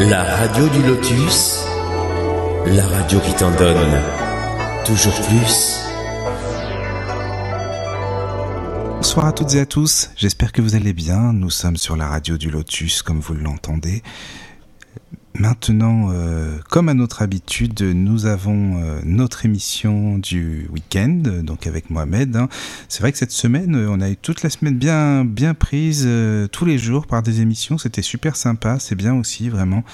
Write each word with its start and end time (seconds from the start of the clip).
La 0.00 0.22
radio 0.22 0.68
du 0.68 0.80
lotus, 0.84 1.64
la 2.66 2.86
radio 2.86 3.18
qui 3.18 3.34
t'en 3.34 3.50
donne 3.56 4.00
toujours 4.86 5.20
plus. 5.22 5.80
Bonsoir 8.94 9.26
à 9.26 9.32
toutes 9.32 9.54
et 9.54 9.60
à 9.60 9.66
tous, 9.66 10.10
j'espère 10.16 10.52
que 10.52 10.62
vous 10.62 10.76
allez 10.76 10.92
bien. 10.92 11.32
Nous 11.32 11.50
sommes 11.50 11.76
sur 11.76 11.96
la 11.96 12.06
radio 12.06 12.38
du 12.38 12.48
lotus 12.48 13.02
comme 13.02 13.18
vous 13.18 13.34
l'entendez. 13.34 14.04
Maintenant, 15.38 16.08
euh, 16.10 16.58
comme 16.68 16.88
à 16.88 16.94
notre 16.94 17.22
habitude, 17.22 17.80
nous 17.80 18.26
avons 18.26 18.82
euh, 18.82 19.00
notre 19.04 19.44
émission 19.46 20.18
du 20.18 20.66
week-end, 20.72 21.22
donc 21.44 21.68
avec 21.68 21.90
Mohamed. 21.90 22.34
hein. 22.34 22.48
C'est 22.88 23.02
vrai 23.02 23.12
que 23.12 23.18
cette 23.18 23.30
semaine, 23.30 23.76
euh, 23.76 23.88
on 23.88 24.00
a 24.00 24.10
eu 24.10 24.16
toute 24.16 24.42
la 24.42 24.50
semaine 24.50 24.76
bien, 24.76 25.24
bien 25.24 25.54
prise, 25.54 26.08
tous 26.50 26.64
les 26.64 26.76
jours 26.76 27.06
par 27.06 27.22
des 27.22 27.40
émissions. 27.40 27.78
C'était 27.78 28.02
super 28.02 28.34
sympa. 28.34 28.80
C'est 28.80 28.96
bien 28.96 29.14
aussi, 29.14 29.48
vraiment, 29.48 29.84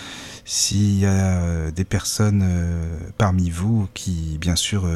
s'il 0.47 0.99
y 0.99 1.05
a 1.05 1.71
des 1.71 1.85
personnes 1.85 2.45
parmi 3.19 3.51
vous 3.51 3.87
qui, 3.93 4.39
bien 4.41 4.57
sûr, 4.57 4.89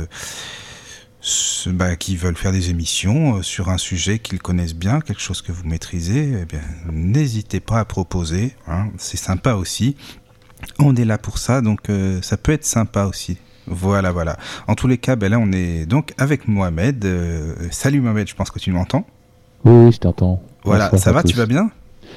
bah, 1.66 1.96
qui 1.96 2.16
veulent 2.16 2.36
faire 2.36 2.52
des 2.52 2.70
émissions 2.70 3.42
sur 3.42 3.68
un 3.68 3.78
sujet 3.78 4.18
qu'ils 4.18 4.40
connaissent 4.40 4.74
bien, 4.74 5.02
quelque 5.02 5.20
chose 5.20 5.42
que 5.42 5.52
vous 5.52 5.64
maîtrisez, 5.66 6.32
eh 6.42 6.44
bien, 6.46 6.62
n'hésitez 6.90 7.60
pas 7.60 7.80
à 7.80 7.84
proposer. 7.84 8.54
hein. 8.66 8.88
C'est 8.96 9.18
sympa 9.18 9.52
aussi. 9.54 9.94
On 10.78 10.94
est 10.96 11.04
là 11.04 11.18
pour 11.18 11.38
ça, 11.38 11.60
donc 11.60 11.88
euh, 11.88 12.20
ça 12.22 12.36
peut 12.36 12.52
être 12.52 12.64
sympa 12.64 13.04
aussi. 13.04 13.38
Voilà, 13.66 14.12
voilà. 14.12 14.36
En 14.66 14.74
tous 14.74 14.88
les 14.88 14.98
cas, 14.98 15.14
ben 15.16 15.30
là, 15.30 15.38
on 15.38 15.52
est 15.52 15.86
donc 15.86 16.12
avec 16.18 16.48
Mohamed. 16.48 17.04
Euh, 17.04 17.54
salut 17.70 18.00
Mohamed, 18.00 18.28
je 18.28 18.34
pense 18.34 18.50
que 18.50 18.58
tu 18.58 18.72
m'entends. 18.72 19.06
Oui, 19.64 19.92
je 19.92 19.98
t'entends. 19.98 20.42
Voilà, 20.64 20.90
ça 20.96 21.12
va, 21.12 21.22
tous. 21.22 21.28
tu 21.28 21.36
vas 21.36 21.46
bien? 21.46 21.70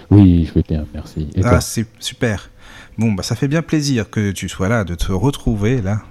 Oui, 0.09 0.45
je 0.47 0.53
vais 0.53 0.63
bien, 0.67 0.85
merci. 0.93 1.29
Et 1.35 1.41
Ah, 1.43 1.61
c'est 1.61 1.85
super. 1.99 2.49
Bon, 2.97 3.11
bah 3.13 3.23
ça 3.23 3.35
fait 3.35 3.47
bien 3.47 3.61
plaisir 3.61 4.09
que 4.09 4.31
tu 4.31 4.49
sois 4.49 4.69
là, 4.69 4.83
de 4.83 4.95
te 4.95 5.11
retrouver 5.11 5.81
là. 5.81 6.01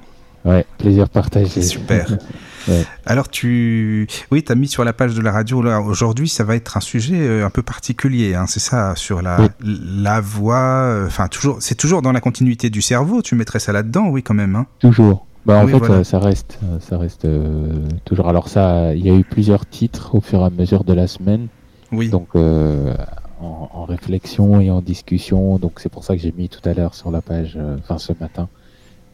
Ouais, 0.44 0.66
plaisir 0.78 1.08
partagé. 1.08 1.48
C'est 1.48 1.62
super. 1.62 2.16
Ouais. 2.68 2.84
Alors 3.06 3.28
tu, 3.28 4.06
oui, 4.30 4.42
t'as 4.42 4.54
mis 4.54 4.68
sur 4.68 4.84
la 4.84 4.92
page 4.92 5.14
de 5.14 5.20
la 5.22 5.32
radio 5.32 5.62
là. 5.62 5.80
Aujourd'hui, 5.80 6.28
ça 6.28 6.44
va 6.44 6.56
être 6.56 6.76
un 6.76 6.80
sujet 6.80 7.16
euh, 7.20 7.46
un 7.46 7.50
peu 7.50 7.62
particulier. 7.62 8.34
Hein, 8.34 8.44
c'est 8.46 8.60
ça, 8.60 8.94
sur 8.96 9.22
la 9.22 9.40
Oui. 9.40 9.48
la 9.62 10.20
voix. 10.20 10.58
euh, 10.84 11.06
Enfin, 11.06 11.28
toujours, 11.28 11.56
c'est 11.60 11.74
toujours 11.74 12.02
dans 12.02 12.12
la 12.12 12.20
continuité 12.20 12.70
du 12.70 12.82
cerveau. 12.82 13.22
Tu 13.22 13.34
mettrais 13.34 13.58
ça 13.60 13.72
là-dedans, 13.72 14.08
oui, 14.08 14.22
quand 14.22 14.34
même. 14.34 14.56
Hein. 14.56 14.66
Toujours. 14.78 15.26
Bah, 15.46 15.56
en 15.58 15.64
Oui, 15.64 15.72
fait, 15.72 15.78
voilà. 15.78 15.94
euh, 15.96 16.04
ça 16.04 16.18
reste, 16.18 16.58
ça 16.80 16.98
reste 16.98 17.24
euh, 17.24 17.72
toujours. 18.04 18.28
Alors 18.28 18.48
ça, 18.48 18.94
il 18.94 19.04
y 19.06 19.10
a 19.10 19.14
eu 19.14 19.24
plusieurs 19.24 19.64
titres 19.66 20.14
au 20.14 20.20
fur 20.20 20.40
et 20.42 20.44
à 20.44 20.50
mesure 20.50 20.84
de 20.84 20.92
la 20.92 21.06
semaine, 21.06 21.46
Oui. 21.92 22.10
donc 22.10 22.28
euh, 22.36 22.94
en, 23.40 23.70
en 23.72 23.84
réflexion 23.86 24.60
et 24.60 24.70
en 24.70 24.82
discussion. 24.82 25.56
Donc 25.58 25.80
c'est 25.80 25.88
pour 25.88 26.04
ça 26.04 26.14
que 26.14 26.20
j'ai 26.20 26.34
mis 26.36 26.50
tout 26.50 26.60
à 26.68 26.74
l'heure 26.74 26.94
sur 26.94 27.10
la 27.10 27.22
page, 27.22 27.54
euh, 27.56 27.78
enfin 27.82 27.96
ce 27.96 28.12
matin, 28.20 28.48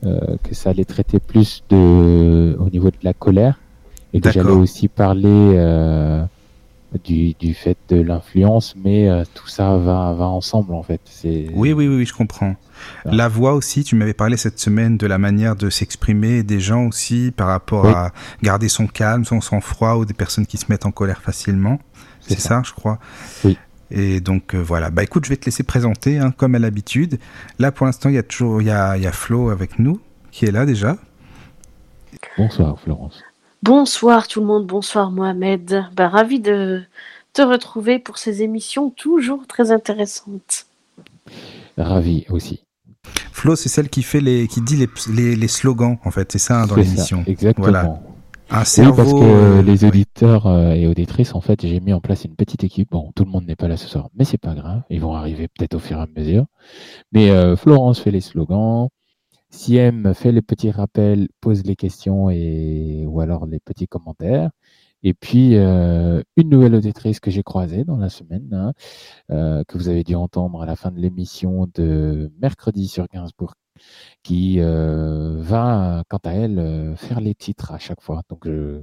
que 0.03 0.55
ça 0.55 0.71
allait 0.71 0.85
traiter 0.85 1.19
plus 1.19 1.63
de, 1.71 2.57
au 2.61 2.69
niveau 2.71 2.91
de 2.91 2.97
la 3.03 3.13
colère 3.13 3.59
et 4.13 4.21
que 4.21 4.31
j'allais 4.31 4.51
aussi 4.51 4.89
parler 4.89 5.29
euh, 5.57 6.25
du, 7.05 7.35
du 7.35 7.55
fait 7.55 7.77
de 7.89 8.01
l'influence, 8.01 8.75
mais 8.83 9.09
euh, 9.09 9.25
tout 9.35 9.49
ça 9.49 9.77
va, 9.77 10.13
va 10.15 10.27
ensemble 10.27 10.73
en 10.75 10.83
fait. 10.83 11.01
Oui, 11.25 11.73
oui, 11.73 11.73
oui, 11.73 11.89
oui, 11.89 12.07
je 12.07 12.15
comprends. 12.15 12.55
La 13.05 13.29
voix 13.29 13.55
aussi, 13.55 13.85
tu 13.85 13.97
m'avais 13.97 14.15
parlé 14.15 14.37
cette 14.37 14.59
semaine 14.61 14.97
de 14.97 15.07
la 15.07 15.19
manière 15.19 15.57
de 15.57 15.71
s'exprimer 15.71 16.43
des 16.43 16.61
gens 16.61 16.87
aussi 16.87 17.33
par 17.37 17.49
rapport 17.49 17.85
Oui. 17.85 17.93
à 17.93 18.13
garder 18.43 18.69
son 18.69 18.87
calme, 18.87 19.25
son 19.25 19.41
sang-froid 19.41 19.97
ou 19.97 20.05
des 20.05 20.15
personnes 20.15 20.47
qui 20.47 20.57
se 20.57 20.67
mettent 20.69 20.87
en 20.87 20.91
colère 20.93 21.21
facilement. 21.23 21.79
C'est 22.21 22.35
C'est 22.35 22.41
ça. 22.41 22.49
ça. 22.49 22.63
je 22.65 22.73
crois. 22.73 22.99
Oui. 23.45 23.57
Et 23.91 24.21
donc 24.21 24.55
euh, 24.55 24.59
voilà. 24.59 24.91
Bah 24.91 25.03
écoute, 25.03 25.25
je 25.25 25.31
vais 25.31 25.37
te 25.37 25.45
laisser 25.45 25.63
présenter, 25.63 26.19
hein, 26.19 26.33
comme 26.37 26.55
à 26.55 26.59
l'habitude. 26.59 27.19
Là, 27.59 27.71
pour 27.73 27.87
l'instant, 27.87 28.09
il 28.09 28.17
y 28.17 28.19
a 28.19 28.23
toujours, 28.23 28.61
il 28.61 28.67
y 28.67 28.71
a, 28.71 28.97
il 28.97 29.03
y 29.03 29.07
a 29.07 29.13
Flo 29.13 29.51
avec 29.51 29.79
nous, 29.79 30.01
qui 30.33 30.45
est 30.45 30.51
là 30.51 30.67
déjà. 30.67 30.97
Bonsoir 32.37 32.81
Florence. 32.81 33.23
Bonsoir 33.63 34.29
tout 34.29 34.41
le 34.41 34.47
monde, 34.47 34.67
bonsoir 34.67 35.11
Mohamed. 35.11 35.85
Bah, 35.97 36.09
ravi 36.09 36.41
de 36.41 36.83
te 37.33 37.43
retrouver 37.43 37.99
pour 37.99 38.19
ces 38.19 38.43
émissions 38.43 38.91
toujours 38.91 39.47
très 39.47 39.71
intéressantes. 39.71 40.67
Ravi 41.77 42.27
aussi. 42.31 42.63
Flo, 43.33 43.55
c'est 43.55 43.69
celle 43.69 43.89
qui 43.89 44.03
fait 44.03 44.21
les, 44.21 44.49
qui 44.49 44.61
dit 44.63 44.77
les, 44.77 44.89
les, 45.13 45.37
les 45.37 45.49
slogans, 45.49 45.99
en 46.05 46.11
fait. 46.11 46.33
C'est 46.33 46.39
ça 46.39 46.63
hein, 46.63 46.67
dans 46.67 46.77
l'émission. 46.77 47.23
Exactement. 47.27 47.67
Voilà. 47.67 48.01
Un 48.51 48.65
Oui, 48.77 48.93
cerveau. 48.93 48.95
parce 48.95 49.15
que 49.15 49.25
euh, 49.25 49.63
les 49.63 49.85
oui. 49.85 49.85
auditeurs 49.85 50.47
euh, 50.47 50.73
et 50.73 50.87
auditrices, 50.87 51.35
en 51.35 51.41
fait, 51.41 51.67
j'ai 51.67 51.81
mis 51.81 51.93
en 51.93 52.01
place 52.01 52.25
une 52.25 52.37
petite 52.37 52.65
équipe. 52.65 52.91
Bon, 52.93 53.13
tout 53.15 53.25
le 53.25 53.31
monde 53.31 53.45
n'est 53.47 53.57
pas 53.57 53.69
là 53.69 53.77
ce 53.77 53.89
soir, 53.89 54.09
mais 54.15 54.25
c'est 54.25 54.39
pas 54.39 54.55
grave. 54.55 54.83
Ils 54.91 55.01
vont 55.01 55.15
arriver 55.15 55.49
peut-être 55.49 55.75
au 55.75 55.79
fur 55.81 55.99
et 55.99 56.03
à 56.03 56.07
mesure. 56.17 56.47
Mais 57.13 57.31
euh, 57.31 57.57
Florence 57.57 58.01
fait 58.01 58.11
les 58.13 58.21
slogans. 58.23 58.89
Siem 59.51 60.15
fait 60.15 60.33
les 60.33 60.43
petits 60.43 60.71
rappels, 60.71 61.29
pose 61.41 61.65
les 61.65 61.77
questions 61.77 62.31
et 62.31 63.05
ou 63.09 63.21
alors 63.21 63.47
les 63.47 63.61
petits 63.61 63.89
commentaires. 63.89 64.51
Et 65.03 65.15
puis 65.15 65.57
euh, 65.57 66.23
une 66.37 66.49
nouvelle 66.51 66.75
auditrice 66.75 67.21
que 67.21 67.31
j'ai 67.31 67.43
croisée 67.45 67.85
dans 67.85 67.99
la 67.99 68.09
semaine, 68.11 68.49
hein, 68.53 68.73
euh, 69.31 69.65
que 69.69 69.79
vous 69.79 69.89
avez 69.89 70.05
dû 70.05 70.15
entendre 70.17 70.63
à 70.63 70.67
la 70.67 70.77
fin 70.77 70.91
de 70.93 71.01
l'émission 71.01 71.69
de 71.75 72.33
mercredi 72.41 72.89
sur 72.89 73.07
Gainsbourg, 73.09 73.55
qui 74.23 74.57
euh, 74.61 75.37
va, 75.41 76.03
quant 76.09 76.21
à 76.25 76.33
elle, 76.33 76.59
euh, 76.59 76.97
faire 76.97 77.21
les 77.21 77.35
titres 77.35 77.73
à 77.73 77.79
chaque 77.79 78.01
fois. 78.03 78.23
Donc, 78.31 78.41
je- 78.45 78.83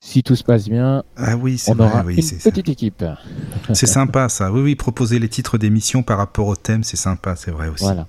si 0.00 0.22
tout 0.22 0.36
se 0.36 0.44
passe 0.44 0.68
bien, 0.68 1.02
Ah 1.16 1.34
oui, 1.36 1.62
on 1.66 1.74
vrai, 1.74 1.86
aura 1.86 2.04
oui, 2.04 2.16
une 2.16 2.22
ça. 2.22 2.50
petite 2.50 2.68
équipe. 2.68 3.02
C'est 3.72 3.86
sympa 3.86 4.28
ça. 4.28 4.52
Oui, 4.52 4.60
oui, 4.60 4.74
proposer 4.74 5.18
les 5.18 5.28
titres 5.30 5.56
d'émissions 5.56 6.02
par 6.02 6.18
rapport 6.18 6.46
au 6.46 6.56
thème, 6.56 6.84
c'est 6.84 6.98
sympa, 6.98 7.36
c'est 7.36 7.50
vrai 7.50 7.68
aussi. 7.68 7.84
Voilà. 7.84 8.06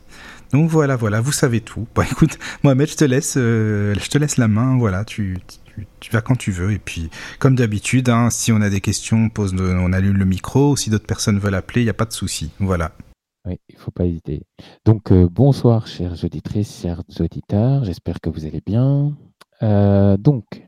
Donc 0.51 0.69
voilà, 0.69 0.95
voilà, 0.97 1.21
vous 1.21 1.31
savez 1.31 1.61
tout. 1.61 1.87
Bon, 1.95 2.01
écoute, 2.11 2.37
Mohamed, 2.63 2.89
je 2.89 2.95
te 2.97 3.05
laisse, 3.05 3.35
euh, 3.37 3.95
je 4.01 4.09
te 4.09 4.17
laisse 4.17 4.35
la 4.37 4.47
main. 4.49 4.77
Voilà, 4.77 5.05
tu, 5.05 5.37
tu, 5.47 5.87
tu 6.01 6.11
vas 6.11 6.19
quand 6.21 6.35
tu 6.35 6.51
veux. 6.51 6.71
Et 6.73 6.79
puis, 6.79 7.09
comme 7.39 7.55
d'habitude, 7.55 8.09
hein, 8.09 8.29
si 8.29 8.51
on 8.51 8.59
a 8.61 8.69
des 8.69 8.81
questions, 8.81 9.17
on 9.25 9.29
pose, 9.29 9.55
on 9.57 9.93
allume 9.93 10.17
le 10.17 10.25
micro. 10.25 10.75
Si 10.75 10.89
d'autres 10.89 11.07
personnes 11.07 11.39
veulent 11.39 11.55
appeler, 11.55 11.81
il 11.81 11.85
n'y 11.85 11.89
a 11.89 11.93
pas 11.95 12.05
de 12.05 12.13
souci. 12.13 12.51
Voilà. 12.59 12.91
Oui, 13.45 13.59
il 13.69 13.75
faut 13.77 13.91
pas 13.91 14.05
hésiter. 14.05 14.47
Donc, 14.85 15.11
euh, 15.11 15.29
bonsoir, 15.29 15.85
chères 15.85 16.23
auditrices, 16.23 16.81
chers 16.81 17.03
auditeurs. 17.19 17.83
J'espère 17.83 18.19
que 18.19 18.29
vous 18.29 18.45
allez 18.45 18.61
bien. 18.65 19.15
Euh, 19.61 20.17
donc, 20.17 20.67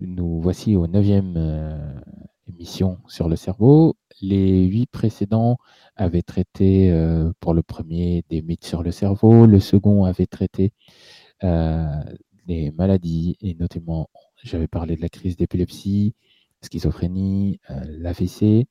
nous 0.00 0.40
voici 0.42 0.76
au 0.76 0.86
neuvième 0.86 1.34
euh, 1.38 1.94
émission 2.46 2.98
sur 3.08 3.26
le 3.28 3.36
cerveau. 3.36 3.96
Les 4.20 4.64
huit 4.66 4.86
précédents 4.86 5.56
avaient 5.96 6.22
traité 6.22 6.90
euh, 6.90 7.32
pour 7.40 7.54
le 7.54 7.62
premier 7.62 8.22
des 8.28 8.42
mythes 8.42 8.66
sur 8.66 8.82
le 8.82 8.90
cerveau. 8.90 9.46
Le 9.46 9.60
second 9.60 10.04
avait 10.04 10.26
traité 10.26 10.72
des 12.46 12.70
maladies 12.70 13.36
et 13.40 13.54
notamment, 13.54 14.10
j'avais 14.44 14.68
parlé 14.68 14.94
de 14.94 15.00
la 15.00 15.08
crise 15.08 15.36
d'épilepsie, 15.36 16.14
schizophrénie, 16.60 17.58
l'AVC. 17.68 18.66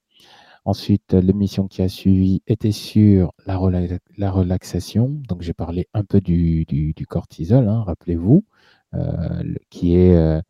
Ensuite, 0.66 1.14
l'émission 1.14 1.68
qui 1.68 1.82
a 1.82 1.90
suivi 1.90 2.42
était 2.48 2.72
sur 2.72 3.34
la, 3.48 3.58
rela- 3.58 4.00
la 4.18 4.32
relaxation. 4.32 5.10
Donc, 5.28 5.42
j'ai 5.42 5.54
parlé 5.54 5.88
un 5.94 6.04
peu 6.04 6.22
du, 6.22 6.66
cortisol, 7.10 7.68
hein, 7.68 7.84
rappelez-vous, 7.84 8.46
euh, 8.94 9.44
le- 9.44 9.60
qui 9.70 9.96
est, 9.96 10.16
euh, 10.16 10.42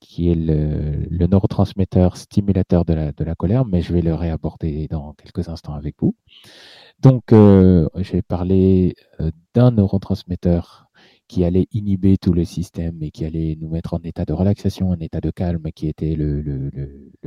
qui 0.00 0.30
est 0.30 0.34
le, 0.34 1.26
neurotransmetteur 1.26 2.16
stimulateur 2.16 2.84
de 2.84 2.94
la, 2.94 3.34
colère, 3.36 3.64
mais 3.64 3.80
je 3.82 3.92
vais 3.94 4.02
le 4.02 4.14
réaborder 4.14 4.86
dans 4.88 5.14
quelques 5.14 5.48
instants 5.48 5.74
avec 5.74 5.96
vous. 6.00 6.14
Donc, 7.00 7.32
euh, 7.32 7.88
j'ai 7.96 8.22
parlé 8.22 8.94
euh, 9.20 9.30
d'un 9.54 9.70
neurotransmetteur 9.72 10.88
qui 11.28 11.44
allait 11.44 11.66
inhiber 11.72 12.18
tout 12.18 12.32
le 12.32 12.44
système 12.44 13.02
et 13.02 13.10
qui 13.10 13.24
allait 13.24 13.56
nous 13.60 13.68
mettre 13.68 13.94
en 13.94 14.00
état 14.04 14.24
de 14.24 14.32
relaxation, 14.32 14.90
en 14.90 14.98
état 15.00 15.20
de 15.20 15.30
calme, 15.30 15.70
qui 15.74 15.88
était 15.88 16.16
le, 16.16 16.42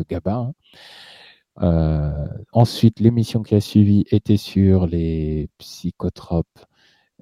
GABA. 0.09 0.52
Euh, 1.62 2.28
ensuite, 2.51 3.00
l'émission 3.00 3.42
qui 3.44 3.56
a 3.56 3.62
suivi 3.62 4.06
était 4.12 4.38
sur 4.38 4.86
les 4.88 5.50
psychotropes 5.57 6.65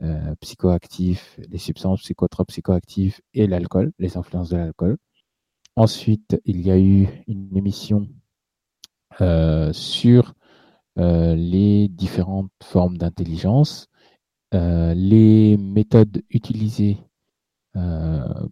euh, 0.02 0.36
psychoactifs, 0.42 1.40
les 1.50 1.58
substances 1.58 2.02
psychotropes 2.02 2.50
psychoactives 2.50 3.22
et 3.34 3.48
l'alcool, 3.48 3.94
les 4.00 4.18
influences 4.18 4.50
de 4.50 4.58
l'alcool. 4.58 4.98
Ensuite, 5.76 6.40
il 6.46 6.62
y 6.62 6.72
a 6.72 6.80
eu 6.80 7.08
une 7.28 7.56
émission 7.56 8.08
euh, 9.22 9.74
sur 9.74 10.34
les 10.98 11.90
différentes 11.90 12.52
formes 12.64 12.98
d'intelligence, 12.98 13.88
les 14.54 15.58
méthodes 15.58 16.24
utilisées 16.30 16.98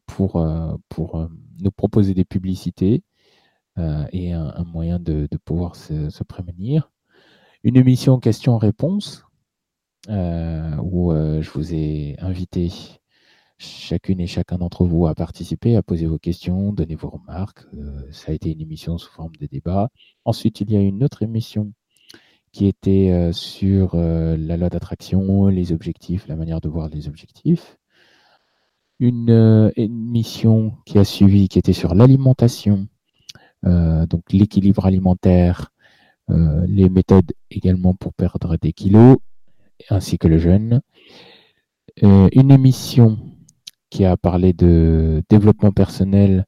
pour, 0.05 0.45
pour 0.89 1.29
nous 1.61 1.71
proposer 1.71 2.13
des 2.13 2.25
publicités 2.25 3.01
et 3.77 4.33
un, 4.33 4.63
moyen 4.65 4.99
de, 4.99 5.27
pouvoir 5.45 5.75
se, 5.75 6.09
se 6.09 6.23
prémunir. 6.23 6.91
Une 7.63 7.77
émission 7.77 8.19
questions-réponses 8.19 9.25
euh, 10.09 10.75
où 10.81 11.13
euh, 11.13 11.41
je 11.41 11.49
vous 11.51 11.73
ai 11.73 12.17
invité 12.19 12.69
chacune 13.57 14.19
et 14.19 14.27
chacun 14.27 14.57
d'entre 14.57 14.83
vous 14.85 15.07
à 15.07 15.15
participer, 15.15 15.77
à 15.77 15.81
poser 15.81 16.05
vos 16.05 16.19
questions, 16.19 16.73
donner 16.73 16.95
vos 16.95 17.09
remarques. 17.09 17.63
Euh, 17.73 18.01
ça 18.11 18.31
a 18.31 18.35
été 18.35 18.51
une 18.51 18.59
émission 18.59 18.97
sous 18.97 19.11
forme 19.11 19.35
de 19.39 19.45
débat. 19.45 19.89
Ensuite, 20.25 20.59
il 20.59 20.71
y 20.71 20.75
a 20.75 20.81
une 20.81 21.05
autre 21.05 21.23
émission 21.23 21.71
qui 22.51 22.67
était 22.67 23.31
sur 23.33 23.95
la 23.95 24.57
loi 24.57 24.69
d'attraction, 24.69 25.47
les 25.47 25.71
objectifs, 25.71 26.27
la 26.27 26.35
manière 26.35 26.61
de 26.61 26.69
voir 26.69 26.87
les 26.87 27.07
objectifs. 27.07 27.79
Une 28.99 29.71
émission 29.75 30.77
qui 30.85 30.99
a 30.99 31.03
suivi, 31.03 31.47
qui 31.47 31.57
était 31.57 31.73
sur 31.73 31.95
l'alimentation, 31.95 32.87
donc 33.63 34.23
l'équilibre 34.31 34.85
alimentaire, 34.85 35.71
les 36.29 36.89
méthodes 36.89 37.31
également 37.49 37.93
pour 37.93 38.13
perdre 38.13 38.57
des 38.57 38.73
kilos, 38.73 39.17
ainsi 39.89 40.17
que 40.17 40.27
le 40.27 40.37
jeûne. 40.37 40.81
une 42.01 42.51
émission 42.51 43.19
qui 43.89 44.05
a 44.05 44.17
parlé 44.17 44.53
de 44.53 45.23
développement 45.29 45.71
personnel 45.71 46.45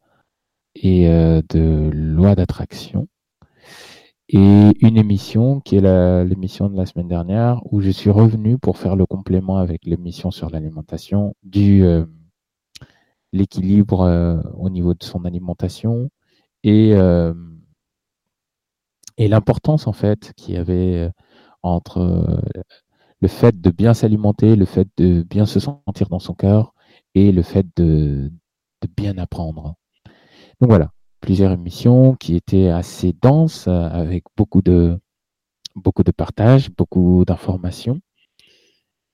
et 0.76 1.08
de 1.08 1.90
loi 1.94 2.36
d'attraction 2.36 3.08
et 4.28 4.72
une 4.82 4.98
émission 4.98 5.60
qui 5.60 5.76
est 5.76 6.24
l'émission 6.26 6.70
de 6.70 6.76
la 6.76 6.86
semaine 6.86 7.08
dernière 7.08 7.62
où 7.72 7.80
je 7.82 7.92
suis 7.92 8.10
revenu 8.10 8.58
pour 8.58 8.78
faire 8.78 8.96
le 8.96 9.06
complément 9.06 9.58
avec 9.58 9.86
l'émission 9.86 10.32
sur 10.32 10.50
l'alimentation 10.50 11.36
du 11.44 11.84
euh, 11.84 12.06
l'équilibre 13.32 14.02
euh, 14.02 14.42
au 14.56 14.70
niveau 14.72 14.96
de 14.96 15.04
son 15.04 15.26
alimentation 15.26 16.10
et 16.66 16.94
euh, 16.94 17.34
et 19.18 19.30
l'importance 19.30 19.88
en 19.88 19.94
fait 19.94 20.34
qu'il 20.36 20.56
y 20.56 20.58
avait 20.58 21.10
entre 21.64 22.42
le 23.22 23.28
fait 23.28 23.60
de 23.60 23.72
bien 23.72 23.94
s'alimenter, 23.94 24.56
le 24.56 24.66
fait 24.66 24.88
de 24.98 25.24
bien 25.24 25.46
se 25.46 25.60
sentir 25.60 26.10
dans 26.10 26.20
son 26.20 26.34
cœur 26.34 26.74
et 27.16 27.32
le 27.32 27.42
fait 27.42 27.66
de, 27.78 28.32
bien 28.96 29.18
apprendre. 29.18 29.76
Donc 30.60 30.70
voilà, 30.70 30.92
plusieurs 31.22 31.52
émissions 31.52 32.16
qui 32.16 32.36
étaient 32.36 32.68
assez 32.68 33.16
denses, 33.20 33.68
euh, 33.68 33.90
avec 33.90 34.26
beaucoup 34.38 34.62
de, 34.62 35.00
beaucoup 35.76 36.04
de 36.04 36.12
partage, 36.12 36.70
beaucoup 36.70 37.26
d'informations 37.26 38.00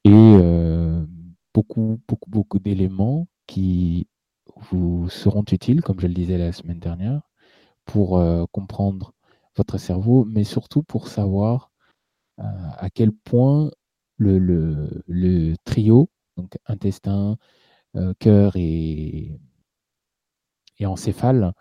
et 0.03 0.11
euh, 0.11 1.05
beaucoup, 1.53 2.01
beaucoup, 2.07 2.29
beaucoup 2.29 2.59
d'éléments 2.59 3.27
qui 3.47 4.07
vous 4.71 5.07
seront 5.09 5.45
utiles, 5.51 5.81
comme 5.81 5.99
je 6.01 6.07
le 6.07 6.13
disais 6.13 6.37
la 6.37 6.51
semaine 6.51 6.79
dernière, 6.79 7.21
pour 7.85 8.17
euh, 8.17 8.45
comprendre 8.51 9.13
votre 9.55 9.77
cerveau, 9.77 10.25
mais 10.25 10.43
surtout 10.43 10.83
pour 10.83 11.07
savoir 11.07 11.69
à 12.37 12.89
quel 12.89 13.11
point 13.11 13.69
le, 14.17 15.53
trio, 15.63 16.09
donc 16.37 16.57
intestin, 16.65 17.37
cœur 18.17 18.53
et, 18.55 19.37
et 20.79 20.85
encéphale, 20.87 21.53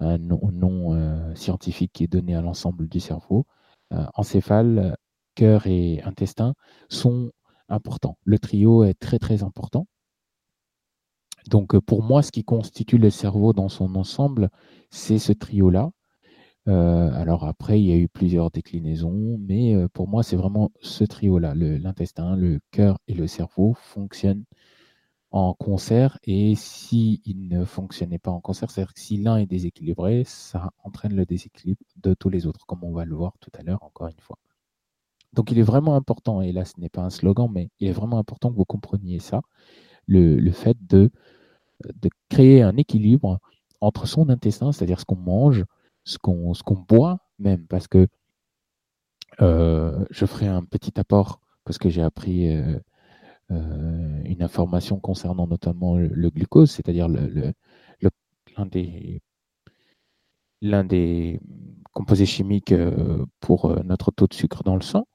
un 0.00 0.18
nom, 0.18 0.94
euh, 0.94 1.34
scientifique 1.34 1.92
qui 1.92 2.04
est 2.04 2.08
donné 2.08 2.34
à 2.34 2.40
l'ensemble 2.40 2.88
du 2.88 3.00
cerveau. 3.00 3.46
Euh, 3.92 4.06
encéphale, 4.14 4.96
cœur 5.34 5.66
et 5.66 6.02
intestin 6.04 6.54
sont 6.88 7.30
importants. 7.68 8.16
Le 8.24 8.38
trio 8.38 8.84
est 8.84 8.98
très 8.98 9.18
très 9.18 9.42
important. 9.42 9.86
Donc 11.50 11.74
euh, 11.74 11.80
pour 11.80 12.02
moi, 12.02 12.22
ce 12.22 12.32
qui 12.32 12.44
constitue 12.44 12.98
le 12.98 13.10
cerveau 13.10 13.52
dans 13.52 13.68
son 13.68 13.94
ensemble, 13.96 14.50
c'est 14.90 15.18
ce 15.18 15.32
trio-là. 15.32 15.90
alors 16.66 17.44
après, 17.46 17.80
il 17.80 17.86
y 17.86 17.92
a 17.92 17.96
eu 17.96 18.08
plusieurs 18.08 18.50
déclinaisons, 18.50 19.38
mais 19.40 19.74
pour 19.94 20.08
moi, 20.08 20.22
c'est 20.22 20.36
vraiment 20.36 20.70
ce 20.80 21.04
trio-là. 21.04 21.54
L'intestin, 21.54 22.36
le, 22.36 22.60
cœur 22.70 22.98
et 23.08 23.14
le 23.14 23.26
cerveau 23.26 23.74
fonctionnent 23.74 24.44
en 25.30 25.54
concert 25.54 26.18
et 26.24 26.54
s'il 26.56 27.48
ne 27.48 27.64
fonctionnait 27.64 28.18
pas 28.18 28.30
en 28.30 28.40
concert, 28.40 28.70
c'est-à-dire 28.70 28.94
que 28.94 29.00
si 29.00 29.16
l'un 29.16 29.36
est 29.36 29.46
déséquilibré, 29.46 30.24
ça 30.26 30.70
entraîne 30.82 31.14
le 31.14 31.24
déséquilibre 31.24 31.80
de 31.96 32.14
tous 32.14 32.30
les 32.30 32.46
autres, 32.46 32.66
comme 32.66 32.82
on 32.84 32.92
va 32.92 33.04
le 33.04 33.14
voir 33.14 33.34
tout 33.40 33.50
à 33.58 33.62
l'heure 33.62 33.82
encore 33.82 34.08
une 34.08 34.20
fois. 34.20 34.38
Donc 35.32 35.52
il 35.52 35.58
est 35.58 35.62
vraiment 35.62 35.94
important, 35.94 36.40
et 36.42 36.52
là 36.52 36.64
ce 36.64 36.80
n'est 36.80 36.88
pas 36.88 37.02
un 37.02 37.10
slogan, 37.10 37.48
mais 37.52 37.70
il 37.78 37.88
est 37.88 37.92
vraiment 37.92 38.18
important 38.18 38.50
que 38.50 38.56
vous 38.56 38.64
compreniez 38.64 39.20
ça, 39.20 39.42
le, 40.06 40.50
fait 40.50 40.76
de, 40.88 41.10
de 41.94 42.10
créer 42.28 42.62
un 42.62 42.76
équilibre 42.76 43.38
entre 43.80 44.06
son 44.06 44.28
intestin, 44.28 44.72
c'est-à-dire 44.72 45.00
ce 45.00 45.04
qu'on 45.04 45.16
mange, 45.16 45.64
ce 46.04 46.18
qu'on 46.18 46.84
boit 46.88 47.18
même, 47.38 47.66
parce 47.66 47.88
que 47.88 48.06
euh, 49.42 50.04
je 50.10 50.26
ferai 50.26 50.46
un 50.46 50.62
petit 50.64 50.98
apport, 51.00 51.40
parce 51.64 51.78
que 51.78 51.88
j'ai 51.88 52.02
appris 52.02 52.54
euh, 52.54 52.78
euh, 53.50 54.22
une 54.24 54.42
information 54.42 55.00
concernant 55.00 55.46
notamment 55.46 55.96
le, 55.96 56.30
glucose, 56.30 56.70
c'est-à-dire 56.70 57.08
l'un 60.62 60.84
des, 60.84 61.40
composés 61.92 62.26
chimiques 62.26 62.74
pour 63.40 63.82
notre 63.84 64.10
taux 64.10 64.26
de 64.26 64.34
sucre 64.34 64.62
dans 64.62 64.76
le 64.76 64.82
sang. 64.82 65.06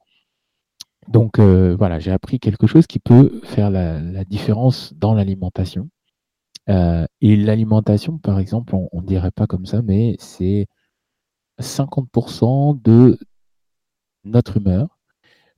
Donc 1.08 1.38
voilà, 1.38 1.98
j'ai 2.00 2.10
appris 2.10 2.40
quelque 2.40 2.66
chose 2.66 2.86
qui 2.86 2.98
peut 2.98 3.40
faire 3.44 3.70
la, 3.70 4.24
différence 4.24 4.92
dans 4.94 5.14
l'alimentation. 5.14 5.88
Et 6.68 7.36
l'alimentation, 7.36 8.18
par 8.18 8.38
exemple, 8.38 8.74
on 8.74 9.00
ne 9.00 9.06
dirait 9.06 9.30
pas 9.30 9.46
comme 9.46 9.66
ça, 9.66 9.82
mais 9.82 10.16
c'est 10.18 10.66
50% 11.60 12.74
de 12.82 13.18
notre 14.24 14.56
humeur, 14.58 14.98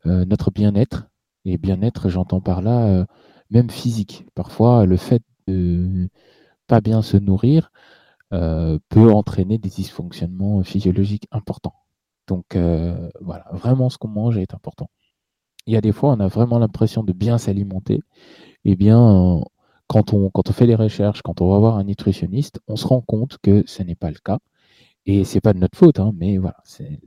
notre 0.05 0.51
bien-être, 0.51 1.09
et 1.49 1.59
bien-être, 1.59 2.09
j'entends 2.09 2.41
par 2.41 2.63
là 2.63 2.87
euh, 2.87 3.05
même 3.51 3.71
physique. 3.71 4.27
Parfois, 4.35 4.87
le 4.87 4.97
fait 4.97 5.23
de 5.47 6.09
pas 6.67 6.81
bien 6.81 7.03
se 7.03 7.17
nourrir 7.17 7.71
euh, 8.35 8.79
peut 8.91 9.11
entraîner 9.13 9.59
des 9.59 9.71
dysfonctionnements 9.71 10.63
physiologiques 10.63 11.27
importants. 11.33 11.75
Donc 12.27 12.57
euh, 12.57 13.11
voilà, 13.23 13.47
vraiment 13.53 13.89
ce 13.91 13.99
qu'on 13.99 14.09
mange 14.09 14.37
est 14.39 14.55
important. 14.55 14.91
Il 15.67 15.75
y 15.75 15.77
a 15.77 15.81
des 15.81 15.93
fois, 15.93 16.13
on 16.13 16.21
a 16.21 16.29
vraiment 16.29 16.59
l'impression 16.59 17.03
de 17.03 17.13
bien 17.13 17.39
s'alimenter. 17.39 18.03
Eh 18.65 18.77
bien, 18.77 19.43
quand 19.89 20.13
on, 20.13 20.31
fait 20.53 20.67
des 20.67 20.75
recherches, 20.75 21.23
quand 21.23 21.41
on 21.41 21.51
va 21.51 21.59
voir 21.59 21.79
un 21.79 21.85
nutritionniste, 21.85 22.61
on 22.69 22.77
se 22.77 22.87
rend 22.87 23.01
compte 23.01 23.39
que 23.43 23.65
ce 23.67 23.83
n'est 23.83 23.95
pas 23.97 24.11
le 24.11 24.19
cas. 24.23 24.39
Et 25.07 25.25
c'est 25.25 25.41
pas 25.41 25.55
de 25.55 25.59
notre 25.59 25.79
faute, 25.79 25.99
hein, 25.99 26.13
mais 26.15 26.37
voilà, 26.37 26.59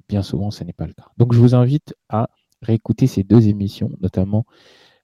bien 0.10 0.24
souvent, 0.24 0.50
ce 0.50 0.63
n'est 0.63 0.74
pas 0.74 0.88
le 0.88 0.94
cas. 0.94 1.06
Donc, 1.18 1.33
je 1.33 1.39
vous 1.39 1.54
invite 1.54 1.94
à 2.10 2.30
réécouter 2.63 3.06
ces 3.06 3.24
deux 3.24 3.48
émissions, 3.48 3.92
notamment 4.01 4.45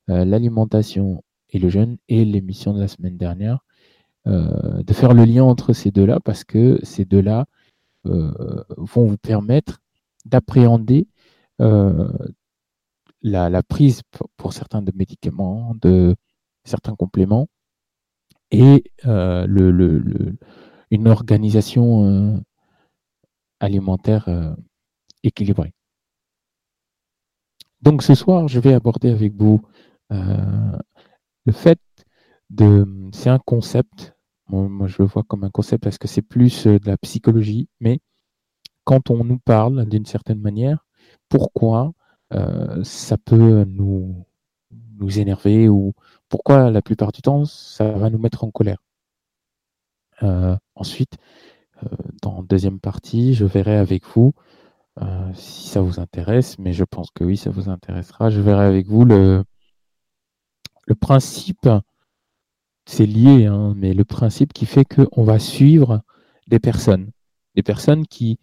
euh, 0.09 0.25
l'alimentation 0.25 1.24
et 1.51 1.59
le 1.59 1.69
jeûne 1.69 1.97
et 2.09 2.25
l'émission 2.25 2.74
de 2.74 2.79
la 2.79 2.88
semaine 2.88 3.18
dernière, 3.18 3.59
euh, 4.25 4.81
de 4.83 4.94
faire 4.94 5.13
le 5.13 5.25
lien 5.25 5.44
entre 5.44 5.74
ces 5.74 5.91
deux-là 5.91 6.19
parce 6.19 6.44
que 6.44 6.79
ces 6.83 7.06
deux-là 7.06 7.45
euh, 8.07 8.63
vont 8.77 9.06
vous 9.06 9.18
permettre 9.18 9.79
d'appréhender 10.25 11.07
la, 13.22 13.63
prise 13.63 14.01
pour, 14.38 14.53
certains 14.53 14.81
de 14.81 14.91
médicaments, 14.96 15.75
de 15.81 16.15
certains 16.63 16.96
compléments 16.96 17.48
et 18.51 18.84
le, 19.04 20.38
une 20.92 21.08
organisation 21.08 22.44
alimentaire 23.60 24.56
équilibrée. 25.24 25.74
Donc 27.82 28.01
ce 28.04 28.16
soir, 28.16 28.48
je 28.48 28.60
vais 28.60 28.74
aborder 28.74 29.10
avec 29.10 29.34
vous 29.36 29.62
euh, 30.12 30.77
le 31.46 31.51
fait 31.51 31.80
de... 32.50 32.88
C'est 33.13 33.30
un 33.30 33.39
concept, 33.39 34.16
moi, 34.48 34.88
je 34.88 34.96
le 35.00 35.06
vois 35.06 35.24
comme 35.24 35.44
un 35.44 35.50
concept 35.50 35.84
parce 35.84 35.98
que 35.98 36.08
c'est 36.08 36.22
plus 36.22 36.68
euh, 36.68 36.80
de 36.80 36.88
la 36.88 36.98
psychologie, 36.98 37.70
mais 37.80 38.00
quand 38.84 39.10
on 39.12 39.24
nous 39.24 39.39
parle 39.39 39.86
d'une 39.86 40.06
certaine 40.06 40.39
manière, 40.39 40.86
pourquoi 41.30 41.94
euh, 42.34 42.84
ça 42.84 43.18
peut 43.18 43.63
nous, 43.66 44.25
nous 44.98 45.20
énerver 45.20 45.70
ou 45.70 45.94
pourquoi 46.29 46.72
la 46.72 46.81
plupart 46.81 47.12
du 47.12 47.22
temps 47.22 47.46
ça 47.46 47.91
va 47.91 48.10
nous 48.10 48.19
mettre 48.19 48.43
en 48.43 48.51
colère. 48.51 48.79
ensuite, 50.75 51.17
dans 52.22 52.38
la 52.38 52.43
deuxième 52.43 52.79
partie, 52.79 53.34
je 53.34 53.46
verrai 53.46 53.77
avec 53.77 54.05
vous 54.05 54.34
euh, 55.01 55.31
si 55.36 55.69
ça 55.69 55.81
vous 55.81 56.00
intéresse, 56.00 56.57
mais 56.57 56.74
je 56.74 56.84
pense 56.84 57.12
que 57.12 57.24
oui, 57.24 57.38
ça 57.38 57.51
vous 57.51 57.69
intéressera. 57.69 58.29
Je 58.29 58.41
verrai 58.41 58.65
avec 58.65 58.88
vous 58.88 59.05
le, 59.05 59.43
principe, 61.00 61.69
c'est 62.86 63.05
lié, 63.05 63.46
hein, 63.46 63.74
mais 63.75 63.93
le 63.93 64.05
principe 64.05 64.53
qui 64.53 64.65
fait 64.65 64.86
qu'on 64.86 65.24
va 65.24 65.39
suivre 65.39 66.01
des 66.48 66.60
personnes. 66.60 67.12
Des 67.55 67.63
personnes 67.63 68.07
qui, 68.07 68.39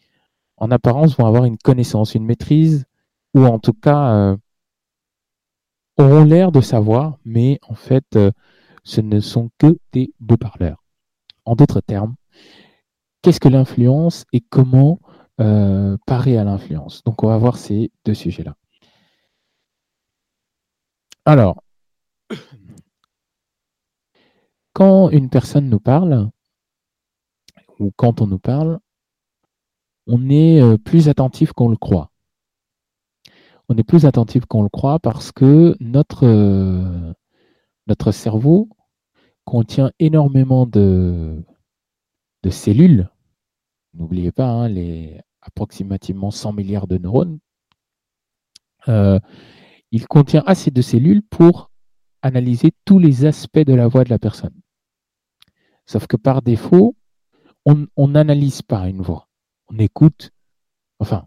en 0.57 0.71
apparence, 0.71 1.17
vont 1.17 1.27
avoir 1.27 1.45
une 1.45 1.59
connaissance, 1.59 2.15
une 2.15 2.25
maîtrise, 2.25 2.85
ou 3.35 3.45
en 3.45 3.59
tout 3.59 3.73
cas 3.73 4.13
euh, 4.15 4.37
auront 5.99 6.25
l'air 6.25 6.53
de 6.53 6.61
savoir, 6.61 7.19
mais 7.25 7.59
en 7.69 7.75
fait, 7.75 8.05
euh, 8.17 8.31
ce 8.83 9.01
ne 9.01 9.21
sont 9.21 9.51
que 9.59 9.79
des 9.93 10.13
beaux 10.21 10.37
parleurs. 10.37 10.85
En 11.45 11.55
d'autres 11.55 11.81
termes, 11.81 12.15
qu'est-ce 13.23 13.41
que 13.41 13.49
l'influence 13.49 14.25
et 14.33 14.41
comment 14.41 15.01
euh, 15.41 15.97
parer 16.07 16.37
à 16.39 16.45
l'influence? 16.45 17.03
Donc 17.05 17.23
on 17.23 17.29
va 17.29 17.39
voir 17.39 17.57
ces 17.57 17.91
deux 18.05 18.15
sujets-là. 18.15 18.55
Alors, 21.25 21.63
quand 24.73 25.09
une 25.11 25.31
personne 25.31 25.71
nous 25.71 25.81
parle, 25.81 26.31
ou 27.79 27.91
quand 27.97 28.21
on 28.21 28.27
nous 28.27 28.39
parle, 28.39 28.79
on 30.07 30.29
est 30.29 30.61
euh, 30.61 30.77
plus 30.77 31.09
attentif 31.09 31.53
qu'on 31.53 31.69
le 31.69 31.77
croit. 31.77 32.11
On 33.69 33.77
est 33.77 33.85
plus 33.85 34.05
attentif 34.07 34.45
qu'on 34.47 34.63
le 34.63 34.69
croit 34.69 34.99
parce 34.99 35.33
que 35.33 35.77
notre, 35.81 36.27
euh, 36.27 37.13
cerveau 38.13 38.69
contient 39.45 39.91
énormément 39.99 40.67
de, 40.67 41.45
de 42.43 42.51
cellules. 42.51 43.09
N'oubliez 43.95 44.33
pas, 44.33 44.49
hein, 44.49 44.69
les 44.69 45.21
approximativement 45.43 46.31
100 46.31 46.53
milliards 46.53 46.87
de 46.87 46.99
neurones. 46.99 47.39
Euh, 48.89 49.19
il 49.91 50.07
contient 50.07 50.43
assez 50.47 50.71
de 50.71 50.83
cellules 50.83 51.23
pour 51.23 51.71
analyser 52.23 52.73
tous 52.85 52.99
les 52.99 53.27
aspects 53.27 53.59
de 53.59 53.75
la 53.75 53.87
voix 53.87 54.05
de 54.05 54.11
la 54.11 54.19
personne. 54.19 54.55
Sauf 55.87 56.07
que 56.07 56.17
par 56.17 56.43
défaut, 56.43 56.97
on 57.67 58.09
n'analyse 58.09 58.63
pas 58.63 58.89
une 58.89 59.03
voix. 59.03 59.29
On 59.69 59.79
écoute, 59.79 60.31
enfin, 60.99 61.27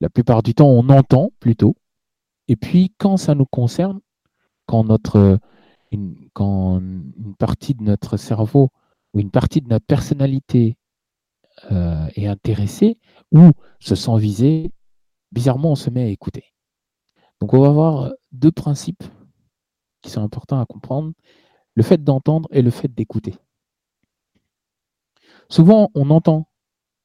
la 0.00 0.08
plupart 0.08 0.42
du 0.42 0.54
temps, 0.54 0.68
on 0.68 0.88
entend 0.88 1.30
plutôt. 1.40 1.76
Et 2.48 2.56
puis, 2.56 2.94
quand 2.98 3.16
ça 3.16 3.34
nous 3.34 3.46
concerne, 3.46 4.00
quand, 4.66 4.84
une 5.92 7.34
partie 7.38 7.74
de 7.74 7.82
notre 7.82 8.16
cerveau 8.16 8.70
ou 9.12 9.20
une 9.20 9.30
partie 9.30 9.60
de 9.60 9.68
notre 9.68 9.86
personnalité 9.86 10.76
euh, 11.70 12.08
est 12.14 12.26
intéressée 12.26 12.98
ou 13.32 13.50
se 13.80 13.94
sent 13.94 14.18
visée, 14.18 14.70
bizarrement, 15.32 15.72
on 15.72 15.76
se 15.76 15.90
met 15.90 16.02
à 16.02 16.08
écouter. 16.08 16.44
Donc, 17.40 17.54
on 17.54 17.60
va 17.60 17.68
avoir 17.68 18.12
deux 18.32 18.52
principes 18.52 19.04
qui 20.02 20.10
sont 20.10 20.22
importants 20.22 20.60
à 20.60 20.66
comprendre 20.66 21.12
le 21.74 21.82
fait 21.82 22.02
d'entendre 22.02 22.48
et 22.52 22.62
le 22.62 22.70
fait 22.70 22.88
d'écouter. 22.88 23.34
Souvent, 25.48 25.90
on 25.94 26.10
entend, 26.10 26.48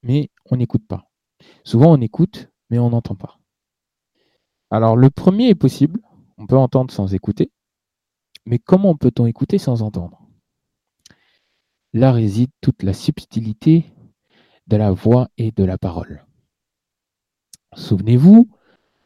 mais 0.02 0.30
on 0.50 0.56
n'écoute 0.56 0.86
pas. 0.86 1.08
Souvent, 1.64 1.92
on 1.92 2.00
écoute, 2.00 2.48
mais 2.70 2.78
on 2.78 2.90
n'entend 2.90 3.14
pas. 3.14 3.38
Alors, 4.70 4.96
le 4.96 5.10
premier 5.10 5.48
est 5.48 5.54
possible. 5.54 6.00
On 6.38 6.46
peut 6.46 6.56
entendre 6.56 6.92
sans 6.92 7.14
écouter. 7.14 7.50
Mais 8.46 8.58
comment 8.58 8.94
peut-on 8.94 9.26
écouter 9.26 9.58
sans 9.58 9.82
entendre? 9.82 10.22
Là 11.92 12.12
réside 12.12 12.50
toute 12.60 12.82
la 12.82 12.92
subtilité 12.92 13.86
de 14.66 14.76
la 14.76 14.90
voix 14.90 15.28
et 15.38 15.50
de 15.50 15.64
la 15.64 15.78
parole. 15.78 16.24
Souvenez-vous, 17.74 18.48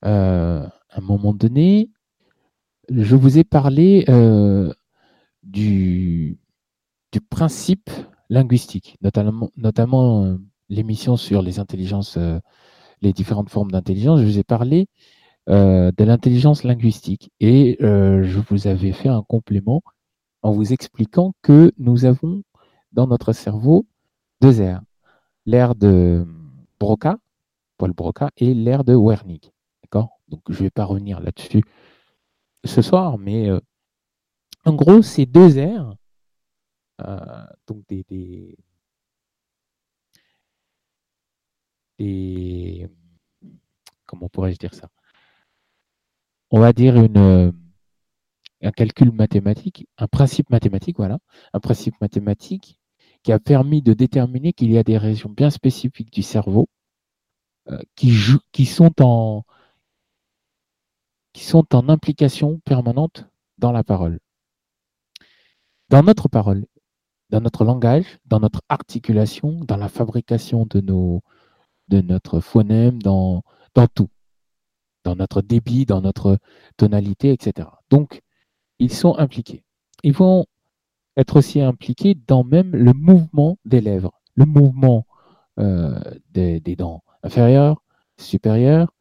euh, 0.05 0.67
à 0.91 0.99
un 0.99 1.01
moment 1.01 1.33
donné, 1.33 1.91
je 2.89 3.15
vous 3.17 3.39
ai 3.39 3.45
parlé 3.45 4.05
euh, 4.09 4.73
du, 5.43 6.39
principe 7.29 7.91
linguistique, 8.29 8.97
notamment, 9.03 9.51
notamment 9.57 10.25
euh, 10.25 10.39
l'émission 10.69 11.17
sur 11.17 11.43
les 11.43 11.59
intelligences 11.59 12.19
les 13.03 13.13
différentes 13.13 13.51
formes 13.51 13.71
d'intelligence, 13.71 14.21
je 14.21 14.25
vous 14.25 14.39
ai 14.39 14.45
parlé 14.45 14.89
euh, 15.49 15.91
de 15.97 16.05
l'intelligence 16.05 16.65
linguistique. 16.65 17.33
Et 17.41 17.79
euh, 17.83 18.23
je 18.23 18.39
vous 18.39 18.67
avais 18.67 18.93
fait 18.93 19.09
un 19.09 19.23
complément 19.23 19.83
en 20.43 20.53
vous 20.53 20.73
expliquant 20.73 21.33
que 21.43 21.73
nous 21.79 22.05
avons 22.05 22.43
dans 22.93 23.07
notre 23.07 23.33
cerveau 23.33 23.87
deux 24.41 24.61
aires, 24.61 24.83
l'air 25.47 25.75
de 25.75 26.27
Broca, 26.79 27.19
Paul 27.79 27.93
Broca, 27.93 28.31
et 28.37 28.55
l'air 28.55 28.85
de 28.85 28.95
Wernicke. 28.95 29.53
D'accord? 29.83 30.21
Donc 30.29 30.43
je 30.49 30.59
ne 30.59 30.65
vais 30.65 30.71
pas 30.71 30.85
revenir 30.85 31.21
là-dessus 31.21 31.63
ce 32.65 32.83
soir, 32.83 33.19
mais 33.19 33.49
euh, 33.49 33.61
en 34.65 34.75
gros, 34.75 35.03
ces 35.03 35.27
deux 35.27 35.59
aires, 35.59 35.95
donc 37.67 37.83
des, 37.89 38.05
comment 44.07 44.29
pourrais-je 44.29 44.59
dire 44.59 44.75
ça? 44.75 44.89
On 46.51 46.59
va 46.61 46.73
dire 46.73 46.97
euh, 46.97 47.53
un 48.63 48.71
calcul 48.73 49.13
mathématique, 49.13 49.87
un 49.99 50.09
principe 50.09 50.51
mathématique, 50.51 50.97
voilà, 50.97 51.19
un 51.53 51.61
principe 51.61 51.95
mathématique 52.01 52.79
qui 53.23 53.33
a 53.33 53.39
permis 53.39 53.83
de 53.83 53.93
déterminer 53.93 54.53
qu'il 54.53 54.73
y 54.73 54.79
a 54.79 54.83
des 54.83 54.99
régions 54.99 55.31
bien 55.31 55.51
spécifiques 55.51 56.13
du 56.13 56.23
cerveau 56.23 56.69
euh, 57.69 57.79
qui, 57.95 58.13
en, 59.01 59.45
qui 61.33 61.45
sont 61.45 61.75
en 61.75 61.89
implication 61.89 62.61
permanente 62.65 63.27
dans 63.59 63.73
la 63.73 63.85
parole. 63.85 64.19
Dans 65.91 66.03
notre 66.03 66.29
parole, 66.29 66.67
dans 67.29 67.41
notre 67.41 67.65
langage, 67.65 68.19
dans 68.25 68.41
notre 68.41 68.63
articulation, 68.69 69.61
dans 69.65 69.77
la 69.77 69.89
fabrication 69.89 70.67
de 70.67 70.81
nos, 70.81 71.23
de 71.91 72.01
notre 72.01 72.41
phonème, 72.41 73.03
dans, 73.03 73.43
tout, 73.95 74.09
dans 75.05 75.17
notre 75.17 75.43
débit, 75.43 75.85
dans 75.85 76.01
notre 76.01 76.39
tonalité, 76.77 77.33
etc. 77.33 77.69
Donc, 77.91 78.23
ils 78.79 78.93
sont 78.93 79.19
impliqués. 79.19 79.65
Ils 80.03 80.13
vont 80.13 80.47
être 81.17 81.37
aussi 81.37 81.61
impliqués 81.61 82.15
dans 82.27 82.45
même 82.45 82.75
le 82.75 82.93
mouvement 82.93 83.59
des 83.65 83.81
lèvres, 83.81 84.13
le 84.37 84.47
mouvement 84.47 85.05
euh, 85.59 86.01
des, 86.31 86.61
dents 86.77 87.03
inférieures, 87.23 87.83
supérieures, 88.17 88.95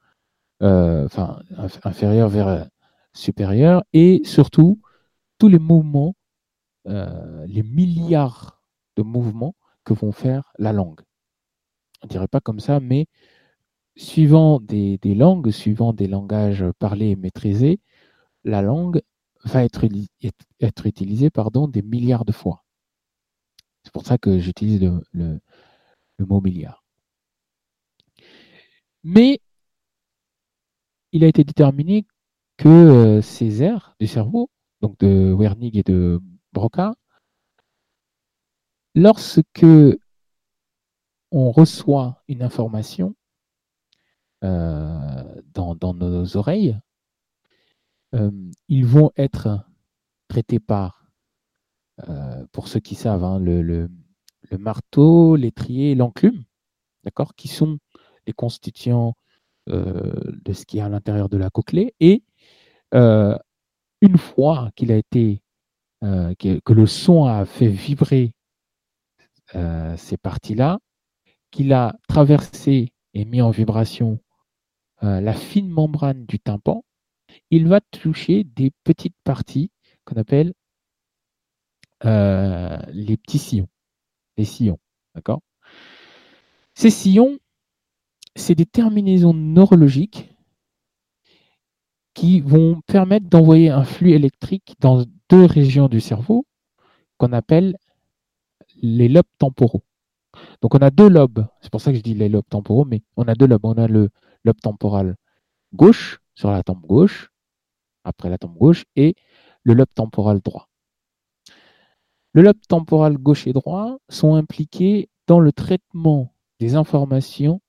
euh, 0.61 1.05
enfin 1.05 1.39
inférieures 1.83 2.27
vers 2.27 2.67
supérieures, 3.13 3.83
et 3.93 4.21
surtout 4.25 4.81
tous 5.37 5.47
les 5.47 5.59
mouvements, 5.59 6.15
euh, 6.87 7.45
les 7.47 7.63
milliards 7.63 8.61
de 8.97 9.03
mouvements 9.03 9.55
que 9.85 9.93
vont 9.93 10.11
faire 10.11 10.51
la 10.57 10.73
langue 10.73 11.01
on 12.01 12.07
dirait 12.07 12.27
pas 12.27 12.41
comme 12.41 12.59
ça, 12.59 12.79
mais 12.79 13.07
suivant 13.95 14.59
des, 14.59 14.97
langues, 15.15 15.51
suivant 15.51 15.93
des 15.93 16.07
langages 16.07 16.65
parlés 16.79 17.09
et 17.09 17.15
maîtrisés, 17.15 17.79
la 18.43 18.61
langue 18.61 19.01
va 19.43 19.63
être, 19.63 19.85
utilisée 20.85 21.29
pardon, 21.29 21.67
des 21.67 21.81
milliards 21.81 22.25
de 22.25 22.31
fois. 22.31 22.63
C'est 23.83 23.93
pour 23.93 24.05
ça 24.05 24.17
que 24.17 24.39
j'utilise 24.39 24.81
le, 25.11 25.39
mot 26.19 26.41
milliard. 26.41 26.83
Mais 29.03 29.39
il 31.11 31.23
a 31.23 31.27
été 31.27 31.43
déterminé 31.43 32.05
que 32.57 32.67
euh, 32.67 33.21
ces 33.21 33.63
aires 33.63 33.95
du 33.99 34.07
cerveau, 34.07 34.49
donc 34.81 34.97
de 34.99 35.33
Wernicke 35.37 35.77
et 35.77 35.83
de 35.83 36.21
Broca, 36.53 36.93
lorsque 38.95 39.65
on 41.31 41.51
reçoit 41.51 42.23
une 42.27 42.41
information 42.41 43.15
euh, 44.43 45.41
dans, 45.53 45.93
nos 45.93 46.37
oreilles, 46.37 46.79
euh, 48.15 48.31
ils 48.69 48.85
vont 48.85 49.11
être 49.17 49.65
traités 50.29 50.59
par, 50.59 51.11
euh, 52.07 52.45
pour 52.53 52.69
ceux 52.69 52.79
qui 52.79 52.95
savent, 52.95 53.23
hein, 53.23 53.39
le, 53.39 53.89
marteau, 54.57 55.35
l'étrier 55.35 55.93
l'enclume, 55.93 56.45
d'accord, 57.03 57.35
qui 57.35 57.49
sont 57.49 57.79
les 58.25 58.33
constituants 58.33 59.15
de 59.67 60.53
ce 60.53 60.65
qui 60.65 60.79
est 60.79 60.81
à 60.81 60.89
l'intérieur 60.89 61.29
de 61.29 61.37
la 61.37 61.51
cochlée. 61.51 61.93
Et 61.99 62.23
une 62.91 64.17
fois 64.17 64.71
qu'il 64.75 64.91
a 64.91 64.95
été, 64.95 65.43
que, 66.01 66.73
le 66.73 66.87
son 66.87 67.25
a 67.25 67.45
fait 67.45 67.67
vibrer 67.67 68.33
ces 69.53 70.17
parties-là, 70.17 70.79
qu'il 71.51 71.73
a 71.73 71.95
traversé 72.07 72.91
et 73.13 73.25
mis 73.25 73.41
en 73.41 73.51
vibration 73.51 74.19
euh, 75.03 75.21
la 75.21 75.33
fine 75.33 75.69
membrane 75.69 76.25
du 76.25 76.39
tympan, 76.39 76.83
il 77.51 77.67
va 77.67 77.81
toucher 77.81 78.43
des 78.43 78.71
petites 78.83 79.15
parties 79.23 79.71
qu'on 80.05 80.17
appelle 80.17 80.53
euh, 82.05 82.77
les 82.91 83.17
petits 83.17 83.39
sillons, 83.39 83.67
Ces 86.73 86.89
sillons, 86.89 87.37
c'est 88.35 88.55
des 88.55 88.65
terminaisons 88.65 89.33
neurologiques 89.33 90.29
qui 92.13 92.41
vont 92.41 92.81
permettre 92.87 93.27
d'envoyer 93.27 93.69
un 93.69 93.83
flux 93.83 94.11
électrique 94.11 94.75
dans 94.79 95.05
deux 95.29 95.45
régions 95.45 95.87
du 95.87 96.01
cerveau 96.01 96.45
qu'on 97.17 97.33
appelle 97.33 97.77
les 98.81 99.09
lobes 99.09 99.25
temporaux. 99.37 99.83
Donc 100.61 100.75
on 100.75 100.79
a 100.79 100.89
deux 100.89 101.09
lobes, 101.09 101.45
c'est 101.61 101.71
pour 101.71 101.81
ça 101.81 101.91
que 101.91 101.97
je 101.97 102.03
dis 102.03 102.13
les 102.13 102.29
lobes 102.29 102.47
temporaux, 102.49 102.85
mais 102.85 103.01
on 103.15 103.27
a 103.27 103.35
deux 103.35 103.47
lobes. 103.47 103.65
On 103.65 103.73
a 103.73 103.87
le 103.87 104.09
lobe 104.43 104.59
temporal 104.61 105.15
gauche 105.73 106.19
sur 106.35 106.51
la 106.51 106.63
tempe 106.63 106.85
gauche, 106.85 107.29
après 108.03 108.29
la 108.29 108.37
tempe 108.37 108.57
gauche, 108.57 108.85
et 108.95 109.15
le 109.63 109.73
lobe 109.73 109.93
temporal 109.93 110.39
droit. 110.39 110.69
Le 112.33 112.41
lobe 112.41 112.59
temporal 112.67 113.17
gauche 113.17 113.47
et 113.47 113.53
droit 113.53 113.97
sont 114.07 114.35
impliqués 114.35 115.09
dans 115.27 115.39
le 115.39 115.51
traitement 115.51 116.33
des 116.59 116.75
informations 116.75 117.61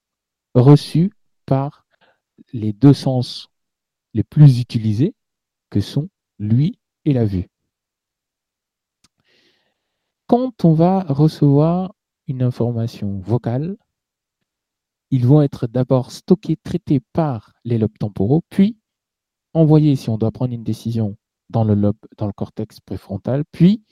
reçues 0.54 1.12
par 1.46 1.86
les 2.52 2.72
deux 2.72 2.92
sens 2.92 3.48
les 4.14 4.22
plus 4.24 4.60
utilisés, 4.60 5.14
que 5.70 5.80
sont 5.80 6.08
l'ouïe 6.38 6.78
et 7.04 7.12
la 7.12 7.24
vue. 7.24 7.48
Quand 10.26 10.64
on 10.64 10.72
va 10.72 11.00
recevoir 11.04 11.94
une 12.30 12.42
information 12.42 13.18
vocale, 13.20 13.76
ils 15.10 15.26
vont 15.26 15.42
être 15.42 15.66
d'abord 15.66 16.12
stockés, 16.12 16.56
traités 16.56 17.00
par 17.12 17.52
les 17.64 17.78
lobes 17.78 17.98
temporaux, 17.98 18.42
puis 18.48 18.78
envoyés 19.54 19.96
si 19.96 20.08
on 20.08 20.18
doit 20.18 20.30
prendre 20.30 20.54
une 20.54 20.64
décision 20.64 21.16
dans 21.48 21.64
le 21.64 21.92
cortex 22.36 22.80
préfrontal, 22.80 23.44
puis 23.50 23.82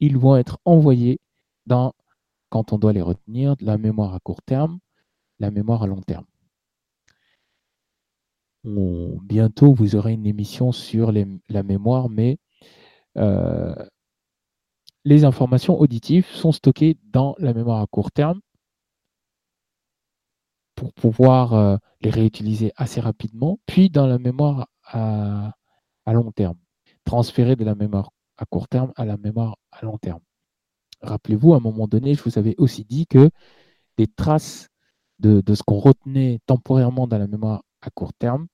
ils 0.00 0.18
vont 0.18 0.36
être 0.36 0.58
envoyés 0.66 1.20
dans, 1.66 1.94
quand 2.50 2.72
on 2.72 2.78
doit 2.78 2.92
les 2.92 3.02
retenir, 3.02 3.56
la 3.60 3.78
mémoire 3.78 4.14
à 4.14 4.20
court 4.20 4.42
terme, 4.42 4.78
la 5.38 5.50
mémoire 5.50 5.82
à 5.82 5.86
long 5.86 6.02
terme. 6.02 6.26
bientôt, 8.64 9.72
vous 9.72 9.96
aurez 9.96 10.12
une 10.12 10.26
émission 10.26 10.72
sur 10.72 11.12
la 11.12 11.62
mémoire, 11.62 12.10
mais 12.10 12.38
euh, 13.16 13.74
les 15.08 15.24
informations 15.24 15.80
auditives 15.80 16.26
sont 16.26 16.52
stockées 16.52 16.98
dans 17.02 17.34
la 17.38 17.54
mémoire 17.54 17.80
à 17.80 17.86
court 17.86 18.10
terme 18.12 18.40
pour 20.74 20.92
pouvoir 20.92 21.54
euh, 21.54 21.76
les 22.02 22.10
réutiliser 22.10 22.72
assez 22.76 23.00
rapidement, 23.00 23.58
puis 23.64 23.88
dans 23.88 24.06
la 24.06 24.18
mémoire 24.18 24.68
à, 24.84 25.54
long 26.06 26.30
terme, 26.30 26.58
transférer 27.04 27.56
de 27.56 27.64
la 27.64 27.74
mémoire 27.74 28.10
à 28.36 28.44
court 28.44 28.68
terme 28.68 28.92
à 28.96 29.06
la 29.06 29.16
mémoire 29.16 29.56
à 29.72 29.82
long 29.82 29.96
terme. 29.96 30.20
Rappelez-vous, 31.00 31.54
à 31.54 31.56
un 31.56 31.60
moment 31.60 31.88
donné, 31.88 32.14
je 32.14 32.22
vous 32.22 32.38
avais 32.38 32.54
aussi 32.58 32.84
dit 32.84 33.06
que 33.06 33.30
des 33.96 34.08
traces 34.08 34.68
de, 35.20 35.42
ce 35.54 35.62
qu'on 35.62 35.78
retenait 35.78 36.38
temporairement 36.44 37.06
dans 37.06 37.18
la 37.18 37.28
mémoire 37.28 37.62
à 37.80 37.88
court 37.88 38.12
terme, 38.12 38.46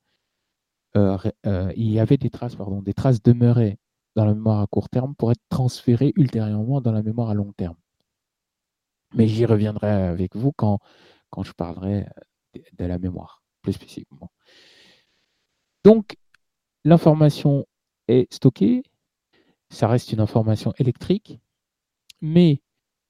euh, 0.96 1.18
euh, 1.46 1.73
il 1.75 1.90
y 1.90 1.99
avait 1.99 2.16
des 2.16 2.30
traces, 2.30 2.54
pardon, 2.54 2.80
des 2.80 2.94
traces 2.94 3.20
demeuraient 3.20 3.76
dans 4.14 4.25
la 4.25 4.35
mémoire 4.35 4.61
à 4.61 4.66
court 4.66 4.88
terme 4.88 5.14
pour 5.14 5.30
être 5.33 5.42
transférées 5.49 6.12
ultérieurement 6.16 6.80
dans 6.80 6.92
la 6.92 7.02
mémoire 7.02 7.30
à 7.30 7.35
long 7.35 7.52
terme. 7.52 7.76
Mais 9.14 9.28
j'y 9.28 9.47
reviendrai 9.47 9.90
avec 9.90 10.37
vous 10.37 10.52
quand, 10.52 10.80
quand 11.30 11.42
je 11.42 11.52
parlerai 11.52 12.06
de 12.73 12.85
la 12.85 12.99
mémoire, 12.99 13.42
plus 13.62 13.73
spécifiquement. 13.73 14.30
Donc, 15.85 16.16
l'information 16.85 17.66
est 18.09 18.33
stockée, 18.33 18.83
ça 19.71 19.88
reste 19.88 20.12
une 20.12 20.21
information 20.21 20.73
électrique, 20.78 21.40
mais 22.21 22.62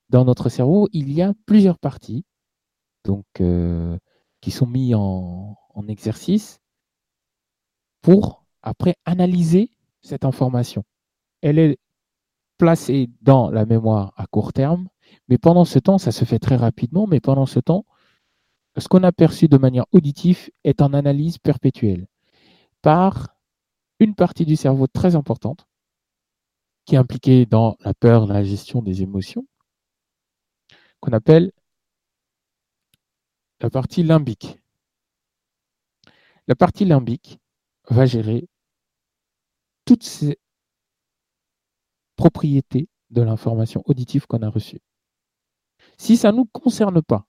dans 0.08 0.25
notre 0.25 0.49
cerveau, 0.49 0.88
il 0.92 1.12
y 1.12 1.23
a 1.23 1.34
plusieurs 1.46 1.78
parties 1.78 2.25
donc, 3.04 3.26
euh, 3.40 3.99
qui 4.40 4.50
sont 4.50 4.66
mis 4.66 4.94
en, 4.94 5.56
en 5.75 5.88
exercice 5.88 6.61
pour 8.00 8.44
après 8.62 8.96
analyser 9.04 9.70
cette 10.02 10.25
information. 10.25 10.84
Elle 11.44 11.58
est 11.58 11.78
placée 12.56 13.10
dans 13.20 13.50
la 13.50 13.66
mémoire 13.66 14.14
à 14.16 14.26
court 14.26 14.54
terme, 14.54 14.88
mais 15.28 15.36
pendant 15.36 15.66
ce 15.66 15.78
temps, 15.78 15.98
ça 15.98 16.10
se 16.10 16.24
fait 16.24 16.38
très 16.38 16.56
rapidement, 16.56 17.06
mais 17.06 17.20
pendant 17.20 17.44
ce 17.44 17.60
temps, 17.60 17.84
ce 18.78 18.88
qu'on 18.88 19.02
a 19.02 19.12
perçu 19.12 19.46
de 19.46 19.58
manière 19.58 19.84
auditive 19.92 20.50
est 20.64 20.80
en 20.80 20.94
analyse 20.94 21.36
perpétuelle 21.36 22.06
par 22.80 23.36
une 24.00 24.14
partie 24.14 24.46
du 24.46 24.56
cerveau 24.56 24.86
très 24.86 25.16
importante 25.16 25.68
qui 26.86 26.94
est 26.94 26.98
impliquée 26.98 27.44
dans 27.44 27.76
la 27.80 27.92
peur, 27.92 28.26
la 28.26 28.42
gestion 28.42 28.80
des 28.80 29.02
émotions, 29.02 29.46
qu'on 31.00 31.12
appelle 31.12 31.52
la 33.60 33.68
partie 33.68 34.02
limbique. 34.02 34.58
La 36.48 36.54
partie 36.54 36.86
limbique 36.86 37.38
va 37.90 38.06
gérer 38.06 38.48
toutes 39.84 40.04
ces 40.04 40.38
propriétés 42.16 42.88
de 43.11 43.23
l'information 43.23 43.83
auditive 43.87 44.26
qu'on 44.26 44.42
a 44.42 44.49
reçue. 44.49 44.80
Si 45.99 46.16
ça 46.16 46.33
ne 46.33 46.38
nous 46.38 46.47
concerne 46.47 47.02
pas, 47.02 47.26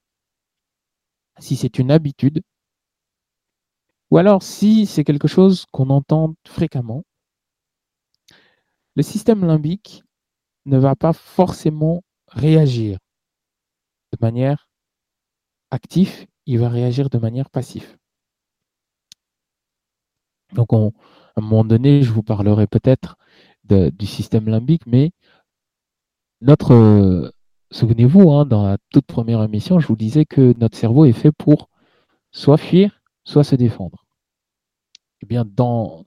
si 1.40 1.56
c'est 1.56 1.80
une 1.80 1.92
habitude, 1.92 2.42
ou 4.12 4.18
alors 4.18 4.44
si 4.44 4.86
c'est 4.86 5.04
quelque 5.04 5.28
chose 5.28 5.66
qu'on 5.72 5.90
entend 5.90 6.36
fréquemment, 6.48 7.04
le 8.96 9.04
système 9.04 9.46
limbique 9.46 10.04
ne 10.66 10.78
va 10.78 10.96
pas 10.96 11.14
forcément 11.14 12.02
réagir 12.28 12.98
de 14.14 14.18
manière 14.22 14.70
active, 15.72 16.26
il 16.46 16.60
va 16.60 16.70
réagir 16.70 17.10
de 17.10 17.18
manière 17.18 17.50
passive. 17.50 17.98
Donc, 20.54 20.72
à 20.74 20.78
un 20.78 21.42
moment 21.42 21.66
donné, 21.66 22.02
je 22.04 22.12
vous 22.12 22.24
parlerai 22.24 22.68
peut-être 22.68 23.18
du 23.70 24.06
système 24.06 24.48
limbique, 24.50 24.86
mais 24.88 25.12
notre 26.42 27.34
Souvenez-vous, 27.76 28.32
hein, 28.32 28.46
dans 28.46 28.64
la 28.64 28.78
toute 28.90 29.06
première 29.06 29.44
émission, 29.44 29.80
je 29.80 29.88
vous 29.88 29.98
disais 29.98 30.24
que 30.24 30.54
notre 30.58 30.78
cerveau 30.78 31.04
est 31.04 31.12
fait 31.12 31.34
pour 31.34 31.70
soit 32.32 32.58
fuir, 32.58 33.02
soit 33.26 33.44
se 33.44 33.56
défendre. 33.58 34.06
Eh 35.22 35.26
bien, 35.26 35.44
dans, 35.44 36.06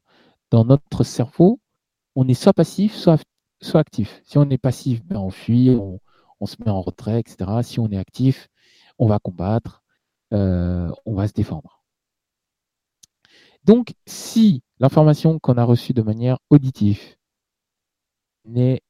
dans 0.51 0.65
notre 0.65 1.05
cerveau, 1.05 1.61
on 2.15 2.27
est 2.27 2.33
soit 2.33 2.55
passif, 2.55 2.95
soit, 2.95 3.21
soit 3.61 3.81
actif. 3.81 4.23
Si 4.25 4.39
on 4.39 4.49
est 4.49 4.57
passif, 4.57 5.05
ben 5.05 5.19
on 5.19 5.29
fuit, 5.29 5.71
on, 5.71 6.01
se 6.47 6.57
met 6.65 6.71
en 6.71 6.81
retrait, 6.81 7.21
etc. 7.21 7.51
Si 7.63 7.81
on 7.81 7.91
est 7.91 7.99
actif, 7.99 8.49
on 8.99 9.07
va 9.07 9.19
combattre, 9.19 9.83
euh, 10.33 10.91
on 11.05 11.15
va 11.15 11.29
se 11.29 11.35
défendre. 11.35 11.83
Donc, 13.65 13.93
si 14.07 14.63
l'information 14.79 15.39
qu'on 15.39 15.59
a 15.59 15.65
reçue 15.65 15.93
de 15.93 16.01
manière 16.01 16.39
auditive 16.49 17.18
n'est 18.49 18.81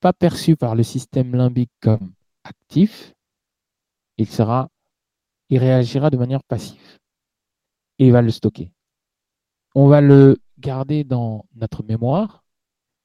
pas 0.00 0.12
perçu 0.12 0.56
par 0.56 0.74
le 0.74 0.82
système 0.82 1.34
limbique 1.34 1.72
comme 1.80 2.12
actif, 2.44 3.14
il 4.16 4.28
sera, 4.28 4.68
il 5.48 5.58
réagira 5.58 6.10
de 6.10 6.16
manière 6.16 6.42
passive 6.44 6.98
et 7.98 8.06
il 8.06 8.12
va 8.12 8.22
le 8.22 8.30
stocker. 8.30 8.72
On 9.74 9.86
va 9.88 10.00
le 10.00 10.38
garder 10.58 11.04
dans 11.04 11.46
notre 11.54 11.82
mémoire 11.82 12.44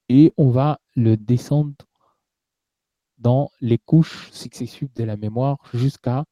et 0.09 0.33
on 0.37 0.49
va 0.49 0.79
le 0.95 1.17
descendre 1.17 1.75
dans 3.17 3.49
les 3.61 3.77
couches 3.77 4.31
successives 4.31 4.93
de 4.93 5.03
la 5.03 5.17
mémoire 5.17 5.57
jusqu'à 5.73 6.25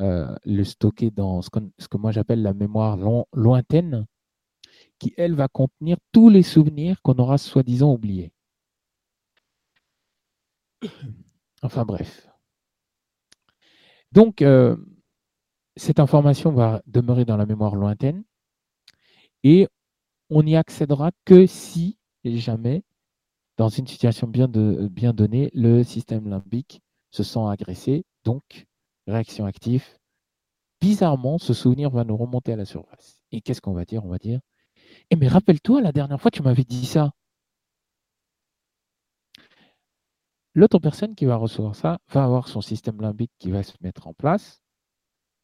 euh, 0.00 0.34
le 0.44 0.64
stocker 0.64 1.10
dans 1.10 1.40
ce 1.42 1.50
que, 1.50 1.96
moi 1.96 2.10
j'appelle 2.10 2.42
la 2.42 2.52
mémoire 2.52 2.98
lointaine, 3.32 4.06
qui 4.98 5.14
elle 5.16 5.34
va 5.34 5.48
contenir 5.48 5.96
tous 6.12 6.28
les 6.28 6.42
souvenirs 6.42 7.00
qu'on 7.02 7.14
aura 7.14 7.38
soi-disant 7.38 7.92
oubliés. 7.92 8.33
Enfin 11.62 11.84
bref. 11.84 12.28
Donc, 14.12 14.42
euh, 14.42 14.76
cette 15.76 15.98
information 15.98 16.52
va 16.52 16.82
demeurer 16.86 17.24
dans 17.24 17.36
la 17.36 17.46
mémoire 17.46 17.74
lointaine 17.74 18.24
et 19.42 19.68
on 20.30 20.42
n'y 20.42 20.56
accédera 20.56 21.10
que 21.24 21.46
si 21.46 21.98
et 22.24 22.38
jamais, 22.38 22.82
dans 23.56 23.68
une 23.68 23.86
situation 23.86 24.26
bien, 24.26 24.48
bien 24.48 25.12
donnée, 25.12 25.50
le 25.54 25.82
système 25.84 26.28
limbique 26.28 26.80
se 27.10 27.22
sent 27.22 27.40
agressé, 27.48 28.04
donc 28.24 28.66
réaction 29.06 29.46
active. 29.46 29.84
Bizarrement, 30.80 31.38
ce 31.38 31.52
souvenir 31.52 31.90
va 31.90 32.04
nous 32.04 32.16
remonter 32.16 32.52
à 32.52 32.56
la 32.56 32.64
surface. 32.64 33.20
Et 33.30 33.40
qu'est-ce 33.40 33.60
qu'on 33.60 33.72
va 33.72 33.84
dire? 33.84 34.04
On 34.04 34.08
va 34.08 34.18
dire 34.18 34.40
Eh 35.10 35.16
mais 35.16 35.28
rappelle-toi, 35.28 35.80
la 35.80 35.92
dernière 35.92 36.20
fois, 36.20 36.30
tu 36.30 36.42
m'avais 36.42 36.64
dit 36.64 36.86
ça. 36.86 37.12
L'autre 40.54 40.78
personne 40.78 41.14
qui 41.14 41.24
va 41.24 41.36
recevoir 41.36 41.74
ça 41.74 41.98
va 42.08 42.24
avoir 42.24 42.48
son 42.48 42.60
système 42.60 43.00
limbique 43.00 43.32
qui 43.38 43.50
va 43.50 43.62
se 43.62 43.72
mettre 43.80 44.06
en 44.06 44.14
place, 44.14 44.62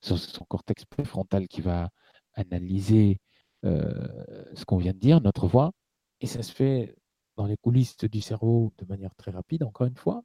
son, 0.01 0.17
cortex 0.45 0.85
préfrontal 0.85 1.49
qui 1.49 1.61
va 1.61 1.91
analyser 2.35 3.19
euh, 3.65 4.09
ce 4.55 4.65
qu'on 4.65 4.79
vient 4.79 4.93
de 4.93 4.99
dire, 4.99 5.21
notre 5.21 5.47
voix, 5.49 5.73
et 6.21 6.27
ça 6.27 6.43
se 6.43 6.53
fait 6.53 6.95
dans 7.37 7.47
les 7.47 7.57
coulisses 7.57 7.97
du 7.99 8.21
cerveau 8.21 8.73
de 8.79 8.85
manière 8.87 9.15
très 9.17 9.31
rapide, 9.31 9.63
encore 9.65 9.87
une 9.87 9.97
fois. 9.97 10.23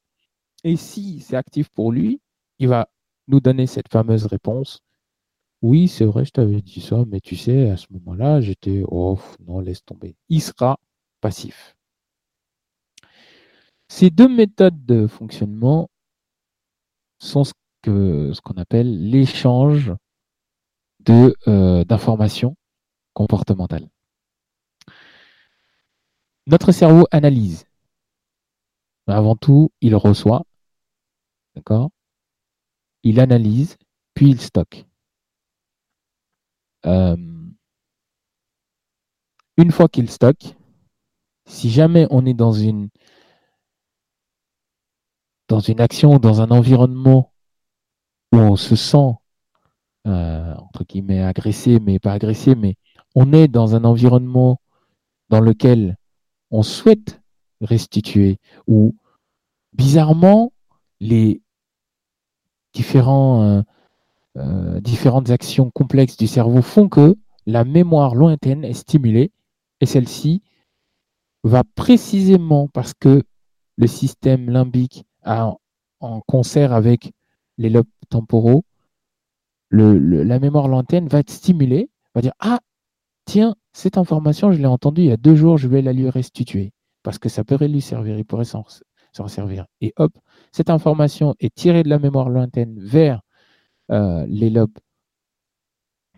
Et 0.63 0.75
si 0.77 1.19
c'est 1.21 1.35
actif 1.35 1.69
pour 1.69 1.91
lui, 1.91 2.21
il 2.59 2.67
va 2.67 2.89
nous 3.27 3.39
donner 3.39 3.67
cette 3.67 3.89
fameuse 3.91 4.25
réponse. 4.25 4.81
Oui, 5.61 5.87
c'est 5.87 6.05
vrai, 6.05 6.25
je 6.25 6.31
t'avais 6.31 6.61
dit 6.61 6.81
ça, 6.81 7.03
mais 7.07 7.21
tu 7.21 7.35
sais, 7.35 7.69
à 7.69 7.77
ce 7.77 7.87
moment-là, 7.91 8.41
j'étais, 8.41 8.83
oh 8.87 9.19
non, 9.47 9.59
laisse 9.59 9.83
tomber. 9.83 10.15
Il 10.29 10.41
sera 10.41 10.77
passif. 11.21 11.74
Ces 13.97 14.09
deux 14.09 14.27
méthodes 14.27 14.85
de 14.85 15.07
fonctionnement 15.07 15.89
sont 17.17 17.45
ce 17.45 17.53
qu'on 17.85 18.33
ce 18.33 18.51
appelle 18.57 19.09
l'échange 19.09 19.93
euh, 21.47 21.85
d'informations 21.85 22.57
comportementales. 23.13 23.87
Notre 26.45 26.73
cerveau 26.73 27.07
analyse. 27.09 27.67
Avant 29.07 29.37
tout, 29.37 29.71
il 29.79 29.95
reçoit. 29.95 30.43
D'accord? 31.55 31.89
Il 33.03 33.21
analyse, 33.21 33.77
puis 34.13 34.29
il 34.29 34.41
stocke. 34.41 34.85
Euh, 36.85 37.15
une 39.55 39.71
fois 39.71 39.87
qu'il 39.87 40.11
stocke, 40.11 40.57
si 41.45 41.69
jamais 41.69 42.07
on 42.09 42.25
est 42.25 42.33
dans 42.33 42.51
une 42.51 42.89
dans 45.47 45.59
une 45.59 45.81
action, 45.81 46.17
dans 46.17 46.41
un 46.41 46.49
environnement 46.51 47.31
où 48.31 48.37
on 48.37 48.55
se 48.55 48.75
sent, 48.75 49.13
euh, 50.07 50.53
entre 50.55 50.83
guillemets, 50.83 51.21
agressé, 51.21 51.79
mais 51.79 51.99
pas 51.99 52.13
agressé, 52.13 52.55
mais 52.55 52.75
on 53.15 53.33
est 53.33 53.47
dans 53.47 53.75
un 53.75 53.83
environnement 53.83 54.59
dans 55.29 55.39
lequel 55.39 55.97
on 56.51 56.63
souhaite 56.63 57.21
restituer, 57.61 58.37
ou 58.67 58.95
bizarrement, 59.73 60.51
les 60.99 61.41
euh, 63.03 63.63
euh, 64.37 64.81
différentes 64.81 65.29
actions 65.29 65.71
complexes 65.71 66.17
du 66.17 66.27
cerveau 66.27 66.61
font 66.61 66.89
que 66.89 67.15
la 67.45 67.63
mémoire 67.63 68.15
lointaine 68.15 68.63
est 68.65 68.73
stimulée 68.73 69.31
et 69.79 69.85
celle-ci 69.85 70.41
va 71.43 71.63
précisément 71.63 72.67
parce 72.67 72.93
que 72.93 73.23
le 73.77 73.87
système 73.87 74.49
limbique 74.49 75.05
en 75.25 76.21
concert 76.21 76.73
avec 76.73 77.11
les 77.57 77.69
lobes 77.69 77.87
temporaux, 78.09 78.63
la 79.71 80.39
mémoire 80.39 80.67
lointaine 80.67 81.07
va 81.07 81.19
être 81.19 81.31
stimulée, 81.31 81.89
va 82.13 82.21
dire 82.21 82.33
Ah, 82.39 82.59
tiens, 83.25 83.55
cette 83.73 83.97
information, 83.97 84.51
je 84.51 84.59
l'ai 84.59 84.65
entendue 84.65 85.01
il 85.01 85.07
y 85.07 85.11
a 85.11 85.17
deux 85.17 85.35
jours, 85.35 85.57
je 85.57 85.67
vais 85.67 85.81
la 85.81 85.93
lui 85.93 86.09
restituer 86.09 86.71
parce 87.03 87.19
que 87.19 87.29
ça 87.29 87.43
pourrait 87.43 87.67
lui 87.67 87.81
servir, 87.81 88.17
il 88.17 88.25
pourrait 88.25 88.45
s'en 88.45 88.65
servir. 89.27 89.65
Et 89.81 89.93
hop, 89.97 90.11
cette 90.51 90.69
information 90.69 91.35
est 91.39 91.53
tirée 91.53 91.83
de 91.83 91.89
la 91.89 91.99
mémoire 91.99 92.29
lointaine 92.29 92.79
vers 92.79 93.21
euh, 93.91 94.25
les 94.27 94.49
lobes 94.49 94.77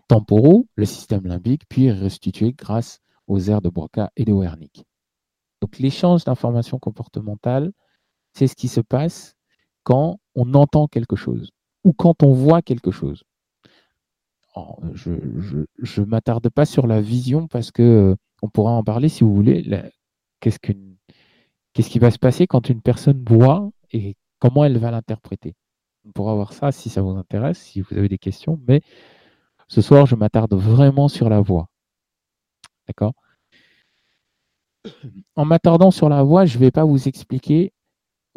temporaux, 0.08 0.66
le 0.76 0.86
système 0.86 1.26
limbique, 1.26 1.62
puis 1.68 1.90
restituée 1.90 2.52
grâce 2.52 3.00
aux 3.26 3.38
aires 3.50 3.60
de 3.60 3.68
Broca 3.68 4.10
et 4.16 4.24
de 4.24 4.32
Wernicke. 4.32 4.84
Donc 5.60 5.78
l'échange 5.78 6.24
d'informations 6.24 6.78
comportementales, 6.78 7.72
c'est 8.34 8.46
ce 8.46 8.56
qui 8.56 8.68
se 8.68 8.80
passe 8.80 9.34
quand 9.82 10.18
on 10.34 10.54
entend 10.54 10.86
quelque 10.86 11.16
chose 11.16 11.50
ou 11.84 11.92
quand 11.92 12.22
on 12.22 12.32
voit 12.32 12.62
quelque 12.62 12.90
chose. 12.90 13.24
je 14.92 15.10
ne 16.00 16.04
m'attarde 16.04 16.48
pas 16.50 16.66
sur 16.66 16.86
la 16.86 17.00
vision 17.00 17.48
parce 17.48 17.70
que 17.70 17.82
euh, 17.82 18.16
on 18.42 18.48
pourra 18.48 18.72
en 18.72 18.84
parler 18.84 19.08
si 19.08 19.24
vous 19.24 19.34
voulez. 19.34 19.64
Qu'est-ce 20.40 20.58
qu'est-ce 21.72 21.90
qui 21.90 21.98
va 21.98 22.10
se 22.10 22.18
passer 22.18 22.46
quand 22.46 22.68
une 22.68 22.82
personne 22.82 23.24
voit 23.26 23.70
et 23.92 24.16
comment 24.38 24.64
elle 24.64 24.78
va 24.78 24.90
l'interpréter? 24.90 25.54
On 26.04 26.12
pourra 26.12 26.34
voir 26.34 26.52
ça 26.52 26.72
si 26.72 26.88
ça 26.90 27.02
vous 27.02 27.16
intéresse, 27.16 27.58
si 27.58 27.80
vous 27.80 27.96
avez 27.96 28.08
des 28.08 28.18
questions. 28.18 28.60
Mais 28.66 28.80
ce 29.68 29.82
soir, 29.82 30.06
je 30.06 30.16
m'attarde 30.16 30.54
vraiment 30.54 31.08
sur 31.08 31.28
la 31.28 31.40
voix. 31.40 31.68
D'accord? 32.86 33.14
En 35.36 35.44
m'attardant 35.44 35.90
sur 35.90 36.08
la 36.08 36.22
voix, 36.22 36.46
je 36.46 36.56
ne 36.56 36.60
vais 36.60 36.70
pas 36.70 36.84
vous 36.84 37.08
expliquer 37.08 37.72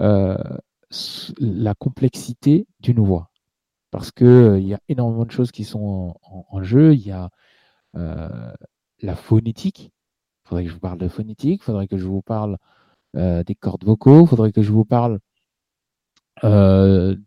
euh, 0.01 0.37
la 1.39 1.73
complexité 1.75 2.67
d'une 2.79 2.99
voix. 2.99 3.31
Parce 3.91 4.11
qu'il 4.11 4.27
euh, 4.27 4.59
y 4.59 4.73
a 4.73 4.79
énormément 4.89 5.25
de 5.25 5.31
choses 5.31 5.51
qui 5.51 5.63
sont 5.63 6.15
en, 6.23 6.63
jeu. 6.63 6.93
Il 6.93 7.01
y 7.01 7.11
a 7.11 7.29
euh, 7.95 8.53
la 9.01 9.15
phonétique. 9.15 9.91
Il 10.45 10.49
faudrait 10.49 10.63
que 10.63 10.69
je 10.69 10.73
vous 10.75 10.79
parle 10.81 10.97
de 10.97 11.07
phonétique. 11.07 11.61
Il 11.61 11.65
faudrait 11.65 11.87
que 11.87 11.97
je 11.97 12.05
vous 12.05 12.21
parle 12.21 12.57
des 13.13 13.55
cordes 13.59 13.83
vocaux. 13.85 14.23
Il 14.23 14.27
faudrait 14.27 14.51
que 14.53 14.61
je 14.61 14.71
vous 14.71 14.85
parle 14.85 15.19
de, 16.43 17.17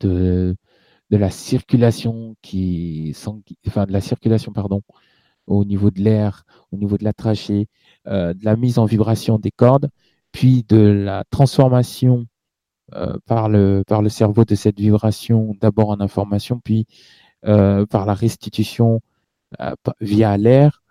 de 1.11 1.17
la 1.17 1.31
circulation 1.31 2.37
qui 2.43 3.15
enfin 3.67 3.87
de 3.87 3.93
la 3.93 4.01
circulation 4.01 4.53
pardon 4.53 4.83
au 5.47 5.65
niveau 5.65 5.91
de 5.91 6.01
l'air, 6.01 6.45
au 6.73 6.77
niveau 6.77 6.97
de 6.99 7.05
la 7.05 7.13
trachée, 7.13 7.69
de 8.07 8.45
la 8.45 8.57
mise 8.57 8.79
en 8.79 8.87
vibration 8.87 9.39
des 9.39 9.51
cordes, 9.51 9.91
puis 10.33 10.65
de 10.65 10.79
la 10.79 11.25
transformation 11.31 12.21
euh, 12.23 12.34
par, 13.27 13.49
le, 13.49 13.83
par 13.87 14.03
le 14.03 14.09
cerveau 14.09 14.45
de 14.45 14.55
cette 14.55 14.79
vibration, 14.79 15.57
d'abord 15.61 15.91
en 15.91 16.01
information, 16.01 16.61
puis 16.63 16.87
euh, 17.47 17.87
par 17.87 18.07
la 18.07 18.15
restitution 18.15 19.01
euh, 19.61 19.75
via 20.01 20.37
l'air, 20.37 20.83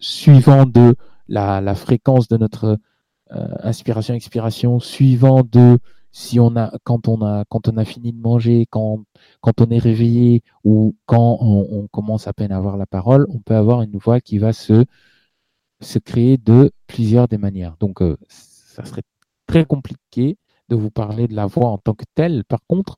suivant 0.00 0.66
de 0.66 0.94
la, 1.28 1.60
la, 1.60 1.74
fréquence 1.74 2.28
de 2.28 2.36
notre 2.36 2.78
inspiration-expiration, 3.30 4.80
suivant 4.80 5.42
de 5.42 5.78
si 6.10 6.38
on 6.38 6.54
a 6.56 6.72
quand 6.84 7.08
on 7.08 7.22
a 7.22 7.44
quand 7.48 7.68
on 7.68 7.76
a 7.78 7.84
fini 7.84 8.12
de 8.12 8.20
manger, 8.20 8.66
quand 8.68 9.04
quand 9.40 9.60
on 9.60 9.70
est 9.70 9.78
réveillé 9.78 10.42
ou 10.64 10.94
quand 11.06 11.38
on, 11.40 11.66
on, 11.70 11.86
commence 11.88 12.26
à 12.26 12.34
peine 12.34 12.52
à 12.52 12.58
avoir 12.58 12.76
la 12.76 12.86
parole, 12.86 13.26
on 13.30 13.38
peut 13.38 13.54
avoir 13.54 13.82
une 13.82 13.96
voix 13.96 14.20
qui 14.20 14.38
va 14.38 14.52
se 14.52 14.84
se 15.80 15.98
créer 15.98 16.36
de 16.36 16.72
plusieurs 16.86 17.28
des 17.28 17.38
manières. 17.38 17.76
Donc 17.80 18.00
ça 18.28 18.84
serait 18.84 19.02
très 19.46 19.64
compliqué 19.64 20.36
de 20.72 20.76
vous 20.76 20.90
parler 20.90 21.28
de 21.28 21.34
la 21.34 21.46
voix 21.46 21.68
en 21.68 21.78
tant 21.78 21.92
que 21.94 22.04
telle. 22.14 22.44
Par 22.44 22.60
contre, 22.66 22.96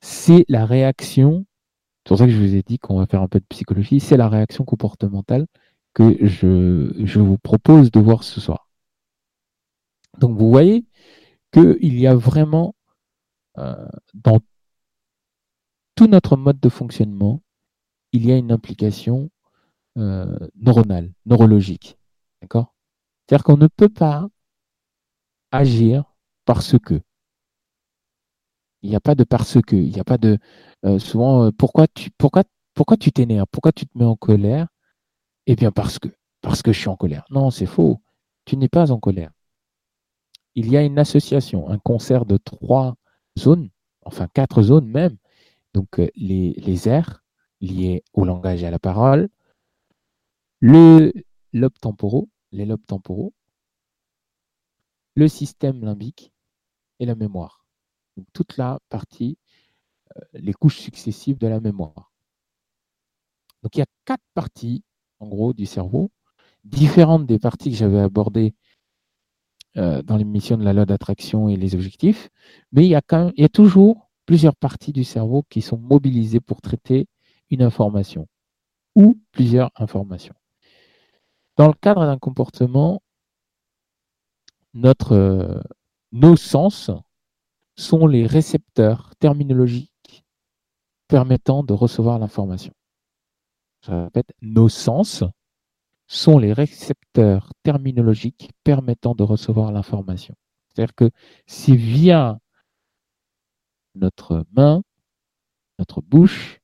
c'est 0.00 0.44
la 0.48 0.66
réaction, 0.66 1.46
c'est 2.04 2.08
pour 2.08 2.18
ça 2.18 2.26
que 2.26 2.32
je 2.32 2.38
vous 2.38 2.54
ai 2.54 2.62
dit 2.62 2.78
qu'on 2.78 2.98
va 2.98 3.06
faire 3.06 3.22
un 3.22 3.28
peu 3.28 3.40
de 3.40 3.46
psychologie, 3.48 4.00
c'est 4.00 4.18
la 4.18 4.28
réaction 4.28 4.64
comportementale 4.64 5.46
que 5.94 6.18
je, 6.26 7.18
vous 7.18 7.38
propose 7.38 7.90
de 7.90 8.00
voir 8.00 8.22
ce 8.22 8.40
soir. 8.40 8.68
Donc 10.18 10.36
vous 10.36 10.50
voyez 10.50 10.84
qu'il 11.52 11.98
y 11.98 12.06
a 12.06 12.14
vraiment 12.14 12.74
euh, 13.58 13.88
dans 14.12 14.40
tout 15.94 16.06
notre 16.06 16.36
mode 16.36 16.60
de 16.60 16.68
fonctionnement, 16.68 17.42
il 18.12 18.26
y 18.26 18.32
a 18.32 18.36
une 18.36 18.52
implication 18.52 19.30
euh, 19.96 20.38
neuronale, 20.56 21.12
neurologique. 21.24 21.98
D'accord? 22.42 22.74
C'est-à-dire 23.26 23.44
qu'on 23.44 23.56
ne 23.56 23.68
peut 23.68 23.88
pas 23.88 24.28
agir 25.50 26.09
parce 26.52 26.76
que. 26.80 27.00
Il 28.82 28.90
n'y 28.90 28.96
a 28.96 29.00
pas 29.00 29.14
de 29.14 29.22
parce 29.22 29.62
que. 29.62 29.76
Il 29.76 29.92
n'y 29.92 30.00
a 30.00 30.04
pas 30.04 30.18
de. 30.18 30.36
Euh, 30.84 30.98
souvent, 30.98 31.44
euh, 31.44 31.52
pourquoi 31.52 31.86
tu 31.86 32.10
pourquoi, 32.18 32.42
pourquoi 32.74 32.96
tu 32.96 33.12
t'énerves? 33.12 33.46
Pourquoi 33.52 33.70
tu 33.70 33.86
te 33.86 33.96
mets 33.96 34.04
en 34.04 34.16
colère? 34.16 34.66
Eh 35.46 35.54
bien, 35.54 35.70
parce 35.70 36.00
que. 36.00 36.08
Parce 36.40 36.60
que 36.60 36.72
je 36.72 36.80
suis 36.80 36.88
en 36.88 36.96
colère. 36.96 37.24
Non, 37.30 37.52
c'est 37.52 37.66
faux. 37.66 38.02
Tu 38.46 38.56
n'es 38.56 38.68
pas 38.68 38.90
en 38.90 38.98
colère. 38.98 39.30
Il 40.56 40.68
y 40.68 40.76
a 40.76 40.82
une 40.82 40.98
association, 40.98 41.68
un 41.68 41.78
concert 41.78 42.26
de 42.26 42.36
trois 42.36 42.96
zones, 43.38 43.70
enfin 44.04 44.26
quatre 44.34 44.60
zones 44.62 44.88
même. 44.88 45.18
Donc, 45.72 46.00
euh, 46.00 46.08
les, 46.16 46.54
les 46.54 46.88
airs 46.88 47.22
liés 47.60 48.02
au 48.12 48.24
langage 48.24 48.64
et 48.64 48.66
à 48.66 48.72
la 48.72 48.80
parole, 48.80 49.28
le 50.58 51.12
lobe 51.52 51.74
les 52.50 52.66
lobes 52.66 52.86
temporaux, 52.88 53.32
le 55.14 55.28
système 55.28 55.84
limbique 55.84 56.32
et 57.00 57.06
la 57.06 57.16
mémoire. 57.16 57.64
Donc, 58.16 58.26
toute 58.32 58.56
la 58.56 58.78
partie, 58.88 59.36
euh, 60.16 60.20
les 60.34 60.52
couches 60.52 60.78
successives 60.78 61.38
de 61.38 61.48
la 61.48 61.60
mémoire. 61.60 62.10
Donc 63.62 63.76
il 63.76 63.80
y 63.80 63.82
a 63.82 63.86
quatre 64.04 64.24
parties, 64.34 64.82
en 65.18 65.28
gros, 65.28 65.52
du 65.52 65.66
cerveau, 65.66 66.10
différentes 66.64 67.26
des 67.26 67.38
parties 67.38 67.70
que 67.70 67.76
j'avais 67.76 68.00
abordées 68.00 68.54
euh, 69.76 70.02
dans 70.02 70.16
l'émission 70.16 70.56
de 70.56 70.64
la 70.64 70.72
loi 70.72 70.86
d'attraction 70.86 71.48
et 71.48 71.56
les 71.56 71.74
objectifs, 71.74 72.30
mais 72.72 72.84
il 72.84 72.88
y, 72.88 72.94
a 72.94 73.02
quand 73.02 73.32
il 73.36 73.42
y 73.42 73.44
a 73.44 73.48
toujours 73.48 74.10
plusieurs 74.26 74.56
parties 74.56 74.92
du 74.92 75.04
cerveau 75.04 75.44
qui 75.48 75.62
sont 75.62 75.78
mobilisées 75.78 76.40
pour 76.40 76.60
traiter 76.60 77.06
une 77.50 77.62
information 77.62 78.26
ou 78.96 79.18
plusieurs 79.32 79.70
informations. 79.76 80.34
Dans 81.56 81.68
le 81.68 81.74
cadre 81.74 82.04
d'un 82.06 82.18
comportement, 82.18 83.02
notre, 84.74 85.12
euh, 85.12 85.60
nos 86.12 86.36
sens 86.36 86.90
sont 87.76 88.06
les 88.06 88.26
récepteurs 88.26 89.14
terminologiques 89.18 90.24
permettant 91.08 91.62
de 91.62 91.72
recevoir 91.72 92.18
l'information. 92.18 92.72
Je 93.82 93.92
répète, 93.92 94.32
nos 94.42 94.68
sens 94.68 95.24
sont 96.06 96.38
les 96.38 96.52
récepteurs 96.52 97.52
terminologiques 97.62 98.50
permettant 98.64 99.14
de 99.14 99.22
recevoir 99.22 99.72
l'information. 99.72 100.34
C'est-à-dire 100.68 100.94
que 100.94 101.10
c'est 101.46 101.76
via 101.76 102.38
notre 103.94 104.44
main, 104.52 104.82
notre 105.78 106.00
bouche, 106.00 106.60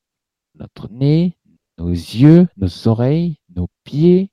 notre 0.55 0.89
nez, 0.89 1.39
nos 1.79 1.91
yeux, 1.91 2.49
nos 2.57 2.89
oreilles, 2.89 3.39
nos 3.55 3.69
pieds, 3.85 4.31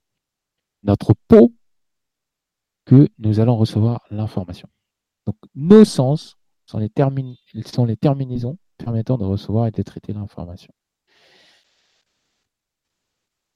notre 0.82 1.14
peau, 1.28 1.52
que 2.84 3.08
nous 3.18 3.40
allons 3.40 3.56
recevoir 3.56 4.04
l'information. 4.10 4.68
Donc 5.26 5.36
nos 5.54 5.84
sens 5.84 6.36
sont 6.66 6.78
les, 6.78 6.88
terminaisons 7.96 8.58
permettant 8.78 9.18
de 9.18 9.24
recevoir 9.24 9.66
et 9.66 9.70
de 9.70 9.82
traiter 9.82 10.12
l'information. 10.12 10.72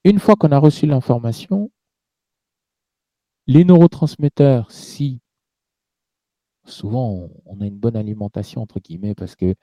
Une 0.04 0.18
fois 0.18 0.37
qu'on 0.37 0.52
a 0.52 0.59
reçu 0.59 0.87
l'information, 0.87 1.70
les 3.46 3.64
neurotransmetteurs, 3.64 4.70
si 4.70 5.20
souvent 6.64 7.28
on 7.46 7.61
a 7.61 7.66
une 7.66 7.78
bonne 7.78 7.96
alimentation, 7.96 8.62
entre 8.62 8.78
guillemets, 8.81 9.14
parce 9.14 9.37
que 9.37 9.54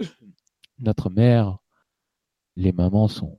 notre 0.78 1.10
mère, 1.10 1.58
les 2.56 2.72
mamans 2.72 3.08
sont, 3.08 3.36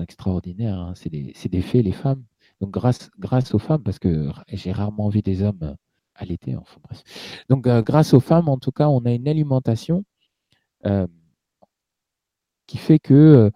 extraordinaires, 0.00 0.78
hein. 0.78 0.94
c'est 0.94 1.10
des, 1.10 1.32
des 1.32 1.62
faits, 1.62 1.84
les 1.84 1.92
femmes. 1.92 2.24
Donc 2.60 2.70
grâce, 2.70 3.10
grâce 3.18 3.54
aux 3.54 3.58
femmes, 3.58 3.82
parce 3.82 3.98
que 3.98 4.30
j'ai 4.48 4.72
rarement 4.72 5.08
vu 5.08 5.22
des 5.22 5.42
hommes 5.42 5.76
l'été. 6.24 6.56
Enfin, 6.56 6.80
bref. 6.84 7.02
Donc, 7.48 7.66
euh, 7.66 7.82
grâce 7.82 8.14
aux 8.14 8.20
femmes, 8.20 8.48
en 8.48 8.58
tout 8.58 8.72
cas, 8.72 8.88
on 8.88 9.04
a 9.04 9.12
une 9.12 9.28
alimentation 9.28 10.04
euh, 10.86 11.06
qui 12.66 12.78
fait 12.78 12.98
que 12.98 13.50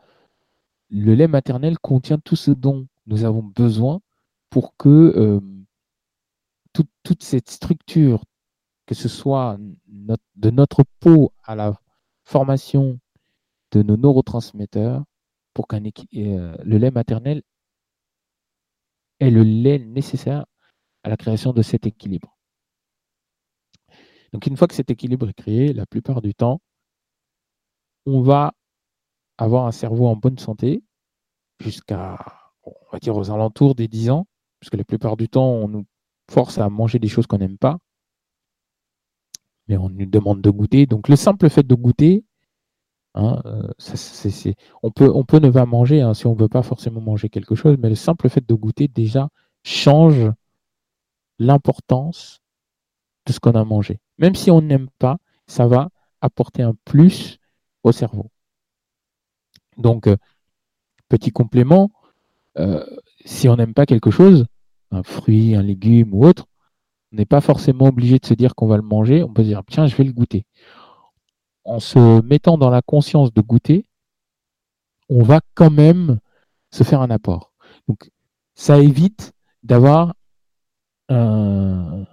le 0.90 1.14
lait 1.14 1.28
maternel 1.28 1.78
contient 1.78 2.18
tout 2.18 2.36
ce 2.36 2.50
dont 2.50 2.86
nous 3.06 3.24
avons 3.24 3.42
besoin 3.42 4.00
pour 4.50 4.76
que 4.76 4.88
euh, 4.88 5.40
toute 7.02 7.22
cette 7.22 7.50
structure, 7.50 8.24
que 8.86 8.94
ce 8.94 9.08
soit 9.08 9.58
de 9.86 10.50
notre 10.50 10.84
peau 11.00 11.32
à 11.44 11.54
la 11.54 11.80
formation 12.24 12.98
de 13.72 13.82
nos 13.82 13.96
neurotransmetteurs, 13.96 15.04
pour 15.54 15.68
qu'un 15.68 15.82
euh, 15.82 16.54
le 16.64 16.76
lait 16.76 16.90
maternel 16.90 17.42
ait 19.20 19.30
le 19.30 19.42
lait 19.42 19.78
nécessaire 19.78 20.44
à 21.02 21.08
la 21.08 21.16
création 21.16 21.54
de 21.54 21.62
cet 21.62 21.86
équilibre. 21.86 22.35
Donc 24.32 24.46
une 24.46 24.56
fois 24.56 24.68
que 24.68 24.74
cet 24.74 24.90
équilibre 24.90 25.28
est 25.28 25.34
créé, 25.34 25.72
la 25.72 25.86
plupart 25.86 26.22
du 26.22 26.34
temps, 26.34 26.60
on 28.06 28.20
va 28.22 28.52
avoir 29.38 29.66
un 29.66 29.72
cerveau 29.72 30.06
en 30.06 30.16
bonne 30.16 30.38
santé 30.38 30.82
jusqu'à, 31.60 32.18
on 32.64 32.72
va 32.92 32.98
dire, 32.98 33.16
aux 33.16 33.30
alentours 33.30 33.74
des 33.74 33.88
10 33.88 34.10
ans, 34.10 34.26
parce 34.60 34.70
que 34.70 34.76
la 34.76 34.84
plupart 34.84 35.16
du 35.16 35.28
temps, 35.28 35.48
on 35.48 35.68
nous 35.68 35.86
force 36.30 36.58
à 36.58 36.68
manger 36.68 36.98
des 36.98 37.08
choses 37.08 37.26
qu'on 37.26 37.38
n'aime 37.38 37.58
pas, 37.58 37.78
mais 39.68 39.76
on 39.76 39.88
nous 39.88 40.06
demande 40.06 40.40
de 40.40 40.50
goûter. 40.50 40.86
Donc 40.86 41.08
le 41.08 41.16
simple 41.16 41.48
fait 41.50 41.66
de 41.66 41.74
goûter, 41.74 42.24
hein, 43.14 43.40
euh, 43.46 43.72
on, 44.82 44.90
peut, 44.90 45.10
on 45.12 45.24
peut 45.24 45.38
ne 45.38 45.50
pas 45.50 45.66
manger 45.66 46.00
hein, 46.00 46.14
si 46.14 46.26
on 46.26 46.34
ne 46.34 46.40
veut 46.40 46.48
pas 46.48 46.62
forcément 46.62 47.00
manger 47.00 47.28
quelque 47.28 47.54
chose, 47.54 47.76
mais 47.78 47.88
le 47.88 47.94
simple 47.94 48.28
fait 48.28 48.46
de 48.46 48.54
goûter 48.54 48.88
déjà 48.88 49.28
change 49.64 50.30
l'importance 51.38 52.40
de 53.26 53.32
ce 53.32 53.40
qu'on 53.40 53.52
a 53.52 53.64
mangé. 53.64 54.00
Même 54.18 54.34
si 54.34 54.50
on 54.50 54.62
n'aime 54.62 54.88
pas, 54.98 55.18
ça 55.46 55.66
va 55.66 55.90
apporter 56.20 56.62
un 56.62 56.74
plus 56.84 57.38
au 57.82 57.92
cerveau. 57.92 58.30
Donc, 59.76 60.06
euh, 60.06 60.16
petit 61.08 61.30
complément, 61.30 61.90
euh, 62.58 62.84
si 63.24 63.48
on 63.48 63.56
n'aime 63.56 63.74
pas 63.74 63.86
quelque 63.86 64.10
chose, 64.10 64.46
un 64.90 65.02
fruit, 65.02 65.54
un 65.54 65.62
légume 65.62 66.14
ou 66.14 66.24
autre, 66.24 66.46
on 67.12 67.16
n'est 67.16 67.26
pas 67.26 67.40
forcément 67.40 67.86
obligé 67.86 68.18
de 68.18 68.26
se 68.26 68.34
dire 68.34 68.54
qu'on 68.54 68.66
va 68.66 68.76
le 68.76 68.82
manger. 68.82 69.22
On 69.22 69.32
peut 69.32 69.42
se 69.42 69.48
dire, 69.48 69.62
tiens, 69.68 69.86
je 69.86 69.96
vais 69.96 70.04
le 70.04 70.12
goûter. 70.12 70.46
En 71.64 71.80
se 71.80 72.22
mettant 72.22 72.58
dans 72.58 72.70
la 72.70 72.82
conscience 72.82 73.32
de 73.32 73.40
goûter, 73.40 73.86
on 75.08 75.22
va 75.22 75.40
quand 75.54 75.70
même 75.70 76.18
se 76.70 76.84
faire 76.84 77.00
un 77.00 77.10
apport. 77.10 77.52
Donc, 77.88 78.10
ça 78.54 78.78
évite 78.78 79.32
d'avoir 79.62 80.14
un... 81.08 82.04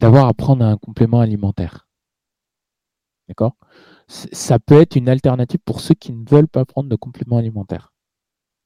d'avoir 0.00 0.26
à 0.26 0.34
prendre 0.34 0.64
un 0.64 0.76
complément 0.76 1.20
alimentaire. 1.20 1.86
D'accord? 3.28 3.56
Ça 4.06 4.58
peut 4.58 4.80
être 4.80 4.96
une 4.96 5.08
alternative 5.08 5.60
pour 5.64 5.80
ceux 5.80 5.94
qui 5.94 6.12
ne 6.12 6.24
veulent 6.28 6.48
pas 6.48 6.64
prendre 6.64 6.88
de 6.88 6.96
complément 6.96 7.36
alimentaire. 7.38 7.92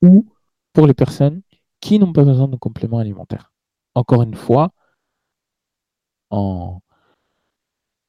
Ou 0.02 0.26
pour 0.72 0.86
les 0.86 0.94
personnes 0.94 1.42
qui 1.80 1.98
n'ont 1.98 2.12
pas 2.12 2.24
besoin 2.24 2.48
de 2.48 2.56
compléments 2.56 2.98
alimentaires. 2.98 3.52
Encore 3.94 4.22
une 4.22 4.36
fois, 4.36 4.72
en, 6.30 6.80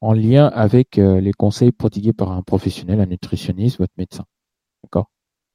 en 0.01 0.13
lien 0.13 0.47
avec 0.47 0.97
euh, 0.97 1.19
les 1.19 1.33
conseils 1.33 1.71
prodigués 1.71 2.13
par 2.13 2.31
un 2.31 2.43
professionnel, 2.43 2.99
un 3.01 3.05
nutritionniste, 3.07 3.79
votre 3.79 3.93
médecin. 3.97 4.25
D'accord? 4.83 5.09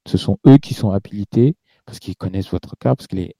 Ce 0.06 0.18
sont 0.18 0.38
eux 0.46 0.58
qui 0.58 0.74
sont 0.74 0.90
habilités 0.90 1.56
parce 1.86 1.98
qu'ils 2.00 2.16
connaissent 2.16 2.50
votre 2.50 2.76
cas, 2.76 2.96
parce 2.96 3.06
que 3.06 3.16
les, 3.16 3.36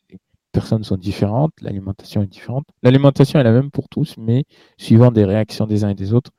personnes 0.53 0.85
sont 0.85 0.97
différentes, 0.97 1.53
l'alimentation 1.61 2.23
est 2.23 2.27
différente. 2.27 2.67
L'alimentation 2.83 3.39
est 3.41 3.45
la 3.45 3.53
même 3.53 3.71
pour 3.71 3.89
tous, 3.89 4.17
mais 4.19 4.45
suivant 4.77 5.11
des 5.11 5.25
réactions 5.25 5.67
des 5.67 5.85
uns 5.85 5.91
et 5.91 5.95
des 5.95 6.13
autres, 6.13 6.33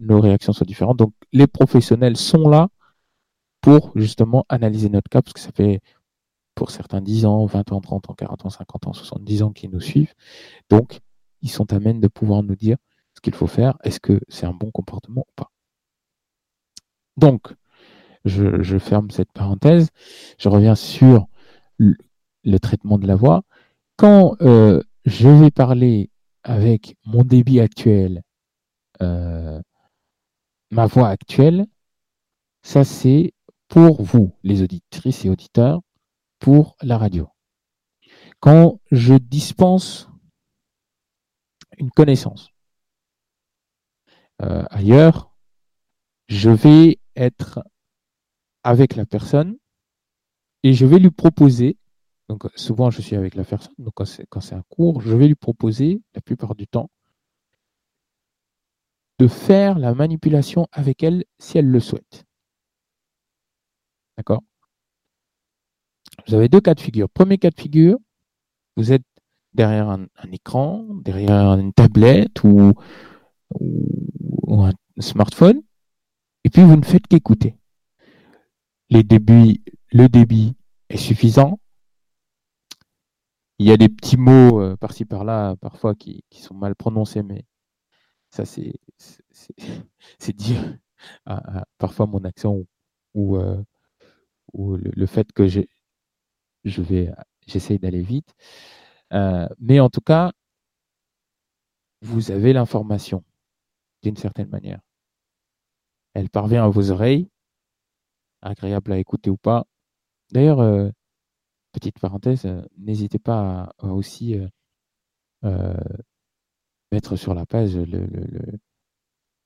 nos 0.00 0.20
réactions 0.20 0.52
sont 0.52 0.64
différentes. 0.64 0.98
Donc, 0.98 1.12
les 1.32 1.46
professionnels 1.46 2.16
sont 2.16 2.48
là 2.48 2.68
pour 3.60 3.92
justement 3.96 4.46
analyser 4.48 4.88
notre 4.88 5.08
cas, 5.10 5.22
parce 5.22 5.34
que 5.34 5.40
ça 5.40 5.52
fait 5.52 5.80
pour 6.54 6.70
certains 6.70 7.00
10 7.00 7.26
ans, 7.26 7.46
20 7.46 7.72
ans, 7.72 7.80
30 7.80 8.10
ans, 8.10 8.14
40 8.14 8.46
ans, 8.46 8.50
50 8.50 8.86
ans, 8.88 8.92
70 8.92 9.42
ans 9.42 9.52
qui 9.52 9.68
nous 9.68 9.80
suivent. 9.80 10.14
Donc, 10.68 11.00
ils 11.42 11.50
sont 11.50 11.72
à 11.72 11.78
même 11.78 12.00
de 12.00 12.08
pouvoir 12.08 12.42
nous 12.42 12.56
dire 12.56 12.76
ce 13.14 13.20
qu'il 13.20 13.34
faut 13.34 13.46
faire. 13.46 13.76
Est-ce 13.84 14.00
que 14.00 14.20
c'est 14.28 14.46
un 14.46 14.52
bon 14.52 14.70
comportement 14.70 15.22
ou 15.28 15.32
pas 15.36 15.50
Donc, 17.16 17.54
je, 18.24 18.78
ferme 18.78 19.10
cette 19.10 19.32
parenthèse. 19.32 19.88
Je 20.38 20.48
reviens 20.48 20.74
sur 20.74 21.26
le, 22.44 22.58
traitement 22.58 22.98
de 22.98 23.06
la 23.06 23.16
voix. 23.16 23.42
Quand 23.96 24.36
euh, 24.40 24.82
je 25.04 25.28
vais 25.28 25.50
parler 25.50 26.10
avec 26.42 26.96
mon 27.04 27.22
débit 27.22 27.60
actuel, 27.60 28.22
euh, 29.02 29.60
ma 30.70 30.86
voix 30.86 31.08
actuelle, 31.08 31.66
ça 32.62 32.84
c'est 32.84 33.32
pour 33.68 34.02
vous, 34.02 34.32
les 34.42 34.62
auditrices 34.62 35.24
et 35.24 35.30
auditeurs, 35.30 35.80
pour 36.38 36.76
la 36.82 36.98
radio. 36.98 37.28
Quand 38.40 38.80
je 38.90 39.14
dispense 39.14 40.08
une 41.78 41.90
connaissance 41.90 42.50
euh, 44.42 44.64
ailleurs, 44.70 45.34
je 46.28 46.50
vais 46.50 46.98
être 47.16 47.60
avec 48.62 48.96
la 48.96 49.04
personne 49.04 49.58
et 50.62 50.72
je 50.72 50.86
vais 50.86 50.98
lui 50.98 51.10
proposer, 51.10 51.76
donc 52.30 52.48
souvent 52.54 52.90
je 52.90 53.02
suis 53.02 53.16
avec 53.16 53.34
la 53.34 53.42
personne, 53.42 53.74
donc 53.78 53.94
quand 53.96 54.40
c'est 54.40 54.54
un 54.54 54.62
cours, 54.68 55.00
je 55.00 55.16
vais 55.16 55.26
lui 55.26 55.34
proposer 55.34 56.00
la 56.14 56.20
plupart 56.20 56.54
du 56.54 56.68
temps 56.68 56.88
de 59.18 59.26
faire 59.26 59.80
la 59.80 59.94
manipulation 59.94 60.68
avec 60.70 61.02
elle 61.02 61.24
si 61.40 61.58
elle 61.58 61.66
le 61.66 61.80
souhaite. 61.80 62.24
D'accord? 64.16 64.44
Vous 66.28 66.34
avez 66.34 66.48
deux 66.48 66.60
cas 66.60 66.74
de 66.74 66.80
figure. 66.80 67.10
Premier 67.10 67.36
cas 67.36 67.50
de 67.50 67.60
figure, 67.60 67.98
vous 68.76 68.92
êtes 68.92 69.02
derrière 69.52 69.90
un, 69.90 70.06
écran, 70.30 70.86
derrière 71.02 71.54
une 71.58 71.72
tablette 71.72 72.44
ou, 72.44 72.74
un 74.48 74.72
smartphone, 75.00 75.62
et 76.44 76.48
puis 76.50 76.62
vous 76.62 76.76
ne 76.76 76.84
faites 76.84 77.08
qu'écouter. 77.08 77.56
Le 78.88 79.02
débit 79.02 80.54
est 80.90 80.96
suffisant. 80.96 81.58
Il 83.60 83.66
y 83.66 83.72
a 83.72 83.76
des 83.76 83.90
petits 83.90 84.16
mots 84.16 84.62
euh, 84.62 84.76
par-ci 84.78 85.04
par-là, 85.04 85.54
parfois 85.56 85.94
qui, 85.94 86.24
sont 86.32 86.54
mal 86.54 86.74
prononcés, 86.74 87.22
mais 87.22 87.44
ça 88.30 88.46
c'est 88.46 88.72
c'est 90.18 90.34
dire 90.34 90.78
parfois 91.78 92.06
mon 92.06 92.24
accent 92.24 92.56
ou, 93.14 93.36
euh, 93.36 93.62
le, 94.54 95.06
fait 95.06 95.30
que 95.32 95.46
je 95.46 95.60
j'essaye 97.46 97.78
d'aller 97.78 98.00
vite. 98.02 98.34
Euh, 99.12 99.46
mais 99.58 99.78
en 99.78 99.90
tout 99.90 100.00
cas, 100.00 100.32
vous 102.00 102.30
avez 102.30 102.54
l'information 102.54 103.24
d'une 104.02 104.16
certaine 104.16 104.48
manière. 104.48 104.80
Elle 106.14 106.30
parvient 106.30 106.64
à 106.64 106.68
vos 106.68 106.90
oreilles, 106.90 107.28
agréable 108.40 108.92
à 108.92 108.98
écouter 108.98 109.28
ou 109.28 109.36
pas. 109.36 109.66
D'ailleurs, 110.32 110.92
petite 111.72 111.98
parenthèse, 111.98 112.46
euh, 112.46 112.62
n'hésitez 112.78 113.18
pas 113.18 113.72
à, 113.78 113.86
aussi 113.86 114.36
mettre 116.92 117.16
sur 117.16 117.34
la 117.34 117.46
page 117.46 117.76
le, 117.76 118.06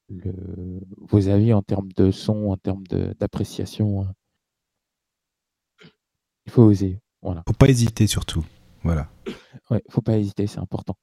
vos 0.09 1.29
avis 1.29 1.53
en 1.53 1.63
termes 1.63 1.93
de 1.93 2.11
son, 2.11 2.51
en 2.51 2.57
termes 2.57 2.85
d'appréciation. 2.87 4.03
Hein. 4.03 4.15
Il 6.47 6.53
faut 6.53 6.63
oser. 6.63 7.01
Voilà. 7.23 7.43
Faut 7.47 7.55
pas 7.55 7.69
hésiter 7.69 8.07
surtout. 8.07 8.45
Voilà. 8.83 9.09
Ouais, 9.71 9.83
faut 9.89 10.03
pas 10.03 10.19
hésiter, 10.19 10.47
c'est 10.47 10.59
important. 10.59 10.97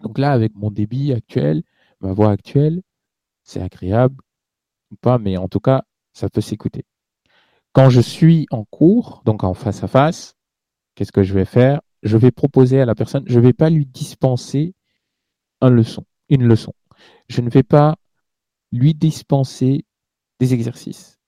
Donc 0.00 0.18
là, 0.18 0.32
avec 0.32 0.54
mon 0.54 0.70
débit 0.70 1.12
actuel, 1.12 1.62
ma 2.00 2.12
voix 2.12 2.30
actuelle, 2.30 2.82
c'est 3.44 3.62
agréable 3.62 4.22
ou 4.90 4.96
pas, 4.96 5.18
mais 5.18 5.38
en 5.38 5.48
tout 5.48 5.60
cas, 5.60 5.84
ça 6.12 6.28
peut 6.28 6.42
s'écouter. 6.42 6.84
Quand 7.76 7.90
je 7.90 8.00
suis 8.00 8.46
en 8.50 8.64
cours, 8.64 9.20
donc 9.26 9.44
en 9.44 9.52
face 9.52 9.84
à 9.84 9.86
face, 9.86 10.34
qu'est-ce 10.94 11.12
que 11.12 11.22
je 11.22 11.34
vais 11.34 11.44
faire? 11.44 11.82
Je 12.02 12.16
vais 12.16 12.30
proposer 12.30 12.80
à 12.80 12.86
la 12.86 12.94
personne, 12.94 13.24
je 13.26 13.38
ne 13.38 13.44
vais 13.44 13.52
pas 13.52 13.68
lui 13.68 13.84
dispenser 13.84 14.74
une 15.60 15.74
leçon, 15.74 16.06
une 16.30 16.44
leçon. 16.44 16.72
Je 17.28 17.42
ne 17.42 17.50
vais 17.50 17.62
pas 17.62 17.96
lui 18.72 18.94
dispenser 18.94 19.84
des 20.40 20.54
exercices. 20.54 21.18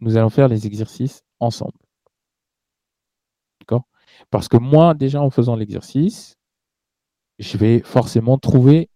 Nous 0.00 0.18
allons 0.18 0.28
faire 0.28 0.46
les 0.46 0.66
exercices 0.66 1.22
ensemble. 1.38 1.78
Parce 4.28 4.46
que 4.46 4.58
moi, 4.58 4.92
déjà 4.92 5.22
en 5.22 5.30
faisant 5.30 5.56
l'exercice, 5.56 6.36
je 7.38 7.56
vais 7.56 7.80
forcément 7.80 8.36
trouver 8.36 8.90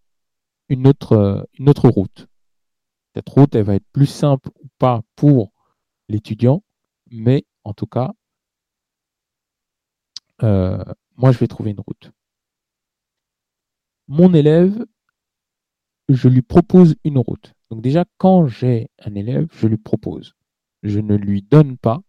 une 0.68 0.86
autre, 0.86 1.48
une 1.58 1.70
autre 1.70 1.88
route. 1.88 2.26
Cette 3.14 3.30
route, 3.30 3.54
elle 3.54 3.64
va 3.64 3.76
être 3.76 3.88
plus 3.92 4.04
simple 4.04 4.50
ou 4.62 4.68
pas 4.76 5.00
pour 5.16 5.53
l'étudiant, 6.08 6.62
mais 7.10 7.44
en 7.64 7.72
tout 7.74 7.86
cas, 7.86 8.12
euh, 10.42 10.82
moi, 11.16 11.32
je 11.32 11.38
vais 11.38 11.46
trouver 11.46 11.70
une 11.70 11.80
route. 11.80 12.10
Mon 14.08 14.34
élève, 14.34 14.84
je 16.08 16.28
lui 16.28 16.42
propose 16.42 16.96
une 17.04 17.18
route. 17.18 17.54
Donc 17.70 17.80
déjà, 17.80 18.04
quand 18.18 18.46
j'ai 18.46 18.88
un 18.98 19.14
élève, 19.14 19.48
je 19.52 19.66
lui 19.66 19.78
propose. 19.78 20.34
Je 20.82 21.00
ne 21.00 21.16
lui 21.16 21.42
donne 21.42 21.78
pas, 21.78 22.00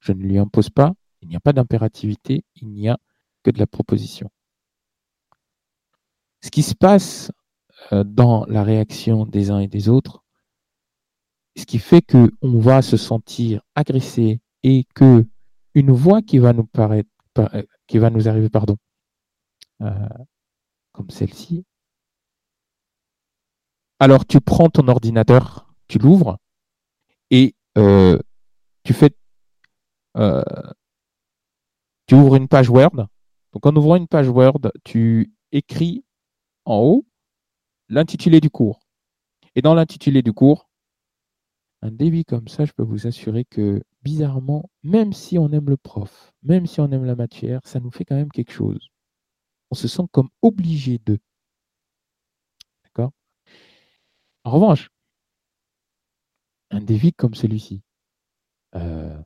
je 0.00 0.12
ne 0.12 0.22
lui 0.22 0.38
impose 0.38 0.70
pas, 0.70 0.94
il 1.20 1.28
n'y 1.28 1.36
a 1.36 1.40
pas 1.40 1.52
d'impérativité, 1.52 2.44
il 2.56 2.68
n'y 2.68 2.88
a 2.88 2.98
que 3.42 3.50
de 3.50 3.58
la 3.58 3.66
proposition. 3.66 4.30
Ce 6.40 6.50
qui 6.50 6.62
se 6.62 6.74
passe 6.74 7.30
euh, 7.92 8.04
dans 8.04 8.46
la 8.46 8.64
réaction 8.64 9.26
des 9.26 9.50
uns 9.50 9.60
et 9.60 9.68
des 9.68 9.88
autres, 9.88 10.21
ce 11.56 11.64
qui 11.66 11.78
fait 11.78 12.02
qu'on 12.02 12.30
va 12.42 12.82
se 12.82 12.96
sentir 12.96 13.62
agressé 13.74 14.40
et 14.62 14.84
que 14.94 15.26
une 15.74 15.90
voix 15.90 16.22
qui 16.22 16.38
va 16.38 16.52
nous 16.52 16.64
paraître, 16.66 17.08
euh, 17.38 17.62
qui 17.86 17.98
va 17.98 18.10
nous 18.10 18.28
arriver, 18.28 18.48
pardon, 18.48 18.76
euh, 19.82 20.08
comme 20.92 21.10
celle-ci. 21.10 21.64
Alors 23.98 24.26
tu 24.26 24.40
prends 24.40 24.68
ton 24.68 24.88
ordinateur, 24.88 25.72
tu 25.88 25.98
l'ouvres 25.98 26.38
et 27.30 27.54
tu 27.76 28.92
fais, 28.92 29.10
tu 32.06 32.14
ouvres 32.14 32.36
une 32.36 32.48
page 32.48 32.68
Word. 32.68 33.06
Donc 33.52 33.66
en 33.66 33.76
ouvrant 33.76 33.96
une 33.96 34.08
page 34.08 34.28
Word, 34.28 34.72
tu 34.84 35.32
écris 35.52 36.04
en 36.64 36.78
haut 36.78 37.06
l'intitulé 37.88 38.40
du 38.40 38.50
cours. 38.50 38.80
Et 39.54 39.62
dans 39.62 39.74
l'intitulé 39.74 40.22
du 40.22 40.32
cours, 40.32 40.68
un 41.82 41.90
débit 41.90 42.24
comme 42.24 42.48
ça, 42.48 42.64
je 42.64 42.72
peux 42.72 42.84
vous 42.84 43.06
assurer 43.06 43.44
que 43.44 43.82
bizarrement, 44.02 44.70
même 44.82 45.12
si 45.12 45.38
on 45.38 45.50
aime 45.52 45.68
le 45.68 45.76
prof, 45.76 46.32
même 46.42 46.66
si 46.66 46.80
on 46.80 46.90
aime 46.92 47.04
la 47.04 47.16
matière, 47.16 47.60
ça 47.64 47.80
nous 47.80 47.90
fait 47.90 48.04
quand 48.04 48.14
même 48.16 48.30
quelque 48.30 48.52
chose. 48.52 48.88
On 49.70 49.74
se 49.74 49.88
sent 49.88 50.04
comme 50.12 50.28
obligé 50.42 51.00
de. 51.04 51.18
D'accord? 52.84 53.12
En 54.44 54.52
revanche, 54.52 54.90
un 56.70 56.80
débit 56.80 57.12
comme 57.12 57.34
celui-ci, 57.34 57.82
euh, 58.76 59.20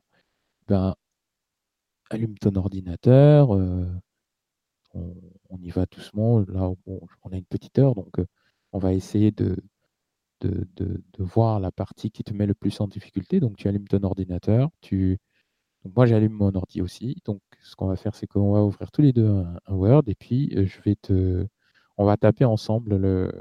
ben, 0.67 0.95
allume 2.09 2.37
ton 2.39 2.55
ordinateur, 2.55 3.55
euh, 3.55 3.87
on, 4.93 5.57
y 5.61 5.69
va 5.69 5.85
doucement. 5.85 6.39
Là, 6.47 6.71
on 6.87 7.31
a 7.31 7.37
une 7.37 7.45
petite 7.45 7.77
heure, 7.79 7.95
donc 7.95 8.19
euh, 8.19 8.25
on 8.71 8.79
va 8.79 8.93
essayer 8.93 9.31
de, 9.31 9.57
de, 10.41 11.01
voir 11.19 11.59
la 11.59 11.71
partie 11.71 12.11
qui 12.11 12.23
te 12.23 12.33
met 12.33 12.45
le 12.45 12.53
plus 12.53 12.79
en 12.81 12.87
difficulté. 12.87 13.39
Donc, 13.39 13.57
tu 13.57 13.67
allumes 13.67 13.87
ton 13.87 14.03
ordinateur. 14.03 14.69
Tu... 14.81 15.19
moi, 15.95 16.05
j'allume 16.05 16.33
mon 16.33 16.53
ordi 16.55 16.81
aussi. 16.81 17.17
Donc, 17.25 17.41
ce 17.61 17.75
qu'on 17.75 17.87
va 17.87 17.95
faire, 17.95 18.15
c'est 18.15 18.27
qu'on 18.27 18.53
va 18.53 18.63
ouvrir 18.63 18.91
tous 18.91 19.01
les 19.01 19.13
deux 19.13 19.27
un, 19.27 19.57
Word 19.69 20.03
et 20.07 20.15
puis 20.15 20.53
euh, 20.55 20.65
je 20.65 20.81
vais 20.81 20.95
te. 20.95 21.47
On 21.97 22.05
va 22.05 22.17
taper 22.17 22.45
ensemble 22.45 22.97
le, 22.97 23.31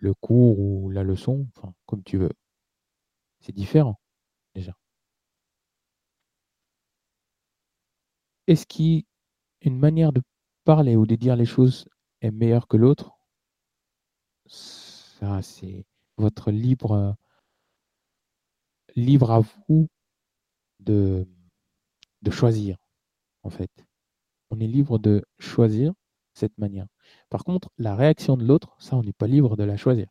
le 0.00 0.14
cours 0.14 0.58
ou 0.58 0.90
la 0.90 1.02
leçon, 1.04 1.46
enfin, 1.56 1.72
comme 1.86 2.02
tu 2.04 2.18
veux. 2.18 2.32
C'est 3.40 3.52
différent, 3.54 4.00
déjà. 4.54 4.74
Est-ce 8.46 8.66
qu'une 8.66 9.78
manière 9.78 10.12
de 10.12 10.22
parler 10.64 10.96
ou 10.96 11.06
de 11.06 11.16
dire 11.16 11.36
les 11.36 11.44
choses 11.44 11.86
est 12.22 12.30
meilleure 12.30 12.68
que 12.68 12.78
l'autre, 12.78 13.12
ça 14.46 15.42
c'est 15.42 15.84
votre 16.16 16.50
libre 16.50 17.16
libre 18.96 19.30
à 19.30 19.40
vous 19.40 19.88
de, 20.80 21.26
de 22.22 22.30
choisir 22.30 22.76
en 23.42 23.50
fait. 23.50 23.70
On 24.50 24.60
est 24.60 24.66
libre 24.66 24.98
de 24.98 25.24
choisir 25.38 25.92
cette 26.34 26.56
manière. 26.58 26.86
Par 27.30 27.44
contre, 27.44 27.70
la 27.78 27.96
réaction 27.96 28.36
de 28.36 28.44
l'autre, 28.44 28.76
ça 28.78 28.96
on 28.96 29.02
n'est 29.02 29.12
pas 29.12 29.26
libre 29.26 29.56
de 29.56 29.64
la 29.64 29.76
choisir. 29.76 30.08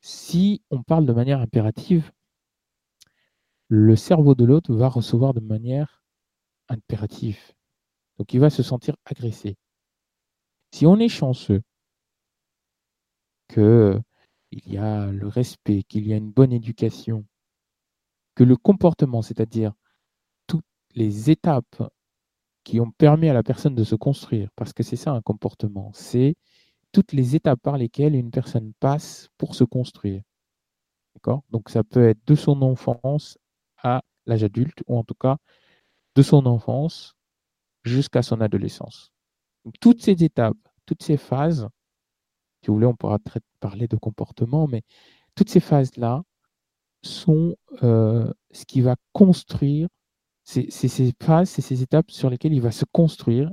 Si 0.00 0.62
on 0.70 0.82
parle 0.82 1.06
de 1.06 1.12
manière 1.12 1.40
impérative, 1.40 2.10
le 3.68 3.96
cerveau 3.96 4.34
de 4.34 4.44
l'autre 4.44 4.74
va 4.74 4.88
recevoir 4.88 5.34
de 5.34 5.40
manière 5.40 6.02
impérative. 6.68 7.38
Donc 8.18 8.34
il 8.34 8.40
va 8.40 8.50
se 8.50 8.62
sentir 8.62 8.96
agressé. 9.04 9.56
Si 10.72 10.86
on 10.86 10.98
est 10.98 11.08
chanceux, 11.08 11.62
qu'il 13.48 14.02
y 14.52 14.76
a 14.78 15.06
le 15.06 15.26
respect, 15.26 15.82
qu'il 15.82 16.06
y 16.06 16.12
a 16.12 16.16
une 16.16 16.30
bonne 16.30 16.52
éducation, 16.52 17.24
que 18.34 18.44
le 18.44 18.56
comportement, 18.56 19.22
c'est-à-dire 19.22 19.72
toutes 20.46 20.64
les 20.94 21.30
étapes 21.30 21.82
qui 22.64 22.80
ont 22.80 22.90
permis 22.90 23.28
à 23.28 23.32
la 23.34 23.42
personne 23.42 23.74
de 23.74 23.84
se 23.84 23.94
construire, 23.94 24.50
parce 24.56 24.72
que 24.72 24.82
c'est 24.82 24.96
ça 24.96 25.12
un 25.12 25.22
comportement, 25.22 25.90
c'est 25.94 26.36
toutes 26.92 27.12
les 27.12 27.36
étapes 27.36 27.60
par 27.62 27.78
lesquelles 27.78 28.14
une 28.14 28.30
personne 28.30 28.72
passe 28.80 29.28
pour 29.38 29.54
se 29.54 29.64
construire. 29.64 30.22
Donc 31.50 31.68
ça 31.68 31.82
peut 31.84 32.08
être 32.08 32.24
de 32.26 32.34
son 32.34 32.62
enfance 32.62 33.38
à 33.82 34.02
l'âge 34.26 34.44
adulte, 34.44 34.82
ou 34.86 34.98
en 34.98 35.04
tout 35.04 35.14
cas 35.14 35.36
de 36.14 36.22
son 36.22 36.46
enfance 36.46 37.16
jusqu'à 37.84 38.22
son 38.22 38.40
adolescence. 38.40 39.10
Toutes 39.80 40.02
ces 40.02 40.24
étapes, 40.24 40.56
toutes 40.86 41.02
ces 41.02 41.16
phases, 41.16 41.68
si 42.62 42.68
vous 42.68 42.74
voulez, 42.74 42.86
on 42.86 42.96
pourra 42.96 43.18
parler 43.60 43.88
de 43.88 43.96
comportement, 43.96 44.66
mais 44.66 44.82
toutes 45.34 45.50
ces 45.50 45.60
phases-là 45.60 46.22
sont 47.02 47.56
euh, 47.82 48.32
ce 48.50 48.64
qui 48.64 48.80
va 48.80 48.96
construire, 49.12 49.88
c'est 50.44 50.70
ces 50.70 51.12
phases, 51.22 51.50
c'est 51.50 51.62
ces 51.62 51.82
étapes 51.82 52.10
sur 52.10 52.30
lesquelles 52.30 52.54
il 52.54 52.62
va 52.62 52.72
se 52.72 52.84
construire 52.90 53.52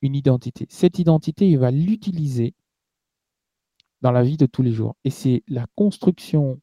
une 0.00 0.16
identité. 0.16 0.66
Cette 0.70 0.98
identité, 0.98 1.48
il 1.48 1.58
va 1.58 1.70
l'utiliser 1.70 2.54
dans 4.00 4.10
la 4.10 4.22
vie 4.22 4.36
de 4.36 4.46
tous 4.46 4.62
les 4.62 4.72
jours. 4.72 4.96
Et 5.04 5.10
c'est 5.10 5.42
la 5.46 5.66
construction 5.76 6.60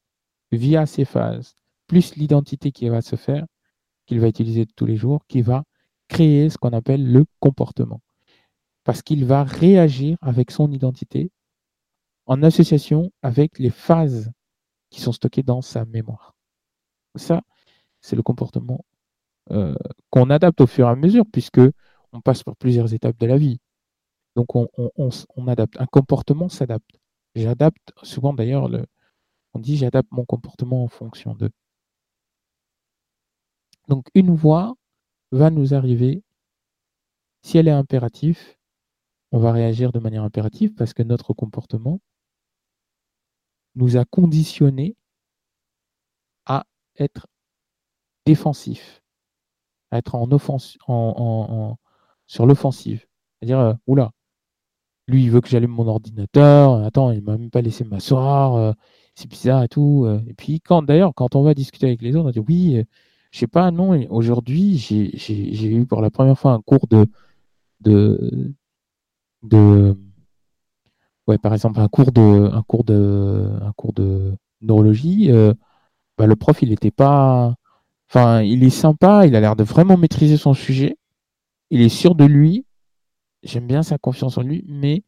via 0.52 0.86
ces 0.86 1.06
phases, 1.06 1.56
plus 1.88 2.15
l'identité 2.15 2.72
qui 2.72 2.89
va 2.89 3.02
se 3.02 3.15
faire, 3.15 3.46
qu'il 4.06 4.20
va 4.20 4.28
utiliser 4.28 4.65
tous 4.65 4.86
les 4.86 4.98
jours, 4.98 5.26
qui 5.28 5.42
va 5.42 5.63
créer 6.08 6.50
ce 6.50 6.58
qu'on 6.58 6.74
appelle 6.74 7.12
le 7.12 7.26
comportement. 7.39 8.02
Parce 8.89 9.04
qu'il 9.04 9.23
va 9.23 9.43
réagir 9.43 10.17
avec 10.19 10.49
son 10.49 10.71
identité 10.71 11.32
en 12.25 12.41
association 12.41 13.12
avec 13.21 13.60
les 13.60 13.69
phases 13.69 14.32
qui 14.89 14.99
sont 14.99 15.12
stockées 15.12 15.43
dans 15.43 15.62
sa 15.62 15.86
mémoire. 15.86 16.34
Ça, 17.13 17.43
c'est 18.02 18.15
le 18.15 18.23
comportement 18.23 18.84
euh, 19.52 19.75
qu'on 20.10 20.32
adapte 20.32 20.60
au 20.62 20.65
fur 20.65 20.88
et 20.88 20.89
à 20.89 20.95
mesure, 20.95 21.25
puisque 21.32 21.62
on 22.13 22.21
passe 22.21 22.41
par 22.41 22.56
plusieurs 22.56 22.91
étapes 22.91 23.19
de 23.19 23.28
la 23.28 23.38
vie. 23.38 23.60
Donc 24.36 24.56
on, 24.56 24.67
adapte. 25.47 25.80
Un 25.80 25.86
comportement 25.86 26.49
s'adapte. 26.49 26.99
J'adapte 27.36 27.93
souvent 28.02 28.34
d'ailleurs, 28.34 28.71
on 29.54 29.60
dit 29.60 29.78
j'adapte 29.78 30.10
mon 30.10 30.25
comportement 30.25 30.84
en 30.84 30.88
fonction 30.88 31.36
de. 31.36 31.52
Donc 33.88 34.08
une 34.15 34.34
voix 34.34 34.73
va 35.32 35.52
nous 35.52 35.75
arriver, 35.75 36.23
si 37.43 37.60
elle 37.60 37.67
est 37.67 37.71
impérative, 37.71 38.39
on 39.32 39.39
va 39.39 39.52
réagir 39.52 39.92
de 39.92 40.00
manière 40.00 40.24
impérative 40.24 40.74
parce 40.74 40.94
que 40.94 41.04
notre 41.04 41.34
comportement 41.34 42.00
nous 43.76 43.98
a 43.98 44.06
conditionnés 44.06 44.96
à 46.46 46.65
être 46.98 47.28
défensif, 48.26 49.02
à 49.92 50.00
être 50.00 50.15
en 50.15 50.32
offense, 50.32 50.78
en, 50.88 51.78
sur 52.28 52.46
l'offensive. 52.46 53.06
C'est-à-dire, 53.39 53.60
euh, 53.60 53.74
oula, 53.88 54.12
lui, 55.08 55.24
il 55.24 55.32
veut 55.32 55.42
que 55.42 55.50
j'allume 55.50 55.72
mon 55.72 55.88
ordinateur, 55.88 56.84
attends, 56.84 57.12
il 57.12 57.24
m'a 57.24 57.38
même 57.38 57.50
pas 57.50 57.62
laissé 57.62 57.84
m'asseoir, 57.84 58.56
euh, 58.56 58.74
c'est 59.15 59.30
bizarre 59.30 59.63
et 59.63 59.68
tout. 59.70 60.04
Euh. 60.06 60.22
Et 60.28 60.34
puis, 60.34 60.62
quand 60.62 60.84
d'ailleurs, 60.84 61.13
quand 61.15 61.36
on 61.36 61.44
va 61.44 61.54
discuter 61.54 61.88
avec 61.88 62.02
les 62.02 62.15
autres, 62.15 62.30
on 62.30 62.32
dit 62.32 62.39
oui, 62.39 62.86
je 63.32 63.39
sais 63.39 63.48
pas, 63.48 63.72
non, 63.72 63.92
aujourd'hui, 64.10 64.78
j'ai 64.78 65.72
eu 65.72 65.86
pour 65.86 66.02
la 66.02 66.12
première 66.12 66.38
fois 66.38 66.54
un 66.54 66.62
cours 66.62 66.88
de, 66.88 67.08
de, 69.44 69.96
ouais, 71.27 71.37
par 71.37 71.54
exemple, 71.54 71.79
un 71.79 71.87
cours 71.87 72.12
de, 72.12 72.50
un 72.54 72.63
cours 72.63 72.83
de, 72.83 73.50
un 73.62 73.71
cours 73.73 73.94
de 73.94 74.35
neurologie. 74.62 75.31
Euh, 75.31 75.54
bah, 76.17 76.27
le 76.27 76.35
prof, 76.35 76.62
il 76.62 76.71
était 76.71 76.92
pas, 76.92 77.56
enfin, 78.10 78.42
il 78.42 78.63
est 78.63 78.69
sympa, 78.69 79.25
il 79.25 79.35
a 79.35 79.40
l'air 79.40 79.56
de 79.56 79.63
vraiment 79.63 79.98
maîtriser 79.98 80.37
son 80.37 80.54
sujet. 80.54 80.98
Il 81.69 81.81
est 81.81 81.90
sûr 81.90 82.15
de 82.15 82.25
lui. 82.25 82.65
J'aime 83.44 83.67
bien 83.67 83.83
sa 83.83 83.98
confiance 83.98 84.37
en 84.37 84.42
lui, 84.42 84.65
mais 84.67 85.04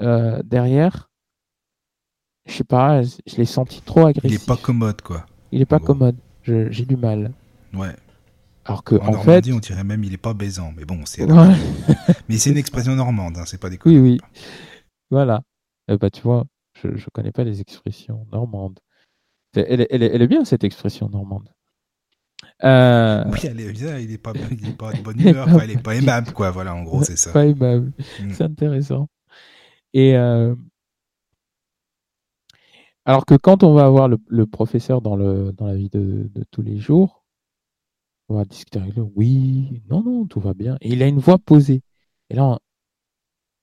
euh, 0.00 0.40
derrière, 0.44 1.10
je 2.46 2.52
sais 2.52 2.64
pas, 2.64 3.02
je 3.02 3.36
l'ai 3.36 3.46
senti 3.46 3.80
trop 3.80 4.06
agressif. 4.06 4.40
Il 4.40 4.42
est 4.42 4.46
pas 4.46 4.56
commode, 4.56 5.02
quoi. 5.02 5.26
Il 5.50 5.60
est 5.60 5.66
pas 5.66 5.80
commode. 5.80 6.16
J'ai 6.42 6.84
du 6.84 6.96
mal. 6.96 7.32
Ouais. 7.72 7.96
Alors 8.64 8.82
que, 8.82 8.94
en, 8.94 9.12
fait, 9.22 9.50
on 9.52 9.58
dirait 9.58 9.84
même 9.84 10.04
il 10.04 10.14
est 10.14 10.18
pas 10.18 10.34
baisant, 10.34 10.72
mais 10.76 10.84
bon, 10.84 11.04
c'est. 11.04 11.26
mais 12.28 12.38
c'est 12.38 12.50
une 12.50 12.56
expression 12.56 12.94
normande, 12.94 13.36
hein, 13.36 13.44
c'est 13.46 13.60
pas 13.60 13.70
des. 13.70 13.78
Oui, 13.84 13.98
oui. 13.98 14.20
Voilà. 15.10 15.42
Bah, 15.88 16.10
tu 16.10 16.22
vois, 16.22 16.44
je, 16.80 16.88
ne 16.88 17.10
connais 17.12 17.32
pas 17.32 17.44
les 17.44 17.60
expressions 17.60 18.26
normandes. 18.32 18.80
Elle, 19.54 19.80
est 19.80 20.26
bien 20.26 20.44
cette 20.44 20.64
expression 20.64 21.08
normande. 21.08 21.48
Euh, 22.62 23.24
oui, 23.32 23.40
elle 23.44 23.60
est 23.60 23.72
bien, 23.72 23.98
il 23.98 24.10
est 24.10 24.18
pas, 24.18 24.32
il 24.50 24.68
est 24.68 24.76
pas 24.76 24.92
de 24.92 25.02
bonne 25.02 25.20
humeur, 25.28 25.48
il 25.62 25.70
est 25.70 25.82
pas 25.82 25.94
aimable, 25.94 26.32
quoi. 26.32 26.50
Voilà, 26.50 26.74
en 26.74 26.82
gros, 26.82 27.02
c'est 27.02 27.16
ça. 27.16 27.32
Pas 27.32 27.46
aimable. 27.46 27.92
Mm. 28.20 28.30
C'est 28.32 28.44
intéressant. 28.44 29.08
Et 29.92 30.16
euh, 30.16 30.54
alors 33.04 33.26
que 33.26 33.34
quand 33.34 33.62
on 33.62 33.74
va 33.74 33.84
avoir 33.84 34.08
le, 34.08 34.46
professeur 34.46 35.02
dans, 35.02 35.16
le, 35.16 35.52
dans 35.52 35.66
la 35.66 35.76
vie 35.76 35.90
de, 35.90 36.30
tous 36.50 36.62
les 36.62 36.78
jours, 36.78 37.23
on 38.28 38.36
va 38.36 38.44
discuter 38.44 38.78
avec 38.78 38.94
lui. 38.94 39.02
Oui, 39.14 39.82
non, 39.90 40.02
non, 40.02 40.26
tout 40.26 40.40
va 40.40 40.54
bien. 40.54 40.76
Et 40.80 40.92
il 40.92 41.02
a 41.02 41.08
une 41.08 41.18
voix 41.18 41.38
posée. 41.38 41.82
Et 42.30 42.34
là, 42.34 42.58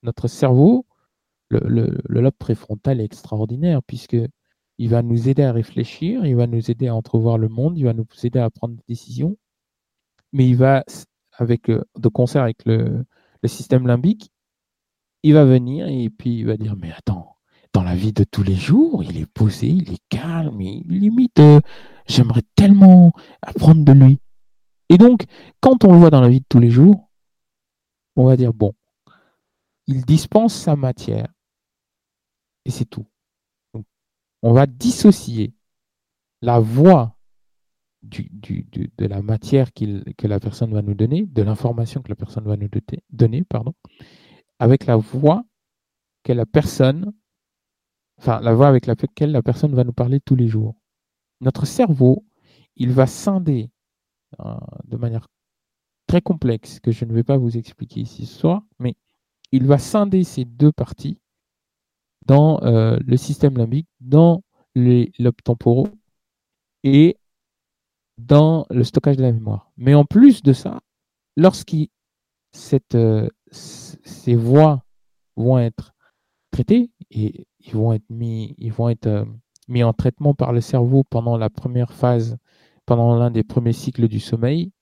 notre 0.03 0.27
cerveau, 0.27 0.85
le, 1.49 1.59
le 2.07 2.21
lobe 2.21 2.35
préfrontal 2.37 3.01
est 3.01 3.05
extraordinaire 3.05 3.81
puisque 3.83 4.17
il 4.81 4.89
va 4.89 5.03
nous 5.03 5.29
aider 5.29 5.43
à 5.43 5.51
réfléchir, 5.51 6.25
il 6.25 6.35
va 6.35 6.47
nous 6.47 6.71
aider 6.71 6.87
à 6.87 6.95
entrevoir 6.95 7.37
le 7.37 7.49
monde, 7.49 7.77
il 7.77 7.83
va 7.85 7.93
nous 7.93 8.05
aider 8.23 8.39
à 8.39 8.49
prendre 8.49 8.73
des 8.73 8.83
décisions, 8.87 9.37
mais 10.33 10.47
il 10.47 10.55
va, 10.55 10.83
avec, 11.33 11.69
euh, 11.69 11.83
de 11.99 12.07
concert 12.07 12.41
avec 12.41 12.65
le, 12.65 13.05
système 13.45 13.85
limbique, 13.85 14.31
il 15.21 15.35
va 15.35 15.45
venir 15.45 15.87
et 15.87 16.09
puis 16.09 16.39
il 16.39 16.47
va 16.47 16.57
dire, 16.57 16.75
mais 16.75 16.91
attends, 16.91 17.35
dans 17.73 17.83
la 17.83 17.95
vie 17.95 18.11
de 18.11 18.23
tous 18.23 18.41
les 18.41 18.55
jours, 18.55 19.03
il 19.03 19.17
est 19.17 19.31
posé, 19.31 19.67
il 19.67 19.93
est 19.93 20.01
calme, 20.09 20.59
il 20.61 20.83
limite, 20.87 21.39
euh, 21.39 21.59
j'aimerais 22.07 22.43
tellement 22.55 23.11
apprendre 23.43 23.85
de 23.85 23.91
lui. 23.91 24.19
Et 24.91 24.97
donc, 24.97 25.23
quand 25.59 25.83
on 25.85 25.93
le 25.93 25.97
voit 25.97 26.11
dans 26.11 26.21
la 26.21 26.29
vie 26.29 26.41
de 26.41 26.45
tous 26.47 26.59
les 26.59 26.69
jours, 26.69 27.09
on 28.15 28.25
va 28.25 28.37
dire, 28.37 28.53
bon, 28.53 28.73
il 29.87 30.05
dispense 30.05 30.53
sa 30.53 30.75
matière, 30.75 31.27
et 32.65 32.69
c'est 32.69 32.85
tout 32.85 33.07
on 34.41 34.53
va 34.53 34.65
dissocier 34.65 35.53
la 36.41 36.59
voix 36.59 37.15
de 38.01 39.05
la 39.05 39.21
matière 39.21 39.71
que 39.73 40.27
la 40.27 40.39
personne 40.39 40.73
va 40.73 40.81
nous 40.81 40.95
donner, 40.95 41.27
de 41.27 41.43
l'information 41.43 42.01
que 42.01 42.09
la 42.09 42.15
personne 42.15 42.45
va 42.45 42.57
nous 42.57 42.69
donner, 43.11 43.45
avec 44.57 44.85
la 44.85 44.95
voix 44.95 45.43
que 46.23 46.33
la 46.33 46.45
personne, 46.45 47.13
enfin 48.17 48.39
la 48.41 48.53
voix 48.53 48.67
avec 48.67 48.87
laquelle 48.87 49.31
la 49.31 49.43
personne 49.43 49.75
va 49.75 49.83
nous 49.83 49.93
parler 49.93 50.19
tous 50.19 50.35
les 50.35 50.47
jours. 50.47 50.75
Notre 51.41 51.65
cerveau, 51.65 52.25
il 52.75 52.91
va 52.91 53.05
scinder 53.05 53.69
de 54.39 54.97
manière 54.97 55.27
très 56.07 56.21
complexe 56.21 56.79
que 56.79 56.91
je 56.91 57.05
ne 57.05 57.13
vais 57.13 57.23
pas 57.23 57.37
vous 57.37 57.57
expliquer 57.57 58.01
ici 58.01 58.25
ce 58.25 58.37
soir, 58.39 58.63
mais 58.79 58.95
il 59.51 59.65
va 59.65 59.77
scinder 59.77 60.23
ces 60.23 60.45
deux 60.45 60.71
parties 60.71 61.17
dans 62.25 62.61
euh, 62.63 62.97
le 63.05 63.17
système 63.17 63.57
limbique, 63.57 63.87
dans 63.99 64.43
les 64.75 65.11
lobes 65.19 65.41
temporaux 65.43 65.87
et 66.83 67.17
dans 68.17 68.65
le 68.69 68.83
stockage 68.83 69.17
de 69.17 69.23
la 69.23 69.31
mémoire. 69.31 69.71
Mais 69.77 69.93
en 69.93 70.05
plus 70.05 70.43
de 70.43 70.53
ça, 70.53 70.79
lorsque 71.35 71.75
euh, 72.93 73.29
ces 73.51 74.35
voies 74.35 74.83
vont 75.35 75.59
être 75.59 75.93
traitées 76.51 76.91
et 77.09 77.47
ils 77.59 77.73
vont 77.73 77.93
être 77.93 78.09
mis, 78.09 78.55
ils 78.57 78.71
vont 78.71 78.89
être 78.89 79.07
euh, 79.07 79.25
mis 79.67 79.83
en 79.83 79.93
traitement 79.93 80.33
par 80.33 80.53
le 80.53 80.61
cerveau 80.61 81.03
pendant 81.03 81.37
la 81.37 81.49
première 81.49 81.93
phase, 81.93 82.37
pendant 82.91 83.17
l'un 83.17 83.31
des 83.31 83.45
premiers 83.45 83.71
cycles 83.71 84.09
du 84.09 84.19
sommeil, 84.19 84.73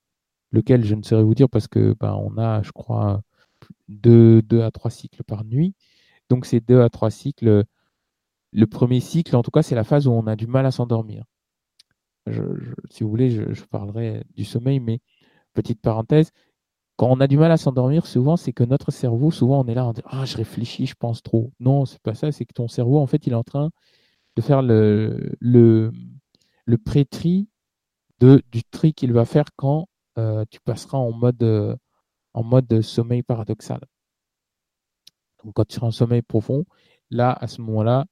lequel 0.50 0.84
je 0.84 0.96
ne 0.96 1.02
saurais 1.04 1.22
vous 1.22 1.36
dire 1.36 1.48
parce 1.48 1.68
que 1.68 1.94
ben, 2.00 2.12
on 2.14 2.38
a, 2.38 2.60
je 2.60 2.72
crois, 2.72 3.22
deux, 3.86 4.42
à 4.64 4.72
trois 4.72 4.90
cycles 4.90 5.22
par 5.22 5.44
nuit. 5.44 5.76
Donc 6.28 6.44
ces 6.44 6.58
deux 6.58 6.80
à 6.80 6.90
trois 6.90 7.12
cycles, 7.12 7.62
le 8.52 8.66
premier 8.66 8.98
cycle, 8.98 9.36
en 9.36 9.42
tout 9.42 9.52
cas, 9.52 9.62
c'est 9.62 9.76
la 9.76 9.84
phase 9.84 10.08
où 10.08 10.10
on 10.10 10.26
a 10.26 10.34
du 10.34 10.48
mal 10.48 10.66
à 10.66 10.72
s'endormir. 10.72 11.22
si 12.90 13.04
vous 13.04 13.10
voulez, 13.10 13.30
je, 13.30 13.64
parlerai 13.66 14.24
du 14.34 14.44
sommeil, 14.44 14.80
mais 14.80 14.98
petite 15.54 15.80
parenthèse, 15.80 16.32
quand 16.96 17.06
on 17.12 17.20
a 17.20 17.28
du 17.28 17.38
mal 17.38 17.52
à 17.52 17.58
s'endormir, 17.58 18.06
souvent, 18.06 18.36
c'est 18.36 18.52
que 18.52 18.64
notre 18.64 18.90
cerveau, 18.90 19.30
souvent, 19.30 19.64
on 19.64 19.68
est 19.68 19.74
là, 19.74 19.86
on 19.86 19.92
dit 19.92 20.02
Ah, 20.06 20.24
je 20.24 20.36
réfléchis, 20.36 20.86
je 20.86 20.96
pense 20.96 21.22
trop. 21.22 21.52
Non, 21.60 21.86
c'est 21.86 22.02
pas 22.02 22.14
ça, 22.14 22.32
c'est 22.32 22.44
que 22.44 22.54
ton 22.54 22.66
cerveau, 22.66 22.98
en 22.98 23.06
fait, 23.06 23.28
il 23.28 23.34
est 23.34 23.36
en 23.36 23.44
train 23.44 23.70
de 24.34 24.42
faire 24.42 24.62
le, 24.62 25.36
le, 25.38 25.92
le 26.66 26.78
pré-tri 26.78 27.46
du 28.20 28.64
tri 28.70 28.94
qu'il 28.94 29.12
va 29.12 29.24
faire 29.24 29.46
quand 29.56 29.88
euh, 30.18 30.44
tu 30.50 30.60
passeras 30.60 30.98
en 30.98 31.12
mode, 31.12 31.42
euh, 31.42 31.76
en 32.34 32.42
mode 32.44 32.82
sommeil 32.82 33.22
paradoxal. 33.22 33.80
Donc, 35.44 35.54
quand 35.54 35.64
tu 35.66 35.76
seras 35.76 35.86
en 35.88 35.90
sommeil 35.90 36.22
profond, 36.22 36.64
là, 37.10 37.32
à 37.32 37.46
ce 37.46 37.60
moment-là, 37.62 38.04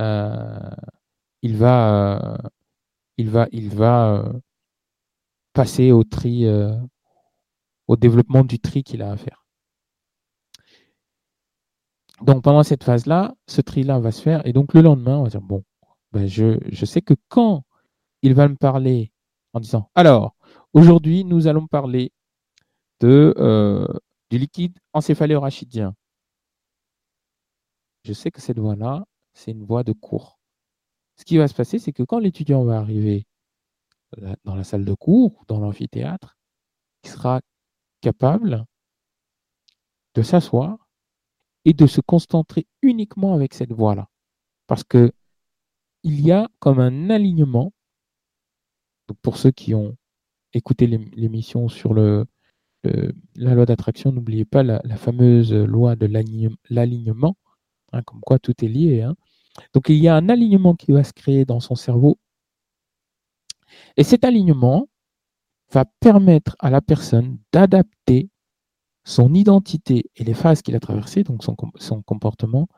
euh, 0.00 0.70
il 1.42 1.56
va, 1.56 2.38
il 3.16 3.30
va, 3.30 3.48
il 3.52 3.68
va 3.70 4.32
passer 5.52 5.92
au 5.92 6.04
tri, 6.04 6.44
au 7.86 7.96
développement 7.96 8.44
du 8.44 8.58
tri 8.58 8.82
qu'il 8.82 9.02
a 9.02 9.12
à 9.12 9.16
faire. 9.16 9.46
Donc 12.22 12.42
pendant 12.42 12.62
cette 12.62 12.84
phase-là, 12.84 13.34
ce 13.46 13.60
tri-là 13.60 13.98
va 13.98 14.10
se 14.10 14.22
faire 14.22 14.46
et 14.46 14.52
donc 14.52 14.72
le 14.74 14.80
lendemain, 14.80 15.18
on 15.18 15.24
va 15.24 15.28
dire 15.28 15.42
bon, 15.42 15.62
ben 16.12 16.26
je, 16.26 16.58
je 16.66 16.86
sais 16.86 17.02
que 17.02 17.14
quand 17.28 17.64
il 18.22 18.34
va 18.34 18.48
me 18.48 18.56
parler 18.56 19.12
en 19.56 19.60
disant 19.60 19.90
alors 19.94 20.36
aujourd'hui 20.74 21.24
nous 21.24 21.46
allons 21.46 21.66
parler 21.66 22.12
de, 23.00 23.34
du 24.30 24.38
liquide 24.38 24.78
encéphalorachidien 24.92 25.94
je 28.06 28.12
sais 28.12 28.30
que 28.30 28.40
cette 28.40 28.60
voie-là, 28.60 29.04
c'est 29.34 29.50
une 29.50 29.64
voie 29.64 29.82
de 29.82 29.92
cours. 29.92 30.38
Ce 31.16 31.24
qui 31.24 31.38
va 31.38 31.48
se 31.48 31.54
passer, 31.54 31.80
c'est 31.80 31.92
que 31.92 32.04
quand 32.04 32.20
l'étudiant 32.20 32.62
va 32.62 32.78
arriver 32.78 33.26
dans 34.44 34.54
la 34.54 34.62
salle 34.62 34.84
de 34.84 34.94
cours, 34.94 35.44
dans 35.48 35.58
l'amphithéâtre, 35.58 36.36
il 37.02 37.10
sera 37.10 37.40
capable 38.00 38.64
de 40.14 40.22
s'asseoir 40.22 40.88
et 41.64 41.72
de 41.72 41.88
se 41.88 42.00
concentrer 42.00 42.68
uniquement 42.80 43.34
avec 43.34 43.54
cette 43.54 43.72
voie-là. 43.72 44.08
Parce 44.68 44.84
que 44.84 45.12
il 46.04 46.20
y 46.20 46.30
a 46.30 46.48
comme 46.60 46.78
un 46.78 47.10
alignement, 47.10 47.72
pour 49.22 49.36
ceux 49.36 49.50
qui 49.50 49.74
ont 49.74 49.96
écouté 50.52 50.86
l'émission 50.86 51.68
sur 51.68 51.94
la 51.94 52.24
loi 53.36 53.66
d'attraction, 53.66 54.12
n'oubliez 54.12 54.44
pas 54.44 54.62
la 54.62 54.96
fameuse 54.96 55.52
loi 55.52 55.96
de 55.96 56.06
l'alignement, 56.70 57.36
Hein, 57.92 58.02
comme 58.02 58.20
quoi 58.20 58.38
tout 58.38 58.52
est 58.64 58.68
lié. 58.68 59.02
Hein. 59.02 59.14
Donc 59.72 59.88
il 59.88 59.96
y 59.96 60.08
a 60.08 60.16
un 60.16 60.28
alignement 60.28 60.74
qui 60.74 60.92
va 60.92 61.04
se 61.04 61.12
créer 61.12 61.44
dans 61.44 61.60
son 61.60 61.74
cerveau. 61.74 62.18
Et 63.96 64.04
cet 64.04 64.24
alignement 64.24 64.88
va 65.72 65.84
permettre 66.00 66.56
à 66.58 66.70
la 66.70 66.80
personne 66.80 67.38
d'adapter 67.52 68.30
son 69.04 69.34
identité 69.34 70.10
et 70.16 70.24
les 70.24 70.34
phases 70.34 70.62
qu'il 70.62 70.76
a 70.76 70.80
traversées, 70.80 71.22
donc 71.22 71.42
son 71.44 72.02
comportement, 72.02 72.68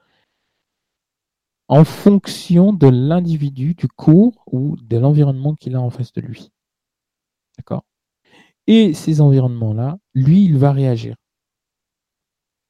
en 1.69 1.85
fonction 1.85 2.73
de 2.73 2.89
l'individu, 2.89 3.75
du 3.75 3.89
cours 3.89 4.43
ou 4.51 4.77
de 4.77 4.97
l'environnement 4.97 5.55
qu'il 5.55 5.77
a 5.77 5.81
en 5.81 5.91
face 5.91 6.13
de 6.13 6.23
lui. 6.23 6.51
D'accord? 7.59 7.85
Et 8.67 8.95
ces 8.95 9.21
environnements-là, 9.21 9.99
lui, 10.15 10.45
il 10.45 10.57
va 10.57 10.73
réagir. 10.73 11.17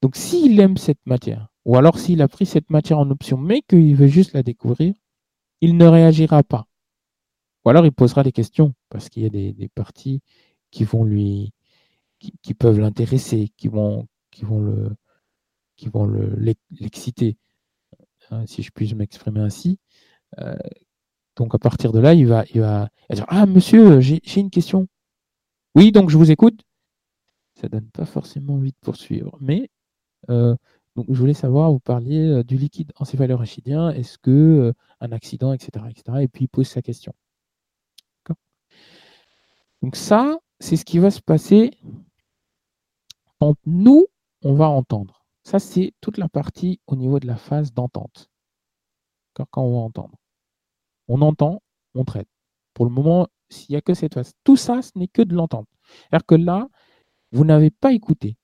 Donc 0.03 0.17
s'il 0.17 0.59
aime 0.61 0.77
cette 0.77 1.05
matière, 1.07 1.49
ou 1.65 1.77
alors 1.77 1.99
s'il 1.99 2.23
a 2.23 2.29
pris 2.29 2.47
cette 2.47 2.71
matière 2.71 2.99
en 2.99 3.11
option, 3.11 3.37
mais 3.37 3.63
qu'il 3.63 3.97
veut 3.97 4.07
juste 4.07 4.33
la 4.33 4.43
découvrir, 4.43 4.95
il 5.61 5.77
ne 5.77 5.87
réagira 5.87 6.43
pas. 6.43 6.67
Ou 7.65 7.71
alors 7.71 7.85
il 7.85 7.93
posera 7.93 8.23
des 8.23 8.33
questions, 8.33 8.75
parce 8.89 9.09
qu'il 9.09 9.25
y 9.25 9.27
a 9.27 9.31
des, 9.31 9.71
parties 9.75 10.21
qui 10.71 10.85
vont 10.85 11.05
lui, 11.05 11.53
qui, 12.19 12.55
peuvent 12.55 12.79
l'intéresser, 12.79 13.51
qui 13.57 13.69
vont, 13.69 14.07
l'exciter, 16.71 17.37
hein, 18.31 18.45
si 18.47 18.63
je 18.63 18.71
puis 18.71 18.95
m'exprimer 18.95 19.41
ainsi. 19.41 19.79
Euh, 20.39 20.57
donc 21.37 21.55
à 21.55 21.59
partir 21.59 21.93
de 21.93 22.01
là, 22.01 22.15
il 22.15 22.27
va, 22.27 22.45
il 22.55 22.61
va, 22.61 22.89
dire 23.11 23.27
ah 23.29 23.47
monsieur, 23.47 24.01
j'ai 24.01 24.21
une 24.37 24.51
question. 24.51 24.89
Oui, 25.75 25.93
donc 25.93 26.11
je 26.11 26.19
vous 26.19 26.31
écoute. 26.31 26.61
Ça 27.61 27.69
donne 27.69 27.91
pas 27.91 28.05
forcément 28.05 28.55
envie 28.55 28.71
de 28.71 28.79
poursuivre, 28.81 29.37
mais 29.41 29.71
euh, 30.31 30.55
donc, 30.97 31.07
je 31.09 31.19
voulais 31.19 31.35
savoir, 31.35 31.71
vous 31.71 31.81
parliez 31.81 32.27
euh, 32.27 32.43
du 32.43 32.57
liquide 32.57 32.93
encéphalorachidien, 32.97 33.91
est-ce 33.91 34.19
que 34.19 34.75
un 35.01 35.13
accident, 35.13 35.53
etc., 35.53 35.87
etc. 35.91 36.19
Et 36.23 36.29
puis 36.29 36.45
il 36.45 36.49
pose 36.49 36.67
sa 36.69 36.83
question. 36.83 37.15
Donc 39.83 39.97
ça, 39.97 40.39
c'est 40.61 40.77
ce 40.77 40.85
qui 40.85 40.99
va 40.99 41.11
se 41.11 41.21
passer 41.21 41.71
quand 43.41 43.55
nous, 43.67 44.07
on 44.43 44.55
va 44.55 44.69
entendre. 44.69 45.18
Ça, 45.49 45.59
c'est 45.59 45.95
toute 46.03 46.19
la 46.19 46.29
partie 46.29 46.79
au 46.87 46.95
niveau 46.95 47.19
de 47.19 47.27
la 47.27 47.39
phase 47.39 47.73
d'entente. 47.73 48.29
Quand 49.33 49.47
on 49.57 49.73
va 49.73 49.79
entendre. 49.79 50.15
On 51.09 51.23
entend, 51.23 51.63
on 51.95 52.05
traite. 52.05 52.29
Pour 52.75 52.85
le 52.85 52.91
moment, 52.91 53.29
s'il 53.49 53.73
n'y 53.73 53.79
a 53.79 53.81
que 53.81 53.95
cette 53.95 54.13
phase. 54.13 54.35
Tout 54.45 54.57
ça, 54.57 54.83
ce 54.83 54.91
n'est 54.97 55.09
que 55.09 55.23
de 55.23 55.35
l'entente. 55.35 55.67
C'est-à-dire 56.11 56.27
que 56.27 56.35
là, 56.35 56.69
vous 57.33 57.47
n'avez 57.47 57.71
pas 57.71 57.95
écouté. 57.95 58.37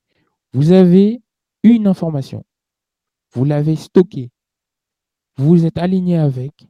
Vous 0.55 0.72
avez 0.72 1.20
une 1.62 1.86
information, 1.86 2.46
vous 3.32 3.44
l'avez 3.44 3.76
stockée, 3.76 4.30
vous 5.36 5.48
vous 5.48 5.66
êtes 5.66 5.76
aligné 5.76 6.16
avec 6.16 6.66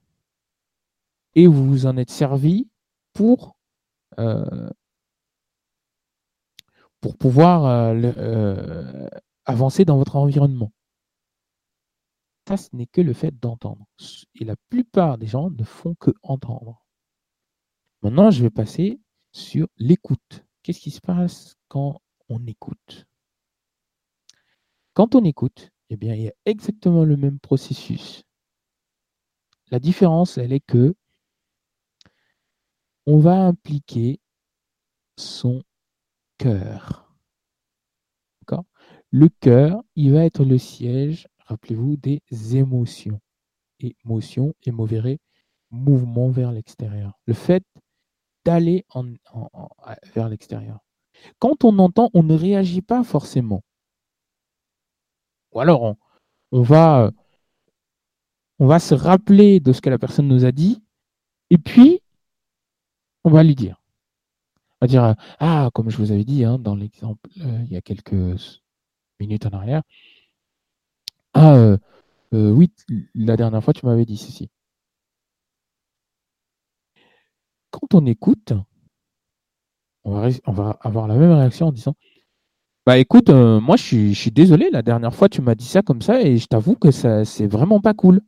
et 1.37 1.47
vous 1.47 1.65
vous 1.65 1.87
en 1.87 1.97
êtes 1.97 2.11
servi 2.11 2.69
pour, 3.13 3.55
euh, 4.19 4.69
pour 7.01 7.17
pouvoir 7.17 7.67
euh, 7.67 7.95
euh, 8.17 9.09
avancer 9.47 9.85
dans 9.85 9.99
votre 9.99 10.17
environnement. 10.17 10.73
Ça, 12.49 12.57
ce 12.57 12.75
n'est 12.75 12.87
que 12.87 13.01
le 13.01 13.15
fait 13.15 13.39
d'entendre. 13.39 13.87
Et 14.35 14.45
la 14.45 14.57
plupart 14.69 15.19
des 15.19 15.27
gens 15.27 15.51
ne 15.51 15.65
font 15.65 15.95
que 15.95 16.11
entendre. 16.23 16.85
Maintenant, 18.03 18.31
je 18.31 18.43
vais 18.43 18.51
passer 18.51 19.01
sur 19.33 19.67
l'écoute. 19.79 20.45
Qu'est-ce 20.63 20.81
qui 20.81 20.91
se 20.91 21.01
passe 21.01 21.57
quand 21.69 22.01
on 22.29 22.47
écoute? 22.47 23.07
Quand 24.93 25.15
on 25.15 25.25
écoute, 25.25 25.71
eh 25.91 25.97
bien, 25.97 26.15
il 26.15 26.23
y 26.23 26.29
a 26.29 26.35
exactement 26.45 27.05
le 27.05 27.17
même 27.17 27.39
processus. 27.41 28.25
La 29.71 29.79
différence, 29.79 30.39
elle 30.39 30.53
est 30.53 30.61
que 30.61 30.95
on 33.07 33.19
va 33.19 33.47
impliquer 33.47 34.21
son 35.17 35.63
cœur. 36.39 37.04
Le 39.15 39.29
cœur, 39.29 39.81
il 39.95 40.13
va 40.13 40.25
être 40.25 40.45
le 40.45 40.59
siège, 40.59 41.29
rappelez-vous, 41.47 41.97
des 41.97 42.21
émotions. 42.57 43.21
Émotion, 43.79 44.55
et 44.65 44.73
verrez, 44.73 45.21
mouvement 45.71 46.31
vers 46.31 46.51
l'extérieur. 46.51 47.17
Le 47.27 47.33
fait 47.33 47.63
d'aller 48.45 48.85
vers 50.17 50.29
l'extérieur. 50.29 50.81
Quand 51.39 51.63
on 51.63 51.79
entend, 51.79 52.11
on 52.13 52.25
ne 52.25 52.35
réagit 52.35 52.83
pas 52.83 53.05
forcément. 53.05 53.63
Ou 55.53 55.61
alors, 55.61 55.95
on, 56.51 56.63
va, 56.63 57.13
on 58.59 58.67
va 58.67 58.81
se 58.81 58.97
rappeler 58.97 59.61
de 59.61 59.73
ce 59.73 59.81
que 59.81 59.91
la 59.91 59.99
personne 60.01 60.27
nous 60.27 60.45
a 60.45 60.51
dit, 60.51 60.83
et 61.51 61.59
puis, 61.59 62.01
on 63.23 63.31
va 63.31 63.45
lui 63.45 63.55
dire. 63.55 63.81
On 64.81 64.87
va 64.87 64.89
dire, 64.89 65.15
ah, 65.39 65.71
comme 65.73 65.89
je 65.89 65.99
vous 65.99 66.11
avais 66.11 66.25
dit 66.25 66.43
hein, 66.43 66.59
dans 66.59 66.75
l'exemple, 66.75 67.31
euh, 67.43 67.63
il 67.67 67.71
y 67.71 67.77
a 67.77 67.81
quelques 67.81 68.64
minutes 69.21 69.47
en 69.47 69.51
arrière, 69.51 69.83
ah, 71.35 71.55
euh, 71.57 71.77
euh, 72.35 72.51
oui, 72.51 72.71
la 73.15 73.37
dernière 73.37 73.63
fois, 73.63 73.73
tu 73.75 73.87
m'avais 73.87 74.05
dit 74.07 74.17
ceci. 74.17 74.51
Quand 77.71 77.95
on 77.95 78.07
écoute, 78.07 78.53
on 80.05 80.13
va, 80.21 80.29
on 80.47 80.53
va 80.53 80.79
avoir 80.81 81.09
la 81.09 81.17
même 81.17 81.33
réaction 81.33 81.69
en 81.69 81.73
disant 81.73 81.95
bah 82.87 82.99
écoute, 82.99 83.31
euh, 83.31 83.61
moi 83.61 83.77
je 83.77 84.13
suis, 84.13 84.31
désolé, 84.31 84.71
la 84.71 84.83
dernière 84.83 85.15
fois 85.15 85.29
tu 85.31 85.41
m'as 85.43 85.55
dit 85.55 85.65
ça 85.67 85.83
comme 85.83 86.03
ça 86.03 86.21
et 86.23 86.37
je 86.39 86.47
t'avoue 86.47 86.77
que 86.77 86.91
ça 86.91 87.25
c'est 87.25 87.47
vraiment 87.47 87.81
pas 87.81 87.95
cool. 87.95 88.21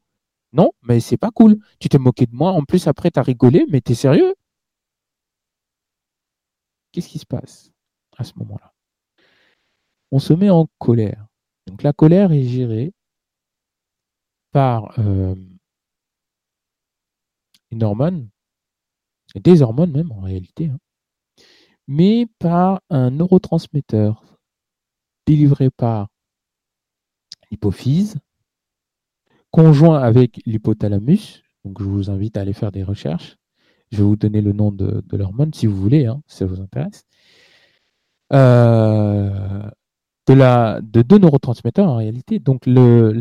Non, 0.53 0.73
mais 0.83 1.01
c'est 1.01 1.19
pas 1.19 1.31
cool. 1.33 1.59
Tu 1.81 1.89
t'es 1.91 1.99
moqué 1.99 2.27
de 2.27 2.35
moi, 2.35 2.53
en 2.53 2.65
plus 2.65 2.87
après 2.89 3.11
tu 3.11 3.21
as 3.21 3.23
rigolé, 3.23 3.67
mais 3.71 3.81
t'es 3.83 3.95
sérieux? 3.95 4.35
Qu'est-ce 6.93 7.09
qui 7.09 7.19
se 7.19 7.27
passe 7.27 7.71
à 8.17 8.25
ce 8.25 8.33
moment-là? 8.39 8.76
On 10.17 10.19
se 10.19 10.33
met 10.33 10.49
en 10.49 10.67
colère. 10.79 11.27
Donc 11.67 11.83
la 11.83 11.93
colère 11.93 12.33
est 12.33 12.45
gérée 12.45 12.95
par 14.51 14.99
euh, 14.99 15.35
une 17.71 17.83
hormone, 17.83 18.31
des 19.35 19.61
hormones 19.61 19.93
même 19.93 20.11
en 20.13 20.21
réalité, 20.21 20.71
hein, 20.71 20.79
mais 21.87 22.27
par 22.39 22.81
un 22.89 23.11
neurotransmetteur 23.11 24.25
délivré 25.27 25.69
par 25.69 26.09
l'hypophyse, 27.51 28.17
conjoint 29.51 30.01
avec 30.03 30.41
l'hypothalamus. 30.47 31.43
Donc, 31.67 31.79
je 31.79 31.85
vous 31.85 32.09
invite 32.09 32.39
à 32.39 32.41
aller 32.41 32.55
faire 32.55 32.73
des 32.73 32.85
recherches. 32.85 33.37
Je 33.93 33.99
vais 33.99 34.05
vous 34.05 34.17
donner 34.17 34.41
le 34.41 34.55
nom 34.55 34.73
de, 34.73 35.05
l'hormone 35.13 35.53
si 35.53 35.67
vous 35.67 35.77
voulez, 35.77 36.07
hein, 36.07 36.23
si 36.27 36.39
ça 36.39 36.47
vous 36.47 36.63
intéresse. 36.63 37.05
Euh, 38.33 39.71
de, 40.35 41.03
deux 41.03 41.19
neurotransmetteurs 41.19 41.89
en 41.89 41.97
réalité. 41.97 42.39
Donc, 42.39 42.67
la, 42.67 43.13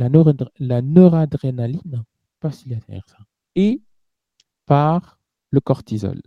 la 0.60 0.82
noradrénaline, 0.82 2.04
pas 2.40 2.52
ça, 2.52 2.66
et 3.56 3.82
par 4.66 5.20
le 5.52 5.60
cortisol. 5.62 6.22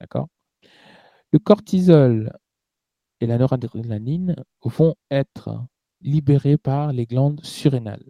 D'accord? 0.00 0.28
Le 1.32 1.38
cortisol 1.38 2.32
et 3.20 3.26
la 3.26 3.38
noradrénaline 3.38 4.36
vont 4.62 4.94
être 5.10 5.64
libérées 6.00 6.58
par 6.58 6.92
les 6.92 7.06
glandes 7.06 7.42
surrénales. 7.44 8.04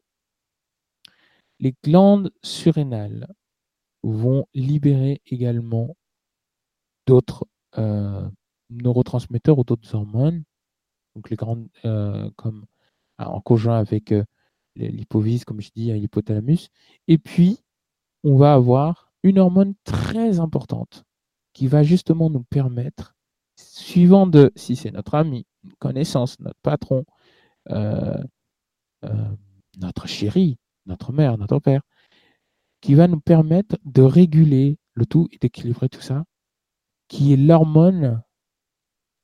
Les 1.59 1.75
glandes 1.83 2.31
surrénales 2.43 3.27
vont 4.03 4.47
libérer 4.55 5.21
également 5.27 5.97
d'autres 7.07 7.47
euh, 7.79 8.29
neurotransmetteurs 8.71 9.59
ou 9.59 9.65
d'autres 9.65 9.95
hormones, 9.95 10.45
donc 11.17 11.31
les 11.31 11.37
grandes, 11.37 11.67
euh, 11.85 12.31
comme 12.37 12.67
ah, 13.19 13.31
en 13.31 13.41
conjoint 13.41 13.79
avec 13.79 14.13
euh, 14.13 14.25
comme 15.47 15.61
je 15.61 15.71
dis, 15.75 15.93
l'hypothalamus. 15.93 16.69
Et 17.09 17.19
puis, 17.19 17.59
on 18.23 18.37
va 18.37 18.53
avoir 18.53 19.11
une 19.23 19.39
hormone 19.39 19.75
très 19.85 20.39
importante 20.39 21.05
qui 21.55 21.67
va 21.67 21.83
justement 21.83 22.29
nous 22.29 22.45
permettre 22.45 23.15
suivant 23.57 24.27
de 24.27 24.53
si 24.55 24.77
c'est 24.77 24.91
notre 24.91 25.15
ami, 25.15 25.47
connaissance, 25.79 26.39
notre 26.41 26.61
patron, 26.63 27.05
euh, 27.71 28.23
euh, 29.05 29.37
notre 29.79 30.07
chéri, 30.07 30.59
notre 30.85 31.13
mère, 31.13 31.39
notre 31.39 31.59
père, 31.59 31.81
qui 32.83 32.95
va 32.95 33.09
nous 33.09 33.21
permettre 33.21 33.77
de 33.85 34.03
réguler 34.03 34.79
le 34.93 35.07
tout 35.07 35.29
et 35.33 35.39
d'équilibrer 35.39 35.89
tout 35.89 36.03
ça, 36.03 36.25
qui 37.09 37.33
est 37.33 37.39
l'hormone 37.39 38.23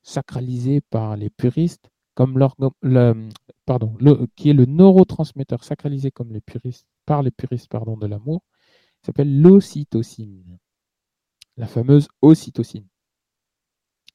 sacralisée 0.03 0.81
par 0.81 1.17
les 1.17 1.31
puristes, 1.31 1.91
comme 2.15 2.39
le, 2.39 3.29
pardon, 3.65 3.97
qui 4.37 4.51
est 4.51 4.55
le 4.55 4.67
neurotransmetteur 4.67 5.65
sacralisé 5.65 6.11
comme 6.11 6.33
les 6.33 6.41
puristes, 6.41 6.87
par 7.07 7.23
les 7.23 7.31
puristes 7.31 7.71
pardon, 7.71 7.97
de 7.97 8.07
l'amour, 8.07 8.43
s'appelle 9.03 9.41
l'ocytocine, 9.41 10.59
la 11.57 11.67
fameuse 11.67 12.09
ocytocine. 12.21 12.87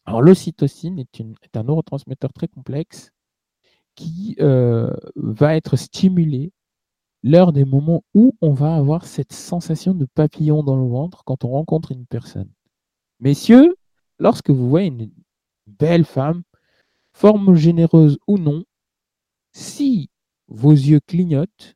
Alors 0.06 0.22
l'ocytocine 0.22 1.00
est, 1.00 1.58
un 1.58 1.64
neurotransmetteur 1.64 2.32
très 2.32 2.48
complexe 2.48 3.12
qui 3.96 4.36
euh, 4.40 4.94
va 5.16 5.56
être 5.56 5.76
stimulé 5.76 6.54
lors 7.24 7.52
des 7.52 7.66
moments 7.66 8.04
où 8.14 8.34
on 8.42 8.54
va 8.54 8.76
avoir 8.76 9.06
cette 9.06 9.34
sensation 9.34 9.94
de 9.94 10.06
papillon 10.06 10.64
dans 10.64 10.78
le 10.78 10.88
ventre 10.88 11.24
quand 11.26 11.44
on 11.44 11.50
rencontre 11.50 11.92
une 11.92 12.06
personne. 12.06 12.50
Messieurs, 13.20 13.76
lorsque 14.20 14.50
vous 14.50 14.70
voyez 14.70 14.88
une 14.88 15.12
belle 15.68 16.06
femme, 16.06 16.44
forme 17.14 17.56
généreuse 17.56 18.18
ou 18.28 18.38
non, 18.38 18.64
si 19.54 20.10
vos 20.48 20.72
yeux 20.72 21.00
clignotent, 21.02 21.76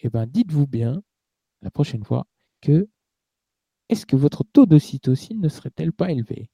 eh 0.00 0.10
ben 0.10 0.26
dites-vous 0.26 0.66
bien 0.66 1.02
la 1.62 1.70
prochaine 1.70 2.04
fois 2.04 2.26
que 2.60 2.88
est-ce 3.88 4.06
que 4.06 4.16
votre 4.16 4.44
taux 4.44 4.66
d'ocytocine 4.66 5.40
ne 5.40 5.48
serait-elle 5.48 5.92
pas 5.92 6.10
élevé? 6.10 6.50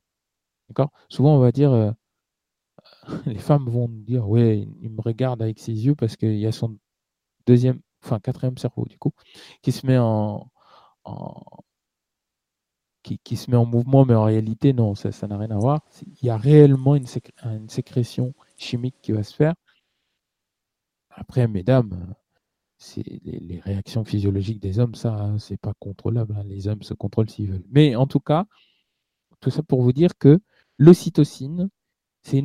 D'accord? 0.69 0.91
Souvent, 1.09 1.37
on 1.37 1.41
va 1.41 1.53
dire, 1.53 1.73
euh, 1.73 1.93
les 3.27 3.39
femmes 3.39 3.69
vont 3.69 3.89
dire, 3.89 4.29
ouais, 4.29 4.69
il 4.81 4.91
me 4.91 5.01
regarde 5.01 5.43
avec 5.43 5.59
ses 5.59 5.73
yeux 5.73 5.95
parce 5.95 6.17
qu'il 6.17 6.39
y 6.39 6.47
a 6.47 6.53
son 6.53 6.79
deuxième, 7.47 7.81
enfin 8.05 8.21
quatrième 8.21 8.59
cerveau, 8.59 8.85
du 8.87 8.99
coup, 8.99 9.13
qui 9.63 9.73
se 9.73 9.87
met 9.87 9.99
en, 9.99 10.51
qui, 13.03 13.37
se 13.37 13.51
met 13.51 13.57
en 13.57 13.67
mouvement, 13.67 14.05
mais 14.05 14.15
en 14.15 14.25
réalité, 14.25 14.73
non, 14.73 14.95
ça 14.95 15.27
n'a 15.27 15.39
rien 15.39 15.51
à 15.51 15.59
voir. 15.59 15.81
Il 16.23 16.27
y 16.27 16.31
a 16.31 16.37
réellement 16.37 16.97
une, 16.97 17.07
sécrétion 17.69 18.35
chimique 18.57 18.97
qui 19.03 19.13
va 19.13 19.23
se 19.23 19.35
faire. 19.35 19.55
Après, 21.11 21.49
mesdames, 21.49 22.15
c'est 22.79 23.05
les, 23.25 23.61
réactions 23.61 24.05
physiologiques 24.05 24.61
des 24.61 24.79
hommes, 24.79 24.95
ça, 24.95 25.35
c'est 25.39 25.61
pas 25.61 25.75
contrôlable. 25.79 26.35
Hein. 26.39 26.45
Les 26.47 26.69
hommes 26.69 26.83
se 26.83 26.95
contrôlent 26.95 27.31
s'ils 27.31 27.51
veulent. 27.51 27.67
Mais 27.71 27.97
en 27.97 28.07
tout 28.07 28.21
cas, 28.21 28.47
tout 29.41 29.51
ça 29.51 29.63
pour 29.63 29.83
vous 29.83 29.93
dire 29.93 30.17
que 30.19 30.41
L'ocytocine, 30.81 31.69
c'est 32.23 32.43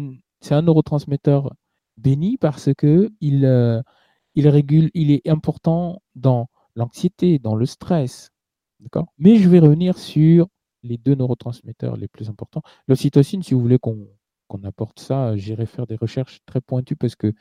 un 0.52 0.62
neurotransmetteur 0.62 1.56
béni 1.96 2.38
parce 2.38 2.74
que 2.78 3.10
il, 3.22 3.46
euh, 3.46 3.82
il 4.36 4.50
régule, 4.50 4.92
il 4.94 5.10
est 5.12 5.26
important 5.30 6.02
dans 6.16 6.50
l'anxiété, 6.76 7.40
dans 7.40 7.56
le 7.56 7.66
stress. 7.66 8.32
Mais 9.18 9.38
je 9.38 9.50
vais 9.50 9.60
revenir 9.60 9.98
sur 9.98 10.48
les 10.84 10.98
deux 10.98 11.16
neurotransmetteurs 11.16 11.98
les 11.98 12.08
plus 12.08 12.30
importants. 12.30 12.62
L'ocytocine, 12.88 13.44
si 13.44 13.54
vous 13.54 13.62
voulez 13.62 13.80
qu'on 13.80 14.64
apporte 14.64 15.00
ça, 15.00 15.36
j'irai 15.36 15.66
faire 15.66 15.88
des 15.88 15.96
recherches 15.96 16.40
très 16.46 16.62
pointues 16.62 16.96
parce 16.96 17.16
que 17.16 17.34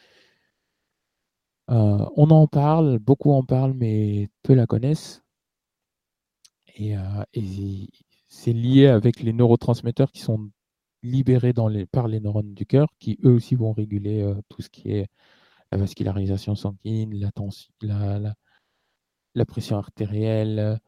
euh, 1.70 2.06
on 2.16 2.30
en 2.30 2.46
parle, 2.46 2.98
beaucoup 2.98 3.32
en 3.32 3.42
parlent, 3.42 3.74
mais 3.74 4.28
peu 4.42 4.54
la 4.54 4.66
connaissent. 4.66 5.22
Et, 6.76 6.96
euh, 6.96 7.24
c'est 8.28 8.52
lié 8.52 8.88
avec 8.88 9.20
les 9.20 9.32
neurotransmetteurs 9.32 10.10
qui 10.12 10.20
sont 10.20 10.50
libérés 11.02 11.52
par 11.92 12.08
les 12.08 12.20
neurones 12.20 12.54
du 12.54 12.66
cœur 12.66 12.88
qui 12.98 13.18
eux 13.24 13.34
aussi 13.34 13.54
vont 13.54 13.72
réguler 13.72 14.22
euh, 14.22 14.34
tout 14.48 14.62
ce 14.62 14.70
qui 14.70 14.90
est 14.90 15.06
la 15.70 15.78
vascularisation 15.78 16.54
sanguine, 16.54 17.14
la, 17.14 17.30
tension, 17.32 17.72
la, 17.82 18.34
pression 19.46 19.76
artérielle, 19.76 20.78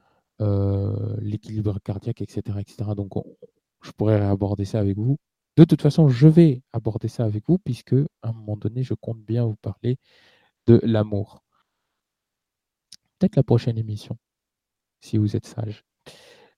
l'équilibre 0.41 1.79
cardiaque, 1.81 2.21
etc. 2.23 2.59
etc. 2.61 2.91
Donc 2.97 3.13
je 3.83 3.91
pourrais 3.93 4.21
aborder 4.21 4.65
ça 4.65 4.81
avec 4.81 4.97
vous. 4.97 5.19
De 5.57 5.65
toute 5.65 5.81
façon, 5.81 6.09
je 6.09 6.29
vais 6.29 6.63
aborder 6.73 7.09
ça 7.09 7.25
avec 7.25 7.45
vous 7.49 7.59
puisque 7.59 7.95
à 8.23 8.29
un 8.29 8.33
moment 8.33 8.57
donné, 8.57 8.83
je 8.83 8.95
compte 8.95 9.21
bien 9.21 9.45
vous 9.47 9.57
parler 9.57 9.99
de 10.67 10.81
l'amour. 10.83 11.43
peut-être 13.19 13.37
la 13.37 13.43
prochaine 13.43 13.79
émission, 13.79 14.19
si 15.01 15.17
vous 15.17 15.37
êtes 15.37 15.47
sage. 15.47 15.85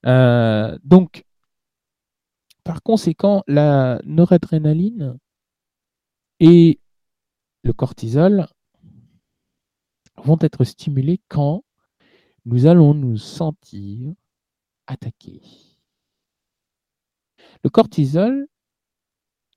Euh, 0.07 0.77
donc, 0.83 1.25
par 2.65 2.83
conséquent, 2.83 3.43
la 3.47 4.01
noradrénaline 4.05 5.19
et 6.41 6.81
le 7.63 7.73
cortisol 7.73 8.47
vont 10.17 10.39
être 10.41 10.65
stimulés 10.65 11.21
quand 11.29 11.63
nous 12.45 12.67
allons 12.67 12.95
nous 12.95 13.17
sentir 13.17 14.13
attaqués. 14.87 15.43
Le 17.65 17.71
cortisol, 17.71 18.49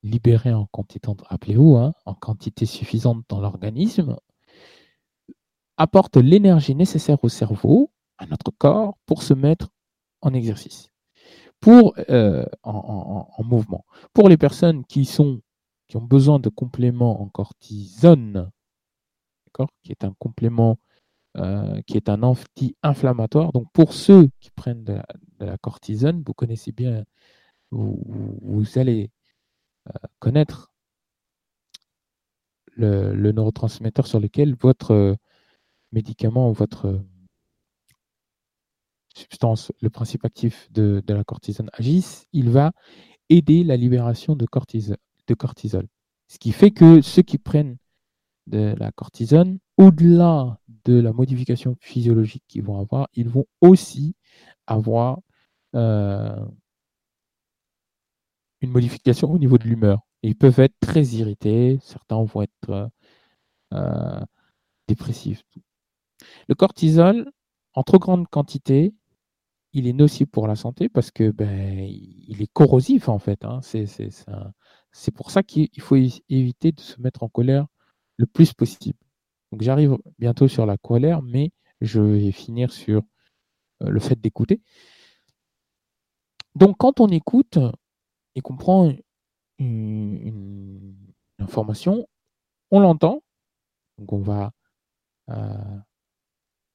libéré 0.03 0.53
en 0.53 0.65
quantité, 0.65 1.09
rappelez-vous, 1.23 1.75
hein, 1.75 1.93
en 2.05 2.13
quantité 2.13 2.65
suffisante 2.65 3.23
dans 3.29 3.39
l'organisme, 3.39 4.17
apporte 5.77 6.17
l'énergie 6.17 6.75
nécessaire 6.75 7.23
au 7.23 7.29
cerveau, 7.29 7.91
à 8.17 8.25
notre 8.25 8.51
corps, 8.51 8.97
pour 9.05 9.23
se 9.23 9.33
mettre 9.33 9.69
en 10.21 10.33
exercice, 10.33 10.89
pour, 11.59 11.95
euh, 12.09 12.45
en, 12.63 13.43
mouvement. 13.43 13.85
Pour 14.13 14.29
les 14.29 14.37
personnes 14.37 14.85
qui, 14.85 15.05
qui 15.05 15.97
ont 15.97 16.01
besoin 16.01 16.39
de 16.39 16.49
compléments 16.49 17.21
en 17.21 17.29
cortisone, 17.29 18.51
qui 19.83 19.91
est 19.91 20.03
un 20.03 20.13
complément, 20.19 20.77
euh, 21.37 21.81
qui 21.87 21.95
est 21.95 22.09
un 22.09 22.23
anti-inflammatoire, 22.23 23.53
donc 23.53 23.71
pour 23.71 23.93
ceux 23.93 24.29
qui 24.41 24.51
prennent 24.51 24.83
de 24.83 25.01
la, 25.39 25.57
cortisone, 25.57 26.23
vous 26.25 26.33
connaissez 26.33 26.73
bien, 26.73 27.05
vous, 27.71 28.65
allez 28.75 29.11
euh, 29.87 30.07
connaître 30.19 30.73
le, 32.73 33.31
neurotransmetteur 33.31 34.07
sur 34.07 34.19
lequel 34.19 34.55
votre 34.55 35.15
médicament, 35.93 36.51
votre 36.51 37.01
substance, 39.15 39.71
le 39.81 39.89
principe 39.89 40.25
actif 40.25 40.71
de, 40.71 41.01
la 41.07 41.23
cortisone 41.23 41.69
agisse, 41.73 42.25
il 42.33 42.49
va 42.49 42.73
aider 43.29 43.63
la 43.63 43.77
libération 43.77 44.35
de 44.35 44.45
de 45.27 45.33
cortisol. 45.33 45.87
Ce 46.27 46.39
qui 46.39 46.51
fait 46.51 46.71
que 46.71 47.01
ceux 47.01 47.21
qui 47.21 47.37
prennent 47.37 47.77
de 48.47 48.75
la 48.77 48.91
cortisone, 48.91 49.59
au-delà 49.77 50.59
de 50.85 50.99
la 50.99 51.13
modification 51.13 51.75
physiologique 51.79 52.43
qu'ils 52.47 52.63
vont 52.63 52.79
avoir, 52.79 53.07
ils 53.13 53.29
vont 53.29 53.45
aussi 53.61 54.15
avoir 54.67 55.19
euh, 55.75 56.45
une 58.61 58.71
modification 58.71 59.31
au 59.31 59.37
niveau 59.39 59.57
de 59.57 59.65
l'humeur. 59.65 60.01
Ils 60.23 60.35
peuvent 60.35 60.59
être 60.59 60.75
très 60.79 61.03
irrités, 61.03 61.79
certains 61.81 62.23
vont 62.23 62.43
être 62.43 62.89
euh, 63.73 64.19
dépressifs. 64.87 65.43
Le 66.47 66.55
cortisol, 66.55 67.31
en 67.73 67.83
trop 67.83 67.99
grande 67.99 68.27
quantité, 68.27 68.93
il 69.73 69.87
est 69.87 69.93
nocif 69.93 70.27
pour 70.29 70.47
la 70.47 70.55
santé 70.55 70.89
parce 70.89 71.11
que 71.11 71.31
ben, 71.31 71.79
il 71.79 72.41
est 72.41 72.51
corrosif 72.51 73.09
en 73.09 73.19
fait. 73.19 73.45
Hein. 73.45 73.61
C'est 73.63 75.11
pour 75.11 75.31
ça 75.31 75.43
qu'il 75.43 75.69
faut 75.79 75.95
éviter 75.95 76.71
de 76.71 76.79
se 76.81 76.99
mettre 77.01 77.23
en 77.23 77.29
colère 77.29 77.67
le 78.17 78.25
plus 78.25 78.53
possible. 78.53 78.97
Donc 79.51 79.61
j'arrive 79.61 79.97
bientôt 80.17 80.47
sur 80.47 80.65
la 80.65 80.77
colère, 80.77 81.21
mais 81.21 81.51
je 81.81 81.99
vais 81.99 82.31
finir 82.31 82.71
sur 82.71 83.03
euh, 83.83 83.89
le 83.89 83.99
fait 83.99 84.19
d'écouter. 84.19 84.61
Donc 86.55 86.77
quand 86.77 86.99
on 86.99 87.07
écoute 87.07 87.59
et 88.35 88.41
qu'on 88.41 88.55
prend 88.55 88.91
une, 89.59 90.95
information, 91.39 92.07
on 92.69 92.79
l'entend. 92.79 93.23
Donc 93.97 94.13
on 94.13 94.19
va 94.19 94.51
euh, 95.29 95.77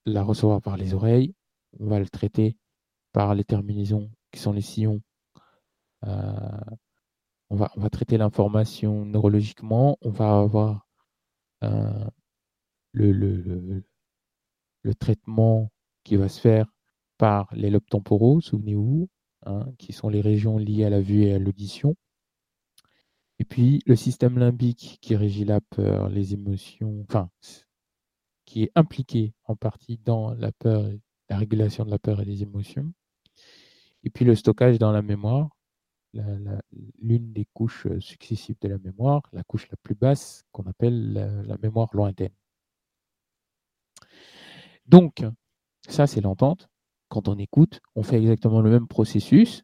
la 0.05 0.23
recevoir 0.23 0.61
par 0.61 0.77
les 0.77 0.93
oreilles, 0.93 1.35
on 1.79 1.87
va 1.87 1.99
le 1.99 2.09
traiter 2.09 2.57
par 3.13 3.35
les 3.35 3.45
terminaisons 3.45 4.11
qui 4.33 4.41
sont 4.41 4.53
les 4.53 4.61
sillons. 4.61 5.01
Euh, 6.05 6.61
on, 7.49 7.57
va, 7.57 7.71
on 7.77 7.81
va 7.81 7.91
traiter 7.91 8.19
l'information 8.19 9.05
neurologiquement, 9.05 9.97
on 10.03 10.11
va 10.11 10.39
avoir 10.39 10.87
le, 12.97 13.83
traitement 14.99 15.71
qui 16.05 16.17
va 16.17 16.29
se 16.29 16.41
faire 16.41 16.67
par 17.19 17.49
les 17.55 17.71
lobes 17.71 17.89
temporaux, 17.89 18.41
souvenez-vous, 18.41 19.09
hein, 19.45 19.67
qui 19.79 19.93
sont 19.93 20.09
les 20.09 20.21
régions 20.21 20.59
liées 20.59 20.85
à 20.85 20.91
la 20.91 21.01
vue 21.01 21.25
et 21.25 21.33
à 21.33 21.39
l'audition. 21.39 21.97
Et 23.39 23.45
puis 23.45 23.83
le 23.87 23.97
système 23.97 24.39
limbique 24.39 24.99
qui 25.03 25.17
régit 25.17 25.45
la 25.45 25.61
peur, 25.61 26.09
les 26.09 26.35
émotions, 26.35 27.05
enfin 27.09 27.31
qui 28.47 28.63
est 28.63 28.73
impliqué 28.77 29.35
en 29.45 29.57
partie 29.57 29.99
dans 29.99 30.33
la 30.35 30.53
peur, 30.53 30.89
la 31.29 31.37
régulation 31.37 31.85
de 31.85 31.91
la 31.91 31.99
peur 31.99 32.21
et 32.21 32.25
des 32.25 32.43
émotions. 32.43 32.93
Et 34.05 34.11
puis 34.11 34.25
le 34.25 34.37
stockage 34.37 34.79
dans 34.79 34.93
la 34.93 35.03
mémoire, 35.03 35.51
l'une 36.13 37.33
des 37.33 37.47
couches 37.53 37.89
successives 37.99 38.57
de 38.61 38.69
la 38.69 38.79
mémoire, 38.79 39.23
la 39.33 39.43
couche 39.43 39.69
la 39.71 39.77
plus 39.83 39.95
basse 39.95 40.45
qu'on 40.53 40.65
appelle 40.65 41.13
la, 41.13 41.59
mémoire 41.59 41.89
lointaine. 41.93 42.33
Donc, 44.89 45.25
ça 45.89 46.07
c'est 46.07 46.21
l'entente. 46.21 46.69
Quand 47.09 47.29
on 47.29 47.39
écoute, 47.39 47.81
on 47.95 48.03
fait 48.03 48.19
exactement 48.19 48.61
le 48.61 48.71
même 48.71 48.89
processus, 48.89 49.63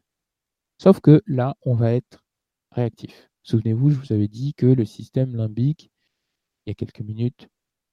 sauf 0.77 1.01
que 1.01 1.21
là, 1.27 1.55
on 1.63 1.75
va 1.75 1.93
être 1.93 2.23
réactif. 2.71 3.29
Souvenez-vous, 3.43 3.89
je 3.89 3.99
vous 3.99 4.13
avais 4.13 4.29
dit 4.29 4.53
que 4.53 4.65
le 4.65 4.85
système 4.85 5.35
limbique, 5.35 5.91
il 6.65 6.69
y 6.69 6.71
a 6.71 6.75
quelques 6.75 7.01
minutes, 7.01 7.49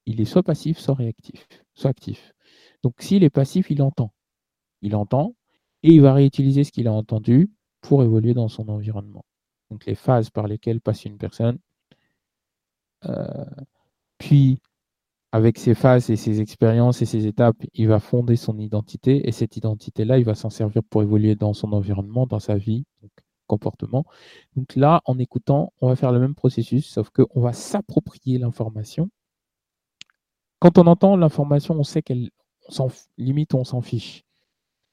il 0.07 0.21
est 0.21 0.25
soit 0.25 0.43
passif, 0.43 0.79
soit 0.79 0.95
réactif, 0.95 1.47
soit 1.75 1.91
actif. 1.91 2.33
Donc 2.83 2.95
s'il 3.01 3.25
est 3.25 3.31
passif, 3.31 3.71
il 3.71 3.83
entend. 3.83 4.13
Il 4.83 4.95
entend 4.97 5.35
et 5.83 5.93
il 5.93 6.01
va 6.01 6.15
réutiliser 6.15 6.65
ce 6.65 6.73
qu'il 6.73 6.89
a 6.89 6.93
entendu 6.93 7.51
pour 7.81 8.03
évoluer 8.03 8.35
dans 8.35 8.49
son 8.49 8.69
environnement. 8.69 9.25
Donc 9.71 9.87
les 9.87 9.95
phases 9.95 10.31
par 10.31 10.47
lesquelles 10.47 10.81
passe 10.81 11.05
une 11.05 11.19
personne. 11.19 11.59
Euh, 13.07 13.45
puis 14.19 14.61
avec 15.33 15.59
ses 15.59 15.75
phases 15.75 16.11
et 16.11 16.17
ses 16.17 16.41
expériences 16.41 17.03
et 17.03 17.07
ses 17.07 17.27
étapes, 17.27 17.57
il 17.75 17.89
va 17.89 18.01
fonder 18.01 18.37
son 18.37 18.59
identité 18.59 19.29
et 19.29 19.33
cette 19.33 19.57
identité-là, 19.57 20.19
il 20.19 20.25
va 20.25 20.35
s'en 20.35 20.51
servir 20.51 20.83
pour 20.83 21.03
évoluer 21.03 21.37
dans 21.37 21.53
son 21.53 21.73
environnement, 21.73 22.27
dans 22.27 22.41
sa 22.41 22.57
vie, 22.57 22.85
donc 23.03 23.11
comportement. 23.47 24.05
Donc 24.57 24.77
là, 24.77 25.03
en 25.05 25.19
écoutant, 25.19 25.73
on 25.81 25.89
va 25.89 25.97
faire 25.97 26.13
le 26.13 26.21
même 26.21 26.35
processus, 26.35 26.87
sauf 26.87 27.11
qu'on 27.11 27.41
va 27.41 27.53
s'approprier 27.53 28.39
l'information 28.39 29.11
quand 30.61 30.77
on 30.77 30.87
entend 30.87 31.17
l'information, 31.17 31.75
on 31.75 31.83
sait 31.83 32.03
qu'elle, 32.03 32.31
limite, 33.17 33.55
on 33.55 33.65
s'en 33.65 33.81
fiche. 33.81 34.25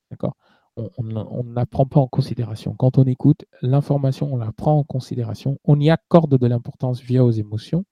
D'accord? 0.09 0.35
On 0.77 1.03
ne 1.03 1.53
la 1.53 1.65
prend 1.65 1.85
pas 1.85 1.99
en 1.99 2.07
considération. 2.07 2.73
Quand 2.73 2.97
on 2.97 3.03
écoute, 3.03 3.45
l'information, 3.61 4.33
on 4.33 4.37
la 4.37 4.51
prend 4.53 4.77
en 4.77 4.83
considération. 4.83 5.59
On 5.65 5.79
y 5.79 5.89
accorde 5.89 6.37
de 6.37 6.47
l'importance 6.47 7.01
via 7.01 7.23
aux 7.25 7.31
émotions. 7.31 7.83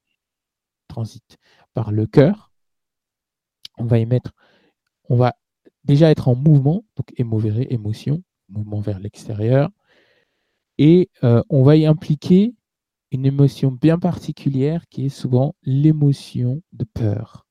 Transite 0.88 1.38
par 1.74 1.92
le 1.92 2.06
cœur. 2.08 2.52
On 3.78 3.86
va 3.86 4.00
émettre, 4.00 4.32
on 5.10 5.18
va 5.18 5.36
déjà 5.84 6.10
être 6.10 6.28
en 6.28 6.36
mouvement, 6.36 6.86
donc 6.96 7.14
émotion, 7.18 8.24
mouvement 8.48 8.80
vers 8.80 9.00
l'extérieur. 9.00 9.70
Et 10.78 11.10
euh, 11.24 11.44
on 11.50 11.64
va 11.64 11.76
y 11.76 11.86
impliquer 11.86 12.56
une 13.12 13.26
émotion 13.26 13.72
bien 13.72 14.00
particulière 14.00 14.88
qui 14.90 15.06
est 15.06 15.10
souvent 15.10 15.56
l'émotion 15.64 16.62
de 16.74 16.86
peur 16.86 17.46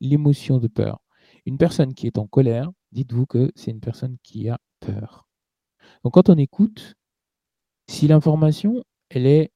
l'émotion 0.00 0.58
de 0.58 0.68
peur. 0.68 1.00
Une 1.46 1.58
personne 1.58 1.94
qui 1.94 2.06
est 2.06 2.18
en 2.18 2.26
colère, 2.26 2.70
dites-vous 2.92 3.26
que 3.26 3.50
c'est 3.54 3.70
une 3.70 3.80
personne 3.80 4.16
qui 4.22 4.48
a 4.48 4.58
peur. 4.80 5.26
Donc 6.04 6.14
quand 6.14 6.28
on 6.28 6.36
écoute, 6.36 6.94
si 7.88 8.08
l'information, 8.08 8.82
elle 9.10 9.26
est 9.26 9.52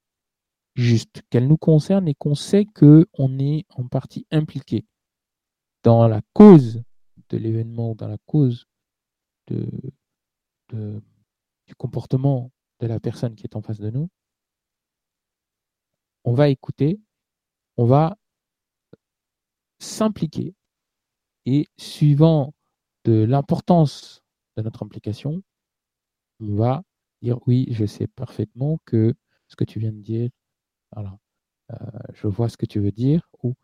juste, 0.78 1.22
qu'elle 1.28 1.48
nous 1.48 1.56
concerne 1.56 2.06
et 2.06 2.14
qu'on 2.14 2.36
sait 2.36 2.64
qu'on 2.64 3.38
est 3.38 3.66
en 3.70 3.88
partie 3.88 4.26
impliqué 4.30 4.86
dans 5.82 6.06
la 6.06 6.22
cause 6.32 6.82
de 7.30 7.36
l'événement, 7.36 7.96
dans 7.96 8.06
la 8.06 8.18
cause 8.26 8.64
du 9.48 9.90
comportement 11.76 12.52
de 12.78 12.86
la 12.86 13.00
personne 13.00 13.34
qui 13.34 13.44
est 13.44 13.56
en 13.56 13.62
face 13.62 13.80
de 13.80 13.90
nous, 13.90 14.08
on 16.24 16.32
va 16.32 16.48
écouter, 16.48 17.00
on 17.76 17.84
va 17.84 18.16
s'impliquer 19.80 20.54
et 21.44 21.66
suivant 21.76 22.54
de 23.04 23.24
l'importance 23.24 24.22
de 24.56 24.62
notre 24.62 24.84
implication, 24.84 25.42
on 26.40 26.54
va 26.54 26.82
dire 27.20 27.38
oui, 27.48 27.66
je 27.70 27.84
sais 27.84 28.06
parfaitement 28.06 28.78
que 28.84 29.14
ce 29.48 29.56
que 29.56 29.64
tu 29.64 29.80
viens 29.80 29.92
de 29.92 30.00
dire, 30.00 30.30
euh, 30.96 31.76
je 32.14 32.26
vois 32.26 32.48
ce 32.48 32.56
que 32.56 32.66
tu 32.66 32.80
veux 32.80 32.92
dire, 32.92 33.28
ou 33.42 33.54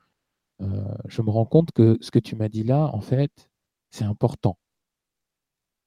euh, 0.62 0.94
je 1.08 1.22
me 1.22 1.30
rends 1.30 1.46
compte 1.46 1.72
que 1.72 1.98
ce 2.00 2.10
que 2.10 2.18
tu 2.18 2.36
m'as 2.36 2.48
dit 2.48 2.64
là, 2.64 2.90
en 2.94 3.00
fait, 3.00 3.50
c'est 3.90 4.04
important. 4.04 4.58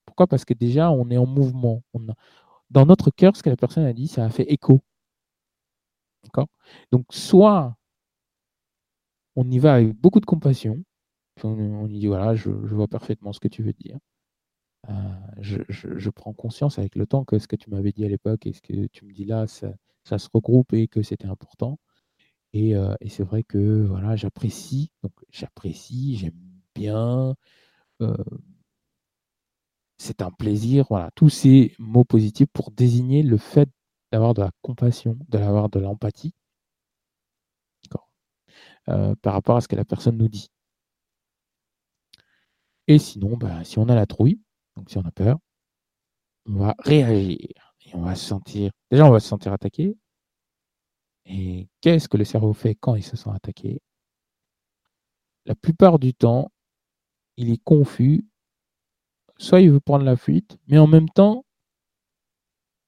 Pourquoi? 0.06 0.28
Parce 0.28 0.46
que 0.46 0.54
déjà, 0.54 0.92
on 0.92 1.10
est 1.10 1.18
en 1.18 1.26
mouvement. 1.28 1.84
Dans 2.70 2.86
notre 2.86 3.12
cœur, 3.12 3.36
ce 3.36 3.44
que 3.44 3.50
la 3.50 3.58
personne 3.58 3.86
a 3.86 3.94
dit, 3.94 4.08
ça 4.08 4.26
a 4.26 4.30
fait 4.30 4.52
écho. 4.52 4.82
Donc, 6.92 7.06
soit 7.12 7.76
on 9.36 9.50
y 9.50 9.60
va 9.60 9.76
avec 9.76 9.94
beaucoup 9.94 10.20
de 10.20 10.26
compassion. 10.26 10.84
On, 11.44 11.88
y 11.88 12.00
dit 12.00 12.08
voilà, 12.08 12.36
je, 12.36 12.50
vois 12.50 12.88
parfaitement 12.88 13.32
ce 13.32 13.40
que 13.40 13.48
tu 13.48 13.62
veux 13.64 13.74
dire. 13.74 13.98
Euh, 14.90 14.94
je, 15.40 16.10
prends 16.10 16.34
conscience 16.34 16.80
avec 16.80 16.96
le 16.96 17.06
temps 17.06 17.26
que 17.26 17.38
ce 17.40 17.48
que 17.48 17.56
tu 17.56 17.70
m'avais 17.70 17.92
dit 17.92 18.06
à 18.06 18.10
l'époque 18.10 18.46
et 18.48 18.54
ce 18.54 18.62
que 18.62 18.88
tu 18.88 19.06
me 19.06 19.14
dis 19.14 19.26
là, 19.26 19.48
ça, 19.48 19.72
ça 20.08 20.20
se 20.20 20.30
regroupe 20.34 20.74
et 20.74 20.88
que 20.88 21.02
c'était 21.04 21.28
important. 21.28 21.80
Et, 22.54 22.76
euh, 22.76 22.96
et 23.02 23.10
c'est 23.10 23.24
vrai 23.24 23.44
que 23.44 23.84
voilà, 23.86 24.16
j'apprécie, 24.16 24.92
donc 25.04 25.14
j'apprécie, 25.32 26.18
j'aime 26.18 26.40
bien. 26.76 27.36
Euh, 28.02 28.16
c'est 29.98 30.22
un 30.24 30.32
plaisir, 30.32 30.86
voilà, 30.90 31.12
tous 31.16 31.30
ces 31.30 31.74
mots 31.80 32.04
positifs 32.04 32.48
pour 32.54 32.72
désigner 32.72 33.22
le 33.24 33.38
fait 33.38 33.70
d'avoir 34.12 34.34
de 34.34 34.42
la 34.42 34.52
compassion, 34.62 35.18
d'avoir 35.30 35.70
de 35.70 35.80
l'empathie 35.80 36.34
euh, 38.90 39.16
par 39.22 39.34
rapport 39.34 39.58
à 39.58 39.62
ce 39.62 39.68
que 39.68 39.76
la 39.76 39.86
personne 39.86 40.18
nous 40.18 40.30
dit. 40.30 40.50
Et 42.88 43.00
sinon, 43.00 43.38
bah, 43.38 43.64
si 43.64 43.80
on 43.80 43.88
a 43.90 43.96
la 43.96 44.06
trouille, 44.06 44.40
donc 44.76 44.90
si 44.90 44.98
on 44.98 45.06
a 45.06 45.12
peur, 45.12 45.40
on 46.48 46.56
va 46.56 46.76
réagir 46.80 47.67
et 47.88 47.96
on 47.96 48.02
va 48.02 48.16
se 48.16 48.26
sentir. 48.26 48.72
Déjà, 48.92 49.06
on 49.06 49.12
va 49.12 49.20
se 49.20 49.28
sentir 49.28 49.54
attaqué. 49.54 49.98
Et 51.26 51.68
qu'est-ce 51.82 52.08
que 52.08 52.18
le 52.18 52.26
cerveau 52.26 52.54
fait 52.54 52.76
quand 52.76 52.96
il 52.96 53.04
se 53.04 53.18
sent 53.18 53.30
attaqué? 53.34 53.82
La 55.46 55.56
plupart 55.56 56.00
du 56.00 56.14
temps, 56.14 56.52
il 57.38 57.50
est 57.52 57.64
confus. 57.64 58.26
Soit 59.38 59.62
il 59.62 59.72
veut 59.72 59.80
prendre 59.80 60.04
la 60.04 60.16
fuite, 60.16 60.58
mais 60.68 60.78
en 60.78 60.88
même 60.88 61.10
temps, 61.10 61.46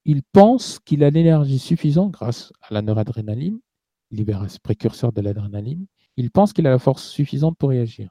il 0.05 0.23
pense 0.23 0.79
qu'il 0.79 1.03
a 1.03 1.09
l'énergie 1.09 1.59
suffisante 1.59 2.11
grâce 2.11 2.51
à 2.61 2.73
la 2.73 2.81
noradrénaline, 2.81 3.59
précurseur 4.63 5.11
de 5.13 5.21
l'adrénaline, 5.21 5.85
il 6.17 6.31
pense 6.31 6.51
qu'il 6.51 6.65
a 6.67 6.71
la 6.71 6.79
force 6.79 7.07
suffisante 7.07 7.57
pour 7.57 7.69
réagir. 7.69 8.09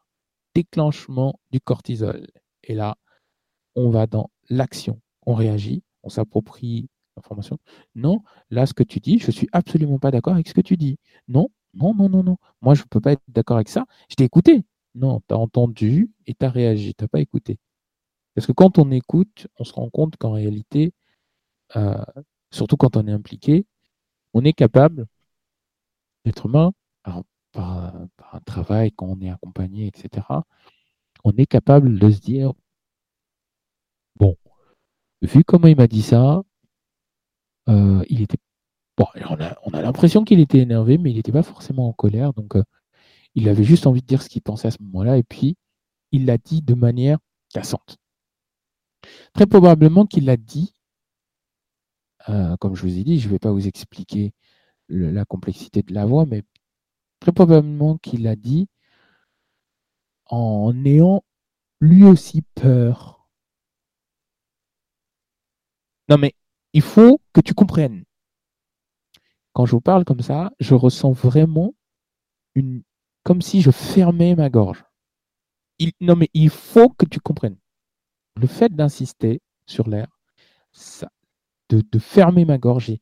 Déclenchement 0.55 1.41
du 1.51 1.61
cortisol. 1.61 2.27
Et 2.63 2.75
là, 2.75 2.97
on 3.75 3.91
va 3.91 4.07
dans 4.07 4.31
l'action. 4.49 5.01
On 5.27 5.35
réagit, 5.35 5.83
on 6.03 6.09
s'approprie 6.09 6.89
l'information. 7.17 7.59
Non, 7.95 8.23
là, 8.51 8.67
ce 8.67 8.75
que 8.75 8.83
tu 8.83 9.01
dis, 9.01 9.19
je 9.19 9.31
suis 9.31 9.49
absolument 9.53 9.99
pas 9.99 10.11
d'accord 10.11 10.35
avec 10.35 10.49
ce 10.49 10.55
que 10.55 10.61
tu 10.61 10.77
dis. 10.77 10.99
Non, 11.29 11.49
non, 11.75 11.95
non, 11.95 12.09
non, 12.09 12.23
non. 12.23 12.37
Moi, 12.63 12.75
je 12.75 12.83
ne 12.83 12.87
peux 12.89 13.01
pas 13.01 13.13
être 13.13 13.23
d'accord 13.29 13.57
avec 13.57 13.69
ça. 13.69 13.85
Je 14.09 14.15
t'ai 14.15 14.25
écouté. 14.25 14.65
Non, 14.95 15.21
tu 15.29 15.35
as 15.35 15.39
entendu 15.39 16.11
et 16.27 16.35
tu 16.35 16.45
as 16.45 16.51
réagi. 16.51 16.95
Tu 16.95 17.05
n'as 17.05 17.09
pas 17.09 17.21
écouté. 17.21 17.59
Parce 18.35 18.47
que 18.47 18.53
quand 18.53 18.79
on 18.79 18.91
écoute, 18.91 19.49
on 19.59 19.65
se 19.65 19.73
rend 19.73 19.91
compte 19.91 20.17
qu'en 20.17 20.33
réalité, 20.33 20.93
euh, 21.77 22.05
surtout 22.51 22.77
quand 22.77 22.97
on 22.97 23.07
est 23.07 23.13
impliqué, 23.13 23.67
on 24.35 24.45
est 24.45 24.53
capable, 24.53 25.07
l'être 26.25 26.47
humain, 26.47 26.73
par, 27.53 27.95
un 28.33 28.41
travail, 28.45 28.93
quand 28.93 29.07
on 29.07 29.21
est 29.21 29.31
accompagné, 29.31 29.87
etc., 29.87 30.27
on 31.25 31.33
est 31.33 31.47
capable 31.47 31.99
de 31.99 32.11
se 32.11 32.21
dire, 32.21 32.53
bon, 34.17 34.37
vu 35.23 35.45
comment 35.45 35.69
il 35.69 35.77
m'a 35.77 35.87
dit 35.87 36.03
ça, 36.03 36.43
euh, 37.69 38.05
il 38.09 38.23
était, 38.23 38.39
bon, 38.97 39.07
on 39.31 39.41
a, 39.41 39.57
on 39.65 39.71
a 39.73 39.83
l'impression 39.83 40.25
qu'il 40.25 40.41
était 40.41 40.59
énervé, 40.59 40.99
mais 40.99 41.11
il 41.11 41.17
n'était 41.17 41.33
pas 41.33 41.43
forcément 41.43 41.89
en 41.89 41.93
colère, 41.93 42.33
donc 42.33 42.57
euh, 42.57 42.65
il 43.35 43.49
avait 43.49 43.65
juste 43.65 43.87
envie 43.87 44.01
de 44.03 44.07
dire 44.07 44.23
ce 44.23 44.29
qu'il 44.29 44.43
pensait 44.43 44.69
à 44.69 44.71
ce 44.71 44.83
moment-là, 44.83 45.19
et 45.19 45.23
puis 45.23 45.57
il 46.13 46.27
l'a 46.27 46.39
dit 46.39 46.63
de 46.63 46.75
manière 46.75 47.19
cassante. 47.53 47.99
Très 49.35 49.47
probablement 49.47 50.07
qu'il 50.07 50.25
l'a 50.27 50.37
dit 50.37 50.73
euh, 52.29 52.57
comme 52.59 52.75
je 52.75 52.83
vous 52.83 52.99
ai 52.99 53.05
dit, 53.05 53.19
je 53.19 53.27
ne 53.27 53.33
vais 53.33 53.39
pas 53.39 53.53
vous 53.53 53.67
expliquer 53.69 54.33
la 54.89 55.25
complexité 55.25 55.83
de 55.83 55.95
la 55.95 56.07
voix, 56.07 56.27
mais 56.27 56.43
très 57.21 57.33
probablement 57.33 57.99
qu'il 57.99 58.27
a 58.27 58.37
dit 58.37 58.69
en 60.27 60.75
ayant 60.85 61.25
lui 61.81 62.05
aussi 62.05 62.43
peur. 62.55 63.18
Non 66.09 66.19
mais 66.19 66.35
il 66.73 66.83
faut 66.83 67.21
que 67.33 67.41
tu 67.41 67.55
comprennes. 67.55 68.05
Quand 69.53 69.67
je 69.67 69.73
vous 69.73 69.81
parle 69.81 70.05
comme 70.05 70.21
ça, 70.21 70.53
je 70.61 70.75
ressens 70.75 71.13
vraiment 71.13 71.75
une 72.55 72.83
comme 73.25 73.43
si 73.43 73.61
je 73.61 73.71
fermais 73.71 74.35
ma 74.35 74.49
gorge. 74.51 74.85
Non 76.01 76.17
mais 76.17 76.29
il 76.35 76.51
faut 76.51 76.89
que 76.89 77.07
tu 77.07 77.21
comprennes. 77.21 77.59
Le 78.37 78.47
fait 78.47 78.75
d'insister 78.75 79.41
sur 79.67 79.89
l'air, 79.89 80.07
de, 81.69 81.83
de 81.83 81.99
fermer 81.99 82.45
ma 82.45 82.59
gorge 82.59 82.91
et 82.91 83.01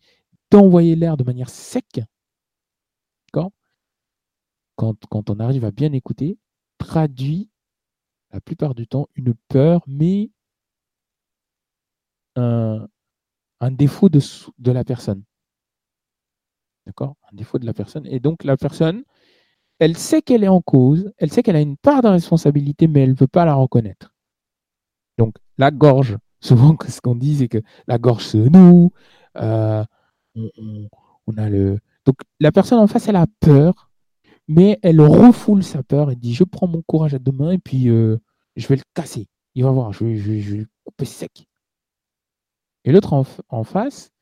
d'envoyer 0.50 0.96
l'air 0.96 1.16
de 1.16 1.24
manière 1.24 1.50
sec, 1.50 2.00
quand, 4.76 5.06
quand 5.08 5.30
on 5.30 5.40
arrive 5.40 5.64
à 5.64 5.70
bien 5.70 5.92
écouter, 5.92 6.38
traduit 6.78 7.50
la 8.32 8.40
plupart 8.40 8.74
du 8.74 8.86
temps 8.86 9.08
une 9.14 9.34
peur, 9.48 9.82
mais 9.86 10.30
un, 12.36 12.86
un 13.60 13.70
défaut 13.70 14.08
de, 14.08 14.20
la 14.72 14.84
personne. 14.84 15.22
D'accord? 16.86 17.16
Un 17.32 17.36
défaut 17.36 17.58
de 17.58 17.66
la 17.66 17.74
personne. 17.74 18.06
Et 18.06 18.20
donc 18.20 18.44
la 18.44 18.56
personne, 18.56 19.02
elle 19.78 19.96
sait 19.96 20.22
qu'elle 20.22 20.44
est 20.44 20.48
en 20.48 20.60
cause, 20.60 21.12
elle 21.18 21.32
sait 21.32 21.42
qu'elle 21.42 21.56
a 21.56 21.60
une 21.60 21.76
part 21.76 22.02
de 22.02 22.08
responsabilité, 22.08 22.86
mais 22.86 23.00
elle 23.00 23.10
ne 23.10 23.16
veut 23.16 23.26
pas 23.26 23.44
la 23.44 23.54
reconnaître. 23.54 24.14
Donc 25.18 25.36
la 25.58 25.70
gorge 25.70 26.16
souvent, 26.40 26.76
ce 26.86 27.00
qu'on 27.00 27.14
dit, 27.14 27.36
c'est 27.36 27.48
que 27.48 27.62
la 27.88 27.98
gorge 27.98 28.24
se 28.24 28.36
noue, 28.36 28.92
euh, 29.36 29.84
on, 30.34 31.36
a 31.36 31.48
le. 31.48 31.78
Donc, 32.04 32.16
la 32.40 32.52
personne 32.52 32.78
en 32.78 32.86
face, 32.86 33.08
elle 33.08 33.16
a 33.16 33.26
peur, 33.40 33.90
mais 34.48 34.78
elle 34.82 35.00
refoule 35.00 35.64
sa 35.64 35.82
peur 35.82 36.10
et 36.10 36.16
dit 36.16 36.34
Je 36.34 36.44
prends 36.44 36.66
mon 36.66 36.82
courage 36.82 37.14
à 37.14 37.18
deux 37.18 37.32
mains 37.32 37.52
et 37.52 37.58
puis 37.58 37.88
euh, 37.88 38.18
je 38.56 38.66
vais 38.68 38.76
le 38.76 38.82
casser. 38.94 39.26
Il 39.54 39.64
va 39.64 39.70
voir, 39.70 39.92
je 39.92 40.14
je 40.14 40.32
vais 40.32 40.58
le 40.58 40.68
couper 40.84 41.04
sec. 41.06 41.46
Et 42.86 42.92
l'autre 42.92 43.24
en, 43.48 43.64
face, 43.64 44.12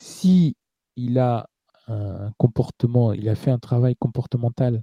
si 0.00 0.56
il 0.96 1.20
a 1.20 1.48
un 1.86 2.32
comportement, 2.36 3.12
il 3.12 3.28
a 3.28 3.36
fait 3.36 3.52
un 3.52 3.60
travail 3.60 3.94
comportemental 3.94 4.82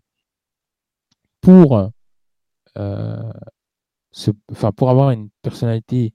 pour, 1.42 1.92
euh, 2.78 3.34
se, 4.12 4.32
enfin, 4.50 4.72
pour 4.72 4.90
avoir 4.90 5.12
une 5.12 5.30
personnalité 5.42 6.14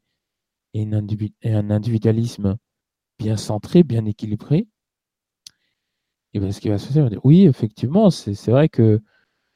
et, 0.72 0.88
un 0.90 1.70
individualisme 1.70 2.56
bien 3.18 3.36
centré, 3.36 3.82
bien 3.82 4.06
équilibré, 4.06 4.66
et 6.32 6.40
bien 6.40 6.52
ce 6.52 6.60
qui 6.60 6.70
va 6.70 6.78
se 6.78 6.86
passer, 6.86 7.02
va 7.02 7.10
dire 7.10 7.24
oui, 7.24 7.42
effectivement, 7.42 8.08
c'est 8.08 8.50
vrai 8.50 8.70
que 8.70 9.02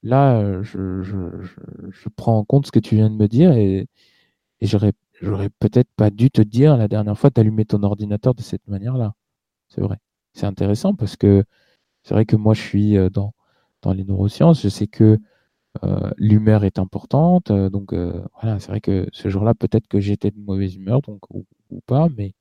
là, 0.02 0.62
je, 0.62 1.00
je, 1.02 1.40
je, 1.40 1.90
je, 1.90 2.08
prends 2.10 2.36
en 2.36 2.44
compte 2.44 2.66
ce 2.66 2.72
que 2.72 2.78
tu 2.78 2.96
viens 2.96 3.08
de 3.08 3.16
me 3.16 3.26
dire 3.28 3.52
et, 3.52 3.88
et 4.60 4.66
j'aurais 5.22 5.50
peut-être 5.50 5.90
pas 5.96 6.10
dû 6.10 6.30
te 6.30 6.42
dire 6.42 6.76
la 6.76 6.88
dernière 6.88 7.18
fois 7.18 7.30
d'allumer 7.30 7.64
ton 7.64 7.82
ordinateur 7.82 8.34
de 8.34 8.42
cette 8.42 8.66
manière-là. 8.68 9.14
C'est 9.68 9.80
vrai. 9.80 9.98
C'est 10.34 10.46
intéressant 10.46 10.94
parce 10.94 11.16
que 11.16 11.44
c'est 12.02 12.14
vrai 12.14 12.26
que 12.26 12.36
moi, 12.36 12.54
je 12.54 12.62
suis 12.62 12.96
euh, 12.98 13.10
dans, 13.10 13.34
dans 13.82 13.92
les 13.92 14.04
neurosciences. 14.04 14.62
Je 14.62 14.68
sais 14.68 14.88
que 14.88 15.18
euh, 15.84 16.10
l'humeur 16.18 16.64
est 16.64 16.78
importante. 16.78 17.50
Euh, 17.50 17.70
donc 17.70 17.94
voilà, 17.94 18.58
c'est 18.60 18.68
vrai 18.68 18.80
que 18.80 19.08
ce 19.12 19.28
jour-là, 19.28 19.54
peut-être 19.54 19.88
que 19.88 20.00
j'étais 20.00 20.30
de 20.30 20.40
mauvaise 20.40 20.76
humeur, 20.76 21.02
donc 21.02 21.20
ou, 21.30 21.46
ou 21.70 21.80
pas, 21.86 22.08
mais 22.16 22.34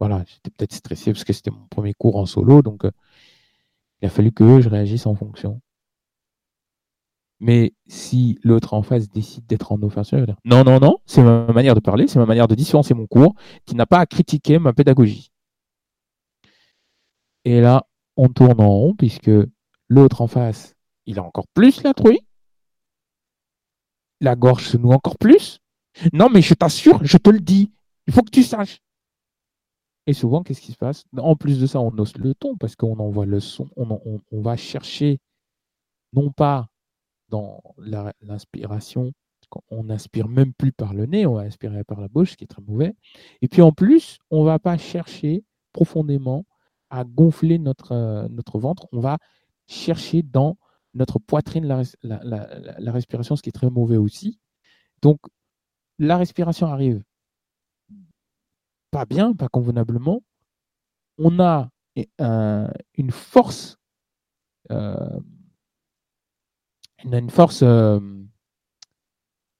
voilà, 0.00 0.24
j'étais 0.26 0.50
peut-être 0.50 0.74
stressé 0.74 1.12
parce 1.12 1.24
que 1.24 1.32
c'était 1.32 1.50
mon 1.50 1.66
premier 1.68 1.94
cours 1.94 2.16
en 2.16 2.26
solo, 2.26 2.62
donc 2.62 2.84
il 4.02 4.06
a 4.06 4.10
fallu 4.10 4.32
que 4.32 4.60
je 4.60 4.68
réagisse 4.68 5.06
en 5.06 5.14
fonction. 5.14 5.60
Mais 7.40 7.74
si 7.86 8.38
l'autre 8.42 8.74
en 8.74 8.82
face 8.82 9.08
décide 9.08 9.46
d'être 9.46 9.72
en 9.72 9.82
offensive, 9.82 10.24
dire 10.24 10.36
non, 10.44 10.64
non, 10.64 10.78
non, 10.78 10.98
c'est 11.06 11.22
ma 11.22 11.46
manière 11.52 11.74
de 11.74 11.80
parler, 11.80 12.06
c'est 12.06 12.18
ma 12.18 12.26
manière 12.26 12.48
de 12.48 12.54
différencier 12.54 12.94
mon 12.94 13.06
cours, 13.06 13.34
qui 13.66 13.74
n'a 13.74 13.86
pas 13.86 13.98
à 13.98 14.06
critiquer 14.06 14.58
ma 14.58 14.72
pédagogie. 14.72 15.30
Et 17.44 17.60
là, 17.60 17.86
on 18.16 18.28
tourne 18.28 18.60
en 18.60 18.68
rond 18.68 18.94
puisque 18.94 19.30
l'autre 19.88 20.22
en 20.22 20.26
face, 20.26 20.74
il 21.06 21.18
a 21.18 21.22
encore 21.22 21.46
plus 21.52 21.82
la 21.82 21.92
truie 21.92 22.20
la 24.24 24.34
gorge 24.34 24.66
se 24.66 24.76
noue 24.76 24.92
encore 24.92 25.18
plus. 25.18 25.60
Non, 26.12 26.28
mais 26.28 26.42
je 26.42 26.54
t'assure, 26.54 26.98
je 27.04 27.18
te 27.18 27.30
le 27.30 27.38
dis, 27.38 27.72
il 28.08 28.12
faut 28.12 28.22
que 28.22 28.30
tu 28.30 28.42
saches. 28.42 28.80
Et 30.06 30.12
souvent, 30.12 30.42
qu'est-ce 30.42 30.60
qui 30.60 30.72
se 30.72 30.76
passe? 30.76 31.04
En 31.16 31.36
plus 31.36 31.60
de 31.60 31.66
ça, 31.66 31.80
on 31.80 31.96
ose 31.98 32.16
le 32.16 32.34
ton 32.34 32.56
parce 32.56 32.74
qu'on 32.76 32.98
envoie 32.98 33.26
le 33.26 33.40
son, 33.40 33.68
on, 33.76 33.88
on, 34.04 34.20
on, 34.32 34.42
va 34.42 34.56
chercher, 34.56 35.18
non 36.12 36.30
pas 36.30 36.66
l'inspiration, 38.20 39.12
on 39.70 39.84
n'inspire 39.84 40.28
même 40.28 40.52
plus 40.52 40.72
par 40.72 40.94
le 40.94 41.06
nez, 41.06 41.26
on 41.26 41.34
va 41.34 41.42
inspirer 41.42 41.84
par 41.84 42.00
la 42.00 42.08
bouche, 42.08 42.32
ce 42.32 42.36
qui 42.36 42.44
est 42.44 42.48
très 42.48 42.62
mauvais. 42.62 42.94
Et 43.42 43.48
puis 43.48 43.62
en 43.62 43.72
plus, 43.72 44.18
on 44.30 44.40
ne 44.40 44.46
va 44.46 44.58
pas 44.58 44.76
chercher 44.76 45.44
profondément 45.72 46.46
à 46.90 47.04
gonfler 47.04 47.58
notre, 47.58 47.92
euh, 47.92 48.28
notre 48.28 48.58
ventre, 48.58 48.86
on 48.92 49.00
va 49.00 49.18
chercher 49.66 50.22
dans 50.22 50.56
notre 50.94 51.18
poitrine, 51.18 51.66
la, 51.66 51.82
la, 52.02 52.20
la, 52.78 52.92
respiration, 52.92 53.34
ce 53.34 53.42
qui 53.42 53.48
est 53.48 53.52
très 53.52 53.70
mauvais 53.70 53.96
aussi. 53.96 54.38
Donc, 55.02 55.18
la 55.98 56.16
respiration 56.16 56.68
arrive 56.68 57.02
pas 58.92 59.04
bien, 59.04 59.32
pas 59.32 59.48
convenablement. 59.48 60.22
On 61.18 61.40
a 61.40 61.68
un, 62.20 62.70
une 62.96 63.10
force 63.10 63.76
euh, 64.70 65.20
a 67.12 67.18
une 67.18 67.30
force 67.30 67.62
euh, 67.62 68.00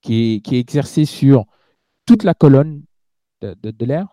qui, 0.01 0.41
est, 0.45 0.53
exercée 0.53 1.05
sur 1.05 1.45
toute 2.05 2.23
la 2.23 2.33
colonne 2.33 2.83
de, 3.41 3.85
l'air, 3.85 4.07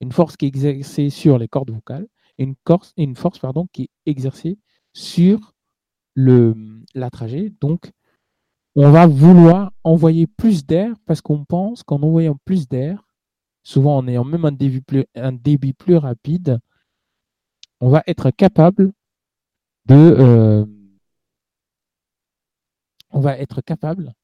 une 0.00 0.12
force 0.12 0.36
qui 0.36 0.46
est 0.46 0.48
exercée 0.48 1.10
sur 1.10 1.38
les 1.38 1.48
cordes 1.48 1.70
vocales, 1.70 2.08
et 2.38 2.44
une, 2.44 2.54
force, 2.66 2.92
une 2.96 3.16
force 3.16 3.38
pardon, 3.38 3.68
qui 3.72 3.82
est 3.82 4.10
exercée 4.10 4.58
sur 4.92 5.54
le, 6.14 6.54
la 6.94 7.10
trajet. 7.10 7.52
Donc, 7.60 7.92
on 8.74 8.90
va 8.90 9.06
vouloir 9.06 9.72
envoyer 9.84 10.26
plus 10.26 10.64
d'air 10.64 10.94
parce 11.06 11.20
qu'on 11.20 11.44
pense 11.44 11.82
qu'en 11.82 12.02
envoyant 12.02 12.38
plus 12.44 12.68
d'air, 12.68 13.06
souvent 13.62 13.96
en 13.96 14.08
ayant 14.08 14.24
même 14.24 14.44
un 14.44 14.52
débit, 14.52 14.80
plus, 14.80 15.04
un 15.14 15.32
débit 15.32 15.72
plus 15.72 15.96
rapide, 15.96 16.58
on 17.80 17.90
va 17.90 18.02
être 18.06 18.30
capable 18.30 18.92
de, 19.86 19.94
euh, 19.94 20.66
on 23.18 23.20
va 23.20 23.36
être 23.36 23.62
capable 23.62 24.14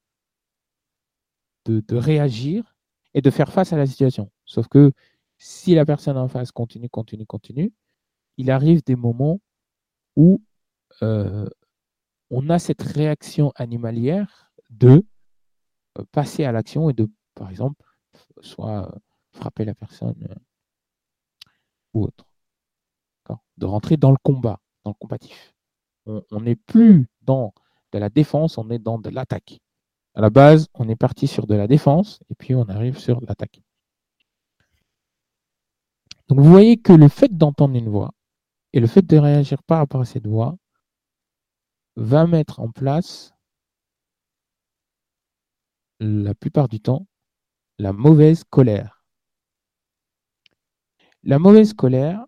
de, 1.64 1.96
réagir 1.96 2.76
et 3.12 3.22
de 3.22 3.28
faire 3.28 3.52
face 3.52 3.72
à 3.72 3.76
la 3.76 3.86
situation. 3.86 4.30
Sauf 4.44 4.68
que 4.68 4.92
si 5.36 5.74
la 5.74 5.84
personne 5.84 6.16
en 6.16 6.28
face 6.28 6.52
continue, 6.52 6.88
continue, 6.88 7.26
continue, 7.26 7.72
il 8.36 8.52
arrive 8.52 8.84
des 8.84 8.94
moments 8.94 9.40
où 10.14 10.40
euh, 11.02 11.48
on 12.30 12.48
a 12.50 12.60
cette 12.60 12.82
réaction 12.82 13.52
animalière 13.56 14.52
de 14.70 15.04
euh, 15.98 16.04
passer 16.12 16.44
à 16.44 16.52
l'action 16.52 16.88
et 16.88 16.92
de, 16.92 17.10
par 17.34 17.50
exemple, 17.50 17.84
soit 18.42 18.94
frapper 19.32 19.64
la 19.64 19.74
personne 19.74 20.24
ou 21.94 22.04
autre. 22.04 22.28
De 23.56 23.66
rentrer 23.66 23.96
dans 23.96 24.12
le 24.12 24.18
combat, 24.22 24.60
dans 24.84 24.92
le 24.92 24.98
combatif. 25.00 25.52
On 26.06 26.40
n'est 26.42 26.54
plus 26.54 27.08
dans 27.22 27.52
de 27.94 27.98
la 27.98 28.10
défense, 28.10 28.58
on 28.58 28.68
est 28.70 28.80
dans 28.80 28.98
de 28.98 29.08
l'attaque. 29.08 29.60
À 30.14 30.20
la 30.20 30.30
base, 30.30 30.68
on 30.74 30.88
est 30.88 30.96
parti 30.96 31.28
sur 31.28 31.46
de 31.46 31.54
la 31.54 31.68
défense 31.68 32.20
et 32.28 32.34
puis 32.34 32.54
on 32.54 32.68
arrive 32.68 32.98
sur 32.98 33.20
l'attaque. 33.20 33.62
Donc 36.28 36.40
vous 36.40 36.50
voyez 36.50 36.76
que 36.76 36.92
le 36.92 37.08
fait 37.08 37.36
d'entendre 37.36 37.76
une 37.76 37.88
voix 37.88 38.12
et 38.72 38.80
le 38.80 38.88
fait 38.88 39.02
de 39.02 39.16
réagir 39.16 39.62
par 39.62 39.78
rapport 39.78 40.00
à 40.00 40.04
cette 40.04 40.26
voix 40.26 40.56
va 41.96 42.26
mettre 42.26 42.58
en 42.58 42.70
place 42.70 43.32
la 46.00 46.34
plupart 46.34 46.68
du 46.68 46.80
temps 46.80 47.06
la 47.78 47.92
mauvaise 47.92 48.44
colère. 48.44 49.04
La 51.22 51.38
mauvaise 51.38 51.74
colère, 51.74 52.24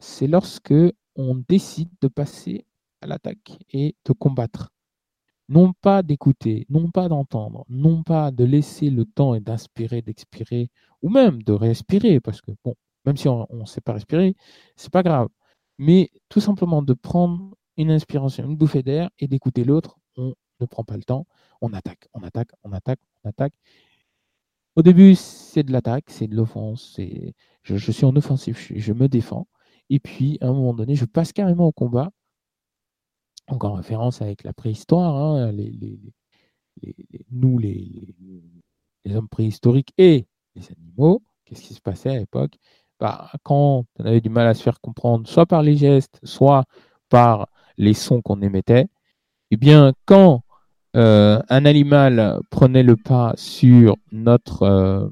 c'est 0.00 0.26
lorsque 0.26 0.74
on 1.14 1.34
décide 1.48 1.90
de 2.00 2.08
passer 2.08 2.66
à 3.00 3.06
l'attaque 3.06 3.58
et 3.70 3.96
de 4.04 4.12
combattre. 4.12 4.70
Non 5.52 5.72
pas 5.74 6.02
d'écouter, 6.02 6.66
non 6.70 6.90
pas 6.90 7.08
d'entendre, 7.08 7.64
non 7.68 8.02
pas 8.02 8.30
de 8.30 8.44
laisser 8.44 8.88
le 8.90 9.04
temps 9.04 9.34
et 9.34 9.40
d'inspirer, 9.40 10.00
d'expirer, 10.00 10.70
ou 11.02 11.10
même 11.10 11.42
de 11.42 11.52
respirer, 11.52 12.20
parce 12.20 12.40
que 12.40 12.52
même 13.04 13.16
si 13.18 13.28
on 13.28 13.46
ne 13.52 13.66
sait 13.66 13.82
pas 13.82 13.92
respirer, 13.92 14.34
c'est 14.76 14.90
pas 14.92 15.02
grave. 15.02 15.28
Mais 15.78 16.10
tout 16.30 16.40
simplement 16.40 16.82
de 16.82 16.94
prendre 16.94 17.54
une 17.76 17.90
inspiration, 17.90 18.44
une 18.44 18.56
bouffée 18.56 18.82
d'air 18.82 19.10
et 19.18 19.28
d'écouter 19.28 19.64
l'autre, 19.64 19.98
on 20.16 20.34
ne 20.60 20.66
prend 20.66 20.84
pas 20.84 20.96
le 20.96 21.02
temps, 21.04 21.26
on 21.60 21.72
attaque, 21.74 22.08
on 22.14 22.22
attaque, 22.22 22.50
on 22.64 22.72
attaque, 22.72 23.00
on 23.24 23.28
attaque. 23.28 23.54
Au 24.76 24.82
début, 24.82 25.14
c'est 25.16 25.62
de 25.64 25.72
l'attaque, 25.72 26.04
c'est 26.08 26.28
de 26.28 26.34
l'offense, 26.34 26.92
c'est 26.96 27.34
je, 27.62 27.92
suis 27.92 28.06
en 28.06 28.16
offensif, 28.16 28.72
je, 28.74 28.92
me 28.94 29.06
défends. 29.08 29.46
Et 29.90 30.00
puis, 30.00 30.38
à 30.40 30.46
un 30.48 30.52
moment 30.54 30.72
donné, 30.74 30.94
je 30.94 31.04
passe 31.04 31.32
carrément 31.32 31.66
au 31.66 31.72
combat. 31.72 32.10
Encore 33.48 33.72
en 33.72 33.76
référence 33.76 34.22
avec 34.22 34.44
la 34.44 34.52
préhistoire, 34.52 35.16
hein, 35.16 35.52
nous, 37.30 37.58
les, 37.58 38.14
hommes 39.10 39.28
préhistoriques 39.28 39.92
et 39.98 40.26
les 40.54 40.72
animaux, 40.72 41.22
qu'est-ce 41.44 41.62
qui 41.62 41.74
se 41.74 41.80
passait 41.80 42.10
à 42.10 42.18
l'époque? 42.18 42.58
Bah, 43.00 43.30
Quand 43.42 43.84
on 43.98 44.04
avait 44.04 44.20
du 44.20 44.30
mal 44.30 44.46
à 44.46 44.54
se 44.54 44.62
faire 44.62 44.80
comprendre, 44.80 45.28
soit 45.28 45.46
par 45.46 45.62
les 45.62 45.76
gestes, 45.76 46.20
soit 46.22 46.64
par 47.08 47.48
les 47.76 47.94
sons 47.94 48.22
qu'on 48.22 48.40
émettait, 48.42 48.86
eh 49.50 49.56
bien, 49.56 49.92
quand 50.06 50.42
euh, 50.96 51.40
un 51.48 51.64
animal 51.64 52.40
prenait 52.50 52.82
le 52.82 52.96
pas 52.96 53.34
sur 53.36 53.96
notre, 54.12 54.62
euh, 54.62 55.08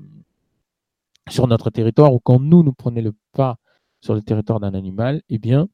sur 1.28 1.47
notre 1.47 1.70
territoire, 1.70 2.14
ou 2.14 2.20
quand 2.20 2.41
nous, 2.41 2.62
nous 2.62 2.72
prenons 2.72 3.03
le 3.03 3.12
pas 3.33 3.57
sur 4.01 4.14
le 4.14 4.22
territoire 4.22 4.61
d'un 4.61 4.74
animal, 4.74 5.22
eh 5.28 5.39
bien, 5.39 5.68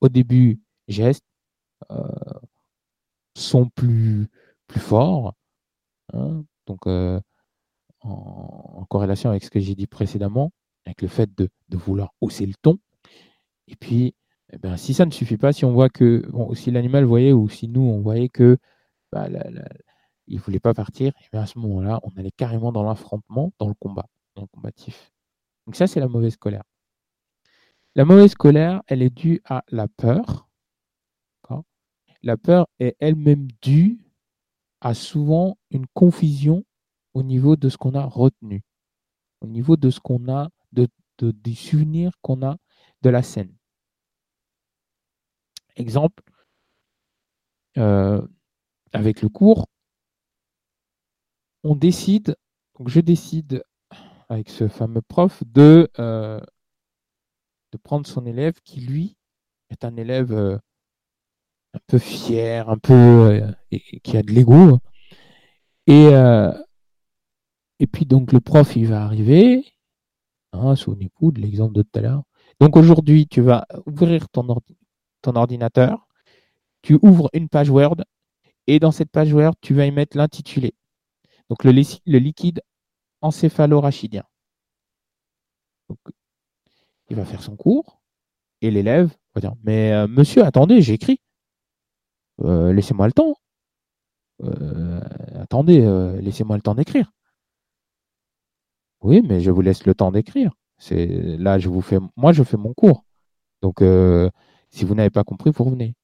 au 0.00 0.08
début, 0.08 0.60
gestes 0.88 1.24
euh, 1.24 1.35
sont 3.34 3.68
plus, 3.68 4.28
plus 4.66 4.80
forts. 4.80 5.34
Hein. 6.12 6.44
donc, 6.66 6.86
en, 6.86 7.20
en, 8.02 8.84
corrélation 8.86 9.30
avec 9.30 9.44
ce 9.44 9.50
que 9.50 9.60
j'ai 9.60 9.74
dit 9.74 9.86
précédemment, 9.86 10.52
avec 10.86 11.02
le 11.02 11.08
fait 11.08 11.34
de, 11.36 11.48
de 11.68 11.76
vouloir 11.76 12.14
hausser 12.20 12.46
le 12.46 12.54
ton. 12.62 12.78
Et 13.68 13.76
puis, 13.76 14.14
eh 14.52 14.58
ben, 14.58 14.76
si 14.76 14.94
ça 14.94 15.06
ne 15.06 15.10
suffit 15.10 15.36
pas, 15.36 15.52
si 15.52 15.64
on 15.64 15.72
voit 15.72 15.88
que, 15.88 16.24
bon, 16.30 16.54
si 16.54 16.70
l'animal 16.70 17.04
voyait 17.04 17.32
ou 17.32 17.48
si 17.48 17.68
nous, 17.68 17.82
on 17.82 18.00
voyait 18.00 18.28
que 18.28 18.58
bah, 19.12 19.28
il 20.26 20.36
ne 20.36 20.40
voulait 20.40 20.60
pas 20.60 20.74
partir, 20.74 21.12
eh 21.32 21.36
à 21.36 21.46
ce 21.46 21.58
moment-là, 21.58 22.00
on 22.04 22.10
allait 22.16 22.30
carrément 22.30 22.72
dans 22.72 22.82
l'affrontement, 22.84 23.52
dans 23.58 23.68
le 23.68 23.74
combat, 23.74 24.06
dans 24.34 24.42
le 24.42 24.48
combatif. 24.48 25.12
Donc 25.66 25.76
ça, 25.76 25.86
c'est 25.86 26.00
la 26.00 26.08
mauvaise 26.08 26.36
colère. 26.36 26.62
La 27.94 28.04
mauvaise 28.04 28.34
colère, 28.34 28.82
elle 28.86 29.02
est 29.02 29.10
due 29.10 29.40
à 29.44 29.64
la 29.68 29.88
peur. 29.88 30.45
La 32.26 32.36
peur 32.36 32.66
est 32.80 32.96
elle-même 32.98 33.46
due 33.62 34.00
à 34.80 34.94
souvent 34.94 35.56
une 35.70 35.86
confusion 35.94 36.64
au 37.14 37.22
niveau 37.22 37.54
de 37.54 37.68
ce 37.68 37.76
qu'on 37.76 37.94
a 37.94 38.04
retenu, 38.04 38.64
au 39.42 39.46
niveau 39.46 39.76
de 39.76 39.90
ce 39.90 40.00
qu'on 40.00 40.28
a, 40.28 40.48
de, 40.72 40.88
des 41.20 41.54
souvenirs 41.54 42.10
qu'on 42.22 42.42
a 42.42 42.56
de 43.02 43.10
la 43.10 43.22
scène. 43.22 43.54
Exemple, 45.76 46.24
euh, 47.78 48.26
avec 48.92 49.22
le 49.22 49.28
cours, 49.28 49.68
on 51.62 51.76
décide, 51.76 52.34
je 52.86 52.98
décide 52.98 53.62
avec 54.28 54.50
ce 54.50 54.66
fameux 54.66 55.02
prof 55.02 55.44
de, 55.46 55.88
euh, 56.00 56.40
de 57.70 57.78
prendre 57.78 58.04
son 58.04 58.26
élève 58.26 58.60
qui, 58.64 58.80
lui, 58.80 59.16
est 59.70 59.84
un 59.84 59.96
élève 59.96 60.32
euh, 60.32 60.58
un 61.76 61.80
peu 61.86 61.98
fier, 61.98 62.68
un 62.68 62.78
peu 62.78 63.40
et, 63.70 64.00
qui 64.00 64.16
a 64.16 64.22
de 64.22 64.32
l'ego. 64.32 64.78
Et, 65.86 66.08
et 67.78 67.86
puis 67.86 68.06
donc 68.06 68.32
le 68.32 68.40
prof, 68.40 68.74
il 68.76 68.86
va 68.86 69.04
arriver, 69.04 69.64
hein, 70.52 70.74
souvenez-vous 70.74 71.32
de 71.32 71.40
l'exemple 71.40 71.74
de 71.74 71.82
tout 71.82 71.98
à 71.98 72.00
l'heure. 72.00 72.22
Donc 72.60 72.76
aujourd'hui, 72.76 73.26
tu 73.26 73.42
vas 73.42 73.66
ouvrir 73.86 74.28
ton, 74.30 74.48
ordi 74.48 74.76
ton 75.22 75.36
ordinateur, 75.36 76.06
tu 76.82 76.98
ouvres 77.02 77.28
une 77.32 77.48
page 77.48 77.70
Word 77.70 77.96
et 78.66 78.78
dans 78.78 78.92
cette 78.92 79.10
page 79.10 79.32
Word, 79.32 79.54
tu 79.60 79.74
vas 79.74 79.86
y 79.86 79.90
mettre 79.90 80.16
l'intitulé. 80.16 80.74
Donc 81.50 81.64
le, 81.64 81.72
liquide 81.72 82.62
encéphalorachidien. 83.20 84.24
Il 87.08 87.16
va 87.16 87.24
faire 87.24 87.42
son 87.42 87.56
cours 87.56 88.00
et 88.62 88.70
l'élève 88.70 89.14
va 89.34 89.40
dire 89.40 89.54
Mais 89.62 89.92
euh, 89.92 90.08
monsieur, 90.08 90.44
attendez, 90.44 90.80
j'écris. 90.82 91.20
Euh, 92.44 92.72
laissez-moi 92.72 93.06
le 93.06 93.12
temps. 93.12 93.36
Euh, 94.42 95.00
attendez, 95.40 95.80
laissez-moi 96.20 96.56
le 96.56 96.62
temps 96.62 96.74
d'écrire. 96.74 97.10
Oui, 99.02 99.22
mais 99.22 99.40
je 99.40 99.50
vous 99.50 99.60
laisse 99.60 99.86
le 99.86 99.94
temps 99.94 100.12
d'écrire. 100.12 100.52
C'est 100.78 101.06
là, 101.38 101.58
je 101.58 101.68
vous 101.68 101.80
fais, 101.80 101.98
moi, 102.16 102.32
je 102.32 102.42
fais 102.42 102.56
mon 102.56 102.74
cours. 102.74 103.04
Donc, 103.62 103.82
si 104.70 104.84
vous 104.84 104.94
n'avez 104.94 105.10
pas 105.10 105.24
compris, 105.24 105.50
vous 105.50 105.64
revenez. 105.64 105.94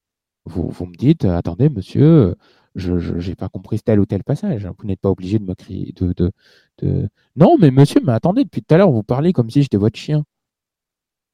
Vous, 0.45 0.68
vous 0.70 0.87
me 0.87 0.95
dites, 0.95 1.24
attendez, 1.24 1.68
monsieur, 1.68 2.35
je 2.74 3.28
n'ai 3.28 3.35
pas 3.37 3.49
compris 3.49 3.80
tel 3.80 4.01
ou 4.01 4.07
tel 4.07 4.24
passage. 4.24 4.66
Vous 4.78 4.87
n'êtes 4.87 5.01
pas 5.01 5.11
obligé 5.11 5.39
de 5.39 5.45
me 5.45 5.55
crier. 5.55 5.95
Non, 7.37 7.57
mais 7.59 7.70
monsieur, 7.70 8.01
mais 8.05 8.12
attendez, 8.12 8.45
depuis 8.45 8.62
tout 8.62 8.74
à 8.74 8.78
l'heure, 8.78 8.91
vous 8.91 9.03
parlez 9.03 9.33
comme 9.33 9.51
si 9.51 9.62
j'étais 9.62 9.76
votre 9.76 9.99
chien. 9.99 10.24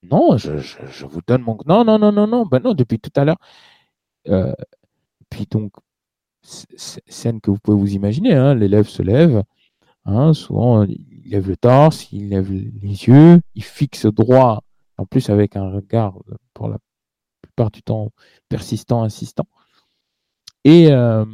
Non, 0.02 0.36
je, 0.36 1.06
vous 1.06 1.20
donne 1.26 1.42
mon. 1.42 1.58
Non, 1.66 1.84
non, 1.84 1.98
non, 1.98 2.12
non, 2.12 2.26
non, 2.26 2.46
ben 2.46 2.60
non, 2.60 2.74
depuis 2.74 3.00
tout 3.00 3.10
à 3.16 3.24
l'heure. 3.24 3.38
Euh, 4.28 4.54
puis 5.30 5.46
donc, 5.50 5.72
scène 6.42 7.40
que 7.40 7.50
vous 7.50 7.58
pouvez 7.58 7.76
vous 7.76 7.94
imaginer, 7.94 8.34
hein, 8.34 8.54
l'élève 8.54 8.88
se 8.88 9.02
lève, 9.02 9.42
hein, 10.04 10.32
souvent 10.34 10.84
il 10.84 11.22
lève 11.30 11.48
le 11.48 11.56
torse, 11.56 12.10
il 12.12 12.30
lève 12.30 12.50
les 12.50 13.06
yeux, 13.06 13.40
il 13.54 13.64
fixe 13.64 14.06
droit, 14.06 14.62
en 14.96 15.06
plus 15.06 15.30
avec 15.30 15.56
un 15.56 15.70
regard 15.70 16.18
pour 16.54 16.68
la 16.68 16.78
du 17.66 17.82
temps 17.82 18.12
persistant, 18.48 19.02
insistant. 19.02 19.46
Et, 20.64 20.92
euh, 20.92 21.24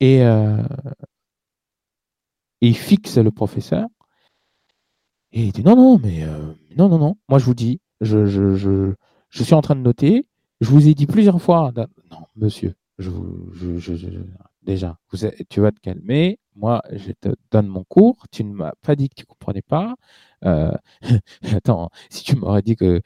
et, 0.00 0.22
euh, 0.22 0.62
il 2.60 2.76
fixe 2.76 3.18
le 3.18 3.30
professeur 3.30 3.86
et 5.32 5.42
il 5.42 5.52
dit 5.52 5.62
non, 5.62 5.76
non, 5.76 5.98
mais 5.98 6.24
euh, 6.24 6.54
non, 6.76 6.88
non, 6.88 6.98
non, 6.98 7.16
moi 7.28 7.38
je 7.38 7.44
vous 7.44 7.54
dis, 7.54 7.80
je, 8.00 8.26
je, 8.26 8.54
je, 8.56 8.94
je, 9.28 9.42
suis 9.42 9.54
en 9.54 9.60
train 9.60 9.76
de 9.76 9.82
noter, 9.82 10.26
Je 10.60 10.70
vous 10.70 10.88
ai 10.88 10.94
dit 10.94 11.06
plusieurs 11.06 11.40
fois, 11.40 11.72
non, 12.10 12.26
monsieur, 12.36 12.74
je, 12.98 13.10
déjà, 14.62 14.98
tu 15.48 15.60
vas 15.60 15.72
te 15.72 15.80
calmer. 15.80 16.38
Moi, 16.56 16.82
je 16.92 17.12
te 17.12 17.28
donne 17.50 17.68
mon 17.68 17.84
cours. 17.84 18.26
Tu 18.32 18.44
ne 18.44 18.52
m'as 18.52 18.72
pas 18.82 18.96
dit 18.96 19.08
que 19.08 19.14
tu 19.14 19.22
ne 19.22 19.26
comprenais 19.26 19.62
pas. 19.62 19.94
Euh, 20.44 20.72
attends, 21.54 21.90
si 22.10 22.24
tu 22.24 22.36
m'aurais 22.36 22.62
dit 22.62 22.76
que, 22.76 23.00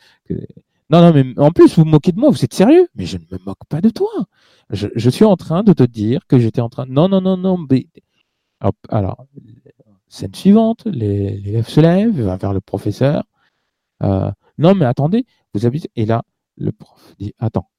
Non, 0.90 1.00
non, 1.02 1.12
mais 1.12 1.38
en 1.38 1.50
plus, 1.50 1.78
vous 1.78 1.84
moquez 1.84 2.12
de 2.12 2.18
moi, 2.20 2.30
vous 2.30 2.44
êtes 2.44 2.54
sérieux? 2.54 2.88
Mais 2.94 3.06
je 3.06 3.18
ne 3.18 3.24
me 3.30 3.38
moque 3.44 3.64
pas 3.68 3.80
de 3.80 3.90
toi. 3.90 4.10
Je, 4.70 5.10
suis 5.10 5.24
en 5.24 5.36
train 5.36 5.62
de 5.62 5.72
te 5.72 5.82
dire 5.82 6.26
que 6.26 6.38
j'étais 6.38 6.60
en 6.62 6.68
train. 6.70 6.86
Non, 6.88 7.08
non, 7.08 7.20
non, 7.20 7.36
non. 7.36 7.58
Mais... 7.70 7.86
alors, 8.88 9.26
scène 10.08 10.34
suivante, 10.34 10.84
l'élève 10.86 11.68
se 11.68 11.80
lève, 11.80 12.20
va 12.20 12.36
vers 12.36 12.52
le 12.52 12.60
professeur. 12.60 13.24
Euh, 14.02 14.30
non, 14.58 14.74
mais 14.74 14.86
attendez, 14.86 15.26
vous 15.54 15.66
habitez. 15.66 15.90
Et 15.96 16.06
là, 16.06 16.22
le 16.56 16.72
prof 16.72 17.14
dit 17.18 17.34
Attends, 17.38 17.70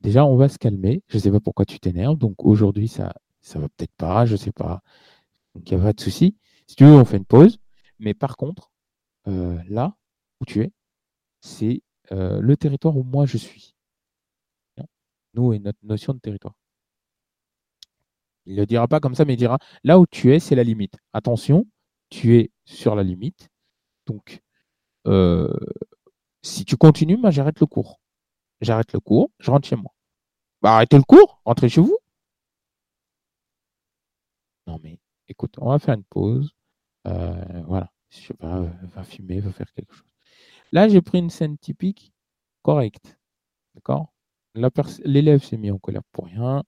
déjà, 0.00 0.24
on 0.26 0.36
va 0.36 0.48
se 0.48 0.58
calmer. 0.58 1.02
Je 1.08 1.16
ne 1.16 1.22
sais 1.22 1.30
pas 1.30 1.40
pourquoi 1.40 1.64
tu 1.64 1.80
t'énerves. 1.80 2.16
Donc 2.18 2.44
aujourd'hui, 2.44 2.88
ça 2.88 3.14
ça 3.42 3.58
va 3.58 3.68
peut-être 3.68 3.94
pas, 3.96 4.26
je 4.26 4.32
ne 4.32 4.36
sais 4.36 4.52
pas. 4.52 4.82
Donc 5.54 5.70
il 5.70 5.76
n'y 5.76 5.82
a 5.82 5.84
pas 5.86 5.92
de 5.92 6.00
souci. 6.00 6.36
Si 6.66 6.76
tu 6.76 6.84
veux, 6.84 6.94
on 6.94 7.04
fait 7.04 7.16
une 7.16 7.24
pause. 7.24 7.58
Mais 7.98 8.14
par 8.14 8.36
contre, 8.36 8.70
euh, 9.28 9.58
là 9.68 9.96
où 10.40 10.44
tu 10.44 10.62
es, 10.62 10.72
c'est 11.40 11.82
euh, 12.12 12.40
le 12.40 12.56
territoire 12.56 12.96
où 12.96 13.02
moi 13.02 13.26
je 13.26 13.38
suis. 13.38 13.74
Nous 15.34 15.52
et 15.52 15.60
notre 15.60 15.78
notion 15.84 16.12
de 16.12 16.18
territoire. 16.18 16.54
Il 18.46 18.54
ne 18.54 18.60
le 18.60 18.66
dira 18.66 18.88
pas 18.88 19.00
comme 19.00 19.14
ça, 19.14 19.24
mais 19.24 19.34
il 19.34 19.36
dira 19.36 19.58
là 19.84 20.00
où 20.00 20.06
tu 20.06 20.34
es, 20.34 20.40
c'est 20.40 20.56
la 20.56 20.64
limite. 20.64 20.96
Attention, 21.12 21.66
tu 22.08 22.36
es 22.38 22.50
sur 22.64 22.96
la 22.96 23.04
limite. 23.04 23.48
Donc, 24.06 24.40
euh, 25.06 25.54
si 26.42 26.64
tu 26.64 26.76
continues, 26.76 27.16
moi 27.16 27.30
j'arrête 27.30 27.60
le 27.60 27.66
cours. 27.66 27.99
J'arrête 28.60 28.92
le 28.92 29.00
cours, 29.00 29.30
je 29.38 29.50
rentre 29.50 29.66
chez 29.68 29.76
moi. 29.76 29.92
Bah, 30.62 30.74
arrêtez 30.74 30.96
le 30.96 31.02
cours, 31.02 31.40
rentrez 31.44 31.68
chez 31.68 31.80
vous. 31.80 31.98
Non, 34.66 34.78
mais 34.82 34.98
écoute, 35.28 35.56
on 35.58 35.70
va 35.70 35.78
faire 35.78 35.94
une 35.94 36.04
pause. 36.04 36.54
Euh, 37.06 37.62
voilà. 37.66 37.90
Je 38.10 38.18
sais 38.18 38.34
pas, 38.34 38.58
euh, 38.58 38.68
va 38.94 39.04
fumer, 39.04 39.40
va 39.40 39.52
faire 39.52 39.72
quelque 39.72 39.94
chose. 39.94 40.12
Là, 40.72 40.88
j'ai 40.88 41.00
pris 41.00 41.18
une 41.18 41.30
scène 41.30 41.56
typique 41.58 42.12
correcte. 42.62 43.18
D'accord? 43.74 44.12
L'élève 44.54 45.42
s'est 45.42 45.56
mis 45.56 45.70
en 45.70 45.78
colère 45.78 46.02
pour 46.12 46.26
rien, 46.26 46.64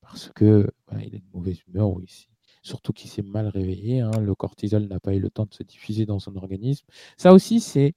parce 0.00 0.30
que 0.34 0.68
il 1.00 1.14
est 1.14 1.20
de 1.20 1.30
mauvaise 1.32 1.60
humeur, 1.68 1.90
oui. 1.90 2.28
Surtout 2.62 2.92
qu'il 2.92 3.08
s'est 3.08 3.22
mal 3.22 3.46
réveillé. 3.48 4.00
Hein. 4.00 4.10
Le 4.20 4.34
cortisol 4.34 4.88
n'a 4.88 4.98
pas 4.98 5.14
eu 5.14 5.20
le 5.20 5.30
temps 5.30 5.46
de 5.46 5.54
se 5.54 5.62
diffuser 5.62 6.06
dans 6.06 6.18
son 6.18 6.36
organisme. 6.36 6.86
Ça 7.16 7.32
aussi, 7.32 7.60
c'est 7.60 7.94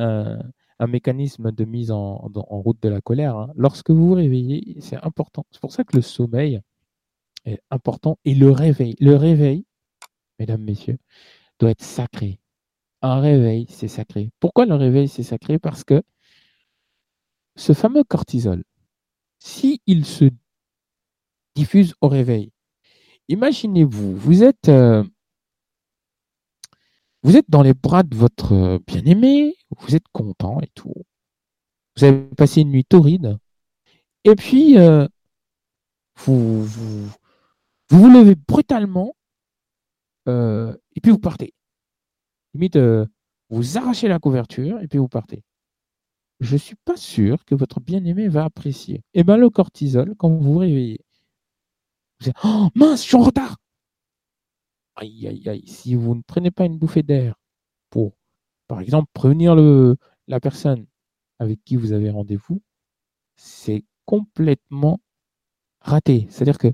euh, 0.00 0.42
un 0.78 0.86
mécanisme 0.86 1.52
de 1.52 1.64
mise 1.64 1.90
en, 1.90 2.16
route 2.34 2.82
de 2.82 2.88
la 2.88 3.00
colère. 3.00 3.36
Hein. 3.36 3.52
Lorsque 3.56 3.90
vous 3.90 4.08
vous 4.08 4.14
réveillez, 4.14 4.76
c'est 4.80 5.02
important. 5.02 5.46
C'est 5.50 5.60
pour 5.60 5.72
ça 5.72 5.84
que 5.84 5.96
le 5.96 6.02
sommeil 6.02 6.60
est 7.44 7.60
important 7.70 8.18
et 8.24 8.34
le 8.34 8.50
réveil. 8.50 8.96
Le 9.00 9.14
réveil, 9.16 9.64
mesdames, 10.38 10.62
messieurs, 10.62 10.98
doit 11.58 11.70
être 11.70 11.82
sacré. 11.82 12.38
Un 13.02 13.20
réveil, 13.20 13.66
c'est 13.68 13.88
sacré. 13.88 14.30
Pourquoi 14.40 14.66
le 14.66 14.74
réveil, 14.74 15.08
c'est 15.08 15.22
sacré? 15.22 15.58
Parce 15.58 15.84
que 15.84 16.02
ce 17.56 17.72
fameux 17.72 18.04
cortisol, 18.04 18.64
si 19.38 19.80
il 19.86 20.04
se 20.04 20.30
diffuse 21.54 21.94
au 22.00 22.08
réveil, 22.08 22.52
imaginez-vous, 23.28 24.16
vous 24.16 24.42
êtes, 24.42 24.68
euh, 24.68 25.04
vous 27.22 27.36
êtes 27.36 27.48
dans 27.48 27.62
les 27.62 27.74
bras 27.74 28.02
de 28.02 28.14
votre 28.14 28.80
bien-aimé, 28.86 29.56
vous 29.78 29.96
êtes 29.96 30.08
content 30.12 30.60
et 30.60 30.68
tout. 30.74 30.94
Vous 31.96 32.04
avez 32.04 32.22
passé 32.36 32.60
une 32.60 32.70
nuit 32.70 32.84
torride. 32.84 33.38
Et 34.24 34.34
puis, 34.34 34.78
euh, 34.78 35.06
vous, 36.18 36.64
vous, 36.64 38.10
levez 38.10 38.34
brutalement 38.34 39.14
euh, 40.28 40.76
et 40.94 41.00
puis 41.00 41.10
vous 41.10 41.18
partez. 41.18 41.54
Limite, 42.54 42.76
euh, 42.76 43.06
vous 43.50 43.78
arrachez 43.78 44.08
la 44.08 44.18
couverture 44.18 44.80
et 44.80 44.88
puis 44.88 44.98
vous 44.98 45.08
partez. 45.08 45.42
Je 46.40 46.54
ne 46.54 46.58
suis 46.58 46.76
pas 46.84 46.96
sûr 46.96 47.44
que 47.44 47.54
votre 47.54 47.80
bien-aimé 47.80 48.28
va 48.28 48.44
apprécier. 48.44 49.02
Eh 49.14 49.24
bien, 49.24 49.36
le 49.36 49.48
cortisol, 49.48 50.14
quand 50.16 50.28
vous 50.28 50.40
vous 50.40 50.58
réveillez, 50.58 51.00
vous 52.20 52.26
dites 52.26 52.36
Oh 52.44 52.68
mince, 52.74 53.02
je 53.02 53.08
suis 53.08 53.16
en 53.16 53.22
retard 53.22 53.56
Aïe, 54.96 55.28
aïe, 55.28 55.48
aïe. 55.48 55.66
Si 55.66 55.94
vous 55.94 56.14
ne 56.14 56.22
prenez 56.22 56.50
pas 56.50 56.64
une 56.64 56.78
bouffée 56.78 57.02
d'air 57.02 57.36
pour, 57.90 58.12
par 58.66 58.80
exemple, 58.80 59.08
prévenir 59.12 59.54
la 60.26 60.40
personne 60.40 60.86
avec 61.38 61.62
qui 61.64 61.76
vous 61.76 61.92
avez 61.92 62.10
rendez-vous, 62.10 62.62
c'est 63.36 63.84
complètement 64.06 65.00
raté. 65.80 66.26
C'est-à-dire 66.30 66.58
que 66.58 66.72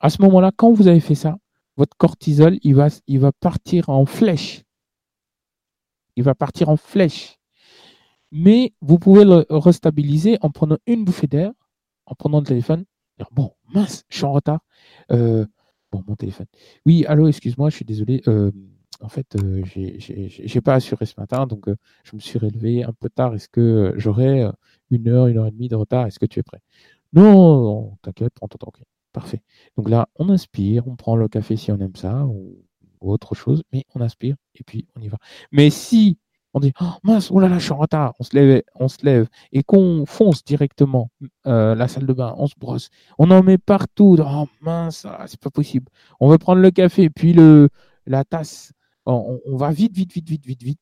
à 0.00 0.10
ce 0.10 0.20
moment-là, 0.22 0.50
quand 0.54 0.72
vous 0.72 0.88
avez 0.88 1.00
fait 1.00 1.14
ça, 1.14 1.36
votre 1.76 1.96
cortisol, 1.96 2.58
il 2.62 2.74
va, 2.74 2.88
il 3.06 3.20
va 3.20 3.32
partir 3.32 3.88
en 3.88 4.04
flèche. 4.04 4.62
Il 6.16 6.24
va 6.24 6.34
partir 6.34 6.68
en 6.68 6.76
flèche. 6.76 7.38
Mais 8.30 8.74
vous 8.80 8.98
pouvez 8.98 9.24
le 9.24 9.46
restabiliser 9.48 10.38
en 10.42 10.50
prenant 10.50 10.78
une 10.86 11.04
bouffée 11.04 11.28
d'air, 11.28 11.52
en 12.06 12.14
prenant 12.14 12.40
le 12.40 12.46
téléphone. 12.46 12.84
bon, 13.30 13.54
mince, 13.72 14.04
je 14.08 14.16
suis 14.16 14.24
en 14.24 14.32
retard. 14.32 14.60
Euh, 15.12 15.46
bon, 15.92 16.02
mon 16.08 16.16
téléphone. 16.16 16.46
Oui, 16.86 17.04
allô, 17.06 17.28
excuse-moi, 17.28 17.70
je 17.70 17.76
suis 17.76 17.84
désolé. 17.84 18.22
Euh, 18.26 18.50
en 19.00 19.08
fait, 19.08 19.36
euh, 19.36 19.62
je 19.64 20.54
n'ai 20.54 20.60
pas 20.60 20.74
assuré 20.74 21.06
ce 21.06 21.14
matin, 21.18 21.46
donc 21.46 21.66
je 22.04 22.16
me 22.16 22.20
suis 22.20 22.38
réveillé 22.38 22.84
un 22.84 22.92
peu 22.92 23.10
tard. 23.10 23.34
Est-ce 23.34 23.48
que 23.48 23.94
j'aurai 23.96 24.48
une 24.90 25.08
heure, 25.08 25.26
une 25.26 25.38
heure 25.38 25.46
et 25.46 25.50
demie 25.50 25.68
de 25.68 25.76
retard? 25.76 26.06
Est-ce 26.06 26.18
que 26.18 26.26
tu 26.26 26.40
es 26.40 26.42
prêt? 26.42 26.60
Non, 27.12 27.96
t'inquiète, 28.02 28.32
prends 28.34 28.48
ton 28.48 28.58
temps. 28.58 28.72
Parfait. 29.12 29.42
Donc 29.76 29.90
là, 29.90 30.08
on 30.16 30.30
inspire, 30.30 30.88
on 30.88 30.96
prend 30.96 31.16
le 31.16 31.28
café 31.28 31.56
si 31.56 31.70
on 31.70 31.78
aime 31.80 31.96
ça 31.96 32.24
ou, 32.26 32.64
autre 33.00 33.34
chose, 33.34 33.64
mais 33.72 33.84
on 33.94 34.00
inspire 34.00 34.36
et 34.54 34.62
puis 34.62 34.86
on 34.96 35.00
y 35.02 35.08
va. 35.08 35.18
Mais 35.50 35.70
si 35.70 36.18
on 36.54 36.60
dit 36.60 36.72
oh 36.80 36.84
mince, 37.02 37.30
oh 37.30 37.40
là 37.40 37.48
là, 37.48 37.58
je 37.58 37.64
suis 37.64 37.72
en 37.72 37.78
retard, 37.78 38.14
on 38.20 38.24
se 38.24 38.34
lève, 38.36 38.62
on 38.74 38.88
se 38.88 39.04
lève 39.04 39.26
et 39.52 39.62
qu'on 39.62 40.04
fonce 40.06 40.44
directement 40.44 41.10
euh, 41.46 41.74
la 41.74 41.88
salle 41.88 42.06
de 42.06 42.12
bain, 42.12 42.34
on 42.36 42.46
se 42.46 42.54
brosse, 42.58 42.88
on 43.18 43.30
en 43.30 43.42
met 43.42 43.58
partout. 43.58 44.16
Oh 44.20 44.46
mince, 44.60 45.06
ah, 45.08 45.24
c'est 45.26 45.40
pas 45.40 45.50
possible. 45.50 45.86
On 46.20 46.28
veut 46.28 46.38
prendre 46.38 46.60
le 46.60 46.70
café 46.70 47.10
puis 47.10 47.32
le 47.32 47.68
la 48.06 48.24
tasse, 48.24 48.72
on, 49.06 49.38
va 49.56 49.70
vite, 49.70 49.94
vite, 49.94 50.12
vite, 50.12 50.28
vite, 50.28 50.46
vite, 50.46 50.62
vite. 50.62 50.80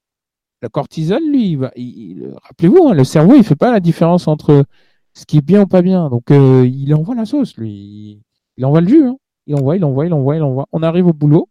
Le 0.62 0.68
cortisol, 0.68 1.22
lui, 1.22 1.56
rappelez-vous, 1.56 2.88
hein, 2.88 2.94
le 2.94 3.04
cerveau, 3.04 3.34
il 3.36 3.44
fait 3.44 3.56
pas 3.56 3.72
la 3.72 3.80
différence 3.80 4.28
entre 4.28 4.64
ce 5.14 5.24
qui 5.26 5.38
est 5.38 5.42
bien 5.42 5.62
ou 5.62 5.66
pas 5.66 5.82
bien. 5.82 6.08
Donc, 6.10 6.30
euh, 6.30 6.66
il 6.66 6.94
envoie 6.94 7.14
la 7.14 7.24
sauce, 7.24 7.56
lui. 7.56 8.22
Il 8.56 8.64
envoie 8.66 8.80
le 8.82 8.88
jus. 8.88 9.06
Hein. 9.06 9.16
Il 9.46 9.54
envoie, 9.56 9.76
il 9.76 9.84
envoie, 9.84 10.06
il 10.06 10.12
envoie, 10.12 10.36
il 10.36 10.42
envoie. 10.42 10.66
On 10.72 10.82
arrive 10.82 11.06
au 11.06 11.12
boulot, 11.12 11.48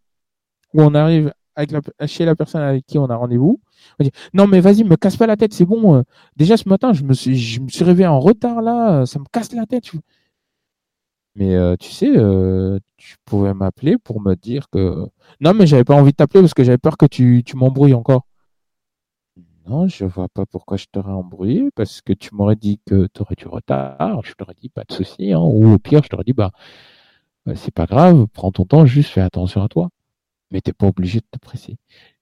ou 0.73 0.81
on 0.81 0.93
arrive 0.93 1.33
avec 1.59 1.71
chez 2.07 2.25
la 2.25 2.35
personne 2.35 2.61
avec 2.61 2.85
qui 2.85 2.97
on 2.97 3.05
a 3.05 3.15
rendez-vous. 3.15 3.59
On 3.99 4.03
dit 4.03 4.11
Non, 4.33 4.47
mais 4.47 4.59
vas-y, 4.59 4.83
me 4.83 4.95
casse 4.95 5.17
pas 5.17 5.27
la 5.27 5.37
tête, 5.37 5.53
c'est 5.53 5.65
bon. 5.65 5.95
Euh. 5.95 6.01
déjà 6.35 6.57
ce 6.57 6.67
matin, 6.69 6.93
je 6.93 7.03
me 7.03 7.13
suis, 7.13 7.37
je 7.37 7.61
me 7.61 7.69
suis 7.69 7.83
réveillé 7.83 8.07
en 8.07 8.19
retard 8.19 8.61
là, 8.61 9.05
ça 9.05 9.19
me 9.19 9.25
casse 9.31 9.53
la 9.53 9.65
tête. 9.65 9.91
Mais 11.35 11.55
euh, 11.55 11.75
tu 11.79 11.91
sais, 11.91 12.09
tu 12.97 13.15
pouvais 13.25 13.53
m'appeler 13.53 13.97
pour 13.97 14.21
me 14.21 14.35
dire 14.35 14.69
que. 14.69 15.07
Non, 15.41 15.53
mais 15.53 15.67
j'avais 15.67 15.83
pas 15.83 15.95
envie 15.95 16.11
de 16.11 16.15
t'appeler 16.15 16.41
parce 16.41 16.53
que 16.53 16.63
j'avais 16.63 16.77
peur 16.77 16.97
que 16.97 17.05
tu, 17.05 17.43
tu 17.45 17.55
m'embrouilles 17.55 17.93
encore. 17.93 18.25
Non, 19.67 19.87
je 19.87 20.03
vois 20.05 20.29
pas 20.29 20.47
pourquoi 20.47 20.77
je 20.77 20.85
t'aurais 20.91 21.11
embrouillé, 21.11 21.69
parce 21.75 22.01
que 22.01 22.11
tu 22.13 22.33
m'aurais 22.33 22.55
dit 22.55 22.79
que 22.87 23.07
tu 23.13 23.21
aurais 23.21 23.35
du 23.35 23.47
retard, 23.47 24.21
je 24.23 24.33
t'aurais 24.33 24.55
dit 24.59 24.69
pas 24.69 24.83
de 24.83 24.91
souci, 24.93 25.31
hein, 25.31 25.39
ou 25.39 25.73
au 25.73 25.77
pire, 25.77 26.01
je 26.03 26.09
t'aurais 26.09 26.23
dit 26.23 26.33
bah 26.33 26.51
c'est 27.55 27.73
pas 27.73 27.85
grave, 27.85 28.25
prends 28.33 28.51
ton 28.51 28.65
temps, 28.65 28.85
juste 28.85 29.11
fais 29.11 29.21
attention 29.21 29.63
à 29.63 29.67
toi. 29.67 29.89
Mais 30.51 30.61
t'es 30.61 30.73
pas 30.73 30.87
obligé 30.87 31.19
de 31.19 31.27
te 31.31 31.39
presser. 31.39 31.77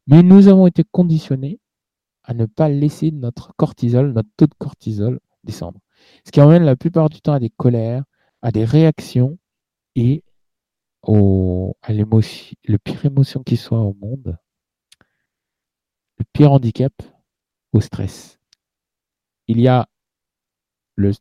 Mais 0.07 0.23
nous 0.23 0.47
avons 0.47 0.67
été 0.67 0.84
conditionnés 0.84 1.59
à 2.23 2.34
ne 2.34 2.45
pas 2.45 2.69
laisser 2.69 3.11
notre 3.11 3.53
cortisol, 3.55 4.11
notre 4.11 4.30
taux 4.36 4.47
de 4.47 4.53
cortisol 4.57 5.19
descendre. 5.43 5.80
Ce 6.25 6.32
qui 6.32 6.41
emmène 6.41 6.63
la 6.63 6.75
plupart 6.75 7.09
du 7.09 7.21
temps 7.21 7.34
à 7.34 7.39
des 7.39 7.49
colères, 7.49 8.03
à 8.41 8.51
des 8.51 8.65
réactions 8.65 9.38
et 9.95 10.23
au, 11.01 11.75
à 11.82 11.93
l'émotion, 11.93 12.55
le 12.65 12.78
pire 12.78 13.05
émotion 13.05 13.43
qui 13.43 13.57
soit 13.57 13.80
au 13.80 13.93
monde, 13.93 14.38
le 16.17 16.25
pire 16.34 16.51
handicap, 16.51 16.93
au 17.71 17.82
stress. 17.82 18.39
Il 19.47 19.61
y 19.61 19.67
a 19.67 19.88
le, 20.95 21.13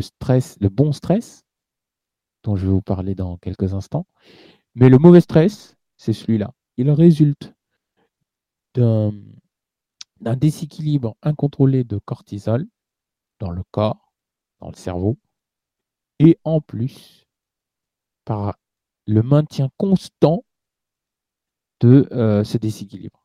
stress, 0.00 0.56
le 0.60 0.68
bon 0.68 0.92
stress, 0.92 1.44
dont 2.42 2.56
je 2.56 2.66
vais 2.66 2.72
vous 2.72 2.82
parler 2.82 3.14
dans 3.14 3.36
quelques 3.38 3.72
instants, 3.72 4.06
mais 4.74 4.88
le 4.88 4.98
mauvais 4.98 5.20
stress, 5.20 5.76
c'est 6.02 6.12
celui-là. 6.12 6.52
Il 6.78 6.90
résulte 6.90 7.54
d'un 8.74 9.12
déséquilibre 10.20 11.14
incontrôlé 11.22 11.84
de 11.84 11.98
cortisol 11.98 12.66
dans 13.38 13.52
le 13.52 13.62
corps, 13.70 14.12
dans 14.58 14.70
le 14.70 14.74
cerveau, 14.74 15.16
et 16.18 16.38
en 16.42 16.60
plus 16.60 17.28
par 18.24 18.56
le 19.06 19.22
maintien 19.22 19.68
constant 19.76 20.44
de 21.78 22.08
euh, 22.10 22.42
ce 22.42 22.58
déséquilibre. 22.58 23.24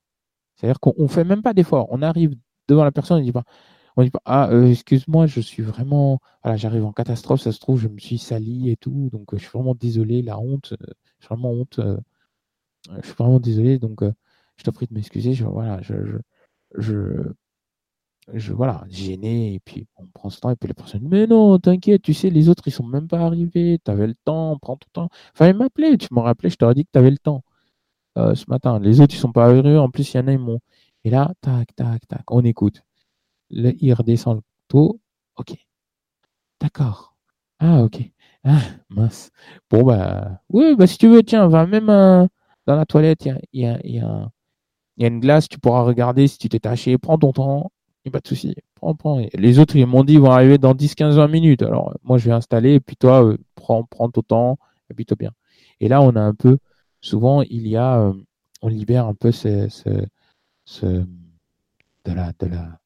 C'est-à-dire 0.56 0.80
qu'on 0.80 0.94
ne 1.00 1.08
fait 1.08 1.24
même 1.24 1.42
pas 1.42 1.56
d'effort. 1.56 1.88
On 1.90 2.04
arrive 2.04 2.36
devant 2.68 2.84
la 2.84 2.92
personne 2.92 3.24
et 3.24 3.32
dit 3.32 3.34
On 3.96 4.04
dit 4.04 4.12
pas, 4.12 4.22
ah, 4.26 4.50
euh, 4.52 4.70
excuse-moi, 4.70 5.26
je 5.26 5.40
suis 5.40 5.64
vraiment, 5.64 6.20
j'arrive 6.54 6.86
en 6.86 6.94
catastrophe, 6.94 7.42
ça 7.42 7.52
se 7.52 7.60
trouve, 7.60 7.80
je 7.80 7.88
me 7.88 7.98
suis 7.98 8.20
sali 8.20 8.70
et 8.70 8.78
tout, 8.78 9.10
donc 9.12 9.34
euh, 9.34 9.38
je 9.38 9.44
suis 9.44 9.52
vraiment 9.58 9.74
désolé, 9.74 10.22
la 10.22 10.38
honte, 10.38 10.76
suis 11.20 11.28
vraiment 11.28 11.52
honte, 11.52 11.80
je 13.02 13.08
suis 13.08 13.16
vraiment 13.16 13.40
désolé, 13.40 13.80
donc 13.80 14.04
euh, 14.04 14.14
je 14.58 14.64
te 14.64 14.70
prie 14.72 14.88
de 14.88 14.94
m'excuser, 14.94 15.34
je, 15.34 15.46
voilà, 15.46 15.82
je, 15.82 15.96
je, 16.06 16.18
je, 16.80 17.34
je- 18.34 18.54
voilà, 18.54 18.84
gêné, 18.90 19.54
et 19.56 19.60
puis 19.60 19.88
on 19.98 20.06
prend 20.08 20.30
ce 20.30 20.40
temps, 20.40 20.50
et 20.50 20.56
puis 20.56 20.68
la 20.68 20.74
personne, 20.74 21.02
mais 21.08 21.28
non, 21.28 21.58
t'inquiète, 21.60 22.02
tu 22.02 22.14
sais, 22.14 22.30
les 22.30 22.50
autres, 22.50 22.64
ils 22.68 22.72
sont 22.72 22.86
même 22.86 23.08
pas 23.08 23.20
arrivés, 23.22 23.80
tu 23.84 23.92
avais 23.92 24.08
le 24.08 24.16
temps, 24.16 24.58
prends 24.62 24.76
ton 24.78 24.88
temps. 24.94 25.10
Fallait 25.34 25.54
m'appeler, 25.54 25.98
tu 25.98 26.08
m'as 26.12 26.24
rappelé, 26.24 26.50
je 26.50 26.58
t'aurais 26.58 26.74
dit 26.76 26.84
que 26.86 26.90
tu 26.92 27.00
avais 27.00 27.12
le 27.12 27.18
temps 27.18 27.44
euh, 28.20 28.36
ce 28.36 28.46
matin. 28.50 28.80
Les 28.80 29.02
autres, 29.02 29.16
ils 29.16 29.20
sont 29.20 29.32
pas 29.34 29.46
arrivés, 29.48 29.78
en 29.78 29.90
plus, 29.92 30.14
il 30.14 30.18
y 30.18 30.22
en 30.22 30.28
a, 30.28 30.34
ils 30.34 30.40
m'ont. 30.40 30.60
Et 31.06 31.10
là, 31.12 31.34
tac, 31.42 31.76
tac, 31.76 32.08
tac, 32.08 32.24
on 32.32 32.44
écoute. 32.46 32.84
Il 33.50 33.94
redescend 33.94 34.38
le 34.38 34.44
taux, 34.70 35.02
ok. 35.38 35.56
D'accord. 36.60 37.16
Ah, 37.60 37.84
ok. 37.84 38.02
Ah, 38.44 38.62
mince. 38.90 39.32
Bon, 39.70 39.84
bah, 39.84 40.42
oui, 40.50 40.76
bah, 40.76 40.88
si 40.88 40.98
tu 40.98 41.08
veux, 41.08 41.24
tiens, 41.24 41.48
va 41.48 41.66
même 41.68 41.90
euh, 41.90 42.28
dans 42.68 42.76
la 42.76 42.86
toilette, 42.86 43.28
il 43.54 43.62
y 43.62 44.00
a, 44.00 44.30
une 44.98 45.20
glace, 45.20 45.48
tu 45.48 45.58
pourras 45.58 45.82
regarder 45.84 46.28
si 46.28 46.38
tu 46.38 46.50
t'es 46.50 46.60
taché, 46.60 46.98
prends 46.98 47.18
ton 47.18 47.32
temps, 47.32 47.72
il 48.04 48.10
n'y 48.10 48.12
a 48.12 48.14
pas 48.14 48.20
de 48.20 48.28
souci. 48.28 48.56
Prends, 48.76 48.94
prends. 48.94 49.26
Les 49.34 49.58
autres, 49.60 49.76
ils 49.76 49.88
m'ont 49.88 50.04
dit, 50.04 50.14
ils 50.14 50.20
vont 50.20 50.32
arriver 50.32 50.58
dans 50.58 50.76
10, 50.76 50.94
15, 50.96 51.16
20 51.16 51.28
minutes. 51.30 51.64
Alors, 51.64 51.96
moi, 52.04 52.18
je 52.18 52.26
vais 52.26 52.34
installer, 52.34 52.76
et 52.76 52.80
puis 52.80 52.98
toi, 52.98 53.24
euh, 53.24 53.38
prends, 53.56 53.84
prends 53.86 54.10
ton 54.10 54.22
temps, 54.22 54.60
habite 54.92 55.18
bien. 55.18 55.32
Et 55.80 55.88
là, 55.88 56.02
on 56.02 56.16
a 56.16 56.22
un 56.22 56.34
peu, 56.34 56.58
souvent, 57.02 57.42
il 57.42 57.68
y 57.68 57.78
a, 57.78 58.00
euh, 58.00 58.14
on 58.62 58.68
libère 58.68 59.08
un 59.08 59.16
peu 59.16 59.32
ce, 59.32 59.70
de 62.06 62.12
la, 62.14 62.34
de 62.40 62.46
la, 62.48 62.80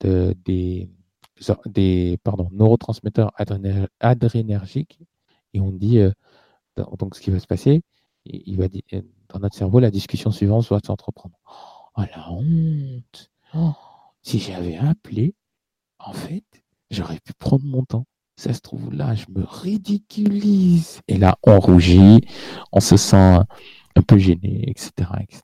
de- 0.00 0.34
des, 0.44 0.88
des 1.66 2.18
pardon, 2.24 2.48
neurotransmetteurs 2.52 3.32
adréner- 3.38 3.86
adrénergiques, 4.00 4.98
et 5.52 5.60
on 5.60 5.70
dit, 5.72 5.98
euh, 5.98 6.10
donc, 6.98 7.14
ce 7.16 7.20
qui 7.20 7.30
va 7.30 7.38
se 7.38 7.46
passer, 7.46 7.82
il 8.26 8.56
va 8.56 8.66
dans 9.28 9.38
notre 9.38 9.56
cerveau, 9.56 9.80
la 9.80 9.90
discussion 9.90 10.30
suivante 10.30 10.68
doit 10.68 10.80
s'entreprendre. 10.84 11.36
Oh 11.96 12.02
la 12.02 12.30
honte! 12.30 13.30
Oh, 13.54 13.72
si 14.22 14.38
j'avais 14.38 14.76
appelé, 14.76 15.34
en 15.98 16.12
fait, 16.12 16.44
j'aurais 16.90 17.20
pu 17.20 17.32
prendre 17.34 17.64
mon 17.64 17.84
temps. 17.84 18.06
Ça 18.36 18.52
se 18.52 18.60
trouve 18.60 18.92
là, 18.92 19.14
je 19.14 19.26
me 19.28 19.44
ridiculise. 19.44 21.00
Et 21.06 21.18
là, 21.18 21.36
on 21.44 21.60
rougit, 21.60 22.20
on 22.72 22.80
se 22.80 22.96
sent 22.96 23.38
un 23.96 24.02
peu 24.06 24.18
gêné, 24.18 24.64
etc., 24.68 24.90
etc. 25.20 25.42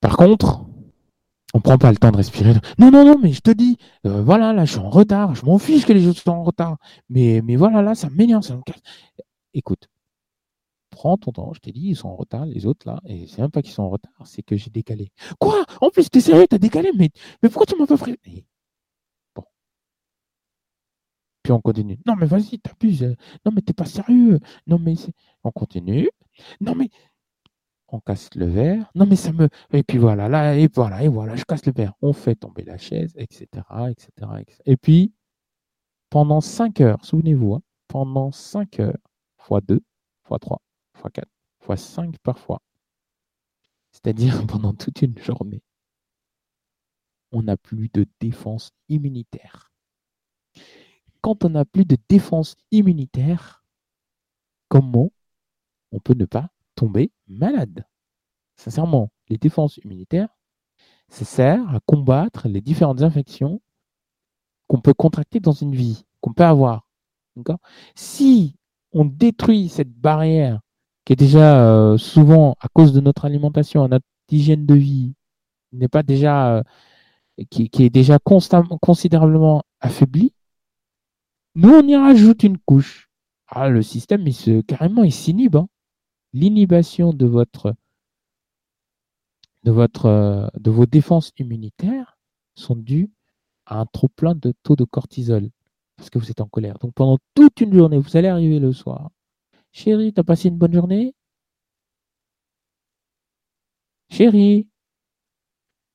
Par 0.00 0.16
contre, 0.16 0.64
on 1.54 1.60
prend 1.60 1.78
pas 1.78 1.90
le 1.90 1.96
temps 1.96 2.12
de 2.12 2.18
respirer. 2.18 2.54
Non, 2.78 2.90
non, 2.90 3.04
non, 3.04 3.18
mais 3.20 3.32
je 3.32 3.40
te 3.40 3.50
dis, 3.50 3.78
euh, 4.06 4.22
voilà, 4.22 4.52
là, 4.52 4.64
je 4.64 4.72
suis 4.72 4.80
en 4.80 4.90
retard. 4.90 5.34
Je 5.34 5.44
m'en 5.44 5.58
fiche 5.58 5.86
que 5.86 5.92
les 5.92 6.06
autres 6.06 6.20
soient 6.20 6.34
en 6.34 6.44
retard. 6.44 6.76
Mais, 7.08 7.40
mais 7.42 7.56
voilà, 7.56 7.82
là, 7.82 7.94
ça 7.94 8.08
m'énerve, 8.10 8.42
ça 8.42 8.54
me 8.56 8.62
casse. 8.62 8.80
Écoute, 9.54 9.88
prends 10.96 11.16
ton 11.18 11.30
temps. 11.32 11.52
Je 11.52 11.60
t'ai 11.60 11.72
dit, 11.72 11.88
ils 11.90 11.96
sont 11.96 12.08
en 12.08 12.16
retard, 12.16 12.46
les 12.46 12.64
autres, 12.66 12.86
là. 12.88 13.00
Et 13.06 13.26
c'est 13.26 13.40
même 13.42 13.50
pas 13.50 13.62
qu'ils 13.62 13.72
sont 13.72 13.82
en 13.82 13.90
retard, 13.90 14.12
c'est 14.24 14.42
que 14.42 14.56
j'ai 14.56 14.70
décalé. 14.70 15.10
Quoi? 15.38 15.64
En 15.82 15.90
plus, 15.90 16.08
t'es 16.10 16.20
sérieux, 16.20 16.46
t'as 16.48 16.58
décalé? 16.58 16.90
Mais, 16.96 17.10
mais 17.42 17.48
pourquoi 17.50 17.66
tu 17.66 17.76
m'as 17.76 17.86
pas 17.86 17.96
Et- 18.26 18.46
Bon. 19.34 19.44
Puis 21.42 21.52
on 21.52 21.60
continue. 21.60 21.98
Non, 22.06 22.16
mais 22.16 22.26
vas-y, 22.26 22.58
t'abuses. 22.58 23.14
Non, 23.44 23.52
mais 23.54 23.60
t'es 23.62 23.72
pas 23.74 23.84
sérieux. 23.84 24.40
Non, 24.66 24.78
mais 24.78 24.94
on 25.44 25.50
continue. 25.52 26.10
Non, 26.60 26.74
mais 26.74 26.88
on 27.88 28.00
casse 28.00 28.30
le 28.34 28.46
verre. 28.46 28.90
Non, 28.94 29.06
mais 29.06 29.16
ça 29.16 29.32
me. 29.32 29.48
Et 29.72 29.82
puis 29.82 29.98
voilà, 29.98 30.28
là, 30.28 30.56
et 30.56 30.68
voilà, 30.74 31.02
et 31.04 31.08
voilà, 31.08 31.36
je 31.36 31.44
casse 31.44 31.64
le 31.66 31.72
verre. 31.72 31.92
On 32.02 32.12
fait 32.12 32.34
tomber 32.36 32.64
la 32.64 32.78
chaise, 32.78 33.12
etc., 33.16 33.46
etc., 33.90 34.08
etc. 34.40 34.58
Et 34.66 34.76
puis, 34.76 35.12
pendant 36.10 36.40
5 36.40 36.80
heures, 36.80 37.04
souvenez-vous, 37.04 37.54
hein, 37.54 37.62
pendant 37.88 38.32
5 38.32 38.80
heures, 38.80 38.96
fois 39.38 39.60
2, 39.60 39.80
fois 40.24 40.38
3, 40.38 40.60
fois 40.96 41.10
4, 41.10 41.28
fois 41.60 41.76
5 41.76 42.18
parfois, 42.18 42.60
c'est-à-dire 43.92 44.46
pendant 44.46 44.74
toute 44.74 45.02
une 45.02 45.18
journée, 45.18 45.62
on 47.32 47.42
n'a 47.42 47.56
plus 47.56 47.88
de 47.92 48.06
défense 48.20 48.72
immunitaire. 48.88 49.72
Quand 51.20 51.44
on 51.44 51.50
n'a 51.50 51.64
plus 51.64 51.84
de 51.84 51.96
défense 52.08 52.56
immunitaire, 52.70 53.64
comment 54.68 55.10
on 55.92 55.98
peut 55.98 56.14
ne 56.14 56.24
pas 56.24 56.50
tomber 56.74 57.10
malade? 57.26 57.86
Sincèrement, 58.56 59.10
les 59.28 59.38
défenses 59.38 59.78
immunitaires, 59.78 60.28
ça 61.08 61.24
sert 61.24 61.74
à 61.74 61.80
combattre 61.80 62.48
les 62.48 62.60
différentes 62.60 63.02
infections 63.02 63.60
qu'on 64.66 64.80
peut 64.80 64.94
contracter 64.94 65.40
dans 65.40 65.52
une 65.52 65.74
vie, 65.74 66.04
qu'on 66.20 66.32
peut 66.32 66.44
avoir. 66.44 66.88
Si 67.94 68.56
on 68.92 69.04
détruit 69.04 69.68
cette 69.68 69.92
barrière 69.92 70.60
qui 71.06 71.14
est 71.14 71.16
déjà 71.16 71.64
euh, 71.66 71.98
souvent 71.98 72.56
à 72.60 72.68
cause 72.68 72.92
de 72.92 73.00
notre 73.00 73.24
alimentation, 73.24 73.88
notre 73.88 74.06
hygiène 74.30 74.66
de 74.66 74.74
vie, 74.74 75.14
n'est 75.72 75.88
pas 75.88 76.02
déjà 76.02 76.58
euh, 76.58 76.62
qui, 77.50 77.70
qui 77.70 77.84
est 77.84 77.90
déjà 77.90 78.18
constamment, 78.18 78.78
considérablement 78.78 79.62
affaiblie, 79.80 80.34
nous 81.54 81.70
on 81.70 81.86
y 81.88 81.96
rajoute 81.96 82.42
une 82.42 82.58
couche. 82.58 83.10
Ah, 83.48 83.68
le 83.68 83.82
système, 83.82 84.26
il 84.26 84.34
se, 84.34 84.60
carrément, 84.62 85.04
il 85.04 85.12
s'inhibe. 85.12 85.56
hein. 85.56 85.68
L'inhibition 86.34 87.12
de 87.12 87.26
votre 87.26 87.74
de, 89.64 89.70
votre, 89.70 90.06
euh, 90.06 90.48
de 90.58 90.70
vos 90.70 90.86
défenses 90.86 91.32
immunitaires 91.38 92.18
sont 92.54 92.76
dues 92.76 93.10
à 93.66 93.80
un 93.80 93.86
trop 93.86 94.08
plein 94.08 94.34
de 94.34 94.52
taux 94.62 94.76
de 94.76 94.84
cortisol 94.84 95.50
parce 95.96 96.10
que 96.10 96.18
vous 96.18 96.30
êtes 96.30 96.40
en 96.40 96.48
colère. 96.48 96.78
Donc 96.78 96.94
pendant 96.94 97.18
toute 97.34 97.60
une 97.60 97.74
journée, 97.74 97.98
vous 97.98 98.16
allez 98.16 98.28
arriver 98.28 98.58
le 98.58 98.72
soir. 98.72 99.10
Chérie, 99.76 100.12
t'as 100.12 100.24
passé 100.24 100.48
une 100.48 100.58
bonne 100.58 100.74
journée? 100.74 101.14
Chérie 104.10 104.66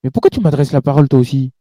Mais 0.04 0.12
pourquoi 0.12 0.30
tu 0.30 0.42
m'adresses 0.42 0.74
la 0.74 0.84
parole 0.84 1.10
toi 1.10 1.18
aussi? 1.20 1.54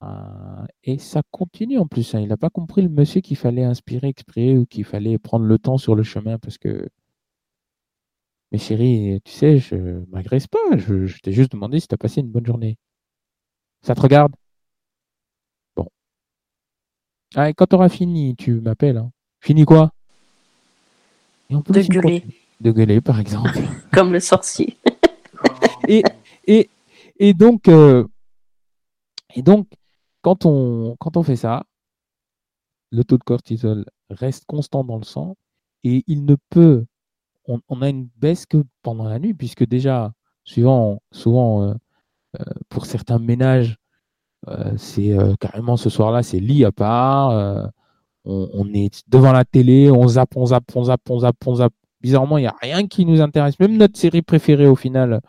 Ah, 0.00 0.66
Et 0.84 0.98
ça 0.98 1.22
continue 1.32 1.78
en 1.78 1.86
plus. 1.88 2.14
hein. 2.14 2.20
Il 2.20 2.28
n'a 2.28 2.36
pas 2.36 2.50
compris 2.50 2.82
le 2.82 2.88
monsieur 2.88 3.20
qu'il 3.20 3.36
fallait 3.36 3.64
inspirer, 3.64 4.08
exprimer 4.08 4.56
ou 4.58 4.66
qu'il 4.66 4.84
fallait 4.84 5.18
prendre 5.18 5.46
le 5.46 5.58
temps 5.58 5.78
sur 5.78 5.94
le 5.96 6.02
chemin 6.04 6.38
parce 6.38 6.58
que 6.58 6.88
mais 8.52 8.58
chérie, 8.58 9.20
tu 9.24 9.32
sais, 9.32 9.58
je 9.58 9.76
m'agresse 10.10 10.46
pas. 10.46 10.58
Je, 10.78 11.18
t'ai 11.20 11.32
juste 11.32 11.52
demandé 11.52 11.80
si 11.80 11.88
tu 11.88 11.94
as 11.94 11.98
passé 11.98 12.20
une 12.20 12.30
bonne 12.30 12.46
journée. 12.46 12.78
Ça 13.82 13.94
te 13.94 14.00
regarde? 14.00 14.34
Bon. 15.76 15.88
Ah, 17.36 17.48
et 17.48 17.54
quand 17.54 17.66
tu 17.68 17.76
auras 17.76 17.88
fini, 17.88 18.34
tu 18.34 18.60
m'appelles. 18.60 18.96
hein. 18.96 19.12
Fini 19.40 19.64
quoi? 19.64 19.93
Et 21.74 21.82
De 21.82 21.88
gueuler. 21.88 22.24
De 22.60 22.72
gueuler, 22.72 23.00
par 23.00 23.20
exemple. 23.20 23.58
Comme 23.92 24.12
le 24.12 24.20
sorcier. 24.20 24.76
et, 25.88 26.02
et, 26.46 26.70
et 27.18 27.34
donc, 27.34 27.68
euh, 27.68 28.06
et 29.34 29.42
donc 29.42 29.68
quand, 30.22 30.46
on, 30.46 30.96
quand 30.98 31.16
on 31.16 31.22
fait 31.22 31.36
ça, 31.36 31.64
le 32.90 33.04
taux 33.04 33.18
de 33.18 33.24
cortisol 33.24 33.84
reste 34.10 34.44
constant 34.46 34.84
dans 34.84 34.98
le 34.98 35.04
sang 35.04 35.36
et 35.82 36.04
il 36.06 36.24
ne 36.24 36.36
peut, 36.50 36.86
on, 37.46 37.60
on 37.68 37.82
a 37.82 37.88
une 37.88 38.08
baisse 38.16 38.46
que 38.46 38.64
pendant 38.82 39.04
la 39.04 39.18
nuit, 39.18 39.34
puisque 39.34 39.66
déjà, 39.66 40.12
suivant, 40.44 41.02
souvent, 41.12 41.62
euh, 41.62 41.74
euh, 42.40 42.44
pour 42.68 42.86
certains 42.86 43.18
ménages, 43.18 43.76
c'est 44.76 45.16
carrément 45.40 45.78
ce 45.78 45.88
soir-là, 45.88 46.22
c'est 46.22 46.38
lit 46.38 46.66
à 46.66 46.72
part, 46.72 47.72
on, 48.24 48.72
est 48.72 49.02
devant 49.08 49.32
la 49.32 49.44
télé, 49.44 49.90
on 49.90 50.06
zappe, 50.08 50.36
on 50.36 50.46
zappe, 50.46 50.64
on 50.74 50.84
zappe, 50.84 51.10
on 51.10 51.18
zappe, 51.18 51.46
on 51.46 51.54
zappe. 51.56 51.74
Bizarrement, 52.00 52.38
il 52.38 52.42
n'y 52.42 52.46
a 52.46 52.56
rien 52.60 52.86
qui 52.86 53.06
nous 53.06 53.20
intéresse. 53.20 53.58
Même 53.60 53.76
notre 53.76 53.98
série 53.98 54.22
préférée, 54.22 54.66
au 54.66 54.76
final, 54.76 55.20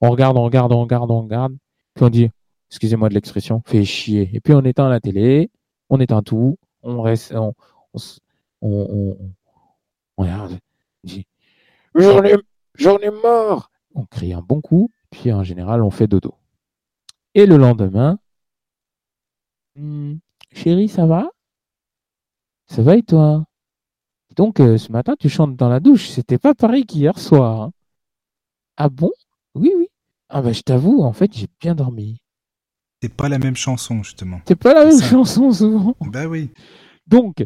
on 0.00 0.10
regarde, 0.10 0.36
on 0.36 0.44
regarde, 0.44 0.72
on 0.72 0.82
regarde, 0.82 1.10
on 1.10 1.22
regarde. 1.22 1.56
Puis 1.94 2.04
on 2.04 2.10
dit, 2.10 2.30
excusez-moi 2.70 3.08
de 3.08 3.14
l'expression, 3.14 3.62
fait 3.64 3.84
chier. 3.84 4.30
Et 4.34 4.40
puis 4.40 4.52
on 4.52 4.62
éteint 4.62 4.88
la 4.88 5.00
télé, 5.00 5.50
on 5.88 6.00
éteint 6.00 6.22
tout, 6.22 6.58
on 6.82 7.00
reste, 7.00 7.34
on, 7.34 7.54
on, 8.60 9.16
regarde. 10.16 10.58
on 11.04 11.08
dit, 11.08 11.26
J'en 11.94 12.22
ai, 12.24 12.34
j'en 12.74 12.98
ai 12.98 13.10
marre. 13.10 13.70
On 13.94 14.04
crie 14.04 14.34
un 14.34 14.42
bon 14.42 14.60
coup, 14.60 14.90
puis 15.10 15.32
en 15.32 15.42
général, 15.42 15.82
on 15.82 15.90
fait 15.90 16.06
dodo. 16.06 16.34
Et 17.34 17.46
le 17.46 17.56
lendemain, 17.56 18.18
Hmm, 19.76 20.16
chérie, 20.52 20.88
ça 20.88 21.04
va? 21.04 21.28
Ça 22.68 22.82
va 22.82 22.96
et 22.96 23.02
toi? 23.02 23.44
Donc, 24.36 24.60
euh, 24.60 24.78
ce 24.78 24.92
matin, 24.92 25.14
tu 25.18 25.28
chantes 25.28 25.56
dans 25.56 25.68
la 25.68 25.80
douche. 25.80 26.08
C'était 26.08 26.38
pas 26.38 26.54
pareil 26.54 26.86
qu'hier 26.86 27.18
soir. 27.18 27.62
hein. 27.62 27.72
Ah 28.78 28.88
bon? 28.88 29.10
Oui, 29.54 29.72
oui. 29.76 29.88
Ah 30.28 30.40
bah, 30.42 30.52
je 30.52 30.62
t'avoue, 30.62 31.02
en 31.02 31.12
fait, 31.12 31.32
j'ai 31.34 31.46
bien 31.60 31.74
dormi. 31.74 32.18
C'est 33.02 33.14
pas 33.14 33.28
la 33.28 33.38
même 33.38 33.56
chanson, 33.56 34.02
justement. 34.02 34.40
C'est 34.46 34.56
pas 34.56 34.74
la 34.74 34.86
même 34.86 34.98
ça. 34.98 35.08
chanson 35.08 35.52
souvent. 35.52 35.94
Bah 36.00 36.26
oui. 36.26 36.50
Donc, 37.06 37.44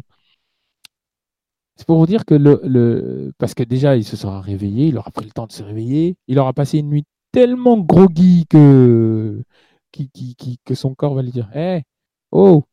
c'est 1.75 1.85
pour 1.87 1.97
vous 1.99 2.05
dire 2.05 2.25
que 2.25 2.35
le, 2.35 2.61
le- 2.63 3.33
Parce 3.37 3.53
que 3.53 3.63
déjà, 3.63 3.95
il 3.95 4.05
se 4.05 4.15
sera 4.17 4.41
réveillé, 4.41 4.87
il 4.87 4.97
aura 4.97 5.11
pris 5.11 5.25
le 5.25 5.31
temps 5.31 5.47
de 5.47 5.51
se 5.51 5.63
réveiller, 5.63 6.15
il 6.27 6.37
aura 6.39 6.53
passé 6.53 6.79
une 6.79 6.89
nuit 6.89 7.05
tellement 7.31 7.77
groggy 7.79 8.45
que 8.49 9.43
qui, 9.91 10.09
qui, 10.09 10.59
que 10.65 10.75
son 10.75 10.93
corps 10.95 11.15
va 11.15 11.21
lui 11.21 11.31
dire 11.31 11.49
Hé, 11.55 11.83
oh, 12.31 12.63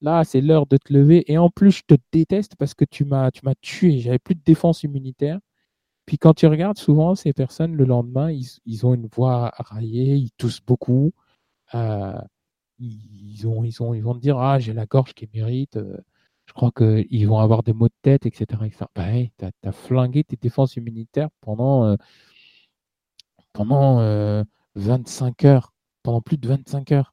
là, 0.00 0.24
c'est 0.24 0.40
l'heure 0.40 0.66
de 0.66 0.76
te 0.76 0.92
lever. 0.92 1.30
Et 1.30 1.38
en 1.38 1.50
plus, 1.50 1.72
je 1.72 1.82
te 1.86 1.94
déteste 2.12 2.56
parce 2.56 2.74
que 2.74 2.84
tu 2.84 3.04
m'as, 3.04 3.30
tu 3.30 3.40
m'as 3.44 3.54
tué. 3.60 3.98
J'avais 4.00 4.18
plus 4.18 4.34
de 4.34 4.42
défense 4.44 4.82
immunitaire. 4.82 5.38
Puis 6.06 6.18
quand 6.18 6.34
tu 6.34 6.46
regardes 6.46 6.78
souvent 6.78 7.14
ces 7.14 7.32
personnes, 7.34 7.74
le 7.76 7.84
lendemain, 7.84 8.30
ils, 8.32 8.86
ont 8.86 8.94
une 8.94 9.08
voix 9.08 9.52
raillée, 9.58 10.14
ils 10.16 10.30
toussent 10.38 10.62
beaucoup. 10.66 11.12
Euh, 11.74 12.18
ils, 12.78 13.46
ont, 13.46 13.64
ils, 13.64 13.82
ont, 13.82 13.94
ils 13.94 14.02
vont 14.02 14.14
te 14.14 14.20
dire 14.20 14.38
Ah, 14.38 14.58
j'ai 14.58 14.72
la 14.72 14.86
gorge 14.86 15.14
qui 15.14 15.28
mérite. 15.34 15.76
Euh, 15.76 15.98
je 16.46 16.54
crois 16.54 16.72
qu'ils 16.72 17.28
vont 17.28 17.40
avoir 17.40 17.62
des 17.62 17.74
maux 17.74 17.88
de 17.88 17.94
tête, 18.02 18.26
etc. 18.26 18.46
Bah, 18.94 19.04
tu 19.38 19.68
as, 19.68 19.72
flingué 19.72 20.24
tes 20.24 20.36
défenses 20.36 20.76
immunitaires 20.76 21.28
pendant, 21.42 21.84
euh, 21.84 21.96
pendant 23.52 23.98
25 24.76 25.44
heures, 25.44 25.74
pendant 26.02 26.22
plus 26.22 26.38
de 26.38 26.48
25 26.48 26.92
heures 26.92 27.12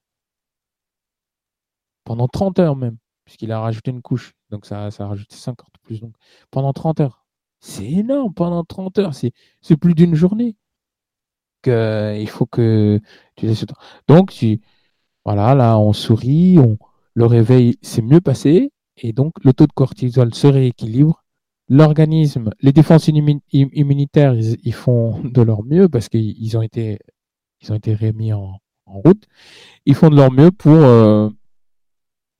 pendant 2.05 2.27
30 2.29 2.59
heures 2.59 2.75
même, 2.77 2.97
puisqu'il 3.25 3.51
a 3.51 3.59
rajouté 3.59 3.91
une 3.91 4.01
couche. 4.01 4.33
Donc 4.49 4.65
ça, 4.65 4.91
ça 4.91 5.03
a 5.03 5.07
rajouté 5.07 5.35
50 5.35 5.67
plus. 5.83 5.99
Donc 5.99 6.13
pendant 6.51 6.71
30 6.73 7.01
heures. 7.01 7.25
C'est 7.59 7.85
énorme, 7.89 8.33
pendant 8.33 8.63
30 8.63 8.99
heures. 8.99 9.13
C'est, 9.15 9.33
plus 9.77 9.95
d'une 9.95 10.15
journée. 10.15 10.55
Que, 11.63 12.15
il 12.19 12.29
faut 12.29 12.45
que 12.45 12.99
tu 13.35 13.47
laisses 13.47 13.65
Donc, 14.07 14.31
tu, 14.31 14.61
voilà, 15.25 15.55
là, 15.55 15.79
on 15.79 15.91
sourit, 15.93 16.59
on, 16.59 16.77
le 17.15 17.25
réveil 17.25 17.77
s'est 17.81 18.03
mieux 18.03 18.21
passé, 18.21 18.71
et 18.97 19.13
donc 19.13 19.33
le 19.43 19.53
taux 19.53 19.65
de 19.65 19.71
cortisol 19.73 20.33
se 20.35 20.47
rééquilibre. 20.47 21.23
L'organisme, 21.67 22.51
les 22.61 22.71
défenses 22.71 23.07
immunitaires, 23.07 24.35
ils, 24.35 24.73
font 24.73 25.19
de 25.23 25.41
leur 25.41 25.63
mieux 25.63 25.89
parce 25.89 26.09
qu'ils 26.09 26.57
ont 26.57 26.61
été, 26.61 26.99
ils 27.61 27.71
ont 27.71 27.75
été 27.75 27.95
remis 27.95 28.33
en, 28.33 28.59
route. 28.85 29.23
Ils 29.87 29.95
font 29.95 30.09
de 30.09 30.15
leur 30.15 30.31
mieux 30.31 30.51
pour, 30.51 30.75
euh, 30.75 31.29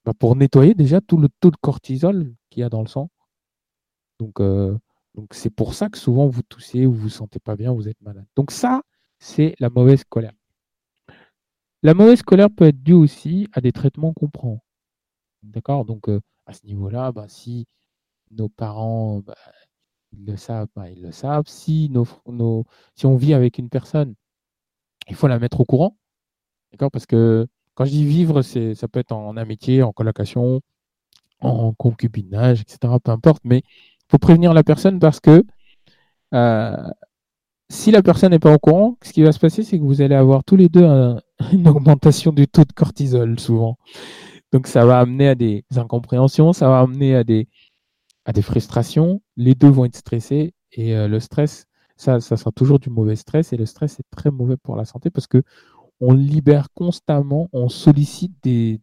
bah, 0.06 0.14
pour 0.18 0.36
nettoyer 0.36 0.76
déjà 0.76 1.02
tout 1.02 1.18
le 1.18 1.30
taux 1.40 1.52
de 1.52 1.58
cortisol 1.58 2.34
qu'il 2.50 2.62
y 2.62 2.64
a 2.64 2.70
dans 2.70 2.82
le 2.82 2.88
sang. 2.88 3.10
Donc, 4.20 4.40
euh, 4.40 4.78
donc 5.16 5.34
c'est 5.34 5.50
pour 5.50 5.74
ça 5.74 5.90
que 5.90 5.98
souvent 5.98 6.28
vous 6.28 6.44
toussez 6.44 6.86
ou 6.86 6.94
vous 6.94 7.04
vous 7.04 7.10
sentez 7.10 7.40
pas 7.40 7.56
bien, 7.56 7.74
vous 7.74 7.88
êtes 7.90 8.00
malade. 8.02 8.26
Donc 8.36 8.52
ça, 8.52 8.84
c'est 9.20 9.56
la 9.60 9.70
mauvaise 9.70 10.04
colère. 10.06 10.34
La 11.84 11.94
mauvaise 11.94 12.24
colère 12.24 12.50
peut 12.50 12.66
être 12.66 12.82
due 12.84 12.94
aussi 12.94 13.48
à 13.54 13.62
des 13.62 13.72
traitements 13.72 14.14
qu'on 14.14 14.30
prend. 14.30 14.64
D'accord? 15.44 15.86
Donc 15.86 16.10
euh, 16.10 16.22
à 16.46 16.54
ce 16.54 16.66
niveau-là, 16.66 17.12
bah, 17.12 17.28
si 17.28 17.66
nos 18.32 18.50
parents 18.50 19.20
bah, 19.20 19.36
ils 20.14 20.26
le 20.26 20.38
savent, 20.38 20.68
bah, 20.76 20.90
ils 20.90 21.02
le 21.02 21.12
savent. 21.12 21.48
Si, 21.48 21.90
nos, 21.90 22.66
si 22.96 23.06
on 23.06 23.16
vit 23.16 23.34
avec 23.34 23.58
une 23.58 23.70
personne, 23.70 24.16
il 25.08 25.16
faut 25.16 25.28
la 25.28 25.40
mettre 25.40 25.62
au 25.62 25.66
courant. 25.66 25.98
D'accord? 26.72 26.92
Parce 26.92 27.06
que 27.06 27.48
quand 27.76 27.86
je 27.86 27.92
dis 27.92 28.06
vivre, 28.06 28.42
ça 28.42 28.88
peut 28.88 29.00
être 29.00 29.12
en 29.12 29.38
amitié, 29.38 29.84
en 29.84 29.92
colocation, 29.92 30.62
en 31.42 31.74
concubinage, 31.74 32.62
etc. 32.62 32.94
Peu 33.04 33.12
importe, 33.12 33.42
mais 33.44 33.60
il 33.60 34.06
faut 34.10 34.18
prévenir 34.18 34.54
la 34.54 34.64
personne 34.64 35.00
parce 35.00 35.20
que 35.20 35.44
euh, 36.34 36.90
si 37.70 37.92
la 37.92 38.02
personne 38.02 38.32
n'est 38.32 38.40
pas 38.40 38.54
au 38.54 38.60
courant, 38.60 38.98
ce 39.02 39.12
qui 39.12 39.24
va 39.24 39.32
se 39.32 39.40
passer, 39.40 39.64
c'est 39.64 39.78
que 39.78 39.84
vous 39.84 40.02
allez 40.02 40.16
avoir 40.16 40.44
tous 40.44 40.56
les 40.56 40.70
deux 40.70 40.86
une 41.52 41.68
augmentation 41.68 42.32
du 42.32 42.48
taux 42.48 42.66
de 42.66 42.74
cortisol 42.74 43.40
souvent. 43.40 43.78
Donc 44.52 44.68
ça 44.68 44.86
va 44.86 45.00
amener 45.00 45.30
à 45.30 45.36
des 45.36 45.66
incompréhensions, 45.76 46.54
ça 46.54 46.70
va 46.70 46.80
amener 46.80 47.16
à 47.16 47.24
des, 47.24 47.48
à 48.26 48.34
des 48.34 48.42
frustrations. 48.42 49.22
Les 49.36 49.56
deux 49.56 49.70
vont 49.70 49.86
être 49.86 49.98
stressés 49.98 50.54
et 50.72 50.96
euh, 50.96 51.08
le 51.08 51.20
stress, 51.20 51.66
ça, 51.98 52.20
ça 52.20 52.38
sera 52.38 52.52
toujours 52.52 52.80
du 52.80 52.90
mauvais 52.90 53.16
stress 53.16 53.54
et 53.54 53.58
le 53.58 53.66
stress 53.66 54.00
est 54.00 54.10
très 54.12 54.32
mauvais 54.32 54.58
pour 54.58 54.76
la 54.76 54.86
santé 54.86 55.10
parce 55.10 55.28
que 55.28 55.44
on 56.02 56.14
libère 56.14 56.68
constamment, 56.74 57.50
on 57.54 57.70
sollicite 57.70 58.34
des, 58.44 58.80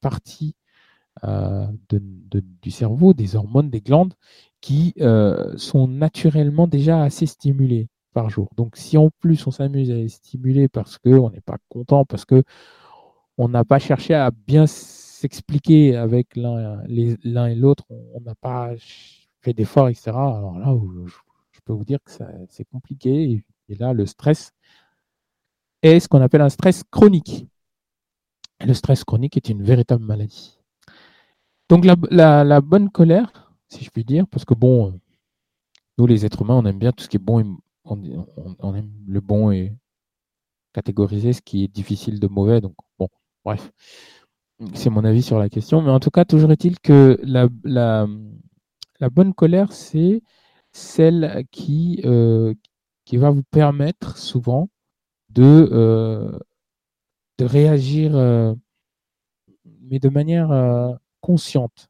parties 0.00 0.54
euh, 1.24 1.66
du 2.62 2.70
cerveau, 2.70 3.14
des 3.14 3.36
hormones, 3.36 3.70
des 3.70 3.80
glandes 3.80 4.14
qui 4.60 4.94
euh, 5.00 5.56
sont 5.56 5.88
naturellement 5.88 6.66
déjà 6.66 7.02
assez 7.02 7.26
stimulées 7.26 7.88
par 8.12 8.30
jour. 8.30 8.48
Donc 8.56 8.76
si 8.76 8.96
en 8.98 9.10
plus 9.20 9.46
on 9.46 9.50
s'amuse 9.50 9.90
à 9.90 9.94
les 9.94 10.08
stimuler 10.08 10.68
parce 10.68 10.98
qu'on 10.98 11.30
n'est 11.30 11.40
pas 11.40 11.58
content, 11.68 12.04
parce 12.04 12.24
que 12.24 12.42
on 13.38 13.48
n'a 13.48 13.64
pas 13.64 13.78
cherché 13.78 14.14
à 14.14 14.30
bien 14.30 14.66
s'expliquer 14.66 15.96
avec 15.96 16.36
l'un 16.36 16.84
et 16.86 17.54
l'autre, 17.54 17.84
on 18.14 18.20
n'a 18.20 18.34
pas 18.34 18.72
fait 19.40 19.54
d'efforts, 19.54 19.88
etc. 19.88 20.10
Alors 20.10 20.58
là, 20.58 20.76
je 21.52 21.60
peux 21.64 21.72
vous 21.72 21.84
dire 21.84 21.98
que 22.04 22.10
c'est 22.48 22.64
compliqué. 22.64 23.42
Et 23.68 23.74
là, 23.76 23.92
le 23.92 24.04
stress 24.06 24.52
est 25.82 26.00
ce 26.00 26.08
qu'on 26.08 26.20
appelle 26.20 26.42
un 26.42 26.48
stress 26.48 26.82
chronique. 26.90 27.46
le 28.64 28.74
stress 28.74 29.04
chronique 29.04 29.36
est 29.36 29.48
une 29.48 29.62
véritable 29.62 30.04
maladie. 30.04 30.58
Donc 31.68 31.84
la, 31.84 32.60
bonne 32.60 32.90
colère, 32.90 33.52
si 33.68 33.84
je 33.84 33.90
puis 33.90 34.04
dire, 34.04 34.26
parce 34.26 34.44
que 34.44 34.54
bon, 34.54 34.98
nous 35.98 36.06
les 36.06 36.26
êtres 36.26 36.42
humains, 36.42 36.56
on 36.56 36.66
aime 36.66 36.78
bien 36.78 36.92
tout 36.92 37.04
ce 37.04 37.08
qui 37.08 37.16
est 37.16 37.20
bon, 37.20 37.58
on, 37.84 38.74
aime 38.74 38.90
le 39.06 39.20
bon 39.20 39.52
et 39.52 39.72
catégoriser 40.72 41.32
ce 41.32 41.40
qui 41.40 41.64
est 41.64 41.68
difficile 41.68 42.18
de 42.18 42.26
mauvais. 42.26 42.60
Donc 42.60 42.74
bon, 42.98 43.08
bref, 43.44 43.70
c'est 44.74 44.90
mon 44.90 45.04
avis 45.04 45.22
sur 45.22 45.38
la 45.38 45.48
question. 45.48 45.80
Mais 45.80 45.90
en 45.90 46.00
tout 46.00 46.10
cas, 46.10 46.24
toujours 46.24 46.50
est-il 46.50 46.80
que 46.80 47.18
la, 47.22 47.48
la, 47.64 48.06
bonne 49.10 49.32
colère, 49.32 49.72
c'est 49.72 50.22
celle 50.72 51.44
qui, 51.52 52.00
euh, 52.04 52.52
qui 53.04 53.16
va 53.16 53.30
vous 53.30 53.44
permettre 53.44 54.18
souvent 54.18 54.68
de, 55.30 55.68
euh, 55.72 56.38
de 57.38 57.44
réagir, 57.44 58.16
euh, 58.16 58.54
mais 59.82 59.98
de 59.98 60.08
manière 60.08 60.50
euh, 60.50 60.92
consciente. 61.20 61.88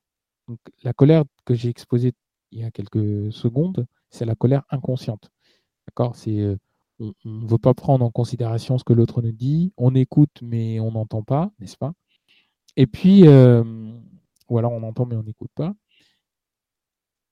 La 0.82 0.92
colère 0.92 1.24
que 1.44 1.54
j'ai 1.54 1.68
exposée 1.68 2.12
il 2.52 2.60
y 2.60 2.64
a 2.64 2.70
quelques 2.70 3.32
secondes, 3.32 3.86
c'est 4.10 4.24
la 4.24 4.34
colère 4.34 4.64
inconsciente. 4.70 5.30
D'accord? 5.86 6.16
C'est 6.16 6.56
on 6.98 7.14
ne 7.24 7.46
veut 7.46 7.58
pas 7.58 7.72
prendre 7.72 8.04
en 8.04 8.10
considération 8.10 8.76
ce 8.76 8.84
que 8.84 8.92
l'autre 8.92 9.22
nous 9.22 9.32
dit, 9.32 9.72
on 9.78 9.94
écoute 9.94 10.42
mais 10.42 10.80
on 10.80 10.92
n'entend 10.92 11.22
pas, 11.22 11.50
n'est-ce 11.58 11.76
pas? 11.76 11.92
Et 12.76 12.86
puis, 12.86 13.22
ou 13.22 14.58
alors 14.58 14.72
on 14.72 14.82
entend 14.82 15.06
mais 15.06 15.16
on 15.16 15.22
n'écoute 15.22 15.50
pas. 15.54 15.72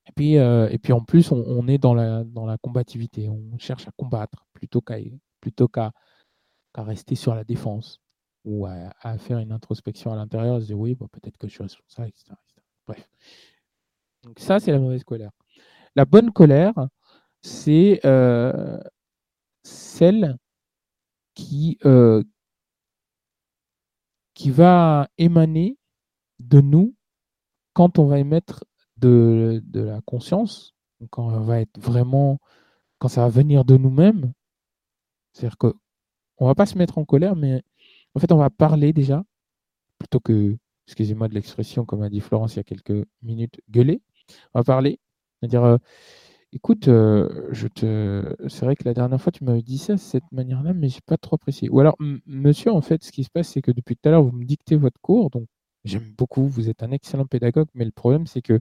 Et 0.07 0.13
puis, 0.15 0.35
et 0.35 0.79
puis 0.79 0.93
en 0.93 1.05
plus, 1.05 1.33
on, 1.33 1.69
est 1.69 1.77
dans 1.77 1.93
la, 1.93 2.25
dans 2.25 2.47
la 2.47 2.57
combativité, 2.57 3.29
on 3.29 3.59
cherche 3.59 3.87
à 3.89 3.91
combattre 3.97 4.47
plutôt 4.55 4.81
qu'à 4.81 4.99
plutôt 5.41 5.69
qu'à 5.69 5.93
rester 6.77 7.17
sur 7.17 7.35
la 7.35 7.45
défense 7.45 8.01
ou 8.45 8.67
à, 8.67 9.19
faire 9.19 9.39
une 9.39 9.53
introspection 9.53 10.13
à 10.13 10.17
l'intérieur, 10.17 10.61
se 10.61 10.67
dire 10.67 10.79
oui, 10.79 10.95
peut-être 10.95 11.37
que 11.37 11.49
je 11.49 11.53
suis 11.53 11.63
responsable, 11.63 12.09
etc. 12.09 12.35
Bref. 12.87 13.09
Donc 14.23 14.39
ça, 14.39 14.61
c'est 14.61 14.73
la 14.73 14.79
mauvaise 14.79 15.05
colère. 15.05 15.31
La 15.97 16.05
bonne 16.05 16.33
colère, 16.33 16.75
c'est 17.43 18.01
euh, 18.05 18.79
celle 19.63 20.37
qui, 21.35 21.79
euh, 21.85 22.23
qui 24.35 24.51
va 24.51 25.09
émaner 25.19 25.79
de 26.39 26.61
nous 26.61 26.95
quand 27.73 27.99
on 27.99 28.07
va 28.07 28.19
émettre 28.19 28.65
de, 28.97 29.63
de 29.65 29.81
la 29.81 30.01
conscience, 30.03 30.75
quand 31.11 31.25
on 31.29 31.41
va 31.41 31.61
être 31.61 31.79
vraiment, 31.79 32.41
quand 32.99 33.09
ça 33.09 33.23
va 33.23 33.29
venir 33.29 33.65
de 33.65 33.77
nous-mêmes, 33.77 34.33
c'est-à-dire 35.39 35.59
qu'on 35.59 35.75
ne 36.41 36.47
va 36.47 36.55
pas 36.57 36.67
se 36.67 36.77
mettre 36.79 36.99
en 36.99 37.05
colère, 37.05 37.37
mais 37.37 37.63
en 38.15 38.21
fait, 38.21 38.33
on 38.33 38.39
va 38.39 38.51
parler 38.51 38.93
déjà, 38.93 39.23
plutôt 39.99 40.21
que, 40.21 40.57
excusez-moi 40.89 41.29
de 41.29 41.35
l'expression, 41.35 41.85
comme 41.85 42.03
a 42.03 42.11
dit 42.11 42.21
Florence 42.21 42.55
il 42.57 42.59
y 42.59 42.61
a 42.61 42.65
quelques 42.65 43.07
minutes, 43.23 43.61
gueuler. 43.71 44.03
On 44.55 44.61
va 44.61 44.65
parler, 44.65 45.01
on 45.43 45.47
va 45.47 45.49
dire, 45.51 45.65
euh, 45.65 45.79
écoute, 46.53 46.89
euh, 46.89 47.49
je 47.53 47.69
te, 47.69 48.37
c'est 48.49 48.65
vrai 48.65 48.77
que 48.77 48.85
la 48.85 48.95
dernière 48.95 49.21
fois, 49.21 49.33
tu 49.33 49.45
m'avais 49.45 49.63
dit 49.63 49.79
ça 49.79 49.95
de 49.95 49.99
cette 50.01 50.31
manière-là, 50.33 50.73
mais 50.75 50.89
je 50.89 50.97
n'ai 50.97 51.03
pas 51.07 51.17
trop 51.19 51.37
apprécié. 51.37 51.69
Ou 51.71 51.81
alors, 51.81 51.97
monsieur, 52.27 52.73
en 52.73 52.81
fait, 52.83 53.05
ce 53.05 53.13
qui 53.13 53.25
se 53.25 53.31
passe, 53.31 53.49
c'est 53.51 53.63
que 53.63 53.71
depuis 53.73 53.97
tout 53.97 54.09
à 54.09 54.13
l'heure, 54.13 54.25
vous 54.25 54.33
me 54.33 54.45
dictez 54.45 54.77
votre 54.77 55.01
cours, 55.01 55.31
donc 55.31 55.47
j'aime 55.85 56.13
beaucoup, 56.19 56.49
vous 56.49 56.69
êtes 56.71 56.83
un 56.83 56.91
excellent 56.93 57.27
pédagogue, 57.27 57.69
mais 57.75 57.85
le 57.85 57.93
problème, 57.93 58.27
c'est 58.27 58.43
que 58.43 58.61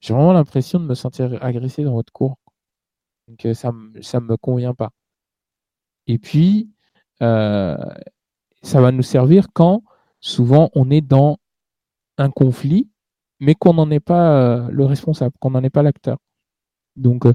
j'ai 0.00 0.14
vraiment 0.14 0.32
l'impression 0.34 0.80
de 0.80 0.86
me 0.86 0.94
sentir 0.94 1.42
agressé 1.44 1.84
dans 1.84 1.94
votre 1.94 2.12
cours. 2.12 2.36
Donc, 3.28 3.46
euh, 3.46 3.54
ça 3.54 3.72
ne 3.72 4.20
me 4.20 4.36
convient 4.36 4.74
pas. 4.74 4.90
Et 6.08 6.18
puis, 6.18 6.70
euh, 7.22 7.76
ça 8.62 8.80
va 8.80 8.90
nous 8.90 9.02
servir 9.02 9.48
quand 9.52 9.82
souvent 10.20 10.70
on 10.74 10.90
est 10.90 11.02
dans 11.02 11.36
un 12.16 12.30
conflit, 12.30 12.88
mais 13.38 13.54
qu'on 13.54 13.74
n'en 13.74 13.90
est 13.90 14.00
pas 14.00 14.32
euh, 14.32 14.68
le 14.70 14.84
responsable, 14.86 15.34
qu'on 15.38 15.50
n'en 15.50 15.62
est 15.62 15.70
pas 15.70 15.82
l'acteur. 15.82 16.16
Donc, 16.96 17.26
euh, 17.26 17.34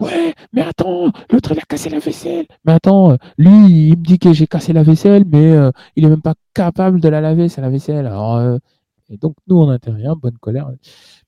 ouais, 0.00 0.34
mais 0.52 0.62
attends, 0.62 1.12
l'autre 1.30 1.52
il 1.52 1.58
a 1.58 1.62
cassé 1.62 1.90
la 1.90 1.98
vaisselle. 1.98 2.46
Mais 2.64 2.72
attends, 2.72 3.16
lui 3.38 3.90
il 3.90 3.98
me 3.98 4.02
dit 4.02 4.18
que 4.18 4.32
j'ai 4.32 4.46
cassé 4.46 4.72
la 4.72 4.82
vaisselle, 4.82 5.24
mais 5.26 5.52
il 5.94 6.04
est 6.04 6.08
même 6.08 6.22
pas 6.22 6.34
capable 6.54 7.00
de 7.00 7.08
la 7.08 7.20
laver, 7.20 7.48
c'est 7.48 7.60
la 7.60 7.70
vaisselle. 7.70 8.06
Alors, 8.06 8.58
et 9.10 9.18
donc 9.18 9.36
nous 9.46 9.58
on 9.58 9.68
intervient, 9.68 10.16
bonne 10.16 10.38
colère. 10.38 10.70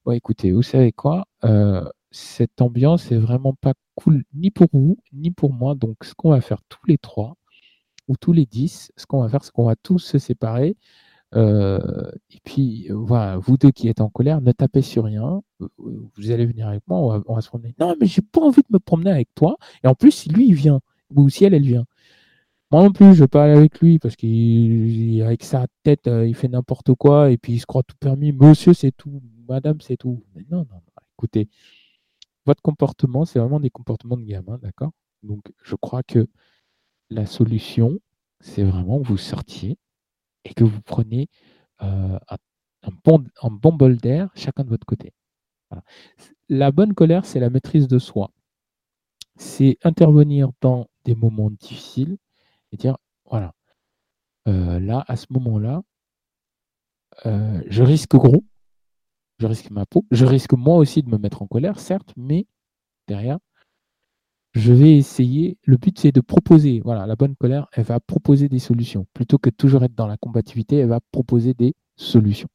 Bon, 0.04 0.12
écoutez, 0.12 0.50
vous 0.50 0.62
savez 0.62 0.90
quoi 0.90 1.26
cette 2.10 2.60
ambiance 2.60 3.10
est 3.12 3.18
vraiment 3.18 3.54
pas 3.54 3.74
cool 3.94 4.24
ni 4.34 4.50
pour 4.50 4.68
vous 4.72 4.98
ni 5.12 5.30
pour 5.30 5.52
moi. 5.52 5.74
Donc, 5.74 5.96
ce 6.04 6.14
qu'on 6.14 6.30
va 6.30 6.40
faire 6.40 6.60
tous 6.68 6.86
les 6.86 6.98
trois, 6.98 7.36
ou 8.08 8.16
tous 8.16 8.32
les 8.32 8.46
10, 8.46 8.92
ce 8.96 9.06
qu'on 9.06 9.22
va 9.22 9.28
faire, 9.28 9.44
c'est 9.44 9.52
qu'on 9.52 9.64
va 9.64 9.76
tous 9.76 9.98
se 9.98 10.18
séparer. 10.18 10.76
Euh, 11.34 12.10
et 12.30 12.38
puis, 12.44 12.88
voilà, 12.90 13.36
vous 13.38 13.56
deux 13.56 13.70
qui 13.70 13.88
êtes 13.88 14.00
en 14.00 14.08
colère, 14.08 14.40
ne 14.40 14.52
tapez 14.52 14.82
sur 14.82 15.04
rien. 15.04 15.42
Vous 15.58 16.30
allez 16.30 16.46
venir 16.46 16.68
avec 16.68 16.82
moi, 16.86 17.22
on 17.26 17.34
va, 17.34 17.40
se 17.40 17.48
promener. 17.48 17.74
Non, 17.80 17.96
mais 18.00 18.06
j'ai 18.06 18.22
pas 18.22 18.40
envie 18.40 18.62
de 18.62 18.68
me 18.70 18.78
promener 18.78 19.10
avec 19.10 19.28
toi. 19.34 19.56
Et 19.84 19.88
en 19.88 19.94
plus, 19.94 20.26
lui, 20.28 20.48
il 20.48 20.54
vient, 20.54 20.80
ou 21.14 21.28
si 21.28 21.44
elle, 21.44 21.54
elle 21.54 21.66
vient. 21.66 21.84
Moi 22.72 22.82
non 22.82 22.90
plus, 22.90 23.14
je 23.14 23.20
vais 23.20 23.28
pas 23.28 23.44
aller 23.44 23.56
avec 23.56 23.78
lui 23.80 24.00
parce 24.00 24.16
qu'avec 24.16 25.44
sa 25.44 25.66
tête, 25.84 26.06
il 26.06 26.34
fait 26.34 26.48
n'importe 26.48 26.94
quoi 26.94 27.30
et 27.30 27.36
puis 27.38 27.52
il 27.54 27.60
se 27.60 27.66
croit 27.66 27.84
tout 27.84 27.94
permis. 28.00 28.32
Monsieur, 28.32 28.74
c'est 28.74 28.90
tout. 28.90 29.22
Madame, 29.48 29.80
c'est 29.80 29.96
tout. 29.96 30.24
Non, 30.50 30.66
non. 30.70 30.82
Écoutez, 31.16 31.48
votre 32.46 32.62
comportement, 32.62 33.24
c'est 33.24 33.38
vraiment 33.38 33.60
des 33.60 33.70
comportements 33.70 34.16
de 34.16 34.24
gamin, 34.24 34.58
d'accord? 34.58 34.92
Donc, 35.22 35.42
je 35.62 35.74
crois 35.74 36.02
que 36.02 36.28
la 37.10 37.26
solution, 37.26 37.98
c'est 38.40 38.64
vraiment 38.64 39.00
que 39.00 39.06
vous 39.06 39.16
sortiez 39.16 39.78
et 40.44 40.54
que 40.54 40.64
vous 40.64 40.80
preniez 40.82 41.28
euh, 41.82 42.18
un, 42.30 42.90
bon, 43.04 43.72
bol 43.72 43.96
d'air 43.96 44.30
chacun 44.34 44.64
de 44.64 44.68
votre 44.68 44.86
côté. 44.86 45.12
La 46.48 46.70
bonne 46.70 46.94
colère, 46.94 47.26
c'est 47.26 47.40
la 47.40 47.50
maîtrise 47.50 47.88
de 47.88 47.98
soi. 47.98 48.30
C'est 49.36 49.78
intervenir 49.82 50.50
dans 50.60 50.86
des 51.04 51.14
moments 51.14 51.50
difficiles 51.50 52.16
et 52.72 52.76
dire, 52.76 52.96
voilà, 53.24 53.52
euh, 54.48 54.78
là, 54.80 55.04
à 55.08 55.16
ce 55.16 55.26
moment-là, 55.30 55.82
euh, 57.26 57.62
je 57.66 57.82
risque 57.82 58.14
gros, 58.16 58.44
je 59.38 59.46
risque 59.46 59.70
ma 59.70 59.86
peau, 59.86 60.04
je 60.10 60.24
risque 60.24 60.52
moi 60.52 60.76
aussi 60.76 61.02
de 61.02 61.10
me 61.10 61.18
mettre 61.18 61.42
en 61.42 61.46
colère, 61.46 61.78
certes, 61.78 62.12
mais 62.16 62.46
derrière, 63.06 63.38
je 64.54 64.72
vais 64.72 64.96
essayer. 64.96 65.58
Le 65.64 65.76
but, 65.76 65.98
c'est 65.98 66.12
de 66.12 66.20
proposer. 66.22 66.80
Voilà, 66.80 67.06
la 67.06 67.16
bonne 67.16 67.36
colère, 67.36 67.68
elle 67.72 67.84
va 67.84 68.00
proposer 68.00 68.48
des 68.48 68.58
solutions. 68.58 69.06
Plutôt 69.12 69.38
que 69.38 69.50
toujours 69.50 69.84
être 69.84 69.94
dans 69.94 70.06
la 70.06 70.16
combativité, 70.16 70.78
elle 70.78 70.88
va 70.88 71.00
proposer 71.12 71.52
des 71.52 71.74
solutions. 71.96 72.48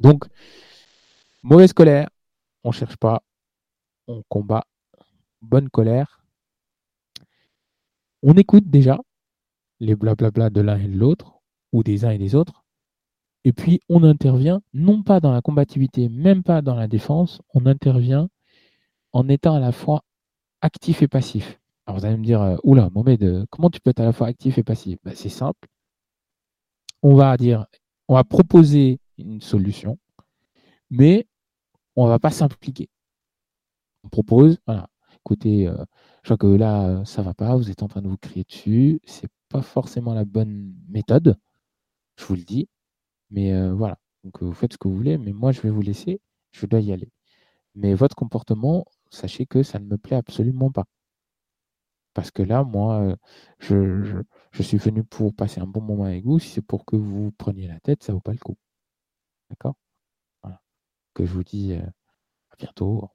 Donc, 0.00 0.24
mauvaise 1.42 1.72
colère, 1.72 2.08
on 2.64 2.70
ne 2.70 2.74
cherche 2.74 2.96
pas, 2.96 3.22
on 4.08 4.22
combat. 4.28 4.64
Bonne 5.42 5.70
colère, 5.70 6.24
on 8.22 8.34
écoute 8.34 8.68
déjà 8.68 8.98
les 9.78 9.94
blablabla 9.94 10.50
de 10.50 10.60
l'un 10.60 10.78
et 10.78 10.88
de 10.88 10.98
l'autre, 10.98 11.40
ou 11.72 11.82
des 11.82 12.04
uns 12.04 12.10
et 12.10 12.18
des 12.18 12.34
autres, 12.34 12.65
et 13.46 13.52
puis, 13.52 13.80
on 13.88 14.02
intervient 14.02 14.60
non 14.74 15.04
pas 15.04 15.20
dans 15.20 15.30
la 15.30 15.40
combativité, 15.40 16.08
même 16.08 16.42
pas 16.42 16.62
dans 16.62 16.74
la 16.74 16.88
défense, 16.88 17.40
on 17.54 17.64
intervient 17.66 18.28
en 19.12 19.28
étant 19.28 19.54
à 19.54 19.60
la 19.60 19.70
fois 19.70 20.02
actif 20.62 21.00
et 21.00 21.06
passif. 21.06 21.60
Alors, 21.86 22.00
vous 22.00 22.06
allez 22.06 22.16
me 22.16 22.24
dire, 22.24 22.42
euh, 22.42 22.56
oula, 22.64 22.90
Mohamed, 22.90 23.22
euh, 23.22 23.46
comment 23.50 23.70
tu 23.70 23.78
peux 23.78 23.90
être 23.90 24.00
à 24.00 24.04
la 24.04 24.12
fois 24.12 24.26
actif 24.26 24.58
et 24.58 24.64
passif? 24.64 24.98
Ben, 25.04 25.14
C'est 25.14 25.28
simple. 25.28 25.68
On 27.02 27.14
va 27.14 27.36
dire, 27.36 27.66
on 28.08 28.14
va 28.14 28.24
proposer 28.24 28.98
une 29.16 29.40
solution, 29.40 29.96
mais 30.90 31.28
on 31.94 32.06
ne 32.06 32.10
va 32.10 32.18
pas 32.18 32.30
s'impliquer. 32.30 32.88
On 34.02 34.08
propose, 34.08 34.58
voilà, 34.66 34.88
écoutez, 35.20 35.68
euh, 35.68 35.84
je 36.24 36.30
vois 36.30 36.36
que 36.36 36.48
là, 36.48 37.04
ça 37.04 37.22
ne 37.22 37.26
va 37.26 37.34
pas, 37.34 37.54
vous 37.54 37.70
êtes 37.70 37.84
en 37.84 37.88
train 37.88 38.02
de 38.02 38.08
vous 38.08 38.18
crier 38.18 38.42
dessus, 38.42 39.00
c'est 39.04 39.30
pas 39.48 39.62
forcément 39.62 40.14
la 40.14 40.24
bonne 40.24 40.74
méthode, 40.88 41.36
je 42.18 42.24
vous 42.24 42.34
le 42.34 42.42
dis. 42.42 42.68
Mais 43.30 43.52
euh, 43.52 43.74
voilà, 43.74 43.98
donc 44.24 44.42
vous 44.42 44.52
faites 44.52 44.72
ce 44.72 44.78
que 44.78 44.88
vous 44.88 44.96
voulez, 44.96 45.18
mais 45.18 45.32
moi 45.32 45.52
je 45.52 45.60
vais 45.62 45.70
vous 45.70 45.82
laisser, 45.82 46.20
je 46.52 46.66
dois 46.66 46.80
y 46.80 46.92
aller. 46.92 47.10
Mais 47.74 47.94
votre 47.94 48.16
comportement, 48.16 48.86
sachez 49.10 49.46
que 49.46 49.62
ça 49.62 49.78
ne 49.78 49.86
me 49.86 49.98
plaît 49.98 50.16
absolument 50.16 50.70
pas. 50.72 50.86
Parce 52.14 52.30
que 52.30 52.42
là, 52.42 52.64
moi, 52.64 53.00
euh, 53.02 53.16
je, 53.58 54.22
je, 54.52 54.62
suis 54.62 54.78
venu 54.78 55.04
pour 55.04 55.34
passer 55.34 55.60
un 55.60 55.66
bon 55.66 55.82
moment 55.82 56.04
avec 56.04 56.24
vous. 56.24 56.38
Si 56.38 56.48
c'est 56.48 56.62
pour 56.62 56.86
que 56.86 56.96
vous 56.96 57.30
preniez 57.32 57.68
la 57.68 57.78
tête, 57.80 58.02
ça 58.02 58.12
ne 58.12 58.16
vaut 58.16 58.22
pas 58.22 58.32
le 58.32 58.38
coup. 58.38 58.56
D'accord? 59.50 59.74
Voilà. 60.42 60.62
Que 61.14 61.26
je 61.26 61.32
vous 61.34 61.44
dis 61.44 61.74
euh, 61.74 61.82
à 62.50 62.56
bientôt. 62.56 63.10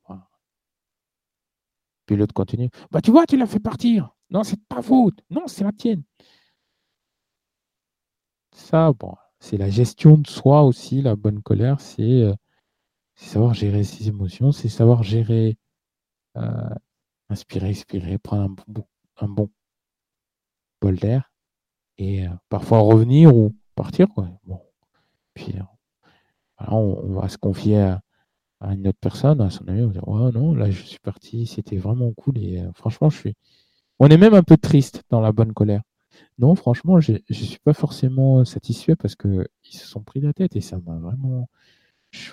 Puis 2.05 2.15
l'autre 2.15 2.33
continue. 2.33 2.69
Bah 2.91 3.01
tu 3.01 3.11
vois, 3.11 3.25
tu 3.25 3.37
l'as 3.37 3.47
fait 3.47 3.59
partir. 3.59 4.13
Non, 4.29 4.43
c'est 4.43 4.61
pas 4.67 4.81
faute. 4.83 5.19
Non, 5.31 5.47
c'est 5.47 5.63
la 5.63 5.71
tienne. 5.71 6.03
Ça, 8.53 8.91
bon, 8.93 9.15
c'est 9.41 9.57
la 9.57 9.69
gestion 9.69 10.17
de 10.19 10.27
soi 10.27 10.63
aussi, 10.63 11.01
la 11.01 11.15
bonne 11.15 11.41
colère, 11.41 11.81
c'est 11.81 12.03
euh, 12.03 12.33
savoir 13.15 13.55
gérer 13.55 13.83
ses 13.83 14.07
émotions, 14.07 14.51
c'est 14.51 14.69
savoir 14.69 15.03
gérer, 15.03 15.57
euh, 16.37 16.69
inspirer, 17.29 17.71
expirer, 17.71 18.19
prendre 18.19 18.43
un 18.43 18.55
bon, 18.67 18.85
un 19.17 19.27
bon 19.27 19.49
bol 20.79 20.95
d'air 20.95 21.31
et 21.97 22.27
euh, 22.27 22.29
parfois 22.49 22.79
revenir 22.79 23.35
ou 23.35 23.55
partir. 23.75 24.07
Quoi. 24.09 24.29
Bon. 24.43 24.61
Puis 25.33 25.55
on, 26.59 27.13
va 27.13 27.27
se 27.27 27.37
confier 27.39 27.81
à, 27.81 28.01
une 28.61 28.87
autre 28.87 28.99
personne, 29.01 29.41
à 29.41 29.49
son 29.49 29.67
ami, 29.67 29.81
on 29.81 29.87
va 29.87 29.93
dire 29.93 30.07
oh 30.07 30.31
non, 30.31 30.53
là 30.53 30.69
je 30.69 30.83
suis 30.83 30.99
parti, 30.99 31.47
c'était 31.47 31.77
vraiment 31.77 32.11
cool 32.13 32.37
et 32.37 32.63
franchement 32.75 33.09
je 33.09 33.17
suis. 33.17 33.35
On 33.99 34.07
est 34.07 34.17
même 34.17 34.35
un 34.35 34.43
peu 34.43 34.57
triste 34.57 35.03
dans 35.09 35.19
la 35.19 35.31
bonne 35.31 35.53
colère. 35.53 35.81
Non, 36.37 36.55
franchement, 36.55 36.99
je 36.99 37.13
ne 37.13 37.33
suis 37.33 37.59
pas 37.59 37.73
forcément 37.73 38.43
satisfait 38.45 38.95
parce 38.95 39.15
qu'ils 39.15 39.47
se 39.71 39.87
sont 39.87 40.03
pris 40.03 40.21
la 40.21 40.33
tête 40.33 40.55
et 40.55 40.61
ça 40.61 40.77
m'a 40.79 40.95
vraiment. 40.97 41.49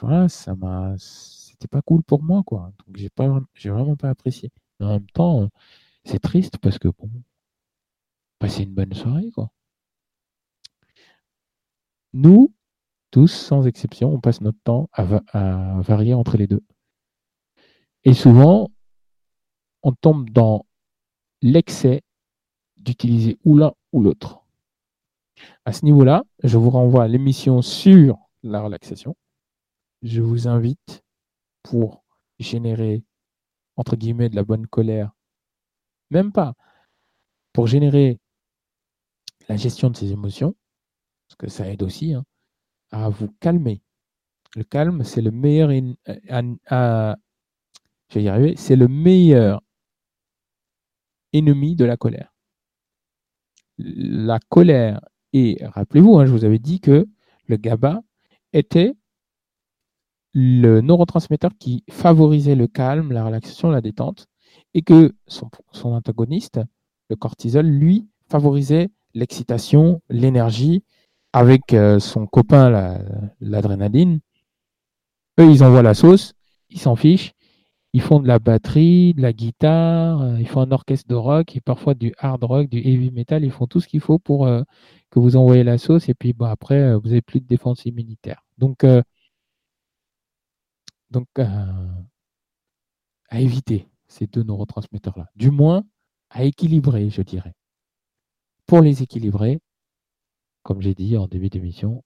Voilà, 0.01 0.29
ça 0.29 0.55
m'a. 0.57 0.95
C'était 0.99 1.69
pas 1.69 1.83
cool 1.83 2.03
pour 2.03 2.23
moi, 2.23 2.43
quoi. 2.45 2.73
Donc, 2.87 2.97
j'ai 2.97 3.11
pas, 3.11 3.29
vraiment 3.29 3.97
pas 3.97 4.11
apprécié. 4.11 4.51
En 4.81 4.89
même 4.95 5.07
temps, 5.11 5.49
c'est 6.05 6.21
triste 6.21 6.59
parce 6.59 6.79
que, 6.79 6.89
bon, 6.89 7.11
passer 8.39 8.63
une 8.65 8.75
bonne 8.75 8.93
soirée, 8.95 9.31
quoi. 9.33 9.51
Nous, 12.13 12.53
tous, 13.11 13.29
sans 13.29 13.67
exception, 13.67 14.13
on 14.13 14.21
passe 14.21 14.41
notre 14.41 14.59
temps 14.65 14.89
à 14.93 15.81
varier 15.81 16.15
entre 16.15 16.37
les 16.37 16.47
deux. 16.47 16.63
Et 18.05 18.15
souvent, 18.15 18.71
on 19.83 19.93
tombe 19.93 20.31
dans 20.31 20.67
l'excès 21.43 22.03
d'utiliser 22.89 23.39
ou 23.45 23.57
l'un 23.59 23.73
ou 23.93 24.03
l'autre. 24.03 24.41
À 25.65 25.73
ce 25.73 25.85
niveau-là, 25.85 26.25
je 26.43 26.57
vous 26.57 26.71
renvoie 26.71 27.05
à 27.05 27.09
l'émission 27.09 27.61
sur 27.63 28.19
la 28.43 28.63
relaxation. 28.63 29.15
Je 30.03 30.23
vous 30.23 30.49
invite 30.49 31.03
pour 31.63 32.03
générer, 32.39 33.05
entre 33.77 33.97
guillemets, 33.97 34.31
de 34.31 34.37
la 34.37 34.45
bonne 34.45 34.67
colère, 34.67 35.13
même 36.11 36.33
pas, 36.33 36.55
pour 37.53 37.67
générer 37.67 38.19
la 39.49 39.57
gestion 39.57 39.91
de 39.91 39.97
ces 39.97 40.13
émotions, 40.13 40.55
parce 41.29 41.37
que 41.37 41.49
ça 41.49 41.69
aide 41.69 41.83
aussi, 41.83 42.15
hein, 42.15 42.25
à 42.91 43.11
vous 43.11 43.29
calmer. 43.41 43.83
Le 44.57 44.65
calme, 44.65 45.05
c'est 45.05 45.21
le 45.21 45.31
meilleur, 45.31 45.71
y 45.73 45.95
arriver, 48.29 48.57
c'est 48.57 48.77
le 48.77 48.89
meilleur 48.89 49.61
ennemi 51.35 51.77
de 51.77 51.85
la 51.85 51.99
colère 51.99 52.33
la 53.79 54.39
colère 54.49 55.01
et 55.33 55.59
rappelez-vous, 55.63 56.19
hein, 56.19 56.27
je 56.27 56.33
vous 56.33 56.45
avais 56.45 56.59
dit 56.59 56.81
que 56.81 57.07
le 57.47 57.57
GABA 57.57 58.01
était 58.53 58.95
le 60.33 60.81
neurotransmetteur 60.81 61.51
qui 61.59 61.85
favorisait 61.91 62.55
le 62.55 62.67
calme, 62.67 63.13
la 63.13 63.25
relaxation, 63.25 63.71
la 63.71 63.81
détente, 63.81 64.27
et 64.75 64.83
que 64.83 65.15
son, 65.27 65.51
antagoniste, 65.85 66.61
le 67.11 67.17
cortisol, 67.17 67.67
lui, 67.67 68.09
favorisait 68.31 68.91
l'excitation, 69.15 70.01
l'énergie, 70.09 70.85
avec 71.33 71.73
euh, 71.73 71.99
son 71.99 72.27
copain, 72.27 72.99
l'adrénaline. 73.41 74.21
Eux, 75.41 75.51
ils 75.51 75.65
envoient 75.65 75.83
la 75.83 75.95
sauce, 75.95 76.35
ils 76.71 76.81
s'en 76.81 76.97
fichent, 76.97 77.33
ils 77.95 78.03
font 78.03 78.21
de 78.21 78.29
la 78.29 78.39
batterie, 78.39 79.15
de 79.15 79.23
la 79.23 79.33
guitare, 79.33 80.21
euh, 80.23 80.41
ils 80.41 80.49
font 80.49 80.61
un 80.61 80.73
orchestre 80.73 81.09
de 81.09 81.15
rock 81.15 81.57
et 81.57 81.61
parfois 81.61 81.95
du 81.95 82.13
hard 82.19 82.45
rock, 82.45 82.69
du 82.69 82.79
heavy 82.79 83.11
metal. 83.11 83.45
Ils 83.45 83.51
font 83.51 83.67
tout 83.67 83.81
ce 83.81 83.89
qu'il 83.89 84.01
faut 84.01 84.19
pour 84.19 84.47
euh, 84.47 84.63
que 85.11 85.19
vous 85.19 85.37
envoyez 85.37 85.65
la 85.65 85.79
sauce 85.79 86.09
et 86.09 86.15
puis 86.15 86.33
bah, 86.35 86.51
après, 86.51 86.81
euh, 86.81 86.99
vous 86.99 87.09
n'avez 87.09 87.23
plus 87.23 87.41
de 87.41 87.47
défense 87.47 87.85
immunitaire. 87.87 88.45
Donc, 88.59 88.85
donc 91.11 91.29
à 91.39 93.41
éviter 93.41 93.89
ces 94.09 94.27
deux 94.27 94.43
neurotransmetteurs-là. 94.43 95.29
Du 95.37 95.51
moins, 95.51 95.85
à 96.31 96.45
équilibrer, 96.45 97.11
je 97.11 97.23
dirais. 97.23 97.55
Pour 98.67 98.81
les 98.81 99.03
équilibrer, 99.03 99.61
comme 100.63 100.83
j'ai 100.83 100.95
dit 100.95 101.17
en 101.17 101.27
début 101.27 101.49
d'émission, 101.49 102.05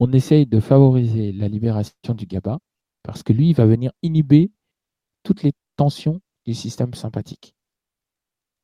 on 0.00 0.12
essaye 0.12 0.46
de 0.46 0.60
favoriser 0.60 1.32
la 1.32 1.48
libération 1.48 2.14
du 2.14 2.26
GABA 2.26 2.58
parce 3.02 3.22
que 3.22 3.32
lui, 3.32 3.50
il 3.50 3.54
va 3.54 3.66
venir 3.66 3.92
inhiber 4.02 4.50
toutes 5.26 5.42
les 5.42 5.52
tensions 5.74 6.20
du 6.44 6.54
système 6.54 6.94
sympathique. 6.94 7.56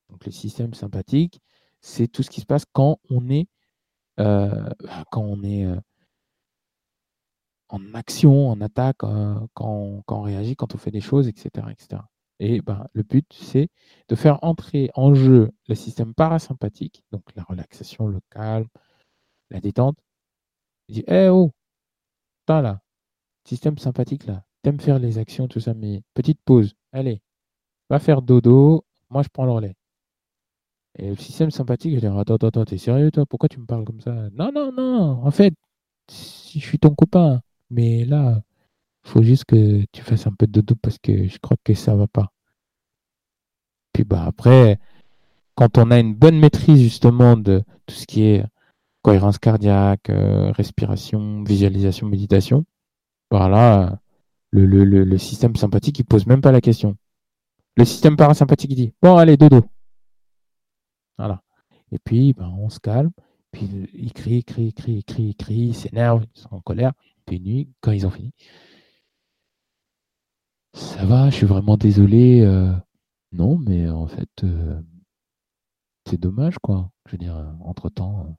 Donc 0.08 0.24
le 0.24 0.30
système 0.30 0.74
sympathique, 0.74 1.40
c'est 1.80 2.06
tout 2.06 2.22
ce 2.22 2.30
qui 2.30 2.40
se 2.40 2.46
passe 2.46 2.64
quand 2.72 3.00
on 3.10 3.28
est, 3.30 3.48
euh, 4.20 4.70
euh, 5.16 5.80
en 7.68 7.94
action, 7.94 8.48
en 8.48 8.60
attaque, 8.60 9.02
euh, 9.02 9.34
quand, 9.54 10.04
on, 10.06 10.22
réagit, 10.22 10.54
quand 10.54 10.72
on 10.76 10.78
fait 10.78 10.92
des 10.92 11.00
choses, 11.00 11.26
etc., 11.26 11.66
etc. 11.72 12.00
Et 12.38 12.60
ben, 12.60 12.86
le 12.92 13.02
but, 13.02 13.26
c'est 13.32 13.68
de 14.08 14.14
faire 14.14 14.38
entrer 14.44 14.90
en 14.94 15.14
jeu 15.14 15.50
le 15.66 15.74
système 15.74 16.14
parasympathique, 16.14 17.02
donc 17.10 17.24
la 17.34 17.42
relaxation, 17.42 18.06
le 18.06 18.20
calme, 18.30 18.68
la 19.50 19.60
détente. 19.60 19.98
Il 20.86 20.94
dit, 20.94 21.04
eh 21.08 21.28
oh, 21.28 21.50
là, 22.46 22.80
système 23.44 23.78
sympathique 23.78 24.26
là, 24.26 24.44
t'aimes 24.62 24.80
faire 24.80 24.98
les 24.98 25.18
actions, 25.18 25.48
tout 25.48 25.60
ça, 25.60 25.74
mais 25.74 26.02
petite 26.14 26.40
pause, 26.44 26.74
allez, 26.92 27.20
va 27.90 27.98
faire 27.98 28.22
dodo, 28.22 28.84
moi 29.10 29.22
je 29.22 29.28
prends 29.28 29.44
le 29.44 29.52
relais. 29.52 29.74
Et 30.98 31.08
le 31.10 31.16
système 31.16 31.50
sympathique, 31.50 31.92
il 31.94 32.00
dit, 32.00 32.06
attends, 32.06 32.34
attends, 32.34 32.48
attends, 32.48 32.64
t'es 32.64 32.78
sérieux 32.78 33.10
toi? 33.10 33.24
Pourquoi 33.26 33.48
tu 33.48 33.58
me 33.58 33.66
parles 33.66 33.84
comme 33.84 34.00
ça? 34.00 34.12
Non, 34.32 34.52
non, 34.52 34.72
non, 34.72 35.24
en 35.24 35.30
fait, 35.30 35.54
je 36.10 36.58
suis 36.58 36.78
ton 36.78 36.94
copain, 36.94 37.40
mais 37.70 38.04
là, 38.04 38.42
faut 39.04 39.22
juste 39.22 39.44
que 39.46 39.84
tu 39.92 40.02
fasses 40.02 40.26
un 40.26 40.32
peu 40.32 40.46
de 40.46 40.52
dodo 40.52 40.74
parce 40.76 40.98
que 40.98 41.28
je 41.28 41.38
crois 41.38 41.56
que 41.64 41.74
ça 41.74 41.94
va 41.96 42.06
pas. 42.06 42.32
Puis 43.92 44.04
bah 44.04 44.24
après, 44.26 44.78
quand 45.54 45.78
on 45.78 45.90
a 45.90 45.98
une 46.00 46.14
bonne 46.14 46.38
maîtrise 46.38 46.80
justement 46.82 47.36
de 47.36 47.62
tout 47.86 47.94
ce 47.94 48.06
qui 48.06 48.22
est 48.24 48.44
cohérence 49.02 49.38
cardiaque, 49.38 50.10
euh, 50.10 50.52
respiration, 50.52 51.42
visualisation, 51.44 52.08
méditation, 52.08 52.64
voilà, 53.30 54.00
le, 54.52 54.66
le, 54.66 55.04
le, 55.04 55.18
système 55.18 55.56
sympathique, 55.56 55.98
il 55.98 56.04
pose 56.04 56.26
même 56.26 56.40
pas 56.40 56.52
la 56.52 56.60
question. 56.60 56.96
Le 57.76 57.84
système 57.84 58.16
parasympathique, 58.16 58.70
il 58.72 58.76
dit, 58.76 58.92
bon, 59.02 59.16
allez, 59.16 59.36
dodo. 59.36 59.64
Voilà. 61.16 61.42
Et 61.90 61.98
puis, 61.98 62.34
ben, 62.34 62.54
on 62.58 62.68
se 62.68 62.78
calme. 62.78 63.10
Puis, 63.50 63.68
il 63.94 64.12
crie, 64.12 64.44
crie, 64.44 64.72
crie, 64.72 65.04
crie, 65.04 65.34
crie, 65.34 65.68
il 65.68 65.74
s'énerve, 65.74 66.24
ils 66.34 66.40
sont 66.40 66.54
en 66.54 66.60
colère. 66.60 66.92
Puis, 67.26 67.40
nuit, 67.40 67.70
quand 67.80 67.92
ils 67.92 68.06
ont 68.06 68.10
fini, 68.10 68.32
ça 70.74 71.04
va, 71.04 71.30
je 71.30 71.36
suis 71.36 71.46
vraiment 71.46 71.76
désolé. 71.76 72.42
Euh, 72.42 72.72
non, 73.32 73.58
mais 73.58 73.88
en 73.88 74.06
fait, 74.06 74.44
euh, 74.44 74.80
c'est 76.08 76.20
dommage, 76.20 76.58
quoi. 76.58 76.90
Je 77.06 77.12
veux 77.12 77.18
dire, 77.18 77.36
euh, 77.36 77.52
entre-temps, 77.60 78.36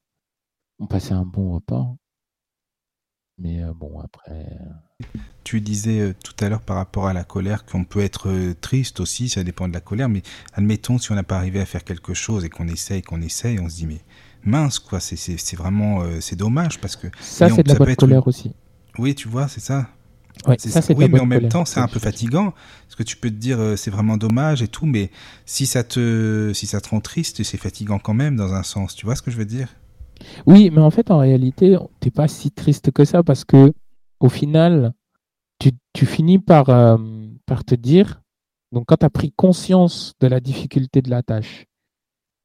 on 0.80 0.88
passait 0.88 1.14
un 1.14 1.26
bon 1.26 1.54
repas. 1.54 1.96
Mais 3.38 3.62
bon, 3.76 4.00
après. 4.00 4.46
Tu 5.44 5.60
disais 5.60 6.14
tout 6.24 6.34
à 6.44 6.50
l'heure 6.50 6.62
par 6.62 6.78
rapport 6.78 7.08
à 7.08 7.14
la 7.14 7.24
colère 7.24 7.66
qu'on 7.66 7.84
peut 7.84 8.00
être 8.00 8.54
triste 8.62 9.00
aussi, 9.00 9.28
ça 9.28 9.44
dépend 9.44 9.68
de 9.68 9.74
la 9.74 9.82
colère, 9.82 10.08
mais 10.08 10.22
admettons 10.54 10.98
si 10.98 11.12
on 11.12 11.16
n'a 11.16 11.24
pas 11.24 11.38
arrivé 11.38 11.60
à 11.60 11.66
faire 11.66 11.84
quelque 11.84 12.14
chose 12.14 12.46
et 12.46 12.50
qu'on 12.50 12.68
essaye, 12.68 13.02
qu'on 13.02 13.22
essaye, 13.22 13.60
on 13.60 13.70
se 13.70 13.76
dit 13.76 13.88
mais 13.88 14.02
mince 14.44 14.80
quoi, 14.80 15.00
c'est 15.00 15.56
vraiment 15.56 16.04
c'est 16.22 16.38
dommage 16.38 16.80
parce 16.80 16.96
que 16.96 17.08
ça 17.20 17.50
c'est 17.50 17.64
de 17.64 17.74
la 17.74 17.76
bonne 17.76 17.96
colère 17.96 18.28
aussi. 18.28 18.54
Oui, 18.98 19.16
tu 19.16 19.28
vois, 19.28 19.48
c'est 19.48 19.60
ça. 19.60 19.90
Ouais, 20.48 20.58
ça, 20.58 20.82
oui, 20.96 21.08
mais 21.10 21.20
en 21.20 21.26
même 21.26 21.48
temps, 21.48 21.64
c'est 21.64 21.80
un 21.80 21.88
peu 21.88 22.00
fatigant 22.00 22.54
parce 22.86 22.96
que 22.96 23.04
tu 23.04 23.16
peux 23.18 23.30
te 23.30 23.36
dire 23.36 23.60
euh, 23.60 23.76
c'est 23.76 23.92
vraiment 23.92 24.18
dommage 24.18 24.62
et 24.62 24.68
tout, 24.68 24.86
mais 24.86 25.10
si 25.46 25.66
ça 25.66 25.84
te 25.84 26.52
si 26.54 26.68
ça 26.68 26.82
te 26.82 26.90
rend 26.90 27.02
triste, 27.02 27.44
c'est 27.44 27.58
fatigant 27.58 28.00
quand 28.00 28.14
même 28.14 28.36
dans 28.36 28.54
un 28.54 28.64
sens. 28.64 28.96
Tu 28.96 29.06
vois 29.06 29.16
ce 29.16 29.22
que 29.22 29.32
je 29.32 29.38
veux 29.38 29.46
dire? 29.46 29.68
Oui, 30.46 30.70
mais 30.72 30.82
en 30.82 30.90
fait, 30.92 31.12
en 31.12 31.20
réalité, 31.20 31.78
t'es 32.00 32.12
pas 32.12 32.28
si 32.28 32.52
triste 32.52 32.92
que 32.92 33.06
ça 33.06 33.24
parce 33.24 33.46
que 33.46 33.74
au 34.20 34.30
final, 34.30 34.94
tu, 35.60 35.72
tu 35.94 36.06
finis 36.06 36.40
par 36.40 36.70
euh, 36.70 36.98
par 37.46 37.64
te 37.66 37.76
dire 37.76 38.22
donc 38.72 38.86
quand 38.88 38.98
tu 38.98 39.06
as 39.06 39.10
pris 39.10 39.32
conscience 39.34 40.14
de 40.20 40.28
la 40.28 40.40
difficulté 40.40 41.02
de 41.02 41.10
la 41.10 41.24
tâche, 41.24 41.66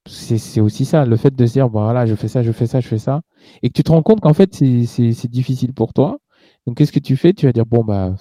c'est 0.06 0.60
aussi 0.60 0.84
ça, 0.84 1.04
le 1.04 1.16
fait 1.16 1.34
de 1.34 1.46
se 1.46 1.52
dire, 1.54 1.68
voilà, 1.68 2.06
je 2.06 2.14
fais 2.14 2.28
ça, 2.28 2.42
je 2.42 2.52
fais 2.52 2.66
ça, 2.66 2.80
je 2.80 2.88
fais 2.88 2.98
ça, 2.98 3.22
et 3.62 3.68
que 3.68 3.74
tu 3.74 3.82
te 3.82 3.92
rends 3.92 4.02
compte 4.02 4.20
qu'en 4.20 4.34
fait, 4.34 4.54
c'est 4.54 5.28
difficile 5.30 5.74
pour 5.74 5.92
toi, 5.92 6.18
donc, 6.68 6.76
qu'est-ce 6.76 6.92
que 6.92 6.98
tu 6.98 7.16
fais? 7.16 7.32
Tu 7.32 7.46
vas 7.46 7.52
dire, 7.52 7.64
bon, 7.64 7.82
bah, 7.82 8.14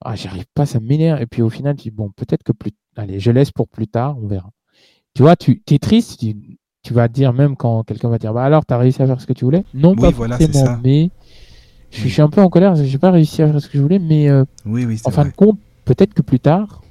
ah, 0.00 0.16
j'arrive 0.16 0.46
pas, 0.54 0.64
ça 0.66 0.80
m'énerve. 0.80 1.20
Et 1.20 1.26
puis 1.26 1.42
au 1.42 1.50
final, 1.50 1.76
tu 1.76 1.84
dis, 1.84 1.90
bon, 1.90 2.10
peut-être 2.10 2.42
que 2.42 2.52
plus. 2.52 2.72
Allez, 2.96 3.20
je 3.20 3.30
laisse 3.30 3.52
pour 3.52 3.68
plus 3.68 3.86
tard, 3.86 4.16
on 4.18 4.26
verra. 4.26 4.50
Tu 5.14 5.22
vois, 5.22 5.36
tu 5.36 5.62
es 5.70 5.78
triste, 5.78 6.24
vas 6.94 7.08
dire, 7.08 7.32
même 7.32 7.56
quand 7.56 7.82
quelqu'un 7.84 8.08
va 8.08 8.18
dire, 8.18 8.32
bah 8.32 8.44
alors, 8.44 8.64
tu 8.66 8.74
as 8.74 8.78
réussi 8.78 9.02
à 9.02 9.06
faire 9.06 9.20
ce 9.20 9.26
que 9.26 9.32
tu 9.32 9.44
voulais? 9.44 9.64
Non, 9.74 9.94
pas 9.94 10.12
forcément, 10.12 10.78
mais 10.82 11.10
je, 11.90 12.08
suis 12.08 12.22
un 12.22 12.28
peu 12.28 12.40
en 12.40 12.48
colère, 12.48 12.76
j'ai 12.76 12.98
pas 12.98 13.10
réussi 13.10 13.42
à 13.42 13.48
faire 13.48 13.60
ce 13.60 13.68
que 13.68 13.78
je 13.78 13.82
voulais, 13.82 13.98
mais 13.98 14.28
euh, 14.28 14.44
oui, 14.66 14.84
oui, 14.84 15.00
en 15.04 15.10
fin 15.10 15.24
de 15.24 15.32
compte, 15.32 15.58
peut-être 15.84 16.14
que 16.14 16.22
plus 16.22 16.40
tard, 16.40 16.82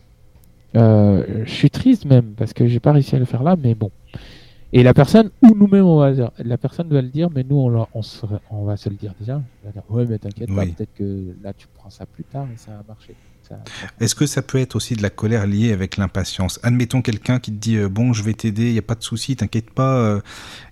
euh, 0.75 1.43
je 1.45 1.51
suis 1.51 1.69
triste 1.69 2.05
même, 2.05 2.33
parce 2.37 2.53
que 2.53 2.67
j'ai 2.67 2.79
pas 2.79 2.91
réussi 2.91 3.15
à 3.15 3.19
le 3.19 3.25
faire 3.25 3.43
là, 3.43 3.55
mais 3.61 3.75
bon. 3.75 3.91
Et 4.73 4.83
la 4.83 4.93
personne, 4.93 5.31
ou 5.41 5.55
nous-mêmes, 5.55 5.85
on 5.85 5.97
va 5.97 6.11
dire, 6.11 6.31
la 6.39 6.57
personne 6.57 6.89
va 6.89 7.01
le 7.01 7.07
dire, 7.07 7.29
mais 7.33 7.43
nous, 7.49 7.55
on, 7.55 7.87
on, 7.93 8.01
on 8.51 8.65
va 8.65 8.75
se 8.75 8.89
le 8.89 8.95
dire 8.95 9.13
déjà. 9.17 9.41
On 9.63 9.67
va 9.67 9.71
dire, 9.71 9.83
ouais, 9.89 10.05
mais 10.05 10.17
t'inquiète 10.17 10.53
pas, 10.53 10.65
peut-être 10.65 10.93
que 10.93 11.35
là, 11.41 11.53
tu 11.53 11.67
prends 11.73 11.89
ça 11.89 12.05
plus 12.05 12.25
tard 12.25 12.47
et 12.53 12.57
ça 12.57 12.71
a 12.71 12.83
marché. 12.87 13.15
Est-ce 13.99 14.15
que 14.15 14.25
ça 14.25 14.41
peut 14.41 14.57
être 14.59 14.75
aussi 14.75 14.95
de 14.95 15.01
la 15.01 15.09
colère 15.09 15.47
liée 15.47 15.71
avec 15.71 15.97
l'impatience? 15.97 16.59
Admettons 16.63 17.01
quelqu'un 17.01 17.39
qui 17.39 17.51
te 17.51 17.57
dit 17.57 17.77
euh, 17.77 17.89
bon, 17.89 18.13
je 18.13 18.23
vais 18.23 18.33
t'aider, 18.33 18.67
il 18.67 18.73
n'y 18.73 18.79
a 18.79 18.83
pas 18.83 18.95
de 18.95 19.03
souci, 19.03 19.35
t'inquiète 19.35 19.71
pas, 19.71 19.99
il 19.99 20.17
euh, 20.17 20.21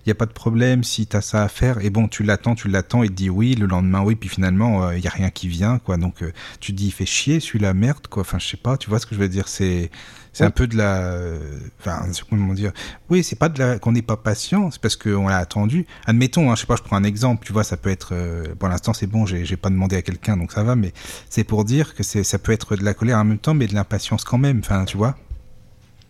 n'y 0.06 0.12
a 0.12 0.14
pas 0.14 0.26
de 0.26 0.32
problème 0.32 0.84
si 0.84 1.06
tu 1.06 1.16
as 1.16 1.20
ça 1.20 1.42
à 1.42 1.48
faire. 1.48 1.84
Et 1.84 1.90
bon, 1.90 2.08
tu 2.08 2.22
l'attends, 2.22 2.54
tu 2.54 2.68
l'attends, 2.68 3.02
il 3.02 3.10
te 3.10 3.14
dit 3.14 3.30
oui, 3.30 3.54
le 3.54 3.66
lendemain 3.66 4.02
oui, 4.02 4.16
puis 4.16 4.28
finalement 4.28 4.90
il 4.90 4.96
euh, 4.96 5.00
n'y 5.00 5.06
a 5.06 5.10
rien 5.10 5.30
qui 5.30 5.48
vient, 5.48 5.78
quoi. 5.78 5.96
Donc 5.96 6.22
tu 6.60 6.72
te 6.72 6.76
dis 6.76 6.86
il 6.86 6.92
fait 6.92 7.06
chier, 7.06 7.40
celui-là 7.40 7.74
merde, 7.74 8.06
quoi. 8.08 8.22
Enfin, 8.22 8.38
je 8.38 8.46
sais 8.46 8.56
pas, 8.56 8.76
tu 8.76 8.90
vois 8.90 8.98
ce 8.98 9.06
que 9.06 9.14
je 9.14 9.20
veux 9.20 9.28
dire? 9.28 9.48
C'est 9.48 9.90
c'est 10.36 10.44
un 10.44 10.50
peu 10.50 10.66
de 10.66 10.76
la, 10.76 11.32
enfin, 11.80 12.02
comment 12.28 12.52
dire 12.52 12.72
Oui, 13.08 13.22
c'est 13.22 13.36
pas 13.36 13.48
de 13.48 13.58
la 13.58 13.78
qu'on 13.78 13.92
n'est 13.92 14.02
pas 14.02 14.16
patient, 14.16 14.70
c'est 14.70 14.80
parce 14.80 14.96
qu'on 14.96 15.28
l'a 15.28 15.38
attendu. 15.38 15.86
Admettons, 16.04 16.50
hein, 16.50 16.54
je 16.56 16.60
sais 16.60 16.66
pas, 16.66 16.76
je 16.76 16.82
prends 16.82 16.96
un 16.96 17.04
exemple, 17.04 17.46
tu 17.46 17.52
vois, 17.52 17.64
ça 17.64 17.76
peut 17.76 17.90
être, 17.90 18.14
pour 18.58 18.68
l'instant 18.68 18.92
c'est 18.92 19.06
bon, 19.06 19.24
j'ai 19.24 19.56
pas 19.56 19.70
demandé 19.70 19.96
à 19.96 20.02
quelqu'un, 20.02 20.36
donc 20.36 20.52
ça 20.52 20.62
va, 20.62 20.76
mais 20.76 20.92
c'est 21.30 21.44
pour 21.44 21.64
dire 21.64 21.94
que 21.94 22.02
c'est, 22.02 22.22
ça 22.22 22.38
peut 22.38 22.52
être 22.52 22.76
de 22.76 22.84
la 22.84 22.92
colère 22.92 23.18
en 23.18 23.24
même 23.24 23.38
temps, 23.38 23.54
mais 23.54 23.66
de 23.66 23.74
l'impatience 23.74 24.24
quand 24.24 24.38
même, 24.38 24.58
enfin, 24.58 24.84
tu 24.84 24.96
vois 24.96 25.16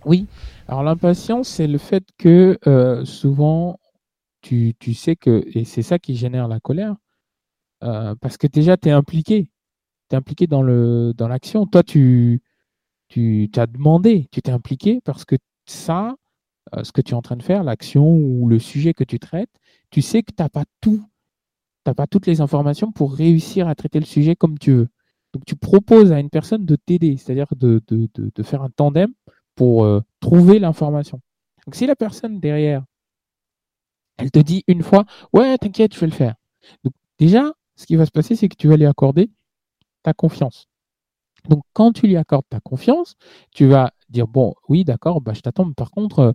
Oui. 0.05 0.27
Alors 0.69 0.82
l'impatience, 0.82 1.48
c'est 1.48 1.69
le 1.69 1.78
fait 1.78 2.05
que 2.19 2.59
euh, 2.66 3.05
souvent, 3.05 3.78
tu, 4.43 4.74
tu, 4.81 4.94
sais 4.94 5.15
que, 5.15 5.44
et 5.55 5.65
c'est 5.65 5.82
ça 5.82 5.98
qui 6.01 6.16
génère 6.16 6.48
la 6.48 6.59
colère, 6.59 6.97
euh, 7.82 8.15
parce 8.20 8.36
que 8.36 8.47
déjà, 8.47 8.77
tu 8.77 8.89
es 8.89 8.93
impliqué. 8.93 9.51
Tu 10.09 10.15
es 10.15 10.16
impliqué 10.16 10.47
dans 10.47 10.62
l'action. 10.62 11.61
Dans 11.61 11.66
Toi, 11.66 11.82
tu, 11.82 12.43
tu 13.09 13.49
as 13.57 13.66
demandé, 13.66 14.28
tu 14.31 14.43
t'es 14.43 14.53
impliqué 14.53 15.01
parce 15.05 15.24
que 15.24 15.37
ça, 15.66 16.16
euh, 16.74 16.85
ce 16.85 16.93
que 16.93 17.01
tu 17.01 17.12
es 17.12 17.15
en 17.15 17.23
train 17.23 17.37
de 17.37 17.43
faire, 17.43 17.65
l'action 17.65 18.09
ou 18.09 18.49
le 18.49 18.59
sujet 18.59 18.95
que 18.95 19.05
tu 19.05 19.19
traites, 19.19 19.51
tu 19.91 20.03
sais 20.03 20.23
que 20.23 20.33
tu 20.37 20.43
n'as 20.43 20.49
pas 20.49 20.65
tout, 20.81 21.05
tu 21.85 21.95
pas 21.95 22.07
toutes 22.07 22.27
les 22.27 22.41
informations 22.41 22.93
pour 22.93 23.15
réussir 23.15 23.69
à 23.69 23.74
traiter 23.74 24.01
le 24.01 24.07
sujet 24.07 24.35
comme 24.35 24.59
tu 24.59 24.73
veux. 24.73 24.89
Donc 25.33 25.45
tu 25.45 25.55
proposes 25.55 26.12
à 26.12 26.20
une 26.20 26.31
personne 26.31 26.65
de 26.65 26.77
t'aider, 26.77 27.16
c'est-à-dire 27.16 27.47
de, 27.57 27.83
de, 27.89 28.43
faire 28.43 28.62
un 28.62 28.70
tandem 28.70 29.12
pour 29.55 29.85
euh, 29.85 30.01
trouver 30.20 30.59
l'information. 30.59 31.20
Donc 31.66 31.74
si 31.74 31.87
la 31.87 31.97
personne 31.97 32.41
derrière, 32.41 32.85
elle 34.19 34.31
te 34.31 34.39
dit 34.39 34.65
une 34.66 34.83
fois, 34.83 35.05
ouais, 35.33 35.57
t'inquiète, 35.59 35.95
je 35.95 36.01
vais 36.01 36.07
le 36.07 36.12
faire. 36.12 36.35
Déjà, 37.19 37.53
ce 37.77 37.87
qui 37.87 37.97
va 37.97 38.07
se 38.07 38.11
passer, 38.11 38.35
c'est 38.35 38.49
que 38.49 38.57
tu 38.57 38.69
vas 38.69 38.77
lui 38.77 38.87
accorder 38.87 39.31
ta 40.03 40.15
confiance. 40.15 40.69
Donc 41.48 41.62
quand 41.73 41.93
tu 41.93 42.06
lui 42.06 42.16
accordes 42.16 42.44
ta 42.48 42.60
confiance, 42.60 43.16
tu 43.52 43.66
vas 43.66 43.93
dire, 44.10 44.27
bon, 44.27 44.55
oui, 44.68 44.85
d'accord, 44.85 45.20
bah, 45.20 45.32
je 45.35 45.40
t'attends, 45.40 45.64
mais 45.64 45.74
par 45.74 45.90
contre, 45.90 46.35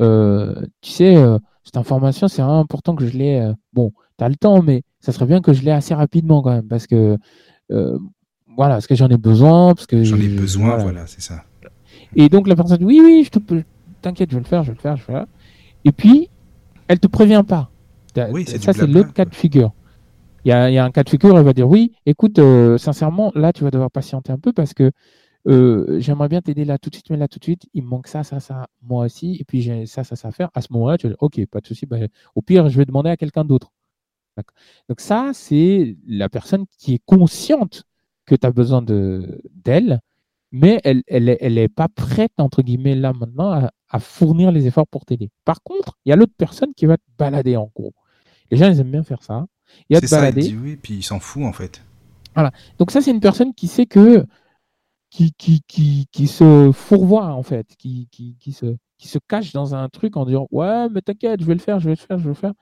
euh, 0.00 0.54
tu 0.80 0.90
sais, 0.90 1.16
euh, 1.16 1.38
cette 1.64 1.76
information, 1.76 2.28
c'est 2.28 2.42
important 2.42 2.94
que 2.94 3.06
je 3.06 3.16
l'ai. 3.16 3.52
bon, 3.72 3.92
tu 4.18 4.24
as 4.24 4.28
le 4.28 4.36
temps, 4.36 4.62
mais 4.62 4.82
ça 5.00 5.12
serait 5.12 5.26
bien 5.26 5.40
que 5.40 5.52
je 5.52 5.62
l'ai 5.62 5.70
assez 5.70 5.94
rapidement 5.94 6.42
quand 6.42 6.50
même, 6.52 6.68
parce 6.68 6.86
que 6.86 7.18
voilà, 8.56 8.74
parce 8.74 8.86
que 8.86 8.94
j'en 8.94 9.08
ai 9.08 9.16
besoin, 9.16 9.74
parce 9.74 9.86
que 9.86 10.04
j'en 10.04 10.16
ai 10.16 10.28
besoin, 10.28 10.76
voilà, 10.76 11.06
c'est 11.06 11.22
ça. 11.22 11.44
Et 12.14 12.28
donc 12.28 12.46
la 12.46 12.56
personne 12.56 12.78
dit 12.78 12.84
oui, 12.84 13.00
oui, 13.02 13.24
je 13.24 13.30
te, 13.30 13.62
t'inquiète, 14.02 14.30
je 14.30 14.36
vais 14.36 14.42
le 14.42 14.46
faire, 14.46 14.62
je 14.62 14.70
vais 14.70 14.74
le 14.74 14.80
faire, 14.80 14.96
je 14.96 15.06
vais 15.06 15.12
le 15.12 15.18
faire. 15.20 15.26
Et 15.84 15.92
puis, 15.92 16.28
elle 16.88 17.00
te 17.00 17.06
prévient 17.06 17.44
pas. 17.46 17.70
Oui, 18.30 18.46
ça 18.46 18.72
c'est 18.72 18.86
l'autre 18.86 19.12
cas 19.12 19.24
de 19.24 19.34
figure. 19.34 19.72
Il 20.44 20.48
y, 20.48 20.52
a, 20.52 20.84
un 20.84 20.90
cas 20.90 21.04
de 21.04 21.08
figure, 21.08 21.38
elle 21.38 21.44
va 21.44 21.52
dire 21.52 21.68
oui, 21.68 21.92
écoute, 22.04 22.38
euh, 22.38 22.76
sincèrement, 22.76 23.30
là 23.36 23.52
tu 23.52 23.62
vas 23.62 23.70
devoir 23.70 23.90
patienter 23.90 24.32
un 24.32 24.38
peu 24.38 24.52
parce 24.52 24.74
que 24.74 24.90
euh, 25.48 26.00
j'aimerais 26.00 26.28
bien 26.28 26.40
t'aider 26.40 26.64
là 26.64 26.78
tout 26.78 26.90
de 26.90 26.96
suite, 26.96 27.10
mais 27.10 27.16
là 27.16 27.28
tout 27.28 27.38
de 27.38 27.44
suite, 27.44 27.66
il 27.74 27.82
me 27.84 27.88
manque 27.88 28.08
ça, 28.08 28.24
ça, 28.24 28.40
ça, 28.40 28.66
moi 28.82 29.04
aussi, 29.06 29.36
et 29.40 29.44
puis 29.44 29.62
j'ai 29.62 29.86
ça, 29.86 30.04
ça, 30.04 30.16
ça 30.16 30.28
à 30.28 30.32
faire. 30.32 30.50
À 30.54 30.60
ce 30.62 30.68
moment-là, 30.72 30.98
tu 30.98 31.06
vas 31.06 31.10
dire 31.10 31.22
ok, 31.22 31.46
pas 31.46 31.60
de 31.60 31.66
souci, 31.66 31.86
bah, 31.86 31.98
au 32.34 32.42
pire, 32.42 32.68
je 32.68 32.76
vais 32.78 32.84
demander 32.84 33.10
à 33.10 33.16
quelqu'un 33.16 33.44
d'autre. 33.44 33.72
Donc 34.88 35.00
ça, 35.00 35.30
c'est 35.34 35.96
la 36.06 36.28
personne 36.28 36.64
qui 36.78 36.94
est 36.94 37.02
consciente 37.04 37.84
que 38.26 38.34
tu 38.34 38.46
as 38.46 38.52
besoin 38.52 38.82
d'elle, 38.82 40.00
mais 40.52 40.80
elle 40.84 41.02
n'est 41.10 41.38
elle, 41.40 41.58
est 41.58 41.68
pas 41.68 41.88
prête, 41.88 42.32
entre 42.38 42.62
guillemets, 42.62 42.94
là 42.94 43.12
maintenant, 43.12 43.68
à, 43.88 44.00
fournir 44.00 44.52
les 44.52 44.66
efforts 44.66 44.86
pour 44.86 45.04
t'aider. 45.04 45.30
Par 45.44 45.62
contre, 45.62 45.98
il 46.04 46.10
y 46.10 46.12
a 46.12 46.16
l'autre 46.16 46.32
personne 46.36 46.72
qui 46.74 46.86
va 46.86 46.96
te 46.96 47.02
balader 47.18 47.56
en 47.56 47.70
gros. 47.74 47.92
Les 48.50 48.56
gens, 48.56 48.70
ils 48.70 48.80
aiment 48.80 48.90
bien 48.90 49.02
faire 49.02 49.22
ça. 49.22 49.46
Il 49.88 50.00
te 50.00 50.10
balader. 50.10 50.42
Ça, 50.42 50.48
il 50.48 50.54
dit 50.54 50.60
oui, 50.62 50.76
puis 50.76 50.94
il 50.94 51.02
s'en 51.02 51.20
fout 51.20 51.44
en 51.44 51.52
fait. 51.52 51.82
Voilà. 52.34 52.52
Donc 52.78 52.90
ça, 52.90 53.00
c'est 53.00 53.10
une 53.10 53.20
personne 53.20 53.54
qui 53.54 53.68
sait 53.68 53.86
que 53.86 54.24
qui, 55.10 55.32
qui, 55.32 55.62
qui, 55.68 56.06
qui 56.10 56.26
se 56.26 56.70
fourvoie 56.72 57.26
en 57.34 57.42
fait, 57.42 57.66
qui, 57.76 58.08
qui, 58.10 58.34
qui, 58.40 58.52
se, 58.52 58.76
qui 58.96 59.08
se 59.08 59.18
cache 59.28 59.52
dans 59.52 59.74
un 59.74 59.88
truc 59.90 60.16
en 60.16 60.24
disant 60.24 60.48
ouais 60.50 60.88
mais 60.88 61.02
t'inquiète, 61.02 61.40
je 61.40 61.44
vais 61.44 61.54
le 61.54 61.60
faire, 61.60 61.80
je 61.80 61.84
vais 61.84 61.90
le 61.90 61.96
faire, 61.96 62.18
je 62.18 62.24
vais 62.24 62.30
le 62.30 62.34
faire. 62.34 62.54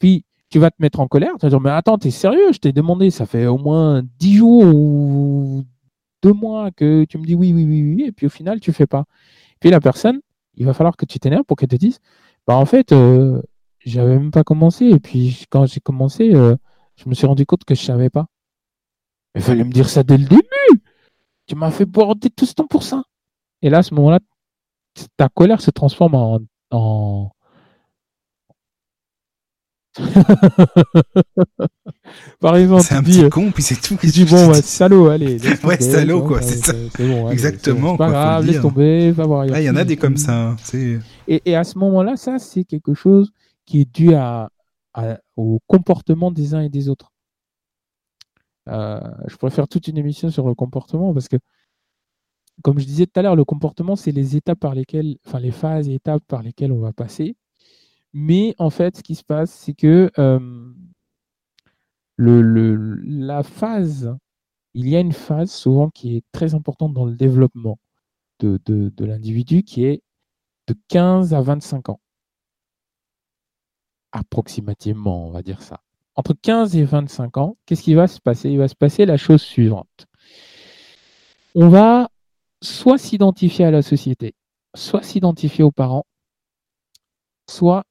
Puis 0.00 0.24
tu 0.50 0.58
vas 0.58 0.70
te 0.70 0.76
mettre 0.80 1.00
en 1.00 1.08
colère, 1.08 1.32
tu 1.38 1.46
vas 1.46 1.50
dire, 1.50 1.60
mais 1.60 1.70
attends, 1.70 1.96
t'es 1.98 2.10
sérieux, 2.10 2.52
je 2.52 2.58
t'ai 2.58 2.72
demandé, 2.72 3.10
ça 3.10 3.24
fait 3.24 3.46
au 3.46 3.56
moins 3.56 4.02
10 4.18 4.36
jours 4.36 4.64
ou 4.64 5.64
deux 6.22 6.32
mois 6.32 6.70
que 6.70 7.04
tu 7.04 7.18
me 7.18 7.24
dis 7.24 7.34
oui, 7.34 7.52
oui, 7.54 7.64
oui, 7.64 7.94
oui, 7.94 8.04
et 8.04 8.12
puis 8.12 8.26
au 8.26 8.30
final, 8.30 8.60
tu 8.60 8.72
fais 8.72 8.86
pas. 8.86 9.04
Puis 9.60 9.70
la 9.70 9.80
personne, 9.80 10.20
il 10.56 10.66
va 10.66 10.74
falloir 10.74 10.96
que 10.96 11.06
tu 11.06 11.18
t'énerves 11.18 11.44
pour 11.44 11.56
qu'elle 11.56 11.70
te 11.70 11.76
dise, 11.76 12.00
bah 12.46 12.56
en 12.56 12.66
fait, 12.66 12.92
euh, 12.92 13.40
j'avais 13.84 14.18
même 14.18 14.30
pas 14.30 14.44
commencé, 14.44 14.86
et 14.86 15.00
puis 15.00 15.44
quand 15.50 15.66
j'ai 15.66 15.80
commencé, 15.80 16.34
euh, 16.34 16.56
je 16.96 17.08
me 17.08 17.14
suis 17.14 17.26
rendu 17.26 17.46
compte 17.46 17.64
que 17.64 17.74
je 17.74 17.82
savais 17.82 18.10
pas. 18.10 18.26
Il 19.34 19.42
fallait 19.42 19.64
me 19.64 19.72
dire 19.72 19.88
ça 19.88 20.02
dès 20.02 20.18
le 20.18 20.24
début. 20.24 20.42
Tu 21.46 21.54
m'as 21.56 21.70
fait 21.70 21.86
border 21.86 22.30
tout 22.30 22.46
ce 22.46 22.54
temps 22.54 22.66
pour 22.66 22.82
ça. 22.82 23.02
Et 23.62 23.70
là, 23.70 23.78
à 23.78 23.82
ce 23.82 23.94
moment-là, 23.94 24.20
ta 25.16 25.28
colère 25.28 25.60
se 25.60 25.70
transforme 25.70 26.14
en, 26.14 26.40
en... 26.70 27.30
Par 32.40 32.56
exemple, 32.56 32.82
C'est 32.82 32.94
un 32.94 33.02
dis, 33.02 33.20
petit 33.22 33.30
con, 33.30 33.50
puis 33.52 33.62
c'est 33.62 33.80
tout. 33.80 33.96
tu 34.00 34.06
dis 34.08 34.24
bon, 34.24 34.48
ouais, 34.50 34.62
salaud, 34.62 35.08
allez. 35.08 35.38
Ouais, 35.64 35.80
salaud, 35.80 36.22
quoi, 36.22 36.42
c'est 36.42 36.64
ça. 36.64 36.72
Bon, 36.98 37.30
Exactement, 37.30 37.92
C'est 37.92 37.98
pas 37.98 38.06
quoi, 38.06 38.10
grave, 38.10 38.46
laisse 38.46 38.60
tomber, 38.60 39.10
va 39.12 39.26
voir. 39.26 39.46
Il 39.46 39.62
y 39.64 39.70
en 39.70 39.76
a 39.76 39.84
des 39.84 39.96
comme 39.96 40.16
ça. 40.16 40.48
hein, 40.50 40.56
Et, 41.28 41.42
et 41.44 41.56
à 41.56 41.64
ce 41.64 41.78
moment-là, 41.78 42.16
ça, 42.16 42.38
c'est 42.38 42.64
quelque 42.64 42.94
chose 42.94 43.32
qui 43.66 43.82
est 43.82 44.14
à- 44.94 45.20
au 45.36 45.60
comportement 45.66 46.30
des 46.30 46.54
uns 46.54 46.62
et 46.62 46.68
des 46.68 46.88
autres. 46.88 47.12
Euh, 48.68 49.00
je 49.26 49.36
pourrais 49.36 49.50
faire 49.50 49.68
toute 49.68 49.88
une 49.88 49.98
émission 49.98 50.30
sur 50.30 50.46
le 50.46 50.54
comportement 50.54 51.12
parce 51.12 51.28
que, 51.28 51.36
comme 52.62 52.78
je 52.78 52.84
disais 52.86 53.06
tout 53.06 53.18
à 53.18 53.22
l'heure, 53.22 53.36
le 53.36 53.44
comportement, 53.44 53.96
c'est 53.96 54.12
les 54.12 54.36
étapes 54.36 54.60
par 54.60 54.74
lesquelles, 54.74 55.16
enfin 55.26 55.40
les 55.40 55.50
phases 55.50 55.88
et 55.88 55.94
étapes 55.94 56.22
par 56.28 56.42
lesquelles 56.42 56.72
on 56.72 56.80
va 56.80 56.92
passer. 56.92 57.36
Mais 58.14 58.54
en 58.58 58.70
fait, 58.70 58.98
ce 58.98 59.04
qui 59.04 59.14
se 59.16 59.24
passe, 59.24 59.52
c'est 59.52 59.74
que 59.74 60.10
euh, 60.18 60.40
le, 62.16 62.40
la 63.04 63.42
phase, 63.42 64.14
il 64.74 64.88
y 64.88 64.96
a 64.96 65.00
une 65.00 65.12
phase 65.12 65.52
souvent 65.52 65.90
qui 65.90 66.16
est 66.18 66.24
très 66.32 66.54
importante 66.54 66.94
dans 66.94 67.06
le 67.06 67.14
développement 67.16 67.78
de, 68.40 68.60
de 68.66 69.06
l'individu 69.06 69.64
qui 69.64 69.84
est 69.86 70.02
de 70.68 70.76
15 70.88 71.34
à 71.34 71.42
25 71.42 71.90
ans. 71.90 72.00
Approximativement, 74.12 75.26
on 75.26 75.30
va 75.30 75.42
dire 75.42 75.62
ça. 75.62 75.80
Entre 76.14 76.34
15 76.34 76.76
et 76.76 76.84
25 76.84 77.38
ans, 77.38 77.56
qu'est-ce 77.64 77.82
qui 77.82 77.94
va 77.94 78.06
se 78.06 78.20
passer? 78.20 78.50
Il 78.50 78.58
va 78.58 78.68
se 78.68 78.74
passer 78.74 79.06
la 79.06 79.16
chose 79.16 79.40
suivante. 79.40 80.06
On 81.54 81.68
va 81.68 82.10
soit 82.60 82.98
s'identifier 82.98 83.64
à 83.64 83.70
la 83.70 83.82
société, 83.82 84.34
soit 84.74 85.02
s'identifier 85.02 85.64
aux 85.64 85.70
parents, 85.70 86.04
soit 87.48 87.84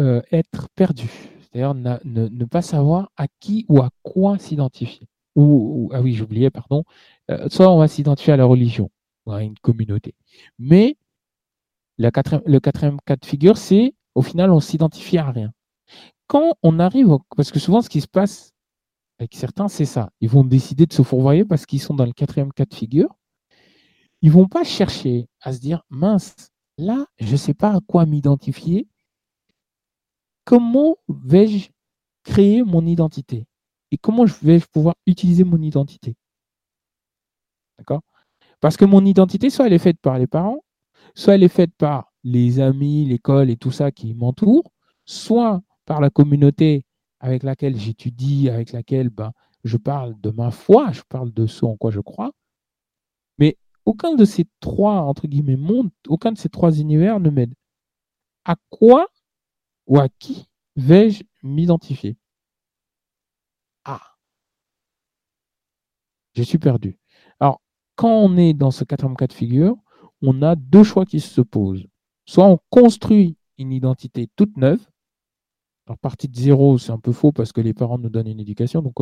euh, 0.00 0.22
être 0.30 0.68
perdu. 0.74 1.10
C'est-à-dire 1.40 1.74
ne, 1.74 2.44
pas 2.44 2.62
savoir 2.62 3.10
à 3.16 3.26
qui 3.40 3.66
ou 3.68 3.80
à 3.80 3.90
quoi 4.02 4.38
s'identifier. 4.38 5.08
Ou, 5.34 5.90
ah 5.92 6.00
oui, 6.00 6.14
j'oubliais, 6.14 6.50
pardon. 6.50 6.84
Euh, 7.30 7.48
soit 7.48 7.70
on 7.70 7.78
va 7.78 7.88
s'identifier 7.88 8.32
à 8.32 8.36
la 8.36 8.44
religion 8.44 8.90
ou 9.26 9.32
à 9.32 9.42
une 9.42 9.58
communauté. 9.58 10.14
Mais 10.58 10.96
le 11.98 12.10
quatrième 12.10 13.00
cas 13.04 13.16
de 13.16 13.24
figure, 13.24 13.56
c'est 13.56 13.94
au 14.14 14.22
final, 14.22 14.50
on 14.50 14.60
s'identifie 14.60 15.18
à 15.18 15.30
rien. 15.30 15.52
Quand 16.26 16.54
on 16.62 16.78
arrive, 16.78 17.18
parce 17.36 17.50
que 17.50 17.58
souvent, 17.58 17.82
ce 17.82 17.88
qui 17.88 18.00
se 18.00 18.08
passe 18.08 18.52
avec 19.18 19.34
certains, 19.34 19.68
c'est 19.68 19.84
ça. 19.84 20.10
Ils 20.20 20.28
vont 20.28 20.44
décider 20.44 20.86
de 20.86 20.92
se 20.92 21.02
fourvoyer 21.02 21.44
parce 21.44 21.66
qu'ils 21.66 21.80
sont 21.80 21.94
dans 21.94 22.06
le 22.06 22.12
quatrième 22.12 22.52
cas 22.52 22.64
de 22.64 22.74
figure. 22.74 23.14
Ils 24.20 24.32
vont 24.32 24.48
pas 24.48 24.64
chercher 24.64 25.28
à 25.40 25.52
se 25.52 25.60
dire, 25.60 25.82
mince, 25.90 26.50
là, 26.78 27.06
je 27.18 27.32
ne 27.32 27.36
sais 27.36 27.54
pas 27.54 27.74
à 27.74 27.80
quoi 27.86 28.06
m'identifier. 28.06 28.88
Comment 30.44 30.96
vais-je 31.08 31.70
créer 32.24 32.62
mon 32.62 32.86
identité? 32.86 33.46
Et 33.90 33.98
comment 33.98 34.26
je 34.26 34.34
vais 34.42 34.60
pouvoir 34.72 34.94
utiliser 35.06 35.44
mon 35.44 35.60
identité? 35.60 36.16
D'accord? 37.78 38.00
Parce 38.60 38.76
que 38.76 38.84
mon 38.84 39.04
identité, 39.04 39.50
soit 39.50 39.66
elle 39.66 39.72
est 39.72 39.78
faite 39.78 40.00
par 40.00 40.18
les 40.18 40.26
parents, 40.26 40.64
soit 41.14 41.34
elle 41.34 41.42
est 41.42 41.48
faite 41.48 41.74
par 41.76 42.11
les 42.24 42.60
amis, 42.60 43.04
l'école 43.04 43.50
et 43.50 43.56
tout 43.56 43.70
ça 43.70 43.90
qui 43.90 44.14
m'entoure, 44.14 44.72
soit 45.04 45.62
par 45.86 46.00
la 46.00 46.10
communauté 46.10 46.84
avec 47.20 47.42
laquelle 47.42 47.76
j'étudie, 47.78 48.48
avec 48.48 48.72
laquelle 48.72 49.10
ben, 49.10 49.32
je 49.64 49.76
parle 49.76 50.20
de 50.20 50.30
ma 50.30 50.50
foi, 50.50 50.92
je 50.92 51.02
parle 51.08 51.32
de 51.32 51.46
ce 51.46 51.64
en 51.64 51.76
quoi 51.76 51.90
je 51.90 52.00
crois. 52.00 52.32
Mais 53.38 53.56
aucun 53.84 54.14
de 54.14 54.24
ces 54.24 54.46
trois, 54.60 55.02
entre 55.02 55.26
guillemets, 55.26 55.56
mondes, 55.56 55.90
aucun 56.08 56.32
de 56.32 56.38
ces 56.38 56.48
trois 56.48 56.78
univers 56.78 57.20
ne 57.20 57.30
m'aide. 57.30 57.54
À 58.44 58.56
quoi 58.70 59.06
ou 59.86 59.98
à 60.00 60.08
qui 60.08 60.48
vais-je 60.76 61.22
m'identifier? 61.42 62.16
Ah, 63.84 64.16
je 66.34 66.42
suis 66.42 66.58
perdu. 66.58 66.98
Alors, 67.40 67.60
quand 67.96 68.10
on 68.10 68.36
est 68.36 68.54
dans 68.54 68.70
ce 68.70 68.84
quatrième 68.84 69.16
cas 69.16 69.26
de 69.26 69.74
on 70.22 70.42
a 70.42 70.56
deux 70.56 70.84
choix 70.84 71.04
qui 71.04 71.20
se 71.20 71.40
posent. 71.40 71.86
Soit 72.24 72.46
on 72.46 72.58
construit 72.70 73.36
une 73.58 73.72
identité 73.72 74.28
toute 74.36 74.56
neuve. 74.56 74.80
Alors, 75.86 75.98
partie 75.98 76.28
de 76.28 76.36
zéro, 76.36 76.78
c'est 76.78 76.92
un 76.92 76.98
peu 76.98 77.12
faux 77.12 77.32
parce 77.32 77.52
que 77.52 77.60
les 77.60 77.74
parents 77.74 77.98
nous 77.98 78.08
donnent 78.08 78.28
une 78.28 78.40
éducation. 78.40 78.82
Donc, 78.82 78.94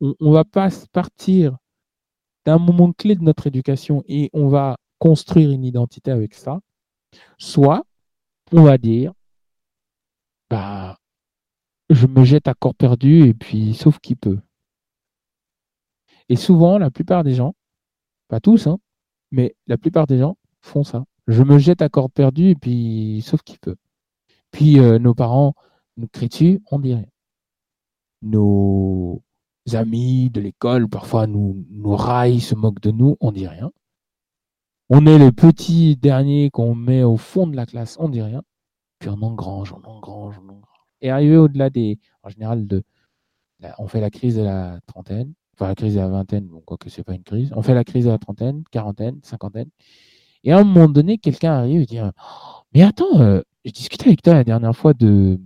on 0.00 0.30
va 0.30 0.44
pas 0.44 0.68
partir 0.92 1.56
d'un 2.44 2.58
moment 2.58 2.92
clé 2.92 3.14
de 3.14 3.22
notre 3.22 3.46
éducation 3.46 4.02
et 4.06 4.30
on 4.32 4.48
va 4.48 4.76
construire 4.98 5.50
une 5.50 5.64
identité 5.64 6.10
avec 6.10 6.34
ça. 6.34 6.60
Soit 7.38 7.84
on 8.52 8.62
va 8.62 8.78
dire, 8.78 9.12
bah, 10.50 10.98
je 11.90 12.06
me 12.06 12.24
jette 12.24 12.48
à 12.48 12.54
corps 12.54 12.74
perdu 12.74 13.28
et 13.28 13.34
puis 13.34 13.74
sauf 13.74 13.98
qui 13.98 14.14
peut. 14.14 14.38
Et 16.28 16.36
souvent, 16.36 16.78
la 16.78 16.90
plupart 16.90 17.24
des 17.24 17.34
gens, 17.34 17.54
pas 18.28 18.40
tous, 18.40 18.66
hein, 18.66 18.78
mais 19.30 19.54
la 19.66 19.78
plupart 19.78 20.06
des 20.06 20.18
gens 20.18 20.36
font 20.60 20.84
ça. 20.84 21.04
Je 21.28 21.42
me 21.42 21.58
jette 21.58 21.82
à 21.82 21.90
corps 21.90 22.10
perdu 22.10 22.48
et 22.48 22.54
puis 22.54 23.22
sauf 23.24 23.42
qui 23.42 23.58
peut. 23.58 23.76
Puis 24.50 24.80
euh, 24.80 24.98
nos 24.98 25.14
parents 25.14 25.54
nous 25.98 26.08
crient 26.08 26.28
dessus, 26.28 26.62
on 26.70 26.78
dit 26.78 26.94
rien. 26.94 27.06
Nos 28.22 29.22
amis 29.74 30.30
de 30.30 30.40
l'école 30.40 30.88
parfois 30.88 31.26
nous, 31.26 31.66
nous 31.70 31.94
raillent, 31.94 32.40
se 32.40 32.54
moquent 32.54 32.80
de 32.80 32.90
nous, 32.90 33.16
on 33.20 33.30
dit 33.30 33.46
rien. 33.46 33.70
On 34.88 35.04
est 35.04 35.18
les 35.18 35.32
petits 35.32 35.96
derniers 35.96 36.48
qu'on 36.48 36.74
met 36.74 37.02
au 37.02 37.18
fond 37.18 37.46
de 37.46 37.56
la 37.56 37.66
classe, 37.66 37.98
on 38.00 38.08
dit 38.08 38.22
rien. 38.22 38.42
Puis 38.98 39.10
on 39.10 39.20
engrange, 39.22 39.74
on 39.74 39.86
engrange, 39.86 40.38
on 40.38 40.48
engrange. 40.48 40.64
Et 41.02 41.10
arrivé 41.10 41.36
au-delà 41.36 41.68
des, 41.68 41.98
en 42.22 42.30
général, 42.30 42.66
de, 42.66 42.82
on 43.78 43.86
fait 43.86 44.00
la 44.00 44.08
crise 44.10 44.36
de 44.36 44.42
la 44.42 44.80
trentaine, 44.86 45.34
enfin 45.54 45.68
la 45.68 45.74
crise 45.74 45.94
de 45.94 46.00
la 46.00 46.08
vingtaine, 46.08 46.46
bon, 46.46 46.62
quoique 46.64 46.88
c'est 46.88 47.04
pas 47.04 47.12
une 47.12 47.22
crise. 47.22 47.52
On 47.54 47.60
fait 47.60 47.74
la 47.74 47.84
crise 47.84 48.06
de 48.06 48.10
la 48.10 48.18
trentaine, 48.18 48.64
quarantaine, 48.70 49.20
cinquantaine. 49.22 49.68
Et 50.48 50.52
à 50.52 50.60
un 50.60 50.64
moment 50.64 50.88
donné, 50.88 51.18
quelqu'un 51.18 51.52
arrive 51.52 51.82
et 51.82 51.84
dit 51.84 52.00
oh, 52.02 52.08
Mais 52.72 52.82
attends, 52.82 53.20
euh, 53.20 53.42
je 53.66 53.70
discutais 53.70 54.06
avec 54.06 54.22
toi 54.22 54.32
la 54.32 54.44
dernière 54.44 54.74
fois 54.74 54.94
de 54.94 55.38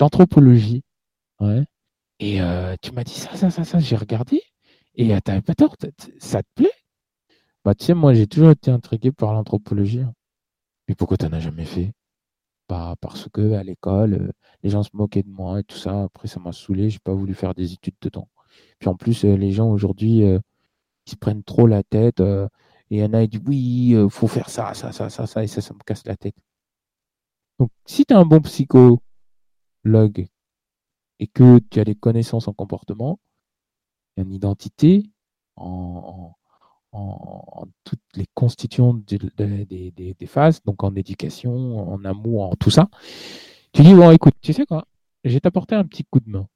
d'anthropologie. 0.00 0.82
Ouais. 1.38 1.64
Et 2.18 2.42
euh, 2.42 2.74
tu 2.82 2.90
m'as 2.90 3.04
dit 3.04 3.14
ça, 3.14 3.36
ça, 3.36 3.48
ça, 3.50 3.62
ça. 3.62 3.78
J'ai 3.78 3.94
regardé. 3.94 4.42
Et 4.96 5.14
euh, 5.14 5.20
t'avais 5.20 5.40
pas 5.40 5.54
tort, 5.54 5.76
ça 6.18 6.42
te 6.42 6.48
plaît? 6.56 6.72
Bah, 7.64 7.76
tu 7.76 7.84
sais, 7.84 7.94
moi, 7.94 8.12
j'ai 8.12 8.26
toujours 8.26 8.50
été 8.50 8.72
intrigué 8.72 9.12
par 9.12 9.32
l'anthropologie. 9.34 10.02
Mais 10.88 10.96
pourquoi 10.96 11.16
t'en 11.16 11.32
as 11.32 11.38
jamais 11.38 11.64
fait? 11.64 11.92
Bah, 12.68 12.96
parce 13.00 13.28
que 13.32 13.52
à 13.52 13.62
l'école, 13.62 14.14
euh, 14.14 14.32
les 14.64 14.70
gens 14.70 14.82
se 14.82 14.90
moquaient 14.94 15.22
de 15.22 15.30
moi 15.30 15.60
et 15.60 15.64
tout 15.64 15.76
ça. 15.78 16.02
Après, 16.04 16.26
ça 16.26 16.40
m'a 16.40 16.50
saoulé. 16.52 16.90
J'ai 16.90 16.98
pas 16.98 17.14
voulu 17.14 17.34
faire 17.34 17.54
des 17.54 17.72
études 17.72 17.94
dedans. 18.00 18.28
Puis 18.80 18.88
en 18.88 18.96
plus, 18.96 19.24
euh, 19.24 19.36
les 19.36 19.52
gens 19.52 19.70
aujourd'hui, 19.70 20.24
euh, 20.24 20.40
ils 21.06 21.12
se 21.12 21.16
prennent 21.16 21.44
trop 21.44 21.68
la 21.68 21.84
tête. 21.84 22.20
Euh, 22.92 22.94
et 22.94 22.96
il 22.96 23.00
y 23.00 23.04
en 23.04 23.12
a 23.14 23.22
qui 23.26 23.38
disent 23.38 23.42
oui, 23.46 23.90
il 24.04 24.10
faut 24.10 24.28
faire 24.28 24.48
ça, 24.50 24.74
ça, 24.74 24.92
ça, 24.92 25.10
ça, 25.10 25.26
ça, 25.26 25.44
et 25.44 25.46
ça, 25.46 25.60
ça 25.60 25.74
me 25.74 25.80
casse 25.80 26.06
la 26.06 26.16
tête. 26.16 26.36
Donc, 27.58 27.70
si 27.86 28.04
tu 28.06 28.14
es 28.14 28.16
un 28.16 28.24
bon 28.24 28.40
psychologue 28.40 29.00
et 31.18 31.26
que 31.26 31.58
tu 31.70 31.80
as 31.80 31.84
des 31.84 31.94
connaissances 31.94 32.48
en 32.48 32.52
comportement, 32.52 33.20
en 34.18 34.30
identité, 34.30 35.10
en, 35.56 36.34
en, 36.92 36.98
en, 36.98 37.66
toutes 37.84 38.00
les 38.14 38.26
constituants 38.34 38.94
de, 38.94 39.18
de, 39.18 39.30
de, 39.36 39.64
des, 39.64 40.14
des 40.14 40.26
phases, 40.26 40.62
donc 40.62 40.82
en 40.82 40.94
éducation, 40.96 41.92
en 41.92 42.04
amour, 42.04 42.50
en 42.50 42.56
tout 42.56 42.70
ça, 42.70 42.88
tu 43.72 43.82
dis, 43.82 43.94
bon, 43.94 44.10
écoute, 44.10 44.34
tu 44.40 44.52
sais 44.52 44.66
quoi, 44.66 44.86
je 45.24 45.34
vais 45.34 45.40
t'apporter 45.40 45.74
un 45.74 45.84
petit 45.84 46.04
coup 46.04 46.20
de 46.20 46.30
main. 46.30 46.48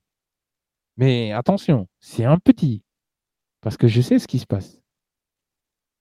Mais 0.97 1.33
attention, 1.33 1.89
c'est 2.01 2.25
un 2.25 2.39
petit, 2.39 2.83
parce 3.61 3.77
que 3.77 3.89
je 3.89 4.01
sais 4.01 4.19
ce 4.19 4.27
qui 4.29 4.39
se 4.39 4.47
passe 4.47 4.81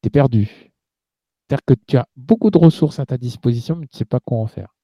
tu 0.04 0.10
perdu. 0.12 0.72
C'est-à-dire 1.48 1.66
que 1.66 1.74
tu 1.88 1.98
as 1.98 2.08
beaucoup 2.18 2.52
de 2.52 2.58
ressources 2.58 3.00
à 3.00 3.06
ta 3.06 3.18
disposition, 3.18 3.76
mais 3.78 3.88
tu 3.88 3.96
ne 3.96 4.00
sais 4.00 4.06
pas 4.06 4.20
quoi 4.20 4.40
en 4.40 4.48
faire. 4.48 4.76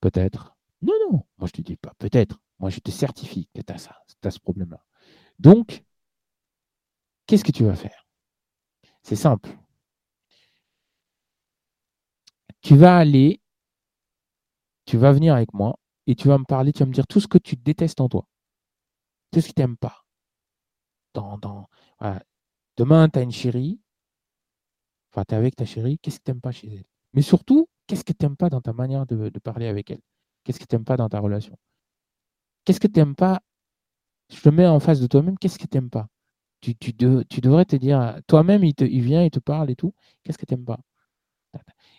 Peut-être. 0.00 0.54
Non, 0.82 0.92
non, 1.10 1.22
moi 1.38 1.46
je 1.46 1.52
te 1.52 1.62
dis 1.62 1.76
pas 1.76 1.92
peut-être. 1.98 2.38
Moi 2.58 2.70
je 2.70 2.80
te 2.80 2.90
certifie 2.90 3.48
que 3.54 3.62
tu 3.62 3.72
as 3.72 3.78
ça, 3.78 3.96
tu 4.20 4.28
as 4.28 4.30
ce 4.30 4.40
problème-là. 4.40 4.84
Donc, 5.38 5.84
qu'est-ce 7.26 7.44
que 7.44 7.52
tu 7.52 7.64
vas 7.64 7.74
faire? 7.74 8.06
C'est 9.02 9.16
simple. 9.16 9.50
Tu 12.62 12.76
vas 12.76 12.96
aller, 12.96 13.40
tu 14.84 14.96
vas 14.96 15.10
venir 15.12 15.34
avec 15.34 15.52
moi 15.54 15.76
et 16.06 16.14
tu 16.14 16.28
vas 16.28 16.38
me 16.38 16.44
parler, 16.44 16.72
tu 16.72 16.78
vas 16.80 16.86
me 16.86 16.92
dire 16.92 17.08
tout 17.08 17.18
ce 17.18 17.26
que 17.26 17.38
tu 17.38 17.56
détestes 17.56 18.00
en 18.00 18.08
toi, 18.08 18.26
tout 19.32 19.40
ce 19.40 19.48
que 19.48 19.52
tu 19.54 19.60
n'aimes 19.60 19.76
pas. 19.76 20.04
dans, 21.14 21.38
dans 21.38 21.68
demain, 22.82 23.08
tu 23.08 23.20
as 23.20 23.22
une 23.22 23.30
chérie, 23.30 23.80
enfin, 25.10 25.24
tu 25.28 25.34
es 25.34 25.38
avec 25.38 25.54
ta 25.54 25.64
chérie, 25.64 25.98
qu'est-ce 26.00 26.18
que 26.18 26.24
tu 26.24 26.30
n'aimes 26.32 26.40
pas 26.40 26.50
chez 26.50 26.68
elle? 26.68 26.84
Mais 27.12 27.22
surtout, 27.22 27.68
qu'est-ce 27.86 28.02
que 28.02 28.12
tu 28.12 28.24
n'aimes 28.24 28.36
pas 28.36 28.50
dans 28.50 28.60
ta 28.60 28.72
manière 28.72 29.06
de, 29.06 29.28
parler 29.38 29.68
avec 29.68 29.92
elle? 29.92 30.00
Qu'est-ce 30.42 30.58
que 30.58 30.64
tu 30.64 30.74
n'aimes 30.74 30.84
pas 30.84 30.96
dans 30.96 31.08
ta 31.08 31.20
relation? 31.20 31.56
Qu'est-ce 32.64 32.80
que 32.80 32.88
tu 32.88 32.98
n'aimes 32.98 33.14
pas? 33.14 33.40
Je 34.30 34.40
te 34.40 34.48
mets 34.48 34.66
en 34.66 34.80
face 34.80 35.00
de 35.00 35.06
toi-même, 35.06 35.38
qu'est-ce 35.38 35.60
que 35.60 35.66
tu 35.66 35.76
n'aimes 35.76 35.90
pas? 35.90 36.08
Tu, 36.60 36.74
tu, 36.74 36.92
devrais 36.92 37.64
te 37.66 37.76
dire, 37.76 38.18
toi-même, 38.26 38.64
il, 38.64 38.74
il 38.80 39.02
vient, 39.02 39.22
il 39.22 39.30
te 39.30 39.40
parle 39.40 39.70
et 39.70 39.76
tout, 39.76 39.94
qu'est-ce 40.24 40.38
que 40.38 40.46
tu 40.46 40.54
n'aimes 40.54 40.64
pas? 40.64 40.80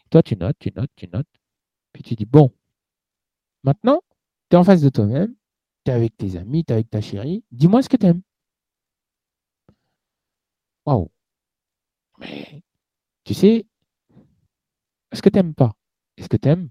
Toi, 0.10 0.22
tu 0.22 0.36
notes, 0.36 0.58
tu 0.60 0.72
notes, 0.76 0.92
tu 0.98 1.08
notes, 1.08 1.28
puis 1.94 2.04
tu 2.04 2.16
dis, 2.16 2.26
bon, 2.26 2.52
maintenant, 3.64 4.02
tu 4.50 4.56
es 4.56 4.60
en 4.60 4.64
face 4.66 4.82
de 4.82 4.90
toi-même, 4.90 5.34
tu 5.86 5.92
es 5.92 5.94
avec 5.94 6.18
tes 6.18 6.36
amis, 6.36 6.66
tu 6.66 6.72
es 6.72 6.76
avec 6.76 6.90
ta 6.90 7.00
chérie, 7.00 7.44
dis-moi 7.52 7.82
ce 7.82 7.90
que 7.90 7.98
tu 7.98 8.08
aimes. 8.08 8.22
Waouh. 10.86 11.10
Mais 12.20 12.62
tu 13.24 13.34
sais, 13.34 13.66
ce 15.14 15.22
que 15.22 15.30
tu 15.30 15.38
n'aimes 15.38 15.54
pas, 15.56 15.74
est-ce 16.18 16.30
que 16.30 16.38
tu 16.38 16.50
aimes 16.50 16.70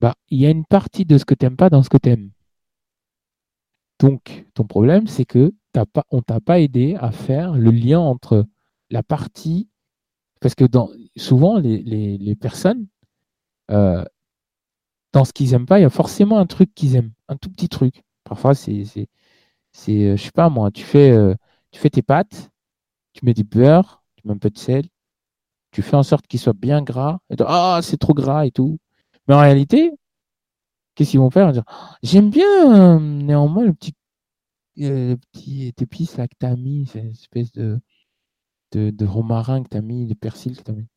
bah, 0.00 0.14
Il 0.30 0.40
y 0.40 0.46
a 0.46 0.50
une 0.50 0.64
partie 0.64 1.04
de 1.04 1.18
ce 1.18 1.24
que 1.24 1.34
tu 1.34 1.44
n'aimes 1.44 1.56
pas 1.56 1.70
dans 1.70 1.82
ce 1.82 1.90
que 1.90 1.98
tu 1.98 2.10
aimes. 2.10 2.30
Donc, 4.00 4.46
ton 4.54 4.64
problème, 4.64 5.06
c'est 5.06 5.24
que 5.24 5.52
as 5.74 5.86
pas, 5.86 6.04
on 6.10 6.22
t'a 6.22 6.40
pas 6.40 6.60
aidé 6.60 6.96
à 7.00 7.10
faire 7.12 7.52
le 7.54 7.70
lien 7.70 8.00
entre 8.00 8.46
la 8.90 9.02
partie. 9.02 9.68
Parce 10.40 10.54
que 10.54 10.64
dans, 10.64 10.90
souvent, 11.16 11.58
les, 11.58 12.36
personnes, 12.36 12.86
euh, 13.70 14.04
dans 15.12 15.24
ce 15.24 15.32
qu'ils 15.32 15.50
n'aiment 15.50 15.66
pas, 15.66 15.78
il 15.80 15.82
y 15.82 15.84
a 15.84 15.90
forcément 15.90 16.38
un 16.38 16.46
truc 16.46 16.74
qu'ils 16.74 16.96
aiment, 16.96 17.12
un 17.28 17.36
tout 17.36 17.50
petit 17.50 17.68
truc. 17.68 18.04
Parfois, 18.24 18.54
c'est, 18.54 18.84
c'est, 18.84 19.08
c'est 19.72 20.16
je 20.16 20.22
sais 20.22 20.30
pas 20.30 20.48
moi, 20.48 20.70
tu 20.70 20.84
fais, 20.84 21.10
euh, 21.10 21.34
tu 21.78 21.82
fais 21.82 21.90
tes 21.90 22.02
pâtes, 22.02 22.50
tu 23.12 23.24
mets 23.24 23.34
du 23.34 23.44
beurre, 23.44 24.02
tu 24.16 24.26
mets 24.26 24.34
un 24.34 24.38
peu 24.38 24.50
de 24.50 24.58
sel, 24.58 24.88
tu 25.70 25.80
fais 25.80 25.94
en 25.94 26.02
sorte 26.02 26.26
qu'il 26.26 26.40
soit 26.40 26.52
bien 26.52 26.82
gras, 26.82 27.20
ah, 27.46 27.78
c'est 27.84 27.98
trop 27.98 28.14
gras 28.14 28.46
et 28.46 28.50
tout. 28.50 28.80
Mais 29.28 29.34
en 29.34 29.38
réalité, 29.38 29.92
qu'est-ce 30.96 31.12
qu'ils 31.12 31.20
vont 31.20 31.30
faire? 31.30 31.52
Dire, 31.52 31.62
J'aime 32.02 32.30
bien 32.30 32.96
euh, 32.96 32.98
néanmoins 32.98 33.64
le 33.64 33.74
petit, 33.74 33.94
euh, 34.80 35.14
petit 35.30 35.72
épice 35.80 36.16
là 36.16 36.26
que 36.26 36.34
tu 36.40 36.46
as 36.46 36.56
mis, 36.56 36.86
cette 36.88 37.04
espèce 37.04 37.52
de, 37.52 37.80
de, 38.72 39.06
romarin 39.06 39.62
que 39.62 39.68
tu 39.68 39.76
as 39.76 39.80
mis, 39.80 40.06
de 40.06 40.14
persil 40.14 40.56
que 40.56 40.64
tu 40.64 40.70
as 40.72 40.74
mis. 40.74 40.88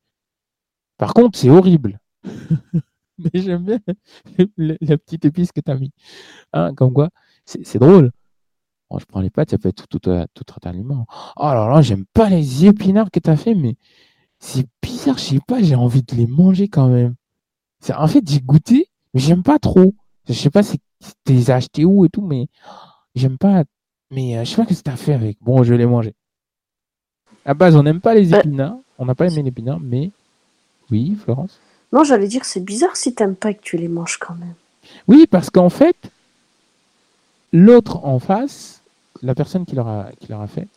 Par 0.96 1.14
contre, 1.14 1.38
c'est 1.38 1.50
horrible. 1.50 2.00
Mais 3.18 3.30
j'aime 3.34 3.66
bien 3.66 3.78
la 4.56 4.98
petite 4.98 5.26
épice 5.26 5.52
que 5.52 5.60
tu 5.60 5.70
as 5.70 5.76
mis. 5.76 5.92
Hein, 6.52 6.74
comme 6.74 6.92
quoi, 6.92 7.10
c'est 7.44 7.78
drôle 7.78 8.10
je 8.98 9.04
prends 9.04 9.20
les 9.20 9.30
pâtes, 9.30 9.50
ça 9.50 9.58
peut 9.58 9.68
être 9.68 9.86
tout, 9.86 9.98
tout, 9.98 10.44
tout, 10.44 10.68
aliment. 10.68 11.06
Oh 11.36 11.44
là 11.44 11.68
là, 11.68 11.82
j'aime 11.82 12.04
pas 12.12 12.28
les 12.28 12.66
épinards 12.66 13.10
que 13.10 13.20
tu 13.20 13.30
as 13.30 13.36
fait, 13.36 13.54
mais 13.54 13.76
c'est 14.38 14.66
bizarre, 14.82 15.18
je 15.18 15.22
sais 15.22 15.40
pas, 15.46 15.62
j'ai 15.62 15.74
envie 15.74 16.02
de 16.02 16.14
les 16.16 16.26
manger 16.26 16.68
quand 16.68 16.88
même. 16.88 17.14
En 17.96 18.06
fait, 18.06 18.28
j'ai 18.28 18.40
goûté, 18.40 18.88
mais 19.14 19.20
j'aime 19.20 19.42
pas 19.42 19.58
trop. 19.58 19.94
Je 20.28 20.34
sais 20.34 20.50
pas 20.50 20.62
si 20.62 20.78
tu 21.24 21.32
les 21.32 21.50
as 21.50 21.56
achetés 21.56 21.84
où 21.84 22.04
et 22.04 22.08
tout, 22.08 22.22
mais 22.22 22.46
j'aime 23.14 23.38
pas. 23.38 23.64
Mais 24.10 24.36
euh, 24.36 24.44
je 24.44 24.50
sais 24.50 24.56
pas 24.56 24.64
ce 24.72 24.78
que 24.78 24.84
tu 24.84 24.90
as 24.90 24.96
fait 24.96 25.14
avec. 25.14 25.38
Bon, 25.40 25.62
je 25.62 25.72
vais 25.72 25.78
les 25.78 25.86
manger. 25.86 26.14
À 27.44 27.54
base, 27.54 27.74
on 27.74 27.82
n'aime 27.82 28.00
pas 28.00 28.14
les 28.14 28.26
bah, 28.26 28.38
épinards. 28.38 28.76
On 28.98 29.06
n'a 29.06 29.14
pas 29.14 29.26
aimé 29.26 29.42
les 29.42 29.48
épinards, 29.48 29.80
mais 29.80 30.10
oui, 30.90 31.16
Florence. 31.22 31.58
Non, 31.92 32.04
j'allais 32.04 32.28
dire, 32.28 32.44
c'est 32.44 32.64
bizarre 32.64 32.96
si 32.96 33.14
tu 33.14 33.22
n'aimes 33.22 33.36
pas 33.36 33.50
et 33.50 33.54
que 33.54 33.62
tu 33.62 33.76
les 33.76 33.88
manges 33.88 34.18
quand 34.18 34.34
même. 34.34 34.54
Oui, 35.08 35.26
parce 35.28 35.50
qu'en 35.50 35.68
fait, 35.68 35.96
l'autre 37.52 38.04
en 38.04 38.18
face, 38.18 38.81
la 39.22 39.34
personne 39.34 39.64
qui 39.64 39.74
leur 39.74 39.88
a, 39.88 40.10
qui 40.20 40.28
leur 40.28 40.40
a 40.40 40.46
fait, 40.46 40.68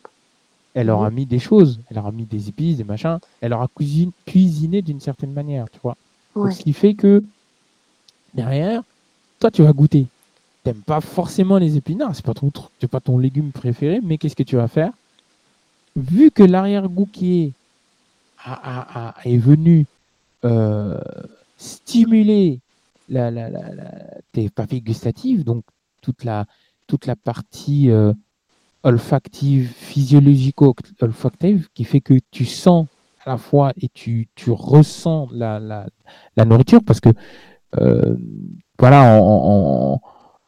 elle 0.74 0.88
leur 0.88 1.04
a 1.04 1.10
mis 1.10 1.26
des 1.26 1.38
choses, 1.38 1.80
elle 1.88 1.96
leur 1.96 2.06
a 2.06 2.12
mis 2.12 2.24
des 2.24 2.48
épices, 2.48 2.76
des 2.76 2.84
machins, 2.84 3.18
elle 3.40 3.50
leur 3.50 3.62
a 3.62 3.68
cuisiné, 4.26 4.82
d'une 4.82 5.00
certaine 5.00 5.32
manière, 5.32 5.66
tu 5.70 5.78
vois. 5.82 5.96
ce 6.52 6.62
qui 6.62 6.72
fait 6.72 6.94
que 6.94 7.24
derrière, 8.34 8.82
toi, 9.40 9.50
tu 9.50 9.62
vas 9.62 9.72
goûter. 9.72 10.06
T'aimes 10.62 10.82
pas 10.82 11.00
forcément 11.00 11.58
les 11.58 11.76
épinards, 11.76 12.14
c'est 12.14 12.24
pas 12.24 12.34
ton 12.34 12.50
c'est 12.80 12.90
pas 12.90 13.00
ton 13.00 13.18
légume 13.18 13.52
préféré, 13.52 14.00
mais 14.02 14.18
qu'est-ce 14.18 14.36
que 14.36 14.42
tu 14.42 14.56
vas 14.56 14.68
faire? 14.68 14.92
Vu 15.96 16.30
que 16.30 16.42
l'arrière-goût 16.42 17.08
qui 17.10 17.42
est, 17.42 17.52
est 19.24 19.38
venu 19.38 19.86
euh, 20.44 21.00
stimuler 21.56 22.60
la, 23.08 23.30
tes 24.32 24.50
papilles 24.50 24.82
gustatives, 24.82 25.44
donc 25.44 25.64
toute 26.02 26.24
la, 26.24 26.44
toute 26.86 27.06
la 27.06 27.16
partie 27.16 27.90
euh, 27.90 28.12
olfactive, 28.86 29.68
physiologico-olfactive, 29.68 31.68
qui 31.74 31.84
fait 31.84 32.00
que 32.00 32.14
tu 32.30 32.44
sens 32.44 32.86
à 33.24 33.30
la 33.30 33.36
fois 33.36 33.72
et 33.80 33.88
tu, 33.88 34.28
tu 34.36 34.52
ressens 34.52 35.28
la, 35.32 35.58
la, 35.58 35.86
la, 36.36 36.44
nourriture, 36.44 36.80
parce 36.86 37.00
que 37.00 37.08
euh, 37.80 38.16
voilà, 38.78 39.20
en, 39.20 40.00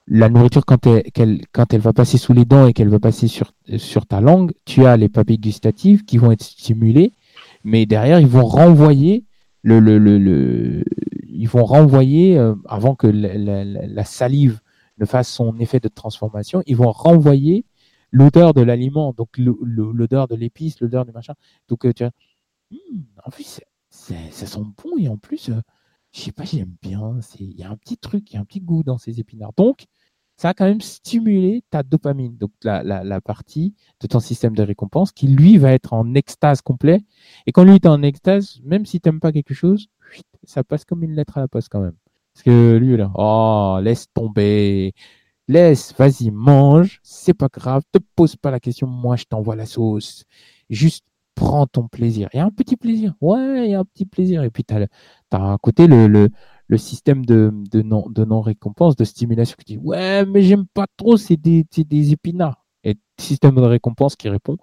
la 0.07 0.29
nourriture, 0.29 0.65
quand 0.65 0.87
elle, 0.87 1.41
quand 1.53 1.75
elle 1.75 1.81
va 1.81 1.93
passer 1.93 2.17
sous 2.17 2.33
les 2.33 2.45
dents 2.45 2.69
et 2.69 2.73
qu'elle 2.73 2.89
va 2.89 3.01
passer 3.01 3.27
sur, 3.27 3.53
sur 3.77 4.07
ta 4.07 4.21
langue, 4.21 4.53
tu 4.65 4.87
as 4.87 4.97
les 4.97 5.09
papilles 5.09 5.39
gustatives 5.39 6.05
qui 6.05 6.17
vont 6.17 6.31
être 6.31 6.45
stimulées, 6.45 7.13
mais 7.65 7.87
derrière, 7.87 8.21
ils 8.21 8.29
vont 8.29 8.47
renvoyer 8.47 9.25
le, 9.63 9.81
le, 9.81 9.99
le, 9.99 10.85
ils 11.29 11.49
vont 11.49 11.65
renvoyer, 11.65 12.39
euh, 12.39 12.55
avant 12.69 12.95
que 12.95 13.09
la, 13.09 13.65
la, 13.65 14.05
salive 14.05 14.61
ne 14.99 15.07
fasse 15.07 15.29
son 15.29 15.59
effet 15.59 15.81
de 15.81 15.89
transformation, 15.89 16.63
ils 16.67 16.77
vont 16.77 16.93
renvoyer 16.93 17.65
l'odeur 18.11 18.55
de 18.55 18.63
l'aliment, 18.63 19.13
donc 19.13 19.37
l'odeur 19.39 20.29
de 20.29 20.35
l'épice, 20.35 20.81
l'odeur 20.81 21.05
du 21.05 21.13
machin. 21.13 21.35
Donc, 21.69 21.85
euh, 21.85 21.93
tu 21.93 22.05
vois, 22.05 22.13
hmm, 22.71 23.03
en 23.25 23.31
plus, 23.31 23.61
ça 23.91 24.47
sent 24.47 24.61
bon 24.83 24.99
et 24.99 25.09
en 25.09 25.17
plus, 25.17 25.51
euh, 25.51 25.61
je 26.13 26.21
sais 26.21 26.33
pas, 26.33 26.45
j'aime 26.45 26.75
bien. 26.83 27.19
Il 27.39 27.59
y 27.59 27.63
a 27.63 27.71
un 27.71 27.77
petit 27.77 27.99
truc, 27.99 28.31
il 28.31 28.35
y 28.35 28.37
a 28.37 28.41
un 28.41 28.45
petit 28.45 28.61
goût 28.61 28.83
dans 28.83 28.99
ces 28.99 29.21
épinards. 29.21 29.53
Donc, 29.57 29.87
ça 30.37 30.51
a 30.51 30.55
quand 30.55 30.67
même 30.67 30.81
stimulé 30.81 31.65
ta 31.71 31.83
dopamine, 31.83 32.37
donc 32.37 32.53
la, 32.63 32.83
la, 32.85 33.21
partie 33.21 33.75
de 34.01 34.07
ton 34.07 34.21
système 34.21 34.55
de 34.55 34.63
récompense 34.63 35.11
qui, 35.11 35.27
lui, 35.27 35.59
va 35.59 35.73
être 35.73 35.93
en 35.93 36.15
extase 36.15 36.63
complet. 36.63 37.01
Et 37.47 37.53
quand 37.53 37.65
lui 37.65 37.75
est 37.75 37.87
en 37.87 38.03
extase, 38.03 38.61
même 38.65 38.87
si 38.87 39.01
tu 39.01 39.09
n'aimes 39.09 39.19
pas 39.21 39.33
quelque 39.33 39.55
chose, 39.55 39.89
ça 40.45 40.63
passe 40.63 40.85
comme 40.85 41.03
une 41.03 41.15
lettre 41.15 41.39
à 41.39 41.41
la 41.41 41.49
poste 41.49 41.69
quand 41.71 41.81
même. 41.81 41.97
Parce 42.35 42.45
que 42.45 42.77
lui, 42.77 42.97
là, 42.97 43.11
oh, 43.17 43.81
laisse 43.83 44.07
tomber, 44.15 44.95
Laisse, 45.49 45.95
vas-y, 45.97 46.31
mange, 46.31 47.01
c'est 47.03 47.35
pas 47.35 47.49
grave, 47.51 47.83
te 47.91 47.99
pose 48.15 48.37
pas 48.37 48.51
la 48.51 48.61
question, 48.61 48.87
moi 48.87 49.17
je 49.17 49.25
t'envoie 49.25 49.57
la 49.57 49.67
sauce. 49.67 50.25
Juste 50.69 51.05
prends 51.35 51.67
ton 51.67 51.89
plaisir. 51.89 52.29
Il 52.35 52.39
y 52.39 52.41
a 52.41 52.45
un 52.45 52.51
petit 52.51 52.77
plaisir, 52.77 53.15
ouais, 53.21 53.67
il 53.67 53.71
y 53.71 53.75
a 53.75 53.81
un 53.81 53.85
petit 53.85 54.05
plaisir. 54.05 54.43
Et 54.43 54.51
puis 54.51 54.65
tu 54.65 54.75
as, 54.75 54.87
à 55.31 55.57
côté 55.63 55.87
le, 55.87 56.29
système 56.77 57.25
de, 57.25 57.53
de 57.71 58.25
non-récompense, 58.25 58.97
de, 58.97 59.05
stimulation 59.05 59.57
qui 59.59 59.77
dit, 59.77 59.79
ouais, 59.79 60.27
mais 60.27 60.43
j'aime 60.43 60.67
pas 60.67 60.87
trop, 60.97 61.17
c'est 61.17 61.37
des, 61.37 61.65
des 61.73 62.13
épinards. 62.13 62.65
Et 62.85 62.97
système 63.19 63.55
de 63.55 63.63
récompense 63.63 64.17
qui 64.17 64.29
répond, 64.29 64.57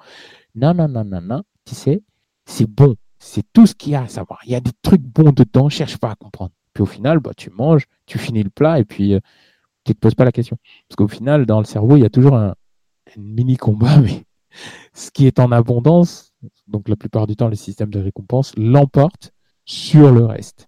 non, 0.53 0.73
non, 0.73 0.87
non, 0.87 1.03
non, 1.03 1.21
non, 1.21 1.43
tu 1.65 1.75
sais, 1.75 2.03
c'est 2.45 2.69
bon, 2.69 2.95
c'est 3.19 3.43
tout 3.53 3.65
ce 3.65 3.73
qu'il 3.73 3.93
y 3.93 3.95
a 3.95 4.03
à 4.03 4.07
savoir. 4.07 4.39
Il 4.45 4.51
y 4.51 4.55
a 4.55 4.59
des 4.59 4.71
trucs 4.81 5.01
bons 5.01 5.31
dedans, 5.31 5.69
cherche 5.69 5.97
pas 5.97 6.11
à 6.11 6.15
comprendre. 6.15 6.51
Puis 6.73 6.83
au 6.83 6.85
final, 6.85 7.19
bah, 7.19 7.31
tu 7.35 7.49
manges, 7.51 7.85
tu 8.05 8.17
finis 8.19 8.43
le 8.43 8.49
plat 8.49 8.79
et 8.79 8.85
puis 8.85 9.13
euh, 9.13 9.19
tu 9.85 9.93
te 9.93 9.99
poses 9.99 10.15
pas 10.15 10.25
la 10.25 10.31
question. 10.31 10.57
Parce 10.89 10.97
qu'au 10.97 11.07
final, 11.07 11.45
dans 11.45 11.59
le 11.59 11.65
cerveau, 11.65 11.95
il 11.95 12.01
y 12.01 12.05
a 12.05 12.09
toujours 12.09 12.35
un, 12.35 12.55
mini 13.17 13.55
combat, 13.55 13.97
mais 14.01 14.23
ce 14.93 15.11
qui 15.11 15.27
est 15.27 15.39
en 15.39 15.51
abondance, 15.51 16.33
donc 16.67 16.89
la 16.89 16.95
plupart 16.95 17.27
du 17.27 17.35
temps, 17.35 17.47
le 17.47 17.55
système 17.55 17.89
de 17.89 17.99
récompense 17.99 18.53
l'emporte 18.57 19.31
sur 19.63 20.11
le 20.11 20.25
reste. 20.25 20.67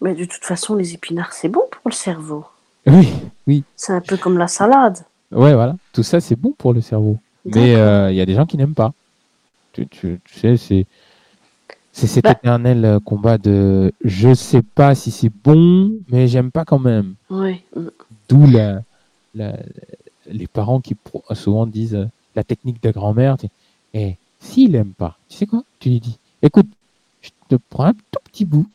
Mais 0.00 0.14
de 0.14 0.24
toute 0.24 0.44
façon, 0.44 0.74
les 0.74 0.94
épinards, 0.94 1.32
c'est 1.32 1.48
bon 1.48 1.62
pour 1.70 1.88
le 1.88 1.94
cerveau. 1.94 2.44
Oui, 2.86 3.08
oui. 3.46 3.62
C'est 3.76 3.92
un 3.92 4.00
peu 4.00 4.16
comme 4.16 4.36
la 4.36 4.48
salade. 4.48 4.98
Ouais, 5.30 5.54
voilà. 5.54 5.76
Tout 5.92 6.02
ça, 6.02 6.20
c'est 6.20 6.34
bon 6.34 6.52
pour 6.52 6.72
le 6.72 6.80
cerveau. 6.80 7.18
Mais 7.44 7.76
euh, 7.76 8.10
il 8.10 8.16
y 8.16 8.20
a 8.20 8.26
des 8.26 8.34
gens 8.34 8.46
qui 8.46 8.56
n'aiment 8.56 8.74
pas. 8.74 8.92
tu 9.72 10.20
sais, 10.26 10.56
c'est 10.56 10.86
c'est 11.92 12.06
cet 12.06 12.24
bah 12.24 12.32
éternel 12.32 12.84
euh, 12.84 13.00
combat 13.00 13.38
de 13.38 13.92
je 14.02 14.32
sais 14.34 14.62
pas 14.62 14.94
si 14.94 15.10
c'est 15.10 15.30
bon, 15.44 15.92
mais 16.08 16.26
j'aime 16.26 16.50
pas 16.50 16.64
quand 16.64 16.78
même. 16.78 17.14
D'où 18.28 18.46
les 20.26 20.46
parents 20.46 20.80
qui 20.80 20.96
souvent 21.32 21.66
disent 21.66 21.94
euh, 21.94 22.06
la 22.34 22.44
technique 22.44 22.82
de 22.82 22.90
grand-mère. 22.90 23.36
Eh, 23.92 24.16
s'il 24.40 24.74
aime 24.74 24.92
pas, 24.92 25.18
tu 25.28 25.36
sais 25.36 25.46
quoi? 25.46 25.62
Tu 25.78 25.90
lui 25.90 26.00
dis 26.00 26.18
écoute, 26.40 26.68
je 27.20 27.30
te 27.48 27.56
prends 27.68 27.86
un 27.86 27.92
tout 27.92 28.20
petit 28.24 28.44
bout, 28.46 28.66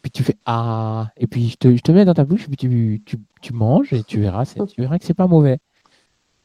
puis 0.00 0.10
tu 0.10 0.22
fais 0.22 0.36
ah, 0.46 1.10
et 1.18 1.26
puis 1.26 1.50
je 1.50 1.56
te, 1.56 1.76
je 1.76 1.82
te 1.82 1.92
mets 1.92 2.06
dans 2.06 2.14
ta 2.14 2.24
bouche, 2.24 2.46
puis 2.46 2.56
tu, 2.56 3.02
tu, 3.04 3.18
tu 3.42 3.52
manges 3.52 3.92
et 3.92 4.02
tu 4.02 4.20
verras, 4.20 4.46
tu 4.46 4.80
verras 4.80 4.98
que 4.98 5.04
c'est 5.04 5.14
pas 5.14 5.26
mauvais. 5.26 5.58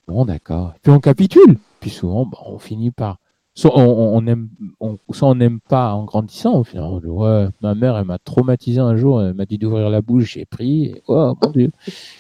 Bon, 0.08 0.26
d'accord. 0.26 0.74
Puis 0.82 0.92
on 0.92 1.00
capitule. 1.00 1.58
Puis 1.80 1.92
souvent, 1.92 2.26
bah, 2.26 2.40
on 2.46 2.58
finit 2.60 2.92
par 2.92 3.20
soit 3.60 3.78
on, 3.78 4.26
aime, 4.26 4.48
on, 4.80 4.98
on 5.22 5.36
n'aime 5.36 5.60
pas 5.60 5.94
en 5.94 6.06
grandissant. 6.06 6.60
Au 6.60 6.64
final, 6.64 6.86
ouais, 7.06 7.48
ma 7.62 7.76
mère, 7.76 7.98
elle 7.98 8.06
m'a 8.06 8.18
traumatisé 8.18 8.80
un 8.80 8.96
jour, 8.96 9.22
elle 9.22 9.34
m'a 9.34 9.46
dit 9.46 9.58
d'ouvrir 9.58 9.90
la 9.90 10.02
bouche, 10.02 10.34
j'ai 10.36 10.46
pris, 10.46 10.96
oh 11.08 11.36
mon 11.44 11.52
Dieu. 11.52 11.72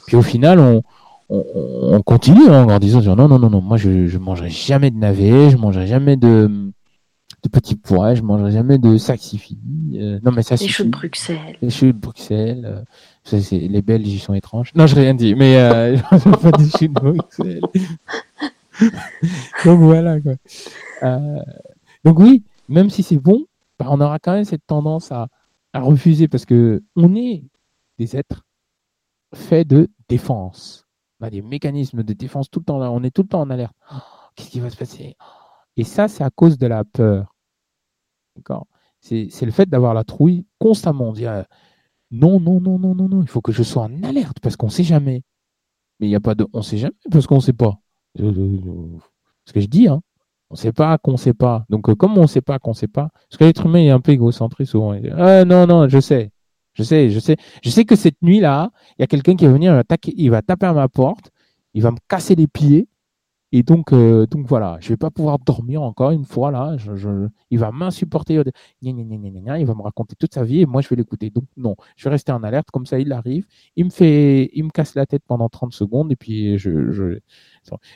Puis 0.05 0.17
au 0.17 0.21
final, 0.21 0.59
on, 0.59 0.83
on, 1.29 2.01
continue 2.01 2.49
hein, 2.49 2.67
en 2.67 2.79
disant 2.79 3.01
non, 3.15 3.29
non, 3.29 3.39
non, 3.39 3.49
non, 3.49 3.61
moi 3.61 3.77
je 3.77 3.89
ne 3.89 4.17
mangerai 4.17 4.49
jamais 4.49 4.91
de 4.91 4.97
navet, 4.97 5.49
je 5.49 5.55
mangerai 5.55 5.87
jamais 5.87 6.17
de, 6.17 6.71
de 7.43 7.49
petits 7.49 7.75
pois, 7.75 8.15
je 8.15 8.21
mangerai 8.21 8.51
jamais 8.51 8.77
de 8.77 8.97
saxify. 8.97 9.57
Euh, 9.93 10.19
non, 10.23 10.31
mais 10.33 10.43
ça 10.43 10.55
Les 10.55 10.67
choux 10.67 10.83
de 10.83 10.89
Bruxelles. 10.89 11.57
Les 11.61 11.69
choux 11.69 11.85
de 11.85 11.91
Bruxelles. 11.93 12.65
Euh, 12.65 12.81
ça, 13.23 13.39
c'est, 13.39 13.59
les 13.59 13.81
Belges, 13.81 14.07
ils 14.07 14.19
sont 14.19 14.33
étranges. 14.33 14.73
Non, 14.75 14.87
je 14.87 14.95
n'ai 14.95 15.01
rien 15.03 15.13
dit, 15.13 15.35
mais 15.35 15.55
euh, 15.55 15.95
je 16.11 16.29
pas 16.35 16.51
des 16.51 16.69
choux 16.69 16.87
de 16.87 16.93
Bruxelles. 16.93 17.61
donc 19.65 19.79
voilà, 19.79 20.19
quoi. 20.19 20.33
Euh, 21.03 21.43
donc 22.03 22.19
oui, 22.19 22.43
même 22.67 22.89
si 22.89 23.03
c'est 23.03 23.17
bon, 23.19 23.45
bah, 23.77 23.87
on 23.89 24.01
aura 24.01 24.19
quand 24.19 24.33
même 24.33 24.45
cette 24.45 24.65
tendance 24.65 25.11
à, 25.11 25.27
refuser 25.73 26.27
parce 26.27 26.45
que 26.45 26.83
on 26.95 27.15
est 27.15 27.43
des 27.99 28.15
êtres 28.17 28.43
faits 29.35 29.67
de 29.67 29.87
défense. 30.07 30.85
On 31.19 31.25
a 31.25 31.29
des 31.29 31.41
mécanismes 31.41 32.01
de 32.01 32.13
défense 32.13 32.49
tout 32.49 32.59
le 32.59 32.65
temps 32.65 32.79
là. 32.79 32.91
On 32.91 33.03
est 33.03 33.11
tout 33.11 33.21
le 33.21 33.27
temps 33.27 33.41
en 33.41 33.49
alerte. 33.49 33.75
Oh, 33.93 33.97
qu'est-ce 34.35 34.49
qui 34.49 34.59
va 34.59 34.69
se 34.69 34.77
passer? 34.77 35.15
Et 35.77 35.83
ça, 35.83 36.07
c'est 36.07 36.23
à 36.23 36.29
cause 36.29 36.57
de 36.57 36.65
la 36.65 36.83
peur. 36.83 37.35
D'accord? 38.35 38.67
C'est, 38.99 39.29
le 39.41 39.51
fait 39.51 39.69
d'avoir 39.69 39.93
la 39.93 40.03
trouille 40.03 40.45
constamment. 40.57 41.13
Dire 41.13 41.45
non, 42.11 42.39
non, 42.39 42.59
non, 42.59 42.79
non, 42.79 42.95
non, 42.95 43.07
non. 43.07 43.21
Il 43.21 43.27
faut 43.27 43.41
que 43.41 43.51
je 43.51 43.63
sois 43.63 43.83
en 43.83 44.03
alerte 44.03 44.39
parce 44.39 44.55
qu'on 44.55 44.67
ne 44.67 44.71
sait 44.71 44.83
jamais. 44.83 45.23
Mais 45.99 46.07
il 46.07 46.09
n'y 46.09 46.15
a 46.15 46.19
pas 46.19 46.35
de 46.35 46.47
on 46.53 46.59
ne 46.59 46.63
sait 46.63 46.77
jamais 46.77 46.95
parce 47.11 47.27
qu'on 47.27 47.35
ne 47.35 47.41
sait 47.41 47.53
pas. 47.53 47.79
Ce 48.17 49.53
que 49.53 49.61
je 49.61 49.67
dis, 49.67 49.87
hein. 49.87 50.01
On 50.49 50.55
ne 50.55 50.57
sait 50.57 50.71
pas 50.71 50.97
qu'on 50.97 51.13
ne 51.13 51.17
sait 51.17 51.33
pas. 51.33 51.65
Donc, 51.69 51.93
comme 51.95 52.17
on 52.17 52.23
ne 52.23 52.27
sait 52.27 52.41
pas 52.41 52.57
qu'on 52.57 52.71
ne 52.71 52.75
sait 52.75 52.87
pas, 52.87 53.09
parce 53.13 53.37
que 53.37 53.43
l'être 53.43 53.65
humain 53.65 53.79
est 53.79 53.89
un 53.91 53.99
peu 53.99 54.11
égocentré 54.11 54.65
souvent. 54.65 54.95
ah, 55.17 55.45
non, 55.45 55.67
non, 55.67 55.87
je 55.87 55.99
sais. 55.99 56.31
Je 56.73 56.83
sais, 56.83 57.09
je 57.09 57.19
sais. 57.19 57.35
Je 57.61 57.69
sais 57.69 57.85
que 57.85 57.95
cette 57.95 58.21
nuit-là, 58.21 58.71
il 58.97 59.01
y 59.01 59.03
a 59.03 59.07
quelqu'un 59.07 59.35
qui 59.35 59.45
va 59.45 59.51
venir, 59.51 59.83
il 60.15 60.31
va 60.31 60.41
taper 60.41 60.65
à 60.65 60.73
ma 60.73 60.87
porte, 60.87 61.31
il 61.73 61.83
va 61.83 61.91
me 61.91 61.97
casser 62.07 62.35
les 62.35 62.47
pieds. 62.47 62.87
Et 63.51 63.63
donc, 63.63 63.93
euh, 63.93 64.27
donc 64.27 64.45
voilà, 64.45 64.77
je 64.79 64.89
vais 64.89 64.97
pas 64.97 65.09
pouvoir 65.09 65.39
dormir 65.39 65.81
encore 65.81 66.11
une 66.11 66.25
fois 66.25 66.51
là. 66.51 66.77
Il 67.49 67.59
va 67.59 67.71
m'insupporter. 67.71 68.41
Il 68.81 69.65
va 69.65 69.73
me 69.75 69.81
raconter 69.81 70.15
toute 70.15 70.33
sa 70.33 70.43
vie 70.43 70.61
et 70.61 70.65
moi 70.65 70.81
je 70.81 70.89
vais 70.89 70.95
l'écouter. 70.95 71.29
Donc 71.29 71.45
non, 71.57 71.75
je 71.95 72.03
vais 72.03 72.11
rester 72.11 72.31
en 72.31 72.43
alerte. 72.43 72.69
Comme 72.71 72.85
ça, 72.85 72.99
il 72.99 73.11
arrive, 73.11 73.45
il 73.75 73.85
me 73.85 73.89
fait, 73.89 74.49
il 74.53 74.63
me 74.65 74.69
casse 74.69 74.95
la 74.95 75.05
tête 75.05 75.23
pendant 75.27 75.49
30 75.49 75.73
secondes 75.73 76.11
et 76.11 76.15
puis 76.15 76.57
je, 76.57 77.19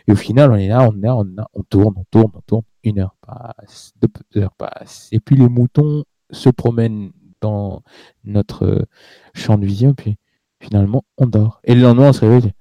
et 0.08 0.12
au 0.12 0.16
final, 0.16 0.52
on 0.52 0.56
est 0.56 0.68
là, 0.68 0.88
on 0.90 0.96
est 0.98 1.02
là, 1.02 1.16
on 1.54 1.64
tourne, 1.64 1.94
on 1.98 2.04
tourne, 2.10 2.32
on 2.36 2.42
tourne. 2.42 2.64
Une 2.84 3.00
heure 3.00 3.16
passe, 3.22 3.94
deux 4.02 4.42
heures 4.42 4.56
passent 4.56 5.08
et 5.12 5.20
puis 5.20 5.38
les 5.38 5.48
moutons 5.48 6.04
se 6.32 6.50
promènent 6.50 7.12
dans 7.40 7.84
notre 8.24 8.66
euh, 8.66 8.86
champ 9.34 9.58
de 9.58 9.66
vision, 9.66 9.94
puis 9.94 10.18
finalement, 10.60 11.04
on 11.18 11.28
dort. 11.28 11.60
Et 11.66 11.76
le 11.76 11.82
lendemain, 11.82 12.10
on 12.10 12.14
se 12.14 12.22
réveille. 12.22 12.54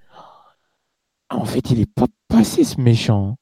En 1.33 1.45
fait, 1.45 1.71
il 1.71 1.79
n'est 1.79 1.87
pas 1.87 2.07
passé 2.29 2.65
ce 2.65 2.81
méchant. 2.81 3.37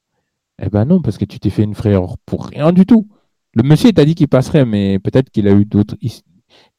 Eh 0.63 0.69
ben 0.69 0.85
non, 0.85 1.03
parce 1.03 1.19
que 1.19 1.25
tu 1.25 1.41
t'es 1.41 1.51
fait 1.51 1.65
une 1.65 1.75
frayeur 1.75 2.17
pour 2.27 2.47
rien 2.47 2.73
du 2.73 2.87
tout. 2.87 3.09
Le 3.55 3.63
monsieur 3.63 3.93
t'a 3.93 4.05
dit 4.05 4.15
qu'il 4.15 4.29
passerait, 4.29 4.65
mais 4.65 4.99
peut-être 4.99 5.31
qu'il 5.31 5.49
a 5.49 5.53
eu 5.53 5.65
d'autres. 5.65 5.97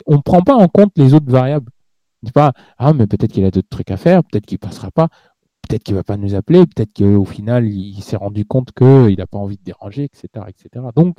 On 0.07 0.17
ne 0.17 0.21
prend 0.21 0.41
pas 0.41 0.55
en 0.55 0.67
compte 0.67 0.93
les 0.97 1.13
autres 1.13 1.29
variables. 1.29 1.71
C'est 2.23 2.33
pas 2.33 2.53
ah 2.77 2.93
mais 2.93 3.07
peut-être 3.07 3.31
qu'il 3.31 3.45
a 3.45 3.51
d'autres 3.51 3.69
trucs 3.69 3.91
à 3.91 3.97
faire, 3.97 4.23
peut-être 4.23 4.45
qu'il 4.45 4.59
passera 4.59 4.91
pas, 4.91 5.09
peut-être 5.63 5.83
qu'il 5.83 5.95
va 5.95 6.03
pas 6.03 6.17
nous 6.17 6.35
appeler, 6.35 6.65
peut-être 6.67 6.93
qu'au 6.93 7.25
final 7.25 7.67
il 7.67 8.01
s'est 8.03 8.15
rendu 8.17 8.45
compte 8.45 8.71
qu'il 8.73 9.17
n'a 9.17 9.27
pas 9.27 9.39
envie 9.39 9.57
de 9.57 9.63
déranger, 9.63 10.03
etc., 10.03 10.45
etc. 10.49 10.85
Donc 10.95 11.17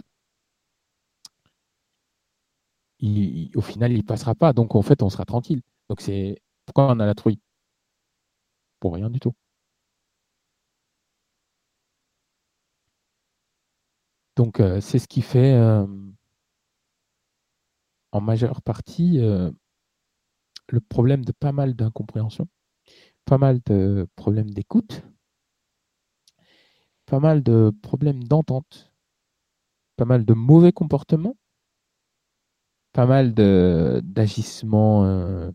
au 3.54 3.60
final, 3.60 3.92
il 3.92 4.04
passera 4.04 4.34
pas. 4.34 4.52
Donc, 4.52 4.74
en 4.74 4.82
fait, 4.82 5.02
on 5.02 5.10
sera 5.10 5.24
tranquille. 5.24 5.62
Donc, 5.88 6.00
c'est 6.00 6.40
pourquoi 6.66 6.92
on 6.92 7.00
a 7.00 7.06
la 7.06 7.14
trouille? 7.14 7.40
Pour 8.80 8.94
rien 8.94 9.10
du 9.10 9.20
tout. 9.20 9.32
Donc, 14.36 14.60
c'est 14.80 14.98
ce 14.98 15.08
qui 15.08 15.22
fait 15.22 15.54
en 18.12 18.20
majeure 18.20 18.62
partie 18.62 19.18
le 20.68 20.80
problème 20.80 21.24
de 21.24 21.32
pas 21.32 21.52
mal 21.52 21.74
d'incompréhension, 21.74 22.48
pas 23.24 23.38
mal 23.38 23.60
de 23.66 24.06
problèmes 24.16 24.50
d'écoute, 24.50 25.02
pas 27.06 27.20
mal 27.20 27.42
de 27.42 27.72
problèmes 27.82 28.24
d'entente, 28.24 28.92
pas 29.96 30.04
mal 30.04 30.24
de 30.24 30.34
mauvais 30.34 30.72
comportements 30.72 31.36
pas 32.92 33.06
mal 33.06 33.34
d'agissements 33.34 35.52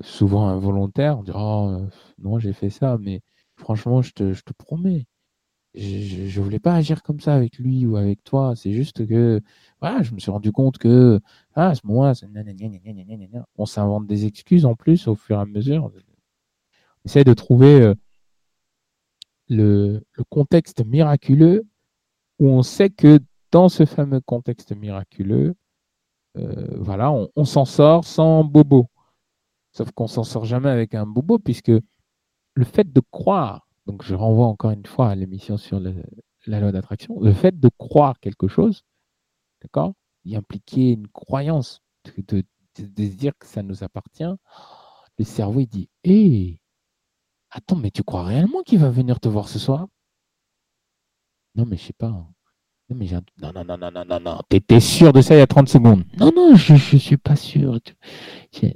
souvent 0.00 0.48
involontaires. 0.48 1.18
On 1.18 1.22
dirait 1.22 1.38
oh, 1.40 1.78
non, 2.18 2.38
j'ai 2.38 2.52
fait 2.52 2.70
ça, 2.70 2.98
mais 2.98 3.20
franchement, 3.56 4.02
je 4.02 4.12
te 4.12 4.52
promets, 4.58 5.06
je 5.76 6.38
ne 6.38 6.44
voulais 6.44 6.58
pas 6.58 6.74
agir 6.74 7.02
comme 7.02 7.20
ça 7.20 7.34
avec 7.34 7.58
lui 7.58 7.86
ou 7.86 7.96
avec 7.96 8.24
toi. 8.24 8.54
C'est 8.56 8.72
juste 8.72 9.06
que 9.06 9.40
je 9.82 10.14
me 10.14 10.18
suis 10.18 10.30
rendu 10.30 10.52
compte 10.52 10.78
que 10.78 11.20
ah, 11.54 11.68
à 11.68 11.74
ce 11.74 11.82
on 13.58 13.66
s'invente 13.66 14.06
des 14.06 14.26
excuses 14.26 14.64
en 14.64 14.74
plus 14.74 15.06
au 15.06 15.14
fur 15.14 15.36
et 15.36 15.40
à 15.40 15.44
mesure. 15.44 15.84
On 15.84 15.90
essaie 17.04 17.24
de 17.24 17.34
trouver 17.34 17.82
euh, 17.82 17.94
le, 19.48 20.02
contexte 20.30 20.84
miraculeux 20.84 21.66
où 22.38 22.48
on 22.48 22.62
sait 22.62 22.90
que 22.90 23.18
dans 23.52 23.68
ce 23.68 23.84
fameux 23.84 24.20
contexte 24.20 24.74
miraculeux, 24.74 25.54
euh, 26.36 26.66
voilà, 26.78 27.12
on, 27.12 27.44
s'en 27.44 27.64
sort 27.64 28.04
sans 28.04 28.44
bobo. 28.44 28.88
Sauf 29.72 29.90
qu'on 29.92 30.06
s'en 30.06 30.24
sort 30.24 30.44
jamais 30.44 30.68
avec 30.68 30.94
un 30.94 31.06
bobo, 31.06 31.38
puisque 31.38 31.72
le 32.54 32.64
fait 32.64 32.92
de 32.92 33.00
croire, 33.10 33.65
donc 33.86 34.02
je 34.02 34.14
renvoie 34.14 34.46
encore 34.46 34.72
une 34.72 34.86
fois 34.86 35.08
à 35.08 35.14
l'émission 35.14 35.56
sur 35.56 35.80
la 35.80 36.60
loi 36.60 36.72
d'attraction, 36.72 37.18
le 37.20 37.32
fait 37.32 37.58
de 37.58 37.70
croire 37.78 38.18
quelque 38.20 38.48
chose, 38.48 38.82
d'accord, 39.62 39.94
y 40.24 40.36
impliquer 40.36 40.92
une 40.92 41.08
croyance, 41.08 41.82
de, 42.16 42.44
dire 42.78 43.32
que 43.38 43.46
ça 43.46 43.62
nous 43.62 43.84
appartient, 43.84 44.24
le 45.18 45.24
cerveau 45.24 45.60
il 45.60 45.66
dit 45.66 45.88
Hé, 46.04 46.60
attends, 47.50 47.76
mais 47.76 47.90
tu 47.90 48.02
crois 48.02 48.24
réellement 48.24 48.62
qu'il 48.62 48.78
va 48.80 48.90
venir 48.90 49.20
te 49.20 49.28
voir 49.28 49.48
ce 49.48 49.58
soir? 49.58 49.86
Non, 51.54 51.64
mais 51.64 51.76
je 51.76 51.84
sais 51.84 51.92
pas. 51.94 52.08
Hein. 52.08 52.28
Non, 52.88 52.96
mais 52.96 53.06
non, 53.06 53.52
non, 53.52 53.64
non, 53.64 53.78
non, 53.78 53.90
non, 53.90 54.04
non, 54.04 54.20
non. 54.20 54.40
T'étais 54.48 54.78
sûr 54.78 55.12
de 55.12 55.20
ça 55.20 55.34
il 55.34 55.38
y 55.38 55.40
a 55.40 55.46
30 55.46 55.68
secondes. 55.68 56.04
Non, 56.18 56.30
non, 56.34 56.54
je 56.54 56.74
ne 56.74 56.98
suis 56.98 57.16
pas 57.16 57.34
sûr. 57.34 57.80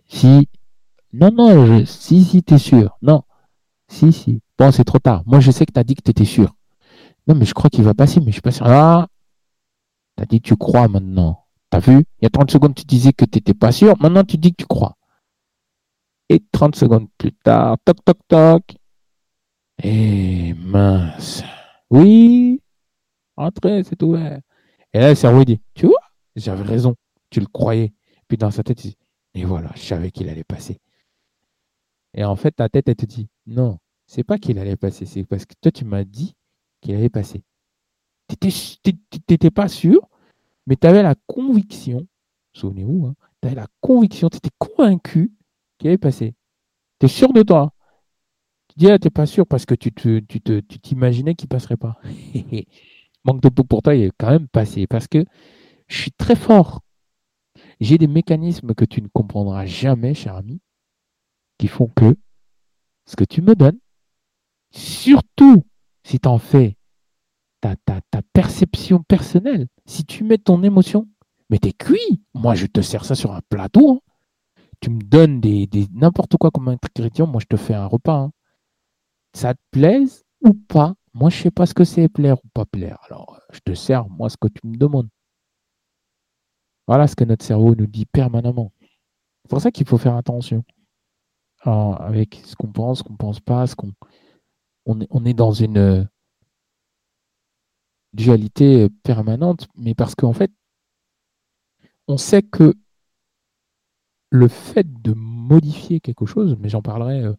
Si. 0.08 0.48
Non, 1.12 1.30
non, 1.30 1.66
je... 1.66 1.84
si, 1.84 2.24
si, 2.24 2.42
t'es 2.42 2.58
sûr. 2.58 2.96
Non. 3.02 3.22
Si, 3.86 4.12
si. 4.12 4.40
Bon, 4.60 4.70
c'est 4.70 4.84
trop 4.84 4.98
tard. 4.98 5.22
Moi, 5.24 5.40
je 5.40 5.50
sais 5.50 5.64
que 5.64 5.72
tu 5.72 5.80
as 5.80 5.84
dit 5.84 5.94
que 5.94 6.02
tu 6.02 6.10
étais 6.10 6.26
sûr. 6.26 6.54
Non, 7.26 7.34
mais 7.34 7.46
je 7.46 7.54
crois 7.54 7.70
qu'il 7.70 7.82
va 7.82 7.94
passer, 7.94 8.20
mais 8.20 8.26
je 8.26 8.32
suis 8.32 8.42
pas 8.42 8.50
sûr. 8.50 8.66
Ah 8.66 9.08
Tu 10.18 10.22
as 10.22 10.26
dit 10.26 10.42
tu 10.42 10.54
crois 10.54 10.86
maintenant. 10.86 11.46
T'as 11.70 11.78
vu? 11.78 12.04
Il 12.20 12.24
y 12.24 12.26
a 12.26 12.28
30 12.28 12.50
secondes, 12.50 12.74
tu 12.74 12.84
disais 12.84 13.14
que 13.14 13.24
tu 13.24 13.38
n'étais 13.38 13.54
pas 13.54 13.72
sûr. 13.72 13.94
Maintenant, 14.00 14.22
tu 14.22 14.36
dis 14.36 14.50
que 14.50 14.56
tu 14.58 14.66
crois. 14.66 14.98
Et 16.28 16.44
30 16.52 16.76
secondes 16.76 17.08
plus 17.16 17.32
tard, 17.32 17.78
toc, 17.86 18.04
toc, 18.04 18.18
toc. 18.28 18.76
Eh 19.82 20.52
mince. 20.52 21.42
Oui, 21.88 22.60
Entrez, 23.38 23.82
c'est 23.84 24.02
ouvert. 24.02 24.40
Et 24.92 25.00
là, 25.00 25.08
le 25.08 25.14
cerveau, 25.14 25.42
dit, 25.42 25.62
tu 25.72 25.86
vois, 25.86 26.02
j'avais 26.36 26.64
raison, 26.64 26.96
tu 27.30 27.40
le 27.40 27.46
croyais. 27.46 27.94
Puis 28.28 28.36
dans 28.36 28.50
sa 28.50 28.62
tête, 28.62 28.84
il 28.84 28.90
dit, 28.90 28.98
et 29.32 29.46
voilà, 29.46 29.70
je 29.74 29.80
savais 29.80 30.10
qu'il 30.10 30.28
allait 30.28 30.44
passer. 30.44 30.78
Et 32.12 32.24
en 32.24 32.36
fait, 32.36 32.50
ta 32.50 32.68
tête, 32.68 32.90
elle 32.90 32.96
te 32.96 33.06
dit, 33.06 33.30
non, 33.46 33.78
c'est 34.10 34.24
pas 34.24 34.38
qu'il 34.38 34.58
allait 34.58 34.74
passer, 34.74 35.06
c'est 35.06 35.22
parce 35.22 35.46
que 35.46 35.54
toi, 35.60 35.70
tu 35.70 35.84
m'as 35.84 36.02
dit 36.02 36.34
qu'il 36.80 36.96
allait 36.96 37.08
passer. 37.08 37.44
Tu 38.28 38.48
n'étais 39.28 39.52
pas 39.52 39.68
sûr, 39.68 40.08
mais 40.66 40.74
tu 40.74 40.84
avais 40.88 41.04
la 41.04 41.14
conviction, 41.28 42.08
souvenez-vous, 42.52 43.06
hein, 43.06 43.14
tu 43.40 43.46
avais 43.46 43.54
la 43.54 43.68
conviction, 43.80 44.28
tu 44.28 44.38
étais 44.38 44.50
convaincu 44.58 45.32
qu'il 45.78 45.90
allait 45.90 45.96
passer. 45.96 46.34
Tu 46.98 47.06
es 47.06 47.08
sûr 47.08 47.32
de 47.32 47.44
toi? 47.44 47.72
Tu 48.66 48.80
dis, 48.80 48.90
ah, 48.90 48.98
tu 48.98 49.06
n'es 49.06 49.10
pas 49.12 49.26
sûr 49.26 49.46
parce 49.46 49.64
que 49.64 49.76
tu 49.76 49.92
t'imaginais 49.92 51.36
qu'il 51.36 51.46
ne 51.46 51.50
passerait 51.50 51.76
pas. 51.76 52.00
manque 53.24 53.42
de 53.42 53.48
peau 53.48 53.62
pour 53.62 53.80
toi, 53.80 53.94
il 53.94 54.02
est 54.02 54.12
quand 54.18 54.30
même 54.30 54.48
passé 54.48 54.88
parce 54.88 55.06
que 55.06 55.24
je 55.86 55.96
suis 55.96 56.12
très 56.12 56.34
fort. 56.34 56.80
J'ai 57.78 57.96
des 57.96 58.08
mécanismes 58.08 58.74
que 58.74 58.84
tu 58.84 59.02
ne 59.02 59.06
comprendras 59.06 59.66
jamais, 59.66 60.14
cher 60.14 60.34
ami, 60.34 60.60
qui 61.58 61.68
font 61.68 61.86
que 61.86 62.16
ce 63.06 63.14
que 63.14 63.24
tu 63.24 63.40
me 63.40 63.54
donnes, 63.54 63.78
surtout 64.70 65.64
si 66.04 66.18
tu 66.18 66.28
en 66.28 66.38
fais 66.38 66.76
ta, 67.60 67.76
ta, 67.76 68.00
ta, 68.10 68.22
perception 68.32 69.02
personnelle, 69.02 69.66
si 69.86 70.04
tu 70.04 70.24
mets 70.24 70.38
ton 70.38 70.62
émotion, 70.62 71.06
mais 71.50 71.58
t'es 71.58 71.72
cuit. 71.72 72.22
Moi, 72.34 72.54
je 72.54 72.66
te 72.66 72.80
sers 72.80 73.04
ça 73.04 73.14
sur 73.14 73.32
un 73.32 73.40
plateau. 73.48 73.90
Hein. 73.90 73.98
Tu 74.80 74.90
me 74.90 75.00
donnes 75.02 75.40
des, 75.40 75.68
n'importe 75.92 76.36
quoi 76.36 76.50
comme 76.50 76.68
ingrédient, 76.68 77.26
moi, 77.26 77.40
je 77.40 77.46
te 77.46 77.56
fais 77.56 77.74
un 77.74 77.86
repas. 77.86 78.18
Hein. 78.18 78.32
Ça 79.34 79.54
te 79.54 79.60
plaise 79.70 80.24
ou 80.42 80.54
pas? 80.54 80.94
Moi, 81.12 81.28
je 81.28 81.38
ne 81.38 81.42
sais 81.42 81.50
pas 81.50 81.66
ce 81.66 81.74
que 81.74 81.84
c'est 81.84 82.08
plaire 82.08 82.38
ou 82.44 82.48
pas 82.54 82.64
plaire. 82.64 82.98
Alors, 83.08 83.34
euh, 83.36 83.52
je 83.52 83.60
te 83.60 83.74
sers, 83.74 84.08
moi, 84.08 84.30
ce 84.30 84.36
que 84.36 84.48
tu 84.48 84.66
me 84.66 84.76
demandes. 84.76 85.08
Voilà 86.86 87.06
ce 87.06 87.14
que 87.14 87.24
notre 87.24 87.44
cerveau 87.44 87.74
nous 87.74 87.86
dit 87.86 88.06
permanemment. 88.06 88.72
C'est 89.42 89.50
pour 89.50 89.60
ça 89.60 89.70
qu'il 89.70 89.86
faut 89.86 89.98
faire 89.98 90.16
attention. 90.16 90.64
avec 91.64 92.40
ce 92.44 92.56
qu'on 92.56 92.72
pense, 92.72 92.98
ce 92.98 93.02
qu'on 93.02 93.16
pense 93.16 93.40
pas, 93.40 93.66
ce 93.66 93.76
qu'on 93.76 93.92
on 94.86 95.24
est, 95.24 95.34
dans 95.34 95.52
une 95.52 96.08
dualité 98.12 98.88
permanente, 99.02 99.68
mais 99.76 99.94
parce 99.94 100.14
qu'en 100.14 100.32
fait, 100.32 100.50
on 102.08 102.16
sait 102.16 102.42
que 102.42 102.74
le 104.30 104.48
fait 104.48 104.86
de 105.02 105.12
modifier 105.14 106.00
quelque 106.00 106.26
chose, 106.26 106.56
mais 106.58 106.68
j'en 106.68 106.82
parlerai 106.82 107.22
euh, 107.22 107.34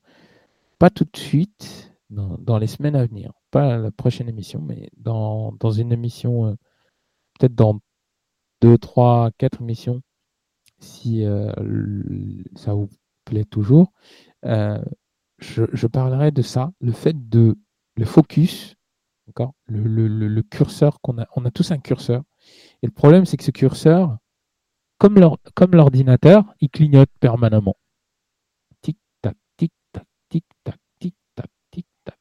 pas 0.80 0.90
tout 0.90 1.06
de 1.06 1.18
suite, 1.18 1.94
dans, 2.10 2.58
les 2.58 2.68
semaines 2.68 2.98
à 2.98 3.06
venir, 3.06 3.32
pas 3.52 3.78
la 3.78 3.92
prochaine 3.92 4.28
émission, 4.28 4.62
mais 4.62 4.90
dans, 4.98 5.54
une 5.72 5.94
émission, 5.94 6.48
euh, 6.48 6.54
peut-être 7.40 7.56
dans 7.56 7.80
deux, 8.60 8.78
trois, 8.78 9.32
quatre 9.38 9.62
émissions, 9.62 10.02
si 10.80 11.24
euh, 11.24 11.52
ça 12.56 12.74
vous 12.74 12.90
plaît 13.24 13.46
toujours, 13.46 13.94
je, 15.42 15.88
parlerai 15.88 16.32
de 16.32 16.42
ça, 16.42 16.72
le 16.80 16.92
fait 16.92 17.30
de 17.30 17.58
le 17.96 18.06
focus, 18.06 18.76
le, 19.68 20.08
le, 20.08 20.42
curseur 20.44 21.02
qu'on 21.02 21.20
a, 21.20 21.28
on 21.36 21.46
a 21.46 21.52
tous 21.52 21.72
un 21.72 21.80
curseur. 21.80 22.24
Et 22.82 22.88
le 22.88 22.92
problème, 22.92 23.26
c'est 23.26 23.38
que 23.38 23.44
ce 23.44 23.52
curseur, 23.52 24.18
comme 24.98 25.20
l'ordinateur, 25.20 26.46
il 26.60 26.70
clignote 26.70 27.10
permanemment. 27.20 27.76
Tic-tac, 28.82 29.36
tic-tac, 29.58 30.06
tic-tac, 30.30 30.78
tic-tac, 31.00 31.50
tic-tac. 31.72 32.20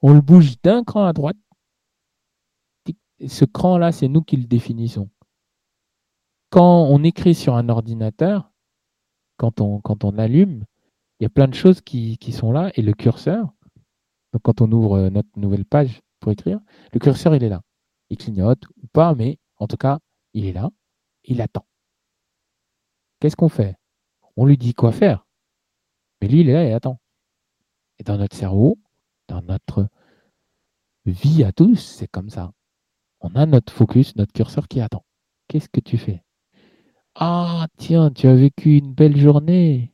On 0.00 0.14
le 0.14 0.20
bouge 0.20 0.60
d'un 0.62 0.84
cran 0.84 1.04
à 1.04 1.12
droite. 1.12 1.36
ce 3.26 3.44
cran-là, 3.44 3.92
c'est 3.92 4.08
nous 4.08 4.22
qui 4.22 4.36
le 4.36 4.46
définissons. 4.46 5.10
Quand 6.50 6.84
on 6.84 7.02
écrit 7.02 7.34
sur 7.34 7.56
un 7.56 7.68
ordinateur, 7.68 8.50
quand 9.36 9.60
on, 9.60 9.80
quand 9.80 10.04
on 10.04 10.18
allume, 10.18 10.64
il 11.22 11.26
y 11.26 11.26
a 11.26 11.30
plein 11.30 11.46
de 11.46 11.54
choses 11.54 11.80
qui, 11.80 12.18
sont 12.32 12.50
là 12.50 12.72
et 12.74 12.82
le 12.82 12.94
curseur, 12.94 13.54
donc 14.32 14.42
quand 14.42 14.60
on 14.60 14.72
ouvre 14.72 15.08
notre 15.08 15.28
nouvelle 15.36 15.64
page 15.64 16.00
pour 16.18 16.32
écrire, 16.32 16.58
le 16.92 16.98
curseur 16.98 17.36
il 17.36 17.44
est 17.44 17.48
là. 17.48 17.62
Il 18.10 18.16
clignote 18.16 18.64
ou 18.82 18.88
pas, 18.88 19.14
mais 19.14 19.38
en 19.58 19.68
tout 19.68 19.76
cas, 19.76 20.00
il 20.34 20.46
est 20.46 20.52
là, 20.52 20.68
il 21.22 21.40
attend. 21.40 21.64
Qu'est-ce 23.20 23.36
qu'on 23.36 23.48
fait? 23.48 23.76
On 24.34 24.46
lui 24.46 24.58
dit 24.58 24.74
quoi 24.74 24.90
faire. 24.90 25.24
Mais 26.20 26.26
lui, 26.26 26.40
il 26.40 26.48
est 26.48 26.54
là 26.54 26.64
et 26.64 26.72
attend. 26.72 26.98
Et 28.00 28.02
dans 28.02 28.18
notre 28.18 28.36
cerveau, 28.36 28.76
dans 29.28 29.42
notre 29.42 29.86
vie 31.06 31.44
à 31.44 31.52
tous, 31.52 31.76
c'est 31.76 32.08
comme 32.08 32.30
ça. 32.30 32.50
On 33.20 33.36
a 33.36 33.46
notre 33.46 33.72
focus, 33.72 34.16
notre 34.16 34.32
curseur 34.32 34.66
qui 34.66 34.80
attend. 34.80 35.04
Qu'est-ce 35.46 35.68
que 35.68 35.78
tu 35.78 35.98
fais? 35.98 36.24
Ah, 37.14 37.68
tiens, 37.76 38.10
tu 38.10 38.26
as 38.26 38.34
vécu 38.34 38.78
une 38.78 38.92
belle 38.92 39.16
journée. 39.16 39.91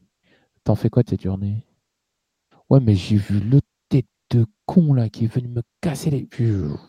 T'en 0.69 0.75
fais 0.75 0.91
quoi 0.91 1.03
de 1.03 1.09
cette 1.09 1.23
journée? 1.23 1.65
Ouais, 2.69 2.79
mais 2.79 2.95
j'ai 2.95 3.17
vu 3.17 3.41
le 3.41 3.63
tête 3.89 4.05
de 4.29 4.45
con 4.67 4.93
là 4.93 5.09
qui 5.09 5.25
est 5.25 5.35
venu 5.35 5.49
me 5.49 5.63
casser 5.81 6.11
les. 6.11 6.29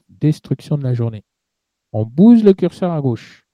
Destruction 0.09 0.77
de 0.77 0.83
la 0.83 0.93
journée. 0.93 1.23
On 1.93 2.05
bouge 2.05 2.43
le 2.43 2.53
curseur 2.53 2.91
à 2.91 2.99
gauche. 2.99 3.45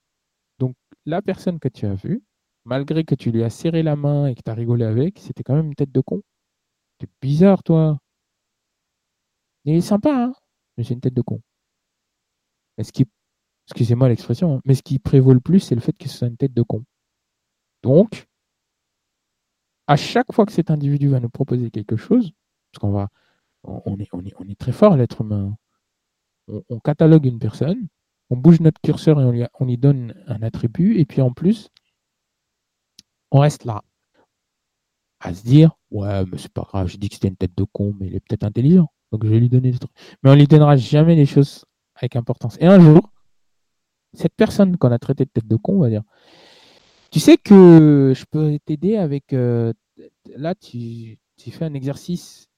Donc, 0.58 0.74
la 1.06 1.22
personne 1.22 1.60
que 1.60 1.68
tu 1.68 1.86
as 1.86 1.94
vue, 1.94 2.24
malgré 2.64 3.04
que 3.04 3.14
tu 3.14 3.30
lui 3.30 3.44
as 3.44 3.52
serré 3.52 3.84
la 3.84 3.96
main 3.96 4.26
et 4.26 4.34
que 4.34 4.42
tu 4.44 4.50
as 4.50 4.56
rigolé 4.56 4.86
avec, 4.86 5.20
c'était 5.20 5.44
quand 5.44 5.54
même 5.54 5.68
une 5.68 5.76
tête 5.76 5.92
de 5.92 6.02
con. 6.02 6.24
C'est 7.00 7.10
bizarre, 7.22 7.62
toi. 7.62 8.00
Il 9.66 9.76
est 9.76 9.82
sympa, 9.82 10.12
hein 10.12 10.34
mais 10.76 10.84
c'est 10.84 10.96
une 10.96 11.02
tête 11.02 11.14
de 11.14 11.22
con. 11.22 11.40
ce 12.82 12.92
qui, 12.92 13.06
excusez-moi 13.68 14.10
l'expression, 14.10 14.56
hein, 14.56 14.62
mais 14.66 14.74
ce 14.74 14.82
qui 14.82 14.98
prévaut 14.98 15.34
le 15.34 15.40
plus, 15.40 15.60
c'est 15.60 15.76
le 15.76 15.82
fait 15.82 15.94
que 15.94 16.10
ce 16.10 16.18
soit 16.18 16.30
une 16.30 16.38
tête 16.38 16.56
de 16.56 16.64
con. 16.64 16.84
Donc, 17.84 18.26
à 19.88 19.96
chaque 19.96 20.32
fois 20.34 20.46
que 20.46 20.52
cet 20.52 20.72
individu 20.72 21.10
va 21.10 21.20
nous 21.20 21.30
proposer 21.30 21.72
quelque 21.72 21.96
chose, 21.96 22.32
parce 22.72 22.82
qu'on 22.82 22.92
va, 22.92 23.10
on 23.64 23.98
est, 24.00 24.10
on 24.14 24.24
est, 24.26 24.34
on 24.40 24.48
est 24.48 24.60
très 24.60 24.72
fort, 24.72 24.98
l'être 24.98 25.22
humain. 25.22 25.56
On, 26.48 26.80
catalogue 26.80 27.26
une 27.26 27.40
personne, 27.40 27.88
on 28.30 28.38
bouge 28.38 28.60
notre 28.60 28.80
curseur 28.82 29.20
et 29.20 29.24
on 29.24 29.32
lui, 29.32 29.44
on 29.60 29.66
donne 29.66 30.14
un 30.28 30.44
attribut, 30.44 30.98
et 31.00 31.06
puis 31.06 31.22
en 31.22 31.32
plus, 31.32 31.70
on 33.32 33.40
reste 33.40 33.66
là 33.66 33.84
à 35.20 35.34
se 35.34 35.44
dire 35.44 35.72
ouais 35.92 36.26
mais 36.26 36.38
c'est 36.38 36.52
pas 36.52 36.62
grave 36.62 36.88
j'ai 36.88 36.98
dit 36.98 37.10
que 37.10 37.16
c'était 37.16 37.28
une 37.28 37.38
tête 37.38 37.56
de 37.58 37.64
con 37.64 37.96
mais 38.00 38.08
il 38.08 38.16
est 38.16 38.20
peut-être 38.20 38.44
intelligent 38.44 38.92
donc 39.12 39.24
je 39.26 39.30
vais 39.30 39.40
lui 39.40 39.50
donner 39.50 39.72
des 39.72 39.80
trucs 39.80 39.92
mais 40.24 40.30
on 40.30 40.36
lui 40.36 40.48
donnera 40.48 40.76
jamais 40.76 41.16
les 41.16 41.26
choses 41.26 41.66
avec 41.96 42.16
importance 42.16 42.58
et 42.60 42.68
un 42.68 42.80
jour 42.80 43.12
cette 44.14 44.36
personne 44.36 44.78
qu'on 44.78 44.92
a 44.92 45.00
traité 45.00 45.26
de 45.26 45.30
tête 45.30 45.48
de 45.48 45.56
con 45.56 45.80
va 45.80 45.90
dire 45.90 46.04
tu 47.16 47.22
sais 47.22 47.38
que 47.38 48.12
je 48.14 48.26
peux 48.26 48.60
t'aider 48.66 48.98
avec 48.98 49.32
euh, 49.32 49.72
là 50.36 50.54
tu, 50.54 51.18
fais 51.38 51.64
un 51.64 51.74
exercice 51.74 52.50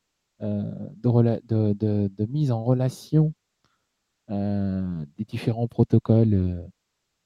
euh, 0.42 0.64
de, 0.96 2.26
mise 2.26 2.52
en 2.52 2.64
relation 2.64 3.36
euh, 4.32 5.06
des 5.16 5.26
différents 5.26 5.68
protocoles 5.68 6.68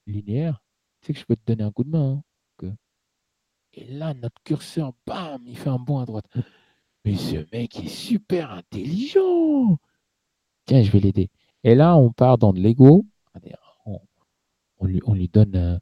linéaires 0.08 0.62
tu 1.00 1.08
sais 1.08 1.14
que 1.14 1.20
je 1.20 1.26
peux 1.26 1.38
te 1.38 1.46
donner 1.46 1.64
un 1.64 1.72
coup 1.72 1.86
de 1.86 1.92
main 1.92 2.22
hein. 2.64 2.74
Et 3.74 3.86
là, 3.86 4.14
notre 4.14 4.44
curseur, 4.44 4.92
bam, 5.08 5.42
il 5.46 5.58
fait 5.58 5.70
un 5.70 5.80
bond 5.80 6.00
à 6.00 6.06
droite. 6.06 6.26
Mais 7.06 7.16
ce 7.16 7.38
mec 7.54 7.80
est 7.80 7.88
super 7.88 8.52
intelligent. 8.52 9.78
Tiens, 10.66 10.84
je 10.84 10.92
vais 10.92 11.00
l'aider. 11.00 11.30
Et 11.64 11.76
là, 11.76 11.96
on 11.96 12.12
part 12.12 12.38
dans 12.38 12.52
de 12.52 12.60
l'ego. 12.60 13.06
On, 13.86 14.86
lui, 14.86 15.00
on 15.06 15.14
lui 15.14 15.30
donne, 15.30 15.80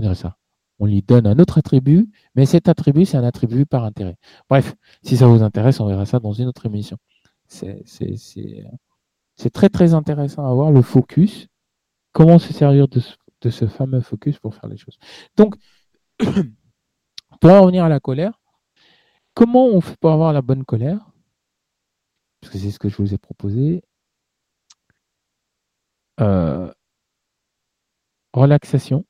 dirait 0.00 0.14
ça? 0.14 0.36
On 0.78 0.86
lui 0.86 1.02
donne 1.02 1.26
un 1.26 1.38
autre 1.38 1.58
attribut, 1.58 2.10
mais 2.34 2.46
cet 2.46 2.68
attribut, 2.68 3.04
c'est 3.04 3.16
un 3.16 3.24
attribut 3.24 3.66
par 3.66 3.84
intérêt. 3.84 4.16
Bref, 4.48 4.74
si 5.02 5.16
ça 5.16 5.26
vous 5.26 5.42
intéresse, 5.42 5.80
on 5.80 5.86
verra 5.86 6.06
ça 6.06 6.18
dans 6.18 6.32
une 6.32 6.48
autre 6.48 6.66
émission. 6.66 6.98
C'est 7.46 7.84
très 9.52 9.68
très 9.68 9.94
intéressant 9.94 10.46
à 10.50 10.54
voir 10.54 10.70
le 10.72 10.82
focus. 10.82 11.48
Comment 12.12 12.38
se 12.38 12.52
servir 12.52 12.88
de 12.88 13.50
ce 13.50 13.66
fameux 13.66 14.00
focus 14.00 14.38
pour 14.38 14.54
faire 14.54 14.68
les 14.68 14.76
choses? 14.76 14.98
Donc, 15.36 15.54
pour 17.40 17.50
en 17.50 17.62
revenir 17.62 17.84
à 17.84 17.88
la 17.88 18.00
colère, 18.00 18.40
comment 19.34 19.66
on 19.66 19.80
fait 19.80 19.96
pour 20.00 20.10
avoir 20.10 20.32
la 20.32 20.42
bonne 20.42 20.64
colère? 20.64 21.12
Parce 22.40 22.52
que 22.52 22.58
c'est 22.58 22.70
ce 22.70 22.78
que 22.78 22.88
je 22.88 22.96
vous 22.96 23.14
ai 23.14 23.18
proposé. 23.18 23.84
Euh, 26.20 26.72
relaxation. 28.32 29.04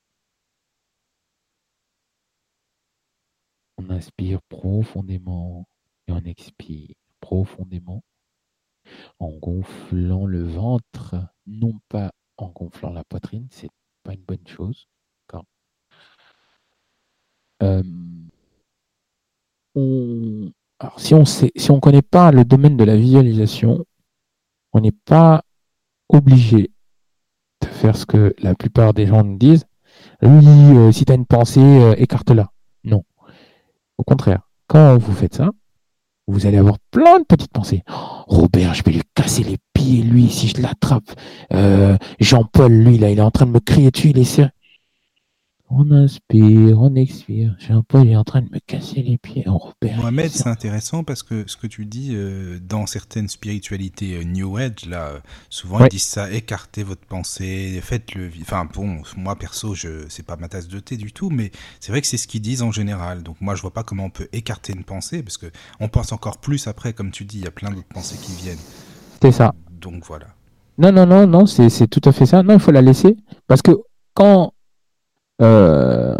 On 3.82 3.90
inspire 3.90 4.40
profondément 4.48 5.66
et 6.06 6.12
on 6.12 6.18
expire 6.18 6.94
profondément 7.20 8.02
en 9.18 9.30
gonflant 9.30 10.26
le 10.26 10.44
ventre, 10.44 11.16
non 11.46 11.78
pas 11.88 12.12
en 12.36 12.48
gonflant 12.48 12.92
la 12.92 13.04
poitrine, 13.04 13.46
c'est 13.50 13.70
pas 14.02 14.14
une 14.14 14.22
bonne 14.22 14.46
chose. 14.46 14.86
Euh, 17.62 17.82
si 20.96 21.14
on 21.14 21.24
sait, 21.24 21.52
si 21.56 21.70
on 21.70 21.80
connaît 21.80 22.02
pas 22.02 22.32
le 22.32 22.44
domaine 22.44 22.76
de 22.76 22.84
la 22.84 22.96
visualisation, 22.96 23.84
on 24.72 24.80
n'est 24.80 24.90
pas 24.90 25.42
obligé 26.08 26.72
de 27.60 27.66
faire 27.66 27.96
ce 27.96 28.04
que 28.04 28.34
la 28.38 28.54
plupart 28.54 28.94
des 28.94 29.06
gens 29.06 29.22
nous 29.22 29.38
disent. 29.38 29.64
Oui, 30.22 30.46
euh, 30.76 30.92
si 30.92 31.04
tu 31.04 31.12
as 31.12 31.14
une 31.14 31.26
pensée, 31.26 31.60
euh, 31.60 31.94
écarte-la. 31.96 32.52
Au 34.02 34.04
contraire, 34.04 34.40
quand 34.66 34.98
vous 34.98 35.12
faites 35.12 35.36
ça, 35.36 35.50
vous 36.26 36.46
allez 36.46 36.58
avoir 36.58 36.78
plein 36.90 37.20
de 37.20 37.24
petites 37.24 37.52
pensées. 37.52 37.84
Oh, 37.88 38.24
Robert, 38.26 38.74
je 38.74 38.82
vais 38.82 38.90
lui 38.90 39.02
casser 39.14 39.44
les 39.44 39.58
pieds, 39.72 40.02
lui, 40.02 40.28
si 40.28 40.48
je 40.48 40.60
l'attrape. 40.60 41.12
Jean-Paul, 42.18 42.72
lui, 42.72 42.98
là, 42.98 43.10
il 43.10 43.20
est 43.20 43.22
en 43.22 43.30
train 43.30 43.46
de 43.46 43.52
me 43.52 43.60
crier 43.60 43.92
dessus, 43.92 44.10
il 44.10 44.18
est. 44.18 44.42
On 45.74 45.90
inspire, 45.90 46.78
on 46.78 46.94
expire. 46.96 47.56
J'ai 47.58 47.72
un 47.72 47.82
peu, 47.82 48.02
il 48.02 48.10
est 48.10 48.16
en 48.16 48.24
train 48.24 48.42
de 48.42 48.50
me 48.52 48.58
casser 48.58 49.00
les 49.00 49.16
pieds. 49.16 49.44
On 49.46 49.56
repère. 49.56 49.96
Mohamed, 49.96 50.28
c'est 50.28 50.48
intéressant 50.48 51.02
parce 51.02 51.22
que 51.22 51.44
ce 51.46 51.56
que 51.56 51.66
tu 51.66 51.86
dis 51.86 52.10
euh, 52.12 52.58
dans 52.60 52.84
certaines 52.84 53.28
spiritualités 53.28 54.18
euh, 54.18 54.24
New 54.24 54.58
Age, 54.58 54.84
là, 54.86 55.22
souvent 55.48 55.82
ils 55.86 55.88
disent 55.88 56.02
ça 56.02 56.30
écartez 56.30 56.82
votre 56.82 57.06
pensée, 57.06 57.80
faites-le. 57.82 58.30
Enfin, 58.42 58.68
bon, 58.70 59.00
moi 59.16 59.34
perso, 59.36 59.74
je 59.74 60.04
c'est 60.10 60.26
pas 60.26 60.36
ma 60.36 60.48
tasse 60.48 60.68
de 60.68 60.78
thé 60.78 60.98
du 60.98 61.10
tout, 61.10 61.30
mais 61.30 61.50
c'est 61.80 61.90
vrai 61.90 62.02
que 62.02 62.06
c'est 62.06 62.18
ce 62.18 62.28
qu'ils 62.28 62.42
disent 62.42 62.62
en 62.62 62.70
général. 62.70 63.22
Donc 63.22 63.40
moi, 63.40 63.54
je 63.54 63.62
vois 63.62 63.72
pas 63.72 63.82
comment 63.82 64.04
on 64.04 64.10
peut 64.10 64.28
écarter 64.34 64.74
une 64.74 64.84
pensée 64.84 65.22
parce 65.22 65.38
que 65.38 65.46
on 65.80 65.88
pense 65.88 66.12
encore 66.12 66.36
plus 66.36 66.66
après, 66.66 66.92
comme 66.92 67.12
tu 67.12 67.24
dis, 67.24 67.38
il 67.38 67.44
y 67.44 67.48
a 67.48 67.50
plein 67.50 67.70
d'autres 67.70 67.88
pensées 67.88 68.18
qui 68.20 68.32
viennent. 68.32 68.58
C'est 69.22 69.32
ça. 69.32 69.54
Donc 69.70 70.04
voilà. 70.06 70.26
Non, 70.76 70.92
non, 70.92 71.06
non, 71.06 71.26
non, 71.26 71.46
c'est 71.46 71.86
tout 71.88 72.06
à 72.06 72.12
fait 72.12 72.26
ça. 72.26 72.42
Non, 72.42 72.54
il 72.54 72.60
faut 72.60 72.72
la 72.72 72.82
laisser 72.82 73.16
parce 73.46 73.62
que 73.62 73.72
quand 74.12 74.52
euh, 75.40 76.16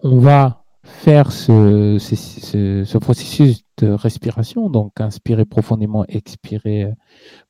on 0.00 0.18
va 0.18 0.64
faire 0.82 1.32
ce, 1.32 1.98
ce, 1.98 2.98
processus 2.98 3.64
de 3.78 3.88
respiration, 3.88 4.70
donc 4.70 5.00
inspirer 5.00 5.44
profondément, 5.44 6.04
expirer 6.08 6.84
euh, 6.84 6.92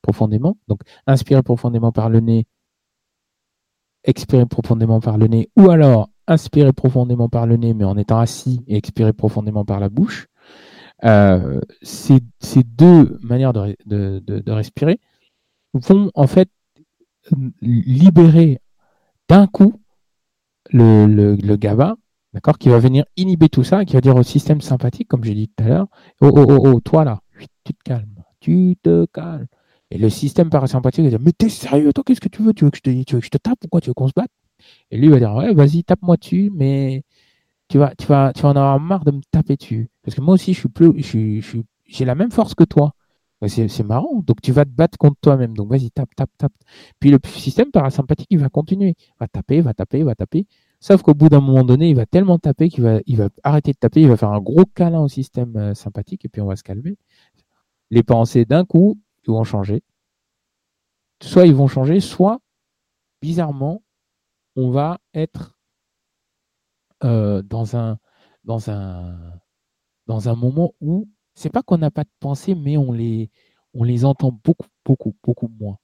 profondément. 0.01 0.57
Donc 0.67 0.81
inspirer 1.07 1.41
profondément 1.43 1.91
par 1.91 2.09
le 2.09 2.19
nez, 2.19 2.45
expirer 4.03 4.45
profondément 4.45 4.99
par 4.99 5.17
le 5.17 5.27
nez, 5.27 5.49
ou 5.55 5.69
alors 5.69 6.09
inspirer 6.27 6.73
profondément 6.73 7.29
par 7.29 7.47
le 7.47 7.57
nez, 7.57 7.73
mais 7.73 7.83
en 7.83 7.97
étant 7.97 8.19
assis 8.19 8.61
et 8.67 8.77
expirer 8.77 9.13
profondément 9.13 9.65
par 9.65 9.79
la 9.79 9.89
bouche, 9.89 10.27
euh, 11.03 11.59
ces, 11.81 12.19
deux 12.63 13.17
manières 13.23 13.53
de, 13.53 14.43
respirer 14.47 14.99
vont 15.73 16.11
en 16.13 16.27
fait 16.27 16.49
libérer 17.61 18.59
d'un 19.27 19.47
coup 19.47 19.81
le, 20.71 21.35
le, 21.35 21.55
GABA, 21.57 21.95
d'accord, 22.33 22.57
qui 22.57 22.69
va 22.69 22.79
venir 22.79 23.05
inhiber 23.17 23.49
tout 23.49 23.63
ça, 23.63 23.85
qui 23.85 23.93
va 23.93 24.01
dire 24.01 24.15
au 24.15 24.23
système 24.23 24.61
sympathique, 24.61 25.07
comme 25.07 25.23
j'ai 25.23 25.33
dit 25.33 25.49
tout 25.49 25.63
à 25.63 25.67
l'heure, 25.67 25.87
oh, 26.21 26.31
oh, 26.33 26.45
oh, 26.47 26.67
oh, 26.67 26.79
toi 26.79 27.03
là, 27.03 27.19
tu 27.63 27.73
te 27.73 27.83
calmes, 27.83 28.23
tu 28.39 28.75
te 28.81 29.05
calmes. 29.13 29.47
Et 29.91 29.97
le 29.97 30.09
système 30.09 30.49
parasympathique 30.49 31.03
va 31.03 31.09
dire, 31.09 31.19
mais 31.19 31.33
t'es 31.33 31.49
sérieux, 31.49 31.91
toi, 31.91 32.03
qu'est-ce 32.05 32.21
que 32.21 32.29
tu 32.29 32.41
veux? 32.41 32.53
Tu 32.53 32.63
veux 32.63 32.71
que 32.71 32.77
je 32.77 32.81
te, 32.81 33.03
tu 33.03 33.15
veux 33.15 33.19
que 33.19 33.25
je 33.25 33.29
te 33.29 33.37
tape 33.37 33.59
Pourquoi 33.59 33.81
tu 33.81 33.89
veux 33.89 33.93
qu'on 33.93 34.07
se 34.07 34.13
batte? 34.15 34.31
Et 34.89 34.97
lui 34.97 35.09
va 35.09 35.19
dire, 35.19 35.33
ouais, 35.35 35.53
vas-y, 35.53 35.83
tape-moi 35.83 36.15
dessus, 36.17 36.49
mais 36.55 37.03
tu 37.67 37.77
vas, 37.77 37.93
tu, 37.95 38.07
vas, 38.07 38.31
tu 38.33 38.41
vas 38.43 38.49
en 38.49 38.55
avoir 38.55 38.79
marre 38.79 39.03
de 39.03 39.11
me 39.11 39.21
taper 39.31 39.57
dessus. 39.57 39.89
Parce 40.03 40.15
que 40.15 40.21
moi 40.21 40.35
aussi, 40.35 40.53
je 40.53 40.59
suis 40.59 40.69
plus, 40.69 41.01
je 41.01 41.61
j'ai 41.87 42.05
la 42.05 42.15
même 42.15 42.31
force 42.31 42.55
que 42.55 42.63
toi. 42.63 42.93
C'est 43.47 43.83
marrant. 43.83 44.21
Donc, 44.25 44.39
tu 44.41 44.51
vas 44.51 44.65
te 44.65 44.69
battre 44.69 44.97
contre 44.99 45.19
toi-même. 45.19 45.55
Donc, 45.55 45.69
vas-y, 45.69 45.89
tape, 45.89 46.13
tape, 46.15 46.29
tape. 46.37 46.53
Puis, 46.99 47.09
le 47.09 47.17
système 47.25 47.71
parasympathique, 47.71 48.27
il 48.29 48.37
va 48.37 48.49
continuer. 48.49 48.93
Va 49.19 49.27
taper, 49.27 49.61
va 49.61 49.73
taper, 49.73 50.03
va 50.03 50.13
taper. 50.13 50.45
Sauf 50.81 51.03
qu'au 51.03 51.13
bout 51.13 51.29
d'un 51.29 51.41
moment 51.41 51.63
donné, 51.63 51.89
il 51.89 51.95
va 51.95 52.07
tellement 52.07 52.39
taper 52.39 52.67
qu'il 52.67 52.83
va, 52.83 52.99
il 53.05 53.15
va 53.17 53.29
arrêter 53.43 53.71
de 53.71 53.77
taper. 53.77 54.01
Il 54.01 54.07
va 54.09 54.17
faire 54.17 54.31
un 54.31 54.41
gros 54.41 54.65
câlin 54.65 54.99
au 54.99 55.07
système 55.07 55.55
euh, 55.55 55.73
sympathique 55.75 56.25
et 56.25 56.29
puis 56.29 56.41
on 56.41 56.47
va 56.47 56.55
se 56.55 56.63
calmer. 56.63 56.97
Les 57.91 58.03
pensées, 58.03 58.45
d'un 58.45 58.65
coup, 58.65 58.99
vont 59.27 59.43
changer. 59.43 59.83
Soit 61.21 61.45
ils 61.45 61.53
vont 61.53 61.67
changer, 61.67 61.99
soit, 61.99 62.39
bizarrement, 63.21 63.83
on 64.55 64.71
va 64.71 64.99
être 65.13 65.55
euh, 67.03 67.43
dans, 67.43 67.75
un, 67.75 67.99
dans, 68.43 68.71
un, 68.71 69.39
dans 70.07 70.29
un 70.29 70.35
moment 70.35 70.73
où 70.81 71.07
c'est 71.35 71.51
pas 71.51 71.61
qu'on 71.61 71.77
n'a 71.77 71.91
pas 71.91 72.03
de 72.03 72.09
pensée, 72.19 72.55
mais 72.55 72.77
on 72.77 72.91
les, 72.91 73.29
on 73.75 73.83
les 73.83 74.03
entend 74.03 74.31
beaucoup, 74.31 74.67
beaucoup, 74.83 75.15
beaucoup 75.23 75.47
moins. 75.59 75.77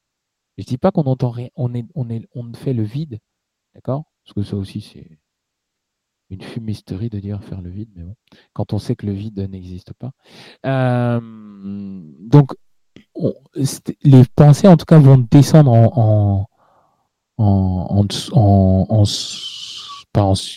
Je 0.57 0.65
dis 0.65 0.80
pas 0.80 0.91
qu'on 0.91 1.03
entend 1.03 1.30
rien, 1.30 1.49
on, 1.56 1.74
est, 1.76 1.86
on, 1.94 2.10
est, 2.10 2.28
on 2.34 2.52
fait 2.53 2.74
le 2.74 2.84
vide, 2.84 3.19
d'accord? 3.76 4.06
Parce 4.28 4.36
que 4.36 4.44
ça 4.44 4.58
aussi, 4.58 4.82
c'est 4.82 5.18
une 6.30 6.41
fumisterie 6.41 7.10
de 7.10 7.20
dire 7.20 7.41
faire 7.44 7.62
le 7.62 7.70
vide, 7.70 7.90
mais 7.95 8.04
bon, 8.04 8.16
quand 8.52 8.74
on 8.74 8.80
sait 8.80 8.98
que 8.98 9.06
le 9.06 9.14
vide 9.14 9.40
n'existe 9.49 9.94
pas. 9.94 10.12
Euh, 10.66 11.22
donc, 12.20 12.52
les 14.04 14.26
pensées, 14.36 14.68
en 14.68 14.76
tout 14.76 14.86
cas, 14.86 14.99
vont 14.99 15.26
descendre 15.32 15.72
en, 15.72 15.90
en, 15.98 16.48
en, 17.38 18.06
en 18.34 19.04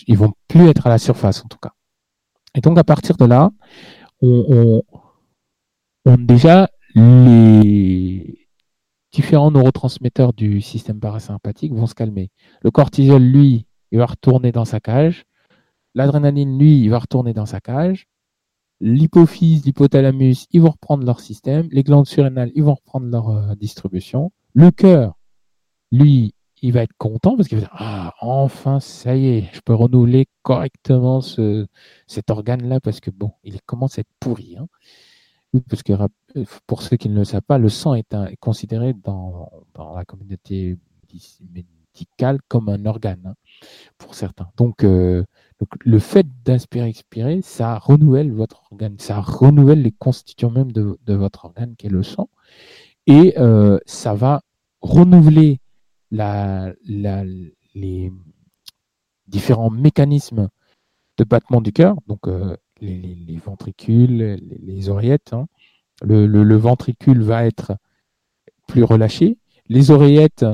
ils 0.07 0.17
vont 0.17 0.33
plus 0.47 0.67
être 0.67 0.87
à 0.87 0.89
la 0.89 0.97
surface 0.97 1.43
en 1.43 1.47
tout 1.47 1.57
cas. 1.59 1.71
Et 2.55 2.61
donc 2.61 2.77
à 2.77 2.83
partir 2.83 3.15
de 3.17 3.25
là, 3.25 3.51
on, 4.21 4.81
on, 6.05 6.17
déjà 6.17 6.69
les 6.95 8.40
différents 9.11 9.51
neurotransmetteurs 9.51 10.33
du 10.33 10.61
système 10.61 10.99
parasympathique 10.99 11.73
vont 11.73 11.87
se 11.87 11.95
calmer. 11.95 12.31
Le 12.61 12.71
cortisol, 12.71 13.21
lui, 13.21 13.65
il 13.91 13.99
va 13.99 14.05
retourner 14.05 14.51
dans 14.51 14.65
sa 14.65 14.79
cage. 14.79 15.25
L'adrénaline, 15.95 16.57
lui, 16.57 16.81
il 16.81 16.89
va 16.89 16.99
retourner 16.99 17.33
dans 17.33 17.45
sa 17.45 17.59
cage. 17.59 18.07
L'hypophyse, 18.79 19.65
l'hypothalamus, 19.65 20.47
ils 20.51 20.61
vont 20.61 20.71
reprendre 20.71 21.05
leur 21.05 21.19
système. 21.19 21.67
Les 21.71 21.83
glandes 21.83 22.07
surrénales, 22.07 22.51
ils 22.55 22.63
vont 22.63 22.75
reprendre 22.75 23.07
leur 23.07 23.29
euh, 23.29 23.55
distribution. 23.55 24.31
Le 24.53 24.71
cœur, 24.71 25.19
lui, 25.91 26.33
il 26.61 26.71
va 26.73 26.83
être 26.83 26.95
content 26.97 27.35
parce 27.35 27.47
qu'il 27.47 27.57
va 27.57 27.65
dire 27.65 27.73
Ah, 27.73 28.13
enfin, 28.21 28.79
ça 28.79 29.15
y 29.15 29.27
est, 29.27 29.49
je 29.53 29.61
peux 29.61 29.73
renouveler 29.73 30.27
correctement 30.41 31.21
ce, 31.21 31.67
cet 32.07 32.31
organe-là 32.31 32.79
parce 32.79 32.99
que 32.99 33.11
bon, 33.11 33.31
il 33.43 33.61
commence 33.61 33.97
à 33.97 34.01
être 34.01 34.09
pourri. 34.19 34.57
Hein. 34.57 34.67
Parce 35.69 35.83
que 35.83 35.93
pour 36.67 36.81
ceux 36.81 36.97
qui 36.97 37.09
ne 37.09 37.15
le 37.15 37.25
savent 37.25 37.41
pas, 37.41 37.57
le 37.57 37.69
sang 37.69 37.95
est, 37.95 38.15
considéré 38.39 38.93
dans, 38.93 39.49
la 39.95 40.05
communauté 40.05 40.77
médicale 41.53 42.39
comme 42.47 42.69
un 42.69 42.85
organe 42.85 43.21
hein, 43.25 43.35
pour 43.97 44.15
certains. 44.15 44.49
Donc, 44.57 44.83
euh, 44.83 45.23
donc 45.59 45.69
le 45.79 45.99
fait 45.99 46.27
d'inspirer, 46.43 46.89
expirer, 46.89 47.41
ça 47.41 47.77
renouvelle 47.77 48.31
votre 48.31 48.63
organe, 48.71 48.97
ça 48.99 49.19
renouvelle 49.19 49.81
les 49.81 49.91
constituants 49.91 50.51
même 50.51 50.71
de, 50.71 50.97
votre 51.07 51.45
organe 51.45 51.75
qui 51.75 51.87
est 51.87 51.91
le 51.91 52.03
sang, 52.03 52.29
et 53.07 53.37
euh, 53.37 53.79
ça 53.85 54.13
va 54.13 54.41
renouveler 54.81 55.59
les 56.11 56.73
différents 59.27 59.69
mécanismes 59.69 60.49
de 61.17 61.23
battement 61.23 61.61
du 61.61 61.71
cœur, 61.71 61.95
donc 62.07 62.27
euh, 62.27 62.55
les, 62.81 63.39
ventricules, 63.43 64.39
les, 64.41 64.89
oreillettes. 64.89 65.33
Hein. 65.33 65.47
Le, 66.01 66.55
ventricule 66.55 67.21
va 67.21 67.45
être 67.45 67.73
plus 68.67 68.83
relâché. 68.83 69.37
Les 69.67 69.91
oreillettes, 69.91 70.45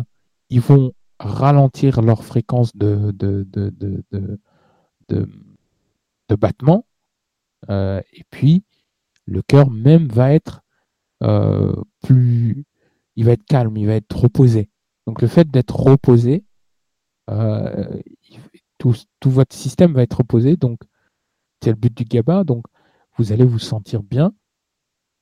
ils 0.49 0.61
vont 0.61 0.91
ralentir 1.19 2.01
leur 2.01 2.23
fréquence 2.23 2.75
de, 2.75 3.13
battement. 6.29 6.85
Euh, 7.69 8.01
et 8.13 8.23
puis, 8.29 8.63
le 9.25 9.41
cœur 9.41 9.69
même 9.69 10.07
va 10.07 10.33
être 10.33 10.61
euh, 11.23 11.73
plus... 12.01 12.65
Il 13.15 13.25
va 13.25 13.31
être 13.31 13.45
calme, 13.45 13.75
il 13.77 13.87
va 13.87 13.95
être 13.95 14.15
reposé. 14.15 14.69
Donc 15.07 15.21
le 15.21 15.27
fait 15.27 15.49
d'être 15.49 15.75
reposé, 15.75 16.43
euh, 17.31 17.99
tout, 18.77 18.93
votre 19.25 19.55
système 19.55 19.93
va 19.93 20.03
être 20.03 20.17
reposé. 20.17 20.55
Donc 20.55 20.79
c'est 21.63 21.71
le 21.71 21.77
but 21.77 21.95
du 21.95 22.03
GABA. 22.03 22.43
Donc 22.43 22.65
vous 23.17 23.31
allez 23.31 23.45
vous 23.45 23.57
sentir 23.57 24.03
bien 24.03 24.33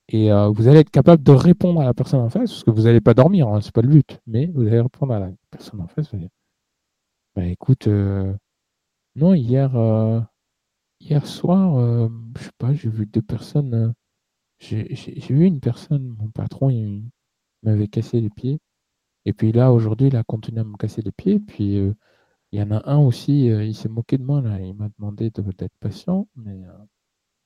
et 0.10 0.32
euh, 0.32 0.49
vous 0.49 0.68
allez 0.68 0.80
être 0.80 0.91
capable 0.91 1.23
de 1.23 1.32
répondre 1.32 1.82
à 1.82 1.86
la 1.86 1.94
personne 1.94 2.22
en 2.22 2.30
face, 2.30 2.52
parce 2.52 2.64
que 2.64 2.72
vous 2.72 2.84
n'allez 2.84 3.02
pas 3.02 3.14
dormir, 3.14 3.48
hein, 3.48 3.61
ce 3.61 3.68
n'est 3.68 3.72
pas 3.72 3.82
le 3.82 3.90
but, 3.90 4.19
mais 4.27 4.48
vous 4.48 4.61
allez 4.61 4.82
répondre 4.82 5.14
à 5.14 5.19
la 5.19 5.32
personne 5.52 5.82
en 5.82 5.88
face. 5.88 6.11
bah, 7.36 7.45
écoute, 7.45 7.88
euh, 7.88 8.34
non, 9.15 9.34
hier, 9.34 9.72
hier 10.99 11.26
soir, 11.27 12.10
je 12.38 12.44
sais 12.44 12.49
pas, 12.57 12.73
j'ai 12.73 12.90
vu 12.90 13.06
deux 13.06 13.22
personnes. 13.22 13.94
j'ai 14.60 14.84
vu 15.30 15.45
une 15.45 15.60
personne, 15.60 16.15
mon 16.19 16.30
patron, 16.30 16.69
il 16.69 17.03
m'avait 17.64 17.88
cassé 17.88 18.22
les 18.22 18.30
pieds. 18.30 18.60
Et 19.26 19.34
puis 19.34 19.52
là, 19.52 19.72
aujourd'hui, 19.72 20.07
il 20.07 20.15
a 20.15 20.23
continué 20.23 20.61
à 20.61 20.64
me 20.64 20.77
casser 20.77 21.02
les 21.02 21.11
pieds. 21.11 21.40
Puis 21.40 21.77
euh, 21.77 21.94
il 22.52 22.60
y 22.60 22.64
en 22.64 22.72
a 22.72 22.90
un 22.90 22.99
aussi, 22.99 23.49
euh, 23.52 23.65
il 23.65 23.76
s'est 23.76 23.90
moqué 23.90 24.18
de 24.18 24.23
moi. 24.23 24.41
Il 24.61 24.76
m'a 24.76 24.90
demandé 24.99 25.32
d'être 25.32 25.69
patient. 25.80 26.27
Mais, 26.36 26.64
euh, 26.64 26.77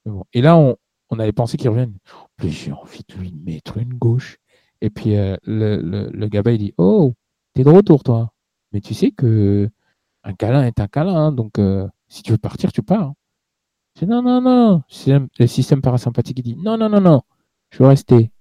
bon. 0.05 0.25
Et 0.33 0.41
là, 0.41 0.57
on, 0.57 0.77
avait 1.17 1.31
pensé 1.31 1.57
qu'il 1.57 1.69
revienne. 1.69 1.97
j'ai 2.43 2.71
envie 2.71 3.01
de 3.07 3.15
lui 3.15 3.33
mettre 3.33 3.77
une 3.77 3.93
gauche. 3.95 4.37
Et 4.81 4.89
puis 4.89 5.15
le, 5.15 5.37
le, 5.45 6.09
le 6.13 6.51
il 6.51 6.57
dit 6.57 6.73
Oh, 6.77 7.13
t'es 7.53 7.63
de 7.63 7.69
retour, 7.69 8.03
toi. 8.03 8.31
Mais 8.71 8.81
tu 8.81 8.93
sais 8.93 9.11
que 9.11 9.69
un 10.23 10.33
câlin 10.33 10.63
est 10.63 10.79
un 10.79 10.87
câlin. 10.87 11.15
Hein, 11.15 11.31
donc 11.31 11.53
si 12.07 12.21
tu 12.21 12.31
veux 12.31 12.37
partir, 12.37 12.71
tu 12.71 12.83
pars. 12.83 13.13
Dis, 13.95 14.05
non, 14.05 14.21
non, 14.21 14.41
non. 14.41 14.83
Le 15.39 15.47
système 15.47 15.81
parasympathique, 15.81 16.39
il 16.39 16.43
dit 16.43 16.55
Non, 16.55 16.77
non, 16.77 16.89
non, 16.89 17.01
non. 17.01 17.21
Je 17.71 17.79
veux 17.79 17.87
rester. 17.87 18.31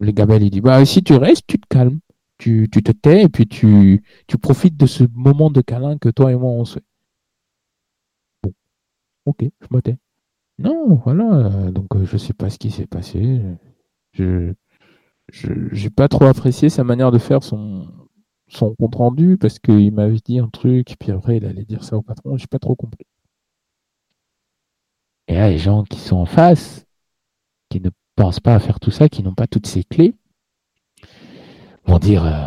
Le 0.00 0.10
gamin, 0.12 0.36
il 0.36 0.50
dit 0.50 0.60
Bah, 0.60 0.84
si 0.86 1.02
tu 1.02 1.14
restes, 1.14 1.46
tu 1.46 1.58
te 1.60 1.66
calmes 1.68 2.00
tu, 2.38 2.68
te 2.68 2.92
tais 2.92 3.22
et 3.22 3.28
puis 3.28 3.46
tu, 3.46 4.02
profites 4.40 4.76
de 4.76 4.86
ce 4.86 5.04
moment 5.12 5.50
de 5.50 5.60
câlin 5.60 5.98
que 5.98 6.08
toi 6.08 6.32
et 6.32 6.36
moi 6.36 6.50
on 6.50 6.64
se. 6.64 6.78
Bon, 8.42 8.52
ok, 9.26 9.44
je 9.60 9.66
me 9.70 9.82
tais. 9.82 9.96
Non, 10.58 11.00
voilà, 11.04 11.70
donc 11.72 11.94
euh, 11.96 12.04
je 12.04 12.16
sais 12.16 12.32
pas 12.32 12.50
ce 12.50 12.58
qui 12.58 12.70
s'est 12.70 12.86
passé. 12.86 13.40
Je 14.12 14.54
j'ai 15.32 15.90
pas 15.90 16.08
trop 16.08 16.24
apprécié 16.24 16.68
sa 16.68 16.84
manière 16.84 17.10
de 17.10 17.18
faire 17.18 17.42
son, 17.42 17.88
compte 18.78 18.94
rendu 18.94 19.38
parce 19.38 19.58
qu'il 19.58 19.92
m'avait 19.92 20.18
dit 20.24 20.38
un 20.38 20.48
truc, 20.48 20.96
puis 20.98 21.10
après 21.12 21.38
il 21.38 21.44
allait 21.44 21.64
dire 21.64 21.82
ça 21.82 21.96
au 21.96 22.02
patron, 22.02 22.36
j'ai 22.36 22.46
pas 22.46 22.58
trop 22.58 22.76
compris. 22.76 23.06
Et 25.28 25.34
là, 25.34 25.48
les 25.48 25.58
gens 25.58 25.84
qui 25.84 25.98
sont 25.98 26.16
en 26.16 26.26
face, 26.26 26.86
qui 27.70 27.80
ne 27.80 27.90
pensent 28.14 28.40
pas 28.40 28.54
à 28.54 28.60
faire 28.60 28.78
tout 28.78 28.90
ça, 28.90 29.08
qui 29.08 29.22
n'ont 29.22 29.34
pas 29.34 29.46
toutes 29.46 29.66
ces 29.66 29.82
clés, 29.82 30.14
vont 31.86 31.98
dire 31.98 32.24
euh, 32.24 32.44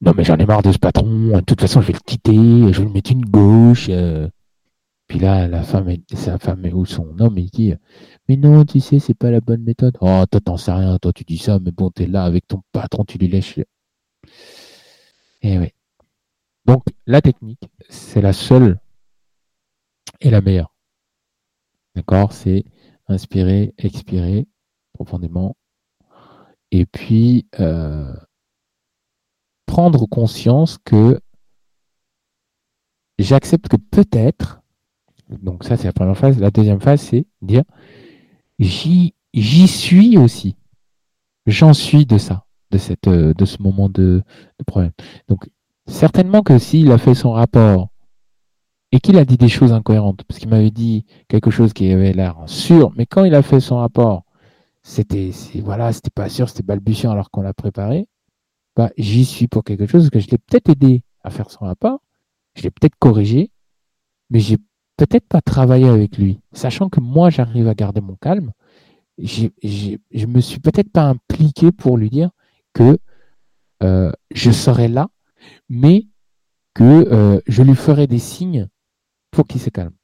Non, 0.00 0.12
mais 0.16 0.24
j'en 0.24 0.36
ai 0.36 0.46
marre 0.46 0.62
de 0.62 0.72
ce 0.72 0.78
patron, 0.78 1.36
de 1.36 1.40
toute 1.40 1.60
façon, 1.60 1.80
je 1.80 1.88
vais 1.88 1.94
le 1.94 1.98
quitter, 1.98 2.72
je 2.72 2.78
vais 2.78 2.84
lui 2.84 2.92
mettre 2.92 3.10
une 3.10 3.24
gauche. 3.24 3.88
Euh. 3.90 4.28
Puis 5.08 5.18
là, 5.18 5.48
la 5.48 5.62
femme, 5.62 5.90
sa 6.14 6.38
femme 6.38 6.64
ou 6.72 6.84
son 6.84 7.18
homme, 7.18 7.38
il 7.38 7.50
dit 7.50 7.74
Mais 8.28 8.36
non, 8.36 8.64
tu 8.64 8.80
sais, 8.80 8.98
c'est 8.98 9.14
pas 9.14 9.30
la 9.30 9.40
bonne 9.40 9.62
méthode. 9.62 9.96
Oh, 10.00 10.24
toi, 10.30 10.40
t'en 10.40 10.56
sais 10.58 10.72
rien, 10.72 10.98
toi, 10.98 11.12
tu 11.12 11.24
dis 11.24 11.38
ça, 11.38 11.58
mais 11.58 11.72
bon, 11.72 11.90
t'es 11.90 12.06
là 12.06 12.24
avec 12.24 12.46
ton 12.46 12.62
patron, 12.72 13.04
tu 13.04 13.18
lui 13.18 13.28
lèches. 13.28 13.58
Eh 15.42 15.58
oui. 15.58 15.70
Donc, 16.66 16.84
la 17.06 17.22
technique, 17.22 17.68
c'est 17.88 18.20
la 18.20 18.34
seule 18.34 18.78
et 20.20 20.30
la 20.30 20.42
meilleure. 20.42 20.74
D'accord? 21.94 22.32
C'est 22.32 22.64
inspirer, 23.08 23.74
expirer 23.78 24.46
profondément, 24.92 25.56
et 26.70 26.84
puis 26.84 27.46
euh, 27.60 28.12
prendre 29.66 30.06
conscience 30.06 30.78
que 30.84 31.20
j'accepte 33.18 33.68
que 33.68 33.76
peut-être, 33.76 34.57
donc 35.28 35.64
ça 35.64 35.76
c'est 35.76 35.86
la 35.86 35.92
première 35.92 36.16
phase, 36.16 36.38
la 36.38 36.50
deuxième 36.50 36.80
phase 36.80 37.00
c'est 37.00 37.26
dire 37.42 37.64
j'y 38.58 39.14
suis 39.68 40.16
aussi. 40.16 40.56
J'en 41.46 41.72
suis 41.72 42.04
de 42.04 42.18
ça, 42.18 42.44
de, 42.70 42.78
cette, 42.78 43.08
de 43.08 43.44
ce 43.44 43.62
moment 43.62 43.88
de, 43.88 44.22
problème. 44.66 44.92
Donc 45.28 45.48
certainement 45.86 46.42
que 46.42 46.58
s'il 46.58 46.92
a 46.92 46.98
fait 46.98 47.14
son 47.14 47.32
rapport 47.32 47.88
et 48.92 49.00
qu'il 49.00 49.18
a 49.18 49.24
dit 49.24 49.36
des 49.36 49.48
choses 49.48 49.72
incohérentes, 49.72 50.24
parce 50.24 50.40
qu'il 50.40 50.48
m'avait 50.48 50.70
dit 50.70 51.06
quelque 51.28 51.50
chose 51.50 51.72
qui 51.72 51.90
avait 51.90 52.12
l'air 52.12 52.36
sûr, 52.46 52.92
mais 52.96 53.06
quand 53.06 53.24
il 53.24 53.34
a 53.34 53.42
fait 53.42 53.60
son 53.60 53.76
rapport, 53.76 54.24
c'était 54.82 55.30
voilà, 55.62 55.92
c'était 55.92 56.10
pas 56.10 56.28
sûr, 56.28 56.48
c'était 56.48 56.62
balbutiant 56.62 57.10
alors 57.12 57.30
qu'on 57.30 57.42
l'a 57.42 57.54
préparé. 57.54 58.08
Bah, 58.76 58.90
j'y 58.96 59.24
suis 59.24 59.48
pour 59.48 59.64
quelque 59.64 59.86
chose 59.86 60.08
que 60.08 60.20
je 60.20 60.28
l'ai 60.30 60.38
peut-être 60.38 60.70
aidé 60.70 61.02
à 61.22 61.30
faire 61.30 61.50
son 61.50 61.64
rapport, 61.64 62.00
je 62.54 62.62
l'ai 62.62 62.70
peut-être 62.70 62.94
corrigé, 62.98 63.50
mais 64.30 64.38
j'ai 64.38 64.56
peut-être 64.98 65.26
pas 65.26 65.40
travaillé 65.40 65.88
avec 65.88 66.18
lui, 66.18 66.40
sachant 66.52 66.90
que 66.90 67.00
moi 67.00 67.30
j'arrive 67.30 67.68
à 67.68 67.74
garder 67.74 68.02
mon 68.02 68.16
calme. 68.16 68.52
je 69.18 69.46
je 69.62 70.26
me 70.26 70.40
suis 70.40 70.60
peut-être 70.60 70.92
pas 70.92 71.04
impliqué 71.04 71.72
pour 71.72 71.96
lui 71.96 72.10
dire 72.10 72.30
que 72.74 72.98
euh, 73.82 74.12
je 74.32 74.50
serai 74.50 74.88
là, 74.88 75.08
mais 75.68 76.08
que 76.74 76.84
euh, 76.84 77.40
je 77.46 77.62
lui 77.62 77.74
ferai 77.74 78.06
des 78.06 78.18
signes 78.18 78.68
pour 79.30 79.46
qu'il 79.46 79.60
se 79.60 79.70
calme, 79.70 79.94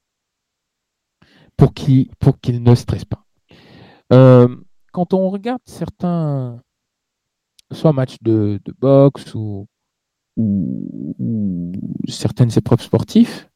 pour 1.56 1.74
qu'il 1.74 2.62
ne 2.62 2.74
stresse 2.74 3.04
pas. 3.04 3.24
Euh, 4.12 4.48
quand 4.92 5.12
on 5.12 5.28
regarde 5.28 5.62
certains, 5.66 6.60
soit 7.72 7.92
matchs 7.92 8.16
de, 8.22 8.60
boxe 8.78 9.34
ou, 9.34 9.66
certaines 12.08 12.50
épreuves 12.56 12.82
sportives, 12.82 13.48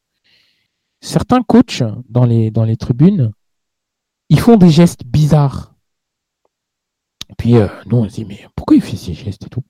certains 1.01 1.41
coachs 1.43 1.83
dans 2.07 2.25
les, 2.25 2.51
dans 2.51 2.63
les 2.63 2.77
tribunes, 2.77 3.31
ils 4.29 4.39
font 4.39 4.57
des 4.57 4.69
gestes 4.69 5.03
bizarres. 5.05 5.75
Puis 7.37 7.55
euh, 7.55 7.67
nous 7.85 7.97
on 7.97 8.09
se 8.09 8.15
dit 8.15 8.25
mais 8.25 8.45
pourquoi 8.55 8.75
il 8.75 8.81
fait 8.81 8.97
ces 8.97 9.13
gestes 9.13 9.45
et 9.45 9.49
tout? 9.49 9.63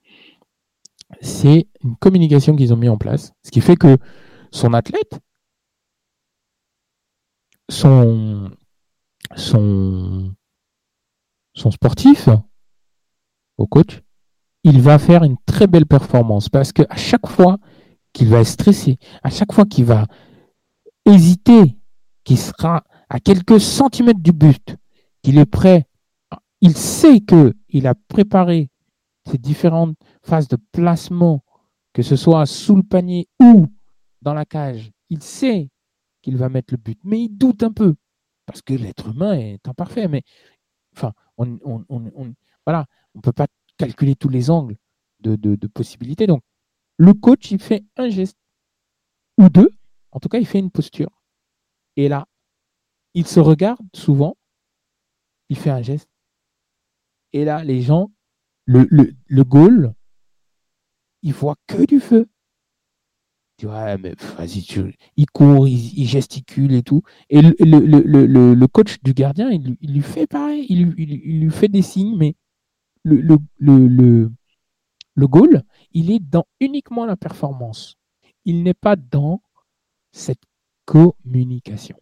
C'est 1.22 1.68
une 1.84 1.96
communication 1.98 2.56
qu'ils 2.56 2.74
ont 2.74 2.78
mis 2.78 2.90
en 2.90 2.98
place, 2.98 3.32
ce 3.44 3.52
qui 3.52 3.62
fait 3.62 3.76
que 3.76 3.98
son 4.52 4.74
athlète, 4.74 5.20
son, 7.70 8.52
son, 9.36 10.34
son 11.54 11.72
sportif, 11.72 12.30
au 13.58 13.68
coach, 13.68 14.02
il 14.64 14.82
va 14.82 15.00
faire 15.00 15.24
une 15.24 15.38
très 15.46 15.68
belle 15.68 15.86
performance 15.86 16.50
parce 16.50 16.72
qu'à 16.72 16.96
chaque 16.96 17.28
fois 17.28 17.58
qu'il 18.14 18.30
va 18.30 18.44
stressé, 18.44 18.98
à 19.24 19.30
chaque 19.30 19.54
fois 19.54 19.66
qu'il 19.66 19.86
va 19.86 20.06
hésiter, 21.06 21.78
qu'il 22.24 22.38
sera 22.38 22.84
à 23.10 23.20
quelques 23.20 23.60
centimètres 23.60 24.20
du 24.20 24.32
but, 24.32 24.76
qu'il 25.22 25.38
est 25.38 25.46
prêt, 25.46 25.86
il 26.62 26.76
sait 26.76 27.22
qu'il 27.22 27.88
a 27.88 27.96
préparé 27.96 28.70
ces 29.26 29.38
différentes 29.38 29.98
phases 30.24 30.48
de 30.48 30.58
placement, 30.72 31.44
que 31.94 32.02
ce 32.02 32.16
soit 32.16 32.46
sous 32.46 32.76
le 32.76 32.84
panier 32.84 33.28
ou 33.40 33.68
dans 34.22 34.34
la 34.34 34.46
cage. 34.46 34.92
Il 35.10 35.22
sait 35.24 35.70
qu'il 36.22 36.38
va 36.38 36.50
mettre 36.50 36.74
le 36.74 36.78
but. 36.78 37.00
Mais 37.04 37.22
il 37.22 37.30
doute 37.30 37.64
un 37.64 37.72
peu, 37.72 37.96
parce 38.46 38.62
que 38.62 38.74
l'être 38.74 39.10
humain 39.10 39.34
est 39.34 39.68
imparfait. 39.68 40.08
Mais 40.08 40.24
enfin, 40.96 41.14
on, 41.38 41.60
voilà, 42.66 42.86
on 43.16 43.22
peut 43.22 43.32
pas 43.32 43.48
calculer 43.78 44.16
tous 44.16 44.30
les 44.30 44.50
angles 44.50 44.76
de, 45.22 45.36
de, 45.36 45.68
possibilités. 45.68 46.28
Donc, 46.28 46.42
le 46.98 47.14
coach, 47.14 47.52
il 47.52 47.60
fait 47.60 47.86
un 47.98 48.10
geste 48.10 48.38
ou 49.38 49.50
deux. 49.50 49.72
En 50.12 50.20
tout 50.20 50.30
cas, 50.30 50.40
il 50.40 50.48
fait 50.48 50.60
une 50.60 50.72
posture. 50.72 51.22
Et 51.96 52.08
là, 52.08 52.28
il 53.14 53.28
se 53.28 53.40
regarde 53.40 53.86
souvent, 53.94 54.38
il 55.50 55.58
fait 55.58 55.70
un 55.70 55.82
geste. 55.82 56.10
Et 57.34 57.46
là, 57.46 57.64
les 57.64 57.82
gens, 57.82 58.12
le, 58.66 58.88
le, 58.90 59.14
le 59.26 59.44
goal, 59.44 59.94
il 61.22 61.34
voit 61.34 61.56
que 61.68 61.86
du 61.86 62.00
feu 62.00 62.30
mais 63.68 64.16
vas-y, 64.38 64.66
il 65.18 65.26
court, 65.28 65.68
il, 65.68 66.08
gesticule 66.08 66.74
et 66.74 66.84
tout. 66.84 67.02
Et 67.30 67.42
le, 67.42 67.56
le, 67.60 68.54
le, 68.54 68.68
coach 68.68 69.02
du 69.04 69.14
gardien, 69.14 69.50
il, 69.52 69.78
lui 69.82 70.02
fait 70.02 70.28
pareil, 70.28 70.66
il, 70.70 70.86
lui 71.42 71.52
fait 71.52 71.68
des 71.68 71.82
signes, 71.82 72.18
mais 72.18 72.36
le, 73.04 73.22
le, 73.58 74.32
le, 75.16 75.28
goal, 75.28 75.64
il 75.92 76.12
est 76.12 76.20
dans 76.20 76.46
uniquement 76.60 77.06
la 77.06 77.18
performance. 77.18 77.96
Il 78.46 78.64
n'est 78.64 78.74
pas 78.74 78.96
dans 78.96 79.42
cette 80.12 80.42
communication. 80.86 81.98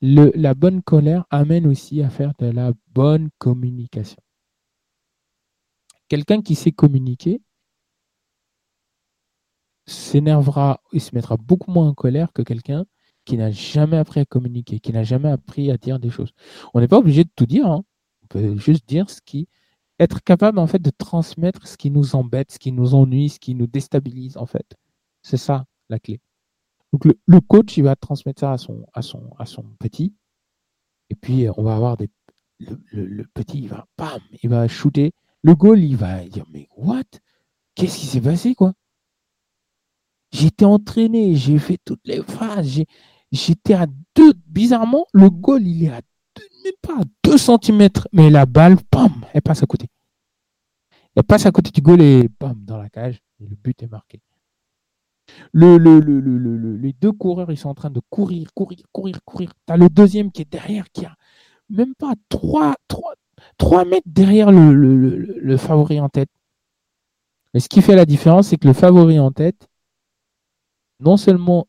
Le, 0.00 0.32
la 0.34 0.54
bonne 0.54 0.82
colère 0.82 1.24
amène 1.30 1.66
aussi 1.66 2.02
à 2.02 2.10
faire 2.10 2.32
de 2.38 2.46
la 2.46 2.72
bonne 2.88 3.30
communication. 3.38 4.20
Quelqu'un 6.08 6.42
qui 6.42 6.54
sait 6.54 6.72
communiquer, 6.72 7.40
s'énervera 9.86 10.80
et 10.92 10.98
se 10.98 11.14
mettra 11.14 11.36
beaucoup 11.36 11.70
moins 11.70 11.88
en 11.88 11.94
colère 11.94 12.32
que 12.32 12.42
quelqu'un 12.42 12.86
qui 13.24 13.36
n'a 13.36 13.50
jamais 13.50 13.96
appris 13.96 14.20
à 14.20 14.24
communiquer, 14.24 14.80
qui 14.80 14.92
n'a 14.92 15.02
jamais 15.02 15.30
appris 15.30 15.70
à 15.70 15.76
dire 15.76 15.98
des 15.98 16.10
choses. 16.10 16.32
On 16.74 16.80
n'est 16.80 16.88
pas 16.88 16.98
obligé 16.98 17.24
de 17.24 17.30
tout 17.34 17.46
dire. 17.46 17.66
Hein. 17.66 17.84
On 18.22 18.26
peut 18.26 18.56
juste 18.56 18.88
dire 18.88 19.08
ce 19.10 19.20
qui, 19.22 19.48
être 19.98 20.22
capable 20.22 20.58
en 20.58 20.66
fait 20.66 20.80
de 20.80 20.90
transmettre 20.90 21.66
ce 21.66 21.76
qui 21.76 21.90
nous 21.90 22.14
embête, 22.16 22.52
ce 22.52 22.58
qui 22.58 22.72
nous 22.72 22.94
ennuie, 22.94 23.28
ce 23.28 23.38
qui 23.38 23.54
nous 23.54 23.66
déstabilise 23.66 24.36
en 24.36 24.46
fait. 24.46 24.74
C'est 25.24 25.38
ça 25.38 25.64
la 25.88 25.98
clé. 25.98 26.20
Donc 26.92 27.04
le, 27.04 27.40
coach, 27.40 27.76
il 27.76 27.82
va 27.82 27.96
transmettre 27.96 28.40
ça 28.40 28.52
à 28.52 28.58
son, 28.58 28.86
à 28.92 29.02
son, 29.02 29.32
à 29.38 29.46
son 29.46 29.64
petit, 29.80 30.14
et 31.10 31.16
puis 31.16 31.48
on 31.56 31.62
va 31.64 31.74
avoir 31.74 31.96
des, 31.96 32.08
le, 32.60 33.24
petit, 33.34 33.62
il 33.62 33.68
va, 33.68 33.86
bam, 33.98 34.20
il 34.42 34.48
va 34.48 34.68
shooter. 34.68 35.12
Le 35.42 35.54
goal, 35.54 35.80
il 35.80 35.96
va 35.96 36.24
dire 36.24 36.46
mais 36.52 36.68
what? 36.76 37.02
Qu'est-ce 37.74 37.98
qui 37.98 38.06
s'est 38.06 38.20
passé 38.20 38.54
quoi? 38.54 38.74
J'étais 40.30 40.64
entraîné, 40.64 41.34
j'ai 41.34 41.58
fait 41.58 41.78
toutes 41.84 42.06
les 42.06 42.22
phrases. 42.22 42.82
J'étais 43.32 43.74
à 43.74 43.86
deux. 44.14 44.32
Bizarrement, 44.46 45.06
le 45.12 45.30
goal, 45.30 45.66
il 45.66 45.84
est 45.84 45.90
à 45.90 46.00
deux, 46.36 46.48
même 46.64 46.74
pas 46.82 47.00
à 47.00 47.04
deux 47.24 47.38
centimètres. 47.38 48.08
Mais 48.12 48.30
la 48.30 48.46
balle, 48.46 48.76
pam, 48.90 49.12
elle 49.32 49.42
passe 49.42 49.62
à 49.62 49.66
côté. 49.66 49.86
Elle 51.16 51.24
passe 51.24 51.46
à 51.46 51.52
côté 51.52 51.70
du 51.70 51.80
goal 51.80 52.00
et 52.02 52.28
bam, 52.40 52.64
dans 52.64 52.78
la 52.78 52.88
cage. 52.88 53.22
Le 53.40 53.54
but 53.56 53.82
est 53.82 53.88
marqué. 53.88 54.20
Le, 55.52 55.78
le, 55.78 56.00
le, 56.00 56.76
les 56.76 56.92
deux 56.92 57.12
coureurs, 57.12 57.50
ils 57.50 57.56
sont 57.56 57.68
en 57.68 57.74
train 57.74 57.90
de 57.90 58.00
courir, 58.10 58.52
courir, 58.54 58.80
courir, 58.92 59.18
courir. 59.24 59.52
Tu 59.66 59.72
as 59.72 59.76
le 59.76 59.88
deuxième 59.88 60.30
qui 60.32 60.42
est 60.42 60.50
derrière, 60.50 60.90
qui 60.92 61.04
a 61.04 61.14
même 61.68 61.94
pas 61.94 62.14
3, 62.28 62.74
3, 62.88 63.14
3 63.58 63.84
mètres 63.84 64.06
derrière 64.06 64.50
le 64.52 65.56
favori 65.56 66.00
en 66.00 66.08
tête. 66.08 66.30
Et 67.54 67.60
ce 67.60 67.68
qui 67.68 67.82
fait 67.82 67.94
la 67.94 68.04
différence, 68.04 68.48
c'est 68.48 68.56
que 68.56 68.66
le 68.66 68.74
favori 68.74 69.18
en 69.18 69.30
tête, 69.30 69.68
non 71.00 71.16
seulement 71.16 71.68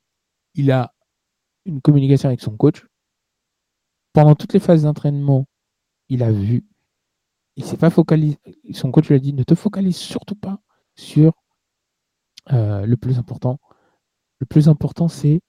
il 0.55 0.71
a 0.71 0.93
une 1.65 1.81
communication 1.81 2.27
avec 2.29 2.41
son 2.41 2.57
coach, 2.57 2.85
pendant 4.13 4.35
toutes 4.35 4.53
les 4.53 4.59
phases 4.59 4.83
d'entraînement, 4.83 5.45
il 6.09 6.23
a 6.23 6.31
vu, 6.31 6.65
il 7.55 7.65
s'est 7.65 7.77
pas 7.77 7.89
focalisé, 7.89 8.37
son 8.71 8.91
coach 8.91 9.09
lui 9.09 9.15
a 9.15 9.19
dit 9.19 9.33
ne 9.33 9.43
te 9.43 9.55
focalise 9.55 9.97
surtout 9.97 10.35
pas 10.35 10.59
sur 10.95 11.33
euh, 12.53 12.85
le 12.85 12.97
plus 12.97 13.17
important. 13.17 13.59
Le 14.39 14.45
plus 14.45 14.69
important, 14.69 15.07
c'est 15.07 15.41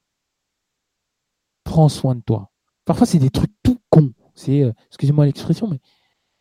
prends 1.64 1.88
soin 1.88 2.14
de 2.14 2.20
toi. 2.20 2.50
Parfois, 2.84 3.06
c'est 3.06 3.18
des 3.18 3.30
trucs 3.30 3.52
tout 3.62 3.80
cons. 3.90 4.12
C'est, 4.34 4.62
euh, 4.62 4.72
excusez-moi 4.88 5.26
l'expression, 5.26 5.68
mais 5.68 5.80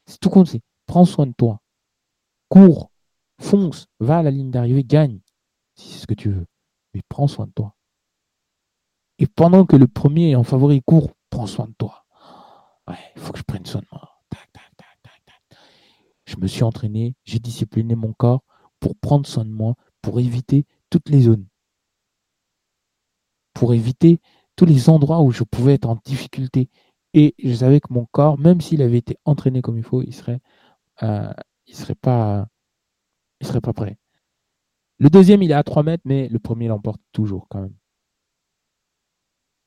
c'est 0.06 0.20
tout 0.20 0.30
con. 0.30 0.46
C'est 0.46 0.62
prends 0.86 1.06
soin 1.06 1.26
de 1.26 1.34
toi. 1.34 1.62
Cours, 2.50 2.92
fonce, 3.42 3.88
va 4.00 4.20
à 4.20 4.24
la 4.24 4.32
ligne 4.32 4.52
d'arrivée, 4.52 4.84
gagne, 4.84 5.20
si 5.76 5.90
c'est 5.90 6.00
ce 6.00 6.08
que 6.08 6.14
tu 6.14 6.30
veux 6.30 6.46
mais 6.96 7.02
prends 7.10 7.28
soin 7.28 7.46
de 7.46 7.52
toi. 7.52 7.76
Et 9.20 9.28
pendant 9.28 9.66
que 9.66 9.76
le 9.76 9.88
premier 9.88 10.36
en 10.36 10.44
favori 10.44 10.82
court, 10.82 11.12
prends 11.30 11.46
soin 11.46 11.68
de 11.68 11.74
toi. 11.78 12.06
Il 12.88 13.22
faut 13.22 13.34
que 13.34 13.40
je 13.40 13.44
prenne 13.44 13.66
soin 13.66 13.82
de 13.82 13.88
moi. 13.92 14.12
je 16.26 16.38
me 16.38 16.48
suis 16.48 16.64
entraîné, 16.64 17.16
j'ai 17.24 17.38
discipliné 17.38 17.94
mon 17.94 18.12
corps 18.12 18.44
pour 18.80 18.96
prendre 18.96 19.28
soin 19.28 19.46
de 19.46 19.52
moi, 19.52 19.76
pour 20.06 20.20
éviter 20.20 20.68
toutes 20.92 21.10
les 21.10 21.22
zones. 21.22 21.48
Pour 23.56 23.74
éviter 23.74 24.20
tous 24.56 24.66
les 24.66 24.88
endroits 24.88 25.24
où 25.24 25.32
je 25.32 25.44
pouvais 25.44 25.74
être 25.74 25.90
en 25.90 26.00
difficulté. 26.06 26.70
Et 27.16 27.34
je 27.44 27.56
savais 27.56 27.80
que 27.80 27.92
mon 27.92 28.06
corps, 28.12 28.38
même 28.38 28.62
s'il 28.62 28.84
avait 28.84 29.00
été 29.00 29.18
entraîné 29.26 29.64
comme 29.64 29.80
il 29.80 29.84
faut, 29.84 30.04
il 30.04 30.14
serait, 30.14 30.42
euh, 31.02 31.34
il 31.66 31.76
serait 31.76 31.96
pas, 31.96 32.48
il 33.42 33.48
serait 33.48 33.62
pas 33.62 33.74
prêt. 33.74 33.98
Le 35.00 35.10
deuxième, 35.10 35.42
il 35.42 35.50
est 35.50 35.56
à 35.56 35.64
3 35.64 35.82
mètres, 35.82 36.04
mais 36.06 36.28
le 36.28 36.38
premier 36.38 36.68
l'emporte 36.68 37.02
toujours 37.12 37.48
quand 37.50 37.62
même. 37.62 37.74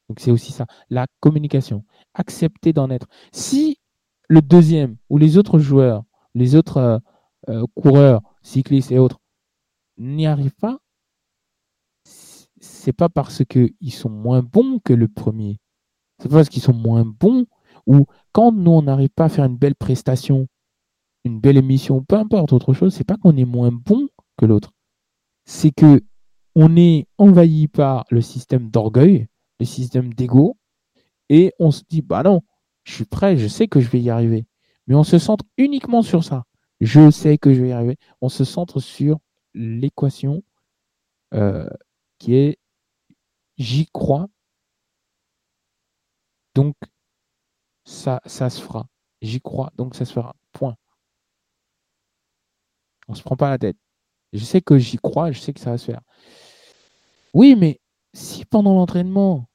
Donc 0.08 0.20
c'est 0.20 0.30
aussi 0.30 0.52
ça, 0.52 0.66
la 0.88 1.08
communication. 1.18 1.84
Accepter 2.14 2.72
d'en 2.72 2.90
être. 2.90 3.08
Si 3.32 3.80
le 4.28 4.40
deuxième 4.40 4.98
ou 5.10 5.18
les 5.18 5.36
autres 5.36 5.58
joueurs, 5.58 6.04
les 6.36 6.54
autres 6.54 6.76
euh, 6.76 6.98
euh, 7.48 7.66
coureurs, 7.74 8.22
cyclistes 8.42 8.92
et 8.92 9.00
autres 9.00 9.18
n'y 9.98 10.26
arrivent 10.26 10.56
pas, 10.56 10.78
c'est 12.60 12.92
pas 12.92 13.08
parce 13.08 13.44
qu'ils 13.44 13.92
sont 13.92 14.10
moins 14.10 14.42
bons 14.42 14.80
que 14.84 14.92
le 14.92 15.08
premier. 15.08 15.58
C'est 16.20 16.30
parce 16.30 16.48
qu'ils 16.48 16.62
sont 16.62 16.74
moins 16.74 17.04
bons 17.04 17.46
ou 17.86 18.06
quand 18.32 18.52
nous, 18.52 18.70
on 18.72 18.82
n'arrive 18.82 19.10
pas 19.10 19.24
à 19.24 19.28
faire 19.28 19.44
une 19.44 19.56
belle 19.56 19.74
prestation, 19.74 20.46
une 21.24 21.40
belle 21.40 21.56
émission, 21.56 22.02
peu 22.02 22.16
importe 22.16 22.52
autre 22.52 22.74
chose, 22.74 22.94
c'est 22.94 23.04
pas 23.04 23.16
qu'on 23.16 23.36
est 23.36 23.44
moins 23.44 23.72
bon 23.72 24.08
que 24.36 24.46
l'autre. 24.46 24.72
C'est 25.44 25.70
que 25.70 26.02
on 26.54 26.76
est 26.76 27.06
envahi 27.18 27.68
par 27.68 28.04
le 28.10 28.20
système 28.20 28.70
d'orgueil, 28.70 29.28
le 29.60 29.66
système 29.66 30.12
d'ego, 30.12 30.56
et 31.28 31.52
on 31.58 31.70
se 31.70 31.82
dit, 31.88 32.02
bah 32.02 32.22
non, 32.22 32.42
je 32.84 32.94
suis 32.94 33.04
prêt, 33.04 33.36
je 33.36 33.46
sais 33.48 33.68
que 33.68 33.80
je 33.80 33.88
vais 33.88 34.00
y 34.00 34.10
arriver. 34.10 34.46
Mais 34.86 34.94
on 34.94 35.04
se 35.04 35.18
centre 35.18 35.44
uniquement 35.56 36.02
sur 36.02 36.24
ça. 36.24 36.44
Je 36.80 37.10
sais 37.10 37.38
que 37.38 37.52
je 37.52 37.60
vais 37.60 37.68
y 37.68 37.72
arriver. 37.72 37.96
On 38.20 38.28
se 38.28 38.44
centre 38.44 38.80
sur 38.80 39.18
l'équation 39.58 40.42
euh, 41.34 41.68
qui 42.18 42.34
est 42.34 42.58
j'y 43.58 43.86
crois. 43.92 44.28
Donc, 46.54 46.74
ça, 47.84 48.20
se 48.26 48.60
fera. 48.60 48.86
J'y 49.20 49.40
crois, 49.40 49.70
donc 49.76 49.94
ça 49.94 50.04
se 50.04 50.12
fera. 50.12 50.34
Point. 50.52 50.76
On 53.08 53.12
ne 53.12 53.16
se 53.16 53.22
prend 53.22 53.36
pas 53.36 53.50
la 53.50 53.58
tête. 53.58 53.76
Je 54.32 54.44
sais 54.44 54.60
que 54.60 54.78
j'y 54.78 54.98
crois, 54.98 55.32
je 55.32 55.40
sais 55.40 55.52
que 55.52 55.60
ça 55.60 55.70
va 55.70 55.78
se 55.78 55.86
faire. 55.86 56.02
Oui, 57.34 57.56
mais 57.56 57.80
si 58.14 58.44
pendant 58.44 58.74
l'entraînement, 58.74 59.48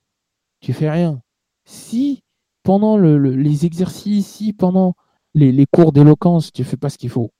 tu 0.59 0.73
fais 0.73 0.89
rien, 0.89 1.21
si 1.65 2.23
pendant 2.63 2.97
les 2.97 3.65
exercices, 3.65 4.27
si 4.27 4.53
pendant 4.53 4.95
les, 5.33 5.65
cours 5.65 5.91
d'éloquence, 5.91 6.51
tu 6.51 6.63
fais 6.63 6.77
pas 6.77 6.89
ce 6.89 6.97
qu'il 6.97 7.09
faut, 7.09 7.31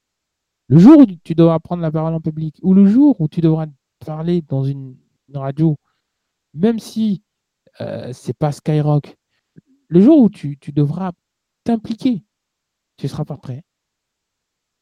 le 0.74 0.80
jour 0.80 1.02
où 1.02 1.06
tu 1.06 1.36
devras 1.36 1.60
prendre 1.60 1.84
la 1.84 1.92
parole 1.92 2.16
en 2.16 2.20
public, 2.20 2.58
ou 2.64 2.74
le 2.74 2.88
jour 2.88 3.22
où 3.22 3.28
tu 3.28 3.42
devras 3.42 3.68
parler 4.00 4.42
dans 4.42 4.64
une, 4.64 4.98
radio, 5.36 5.78
même 6.56 6.80
si 6.80 7.24
euh, 7.80 8.12
c'est 8.12 8.34
pas 8.34 8.52
Skyrock, 8.52 9.16
le 9.88 10.02
jour 10.02 10.20
où 10.20 10.30
tu, 10.30 10.58
devras 10.74 11.12
t'impliquer, 11.64 12.24
tu 12.98 13.06
ne 13.06 13.10
seras 13.10 13.24
pas 13.24 13.38
prêt. 13.38 13.64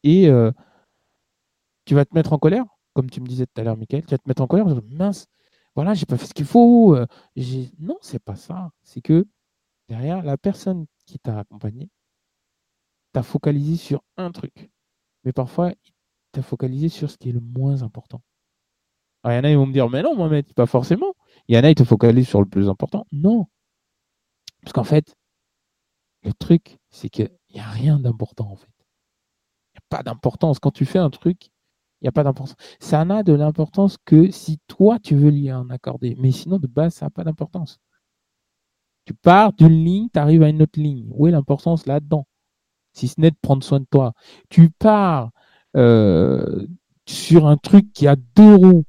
Et 0.02 0.28
euh, 0.28 0.50
tu 1.84 1.94
vas 1.94 2.06
te 2.06 2.14
mettre 2.14 2.32
en 2.32 2.38
colère, 2.38 2.64
comme 2.94 3.10
tu 3.10 3.20
me 3.20 3.26
disais 3.26 3.44
tout 3.44 3.60
à 3.60 3.64
l'heure, 3.64 3.76
Michael, 3.76 4.04
tu 4.06 4.12
vas 4.12 4.18
te 4.18 4.28
mettre 4.28 4.42
en 4.42 4.46
colère, 4.46 4.66
mince, 4.88 5.26
voilà, 5.74 5.92
j'ai 5.92 6.06
pas 6.06 6.16
fait 6.16 6.26
ce 6.26 6.34
qu'il 6.34 6.46
faut. 6.46 6.96
Euh, 6.96 7.06
non, 7.78 7.98
c'est 8.00 8.22
pas 8.22 8.36
ça. 8.36 8.70
C'est 8.82 9.02
que 9.02 9.26
derrière, 9.88 10.22
la 10.22 10.38
personne 10.38 10.86
qui 11.04 11.18
t'a 11.18 11.38
accompagné 11.40 11.90
t'a 13.12 13.22
focalisé 13.22 13.76
sur 13.76 14.02
un 14.16 14.32
truc. 14.32 14.70
Mais 15.24 15.32
parfois, 15.32 15.70
il 15.70 15.92
t'a 16.32 16.42
focalisé 16.42 16.88
sur 16.88 17.10
ce 17.10 17.18
qui 17.18 17.30
est 17.30 17.32
le 17.32 17.40
moins 17.40 17.82
important. 17.82 18.22
Alors, 19.22 19.34
il 19.34 19.38
y 19.38 19.40
en 19.40 19.44
a, 19.44 19.50
ils 19.50 19.56
vont 19.56 19.66
me 19.66 19.72
dire, 19.72 19.88
mais 19.88 20.02
non, 20.02 20.16
Mohamed, 20.16 20.52
pas 20.54 20.66
forcément. 20.66 21.14
Il 21.48 21.56
y 21.56 21.58
en 21.58 21.64
a, 21.64 21.70
ils 21.70 21.74
te 21.74 21.84
focalisent 21.84 22.28
sur 22.28 22.40
le 22.40 22.48
plus 22.48 22.68
important. 22.68 23.06
Non. 23.12 23.46
Parce 24.62 24.72
qu'en 24.72 24.84
fait, 24.84 25.14
le 26.22 26.32
truc, 26.32 26.78
c'est 26.90 27.08
qu'il 27.08 27.30
n'y 27.54 27.60
a 27.60 27.68
rien 27.68 27.98
d'important, 27.98 28.50
en 28.50 28.56
fait. 28.56 28.72
Il 29.74 29.78
n'y 29.78 29.78
a 29.78 29.86
pas 29.88 30.02
d'importance. 30.02 30.58
Quand 30.58 30.70
tu 30.70 30.84
fais 30.84 30.98
un 30.98 31.10
truc, 31.10 31.46
il 32.00 32.04
n'y 32.04 32.08
a 32.08 32.12
pas 32.12 32.24
d'importance. 32.24 32.56
Ça 32.80 33.04
n'a 33.04 33.22
de 33.22 33.32
l'importance 33.32 33.96
que 34.04 34.30
si 34.30 34.58
toi, 34.66 34.98
tu 34.98 35.14
veux 35.14 35.30
lui 35.30 35.52
en 35.52 35.70
accorder. 35.70 36.16
Mais 36.18 36.32
sinon, 36.32 36.58
de 36.58 36.66
base, 36.66 36.94
ça 36.94 37.06
n'a 37.06 37.10
pas 37.10 37.24
d'importance. 37.24 37.78
Tu 39.04 39.14
pars 39.14 39.52
d'une 39.52 39.84
ligne, 39.84 40.08
tu 40.12 40.18
arrives 40.18 40.42
à 40.42 40.48
une 40.48 40.62
autre 40.62 40.80
ligne. 40.80 41.08
Où 41.12 41.26
est 41.26 41.30
l'importance 41.30 41.86
là-dedans? 41.86 42.26
Si 42.92 43.08
ce 43.08 43.20
n'est 43.20 43.30
de 43.30 43.36
prendre 43.40 43.64
soin 43.64 43.80
de 43.80 43.86
toi. 43.90 44.12
Tu 44.50 44.70
pars 44.70 45.30
euh, 45.76 46.66
sur 47.06 47.46
un 47.46 47.56
truc 47.56 47.92
qui 47.92 48.06
a 48.06 48.16
deux 48.36 48.54
roues. 48.54 48.84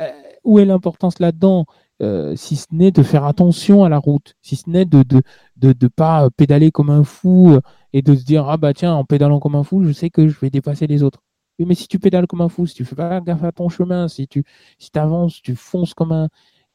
Euh, 0.00 0.10
où 0.44 0.58
est 0.58 0.64
l'importance 0.64 1.18
là-dedans? 1.18 1.66
Euh, 2.02 2.34
si 2.36 2.56
ce 2.56 2.66
n'est 2.72 2.90
de 2.90 3.02
faire 3.02 3.24
attention 3.24 3.84
à 3.84 3.88
la 3.88 3.98
route, 3.98 4.34
si 4.42 4.56
ce 4.56 4.68
n'est 4.68 4.84
de 4.84 4.98
ne 4.98 5.20
de, 5.56 5.72
de, 5.72 5.88
pas 5.88 6.30
pédaler 6.30 6.72
comme 6.72 6.90
un 6.90 7.04
fou 7.04 7.58
et 7.92 8.02
de 8.02 8.16
se 8.16 8.24
dire 8.24 8.48
ah 8.48 8.56
bah 8.56 8.74
tiens 8.74 8.94
en 8.94 9.04
pédalant 9.04 9.38
comme 9.38 9.54
un 9.54 9.62
fou 9.62 9.84
je 9.84 9.92
sais 9.92 10.10
que 10.10 10.26
je 10.26 10.40
vais 10.40 10.50
dépasser 10.50 10.88
les 10.88 11.04
autres 11.04 11.20
mais 11.66 11.74
si 11.74 11.88
tu 11.88 11.98
pédales 11.98 12.26
comme 12.26 12.40
un 12.40 12.48
fou, 12.48 12.66
si 12.66 12.74
tu 12.74 12.84
fais 12.84 12.96
pas 12.96 13.20
gaffe 13.20 13.44
à 13.44 13.52
ton 13.52 13.68
chemin, 13.68 14.08
si 14.08 14.28
tu 14.28 14.44
si 14.78 14.90
avances, 14.94 15.40
tu 15.42 15.54
fonces 15.56 15.94
comme 15.94 16.12
un. 16.12 16.28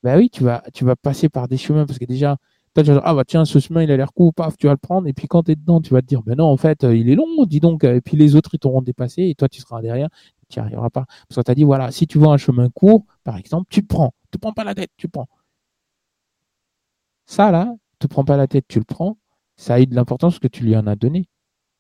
Ben 0.04 0.18
oui, 0.18 0.30
tu 0.30 0.44
vas, 0.44 0.64
tu 0.74 0.86
vas 0.86 0.96
passer 0.96 1.30
par 1.30 1.48
des 1.48 1.58
chemins 1.58 1.86
parce 1.86 2.00
que 2.00 2.06
déjà, 2.06 2.38
tu 2.84 2.90
vas 2.90 2.96
dire, 2.96 3.02
ah 3.06 3.14
bah 3.16 3.24
tiens, 3.26 3.46
ce 3.46 3.60
chemin, 3.60 3.84
il 3.84 3.92
a 3.92 3.98
l'air 3.98 4.14
cool, 4.14 4.32
paf, 4.34 4.58
tu 4.58 4.68
vas 4.68 4.74
le 4.74 4.78
prendre. 4.78 5.08
Et 5.08 5.14
puis 5.14 5.28
quand 5.28 5.44
tu 5.44 5.52
es 5.52 5.56
dedans, 5.56 5.82
tu 5.82 5.94
vas 5.94 6.02
te 6.02 6.08
dire, 6.08 6.24
ben 6.24 6.36
non, 6.36 6.46
en 6.46 6.58
fait, 6.58 6.84
euh, 6.84 6.96
il 6.96 7.10
est 7.10 7.16
long, 7.16 7.46
dis 7.46 7.60
donc. 7.60 7.84
Et 7.84 8.02
puis 8.02 8.18
les 8.18 8.36
autres, 8.36 8.52
ils 8.54 8.60
t'auront 8.60 8.82
dépassé 8.82 9.24
et 9.24 9.36
toi, 9.36 9.50
tu 9.50 9.62
seras 9.62 9.82
derrière, 9.82 10.10
tu 10.50 10.60
n'y 10.60 10.66
arriveras 10.66 10.90
pas. 10.90 11.06
Parce 11.28 11.38
que 11.38 11.42
tu 11.42 11.52
as 11.52 11.56
dit, 11.56 11.64
voilà, 11.64 11.92
si 11.92 12.08
tu 12.08 12.18
vois 12.18 12.34
un 12.34 12.38
chemin 12.38 12.70
court, 12.70 13.06
par 13.24 13.38
exemple, 13.38 13.68
tu 13.70 13.84
prends. 13.84 14.14
Ne 14.26 14.32
te 14.32 14.38
prends 14.40 14.54
pas 14.54 14.64
la 14.64 14.76
tête, 14.76 14.92
tu 14.98 15.08
prends. 15.10 15.28
Ça, 17.26 17.52
là, 17.52 17.76
te 18.00 18.08
prends 18.08 18.24
pas 18.24 18.38
la 18.38 18.48
tête, 18.48 18.66
tu 18.68 18.80
le 18.80 18.86
prends. 18.86 19.18
Ça 19.56 19.76
a 19.76 19.80
eu 19.80 19.86
de 19.88 19.96
l'importance 19.96 20.40
que 20.40 20.48
tu 20.48 20.64
lui 20.64 20.76
en 20.76 20.88
as 20.88 20.96
donné. 20.96 21.28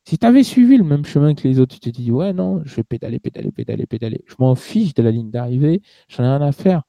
Si 0.05 0.17
tu 0.17 0.25
avais 0.25 0.43
suivi 0.43 0.77
le 0.77 0.83
même 0.83 1.05
chemin 1.05 1.35
que 1.35 1.47
les 1.47 1.59
autres, 1.59 1.75
tu 1.75 1.81
te 1.81 1.89
dis, 1.89 2.11
ouais, 2.11 2.33
non, 2.33 2.61
je 2.65 2.75
vais 2.75 2.83
pédaler, 2.83 3.19
pédaler, 3.19 3.51
pédaler, 3.51 3.85
pédaler. 3.85 4.23
Je 4.27 4.35
m'en 4.39 4.55
fiche 4.55 4.93
de 4.93 5.03
la 5.03 5.11
ligne 5.11 5.31
d'arrivée, 5.31 5.81
j'en 6.09 6.23
ai 6.23 6.27
rien 6.27 6.41
à 6.41 6.51
faire. 6.53 6.83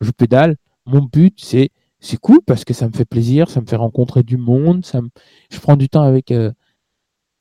Je 0.00 0.10
pédale. 0.12 0.56
Mon 0.86 1.02
but, 1.02 1.38
c'est, 1.42 1.70
c'est 2.00 2.18
cool 2.18 2.40
parce 2.46 2.64
que 2.64 2.74
ça 2.74 2.86
me 2.88 2.92
fait 2.92 3.04
plaisir, 3.04 3.50
ça 3.50 3.60
me 3.60 3.66
fait 3.66 3.76
rencontrer 3.76 4.22
du 4.22 4.36
monde, 4.36 4.84
ça 4.84 5.00
je 5.50 5.60
prends 5.60 5.76
du 5.76 5.88
temps 5.88 6.02
avec, 6.02 6.30
euh, 6.30 6.52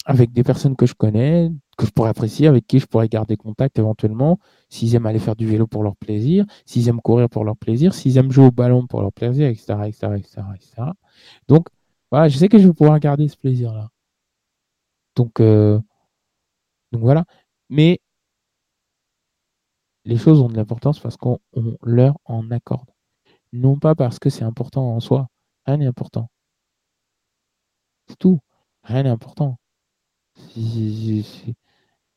avec 0.06 0.32
des 0.34 0.44
personnes 0.44 0.76
que 0.76 0.86
je 0.86 0.96
connais, 0.96 1.52
que 1.78 1.86
je 1.86 1.92
pourrais 1.92 2.10
apprécier, 2.10 2.48
avec 2.48 2.66
qui 2.68 2.80
je 2.80 2.88
pourrais 2.88 3.08
garder 3.10 3.38
contact 3.38 3.78
éventuellement, 3.80 4.40
s'ils 4.70 4.96
aiment 4.96 5.06
aller 5.06 5.20
faire 5.20 5.36
du 5.36 5.46
vélo 5.48 5.68
pour 5.68 5.84
leur 5.84 5.96
plaisir, 5.96 6.46
s'ils 6.66 6.88
aiment 6.90 7.02
courir 7.02 7.30
pour 7.30 7.44
leur 7.46 7.58
plaisir, 7.58 7.94
s'ils 7.94 8.18
aiment 8.18 8.32
jouer 8.32 8.48
au 8.48 8.52
ballon 8.52 8.88
pour 8.88 9.02
leur 9.02 9.14
plaisir, 9.14 9.48
etc., 9.48 9.74
etc., 9.88 10.08
etc., 10.18 10.42
etc. 10.56 10.92
Donc, 11.48 11.68
voilà, 12.12 12.30
je 12.30 12.38
sais 12.38 12.50
que 12.50 12.58
je 12.60 12.68
vais 12.68 12.74
pouvoir 12.74 13.00
garder 13.00 13.28
ce 13.28 13.38
plaisir-là. 13.38 13.90
Donc, 15.16 15.40
euh, 15.40 15.80
donc 16.92 17.02
voilà. 17.02 17.26
Mais 17.70 18.00
les 20.06 20.18
choses 20.18 20.40
ont 20.42 20.48
de 20.50 20.56
l'importance 20.56 21.00
parce 21.00 21.18
qu'on 21.18 21.40
leur 21.84 22.18
en 22.26 22.50
accorde. 22.52 22.90
Non 23.58 23.80
pas 23.80 23.96
parce 23.96 24.20
que 24.20 24.30
c'est 24.30 24.44
important 24.44 24.96
en 24.96 25.00
soi. 25.00 25.28
Rien 25.66 25.78
n'est 25.78 25.88
important. 25.88 26.30
C'est 28.08 28.18
tout. 28.18 28.40
Rien 28.84 29.04
n'est 29.04 29.10
important. 29.10 29.58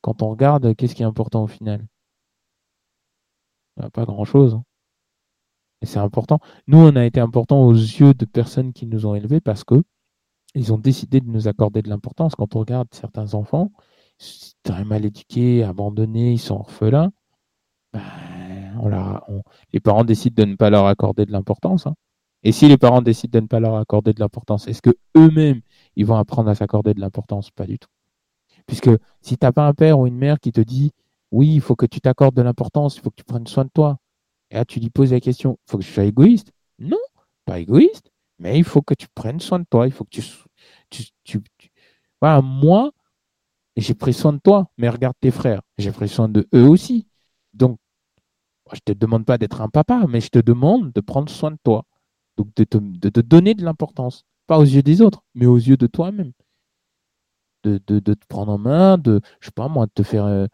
Quand 0.02 0.22
on 0.22 0.30
regarde, 0.30 0.74
qu'est-ce 0.76 0.94
qui 0.94 1.02
est 1.02 1.06
important 1.06 1.44
au 1.44 1.46
final? 1.46 1.86
Pas 3.92 4.04
grand-chose. 4.04 4.54
Hein. 4.54 4.64
Et 5.82 5.86
c'est 5.86 5.98
important. 5.98 6.40
Nous, 6.66 6.78
on 6.78 6.94
a 6.96 7.06
été 7.06 7.20
important 7.20 7.62
aux 7.62 7.72
yeux 7.72 8.12
de 8.12 8.26
personnes 8.26 8.72
qui 8.74 8.86
nous 8.86 9.06
ont 9.06 9.14
élevés 9.14 9.40
parce 9.40 9.64
que 9.64 9.82
ils 10.54 10.72
ont 10.72 10.78
décidé 10.78 11.20
de 11.20 11.28
nous 11.28 11.48
accorder 11.48 11.80
de 11.80 11.88
l'importance. 11.88 12.34
Quand 12.34 12.54
on 12.56 12.60
regarde 12.60 12.88
certains 12.92 13.34
enfants, 13.34 13.70
très 14.62 14.84
mal 14.84 15.04
éduqués, 15.06 15.62
abandonnés, 15.64 16.32
ils 16.32 16.38
sont 16.38 16.56
orphelins, 16.56 17.12
ben, 17.92 18.00
les 19.72 19.80
parents 19.80 20.04
décident 20.04 20.42
de 20.44 20.50
ne 20.50 20.56
pas 20.56 20.70
leur 20.70 20.86
accorder 20.86 21.26
de 21.26 21.32
l'importance. 21.32 21.86
Hein. 21.86 21.94
Et 22.42 22.52
si 22.52 22.68
les 22.68 22.78
parents 22.78 23.02
décident 23.02 23.38
de 23.38 23.42
ne 23.42 23.48
pas 23.48 23.60
leur 23.60 23.76
accorder 23.76 24.12
de 24.12 24.20
l'importance, 24.20 24.66
est-ce 24.68 24.82
que 24.82 24.96
eux-mêmes, 25.16 25.60
ils 25.96 26.06
vont 26.06 26.16
apprendre 26.16 26.48
à 26.50 26.54
s'accorder 26.54 26.94
de 26.94 27.00
l'importance? 27.00 27.50
Pas 27.50 27.66
du 27.66 27.78
tout. 27.78 27.88
Puisque 28.66 28.90
si 29.20 29.36
tu 29.36 29.44
n'as 29.44 29.52
pas 29.52 29.66
un 29.66 29.74
père 29.74 29.98
ou 29.98 30.06
une 30.06 30.16
mère 30.16 30.40
qui 30.40 30.52
te 30.52 30.60
dit, 30.60 30.92
oui, 31.30 31.54
il 31.54 31.60
faut 31.60 31.76
que 31.76 31.86
tu 31.86 32.00
t'accordes 32.00 32.34
de 32.34 32.42
l'importance, 32.42 32.96
il 32.96 33.02
faut 33.02 33.10
que 33.10 33.16
tu 33.16 33.24
prennes 33.24 33.46
soin 33.46 33.64
de 33.64 33.70
toi, 33.72 33.98
et 34.50 34.56
là 34.56 34.64
tu 34.64 34.80
lui 34.80 34.90
poses 34.90 35.12
la 35.12 35.20
question, 35.20 35.58
il 35.66 35.70
faut 35.70 35.78
que 35.78 35.84
je 35.84 35.90
sois 35.92 36.04
égoïste? 36.04 36.52
Non, 36.78 36.98
pas 37.44 37.58
égoïste. 37.60 38.10
Mais 38.40 38.58
il 38.58 38.64
faut 38.64 38.82
que 38.82 38.94
tu 38.94 39.06
prennes 39.14 39.38
soin 39.38 39.60
de 39.60 39.66
toi. 39.70 39.86
Il 39.86 39.92
faut 39.92 40.04
que 40.04 40.10
tu. 40.10 40.22
tu, 41.24 41.40
Voilà, 42.20 42.40
moi, 42.40 42.90
j'ai 43.76 43.94
pris 43.94 44.14
soin 44.14 44.32
de 44.32 44.38
toi, 44.38 44.70
mais 44.78 44.88
regarde 44.88 45.14
tes 45.20 45.30
frères. 45.30 45.62
J'ai 45.78 45.92
pris 45.92 46.08
soin 46.08 46.28
de 46.28 46.48
eux 46.54 46.66
aussi. 46.66 47.06
Donc, 47.54 47.78
je 48.74 48.80
ne 48.86 48.94
te 48.94 48.98
demande 48.98 49.24
pas 49.24 49.38
d'être 49.38 49.60
un 49.60 49.68
papa, 49.68 50.06
mais 50.08 50.20
je 50.20 50.28
te 50.28 50.38
demande 50.38 50.92
de 50.92 51.00
prendre 51.00 51.30
soin 51.30 51.50
de 51.50 51.58
toi. 51.62 51.84
Donc, 52.36 52.48
de 52.56 52.64
te, 52.64 53.20
donner 53.20 53.54
de 53.54 53.64
l'importance. 53.64 54.24
Pas 54.46 54.58
aux 54.58 54.64
yeux 54.64 54.82
des 54.82 55.02
autres, 55.02 55.22
mais 55.34 55.46
aux 55.46 55.56
yeux 55.56 55.76
de 55.76 55.86
toi-même. 55.86 56.32
De, 57.64 57.78
te 57.78 58.14
prendre 58.28 58.52
en 58.52 58.58
main, 58.58 58.96
de, 58.96 59.20
je 59.40 59.46
sais 59.46 59.52
pas 59.52 59.68
moi, 59.68 59.86
de 59.86 59.92
te 59.94 60.02
faire. 60.02 60.24
Euh, 60.24 60.46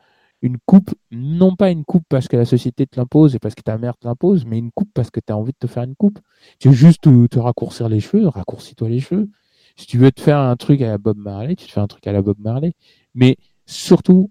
une 0.43 0.59
coupe, 0.67 0.95
non 1.11 1.57
pas 1.57 1.71
une 1.71 1.85
coupe 1.85 2.05
parce 2.09 2.29
que 2.29 2.37
la 2.37 2.45
société 2.45 2.87
te 2.87 2.99
l'impose 2.99 3.35
et 3.35 3.39
parce 3.39 3.55
que 3.55 3.63
ta 3.63 3.79
mère 3.79 3.97
te 3.97 4.07
l'impose, 4.07 4.45
mais 4.45 4.59
une 4.59 4.71
coupe 4.71 4.91
parce 4.95 5.11
que 5.11 5.21
tu 5.21 5.33
as 5.33 5.37
envie 5.37 5.53
de 5.53 5.59
te 5.59 5.67
faire 5.67 5.83
une 5.83 5.97
coupe. 5.97 6.19
Tu 6.59 6.69
veux 6.69 6.75
juste 6.75 7.03
te, 7.03 7.39
raccourcir 7.39 7.89
les 7.89 8.01
cheveux, 8.01 8.29
raccourcis-toi 8.29 8.89
les 8.89 9.01
cheveux. 9.01 9.29
Si 9.77 9.87
tu 9.87 9.99
veux 9.99 10.13
te 10.13 10.21
faire 10.21 10.39
un 10.39 10.57
truc 10.57 10.81
à 10.83 10.89
la 10.89 10.99
Bob 10.99 11.19
Marley, 11.19 11.57
tu 11.57 11.67
te 11.67 11.73
fais 11.73 11.81
un 11.81 11.87
truc 11.87 12.07
à 12.07 12.13
la 12.13 12.23
Bob 12.23 12.39
Marley. 12.39 12.75
Mais 13.15 13.37
surtout, 13.67 14.31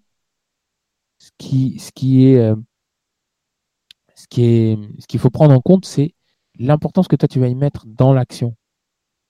ce 1.17 1.31
qui, 1.37 1.79
ce 1.79 1.91
qui 1.91 2.25
est, 2.27 2.39
euh, 2.39 2.55
ce 4.15 4.27
qu'il 4.27 5.19
faut 5.19 5.29
prendre 5.29 5.53
en 5.53 5.61
compte, 5.61 5.85
c'est 5.85 6.15
l'importance 6.57 7.07
que 7.07 7.15
toi 7.15 7.27
tu 7.27 7.39
vas 7.39 7.47
y 7.47 7.55
mettre 7.55 7.85
dans 7.85 8.13
l'action. 8.13 8.55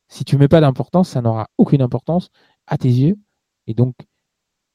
Si 0.07 0.23
tu 0.25 0.37
mets 0.37 0.47
pas 0.47 0.61
d'importance, 0.61 1.09
ça 1.09 1.21
n'aura 1.21 1.49
aucune 1.57 1.81
importance 1.81 2.29
à 2.67 2.77
tes 2.77 2.89
yeux. 2.89 3.17
Et 3.67 3.73
donc, 3.73 3.95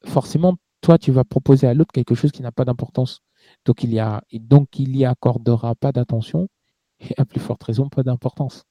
forcément, 0.05 0.57
toi, 0.81 0.97
tu 0.97 1.11
vas 1.11 1.23
proposer 1.23 1.67
à 1.67 1.73
l'autre 1.73 1.91
quelque 1.93 2.15
chose 2.15 2.31
qui 2.31 2.41
n'a 2.41 2.51
pas 2.51 2.65
d'importance. 2.65 3.21
Donc, 3.65 3.83
il 3.83 3.93
y 3.93 3.99
a, 3.99 4.23
donc, 4.33 4.79
y 4.79 5.05
accordera 5.05 5.75
pas 5.75 5.91
d'attention 5.91 6.47
et 6.99 7.13
à 7.17 7.25
plus 7.25 7.39
forte 7.39 7.63
raison, 7.63 7.89
pas 7.89 8.03
d'importance. 8.03 8.65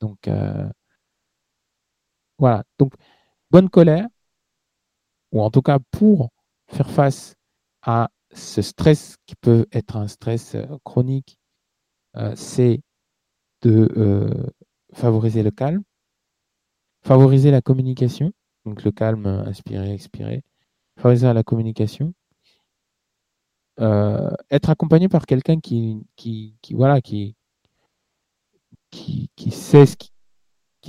Donc, 0.00 0.28
euh, 0.28 0.68
voilà. 2.38 2.64
Donc, 2.78 2.94
bonne 3.50 3.68
colère, 3.70 4.06
ou 5.32 5.42
en 5.42 5.50
tout 5.50 5.62
cas 5.62 5.78
pour 5.90 6.30
faire 6.68 6.90
face 6.90 7.34
à 7.82 8.10
ce 8.34 8.62
stress 8.62 9.16
qui 9.26 9.34
peut 9.36 9.66
être 9.72 9.96
un 9.96 10.08
stress 10.08 10.54
euh, 10.54 10.66
chronique, 10.84 11.38
euh, 12.16 12.34
c'est 12.36 12.80
de 13.62 14.52
favoriser 14.92 15.42
le 15.42 15.50
calme, 15.50 15.82
favoriser 17.02 17.50
la 17.50 17.62
communication, 17.62 18.32
donc 18.66 18.84
le 18.84 18.92
calme, 18.92 19.26
inspirer, 19.26 19.92
expirer, 19.94 20.42
favoriser 20.98 21.32
la 21.32 21.42
communication, 21.42 22.12
être 23.78 24.70
accompagné 24.70 25.08
par 25.08 25.24
quelqu'un 25.24 25.60
qui, 25.60 26.04
voilà, 26.72 27.00
qui, 27.00 27.34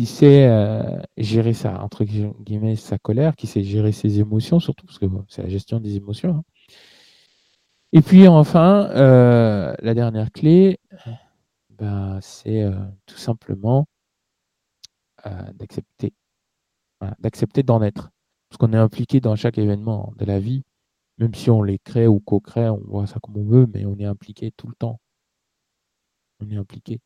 sait 0.06 0.48
euh, 0.48 1.00
gérer 1.18 1.54
ça, 1.54 1.82
entre 1.82 2.04
guillemets, 2.04 2.76
sa 2.76 2.98
colère, 2.98 3.36
qui 3.36 3.48
sait 3.48 3.64
gérer 3.64 3.92
ses 3.92 4.20
émotions, 4.20 4.60
surtout 4.60 4.86
parce 4.86 5.00
que 5.00 5.06
c'est 5.30 5.44
la 5.44 5.50
gestion 5.50 5.80
des 5.80 5.96
émotions. 5.96 6.36
Hein. 6.36 6.44
Et 7.94 8.02
puis 8.02 8.28
enfin, 8.28 8.90
euh, 8.92 9.74
la 9.80 9.94
dernière 9.94 10.32
clé, 10.32 10.80
ben, 11.70 12.20
c'est 12.22 12.64
euh, 12.64 12.76
tout 13.06 13.18
simplement 13.18 13.86
d'accepter, 15.54 16.14
d'accepter 17.20 17.64
d'en 17.64 17.82
être. 17.82 18.12
Parce 18.50 18.58
qu'on 18.60 18.74
est 18.74 18.78
impliqué 18.78 19.20
dans 19.22 19.36
chaque 19.36 19.58
événement 19.58 20.14
de 20.18 20.26
la 20.26 20.40
vie, 20.40 20.64
même 21.18 21.34
si 21.34 21.50
on 21.50 21.64
les 21.64 21.80
crée 21.80 22.08
ou 22.08 22.20
co-crée, 22.20 22.70
on 22.70 22.78
voit 22.86 23.08
ça 23.08 23.20
comme 23.22 23.38
on 23.38 23.46
veut, 23.46 23.68
mais 23.74 23.86
on 23.86 23.98
est 23.98 24.06
impliqué 24.06 24.52
tout 24.52 24.68
le 24.68 24.76
temps. 24.76 25.00
On 26.40 26.50
est 26.50 26.58
impliqué. 26.58 27.00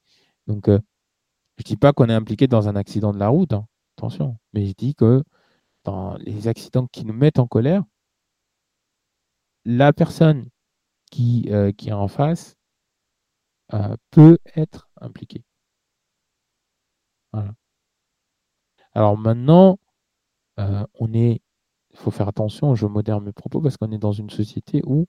Donc, 0.47 0.65
je 0.67 0.73
ne 0.73 1.63
dis 1.63 1.77
pas 1.77 1.93
qu'on 1.93 2.09
est 2.09 2.13
impliqué 2.13 2.47
dans 2.47 2.69
un 2.69 2.75
accident 2.75 3.11
de 3.13 3.19
la 3.19 3.29
route, 3.29 3.53
hein. 3.53 3.65
attention, 3.97 4.37
mais 4.53 4.65
je 4.65 4.73
dis 4.73 4.95
que 4.95 5.23
dans 5.83 6.15
les 6.17 6.47
accidents 6.47 6.87
qui 6.87 7.05
nous 7.05 7.13
mettent 7.13 7.39
en 7.39 7.47
colère, 7.47 7.83
la 9.65 9.93
personne 9.93 10.49
qui, 11.09 11.47
euh, 11.51 11.71
qui 11.71 11.89
est 11.89 11.93
en 11.93 12.07
face 12.07 12.55
euh, 13.73 13.95
peut 14.11 14.37
être 14.55 14.89
impliquée. 15.01 15.43
Alors 18.93 19.17
maintenant, 19.17 19.77
euh, 20.59 20.85
on 20.95 21.13
est, 21.13 21.41
il 21.91 21.97
faut 21.97 22.11
faire 22.11 22.27
attention, 22.27 22.75
je 22.75 22.85
modère 22.87 23.21
mes 23.21 23.31
propos 23.31 23.61
parce 23.61 23.77
qu'on 23.77 23.91
est 23.91 23.99
dans 23.99 24.11
une 24.11 24.29
société 24.29 24.81
où 24.85 25.07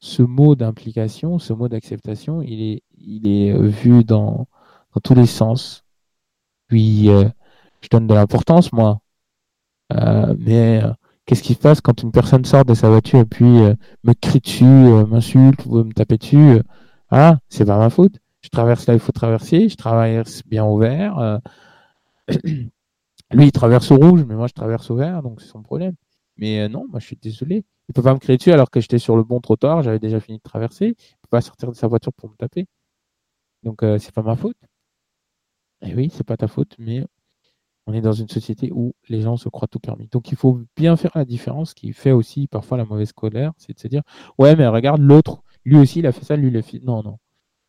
ce 0.00 0.22
mot 0.22 0.54
d'implication, 0.54 1.38
ce 1.38 1.52
mot 1.52 1.68
d'acceptation, 1.68 2.40
il 2.42 2.62
est, 2.62 2.82
il 2.96 3.28
est 3.28 3.52
vu 3.52 4.04
dans, 4.04 4.48
dans 4.94 5.00
tous 5.02 5.14
les 5.14 5.26
sens. 5.26 5.84
Puis, 6.68 7.06
je 7.06 7.88
donne 7.90 8.06
de 8.06 8.14
l'importance, 8.14 8.72
moi. 8.72 9.00
Mais 9.90 10.82
qu'est-ce 11.28 11.42
qui 11.42 11.52
se 11.52 11.58
passe 11.58 11.82
quand 11.82 12.02
une 12.02 12.10
personne 12.10 12.44
sort 12.46 12.64
de 12.64 12.72
sa 12.72 12.88
voiture 12.88 13.20
et 13.20 13.26
puis 13.26 13.44
me 13.44 14.12
crie 14.14 14.40
dessus, 14.40 14.64
m'insulte 14.64 15.66
ou 15.66 15.84
me 15.84 15.92
taper 15.92 16.16
dessus 16.16 16.60
Ah, 17.10 17.36
c'est 17.50 17.66
pas 17.66 17.78
ma 17.78 17.90
faute. 17.90 18.14
Je 18.40 18.48
traverse 18.48 18.86
là, 18.86 18.94
il 18.94 19.00
faut 19.00 19.12
traverser. 19.12 19.68
Je 19.68 19.76
traverse 19.76 20.42
bien 20.46 20.64
au 20.64 20.78
vert. 20.78 21.40
Lui, 23.32 23.46
il 23.46 23.52
traverse 23.52 23.90
au 23.90 23.96
rouge, 23.96 24.24
mais 24.26 24.34
moi, 24.34 24.46
je 24.46 24.54
traverse 24.54 24.90
au 24.90 24.96
vert, 24.96 25.22
donc 25.22 25.42
c'est 25.42 25.48
son 25.48 25.62
problème. 25.62 25.94
Mais 26.38 26.66
non, 26.68 26.86
moi, 26.88 26.98
je 26.98 27.06
suis 27.06 27.18
désolé. 27.20 27.64
Il 27.88 27.92
peut 27.92 28.02
pas 28.02 28.14
me 28.14 28.18
crier 28.18 28.38
dessus 28.38 28.52
alors 28.52 28.70
que 28.70 28.80
j'étais 28.80 28.98
sur 28.98 29.16
le 29.16 29.22
bon 29.22 29.40
trottoir, 29.40 29.82
j'avais 29.82 29.98
déjà 29.98 30.20
fini 30.20 30.38
de 30.38 30.42
traverser. 30.42 30.86
Il 30.98 31.16
peut 31.22 31.28
pas 31.30 31.42
sortir 31.42 31.70
de 31.70 31.76
sa 31.76 31.88
voiture 31.88 32.12
pour 32.14 32.30
me 32.30 32.36
taper. 32.36 32.66
Donc, 33.64 33.80
c'est 33.82 34.12
pas 34.12 34.22
ma 34.22 34.36
faute. 34.36 34.56
Eh 35.82 35.94
oui, 35.94 36.10
c'est 36.12 36.24
pas 36.24 36.36
ta 36.36 36.48
faute, 36.48 36.74
mais 36.78 37.04
on 37.88 37.94
est 37.94 38.02
dans 38.02 38.12
une 38.12 38.28
société 38.28 38.70
où 38.70 38.94
les 39.08 39.22
gens 39.22 39.38
se 39.38 39.48
croient 39.48 39.66
tout 39.66 39.80
permis. 39.80 40.08
Donc 40.08 40.30
il 40.30 40.36
faut 40.36 40.60
bien 40.76 40.96
faire 40.98 41.12
la 41.14 41.24
différence, 41.24 41.72
qui 41.72 41.94
fait 41.94 42.12
aussi 42.12 42.46
parfois 42.46 42.76
la 42.76 42.84
mauvaise 42.84 43.12
colère, 43.12 43.52
c'est 43.56 43.72
de 43.72 43.80
se 43.80 43.88
dire 43.88 44.02
ouais, 44.36 44.54
mais 44.56 44.66
regarde 44.68 45.00
l'autre, 45.00 45.42
lui 45.64 45.76
aussi 45.78 46.00
il 46.00 46.06
a 46.06 46.12
fait 46.12 46.24
ça, 46.24 46.36
lui 46.36 46.48
il 46.48 46.56
a 46.58 46.62
fait. 46.62 46.80
Non, 46.80 47.02
non. 47.02 47.18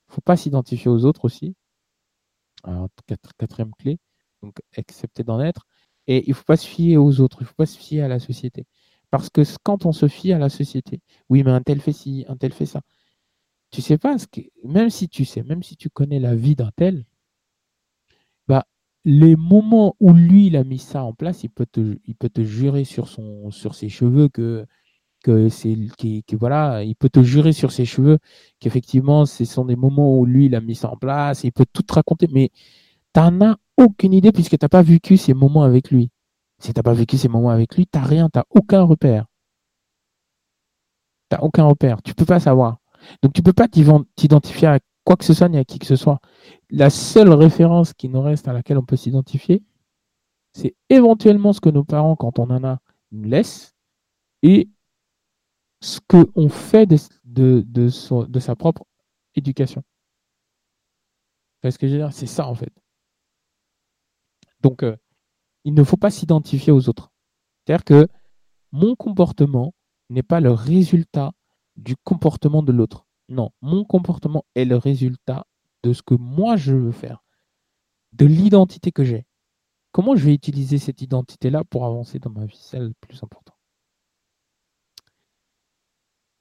Il 0.10 0.16
faut 0.16 0.22
pas 0.22 0.36
s'identifier 0.36 0.92
aux 0.92 1.06
autres 1.06 1.24
aussi. 1.24 1.56
Alors, 2.64 2.90
quatrième 3.38 3.72
clé, 3.76 3.98
donc 4.44 4.58
accepter 4.78 5.24
d'en 5.24 5.40
être. 5.40 5.66
Et 6.08 6.26
il 6.26 6.32
ne 6.32 6.34
faut 6.34 6.44
pas 6.44 6.58
se 6.58 6.68
fier 6.68 6.98
aux 6.98 7.22
autres, 7.22 7.38
il 7.40 7.44
ne 7.46 7.48
faut 7.48 7.56
pas 7.56 7.66
se 7.66 7.78
fier 7.78 8.02
à 8.02 8.10
la 8.10 8.20
société. 8.20 8.66
Parce 9.12 9.30
que 9.30 9.42
quand 9.64 9.86
on 9.86 9.94
se 9.94 10.10
fie 10.10 10.34
à 10.34 10.38
la 10.38 10.50
société, 10.50 11.02
oui, 11.30 11.44
mais 11.44 11.52
un 11.52 11.62
tel 11.62 11.80
fait 11.80 11.94
ci, 11.94 12.26
un 12.28 12.36
tel 12.36 12.52
fait 12.52 12.66
ça. 12.66 12.82
Tu 13.72 13.82
sais 13.82 13.98
pas, 13.98 14.18
ce 14.18 14.28
que, 14.28 14.42
même 14.66 14.90
si 14.90 15.08
tu 15.10 15.24
sais, 15.26 15.44
même 15.44 15.64
si 15.64 15.78
tu 15.78 15.90
connais 15.90 16.20
la 16.20 16.36
vie 16.36 16.56
d'un 16.56 16.72
tel, 16.76 17.06
les 19.06 19.36
moments 19.36 19.96
où 20.00 20.14
lui, 20.14 20.48
il 20.48 20.58
a 20.58 20.64
mis 20.64 20.80
ça 20.80 21.04
en 21.04 21.14
place, 21.14 21.44
il 21.44 21.50
peut 21.50 21.66
te, 21.66 21.98
il 22.06 22.16
peut 22.16 22.30
te 22.30 22.42
jurer 22.44 22.84
sur, 22.84 23.08
son, 23.08 23.52
sur 23.52 23.76
ses 23.76 23.90
cheveux 23.90 24.30
que, 24.30 24.66
que 25.24 25.50
c'est 25.50 25.76
qui, 25.98 26.24
voilà, 26.34 26.84
il 26.84 26.96
peut 26.96 27.10
te 27.10 27.22
jurer 27.24 27.54
sur 27.54 27.72
ses 27.72 27.86
cheveux 27.86 28.20
qu'effectivement, 28.60 29.26
ce 29.26 29.46
sont 29.46 29.66
des 29.66 29.76
moments 29.76 30.18
où 30.18 30.26
lui, 30.26 30.46
il 30.48 30.56
a 30.56 30.62
mis 30.62 30.76
ça 30.76 30.90
en 30.90 30.98
place, 30.98 31.44
il 31.44 31.52
peut 31.52 31.66
tout 31.72 31.84
te 31.84 31.94
raconter, 31.94 32.28
mais 32.32 32.52
tu 33.14 33.22
n'en 33.22 33.42
as 33.42 33.58
aucune 33.78 34.14
idée 34.14 34.32
puisque 34.32 34.58
tu 34.58 34.64
n'as 34.64 34.70
pas 34.70 34.82
vécu 34.84 35.18
ces 35.18 35.34
moments 35.34 35.64
avec 35.64 35.92
lui. 35.92 36.12
Si 36.60 36.74
tu 36.74 36.80
n'as 36.80 36.84
pas 36.84 36.94
vécu 36.94 37.18
ces 37.18 37.30
moments 37.30 37.50
avec 37.52 37.76
lui, 37.76 37.88
tu 37.88 37.98
n'as 37.98 38.06
rien, 38.06 38.30
tu 38.30 38.40
n'as 38.40 38.46
aucun 38.52 38.84
repère. 38.84 39.26
Tu 41.30 41.36
n'as 41.36 41.42
aucun 41.44 41.64
repère, 41.66 42.02
tu 42.02 42.14
peux 42.14 42.26
pas 42.26 42.40
savoir. 42.40 42.80
Donc 43.24 43.34
tu 43.34 43.42
peux 43.42 43.54
pas 43.54 43.68
t'identifier 43.68 44.68
à 44.68 44.80
quoi 45.10 45.18
que 45.18 45.26
ce 45.26 45.34
soit 45.34 45.50
ni 45.50 45.58
à 45.58 45.66
qui 45.66 45.80
que 45.80 45.88
ce 45.88 45.96
soit. 45.96 46.20
La 46.70 46.92
seule 46.92 47.34
référence 47.34 47.94
qui 47.94 48.10
nous 48.10 48.22
reste 48.22 48.48
à 48.48 48.54
laquelle 48.54 48.78
on 48.78 48.86
peut 48.86 48.96
s'identifier, 48.96 49.64
c'est 50.54 50.76
éventuellement 50.88 51.52
ce 51.52 51.60
que 51.60 51.70
nos 51.70 51.84
parents, 51.84 52.16
quand 52.16 52.38
on 52.38 52.48
en 52.52 52.64
a, 52.64 52.78
nous 53.12 53.24
laissent 53.24 53.74
et 54.44 54.70
ce 55.82 56.00
qu'on 56.08 56.50
fait 56.50 56.86
de, 56.86 57.64
de, 57.66 58.40
sa 58.40 58.56
propre 58.56 58.86
éducation. 59.34 59.82
ce 61.64 61.76
que 61.80 62.12
C'est 62.12 62.28
ça 62.28 62.46
en 62.46 62.54
fait. 62.54 62.72
Donc, 64.62 64.84
euh, 64.84 64.96
il 65.64 65.74
ne 65.74 65.84
faut 65.84 65.98
pas 65.98 66.12
s'identifier 66.12 66.72
aux 66.72 66.88
autres. 66.88 67.12
C'est-à-dire 67.66 67.84
que 67.84 68.08
mon 68.72 68.96
comportement 68.96 69.74
n'est 70.12 70.22
pas 70.22 70.40
le 70.40 70.52
résultat 70.52 71.32
du 71.78 71.96
comportement 71.96 72.62
de 72.62 72.72
l'autre. 72.72 73.08
Non, 73.30 73.52
mon 73.62 73.86
comportement 73.86 74.44
est 74.56 74.66
le 74.66 74.76
résultat 74.76 75.46
de 75.84 75.94
ce 75.94 76.02
que 76.02 76.16
moi 76.16 76.58
je 76.58 76.74
veux 76.74 76.92
faire, 76.92 77.24
de 78.14 78.26
l'identité 78.26 78.92
que 78.92 79.04
j'ai. 79.04 79.26
Comment 79.92 80.16
je 80.16 80.26
vais 80.26 80.34
utiliser 80.34 80.78
cette 80.78 81.02
identité-là 81.02 81.64
pour 81.64 81.86
avancer 81.86 82.20
dans 82.20 82.32
ma 82.32 82.46
vie 82.46 82.60
C'est 82.60 82.80
le 82.80 82.94
plus 83.00 83.24
important. 83.24 83.54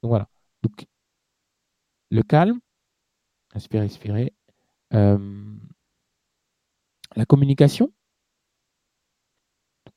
Donc 0.02 0.10
voilà. 0.10 0.28
Donc, 0.62 0.86
le 2.10 2.23
calme, 2.23 2.59
inspirer, 3.55 3.85
expirer. 3.85 4.35
Euh, 4.94 5.56
la 7.16 7.27
communication, 7.27 7.93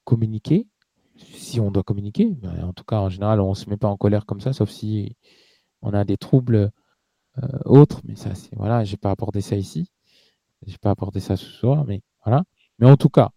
communiquer, 0.03 0.68
si 1.15 1.59
on 1.59 1.72
doit 1.72 1.84
communiquer. 1.84 2.26
Ben, 2.35 2.63
en 2.63 2.73
tout 2.73 2.84
cas, 2.84 2.99
en 2.99 3.09
général, 3.09 3.39
on 3.39 3.51
ne 3.51 3.55
se 3.55 3.69
met 3.69 3.77
pas 3.77 3.88
en 3.88 3.97
colère 3.97 4.26
comme 4.26 4.41
ça, 4.41 4.53
sauf 4.53 4.69
si 4.69 5.15
on 5.81 5.93
a 5.93 6.03
des 6.03 6.18
troubles 6.18 6.72
autre, 7.65 8.01
mais 8.03 8.15
ça, 8.15 8.35
c'est 8.35 8.55
voilà, 8.55 8.83
j'ai 8.83 8.97
pas 8.97 9.11
apporté 9.11 9.41
ça 9.41 9.55
ici, 9.55 9.89
j'ai 10.65 10.77
pas 10.77 10.91
apporté 10.91 11.19
ça 11.19 11.37
ce 11.37 11.45
soir, 11.45 11.85
mais 11.85 12.01
voilà. 12.23 12.43
Mais 12.79 12.87
en 12.89 12.97
tout 12.97 13.09
cas, 13.09 13.31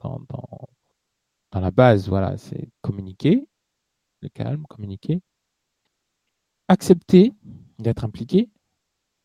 dans, 0.00 1.60
la 1.60 1.70
base, 1.70 2.08
voilà, 2.08 2.36
c'est 2.36 2.70
communiquer, 2.80 3.46
le 4.20 4.28
calme, 4.28 4.64
communiquer, 4.66 5.20
accepter 6.68 7.32
d'être 7.78 8.04
impliqué, 8.04 8.50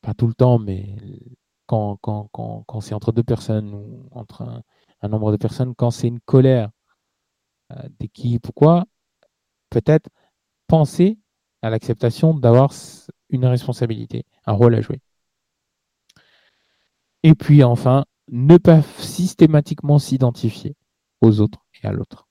pas 0.01 0.13
tout 0.13 0.27
le 0.27 0.33
temps, 0.33 0.59
mais 0.59 0.95
quand, 1.65 1.97
quand, 2.01 2.29
quand, 2.31 2.63
quand 2.67 2.81
c'est 2.81 2.93
entre 2.93 3.11
deux 3.11 3.23
personnes 3.23 3.73
ou 3.73 4.07
entre 4.11 4.63
un, 5.01 5.07
nombre 5.09 5.31
de 5.31 5.37
personnes, 5.37 5.75
quand 5.75 5.91
c'est 5.91 6.07
une 6.07 6.19
colère 6.21 6.69
euh, 7.71 7.89
d'équipe 7.99 8.41
pourquoi 8.41 8.85
peut-être 9.69 10.09
penser 10.67 11.17
à 11.67 11.69
l'acceptation 11.69 12.33
d'avoir 12.33 12.71
une 13.29 13.45
responsabilité, 13.45 14.23
un 14.45 14.53
rôle 14.53 14.75
à 14.75 14.81
jouer. 14.81 15.01
Et 17.23 17.35
puis 17.35 17.63
enfin, 17.63 18.05
ne 18.29 18.57
pas 18.57 18.81
systématiquement 18.99 19.99
s'identifier 19.99 20.75
aux 21.21 21.39
autres 21.41 21.65
et 21.83 21.87
à 21.87 21.91
l'autre. 21.91 22.27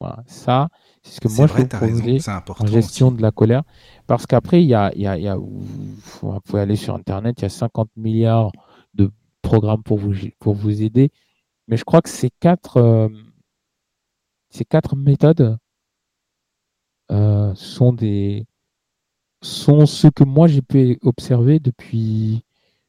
Voilà, 0.00 0.22
ça, 0.26 0.68
c'est 1.02 1.16
ce 1.16 1.20
que 1.20 1.28
moi 1.28 1.46
je 1.46 1.52
peux 1.52 1.68
proposer 1.68 2.18
en 2.58 2.66
gestion 2.66 3.10
de 3.10 3.20
la 3.20 3.30
colère. 3.30 3.62
Parce 4.06 4.26
qu'après, 4.26 4.62
il 4.62 4.68
y 4.68 4.74
a, 4.74 4.90
y 4.96 5.06
a, 5.06 5.18
y 5.18 5.28
a, 5.28 5.36
vous 5.36 6.40
pouvez 6.44 6.62
aller 6.62 6.76
sur 6.76 6.94
Internet, 6.94 7.38
il 7.38 7.42
y 7.42 7.46
a 7.46 7.50
50 7.50 7.90
milliards 7.96 8.50
de 8.94 9.10
programmes 9.42 9.82
pour 9.82 9.98
vous, 9.98 10.14
pour 10.38 10.54
vous 10.54 10.82
aider. 10.82 11.10
Mais 11.68 11.76
je 11.76 11.84
crois 11.84 12.00
que 12.00 12.08
ces 12.08 12.30
quatre, 12.40 12.78
euh, 12.78 13.08
ces 14.48 14.64
quatre 14.64 14.96
méthodes 14.96 15.58
euh, 17.10 17.52
sont 17.54 17.92
des, 17.92 18.46
sont 19.42 19.86
ceux 19.86 20.10
que 20.10 20.24
moi 20.24 20.46
j'ai 20.46 20.62
pu 20.62 20.98
observer 21.02 21.58
depuis, 21.58 22.44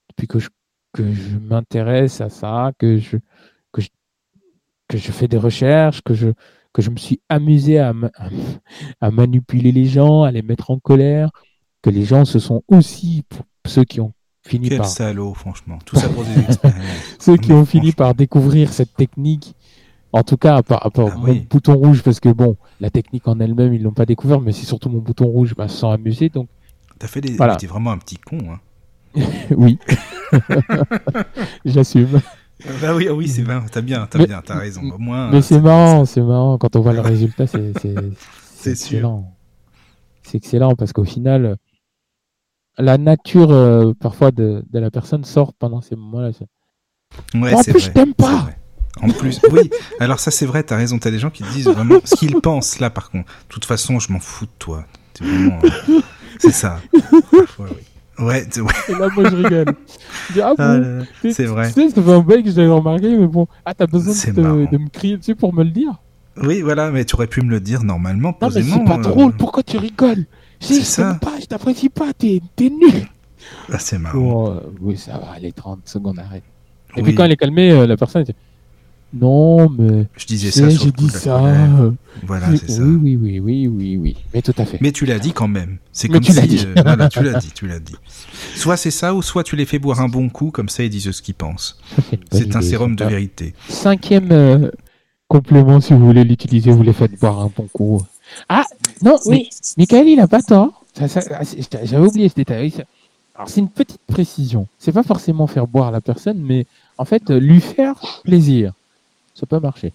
depuis 0.10 0.28
que 0.28 0.40
je, 0.40 0.50
que 0.94 1.12
je 1.12 1.38
m'intéresse 1.38 2.22
à 2.22 2.30
ça, 2.30 2.72
que 2.78 2.98
je, 2.98 3.18
que, 3.72 3.82
je, 3.82 3.90
que 4.88 4.98
je 4.98 5.12
fais 5.12 5.28
des 5.28 5.38
recherches, 5.38 6.02
que 6.02 6.14
je, 6.14 6.30
que 6.74 6.82
je 6.82 6.90
me 6.90 6.98
suis 6.98 7.22
amusé 7.30 7.80
à, 7.80 7.94
à, 9.00 9.12
manipuler 9.12 9.72
les 9.72 9.86
gens, 9.86 10.24
à 10.24 10.32
les 10.32 10.42
mettre 10.42 10.72
en 10.72 10.80
colère, 10.80 11.30
que 11.82 11.90
les 11.90 12.06
gens 12.06 12.26
se 12.26 12.40
sont 12.40 12.64
aussi, 12.68 13.24
ceux 13.66 13.84
qui 13.84 14.00
ont 14.00 14.14
fini 14.44 14.70
Quel 14.70 14.80
par... 14.80 14.88
salaud, 14.88 15.34
franchement. 15.34 15.80
Tout 15.86 15.96
ça 15.96 16.10
pour 16.10 16.24
des 16.24 16.40
expériences. 16.48 17.16
ceux 17.20 17.38
qui 17.38 17.52
ont 17.52 17.66
fini 17.66 17.92
par 17.92 18.16
découvrir 18.16 18.72
cette 18.72 18.94
technique 18.96 19.56
en 20.14 20.24
tout 20.24 20.38
cas, 20.38 20.62
par 20.62 20.82
rapport 20.82 21.12
à 21.12 21.16
mon 21.16 21.36
bouton 21.50 21.76
rouge, 21.76 22.04
parce 22.04 22.20
que 22.20 22.30
bon, 22.30 22.58
la 22.80 22.90
technique 22.90 23.28
en 23.28 23.40
elle-même, 23.40 23.74
ils 23.74 23.82
l'ont 23.82 23.94
pas 23.94 24.06
découvert, 24.06 24.42
mais 24.42 24.52
c'est 24.52 24.66
surtout 24.66 24.90
mon 24.90 25.00
bouton 25.00 25.26
rouge, 25.26 25.56
bah, 25.56 25.68
sans 25.68 25.92
amuser. 25.92 26.30
Donc, 26.30 26.48
t'as 27.00 27.08
fait 27.08 27.22
des. 27.22 27.34
Voilà. 27.34 27.56
T'es 27.56 27.68
vraiment 27.68 27.92
un 27.92 27.98
petit 27.98 28.18
con, 28.18 28.40
hein. 28.52 28.60
oui, 29.58 29.78
j'assume. 31.66 32.22
Bah 32.82 32.96
oui, 32.96 33.10
oui, 33.10 33.28
c'est 33.28 33.42
bien. 33.42 33.64
T'as 33.72 33.82
bien, 33.82 34.08
t'as 34.10 34.26
bien, 34.26 34.42
t'as 34.46 34.58
raison. 34.58 34.82
Au 34.84 34.98
moins. 34.98 35.30
Mais 35.32 35.42
c'est 35.42 35.60
marrant, 35.60 36.06
c'est 36.06 36.22
marrant 36.22 36.58
quand 36.58 36.76
on 36.76 36.82
voit 36.82 36.94
le 36.94 37.02
résultat, 37.02 37.48
c'est 37.48 37.74
c'est 38.56 38.70
excellent. 38.72 39.34
C'est 40.24 40.38
excellent 40.38 40.76
parce 40.76 40.94
qu'au 40.94 41.04
final, 41.04 41.58
la 42.78 42.98
nature 42.98 43.52
euh, 43.52 43.94
parfois 44.00 44.32
de, 44.32 44.64
de, 44.70 44.80
la 44.80 44.92
personne 44.92 45.26
sort 45.26 45.54
pendant 45.54 45.82
ces 45.82 45.96
moments-là. 45.96 46.32
Ouais, 47.34 47.54
en 47.54 47.64
plus, 47.64 47.80
je 47.80 47.90
t'aime 47.90 48.14
pas. 48.14 48.50
En 49.02 49.10
plus, 49.10 49.40
oui. 49.52 49.70
Alors 50.00 50.20
ça, 50.20 50.32
c'est 50.32 50.46
vrai, 50.46 50.64
t'as 50.64 50.78
raison. 50.78 50.98
T'as 51.00 51.12
des 51.12 51.20
gens 51.20 51.30
qui 51.30 51.44
disent 51.54 51.68
vraiment 51.68 52.00
ce 52.04 52.16
qu'ils 52.16 52.36
pensent 52.42 52.80
là, 52.80 52.90
par 52.90 53.10
contre. 53.10 53.26
De 53.26 53.48
toute 53.54 53.66
façon, 53.66 54.00
je 54.00 54.12
m'en 54.12 54.20
fous 54.20 54.46
de 54.46 54.52
toi. 54.60 54.86
C'est 55.14 55.24
vraiment... 55.26 55.60
Euh, 55.64 56.02
c'est 56.40 56.52
ça. 56.52 56.80
Parfois, 57.32 57.68
oui. 57.70 57.84
Ouais, 58.20 58.46
ouais. 58.60 58.74
Et 58.90 58.92
là, 58.92 59.08
moi, 59.16 59.30
je 59.30 59.36
rigole. 59.36 59.76
Je 60.30 60.34
dis, 60.34 60.42
ah, 60.42 60.54
Ah, 60.58 60.80
c'est 61.32 61.46
vrai. 61.46 61.68
Tu 61.70 61.74
sais, 61.74 61.90
ça 61.90 62.02
fait 62.04 62.12
un 62.12 62.20
bail 62.20 62.44
que 62.44 62.52
j'avais 62.52 62.68
remarqué, 62.68 63.16
mais 63.16 63.28
bon. 63.28 63.48
Ah, 63.66 63.74
t'as 63.74 63.88
besoin 63.88 64.14
de, 64.34 64.42
me 64.78 64.90
crier 64.90 65.18
dessus 65.18 65.36
pour 65.36 65.54
me 65.54 65.64
le 65.64 65.72
dire 65.72 65.94
Oui, 66.38 66.62
voilà, 66.62 66.92
mais 66.92 67.06
tu 67.06 67.16
aurais 67.16 67.28
pu 67.28 67.42
me 67.42 67.50
le 67.50 67.60
dire 67.60 67.84
normalement, 67.84 68.36
Non, 68.42 68.50
mais 68.54 68.62
c'est 68.62 68.84
pas 68.86 68.98
euh, 68.98 69.02
drôle. 69.02 69.34
Pourquoi 69.34 69.64
tu 69.64 69.78
rigoles? 69.78 70.26
C'est 70.60 70.82
ça. 70.82 71.18
pas, 71.20 71.40
je 71.40 71.46
t'apprécie 71.46 71.90
pas, 71.90 72.14
t'es 72.14 72.42
t'es 72.56 72.70
nul. 72.70 73.08
Ah, 73.72 73.80
c'est 73.80 73.98
marrant. 73.98 74.20
Bon, 74.20 74.52
euh, 74.52 74.60
oui, 74.82 74.98
ça 74.98 75.14
va, 75.14 75.40
les 75.40 75.52
30 75.52 75.80
secondes, 75.86 76.20
arrête. 76.20 76.44
Et 76.96 77.00
Oui. 77.00 77.04
puis 77.04 77.16
quand 77.16 77.24
elle 77.24 77.32
est 77.32 77.38
calmée, 77.38 77.72
euh, 77.72 77.88
la 77.88 77.98
personne 77.98 78.24
dit 78.24 78.36
Non, 79.14 79.70
mais. 79.70 80.08
Je 80.16 80.26
disais 80.26 80.52
ça 80.52 80.70
sur 80.70 80.84
j'ai 80.84 80.92
dit 80.92 81.10
ça. 81.10 81.44
euh, 81.46 81.92
Voilà, 82.24 82.48
oui, 82.50 82.58
c'est 82.60 82.72
ça. 82.72 82.82
oui, 82.84 82.96
oui, 83.16 83.18
oui, 83.18 83.40
oui, 83.40 83.68
oui, 83.68 83.98
oui. 83.98 84.16
Mais 84.34 84.42
tout 84.42 84.54
à 84.58 84.66
fait. 84.66 84.78
Mais 84.82 84.92
tu 84.92 85.06
l'as 85.06 85.20
dit 85.20 85.34
quand 85.34 85.48
même. 85.50 85.78
C'est 85.92 86.08
comme 86.08 86.22
tu 86.22 86.32
si. 86.32 86.40
l'as 86.40 86.48
dit. 86.48 86.66
euh, 86.66 86.82
voilà, 86.82 87.10
tu 87.10 87.22
l'as 87.22 87.40
dit, 87.40 87.52
tu 87.54 87.68
l'as 87.68 87.80
dit. 87.80 87.96
Soit 88.56 88.78
c'est 88.78 88.92
ça, 88.92 89.14
ou 89.14 89.22
soit 89.22 89.44
tu 89.44 89.56
les 89.56 89.66
fais 89.66 89.80
boire 89.80 90.00
un 90.02 90.08
bon 90.08 90.30
coup, 90.30 90.52
comme 90.52 90.70
ça 90.70 90.84
ils 90.84 90.90
disent 90.90 91.12
ce 91.12 91.22
qu'ils 91.22 91.36
pensent. 91.36 91.80
C'est 92.32 92.56
un 92.56 92.62
sérum 92.62 92.96
de 92.96 93.04
vérité. 93.06 93.54
Cinquième 93.68 94.32
euh, 94.32 94.72
complément, 95.28 95.82
si 95.82 95.94
vous 95.94 96.06
voulez 96.06 96.24
l'utiliser, 96.24 96.72
vous 96.72 96.84
les 96.84 96.94
faites 96.94 97.20
boire 97.20 97.40
un 97.40 97.52
bon 97.56 97.68
coup. 97.74 98.02
Ah, 98.48 98.64
non, 99.04 99.18
Oui, 99.26 99.50
Michael, 99.78 100.08
il 100.08 100.20
a 100.22 100.28
pas 100.28 100.42
tort. 100.42 100.86
Ah, 101.00 101.08
c'est- 101.10 101.86
J'avais 101.86 102.06
oublié 102.06 102.30
ce 102.30 102.36
détail. 102.36 102.72
C'est 103.48 103.60
une 103.60 103.70
petite 103.70 104.00
précision. 104.08 104.68
C'est 104.78 104.92
pas 104.92 105.04
forcément 105.04 105.48
faire 105.48 105.66
boire 105.68 105.90
la 105.92 106.00
personne, 106.00 106.40
mais 106.42 106.66
en 106.98 107.06
fait, 107.06 107.30
lui 107.32 107.60
faire 107.60 107.96
plaisir. 108.24 108.74
Ça 109.42 109.48
peut 109.48 109.60
marcher. 109.60 109.92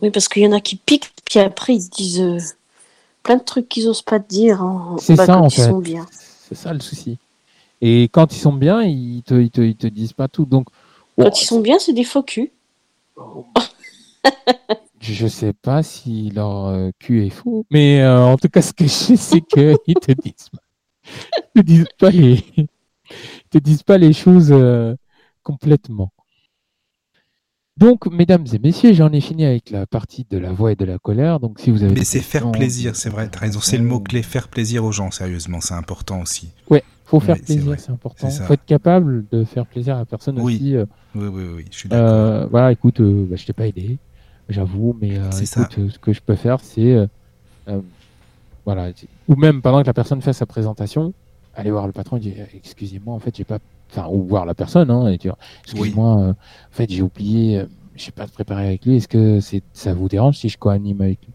oui, 0.00 0.10
parce 0.10 0.26
qu'il 0.26 0.42
y 0.42 0.46
en 0.46 0.52
a 0.52 0.60
qui 0.62 0.76
piquent, 0.76 1.12
puis 1.26 1.38
après 1.38 1.74
ils 1.74 1.86
disent 1.90 2.22
euh, 2.22 2.38
plein 3.22 3.36
de 3.36 3.42
trucs 3.42 3.68
qu'ils 3.68 3.86
osent 3.88 4.00
pas 4.00 4.18
te 4.18 4.26
dire 4.26 4.62
en, 4.64 4.96
C'est 4.96 5.16
bah, 5.16 5.26
ça, 5.26 5.34
quand 5.34 5.42
en 5.42 5.48
ils 5.48 5.54
fait. 5.54 5.64
sont 5.64 5.80
bien. 5.80 6.06
C'est 6.48 6.54
ça 6.54 6.72
le 6.72 6.80
souci. 6.80 7.18
Et 7.82 8.04
quand 8.04 8.32
ils 8.34 8.38
sont 8.38 8.54
bien, 8.54 8.82
ils 8.84 9.22
te, 9.22 9.34
ils 9.34 9.50
te, 9.50 9.60
ils 9.60 9.76
te 9.76 9.86
disent 9.86 10.14
pas 10.14 10.28
tout. 10.28 10.46
Donc, 10.46 10.68
Quand 11.18 11.38
ils 11.42 11.44
sont 11.44 11.60
bien, 11.60 11.78
c'est 11.78 11.92
des 11.92 12.04
faux 12.04 12.22
culs. 12.22 12.50
je 15.00 15.26
sais 15.26 15.52
pas 15.52 15.82
si 15.82 16.30
leur 16.30 16.68
euh, 16.68 16.88
cul 16.98 17.26
est 17.26 17.30
faux, 17.30 17.66
mais 17.70 18.00
euh, 18.00 18.24
en 18.24 18.38
tout 18.38 18.48
cas, 18.48 18.62
ce 18.62 18.72
que 18.72 18.84
je 18.84 18.88
sais, 18.88 19.16
c'est 19.16 19.42
qu'ils 19.42 19.76
te 20.00 20.12
disent, 20.12 20.48
ils 21.54 21.60
te 21.62 21.66
disent 21.66 21.86
pas 21.98 22.08
les, 22.10 22.42
ils 22.56 22.68
te 23.50 23.58
disent 23.58 23.82
pas 23.82 23.98
les 23.98 24.14
choses 24.14 24.48
euh, 24.52 24.94
complètement. 25.42 26.12
Donc, 27.78 28.06
mesdames 28.10 28.44
et 28.52 28.58
messieurs, 28.58 28.94
j'en 28.94 29.12
ai 29.12 29.20
fini 29.20 29.44
avec 29.44 29.70
la 29.70 29.86
partie 29.86 30.26
de 30.30 30.38
la 30.38 30.50
voix 30.50 30.72
et 30.72 30.76
de 30.76 30.84
la 30.86 30.98
colère. 30.98 31.40
Donc, 31.40 31.60
si 31.60 31.70
vous 31.70 31.82
avez 31.82 31.94
Mais 31.94 32.04
c'est 32.04 32.20
faire 32.20 32.50
plaisir, 32.50 32.96
c'est 32.96 33.10
vrai, 33.10 33.28
t'as 33.28 33.40
raison. 33.40 33.60
C'est 33.60 33.76
le 33.76 33.84
mot-clé, 33.84 34.22
faire 34.22 34.48
plaisir 34.48 34.82
aux 34.84 34.92
gens, 34.92 35.10
sérieusement, 35.10 35.60
c'est 35.60 35.74
important 35.74 36.22
aussi. 36.22 36.48
Ouais, 36.70 36.82
faut 37.04 37.20
faire 37.20 37.36
plaisir, 37.36 37.74
c'est 37.78 37.90
important. 37.90 38.30
Ça. 38.30 38.44
Faut 38.44 38.54
être 38.54 38.64
capable 38.64 39.26
de 39.30 39.44
faire 39.44 39.66
plaisir 39.66 39.96
à 39.96 39.98
la 39.98 40.04
personne 40.06 40.40
Oui. 40.40 40.54
aussi. 40.56 40.74
euh, 40.76 40.86
Oui, 41.14 41.26
oui, 41.26 41.42
oui, 41.56 41.64
je 41.70 41.76
suis 41.76 41.88
d'accord. 41.90 42.08
Euh, 42.08 42.46
voilà, 42.46 42.72
écoute, 42.72 43.00
euh, 43.00 43.26
bah, 43.28 43.36
je 43.36 43.44
t'ai 43.44 43.52
pas 43.52 43.66
aidé, 43.66 43.98
j'avoue, 44.48 44.96
mais 44.98 45.18
euh, 45.18 45.30
écoute, 45.30 45.78
euh, 45.78 45.90
ce 45.90 45.98
que 45.98 46.14
je 46.14 46.20
peux 46.22 46.34
faire, 46.36 46.60
c'est, 46.60 46.92
euh, 46.94 47.06
euh, 47.68 47.80
voilà, 48.64 48.88
ou 49.28 49.36
même 49.36 49.60
pendant 49.60 49.82
que 49.82 49.86
la 49.86 49.94
personne 49.94 50.22
fait 50.22 50.32
sa 50.32 50.46
présentation, 50.46 51.12
aller 51.54 51.70
voir 51.70 51.86
le 51.86 51.92
patron 51.92 52.16
et 52.16 52.20
dire, 52.20 52.46
excusez-moi, 52.54 53.14
en 53.14 53.18
fait, 53.18 53.36
j'ai 53.36 53.44
pas, 53.44 53.58
enfin, 53.90 54.08
ou 54.10 54.24
voir 54.26 54.44
la 54.46 54.54
personne, 54.54 54.90
hein, 54.90 55.08
et 55.08 55.18
dire, 55.18 55.36
excusez-moi, 55.64 56.18
euh, 56.20 56.30
en 56.30 56.34
fait, 56.72 56.90
j'ai 56.90 57.02
oublié, 57.02 57.58
euh, 57.60 57.66
j'ai 57.94 58.10
pas 58.12 58.26
préparé 58.26 58.66
avec 58.66 58.84
lui, 58.84 58.96
est-ce 58.96 59.08
que 59.08 59.40
c'est, 59.40 59.62
ça 59.72 59.94
vous 59.94 60.08
dérange 60.08 60.36
si 60.36 60.48
je 60.48 60.58
co-anime 60.58 61.00
avec 61.00 61.20
lui? 61.24 61.32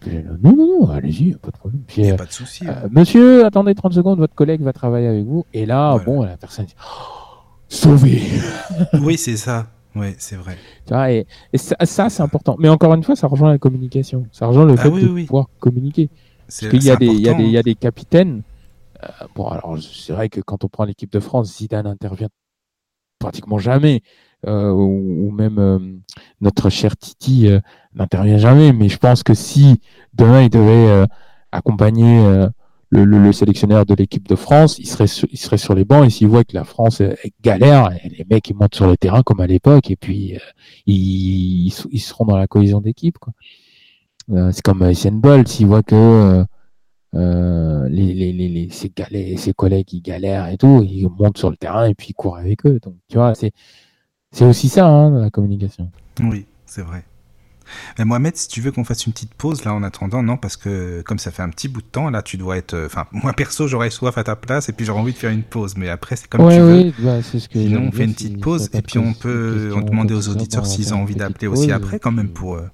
Puis, 0.00 0.10
non, 0.42 0.54
non, 0.56 0.80
non, 0.86 0.90
allez-y, 0.90 1.32
pas 1.34 1.50
de 1.50 1.56
problème. 1.56 1.82
Puis, 1.86 2.02
n'y 2.02 2.10
a 2.10 2.14
euh, 2.14 2.16
pas 2.16 2.26
de 2.26 2.32
souci. 2.32 2.66
euh, 2.66 2.70
hein. 2.70 2.88
monsieur, 2.92 3.44
attendez 3.44 3.74
30 3.74 3.92
secondes, 3.92 4.18
votre 4.18 4.34
collègue 4.34 4.60
va 4.62 4.72
travailler 4.72 5.08
avec 5.08 5.24
vous, 5.24 5.44
et 5.52 5.66
là, 5.66 5.90
Voilà. 5.90 6.04
bon, 6.04 6.22
la 6.22 6.36
personne 6.36 6.66
dit, 6.66 6.74
Oh, 6.80 7.34
sauvé 7.68 8.22
Oui, 9.02 9.18
c'est 9.18 9.36
ça. 9.36 9.66
Oui, 9.96 10.14
c'est 10.18 10.36
vrai. 10.36 10.56
tu 10.86 10.92
vois, 10.94 11.10
et, 11.10 11.26
et 11.52 11.58
ça, 11.58 11.74
ça, 11.82 12.08
c'est 12.08 12.22
important. 12.22 12.54
Mais 12.60 12.68
encore 12.68 12.94
une 12.94 13.02
fois, 13.02 13.16
ça 13.16 13.26
rejoint 13.26 13.50
la 13.50 13.58
communication. 13.58 14.26
Ça 14.30 14.46
rejoint 14.46 14.64
le 14.66 14.74
Ah 14.74 14.82
fait 14.82 14.88
oui, 14.88 15.02
de 15.02 15.08
oui. 15.08 15.24
pouvoir 15.24 15.46
communiquer. 15.58 16.08
C'est 16.46 16.68
Parce 16.68 16.78
qu'il 16.78 16.86
y, 16.86 16.90
a 16.90 16.94
c'est 16.94 16.98
des- 17.00 17.06
il 17.06 17.20
y, 17.20 17.28
a 17.28 17.32
important, 17.32 17.42
des- 17.42 17.48
il 17.48 17.52
y 17.52 17.58
a 17.58 17.62
des 17.62 17.74
capitaines. 17.74 18.42
Euh, 19.04 19.26
bon, 19.34 19.46
alors, 19.48 19.78
c'est 19.80 20.12
vrai 20.12 20.28
que 20.28 20.40
quand 20.40 20.64
on 20.64 20.68
prend 20.68 20.84
l'équipe 20.84 21.12
de 21.12 21.20
France, 21.20 21.56
Zidane 21.58 21.86
intervient 21.86 22.28
pratiquement 23.18 23.58
jamais. 23.58 24.02
euh, 24.46 24.70
ou, 24.70 25.28
ou 25.28 25.30
même 25.32 25.58
euh, 25.58 25.78
notre 26.40 26.70
cher 26.70 26.96
Titi 26.96 27.48
euh, 27.48 27.60
n'intervient 27.94 28.38
jamais. 28.38 28.72
Mais 28.72 28.88
je 28.88 28.98
pense 28.98 29.22
que 29.24 29.34
si 29.34 29.80
demain 30.14 30.42
il 30.42 30.50
devait 30.50 30.88
euh, 30.88 31.06
accompagner 31.52 32.22
le, 32.90 33.04
le- 33.04 33.18
le 33.18 33.32
sélectionneur 33.32 33.84
de 33.86 33.94
l'équipe 33.94 34.28
de 34.28 34.36
France, 34.36 34.78
il 34.78 34.86
serait, 34.86 35.08
sur, 35.08 35.28
il 35.32 35.38
serait 35.38 35.58
sur 35.58 35.74
les 35.74 35.84
bancs 35.84 36.06
et 36.06 36.10
s'il 36.10 36.28
voit 36.28 36.44
que 36.44 36.54
la 36.54 36.64
France 36.64 37.00
euh, 37.00 37.14
galère, 37.42 37.90
et 38.04 38.08
les 38.10 38.24
mecs 38.30 38.48
ils 38.50 38.54
montent 38.56 38.74
sur 38.76 38.86
le 38.86 38.96
terrain 38.96 39.22
comme 39.24 39.40
à 39.40 39.46
l'époque 39.48 39.90
et 39.90 39.96
puis 39.96 40.36
euh, 40.36 40.38
ils, 40.86 41.68
ils, 41.90 42.00
seront 42.00 42.24
dans 42.26 42.36
la 42.38 42.46
cohésion 42.46 42.80
d'équipe. 42.80 43.18
Euh, 44.30 44.52
c'est 44.52 44.62
comme 44.62 44.82
Usain 44.82 45.12
Bolt, 45.12 45.48
s'il 45.48 45.66
voit 45.66 45.82
que 45.82 46.44
euh, 47.14 47.88
les, 47.88 48.12
les, 48.14 48.32
les, 48.32 48.70
ses, 48.70 48.90
galets, 48.94 49.38
ses 49.38 49.52
collègues 49.54 49.92
ils 49.92 50.02
galèrent 50.02 50.48
et 50.48 50.56
tout, 50.58 50.82
ils 50.84 51.08
montent 51.18 51.38
sur 51.38 51.50
le 51.50 51.56
terrain 51.56 51.86
et 51.86 51.94
puis 51.94 52.08
ils 52.10 52.14
courent 52.14 52.36
avec 52.38 52.66
eux. 52.66 52.78
Donc 52.82 52.94
tu 53.08 53.16
vois, 53.16 53.34
c'est 53.34 53.52
c'est 54.32 54.44
aussi 54.44 54.68
ça 54.68 54.86
hein, 54.86 55.10
la 55.22 55.30
communication. 55.30 55.90
Oui, 56.20 56.46
c'est 56.66 56.82
vrai. 56.82 57.04
Mais 57.98 58.06
Mohamed, 58.06 58.34
si 58.34 58.48
tu 58.48 58.62
veux 58.62 58.72
qu'on 58.72 58.84
fasse 58.84 59.06
une 59.06 59.12
petite 59.12 59.34
pause 59.34 59.64
là 59.66 59.74
en 59.74 59.82
attendant, 59.82 60.22
non, 60.22 60.38
parce 60.38 60.56
que 60.56 61.02
comme 61.02 61.18
ça 61.18 61.30
fait 61.30 61.42
un 61.42 61.50
petit 61.50 61.68
bout 61.68 61.82
de 61.82 61.86
temps, 61.86 62.08
là 62.08 62.22
tu 62.22 62.38
dois 62.38 62.56
être. 62.56 62.72
euh, 62.74 62.86
Enfin, 62.86 63.06
moi 63.12 63.34
perso, 63.34 63.66
j'aurais 63.66 63.90
soif 63.90 64.16
à 64.16 64.24
ta 64.24 64.36
place 64.36 64.70
et 64.70 64.72
puis 64.72 64.86
j'aurais 64.86 65.00
envie 65.00 65.12
de 65.12 65.18
faire 65.18 65.30
une 65.30 65.42
pause, 65.42 65.76
mais 65.76 65.90
après 65.90 66.16
c'est 66.16 66.28
comme 66.28 66.42
ouais, 66.46 66.56
tu 66.56 66.62
veux. 66.62 66.92
bah, 67.04 67.22
c'est 67.22 67.38
ce 67.38 67.48
que 67.48 67.58
Sinon, 67.58 67.82
on 67.88 67.92
fait 67.92 68.04
une 68.04 68.14
petite 68.14 68.40
pause 68.40 68.70
et 68.72 68.80
puis 68.80 68.98
on 68.98 69.12
peut 69.12 69.70
on 69.76 69.82
demander 69.82 70.14
aux 70.14 70.28
auditeurs 70.28 70.64
s'ils 70.66 70.94
ont 70.94 71.02
envie 71.02 71.14
d'appeler 71.14 71.46
aussi 71.46 71.70
après 71.70 71.98
quand 71.98 72.12
même 72.12 72.30
pour, 72.30 72.54
euh, 72.54 72.70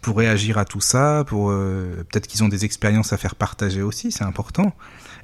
pour 0.00 0.16
réagir 0.18 0.58
à 0.58 0.64
tout 0.64 0.80
ça, 0.80 1.24
pour 1.26 1.50
euh, 1.50 2.04
peut-être 2.10 2.26
qu'ils 2.26 2.42
ont 2.44 2.48
des 2.48 2.64
expériences 2.64 3.12
à 3.12 3.16
faire 3.16 3.34
partager 3.34 3.82
aussi, 3.82 4.10
c'est 4.12 4.24
important. 4.24 4.72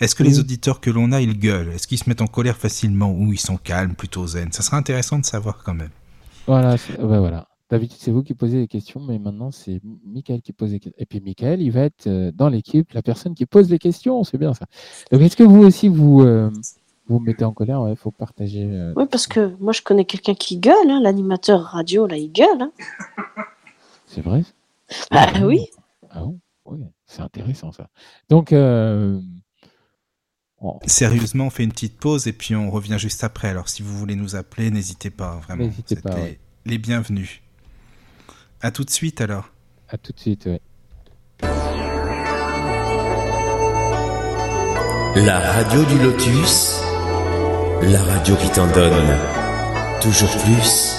Est-ce 0.00 0.14
que 0.14 0.22
les 0.22 0.38
auditeurs 0.40 0.80
que 0.80 0.90
l'on 0.90 1.10
a, 1.12 1.20
ils 1.22 1.38
gueulent? 1.38 1.68
Est-ce 1.70 1.86
qu'ils 1.86 1.98
se 1.98 2.08
mettent 2.08 2.20
en 2.20 2.26
colère 2.26 2.56
facilement 2.58 3.10
ou 3.12 3.32
ils 3.32 3.40
sont 3.40 3.56
calmes, 3.56 3.94
plutôt 3.94 4.26
zen? 4.26 4.52
Ça 4.52 4.62
serait 4.62 4.76
intéressant 4.76 5.18
de 5.18 5.24
savoir 5.24 5.62
quand 5.64 5.72
même. 5.74 5.88
Voilà, 6.46 6.76
c'est- 6.76 6.98
ouais, 7.00 7.18
voilà. 7.18 7.48
D'habitude, 7.70 7.96
c'est 7.98 8.10
vous 8.12 8.22
qui 8.22 8.34
posez 8.34 8.58
les 8.58 8.68
questions, 8.68 9.00
mais 9.00 9.18
maintenant, 9.18 9.50
c'est 9.50 9.80
Michael 10.06 10.40
qui 10.42 10.52
pose 10.52 10.70
les 10.70 10.78
questions. 10.80 10.96
Et 10.98 11.06
puis, 11.06 11.20
Michael, 11.20 11.60
il 11.62 11.70
va 11.72 11.80
être 11.80 12.06
euh, 12.06 12.30
dans 12.32 12.48
l'équipe, 12.48 12.92
la 12.92 13.02
personne 13.02 13.34
qui 13.34 13.44
pose 13.46 13.68
les 13.70 13.78
questions. 13.78 14.22
C'est 14.22 14.38
bien 14.38 14.54
ça. 14.54 14.66
Donc, 15.10 15.22
est-ce 15.22 15.36
que 15.36 15.42
vous 15.42 15.62
aussi, 15.64 15.88
vous 15.88 16.20
euh, 16.20 16.50
vous 17.08 17.18
mettez 17.18 17.44
en 17.44 17.52
colère? 17.52 17.84
Il 17.88 17.96
faut 17.96 18.12
partager. 18.12 18.68
euh, 18.70 18.92
Oui, 18.96 19.04
parce 19.10 19.26
que 19.26 19.56
moi 19.58 19.72
je 19.72 19.82
connais 19.82 20.04
quelqu'un 20.04 20.34
qui 20.34 20.58
gueule, 20.58 20.90
hein, 20.90 21.00
l'animateur 21.02 21.62
radio, 21.62 22.06
là, 22.06 22.16
il 22.16 22.30
gueule. 22.30 22.46
hein. 22.60 22.70
C'est 24.06 24.20
vrai 24.22 24.42
Bah 25.10 25.26
Ah 25.34 25.46
oui. 25.46 25.66
Ah 26.10 26.20
bon 26.20 26.38
Oui, 26.64 26.80
c'est 27.06 27.20
intéressant 27.22 27.72
ça. 27.72 27.88
Donc, 28.28 28.52
euh, 28.52 29.20
Sérieusement, 30.86 31.46
on 31.46 31.50
fait 31.50 31.64
une 31.64 31.70
petite 31.72 31.98
pause 31.98 32.26
et 32.26 32.32
puis 32.32 32.56
on 32.56 32.70
revient 32.70 32.96
juste 32.98 33.22
après. 33.24 33.48
Alors 33.48 33.68
si 33.68 33.82
vous 33.82 33.96
voulez 33.96 34.16
nous 34.16 34.36
appeler, 34.36 34.70
n'hésitez 34.70 35.10
pas, 35.10 35.36
vraiment. 35.36 35.64
N'hésitez 35.64 35.96
Vous 35.96 35.98
êtes 35.98 36.04
pas, 36.04 36.16
les, 36.16 36.22
ouais. 36.22 36.40
les 36.64 36.78
bienvenus. 36.78 37.42
À 38.62 38.70
tout 38.70 38.82
de 38.84 38.90
suite 38.90 39.20
alors. 39.20 39.50
à 39.88 39.98
tout 39.98 40.12
de 40.12 40.18
suite. 40.18 40.46
ouais. 40.46 40.60
La 45.16 45.40
radio 45.40 45.84
du 45.84 45.98
lotus, 45.98 46.80
la 47.82 48.02
radio 48.02 48.36
qui 48.36 48.50
t'en 48.50 48.66
donne 48.72 49.16
toujours 50.00 50.30
plus. 50.44 50.96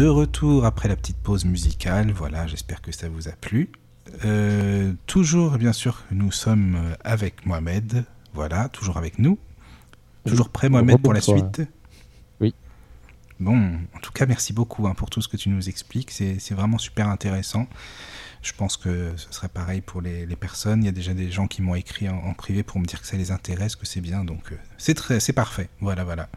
De 0.00 0.06
retour 0.06 0.64
après 0.64 0.88
la 0.88 0.96
petite 0.96 1.18
pause 1.18 1.44
musicale, 1.44 2.10
voilà, 2.10 2.46
j'espère 2.46 2.80
que 2.80 2.90
ça 2.90 3.10
vous 3.10 3.28
a 3.28 3.32
plu. 3.32 3.68
Euh, 4.24 4.94
toujours, 5.04 5.58
bien 5.58 5.74
sûr, 5.74 6.04
nous 6.10 6.32
sommes 6.32 6.78
avec 7.04 7.44
Mohamed, 7.44 8.06
voilà, 8.32 8.70
toujours 8.70 8.96
avec 8.96 9.18
nous. 9.18 9.38
Toujours 10.24 10.48
prêt, 10.48 10.70
Mohamed, 10.70 11.02
pour 11.02 11.12
la 11.12 11.20
suite 11.20 11.60
Oui. 12.40 12.54
Bon, 13.40 13.74
en 13.94 13.98
tout 14.00 14.10
cas, 14.10 14.24
merci 14.24 14.54
beaucoup 14.54 14.86
hein, 14.86 14.94
pour 14.94 15.10
tout 15.10 15.20
ce 15.20 15.28
que 15.28 15.36
tu 15.36 15.50
nous 15.50 15.68
expliques, 15.68 16.12
c'est 16.12 16.54
vraiment 16.54 16.78
super 16.78 17.10
intéressant. 17.10 17.66
Je 18.40 18.54
pense 18.54 18.78
que 18.78 19.12
ce 19.16 19.30
serait 19.34 19.50
pareil 19.50 19.82
pour 19.82 20.00
les, 20.00 20.24
personnes. 20.34 20.82
Il 20.82 20.86
y 20.86 20.88
a 20.88 20.92
déjà 20.92 21.12
des 21.12 21.30
gens 21.30 21.46
qui 21.46 21.60
m'ont 21.60 21.74
écrit 21.74 22.08
en, 22.08 22.32
privé 22.32 22.62
pour 22.62 22.80
me 22.80 22.86
dire 22.86 23.02
que 23.02 23.06
ça 23.06 23.18
les 23.18 23.32
intéresse, 23.32 23.76
que 23.76 23.84
c'est 23.84 24.00
bien, 24.00 24.24
donc 24.24 24.52
euh, 24.52 24.56
c'est 24.78 25.34
parfait. 25.34 25.68
Voilà, 25.82 26.04
voilà. 26.04 26.30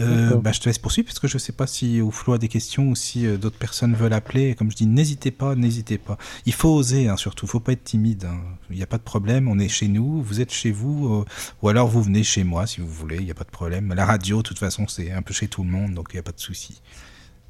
Euh, 0.00 0.36
bah, 0.36 0.52
je 0.52 0.60
te 0.60 0.68
laisse 0.68 0.78
poursuivre 0.78 1.06
parce 1.06 1.18
que 1.18 1.28
je 1.28 1.34
ne 1.34 1.38
sais 1.38 1.52
pas 1.52 1.66
si 1.66 2.00
Ouflo 2.00 2.32
a 2.32 2.38
des 2.38 2.48
questions 2.48 2.88
ou 2.88 2.96
si 2.96 3.26
euh, 3.26 3.36
d'autres 3.36 3.58
personnes 3.58 3.94
veulent 3.94 4.14
appeler. 4.14 4.54
Comme 4.54 4.70
je 4.70 4.76
dis, 4.76 4.86
n'hésitez 4.86 5.30
pas, 5.30 5.54
n'hésitez 5.54 5.98
pas. 5.98 6.16
Il 6.46 6.54
faut 6.54 6.70
oser, 6.70 7.08
hein, 7.08 7.16
surtout. 7.16 7.46
Il 7.46 7.50
faut 7.50 7.60
pas 7.60 7.72
être 7.72 7.84
timide. 7.84 8.24
Hein. 8.24 8.40
Il 8.70 8.76
n'y 8.76 8.82
a 8.82 8.86
pas 8.86 8.96
de 8.96 9.02
problème. 9.02 9.48
On 9.48 9.58
est 9.58 9.68
chez 9.68 9.88
nous, 9.88 10.22
vous 10.22 10.40
êtes 10.40 10.52
chez 10.52 10.70
vous, 10.70 11.14
euh, 11.14 11.24
ou 11.60 11.68
alors 11.68 11.88
vous 11.88 12.02
venez 12.02 12.22
chez 12.22 12.42
moi 12.44 12.66
si 12.66 12.80
vous 12.80 12.88
voulez. 12.88 13.16
Il 13.16 13.24
n'y 13.24 13.30
a 13.30 13.34
pas 13.34 13.44
de 13.44 13.50
problème. 13.50 13.92
La 13.92 14.06
radio, 14.06 14.38
de 14.38 14.42
toute 14.42 14.58
façon, 14.58 14.88
c'est 14.88 15.12
un 15.12 15.22
peu 15.22 15.34
chez 15.34 15.48
tout 15.48 15.62
le 15.62 15.70
monde, 15.70 15.94
donc 15.94 16.08
il 16.12 16.16
n'y 16.16 16.20
a 16.20 16.24
pas 16.24 16.32
de 16.32 16.40
souci. 16.40 16.80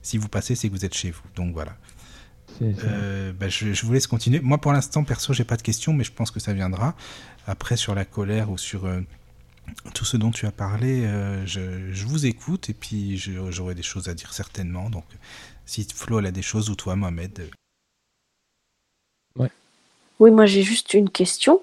Si 0.02 0.18
vous 0.18 0.28
passez, 0.28 0.56
c'est 0.56 0.68
que 0.68 0.74
vous 0.74 0.84
êtes 0.84 0.94
chez 0.94 1.12
vous. 1.12 1.22
Donc 1.36 1.54
voilà. 1.54 1.76
Bah, 2.60 3.48
je, 3.48 3.72
je, 3.72 3.86
vous 3.86 3.92
laisse 3.92 4.06
continuer. 4.06 4.40
Moi, 4.40 4.58
pour 4.58 4.72
l'instant, 4.72 5.04
perso, 5.04 5.32
j'ai 5.32 5.44
pas 5.44 5.56
de 5.56 5.62
questions, 5.62 5.92
mais 5.92 6.04
je 6.04 6.12
pense 6.12 6.30
que 6.30 6.38
ça 6.38 6.52
viendra. 6.52 6.94
Après, 7.46 7.76
sur 7.76 7.94
la 7.94 8.04
colère 8.04 8.50
ou 8.50 8.58
sur 8.58 8.86
tout 9.94 10.04
ce 10.04 10.16
dont 10.16 10.30
tu 10.30 10.46
as 10.46 10.52
parlé, 10.52 11.04
euh, 11.04 11.44
je, 11.46 12.06
vous 12.06 12.26
écoute 12.26 12.70
et 12.70 12.74
puis 12.74 13.16
j'aurai 13.16 13.74
des 13.74 13.82
choses 13.82 14.08
à 14.08 14.14
dire 14.14 14.32
certainement. 14.32 14.90
Donc, 14.90 15.04
si 15.66 15.86
Flo 15.94 16.18
a 16.18 16.30
des 16.30 16.42
choses 16.42 16.70
ou 16.70 16.74
toi, 16.74 16.96
Mohamed. 16.96 17.40
Euh. 17.40 19.42
Ouais. 19.42 19.50
Oui, 20.18 20.30
moi 20.30 20.46
j'ai 20.46 20.62
juste 20.62 20.94
une 20.94 21.10
question. 21.10 21.60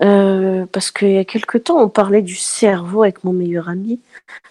Euh, 0.00 0.66
parce 0.72 0.90
qu'il 0.90 1.12
y 1.12 1.18
a 1.18 1.24
quelque 1.24 1.58
temps, 1.58 1.78
on 1.78 1.88
parlait 1.88 2.22
du 2.22 2.34
cerveau 2.34 3.02
avec 3.02 3.24
mon 3.24 3.32
meilleur 3.32 3.68
ami. 3.68 4.00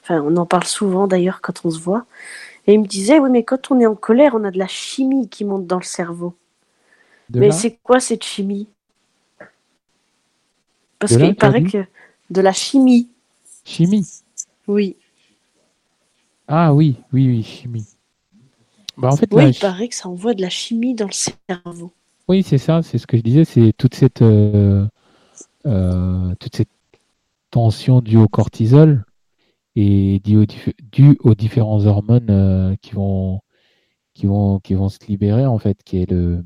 Enfin, 0.03 0.21
on 0.21 0.37
en 0.37 0.45
parle 0.45 0.65
souvent 0.65 1.07
d'ailleurs 1.07 1.41
quand 1.41 1.65
on 1.65 1.71
se 1.71 1.79
voit. 1.79 2.05
Et 2.67 2.73
il 2.73 2.79
me 2.79 2.87
disait, 2.87 3.19
oui, 3.19 3.29
mais 3.31 3.43
quand 3.43 3.71
on 3.71 3.79
est 3.79 3.87
en 3.87 3.95
colère, 3.95 4.35
on 4.35 4.43
a 4.43 4.51
de 4.51 4.59
la 4.59 4.67
chimie 4.67 5.27
qui 5.27 5.45
monte 5.45 5.65
dans 5.65 5.79
le 5.79 5.83
cerveau. 5.83 6.35
mais 7.33 7.51
c'est 7.51 7.79
quoi 7.83 7.99
cette 7.99 8.23
chimie? 8.23 8.67
Parce 10.99 11.17
qu'il 11.17 11.35
paraît 11.35 11.63
que 11.63 11.83
de 12.31 12.41
la 12.41 12.53
chimie. 12.53 13.09
Chimie 13.65 14.07
Oui. 14.67 14.95
Ah 16.47 16.73
oui, 16.73 16.95
oui, 17.13 17.27
oui, 17.27 17.43
chimie. 17.43 17.85
Bah, 18.97 19.09
en 19.11 19.15
fait, 19.15 19.29
oui, 19.33 19.49
il 19.49 19.59
paraît 19.59 19.89
que 19.89 19.95
ça 19.95 20.09
envoie 20.09 20.33
de 20.33 20.41
la 20.41 20.49
chimie 20.49 20.95
dans 20.95 21.07
le 21.07 21.11
cerveau. 21.11 21.91
Oui, 22.27 22.43
c'est 22.43 22.57
ça, 22.57 22.81
c'est 22.81 22.97
ce 22.97 23.07
que 23.07 23.17
je 23.17 23.21
disais, 23.21 23.45
c'est 23.45 23.73
toute 23.77 23.95
cette, 23.95 24.21
euh, 24.21 24.87
euh, 25.65 26.33
toute 26.39 26.55
cette 26.55 26.69
tension 27.51 28.01
due 28.01 28.17
au 28.17 28.27
cortisol 28.27 29.05
et 29.75 30.21
due 30.23 30.47
aux, 31.23 31.35
différents 31.35 31.85
hormones 31.85 32.29
euh, 32.29 32.75
qui, 32.81 32.91
vont, 32.91 33.41
qui, 34.13 34.25
vont, 34.25 34.59
qui 34.59 34.73
vont 34.73 34.89
se 34.89 34.99
libérer, 35.07 35.45
en 35.45 35.57
fait, 35.57 35.83
qui 35.83 35.97
est 35.97 36.09
le, 36.09 36.45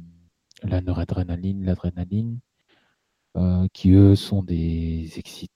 la 0.64 0.82
noradrénaline, 0.82 1.64
l'adrénaline, 1.64 2.40
qui 3.74 3.92
eux 3.92 4.16
sont 4.16 4.44
des 4.44 5.12
excitants 5.18 5.52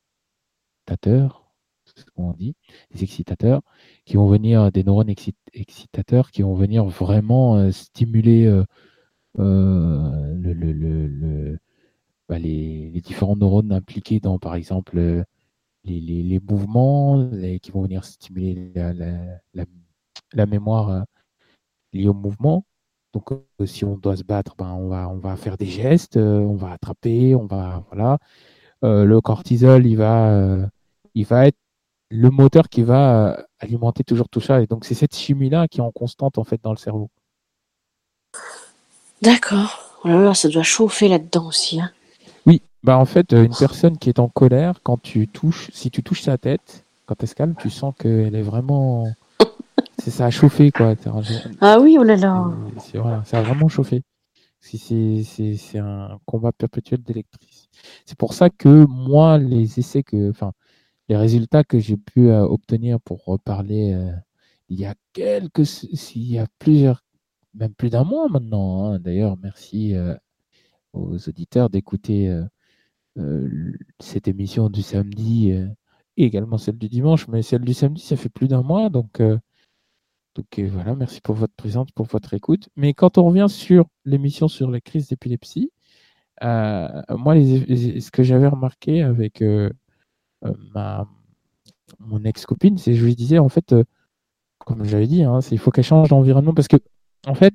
c'est 1.95 2.05
ce 2.05 2.11
qu'on 2.11 2.33
dit, 2.33 2.55
des 2.91 3.03
excitateurs, 3.03 3.61
qui 4.05 4.17
vont 4.17 4.27
venir, 4.27 4.71
des 4.71 4.83
neurones 4.83 5.09
excitateurs, 5.53 6.31
qui 6.31 6.41
vont 6.41 6.53
venir 6.53 6.85
vraiment 6.85 7.57
euh, 7.57 7.71
stimuler 7.71 8.45
euh, 8.45 8.63
euh, 9.39 10.35
bah, 12.27 12.39
les, 12.39 13.01
différents 13.01 13.35
neurones 13.35 13.71
impliqués 13.71 14.19
dans, 14.19 14.39
par 14.39 14.55
exemple, 14.55 15.23
les, 15.83 16.39
mouvements, 16.47 17.29
qui 17.61 17.71
vont 17.71 17.81
venir 17.83 18.03
stimuler 18.05 18.71
la, 18.73 20.45
mémoire 20.45 21.05
liée 21.93 22.07
au 22.07 22.13
mouvement. 22.13 22.65
Donc, 23.13 23.29
si 23.65 23.83
on 23.85 23.97
doit 23.97 24.17
se 24.17 24.23
battre, 24.23 24.55
ben, 24.55 24.73
on 24.73 25.17
va 25.17 25.35
faire 25.35 25.57
des 25.57 25.65
gestes, 25.65 26.17
on 26.17 26.55
va 26.55 26.71
attraper, 26.73 27.33
on 27.33 27.47
va. 27.47 27.83
Voilà. 27.87 28.19
le 28.83 29.19
cortisol, 29.21 29.87
il 29.87 29.97
va 29.97 30.69
il 31.19 31.25
va 31.25 31.47
être 31.47 31.57
le 32.09 32.29
moteur 32.29 32.69
qui 32.69 32.81
va 32.81 33.27
euh, 33.27 33.43
alimenter 33.59 34.03
toujours 34.03 34.29
tout 34.29 34.41
ça. 34.41 34.61
Et 34.61 34.67
donc, 34.67 34.85
c'est 34.85 34.95
cette 34.95 35.15
chimie-là 35.15 35.67
qui 35.67 35.79
est 35.79 35.83
en 35.83 35.91
constante, 35.91 36.37
en 36.37 36.43
fait, 36.43 36.59
dans 36.63 36.71
le 36.71 36.77
cerveau. 36.77 37.09
D'accord. 39.21 39.85
Oh 40.05 40.33
ça 40.33 40.47
doit 40.47 40.63
chauffer 40.63 41.09
là-dedans 41.09 41.47
aussi. 41.47 41.81
Hein. 41.81 41.91
Oui, 42.45 42.61
bah 42.83 42.97
en 42.97 43.05
fait, 43.05 43.33
euh, 43.33 43.43
une 43.43 43.55
personne 43.55 43.97
qui 43.97 44.09
est 44.09 44.19
en 44.19 44.29
colère, 44.29 44.79
quand 44.81 45.01
tu 45.01 45.27
touches, 45.27 45.69
si 45.73 45.91
tu 45.91 46.03
touches 46.03 46.21
sa 46.21 46.37
tête, 46.37 46.85
quand 47.05 47.15
elle 47.21 47.27
se 47.27 47.35
calme, 47.35 47.55
tu 47.59 47.69
sens 47.69 47.93
qu'elle 47.99 48.33
est 48.33 48.41
vraiment 48.41 49.05
ça 50.07 50.25
a 50.25 50.29
chauffé, 50.29 50.71
quoi. 50.71 50.95
Ah 51.61 51.79
oui, 51.79 51.97
oh 51.99 52.03
là 52.03 52.15
là. 52.15 52.51
ça 53.25 53.39
a 53.39 53.41
vraiment 53.41 53.67
chauffé. 53.67 54.03
C'est 54.61 55.79
un 55.79 56.19
combat 56.25 56.51
perpétuel 56.51 57.01
d'électrice. 57.01 57.67
C'est 58.05 58.17
pour 58.17 58.33
ça 58.33 58.49
que 58.49 58.85
moi, 58.87 59.37
les 59.37 59.79
essais 59.79 60.03
que, 60.03 60.29
enfin, 60.29 60.51
les 61.09 61.17
résultats 61.17 61.63
que 61.63 61.79
j'ai 61.79 61.97
pu 61.97 62.29
euh, 62.29 62.43
obtenir 62.43 63.01
pour 63.01 63.25
reparler 63.25 63.93
euh, 63.93 64.13
il 64.69 64.79
y 64.79 64.85
a 64.85 64.95
quelques, 65.13 65.83
il 66.15 66.31
y 66.31 66.37
a 66.37 66.47
plusieurs, 66.59 67.03
même 67.55 67.73
plus 67.73 67.89
d'un 67.89 68.03
mois 68.03 68.29
maintenant. 68.29 68.85
Hein. 68.85 68.99
D'ailleurs, 68.99 69.35
merci 69.41 69.95
euh, 69.95 70.15
aux 70.93 71.17
auditeurs 71.27 71.69
d'écouter 71.69 72.31
cette 73.99 74.27
émission 74.29 74.69
du 74.69 74.81
samedi 74.81 75.51
et 75.51 75.67
également 76.15 76.57
celle 76.57 76.77
du 76.77 76.89
dimanche, 76.89 77.27
mais 77.27 77.41
celle 77.41 77.61
du 77.61 77.73
samedi, 77.73 78.01
ça 78.01 78.15
fait 78.15 78.29
plus 78.29 78.47
d'un 78.47 78.63
mois, 78.63 78.89
donc. 78.89 79.21
Donc 80.35 80.59
voilà, 80.59 80.95
merci 80.95 81.21
pour 81.21 81.35
votre 81.35 81.53
présence, 81.55 81.91
pour 81.91 82.05
votre 82.05 82.33
écoute. 82.33 82.69
Mais 82.77 82.93
quand 82.93 83.17
on 83.17 83.25
revient 83.25 83.47
sur 83.49 83.87
l'émission 84.05 84.47
sur 84.47 84.71
les 84.71 84.79
crises 84.81 85.09
d'épilepsie, 85.09 85.71
moi, 86.41 87.35
ce 87.35 88.11
que 88.11 88.23
j'avais 88.23 88.47
remarqué 88.47 89.01
avec 89.01 89.43
ma, 90.73 91.07
mon 91.99 92.23
ex-copine, 92.23 92.77
c'est 92.77 92.93
je 92.93 93.05
lui 93.05 93.15
disais, 93.15 93.39
en 93.39 93.49
fait, 93.49 93.73
euh, 93.73 93.83
comme 94.59 94.83
j'avais 94.85 95.07
dit, 95.07 95.23
hein, 95.23 95.39
il 95.51 95.59
faut 95.59 95.71
qu'elle 95.71 95.83
change 95.83 96.09
d'environnement 96.09 96.53
parce 96.53 96.67
que, 96.67 96.77
en 97.27 97.35
fait, 97.35 97.53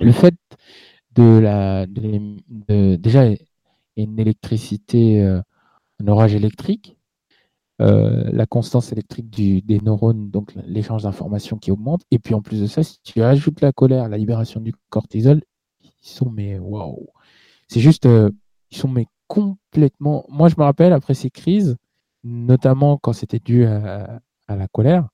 le 0.00 0.12
fait 0.12 0.34
de 1.14 1.38
la. 1.38 1.86
Déjà, 1.86 3.28
une 3.96 4.18
électricité, 4.18 5.22
euh, 5.22 5.40
un 6.00 6.08
orage 6.08 6.34
électrique, 6.34 6.96
la 7.78 8.46
constance 8.46 8.92
électrique 8.92 9.30
du, 9.30 9.62
des 9.62 9.80
neurones, 9.80 10.30
donc 10.30 10.54
l'échange 10.66 11.02
d'informations 11.02 11.56
qui 11.56 11.70
augmente. 11.70 12.02
Et 12.10 12.18
puis 12.18 12.34
en 12.34 12.42
plus 12.42 12.60
de 12.60 12.66
ça, 12.66 12.82
si 12.82 13.00
tu 13.02 13.22
ajoutes 13.22 13.62
la 13.62 13.72
colère, 13.72 14.08
la 14.08 14.18
libération 14.18 14.60
du 14.60 14.74
cortisol, 14.90 15.42
ils 15.82 16.08
sont 16.08 16.30
mais 16.30 16.58
waouh. 16.58 17.08
C'est 17.68 17.80
juste, 17.80 18.06
ils 18.70 18.76
sont 18.76 18.88
mais 18.88 19.06
complètement. 19.28 20.26
Moi, 20.28 20.48
je 20.48 20.56
me 20.58 20.64
rappelle 20.64 20.92
après 20.92 21.14
ces 21.14 21.30
crises, 21.30 21.76
notamment 22.24 22.98
quand 22.98 23.12
c'était 23.12 23.38
dû 23.38 23.64
à, 23.64 24.20
la 24.48 24.68
colère, 24.68 25.08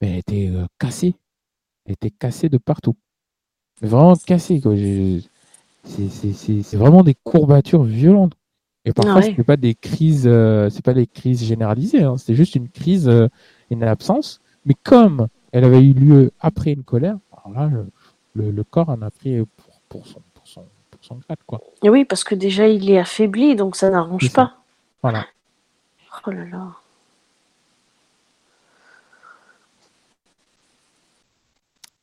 elle 0.00 0.16
était 0.16 0.48
euh, 0.48 0.66
cassée. 0.78 1.14
Elle 1.84 1.92
était 1.92 2.10
cassée 2.10 2.48
de 2.48 2.58
partout. 2.58 2.96
Vraiment 3.82 4.14
cassée. 4.14 4.60
C'est 5.84 6.76
vraiment 6.76 7.02
des 7.02 7.14
courbatures 7.14 7.82
violentes. 7.82 8.34
Et 8.84 8.92
parfois, 8.92 9.20
ce 9.20 9.30
n'est 9.30 9.44
pas 9.44 9.56
des 9.56 9.74
crises, 9.74 10.26
euh, 10.26 10.70
c'est 10.70 10.84
pas 10.84 10.94
des 10.94 11.06
crises 11.06 11.44
généralisées. 11.44 12.02
Hein. 12.02 12.16
C'est 12.16 12.34
juste 12.34 12.54
une 12.54 12.68
crise, 12.68 13.08
euh, 13.08 13.28
une 13.70 13.82
absence. 13.82 14.40
Mais 14.64 14.74
comme 14.82 15.28
elle 15.52 15.64
avait 15.64 15.82
eu 15.82 15.92
lieu 15.92 16.30
après 16.40 16.72
une 16.72 16.84
colère, 16.84 17.18
là, 17.54 17.70
le, 18.34 18.64
corps 18.64 18.88
en 18.88 19.02
a 19.02 19.10
pris 19.10 19.42
pour, 19.88 20.06
son, 20.06 20.20
pour, 20.34 20.46
son, 20.46 20.64
pour 20.90 21.04
son 21.04 21.16
grade. 21.16 21.38
Quoi. 21.46 21.60
Et 21.82 21.90
oui, 21.90 22.04
parce 22.04 22.24
que 22.24 22.34
déjà, 22.34 22.68
il 22.68 22.90
est 22.90 22.98
affaibli, 22.98 23.56
donc 23.56 23.76
ça 23.76 23.90
n'arrange 23.90 24.32
pas. 24.32 24.56
Voilà. 25.02 25.26
Oh 26.26 26.30
là 26.30 26.44
là. 26.44 26.72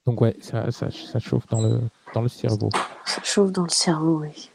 Donc 0.06 0.22
ouais, 0.22 0.36
ça, 0.40 0.72
ça, 0.72 0.92
ça, 0.92 1.20
chauffe 1.20 1.48
dans 1.48 1.62
le, 1.62 1.82
dans 2.14 2.22
le 2.22 2.28
cerveau. 2.28 2.70
Ça 3.06 3.24
chauffe 3.24 3.52
dans 3.52 3.64
le 3.64 3.70
cerveau, 3.70 4.20
oui. 4.22 4.52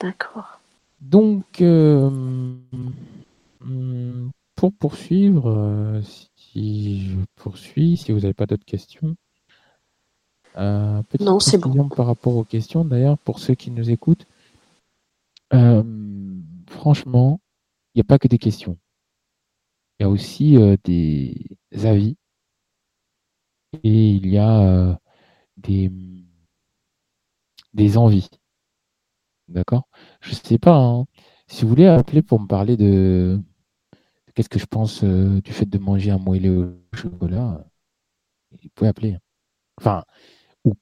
D'accord. 0.00 0.60
Donc, 1.00 1.60
euh, 1.60 2.56
pour 4.54 4.72
poursuivre, 4.72 5.50
euh, 5.50 6.00
si 6.36 7.08
je 7.08 7.16
poursuis, 7.34 7.96
si 7.96 8.12
vous 8.12 8.20
n'avez 8.20 8.34
pas 8.34 8.46
d'autres 8.46 8.64
questions. 8.64 9.16
Euh, 10.56 11.02
petite 11.04 11.26
non, 11.26 11.40
c'est 11.40 11.58
bon. 11.58 11.88
par 11.88 12.06
rapport 12.06 12.36
aux 12.36 12.44
questions, 12.44 12.84
d'ailleurs, 12.84 13.18
pour 13.18 13.40
ceux 13.40 13.54
qui 13.54 13.72
nous 13.72 13.90
écoutent. 13.90 14.26
Euh, 15.54 15.82
franchement, 16.68 17.40
il 17.94 17.98
n'y 17.98 18.02
a 18.02 18.04
pas 18.04 18.18
que 18.18 18.28
des 18.28 18.38
questions. 18.38 18.78
Il 19.98 20.02
y 20.02 20.06
a 20.06 20.10
aussi 20.10 20.56
euh, 20.58 20.76
des 20.84 21.56
avis 21.84 22.16
et 23.84 24.10
il 24.10 24.26
y 24.28 24.38
a 24.38 24.60
euh, 24.62 24.94
des, 25.58 25.90
des 27.74 27.98
envies. 27.98 28.30
D'accord? 29.48 29.88
Je 30.20 30.30
ne 30.30 30.34
sais 30.34 30.58
pas. 30.58 30.76
Hein. 30.76 31.06
Si 31.48 31.62
vous 31.62 31.68
voulez 31.68 31.86
appeler 31.86 32.22
pour 32.22 32.40
me 32.40 32.46
parler 32.46 32.76
de 32.76 33.40
qu'est-ce 34.34 34.48
que 34.48 34.58
je 34.58 34.66
pense 34.66 35.04
euh, 35.04 35.40
du 35.42 35.52
fait 35.52 35.66
de 35.66 35.78
manger 35.78 36.10
un 36.10 36.18
moelleux 36.18 36.82
au 36.92 36.96
chocolat, 36.96 37.64
vous 38.52 38.68
pouvez 38.74 38.88
appeler. 38.90 39.18
Enfin, 39.78 40.04
ou 40.64 40.74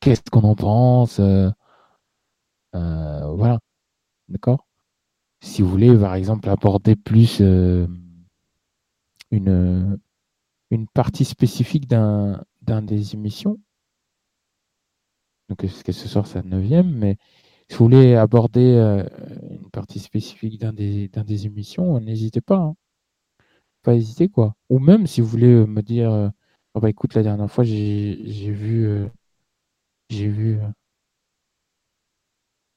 qu'est-ce 0.00 0.22
qu'on 0.30 0.44
en 0.44 0.56
pense 0.56 1.20
Voilà. 2.72 3.58
D'accord? 4.28 4.66
Si 5.42 5.60
vous 5.60 5.68
voulez, 5.68 5.96
par 5.98 6.14
exemple, 6.14 6.48
aborder 6.48 6.96
plus 6.96 7.38
euh, 7.40 7.86
une, 9.30 9.98
une 10.70 10.86
partie 10.88 11.24
spécifique 11.24 11.88
d'un 11.88 12.44
des 12.62 13.14
émissions, 13.14 13.58
donc 15.48 15.58
que 15.58 15.92
ce 15.92 16.08
soir 16.08 16.26
c'est 16.26 16.42
la 16.42 16.48
neuvième, 16.48 16.90
mais 16.96 17.16
si 17.68 17.76
vous 17.76 17.84
voulez 17.86 18.14
aborder 18.14 18.74
euh, 18.76 19.04
une 19.50 19.70
partie 19.70 19.98
spécifique 19.98 20.60
d'un 20.60 20.72
des, 20.72 21.08
des 21.08 21.46
émissions, 21.46 22.00
n'hésitez 22.00 22.40
pas. 22.40 22.58
Hein. 22.58 22.76
Pas 23.82 23.94
hésiter, 23.96 24.28
quoi. 24.28 24.54
Ou 24.70 24.78
même 24.78 25.06
si 25.08 25.20
vous 25.20 25.26
voulez 25.26 25.66
me 25.66 25.82
dire, 25.82 26.10
euh, 26.12 26.28
oh, 26.74 26.80
bah 26.80 26.88
écoute, 26.90 27.14
la 27.14 27.22
dernière 27.22 27.50
fois 27.50 27.64
j'ai 27.64 28.14
vu 28.52 29.08
j'ai 30.08 30.28
vu 30.28 30.60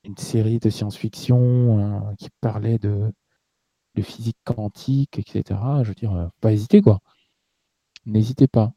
une 0.05 0.17
série 0.17 0.59
de 0.59 0.69
science-fiction 0.69 1.79
euh, 1.79 2.15
qui 2.17 2.29
parlait 2.41 2.77
de, 2.77 3.11
de, 3.95 4.01
physique 4.01 4.37
quantique, 4.43 5.19
etc. 5.19 5.59
Je 5.83 5.89
veux 5.89 5.95
dire, 5.95 6.13
euh, 6.13 6.27
pas 6.41 6.53
hésiter, 6.53 6.81
quoi. 6.81 6.99
N'hésitez 8.05 8.47
pas. 8.47 8.73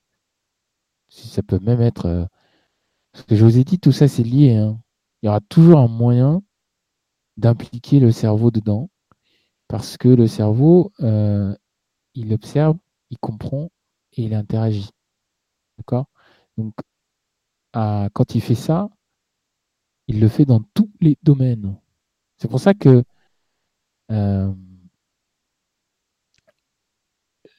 Ça 1.09 1.43
peut 1.43 1.59
même 1.61 1.81
être. 1.81 2.07
Euh, 2.07 2.25
ce 3.15 3.23
que 3.25 3.37
je 3.37 3.45
vous 3.45 3.59
ai 3.59 3.65
dit, 3.65 3.79
tout 3.79 3.93
ça, 3.93 4.09
c'est 4.09 4.23
lié. 4.23 4.57
Hein. 4.57 4.81
Il 5.23 5.27
y 5.27 5.29
aura 5.29 5.41
toujours 5.41 5.79
un 5.81 5.89
moyen 5.89 6.43
d'impliquer 7.37 8.01
le 8.01 8.13
cerveau 8.13 8.51
dedans, 8.51 8.91
parce 9.69 9.97
que 9.97 10.09
le 10.09 10.27
cerveau, 10.27 10.93
il 12.15 12.33
observe, 12.33 12.77
il 13.11 13.19
comprend 13.19 13.71
et 14.13 14.25
il 14.25 14.35
interagit. 14.35 14.91
D'accord? 15.79 16.07
Donc, 16.57 16.75
quand 17.73 18.35
il 18.35 18.41
fait 18.41 18.55
ça, 18.55 18.91
il 20.09 20.21
le 20.21 20.29
fait 20.29 20.45
dans 20.45 20.61
tous 20.75 20.91
les 21.01 21.17
domaines. 21.23 21.79
C'est 22.39 22.49
pour 22.49 22.61
ça 22.61 22.75
que 22.75 23.05
euh, 24.11 24.53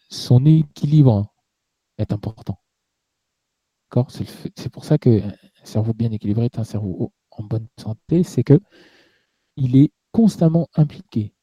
son 0.10 0.45
équilibre 0.45 1.34
est 1.98 2.11
important. 2.11 2.60
C'est 4.56 4.69
pour 4.69 4.86
ça 4.86 4.98
qu'un 4.98 5.34
cerveau 5.64 5.94
bien 5.94 6.11
équilibré 6.11 6.45
est 6.45 6.60
un 6.60 6.64
cerveau 6.64 7.11
en 7.32 7.44
bonne 7.44 7.68
santé, 7.80 8.24
c'est 8.24 8.44
que 8.44 8.60
il 9.56 9.76
est 9.78 9.92
constamment 10.11 10.68
impliqué. 10.76 11.34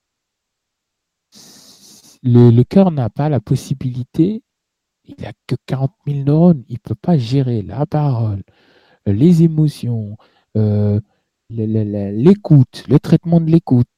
Le, 2.22 2.50
le 2.50 2.64
cœur 2.64 2.90
n'a 2.90 3.10
pas 3.10 3.28
la 3.28 3.40
possibilité, 3.40 4.42
il 5.04 5.14
n'a 5.20 5.32
que 5.46 5.54
40 5.66 5.92
000 6.06 6.24
neurones, 6.24 6.64
il 6.68 6.74
ne 6.74 6.78
peut 6.78 6.94
pas 6.94 7.16
gérer 7.18 7.62
la 7.62 7.86
parole, 7.86 8.42
les 9.06 9.42
émotions, 9.42 10.16
euh, 10.56 11.00
l'écoute, 11.50 12.84
le 12.88 12.98
traitement 12.98 13.40
de 13.40 13.50
l'écoute, 13.50 13.88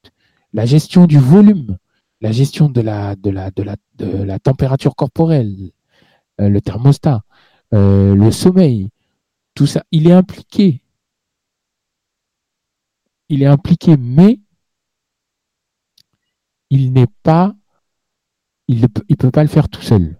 la 0.53 0.65
gestion 0.65 1.05
du 1.05 1.17
volume, 1.17 1.77
la 2.21 2.31
gestion 2.31 2.69
de 2.69 2.81
la, 2.81 3.15
de 3.15 3.29
la, 3.29 3.51
de 3.51 3.63
la, 3.63 3.75
de 3.95 4.23
la 4.23 4.39
température 4.39 4.95
corporelle, 4.95 5.71
euh, 6.41 6.49
le 6.49 6.61
thermostat, 6.61 7.23
euh, 7.73 8.15
le 8.15 8.31
sommeil, 8.31 8.89
tout 9.53 9.67
ça, 9.67 9.83
il 9.91 10.07
est 10.07 10.13
impliqué. 10.13 10.81
Il 13.29 13.43
est 13.43 13.47
impliqué, 13.47 13.95
mais 13.97 14.39
il 16.69 16.93
n'est 16.93 17.07
pas, 17.23 17.55
il 18.67 18.81
ne 18.81 18.87
peut, 18.87 19.31
pas 19.31 19.43
le 19.43 19.49
faire 19.49 19.69
tout 19.69 19.81
seul. 19.81 20.19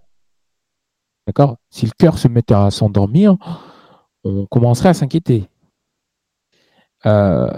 D'accord? 1.26 1.56
Si 1.70 1.86
le 1.86 1.92
cœur 1.98 2.18
se 2.18 2.28
mettait 2.28 2.54
à 2.54 2.70
s'endormir, 2.70 3.36
on 4.24 4.46
commencerait 4.46 4.90
à 4.90 4.94
s'inquiéter. 4.94 5.48
Euh, 7.06 7.50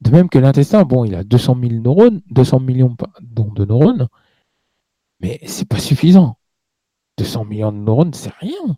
de 0.00 0.10
même 0.10 0.28
que 0.28 0.38
l'intestin, 0.38 0.84
bon, 0.84 1.04
il 1.04 1.14
a 1.14 1.24
200 1.24 1.56
000 1.60 1.82
neurones, 1.82 2.22
200 2.30 2.60
millions 2.60 2.96
de 3.20 3.64
neurones, 3.64 4.08
mais 5.20 5.40
c'est 5.46 5.68
pas 5.68 5.78
suffisant. 5.78 6.38
200 7.18 7.44
millions 7.44 7.72
de 7.72 7.78
neurones, 7.78 8.14
c'est 8.14 8.32
rien. 8.40 8.76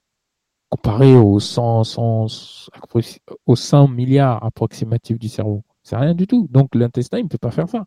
Comparé 0.70 1.14
aux 1.14 1.38
100, 1.38 1.84
100, 1.84 3.88
milliards 3.88 4.44
approximatifs 4.44 5.18
du 5.18 5.28
cerveau. 5.28 5.62
C'est 5.82 5.96
rien 5.96 6.14
du 6.14 6.26
tout. 6.26 6.48
Donc 6.50 6.74
l'intestin, 6.74 7.18
il 7.18 7.24
ne 7.24 7.28
peut 7.28 7.38
pas 7.38 7.50
faire 7.50 7.68
ça. 7.68 7.84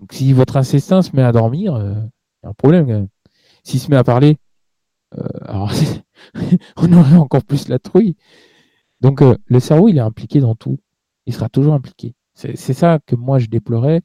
Donc 0.00 0.12
si 0.12 0.32
votre 0.32 0.56
intestin 0.56 1.02
se 1.02 1.14
met 1.14 1.22
à 1.22 1.32
dormir, 1.32 1.74
euh, 1.74 1.94
il 1.94 2.44
y 2.44 2.46
a 2.46 2.50
un 2.50 2.54
problème. 2.54 3.08
S'il 3.62 3.80
se 3.80 3.90
met 3.90 3.96
à 3.96 4.04
parler, 4.04 4.38
alors, 5.42 5.72
on 6.76 6.92
aurait 6.92 7.16
encore 7.16 7.44
plus 7.44 7.68
la 7.68 7.78
trouille. 7.78 8.16
Donc, 9.00 9.22
le 9.46 9.60
cerveau, 9.60 9.88
il 9.88 9.98
est 9.98 10.00
impliqué 10.00 10.40
dans 10.40 10.54
tout. 10.54 10.78
Il 11.26 11.34
sera 11.34 11.48
toujours 11.48 11.74
impliqué. 11.74 12.14
C'est 12.34 12.56
ça 12.56 12.98
que 13.06 13.14
moi, 13.14 13.38
je 13.38 13.46
déplorais 13.46 14.02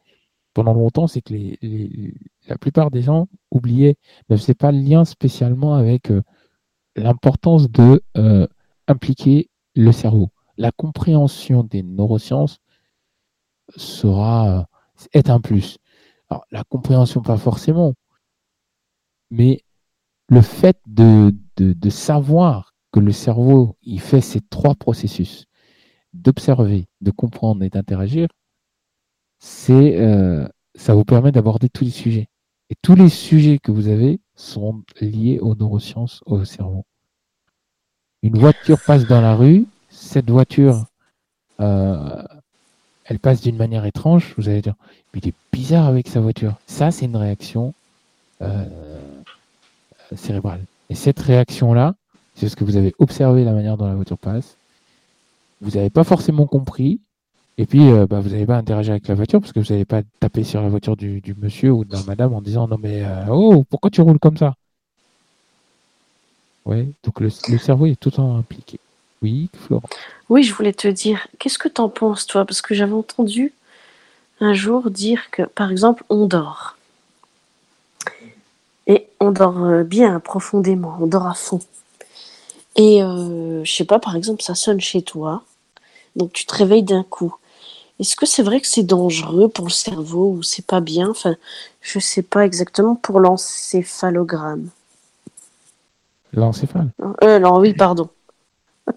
pendant 0.54 0.74
longtemps, 0.74 1.08
c'est 1.08 1.22
que 1.22 1.34
la 2.48 2.58
plupart 2.58 2.92
des 2.92 3.02
gens 3.02 3.28
oubliaient, 3.52 3.98
ne 4.30 4.36
faisaient 4.36 4.54
pas 4.54 4.72
le 4.72 4.80
lien 4.80 5.06
spécialement 5.06 5.76
avec 5.76 6.12
l'importance 6.96 7.70
de 7.70 8.02
impliquer 8.88 9.50
le 9.76 9.92
cerveau. 9.92 10.30
La 10.58 10.72
compréhension 10.72 11.64
des 11.64 11.84
neurosciences 11.84 12.60
sera 13.76 14.68
est 15.14 15.30
un 15.30 15.40
plus. 15.40 15.78
Alors, 16.30 16.46
la 16.52 16.64
compréhension, 16.64 17.22
pas 17.22 17.38
forcément, 17.38 17.94
mais 19.32 19.64
le 20.28 20.42
fait 20.42 20.78
de, 20.86 21.34
de, 21.58 21.90
savoir 21.90 22.74
que 22.92 23.00
le 23.00 23.12
cerveau, 23.12 23.78
il 23.82 24.00
fait 24.00 24.22
ces 24.22 24.42
trois 24.42 24.76
processus, 24.76 25.46
d'observer, 26.14 26.88
de 27.02 27.12
comprendre 27.12 27.64
et 27.64 27.70
d'interagir, 27.70 28.28
c'est, 29.40 29.98
euh, 30.00 30.48
ça 30.76 30.94
vous 30.94 31.06
permet 31.06 31.32
d'aborder 31.32 31.70
tous 31.70 31.86
les 31.86 31.92
sujets. 31.92 32.28
Et 32.70 32.76
tous 32.82 32.96
les 32.96 33.10
sujets 33.10 33.58
que 33.58 33.72
vous 33.72 33.88
avez 33.88 34.20
sont 34.36 34.84
liés 35.02 35.40
aux 35.40 35.56
neurosciences, 35.56 36.22
au 36.26 36.46
cerveau. 36.46 36.86
Une 38.22 38.38
voiture 38.38 38.78
passe 38.86 39.08
dans 39.08 39.22
la 39.22 39.36
rue, 39.36 39.66
cette 39.90 40.30
voiture, 40.30 40.86
euh, 41.60 42.24
elle 43.06 43.20
passe 43.20 43.42
d'une 43.42 43.58
manière 43.58 43.86
étrange, 43.86 44.36
vous 44.38 44.50
allez 44.50 44.62
dire, 44.62 44.76
mais 45.14 45.20
il 45.24 45.30
est 45.30 45.34
bizarre 45.52 45.88
avec 45.88 46.08
sa 46.08 46.20
voiture. 46.20 46.56
Ça, 46.68 46.92
c'est 46.92 47.06
une 47.06 47.16
réaction 47.16 47.74
euh, 48.42 48.66
cérébrale. 50.16 50.62
Et 50.90 50.96
cette 50.96 51.20
réaction-là, 51.20 51.96
c'est 52.36 52.46
parce 52.46 52.56
que 52.56 52.64
vous 52.64 52.78
avez 52.78 52.94
observé 53.00 53.44
la 53.44 53.54
manière 53.54 53.78
dont 53.78 53.88
la 53.88 53.96
voiture 53.96 54.18
passe. 54.18 54.58
Vous 55.62 55.72
n'avez 55.72 55.90
pas 55.90 56.04
forcément 56.04 56.48
compris. 56.48 57.00
Et 57.58 57.66
puis, 57.66 57.90
euh, 57.90 58.08
bah, 58.08 58.22
vous 58.22 58.30
n'avez 58.30 58.46
pas 58.46 58.56
interagi 58.56 58.92
avec 58.92 59.08
la 59.08 59.16
voiture 59.16 59.42
parce 59.42 59.52
que 59.52 59.60
vous 59.60 59.74
n'avez 59.74 59.86
pas 59.86 60.02
tapé 60.20 60.44
sur 60.44 60.62
la 60.62 60.70
voiture 60.70 60.96
du, 60.96 61.22
monsieur 61.38 61.72
ou 61.72 61.84
de 61.84 61.92
la 61.92 62.02
madame 62.04 62.34
en 62.34 62.42
disant 62.42 62.68
non 62.68 62.78
mais 62.82 63.04
euh, 63.04 63.26
oh 63.30 63.66
pourquoi 63.70 63.90
tu 63.90 64.00
roules 64.02 64.20
comme 64.20 64.38
ça? 64.38 64.56
Ouais, 66.66 66.88
donc 67.04 67.20
le, 67.20 67.30
cerveau 67.30 67.88
est 67.88 68.00
tout 68.00 68.10
le 68.10 68.16
temps 68.16 68.38
impliqué. 68.38 68.80
Oui, 69.22 69.50
Florent. 69.54 69.90
Oui, 70.30 70.44
je 70.44 70.54
voulais 70.54 70.72
te 70.72 70.88
dire, 70.88 71.28
qu'est-ce 71.40 71.58
que 71.58 71.68
tu 71.68 71.82
en 71.82 71.90
penses 71.90 72.28
toi? 72.28 72.46
Parce 72.46 72.62
que 72.62 72.74
j'avais 72.74 72.94
entendu 72.94 73.54
un 74.40 74.54
jour 74.54 74.90
dire 74.90 75.30
que, 75.32 75.42
par 75.42 75.72
exemple, 75.72 76.04
on 76.10 76.28
dort. 76.28 76.78
Et 78.88 79.08
on 79.20 79.32
dort 79.32 79.64
euh, 79.64 79.84
bien 79.84 80.20
profondément, 80.20 80.98
on 81.02 81.08
dort 81.08 81.28
à 81.28 81.34
fond. 81.34 81.60
Et 82.76 83.04
euh, 83.04 83.64
je 83.66 83.74
sais 83.74 83.86
pas, 83.86 84.00
par 84.00 84.16
exemple, 84.16 84.42
ça 84.42 84.56
sonne 84.56 84.80
chez 84.80 85.02
toi, 85.02 85.44
donc 86.16 86.34
tu 86.34 86.46
te 86.46 86.56
réveilles 86.56 86.84
d'un 86.84 87.04
coup. 87.04 87.36
Est-ce 88.00 88.16
que 88.16 88.26
c'est 88.26 88.44
vrai 88.44 88.62
que 88.62 88.68
c'est 88.68 88.84
dangereux 88.84 89.50
pour 89.50 89.66
le 89.66 89.72
cerveau 89.72 90.32
ou 90.32 90.44
c'est 90.44 90.66
pas 90.66 90.80
bien? 90.80 91.10
Enfin, 91.10 91.36
je 91.82 92.00
sais 92.00 92.22
pas 92.22 92.46
exactement 92.46 92.96
pour 92.96 93.20
l'encéphalogramme. 93.20 94.70
L'encéphale 96.32 96.92
euh, 97.24 97.40
Non, 97.40 97.60
oui, 97.60 97.74
pardon. 97.74 98.10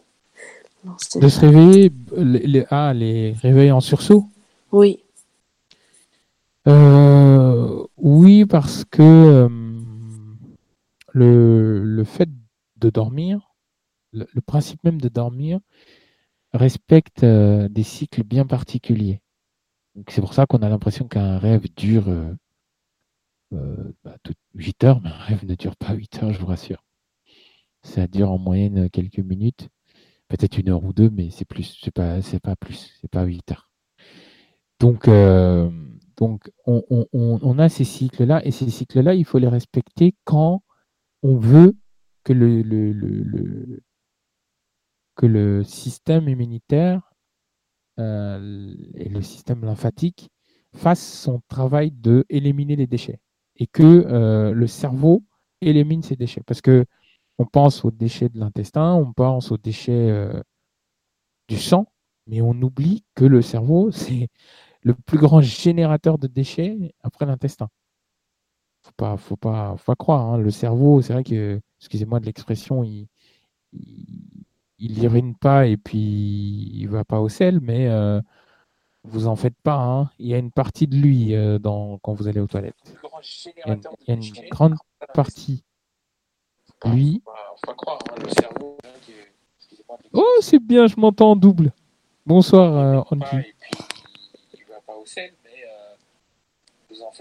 De 1.20 1.28
se 1.28 1.40
réveiller, 1.40 1.92
les, 2.16 2.64
ah, 2.70 2.92
les 2.92 3.32
réveils 3.42 3.72
en 3.72 3.80
sursaut? 3.80 4.26
Oui. 4.70 5.00
Euh, 6.68 7.84
oui, 7.96 8.44
parce 8.46 8.84
que 8.84 9.02
euh, 9.02 9.48
le, 11.12 11.82
le, 11.82 12.04
fait 12.04 12.28
de 12.76 12.90
dormir, 12.90 13.52
le, 14.12 14.26
principe 14.46 14.82
même 14.84 15.00
de 15.00 15.08
dormir, 15.08 15.58
respecte 16.52 17.24
euh, 17.24 17.68
des 17.68 17.82
cycles 17.82 18.22
bien 18.24 18.46
particuliers. 18.46 19.20
C'est 20.08 20.20
pour 20.20 20.34
ça 20.34 20.46
qu'on 20.46 20.58
a 20.58 20.68
l'impression 20.68 21.06
qu'un 21.06 21.38
rêve 21.38 21.66
dure 21.76 22.06
bah, 23.50 24.16
8 24.54 24.84
heures, 24.84 25.00
mais 25.02 25.10
un 25.10 25.18
rêve 25.18 25.44
ne 25.44 25.54
dure 25.54 25.76
pas 25.76 25.92
8 25.92 26.22
heures, 26.22 26.32
je 26.32 26.38
vous 26.38 26.46
rassure. 26.46 26.84
Ça 27.82 28.06
dure 28.06 28.30
en 28.30 28.38
moyenne 28.38 28.88
quelques 28.88 29.18
minutes, 29.18 29.68
peut-être 30.28 30.58
une 30.58 30.70
heure 30.70 30.84
ou 30.84 30.92
deux, 30.92 31.10
mais 31.10 31.30
c'est 31.30 31.44
plus, 31.44 31.78
c'est 31.82 31.90
pas, 31.90 32.22
c'est 32.22 32.40
pas 32.40 32.56
plus, 32.56 32.96
c'est 33.00 33.10
pas 33.10 33.24
8 33.24 33.52
heures. 33.52 33.68
Donc, 34.80 35.08
donc, 36.16 36.50
on, 36.66 37.58
a 37.58 37.68
ces 37.68 37.84
cycles-là, 37.84 38.46
et 38.46 38.50
ces 38.50 38.70
cycles-là, 38.70 39.14
il 39.14 39.24
faut 39.24 39.38
les 39.38 39.48
respecter 39.48 40.14
quand 40.24 40.62
on 41.22 41.36
veut 41.36 41.76
que 42.24 42.32
le, 42.32 43.82
que 45.16 45.26
le 45.26 45.62
système 45.64 46.28
immunitaire 46.28 47.12
euh, 47.98 48.74
et 48.94 49.08
le 49.08 49.22
système 49.22 49.64
lymphatique 49.64 50.30
fassent 50.74 51.20
son 51.20 51.42
travail 51.48 51.90
de 51.90 52.24
éliminer 52.30 52.76
les 52.76 52.86
déchets 52.86 53.20
et 53.56 53.66
que 53.66 53.82
euh, 53.82 54.52
le 54.52 54.66
cerveau 54.66 55.22
élimine 55.60 56.02
ces 56.02 56.16
déchets. 56.16 56.42
Parce 56.46 56.60
que 56.62 56.86
on 57.38 57.46
pense 57.46 57.84
aux 57.84 57.90
déchets 57.90 58.28
de 58.28 58.38
l'intestin, 58.38 58.94
on 58.94 59.12
pense 59.12 59.52
aux 59.52 59.58
déchets 59.58 59.92
euh, 59.92 60.42
du 61.48 61.58
sang, 61.58 61.86
mais 62.26 62.40
on 62.40 62.52
oublie 62.62 63.04
que 63.14 63.24
le 63.24 63.42
cerveau, 63.42 63.90
c'est 63.92 64.28
le 64.82 64.94
plus 64.94 65.18
grand 65.18 65.40
générateur 65.40 66.18
de 66.18 66.26
déchets 66.26 66.94
après 67.02 67.26
l'intestin. 67.26 67.68
Faut 68.82 68.92
pas, 68.96 69.16
faut 69.16 69.36
pas, 69.36 69.76
faut 69.76 69.84
pas 69.92 69.96
croire. 69.96 70.26
Hein. 70.26 70.38
Le 70.38 70.50
cerveau, 70.50 71.02
c'est 71.02 71.12
vrai 71.12 71.24
que, 71.24 71.60
excusez-moi 71.80 72.18
de 72.20 72.26
l'expression, 72.26 72.82
il, 72.82 73.08
pas 75.40 75.66
et 75.66 75.76
puis 75.76 76.70
il 76.74 76.86
va 76.88 77.04
pas 77.04 77.20
au 77.20 77.28
sel, 77.28 77.60
mais 77.60 77.88
euh, 77.88 78.20
vous 79.04 79.26
en 79.26 79.36
faites 79.36 79.60
pas. 79.62 79.76
Hein. 79.76 80.10
Il 80.18 80.26
y 80.26 80.34
a 80.34 80.38
une 80.38 80.50
partie 80.50 80.86
de 80.86 80.96
lui 80.96 81.34
euh, 81.34 81.58
dans, 81.58 81.98
quand 81.98 82.14
vous 82.14 82.28
allez 82.28 82.40
aux 82.40 82.46
toilettes. 82.46 82.74
Il 83.46 83.52
y 83.66 83.70
a 83.70 84.14
une, 84.14 84.48
grande 84.50 84.74
partie. 85.14 85.62
Lui. 86.84 87.22
Oh, 90.12 90.38
c'est 90.40 90.58
bien, 90.58 90.86
je 90.86 90.98
m'entends 90.98 91.32
en 91.32 91.36
double. 91.36 91.72
Bonsoir, 92.26 93.04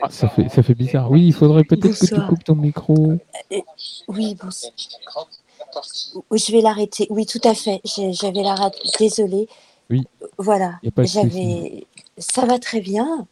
ah, 0.02 0.10
ça, 0.10 0.30
fait, 0.30 0.50
ça 0.50 0.64
fait 0.64 0.74
bizarre. 0.74 1.12
Oui, 1.12 1.28
il 1.28 1.34
faudrait 1.34 1.64
peut-être 1.64 2.00
que 2.00 2.06
tu 2.06 2.28
coupes 2.28 2.44
ton 2.44 2.56
micro. 2.56 3.14
Oui, 4.08 4.38
bon. 5.74 6.24
Je 6.38 6.52
vais 6.52 6.62
l'arrêter. 6.62 7.08
Oui, 7.10 7.26
tout 7.26 7.42
à 7.44 7.54
fait. 7.54 7.82
J'avais 7.86 8.44
la 8.44 8.56
rate. 8.56 8.76
Désolée. 9.00 9.48
Oui. 9.90 10.04
Voilà. 10.38 10.80
J'avais. 10.98 11.86
Ça 12.18 12.46
va 12.46 12.60
très 12.60 12.82
bien. 12.82 13.28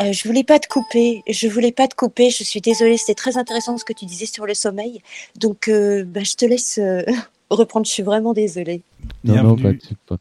Euh, 0.00 0.12
je 0.12 0.26
voulais 0.26 0.44
pas 0.44 0.58
te 0.58 0.68
couper. 0.68 1.22
Je 1.28 1.48
voulais 1.48 1.72
pas 1.72 1.88
te 1.88 1.94
couper. 1.94 2.30
Je 2.30 2.44
suis 2.44 2.60
désolée. 2.60 2.96
C'était 2.96 3.14
très 3.14 3.36
intéressant 3.36 3.76
ce 3.78 3.84
que 3.84 3.92
tu 3.92 4.06
disais 4.06 4.26
sur 4.26 4.46
le 4.46 4.54
sommeil. 4.54 5.02
Donc, 5.36 5.68
euh, 5.68 6.04
bah, 6.04 6.22
je 6.24 6.34
te 6.34 6.44
laisse 6.44 6.80
reprendre. 7.50 7.86
Je 7.86 7.92
suis 7.92 8.02
vraiment 8.02 8.32
désolée. 8.32 8.82
Non, 9.24 9.42
non, 9.42 9.56
pas, 9.56 9.70
pas. 10.06 10.16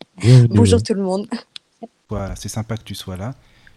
Bonjour 0.50 0.82
tout 0.82 0.94
le 0.94 1.04
monde. 1.04 1.28
Voilà, 2.10 2.36
c'est 2.36 2.50
sympa 2.50 2.76
que 2.76 2.84
tu 2.84 2.96
sois 2.96 3.16
là 3.16 3.34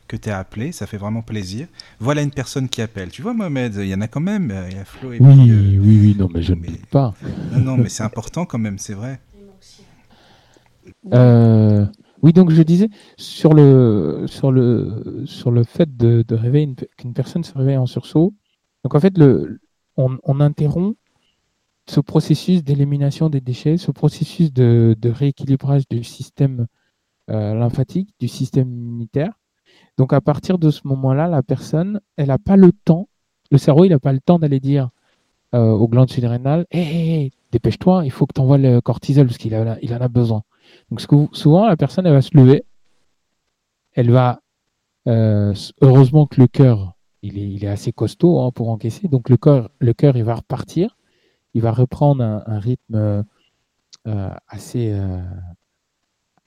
que 0.06 0.16
tu 0.16 0.30
as 0.30 0.38
appelé, 0.38 0.72
ça 0.72 0.86
fait 0.86 0.96
vraiment 0.96 1.22
plaisir. 1.22 1.66
Voilà 2.00 2.22
une 2.22 2.30
personne 2.30 2.68
qui 2.68 2.82
appelle. 2.82 3.10
Tu 3.10 3.22
vois, 3.22 3.34
Mohamed, 3.34 3.74
il 3.76 3.88
y 3.88 3.94
en 3.94 4.00
a 4.00 4.08
quand 4.08 4.20
même. 4.20 4.52
Il 4.70 4.76
y 4.76 4.80
a 4.80 4.84
Flo 4.84 5.12
et 5.12 5.18
Oui, 5.20 5.50
oui, 5.50 5.78
oui, 5.80 6.16
non, 6.18 6.28
mais 6.32 6.42
je 6.42 6.54
ne 6.54 6.60
mais... 6.60 6.68
pas. 6.90 7.14
Non, 7.52 7.58
non, 7.60 7.76
mais 7.76 7.88
c'est 7.88 8.02
important 8.02 8.44
quand 8.44 8.58
même, 8.58 8.78
c'est 8.78 8.94
vrai. 8.94 9.20
Euh, 11.12 11.86
oui, 12.22 12.32
donc 12.32 12.50
je 12.50 12.62
disais 12.62 12.88
sur 13.16 13.52
le 13.54 14.24
sur 14.26 14.52
le 14.52 15.22
sur 15.26 15.50
le 15.50 15.64
fait 15.64 15.96
de, 15.96 16.24
de 16.26 16.34
réveiller 16.34 16.74
qu'une 16.96 17.14
personne 17.14 17.44
se 17.44 17.52
réveille 17.56 17.76
en 17.76 17.86
sursaut. 17.86 18.34
Donc 18.82 18.94
en 18.94 19.00
fait, 19.00 19.16
le, 19.18 19.60
on, 19.96 20.18
on 20.24 20.40
interrompt 20.40 20.96
ce 21.86 22.00
processus 22.00 22.64
d'élimination 22.64 23.28
des 23.28 23.40
déchets, 23.40 23.76
ce 23.76 23.90
processus 23.90 24.52
de, 24.52 24.96
de 24.98 25.10
rééquilibrage 25.10 25.86
du 25.88 26.02
système 26.02 26.66
euh, 27.30 27.54
lymphatique, 27.54 28.14
du 28.18 28.28
système 28.28 28.72
immunitaire. 28.72 29.32
Donc 29.96 30.12
à 30.12 30.20
partir 30.20 30.58
de 30.58 30.70
ce 30.70 30.80
moment-là, 30.84 31.28
la 31.28 31.42
personne, 31.42 32.00
elle 32.16 32.28
n'a 32.28 32.38
pas 32.38 32.56
le 32.56 32.72
temps, 32.72 33.08
le 33.50 33.58
cerveau, 33.58 33.84
il 33.84 33.90
n'a 33.90 34.00
pas 34.00 34.12
le 34.12 34.20
temps 34.20 34.38
d'aller 34.38 34.60
dire 34.60 34.90
euh, 35.54 35.70
aux 35.70 35.86
glandes 35.86 36.10
surrénales, 36.10 36.66
hé, 36.72 37.30
dépêche-toi, 37.52 38.04
il 38.04 38.10
faut 38.10 38.26
que 38.26 38.32
tu 38.34 38.40
envoies 38.40 38.58
le 38.58 38.80
cortisol 38.80 39.26
parce 39.26 39.38
qu'il 39.38 39.52
il 39.82 39.94
en 39.94 40.00
a 40.00 40.08
besoin. 40.08 40.42
Donc 40.90 41.00
souvent, 41.32 41.66
la 41.66 41.76
personne, 41.76 42.06
elle 42.06 42.12
va 42.12 42.22
se 42.22 42.36
lever, 42.36 42.64
elle 43.92 44.10
va, 44.10 44.40
euh, 45.06 45.54
heureusement 45.80 46.26
que 46.26 46.40
le 46.40 46.48
cœur, 46.48 46.94
il 47.22 47.64
est, 47.64 47.68
assez 47.68 47.92
costaud 47.92 48.40
hein, 48.40 48.50
pour 48.50 48.68
encaisser, 48.68 49.06
donc 49.06 49.28
le 49.28 49.36
cœur, 49.36 49.70
le 49.78 49.92
cœur, 49.92 50.16
il 50.16 50.24
va 50.24 50.34
repartir, 50.34 50.96
il 51.54 51.62
va 51.62 51.70
reprendre 51.70 52.24
un, 52.24 52.58
rythme 52.58 53.24
euh, 54.06 54.30
assez, 54.48 54.92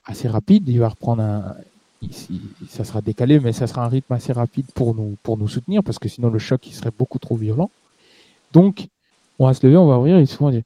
assez 0.04 0.28
rapide, 0.28 0.68
il 0.68 0.80
va 0.80 0.90
reprendre 0.90 1.22
un, 1.22 1.56
ça 2.68 2.84
sera 2.84 3.00
décalé, 3.00 3.40
mais 3.40 3.52
ça 3.52 3.66
sera 3.66 3.84
un 3.84 3.88
rythme 3.88 4.12
assez 4.12 4.32
rapide 4.32 4.66
pour 4.74 4.94
nous, 4.94 5.16
pour 5.22 5.36
nous 5.36 5.48
soutenir, 5.48 5.82
parce 5.82 5.98
que 5.98 6.08
sinon 6.08 6.30
le 6.30 6.38
choc 6.38 6.66
il 6.66 6.74
serait 6.74 6.92
beaucoup 6.96 7.18
trop 7.18 7.36
violent. 7.36 7.70
Donc, 8.52 8.88
on 9.38 9.46
va 9.46 9.54
se 9.54 9.66
lever, 9.66 9.76
on 9.76 9.86
va 9.86 9.98
ouvrir 9.98 10.16
et 10.16 10.26
souvent 10.26 10.48
on 10.48 10.52
dit 10.52 10.64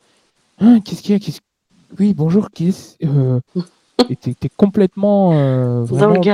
hein, 0.61 0.81
Qu'est-ce 0.81 1.03
qu'il 1.03 1.17
y 1.17 1.31
a 1.31 1.39
Oui, 1.99 2.15
bonjour, 2.15 2.51
qui 2.51 2.69
est 2.69 2.99
euh... 3.05 3.41
Et 4.09 4.17
tu 4.17 4.31
es, 4.31 4.49
complètement. 4.57 5.33
Euh, 5.35 5.85
vraiment, 5.85 6.21
Tu 6.21 6.29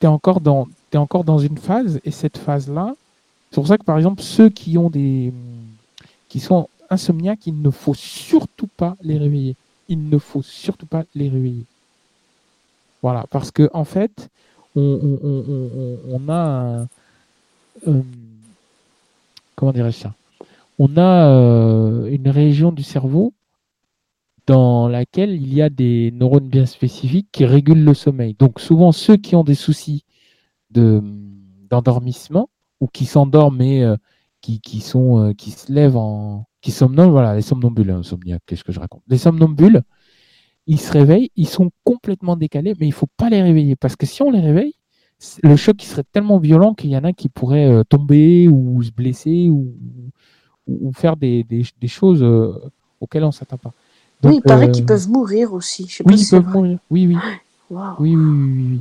es, 0.00 0.06
encore 0.06 0.40
dans, 0.40 0.68
es 0.92 0.96
encore 0.96 1.24
dans 1.24 1.38
une 1.38 1.58
phase 1.58 2.00
et 2.04 2.10
cette 2.10 2.38
phase-là, 2.38 2.94
c'est 3.50 3.56
pour 3.56 3.66
ça 3.66 3.78
que 3.78 3.84
par 3.84 3.96
exemple, 3.96 4.22
ceux 4.22 4.48
qui 4.48 4.78
ont 4.78 4.90
des. 4.90 5.32
qui 6.28 6.40
sont 6.40 6.68
insomniaques, 6.88 7.46
il 7.46 7.60
ne 7.60 7.70
faut 7.70 7.94
surtout 7.94 8.68
pas 8.76 8.96
les 9.02 9.18
réveiller. 9.18 9.56
Il 9.88 10.08
ne 10.08 10.18
faut 10.18 10.42
surtout 10.42 10.86
pas 10.86 11.04
les 11.14 11.28
réveiller. 11.28 11.64
Voilà, 13.02 13.26
parce 13.30 13.50
que 13.50 13.70
en 13.72 13.84
fait, 13.84 14.28
on, 14.76 16.28
a 16.28 16.86
euh, 17.86 18.02
euh, 21.26 22.06
une 22.10 22.28
région 22.28 22.72
du 22.72 22.82
cerveau 22.82 23.32
dans 24.46 24.88
laquelle 24.88 25.30
il 25.32 25.54
y 25.54 25.62
a 25.62 25.70
des 25.70 26.10
neurones 26.12 26.48
bien 26.48 26.66
spécifiques 26.66 27.28
qui 27.32 27.44
régulent 27.44 27.84
le 27.84 27.94
sommeil. 27.94 28.34
Donc 28.38 28.60
souvent 28.60 28.92
ceux 28.92 29.16
qui 29.16 29.36
ont 29.36 29.44
des 29.44 29.54
soucis 29.54 30.04
de 30.70 31.02
d'endormissement 31.70 32.48
ou 32.80 32.86
qui 32.88 33.06
s'endorment 33.06 33.62
et 33.62 33.84
euh, 33.84 33.96
qui, 34.40 34.80
sont 34.80 35.34
qui 35.36 35.50
se 35.50 35.70
lèvent 35.72 35.96
en 35.96 36.46
qui 36.60 36.70
somnolent, 36.72 37.10
voilà 37.10 37.34
les 37.34 37.42
somnambules, 37.42 37.90
hein, 37.90 38.02
qu'est-ce 38.46 38.64
que 38.64 38.72
je 38.72 38.80
raconte? 38.80 39.02
Les 39.08 39.18
somnambules, 39.18 39.82
ils 40.70 40.80
se 40.80 40.92
réveillent, 40.92 41.32
ils 41.34 41.48
sont 41.48 41.72
complètement 41.82 42.36
décalés, 42.36 42.74
mais 42.78 42.86
il 42.86 42.92
faut 42.92 43.08
pas 43.16 43.28
les 43.28 43.42
réveiller 43.42 43.74
parce 43.74 43.96
que 43.96 44.06
si 44.06 44.22
on 44.22 44.30
les 44.30 44.38
réveille, 44.38 44.74
le 45.42 45.56
choc 45.56 45.82
serait 45.82 46.04
tellement 46.12 46.38
violent 46.38 46.74
qu'il 46.74 46.90
y 46.90 46.96
en 46.96 47.02
a 47.02 47.12
qui 47.12 47.28
pourraient 47.28 47.68
euh, 47.68 47.82
tomber 47.82 48.46
ou 48.46 48.80
se 48.80 48.92
blesser 48.92 49.48
ou, 49.50 49.74
ou 50.68 50.92
faire 50.92 51.16
des, 51.16 51.42
des, 51.42 51.64
des 51.80 51.88
choses 51.88 52.22
euh, 52.22 52.52
auxquelles 53.00 53.24
on 53.24 53.28
ne 53.28 53.32
s'attend 53.32 53.56
pas. 53.56 53.72
oui, 54.22 54.36
il 54.36 54.42
paraît 54.42 54.68
euh, 54.68 54.70
qu'ils 54.70 54.86
peuvent 54.86 55.08
mourir 55.08 55.52
aussi. 55.54 55.86
Je 55.88 55.96
sais 55.96 56.04
oui, 56.06 56.14
pas 56.14 56.20
ils 56.20 56.28
peuvent 56.30 56.48
mourir. 56.48 56.78
Oui, 56.88 57.06
oui. 57.08 57.16
oui, 57.98 58.14
oui, 58.14 58.16
oui, 58.16 58.80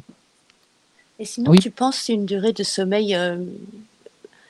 Et 1.17 1.25
sinon, 1.25 1.53
tu 1.53 1.71
penses 1.71 2.07
une 2.09 2.25
durée 2.27 2.53
de 2.53 2.63
sommeil, 2.63 3.17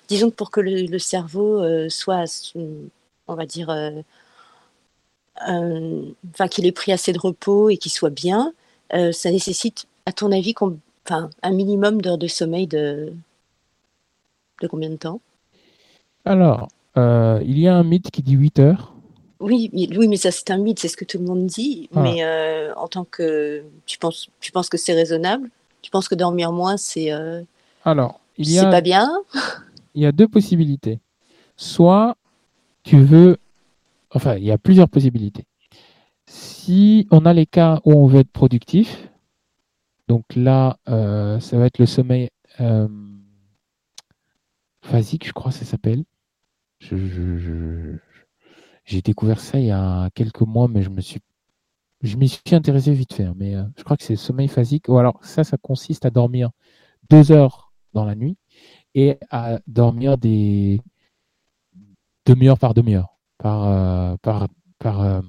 disons 0.09 0.29
que 0.29 0.35
pour 0.35 0.51
que 0.51 0.59
le, 0.59 0.87
le 0.87 0.99
cerveau 0.99 1.63
soit, 1.89 2.25
on 3.27 3.33
va 3.35 3.45
dire, 3.45 3.69
enfin 5.41 6.47
qu'il 6.47 6.65
ait 6.65 6.71
pris 6.71 6.91
assez 6.91 7.13
de 7.13 7.19
repos 7.19 7.69
et 7.69 7.77
qu'il 7.77 7.91
soit 7.91 8.09
bien, 8.09 8.53
ça 8.91 9.31
nécessite, 9.31 9.87
à 10.05 10.11
ton 10.11 10.31
avis, 10.31 10.53
enfin, 11.05 11.29
un 11.41 11.51
minimum 11.51 12.01
d'heures 12.01 12.17
de 12.17 12.27
sommeil 12.27 12.67
de, 12.67 13.13
de 14.61 14.67
combien 14.67 14.89
de 14.89 14.95
temps? 14.95 15.21
Alors, 16.25 16.67
euh, 16.97 17.39
il 17.45 17.59
y 17.59 17.67
a 17.67 17.75
un 17.75 17.83
mythe 17.83 18.11
qui 18.11 18.21
dit 18.21 18.33
8 18.33 18.59
heures. 18.59 18.93
Oui, 19.39 19.69
oui, 19.73 20.07
mais 20.07 20.17
ça 20.17 20.31
c'est 20.31 20.51
un 20.51 20.57
mythe, 20.57 20.79
c'est 20.79 20.89
ce 20.89 20.97
que 20.97 21.05
tout 21.05 21.17
le 21.17 21.23
monde 21.23 21.45
dit. 21.45 21.89
Ah. 21.95 22.01
Mais 22.01 22.23
euh, 22.23 22.73
en 22.75 22.87
tant 22.87 23.05
que 23.05 23.63
tu 23.85 23.97
penses, 23.97 24.29
tu 24.41 24.51
penses 24.51 24.67
que 24.67 24.77
c'est 24.77 24.93
raisonnable? 24.93 25.49
Tu 25.81 25.91
penses 25.91 26.09
que 26.09 26.15
dormir 26.15 26.51
moins 26.51 26.75
c'est 26.75 27.13
euh, 27.13 27.41
alors 27.85 28.19
il 28.37 28.51
y 28.51 28.59
a 28.59 28.65
pas 28.69 28.81
bien? 28.81 29.09
Il 29.95 30.03
y 30.03 30.05
a 30.05 30.11
deux 30.11 30.27
possibilités. 30.27 30.99
Soit 31.55 32.15
tu 32.83 33.01
veux, 33.01 33.37
enfin 34.11 34.35
il 34.35 34.43
y 34.45 34.51
a 34.51 34.57
plusieurs 34.57 34.89
possibilités. 34.89 35.45
Si 36.27 37.07
on 37.11 37.25
a 37.25 37.33
les 37.33 37.45
cas 37.45 37.81
où 37.85 37.93
on 37.93 38.07
veut 38.07 38.19
être 38.21 38.31
productif, 38.31 39.09
donc 40.07 40.23
là, 40.35 40.79
euh, 40.89 41.39
ça 41.39 41.57
va 41.57 41.67
être 41.67 41.79
le 41.79 41.85
sommeil 41.85 42.29
euh, 42.59 42.87
phasique, 44.81 45.27
je 45.27 45.33
crois 45.33 45.51
que 45.51 45.57
ça 45.57 45.65
s'appelle. 45.65 46.03
J'ai 48.85 49.01
découvert 49.03 49.39
ça 49.39 49.59
il 49.59 49.67
y 49.67 49.71
a 49.71 50.09
quelques 50.15 50.41
mois, 50.41 50.67
mais 50.67 50.81
je 50.81 50.89
me 50.89 51.01
suis 51.01 51.21
je 52.01 52.17
m'y 52.17 52.29
suis 52.29 52.55
intéressé 52.55 52.93
vite 52.93 53.13
fait, 53.13 53.25
hein, 53.25 53.33
mais 53.35 53.55
euh, 53.55 53.63
je 53.77 53.83
crois 53.83 53.97
que 53.97 54.03
c'est 54.03 54.13
le 54.13 54.17
sommeil 54.17 54.47
phasique. 54.47 54.87
Ou 54.89 54.97
alors 54.97 55.19
ça, 55.23 55.43
ça 55.43 55.57
consiste 55.57 56.05
à 56.05 56.09
dormir 56.09 56.49
deux 57.09 57.31
heures 57.31 57.73
dans 57.93 58.05
la 58.05 58.15
nuit 58.15 58.37
et 58.95 59.17
à 59.29 59.59
dormir 59.67 60.17
des 60.17 60.81
demi-heure 62.25 62.59
par 62.59 62.73
demi-heure, 62.73 63.08
par, 63.39 64.19
par, 64.19 64.47
par, 64.77 65.23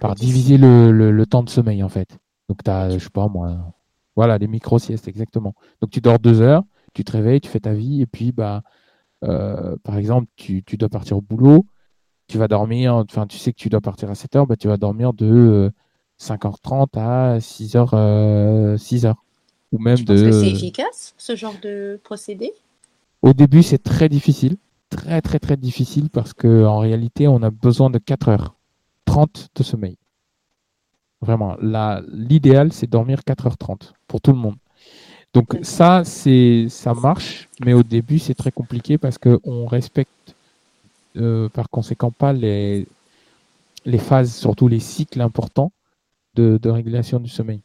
par, 0.00 0.14
diviser 0.14 0.56
le, 0.56 0.90
le, 0.90 1.26
temps 1.26 1.42
de 1.42 1.50
sommeil 1.50 1.82
en 1.82 1.90
fait. 1.90 2.16
Donc, 2.48 2.62
tu 2.64 2.70
as, 2.70 2.90
je 2.90 2.98
sais 2.98 3.10
pas 3.10 3.28
moi, 3.28 3.74
voilà, 4.16 4.38
les 4.38 4.46
micro-siestes, 4.46 5.08
exactement. 5.08 5.54
Donc, 5.80 5.90
tu 5.90 6.00
dors 6.00 6.18
deux 6.18 6.40
heures, 6.40 6.62
tu 6.94 7.04
te 7.04 7.12
réveilles, 7.12 7.40
tu 7.40 7.50
fais 7.50 7.60
ta 7.60 7.74
vie, 7.74 8.00
et 8.00 8.06
puis, 8.06 8.32
bah, 8.32 8.62
euh, 9.24 9.76
par 9.82 9.96
exemple, 9.96 10.28
tu, 10.36 10.62
dois 10.78 10.88
partir 10.88 11.16
au 11.16 11.20
boulot, 11.20 11.66
tu 12.28 12.38
vas 12.38 12.48
dormir, 12.48 12.94
enfin, 12.94 13.26
tu 13.26 13.38
sais 13.38 13.52
que 13.52 13.58
tu 13.58 13.68
dois 13.68 13.80
partir 13.80 14.10
à 14.10 14.14
7 14.14 14.36
heures, 14.36 14.46
bah, 14.46 14.56
tu 14.56 14.68
vas 14.68 14.76
dormir 14.76 15.12
de 15.12 15.72
5h30 16.20 16.96
à 16.96 17.38
6h, 17.40 18.78
6 18.78 19.04
h 19.04 19.14
Ou 19.72 19.78
même 19.78 19.98
de. 19.98 20.14
que 20.14 20.32
c'est 20.32 20.50
efficace, 20.50 21.14
ce 21.18 21.34
genre 21.34 21.54
de 21.62 22.00
procédé? 22.04 22.52
Au 23.22 23.32
début, 23.32 23.62
c'est 23.62 23.82
très 23.82 24.08
difficile. 24.08 24.56
Très, 24.96 25.20
très, 25.20 25.38
très 25.40 25.56
difficile 25.56 26.08
parce 26.08 26.32
qu'en 26.32 26.78
réalité, 26.78 27.26
on 27.26 27.42
a 27.42 27.50
besoin 27.50 27.90
de 27.90 27.98
4 27.98 28.30
h 28.30 28.48
30 29.04 29.48
de 29.54 29.62
sommeil. 29.62 29.96
Vraiment, 31.20 31.56
l'idéal, 32.12 32.72
c'est 32.72 32.88
dormir 32.88 33.20
4h30 33.26 33.92
pour 34.06 34.20
tout 34.20 34.32
le 34.32 34.38
monde. 34.38 34.56
Donc 35.32 35.58
ça, 35.62 36.04
c'est 36.04 36.66
ça 36.68 36.94
marche, 36.94 37.48
mais 37.64 37.72
au 37.72 37.82
début, 37.82 38.20
c'est 38.20 38.34
très 38.34 38.52
compliqué 38.52 38.98
parce 38.98 39.18
qu'on 39.18 39.66
respecte 39.66 40.36
euh, 41.16 41.48
par 41.48 41.70
conséquent 41.70 42.12
pas 42.12 42.32
les, 42.32 42.86
les 43.84 43.98
phases, 43.98 44.34
surtout 44.34 44.68
les 44.68 44.80
cycles 44.80 45.20
importants 45.20 45.72
de, 46.34 46.68
régulation 46.68 47.18
du 47.18 47.28
sommeil. 47.28 47.60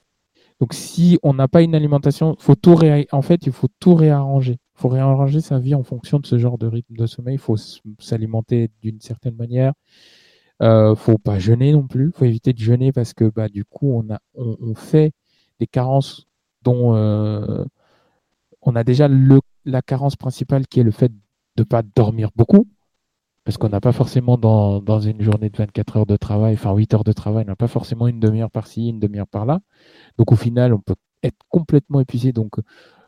Donc 0.59 0.73
si 0.73 1.19
on 1.21 1.33
n'a 1.33 1.47
pas 1.47 1.61
une 1.61 1.75
alimentation, 1.75 2.35
faut 2.39 2.55
tout 2.55 2.79
en 3.11 3.21
fait, 3.21 3.45
il 3.45 3.51
faut 3.51 3.69
tout 3.79 3.95
réarranger. 3.95 4.57
Il 4.79 4.83
faut 4.83 4.87
réarranger 4.87 5.41
sa 5.41 5.59
vie 5.59 5.75
en 5.75 5.83
fonction 5.83 6.19
de 6.19 6.25
ce 6.25 6.37
genre 6.37 6.57
de 6.57 6.65
rythme 6.65 6.95
de 6.95 7.05
sommeil. 7.05 7.35
Il 7.35 7.39
faut 7.39 7.57
s'alimenter 7.57 8.71
d'une 8.81 9.01
certaine 9.01 9.35
manière. 9.35 9.73
Euh, 10.61 10.95
faut 10.95 11.17
pas 11.17 11.37
jeûner 11.37 11.73
non 11.73 11.85
plus. 11.85 12.13
Faut 12.15 12.23
éviter 12.23 12.53
de 12.53 12.59
jeûner 12.59 12.93
parce 12.93 13.13
que 13.13 13.25
bah 13.25 13.49
du 13.49 13.65
coup 13.65 13.91
on 13.91 14.09
a 14.13 14.19
on, 14.35 14.75
fait 14.75 15.11
des 15.59 15.67
carences 15.67 16.27
dont 16.61 16.95
euh, 16.95 17.65
on 18.61 18.73
a 18.77 18.85
déjà 18.85 19.09
le, 19.09 19.41
la 19.65 19.81
carence 19.81 20.15
principale 20.15 20.65
qui 20.65 20.79
est 20.79 20.83
le 20.83 20.91
fait 20.91 21.11
de 21.57 21.63
pas 21.63 21.81
dormir 21.81 22.29
beaucoup 22.37 22.65
parce 23.43 23.57
qu'on 23.57 23.67
n'a 23.67 23.81
pas 23.81 23.91
forcément 23.91 24.37
dans, 24.37 24.79
dans, 24.81 25.01
une 25.01 25.21
journée 25.21 25.49
de 25.49 25.57
24 25.57 25.97
heures 25.97 26.05
de 26.05 26.15
travail, 26.15 26.53
enfin 26.53 26.73
8 26.73 26.93
heures 26.93 27.03
de 27.03 27.11
travail, 27.11 27.43
on 27.45 27.49
n'a 27.49 27.55
pas 27.57 27.67
forcément 27.67 28.07
une 28.07 28.21
demi-heure 28.21 28.51
par-ci, 28.51 28.87
une 28.87 28.99
demi-heure 28.99 29.27
par-là. 29.27 29.59
Donc 30.17 30.31
au 30.31 30.35
final, 30.37 30.73
on 30.73 30.79
peut 30.79 30.95
être 31.23 31.37
complètement 31.49 31.99
épuisé. 31.99 32.31
Donc 32.31 32.59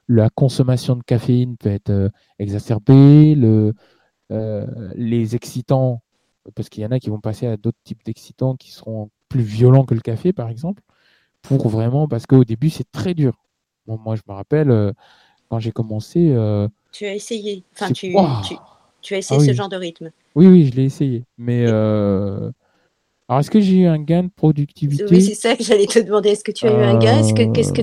la 0.08 0.30
consommation 0.30 0.96
de 0.96 1.04
caféine 1.04 1.58
peut 1.58 1.70
être 1.70 1.90
euh, 1.90 2.10
exacerbée, 2.40 3.36
le, 3.36 3.74
euh, 4.32 4.66
les 4.96 5.36
excitants 5.36 6.02
parce 6.56 6.70
qu'il 6.70 6.82
y 6.84 6.86
en 6.86 6.92
a 6.92 7.00
qui 7.00 7.10
vont 7.10 7.20
passer 7.20 7.46
à 7.46 7.56
d'autres 7.56 7.78
types 7.84 8.04
d'excitants 8.04 8.56
qui 8.56 8.72
seront 8.72 9.12
plus 9.30 9.44
violents 9.44 9.86
que 9.86 9.94
le 9.94 10.02
café, 10.02 10.34
par 10.34 10.50
exemple, 10.50 10.82
pour 11.44 11.70
vraiment, 11.70 12.08
parce 12.08 12.26
qu'au 12.26 12.44
début, 12.44 12.72
c'est 12.72 12.92
très 12.92 13.14
dur. 13.14 13.38
moi, 13.86 14.16
je 14.16 14.22
me 14.28 14.34
rappelle, 14.34 14.72
euh, 14.72 14.92
quand 15.50 15.60
j'ai 15.60 15.72
commencé... 15.72 16.36
Tu 16.92 17.06
as 17.06 17.14
essayé, 17.14 17.64
enfin, 17.74 17.92
tu, 17.92 18.16
tu, 19.02 19.14
as 19.14 19.18
essayé 19.20 19.40
ah 19.40 19.46
ce 19.46 19.54
genre 19.54 19.70
de 19.70 19.78
rythme. 19.78 20.12
Oui, 20.36 20.48
oui, 20.48 20.66
je 20.66 20.76
l'ai 20.76 20.86
essayé. 20.86 21.26
Mais 21.38 21.66
euh, 21.68 22.52
alors, 23.32 23.40
est-ce 23.40 23.50
que 23.50 23.62
j'ai 23.62 23.78
eu 23.78 23.86
un 23.86 23.98
gain 23.98 24.24
de 24.24 24.30
productivité 24.36 25.06
Oui, 25.10 25.22
c'est 25.22 25.36
ça 25.36 25.56
que 25.56 25.64
j'allais 25.64 25.86
te 25.86 26.00
demander. 26.00 26.32
Est-ce 26.32 26.44
que 26.44 26.52
tu 26.52 26.68
as 26.68 26.70
eu 26.70 26.84
un 26.84 27.00
gain? 27.00 27.24
Ce 27.24 27.34
que, 27.34 27.50
qu'est-ce 27.54 27.72
que 27.72 27.82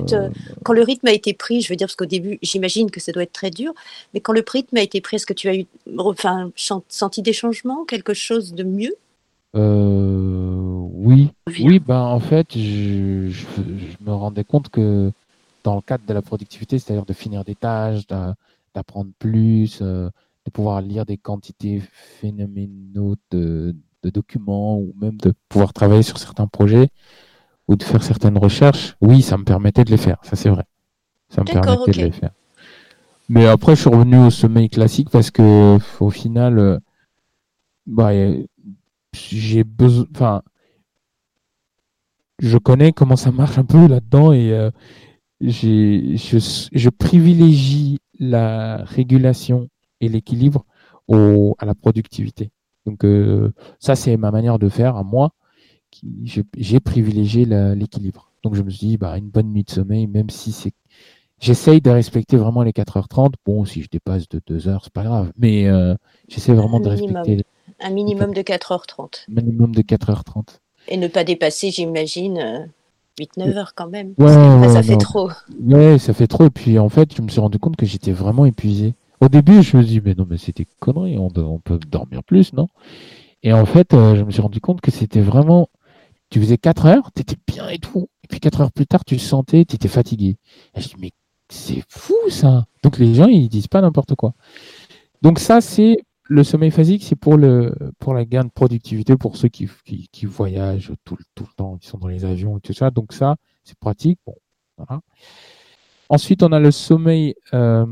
Quand 0.63 0.73
le 0.73 0.83
rythme 0.83 1.07
a 1.07 1.11
été 1.11 1.33
pris, 1.33 1.61
je 1.61 1.69
veux 1.69 1.75
dire, 1.75 1.87
parce 1.87 1.95
qu'au 1.95 2.05
début, 2.05 2.37
j'imagine 2.43 2.91
que 2.91 2.99
ça 2.99 3.11
doit 3.11 3.23
être 3.23 3.33
très 3.33 3.49
dur, 3.49 3.73
mais 4.13 4.19
quand 4.19 4.31
le 4.31 4.43
rythme 4.47 4.77
a 4.77 4.83
été 4.83 5.01
pris, 5.01 5.15
est-ce 5.15 5.25
que 5.25 5.33
tu 5.33 5.49
as 5.49 5.55
eu, 5.55 5.65
enfin, 5.97 6.51
senti 6.87 7.23
des 7.23 7.33
changements, 7.33 7.83
quelque 7.83 8.13
chose 8.13 8.53
de 8.53 8.63
mieux? 8.63 8.93
Euh, 9.55 10.59
Oui, 10.93 11.31
oui. 11.47 11.79
Ben 11.79 11.97
en 11.97 12.19
fait, 12.19 12.55
je, 12.55 13.31
me 14.01 14.11
rendais 14.11 14.43
compte 14.43 14.69
que 14.69 15.11
dans 15.63 15.73
le 15.73 15.81
cadre 15.81 16.05
de 16.05 16.13
la 16.13 16.21
productivité, 16.21 16.77
c'est-à-dire 16.77 17.07
de 17.07 17.13
finir 17.13 17.43
des 17.43 17.55
tâches, 17.55 18.05
d'apprendre 18.75 19.09
plus, 19.17 19.79
euh, 19.81 20.11
de 20.45 20.51
pouvoir 20.51 20.79
lire 20.83 21.07
des 21.07 21.17
quantités 21.17 21.81
phénoménaux 22.21 23.15
de 23.31 23.73
de 24.03 24.09
documents 24.09 24.77
ou 24.77 24.93
même 24.99 25.17
de 25.17 25.33
pouvoir 25.49 25.73
travailler 25.73 26.03
sur 26.03 26.17
certains 26.17 26.47
projets 26.47 26.89
ou 27.67 27.75
de 27.75 27.83
faire 27.83 28.03
certaines 28.03 28.37
recherches, 28.37 28.95
oui, 29.01 29.21
ça 29.21 29.37
me 29.37 29.43
permettait 29.43 29.83
de 29.83 29.91
les 29.91 29.97
faire, 29.97 30.17
ça 30.23 30.35
c'est 30.35 30.49
vrai. 30.49 30.65
Ça 31.29 31.41
me 31.41 31.45
permettait 31.45 31.91
de 31.91 32.05
les 32.05 32.11
faire. 32.11 32.31
Mais 33.29 33.45
après, 33.45 33.75
je 33.75 33.81
suis 33.81 33.89
revenu 33.89 34.17
au 34.17 34.31
sommeil 34.31 34.69
classique 34.69 35.11
parce 35.11 35.29
que 35.29 35.77
au 35.99 36.09
final, 36.09 36.57
euh, 36.57 36.79
bah, 37.85 38.09
j'ai 39.13 39.63
besoin, 39.63 40.07
enfin, 40.15 40.41
je 42.39 42.57
connais 42.57 42.91
comment 42.91 43.15
ça 43.15 43.31
marche 43.31 43.59
un 43.59 43.65
peu 43.65 43.87
là-dedans 43.87 44.33
et 44.33 44.51
euh, 44.51 44.71
j'ai, 45.41 46.17
je, 46.17 46.69
je, 46.71 46.89
privilégie 46.89 47.99
la 48.17 48.77
régulation 48.77 49.69
et 50.01 50.09
l'équilibre 50.09 50.65
au, 51.07 51.55
à 51.59 51.65
la 51.65 51.75
productivité. 51.75 52.49
Donc 52.89 53.05
ça, 53.79 53.95
c'est 53.95 54.17
ma 54.17 54.31
manière 54.31 54.59
de 54.59 54.69
faire 54.69 54.95
à 54.95 55.03
moi. 55.03 55.31
J'ai 56.23 56.79
privilégié 56.79 57.45
l'équilibre. 57.45 58.31
Donc 58.43 58.55
je 58.55 58.61
me 58.61 58.69
suis 58.69 58.87
dit, 58.87 58.97
bah, 58.97 59.17
une 59.17 59.29
bonne 59.29 59.51
nuit 59.51 59.63
de 59.63 59.69
sommeil, 59.69 60.07
même 60.07 60.29
si 60.29 60.51
c'est 60.51 60.73
J'essaye 61.39 61.79
de 61.79 61.89
respecter 61.89 62.35
vraiment 62.35 62.63
les 62.63 62.71
4h30. 62.71 63.33
Bon, 63.45 63.63
si 63.63 63.81
je 63.81 63.87
dépasse 63.89 64.27
de 64.27 64.41
2 64.45 64.67
heures, 64.67 64.81
c'est 64.83 64.93
pas 64.93 65.03
grave. 65.03 65.31
Mais 65.37 65.67
euh, 65.67 65.95
j'essaie 66.27 66.53
vraiment 66.53 66.79
de 66.79 66.89
respecter. 66.89 67.43
Un 67.79 67.91
minimum 67.91 68.33
de 68.33 68.41
4h30. 68.41 69.25
Minimum 69.29 69.73
de 69.73 69.81
4h30. 69.81 70.59
Et 70.89 70.97
ne 70.97 71.07
pas 71.07 71.23
dépasser, 71.23 71.71
j'imagine, 71.71 72.69
8-9 73.19 73.57
heures 73.57 73.73
quand 73.73 73.87
même. 73.87 74.13
Ouais, 74.17 74.67
ça 74.69 74.83
fait 74.83 74.97
trop. 74.97 75.29
Ouais, 75.61 75.97
ça 75.97 76.13
fait 76.13 76.27
trop. 76.27 76.45
Et 76.45 76.49
puis 76.49 76.77
en 76.77 76.89
fait, 76.89 77.15
je 77.15 77.21
me 77.21 77.29
suis 77.29 77.39
rendu 77.39 77.57
compte 77.57 77.77
que 77.77 77.85
j'étais 77.85 78.11
vraiment 78.11 78.45
épuisé. 78.45 78.95
Au 79.21 79.27
début, 79.27 79.61
je 79.63 79.77
me 79.77 79.83
suis 79.83 79.99
dit, 79.99 80.01
mais 80.03 80.15
non, 80.15 80.25
mais 80.29 80.37
c'était 80.37 80.65
connerie, 80.79 81.17
on, 81.17 81.29
on, 81.35 81.59
peut 81.59 81.79
dormir 81.79 82.23
plus, 82.23 82.53
non? 82.53 82.67
Et 83.43 83.53
en 83.53 83.65
fait, 83.65 83.93
euh, 83.93 84.15
je 84.15 84.23
me 84.23 84.31
suis 84.31 84.41
rendu 84.41 84.61
compte 84.61 84.81
que 84.81 84.91
c'était 84.91 85.21
vraiment. 85.21 85.69
Tu 86.29 86.39
faisais 86.39 86.57
4 86.57 86.85
heures, 86.85 87.11
tu 87.13 87.21
étais 87.21 87.37
bien 87.47 87.69
et 87.69 87.79
tout. 87.79 88.09
Et 88.23 88.27
puis 88.27 88.39
4 88.39 88.61
heures 88.61 88.71
plus 88.71 88.87
tard, 88.87 89.03
tu 89.05 89.17
sentais, 89.19 89.65
tu 89.65 89.75
étais 89.75 89.87
fatigué. 89.87 90.37
Et 90.75 90.81
je 90.81 90.89
me 90.89 90.93
dis, 90.93 90.95
mais 91.01 91.11
c'est 91.49 91.83
fou 91.89 92.15
ça. 92.29 92.65
Donc 92.83 92.97
les 92.99 93.13
gens, 93.15 93.27
ils 93.27 93.49
disent 93.49 93.67
pas 93.67 93.81
n'importe 93.81 94.15
quoi. 94.15 94.33
Donc 95.21 95.39
ça, 95.39 95.61
c'est 95.61 95.97
le 96.23 96.43
sommeil 96.43 96.71
phasique, 96.71 97.03
c'est 97.03 97.15
pour 97.15 97.37
pour 97.99 98.13
la 98.13 98.25
gain 98.25 98.43
de 98.43 98.51
productivité 98.51 99.17
pour 99.17 99.35
ceux 99.35 99.49
qui, 99.49 99.67
qui, 100.11 100.25
voyagent 100.27 100.93
tout, 101.03 101.17
tout, 101.33 101.45
le 101.49 101.55
temps, 101.55 101.77
qui 101.77 101.87
sont 101.87 101.97
dans 101.97 102.07
les 102.07 102.23
avions 102.25 102.57
et 102.57 102.61
tout 102.61 102.73
ça. 102.73 102.91
Donc 102.91 103.13
ça, 103.13 103.35
c'est 103.63 103.77
pratique. 103.79 104.19
Bon, 104.27 104.35
voilà. 104.77 105.01
Ensuite, 106.09 106.43
on 106.43 106.51
a 106.51 106.59
le 106.59 106.71
sommeil 106.71 107.35
euh, 107.53 107.85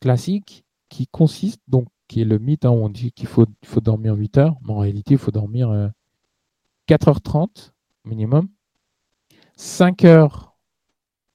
classique 0.00 0.64
qui 0.88 1.06
consiste 1.06 1.60
donc 1.68 1.86
qui 2.08 2.22
est 2.22 2.24
le 2.24 2.38
mythe 2.38 2.64
hein, 2.64 2.70
où 2.70 2.84
on 2.84 2.88
dit 2.88 3.12
qu'il 3.12 3.28
faut, 3.28 3.46
il 3.62 3.68
faut 3.68 3.80
dormir 3.80 4.14
8 4.14 4.38
heures, 4.38 4.56
mais 4.62 4.72
en 4.72 4.78
réalité, 4.78 5.14
il 5.14 5.18
faut 5.18 5.30
dormir 5.30 5.92
4h30 6.88 7.68
euh, 7.68 7.70
minimum, 8.04 8.48
5 9.56 10.04
heures 10.04 10.50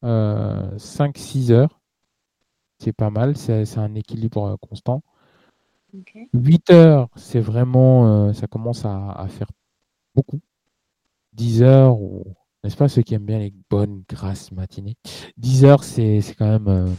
5-6 0.06 1.52
euh, 1.52 1.56
heures. 1.56 1.82
C'est 2.80 2.94
pas 2.94 3.10
mal, 3.10 3.38
c'est 3.38 3.78
un 3.78 3.96
équilibre 3.96 4.46
euh, 4.46 4.58
constant. 4.58 5.02
8 6.34 6.72
heures, 6.72 7.10
c'est 7.16 7.40
vraiment, 7.40 8.28
euh, 8.28 8.34
ça 8.34 8.48
commence 8.48 8.84
à, 8.86 9.26
faire 9.30 9.48
beaucoup. 10.14 10.42
10 11.34 11.64
heures, 11.64 11.98
n'est-ce 12.64 12.76
pas, 12.76 12.90
ceux 12.90 13.02
qui 13.02 13.14
aiment 13.14 13.26
bien 13.26 13.40
les 13.40 13.54
bonnes 13.70 14.04
grasses 14.10 14.52
matinées. 14.52 14.96
10 15.38 15.66
heures, 15.66 15.84
c'est 15.84 16.22
quand 16.38 16.60
même, 16.60 16.96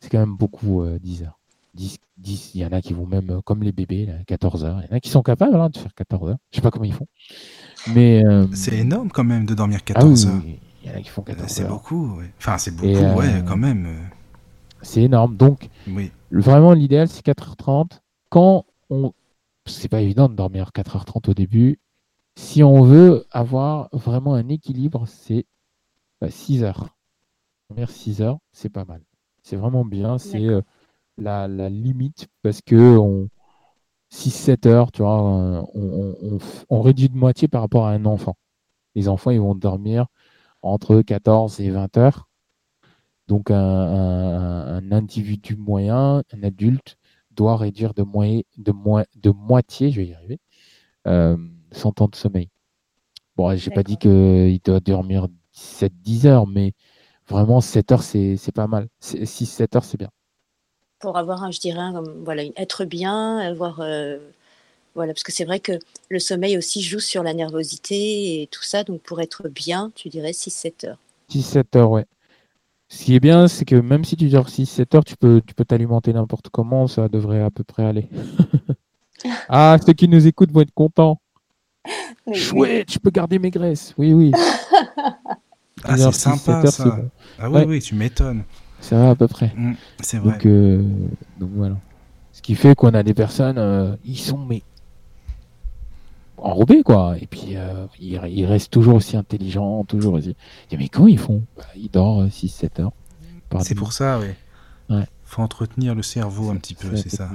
c'est 0.00 0.10
quand 0.10 0.18
même 0.18 0.36
beaucoup, 0.36 0.84
10 1.00 1.22
heures. 1.24 1.38
10, 1.74 1.98
10, 2.18 2.54
il 2.54 2.60
y 2.62 2.66
en 2.66 2.72
a 2.72 2.80
qui 2.80 2.94
vont 2.94 3.06
même, 3.06 3.40
comme 3.44 3.62
les 3.62 3.72
bébés, 3.72 4.08
14 4.26 4.64
heures. 4.64 4.80
Il 4.82 4.90
y 4.90 4.92
en 4.92 4.96
a 4.96 5.00
qui 5.00 5.10
sont 5.10 5.22
capables 5.22 5.54
hein, 5.54 5.70
de 5.70 5.78
faire 5.78 5.94
14 5.94 6.30
heures. 6.30 6.38
Je 6.50 6.56
sais 6.56 6.62
pas 6.62 6.70
comment 6.70 6.84
ils 6.84 6.92
font. 6.92 7.06
Mais, 7.94 8.22
c'est 8.52 8.76
énorme 8.76 9.10
quand 9.10 9.24
même 9.24 9.46
de 9.46 9.54
dormir 9.54 9.84
14 9.84 10.26
ah 10.26 10.30
heures. 10.30 10.42
Il 10.82 10.90
y 10.90 10.94
en 10.94 10.98
a 10.98 11.02
qui 11.02 11.10
font 11.10 11.22
14 11.22 11.50
C'est 11.50 11.68
beaucoup, 11.68 12.20
Enfin, 12.38 12.58
c'est 12.58 12.74
beaucoup, 12.74 12.88
ouais, 12.88 13.34
euh, 13.34 13.42
quand 13.42 13.56
même. 13.56 14.10
C'est 14.82 15.02
énorme. 15.02 15.36
Donc, 15.36 15.68
oui. 15.86 16.10
vraiment, 16.30 16.72
l'idéal, 16.72 17.08
c'est 17.08 17.24
4h30. 17.24 18.00
Quand 18.28 18.64
on. 18.88 19.12
C'est 19.66 19.88
pas 19.88 20.00
évident 20.00 20.28
de 20.28 20.34
dormir 20.34 20.70
4h30 20.74 21.30
au 21.30 21.34
début. 21.34 21.78
Si 22.34 22.62
on 22.62 22.82
veut 22.82 23.26
avoir 23.30 23.88
vraiment 23.92 24.34
un 24.34 24.48
équilibre, 24.48 25.04
c'est 25.06 25.46
6 26.26 26.60
bah, 26.60 26.72
h 26.72 26.86
Dormir 27.68 27.90
6 27.90 28.22
heures, 28.22 28.38
c'est 28.52 28.70
pas 28.70 28.84
mal. 28.84 29.02
C'est 29.50 29.56
vraiment 29.56 29.84
bien. 29.84 30.16
C'est 30.18 30.46
euh, 30.46 30.62
la, 31.18 31.48
limite 31.48 32.28
parce 32.42 32.60
que 32.62 32.96
on. 32.96 33.28
6-7 34.12 34.66
heures, 34.66 34.90
tu 34.90 35.02
vois, 35.02 35.22
on, 35.22 36.38
on, 36.68 36.80
réduit 36.82 37.08
de 37.08 37.16
moitié 37.16 37.46
par 37.46 37.60
rapport 37.60 37.86
à 37.86 37.92
un 37.92 38.04
enfant. 38.06 38.36
Les 38.96 39.06
enfants, 39.08 39.30
ils 39.30 39.40
vont 39.40 39.54
dormir 39.54 40.06
entre 40.62 41.00
14 41.00 41.60
et 41.60 41.70
20 41.70 41.96
heures. 41.96 42.28
Donc 43.28 43.52
un, 43.52 44.90
individu 44.90 45.54
moyen, 45.54 46.24
un 46.32 46.42
adulte, 46.42 46.96
doit 47.30 47.56
réduire 47.56 47.94
de, 47.94 48.02
de, 48.02 48.72
de 49.14 49.30
moitié, 49.30 49.92
je 49.92 50.00
vais 50.00 50.08
y 50.08 50.14
arriver, 50.14 50.40
euh, 51.06 51.36
son 51.70 51.92
temps 51.92 52.08
de 52.08 52.16
sommeil. 52.16 52.48
Bon, 53.36 53.54
j'ai 53.54 53.70
pas 53.70 53.84
dit 53.84 53.96
qu'il 53.96 54.60
doit 54.64 54.80
dormir 54.80 55.28
7-10 55.54 56.26
heures, 56.26 56.46
mais 56.48 56.72
vraiment 57.30 57.60
7 57.60 57.92
heures, 57.92 58.02
c'est 58.02 58.52
pas 58.54 58.66
mal. 58.66 58.88
6-7 59.02 59.76
heures, 59.76 59.84
c'est 59.84 59.98
bien. 59.98 60.10
Pour 60.98 61.16
avoir, 61.16 61.50
je 61.50 61.60
dirais, 61.60 61.90
voilà, 62.24 62.42
être 62.56 62.84
bien, 62.84 63.38
avoir 63.38 63.80
euh, 63.80 64.18
voilà, 64.94 65.12
parce 65.14 65.22
que 65.22 65.32
c'est 65.32 65.44
vrai 65.44 65.60
que 65.60 65.72
le 66.08 66.18
sommeil 66.18 66.58
aussi 66.58 66.82
joue 66.82 66.98
sur 66.98 67.22
la 67.22 67.32
nervosité 67.32 68.42
et 68.42 68.46
tout 68.48 68.62
ça. 68.62 68.84
Donc 68.84 69.00
pour 69.02 69.20
être 69.20 69.48
bien, 69.48 69.92
tu 69.94 70.08
dirais 70.08 70.32
6-7 70.32 70.88
heures. 70.88 70.98
6-7 71.30 71.78
heures, 71.78 71.90
ouais. 71.90 72.06
Ce 72.88 73.04
qui 73.04 73.14
est 73.14 73.20
bien, 73.20 73.46
c'est 73.46 73.64
que 73.64 73.76
même 73.76 74.04
si 74.04 74.16
tu 74.16 74.28
dors 74.28 74.48
6-7 74.48 74.96
heures, 74.96 75.04
tu 75.04 75.16
peux 75.16 75.40
tu 75.46 75.54
peux 75.54 75.64
t'alimenter 75.64 76.12
n'importe 76.12 76.48
comment, 76.48 76.88
ça 76.88 77.08
devrait 77.08 77.40
à 77.40 77.50
peu 77.50 77.62
près 77.62 77.84
aller. 77.84 78.08
ah, 79.48 79.76
ceux 79.86 79.92
qui 79.92 80.08
nous 80.08 80.26
écoutent 80.26 80.50
vont 80.50 80.62
être 80.62 80.74
contents. 80.74 81.20
Chouette, 82.32 82.92
je 82.92 82.98
peux 82.98 83.10
garder 83.10 83.38
mes 83.38 83.50
graisses. 83.50 83.94
Oui, 83.96 84.12
oui. 84.12 84.32
ah, 85.84 85.96
c'est 85.96 86.12
sympa 86.12 86.66
ça. 86.66 86.98
Ah 87.38 87.50
oui, 87.50 87.62
oui, 87.66 87.80
tu 87.80 87.94
m'étonnes. 87.94 88.44
Ça 88.80 88.96
va 88.96 89.10
à 89.10 89.14
peu 89.14 89.28
près. 89.28 89.52
Mm, 89.56 89.74
c'est 90.00 90.18
vrai. 90.18 90.32
Donc, 90.32 90.46
euh, 90.46 90.82
donc, 91.38 91.50
voilà. 91.54 91.76
Ce 92.32 92.42
qui 92.42 92.54
fait 92.54 92.74
qu'on 92.74 92.94
a 92.94 93.02
des 93.02 93.14
personnes, 93.14 93.58
euh, 93.58 93.94
ils 94.04 94.18
sont 94.18 94.38
mais 94.38 94.62
enrobé, 96.38 96.82
quoi. 96.82 97.16
Et 97.20 97.26
puis, 97.26 97.56
euh, 97.56 97.86
il, 98.00 98.46
reste 98.46 98.70
toujours 98.70 98.94
aussi 98.94 99.16
intelligent, 99.16 99.84
toujours 99.84 100.14
aussi. 100.14 100.34
Mais 100.72 100.88
comment 100.88 101.08
ils 101.08 101.18
font 101.18 101.42
bah, 101.56 101.64
Ils 101.76 101.90
dorment 101.90 102.28
6-7 102.28 102.64
euh, 102.78 102.82
heures. 102.84 102.92
C'est 103.60 103.74
pour 103.74 103.92
ça, 103.92 104.18
oui. 104.18 104.28
Ouais. 104.88 105.04
faut 105.24 105.42
entretenir 105.42 105.94
le 105.94 106.02
cerveau 106.02 106.50
un 106.50 106.56
petit 106.56 106.74
peu, 106.74 106.96
c'est 106.96 107.10
ça. 107.10 107.30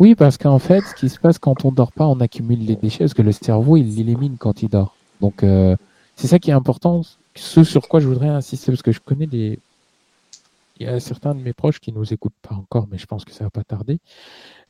Oui, 0.00 0.16
parce 0.16 0.36
qu'en 0.36 0.58
fait, 0.58 0.80
ce 0.80 0.94
qui 0.96 1.08
se 1.08 1.20
passe 1.20 1.38
quand 1.38 1.64
on 1.64 1.70
dort 1.70 1.92
pas, 1.92 2.06
on 2.06 2.18
accumule 2.18 2.58
les 2.58 2.74
déchets, 2.74 3.04
parce 3.04 3.14
que 3.14 3.22
le 3.22 3.30
cerveau, 3.30 3.76
il 3.76 3.94
l'élimine 3.94 4.36
quand 4.36 4.62
il 4.62 4.68
dort. 4.68 4.96
Donc, 5.20 5.44
c'est 6.16 6.26
ça 6.26 6.40
qui 6.40 6.50
est 6.50 6.54
important. 6.54 7.02
Ce 7.36 7.64
sur 7.64 7.88
quoi 7.88 8.00
je 8.00 8.06
voudrais 8.06 8.28
insister, 8.28 8.70
parce 8.72 8.82
que 8.82 8.92
je 8.92 9.00
connais 9.00 9.26
des... 9.26 9.58
Il 10.78 10.86
y 10.86 10.88
a 10.88 10.98
certains 11.00 11.34
de 11.34 11.40
mes 11.40 11.52
proches 11.52 11.78
qui 11.78 11.92
nous 11.92 12.12
écoutent 12.12 12.34
pas 12.42 12.54
encore, 12.54 12.88
mais 12.90 12.98
je 12.98 13.06
pense 13.06 13.24
que 13.24 13.32
ça 13.32 13.44
va 13.44 13.50
pas 13.50 13.62
tarder. 13.62 14.00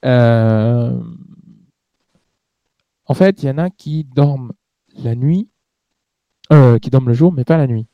Euh, 0.05 1.01
en 3.07 3.15
fait, 3.15 3.43
il 3.43 3.47
y 3.47 3.51
en 3.51 3.59
a 3.59 3.70
qui 3.70 4.05
dorment 4.05 4.52
la 4.97 5.15
nuit, 5.15 5.49
euh, 6.52 6.78
qui 6.78 6.91
dorment 6.91 7.09
le 7.09 7.15
jour, 7.15 7.33
mais 7.33 7.44
pas 7.44 7.57
la 7.57 7.67
nuit. 7.67 7.86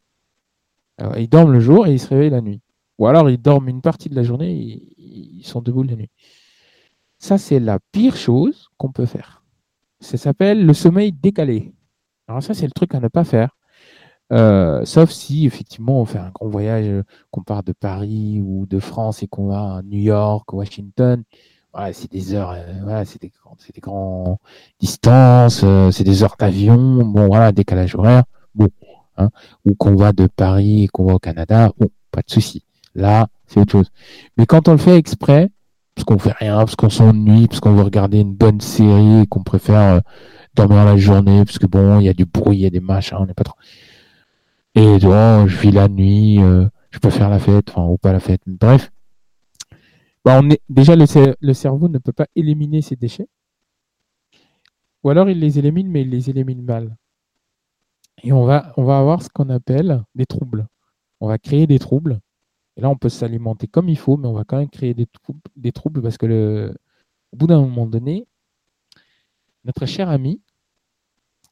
ils 1.16 1.28
dorment 1.28 1.52
le 1.52 1.60
jour 1.60 1.86
et 1.86 1.92
ils 1.92 2.00
se 2.00 2.08
réveillent 2.08 2.30
la 2.30 2.40
nuit. 2.40 2.60
Ou 2.98 3.06
alors 3.06 3.30
ils 3.30 3.40
dorment 3.40 3.68
une 3.68 3.80
partie 3.80 4.08
de 4.08 4.14
la 4.14 4.22
journée 4.22 4.52
et 4.52 4.82
ils 4.98 5.46
sont 5.46 5.62
debout 5.62 5.82
la 5.82 5.96
nuit. 5.96 6.10
Ça, 7.18 7.38
c'est 7.38 7.60
la 7.60 7.78
pire 7.92 8.16
chose 8.16 8.70
qu'on 8.76 8.92
peut 8.92 9.06
faire. 9.06 9.42
Ça 10.00 10.16
s'appelle 10.16 10.64
le 10.64 10.74
sommeil 10.74 11.12
décalé. 11.12 11.72
Alors 12.28 12.42
ça, 12.42 12.54
c'est 12.54 12.66
le 12.66 12.72
truc 12.72 12.94
à 12.94 13.00
ne 13.00 13.08
pas 13.08 13.24
faire. 13.24 13.56
Euh, 14.32 14.84
sauf 14.84 15.10
si 15.10 15.46
effectivement 15.46 16.00
on 16.00 16.04
fait 16.04 16.18
un 16.18 16.30
grand 16.30 16.48
voyage, 16.48 17.02
qu'on 17.30 17.42
part 17.42 17.62
de 17.62 17.72
Paris 17.72 18.40
ou 18.44 18.66
de 18.66 18.78
France 18.78 19.22
et 19.22 19.26
qu'on 19.26 19.46
va 19.48 19.76
à 19.76 19.82
New 19.82 19.98
York, 19.98 20.52
Washington, 20.52 21.24
c'est 21.92 22.10
des 22.10 22.34
heures, 22.34 22.54
euh, 22.56 23.04
c'est 23.04 23.20
des, 23.20 23.32
des 23.74 23.80
grandes 23.80 24.36
distances, 24.78 25.62
euh, 25.64 25.90
c'est 25.90 26.04
des 26.04 26.22
heures 26.22 26.36
d'avion, 26.38 27.04
bon 27.04 27.26
voilà, 27.28 27.52
décalage 27.52 27.94
horaire, 27.94 28.24
bon, 28.54 28.68
hein, 29.16 29.30
ou 29.64 29.74
qu'on 29.74 29.94
va 29.94 30.12
de 30.12 30.26
Paris 30.26 30.84
et 30.84 30.88
qu'on 30.88 31.04
va 31.04 31.14
au 31.14 31.18
Canada, 31.18 31.72
bon, 31.78 31.88
pas 32.10 32.22
de 32.22 32.30
souci. 32.30 32.64
Là, 32.94 33.28
c'est 33.46 33.60
autre 33.60 33.72
chose. 33.72 33.90
Mais 34.36 34.46
quand 34.46 34.68
on 34.68 34.72
le 34.72 34.78
fait 34.78 34.96
exprès, 34.96 35.50
parce 35.94 36.04
qu'on 36.04 36.18
fait 36.18 36.34
rien, 36.38 36.56
parce 36.56 36.76
qu'on 36.76 36.90
s'ennuie, 36.90 37.46
parce 37.46 37.60
qu'on 37.60 37.74
veut 37.74 37.82
regarder 37.82 38.20
une 38.20 38.34
bonne 38.34 38.60
série 38.60 39.22
et 39.22 39.26
qu'on 39.26 39.42
préfère 39.42 39.94
euh, 39.94 40.00
dormir 40.54 40.84
la 40.84 40.96
journée, 40.96 41.44
parce 41.44 41.58
que 41.58 41.66
bon, 41.66 42.00
il 42.00 42.06
y 42.06 42.08
a 42.08 42.14
du 42.14 42.24
bruit, 42.24 42.58
il 42.58 42.62
y 42.62 42.66
a 42.66 42.70
des 42.70 42.80
machins, 42.80 43.18
on 43.20 43.26
n'est 43.26 43.34
pas 43.34 43.44
trop. 43.44 43.56
Et 44.74 44.98
donc, 44.98 45.48
je 45.48 45.58
vis 45.58 45.72
la 45.72 45.88
nuit, 45.88 46.38
je 46.90 46.98
peux 46.98 47.10
faire 47.10 47.30
la 47.30 47.38
fête, 47.38 47.70
enfin, 47.70 47.84
ou 47.86 47.96
pas 47.98 48.12
la 48.12 48.20
fête, 48.20 48.42
bref 48.46 48.90
bah, 50.24 50.38
on 50.42 50.50
est, 50.50 50.60
déjà, 50.68 50.96
le, 50.96 51.06
cerveau 51.54 51.88
ne 51.88 51.98
peut 51.98 52.12
pas 52.12 52.26
éliminer 52.36 52.82
ces 52.82 52.96
déchets. 52.96 53.28
Ou 55.02 55.10
alors 55.10 55.30
il 55.30 55.40
les 55.40 55.58
élimine, 55.58 55.88
mais 55.88 56.02
il 56.02 56.10
les 56.10 56.28
élimine 56.28 56.62
mal. 56.62 56.96
Et 58.22 58.32
on 58.32 58.44
va, 58.44 58.72
on 58.76 58.84
va 58.84 58.98
avoir 58.98 59.22
ce 59.22 59.30
qu'on 59.30 59.48
appelle 59.48 60.04
des 60.14 60.26
troubles. 60.26 60.66
On 61.20 61.28
va 61.28 61.38
créer 61.38 61.66
des 61.66 61.78
troubles. 61.78 62.20
Et 62.76 62.82
là, 62.82 62.90
on 62.90 62.96
peut 62.96 63.08
s'alimenter 63.08 63.66
comme 63.66 63.88
il 63.88 63.96
faut, 63.96 64.18
mais 64.18 64.28
on 64.28 64.34
va 64.34 64.44
quand 64.44 64.58
même 64.58 64.68
créer 64.68 64.92
des, 64.94 65.06
troubles, 65.06 65.40
des 65.56 65.72
troubles 65.72 66.02
parce 66.02 66.18
que 66.18 66.26
le, 66.26 66.74
au 67.32 67.36
bout 67.36 67.46
d'un 67.46 67.60
moment 67.60 67.86
donné, 67.86 68.26
notre 69.64 69.86
cher 69.86 70.10
ami, 70.10 70.42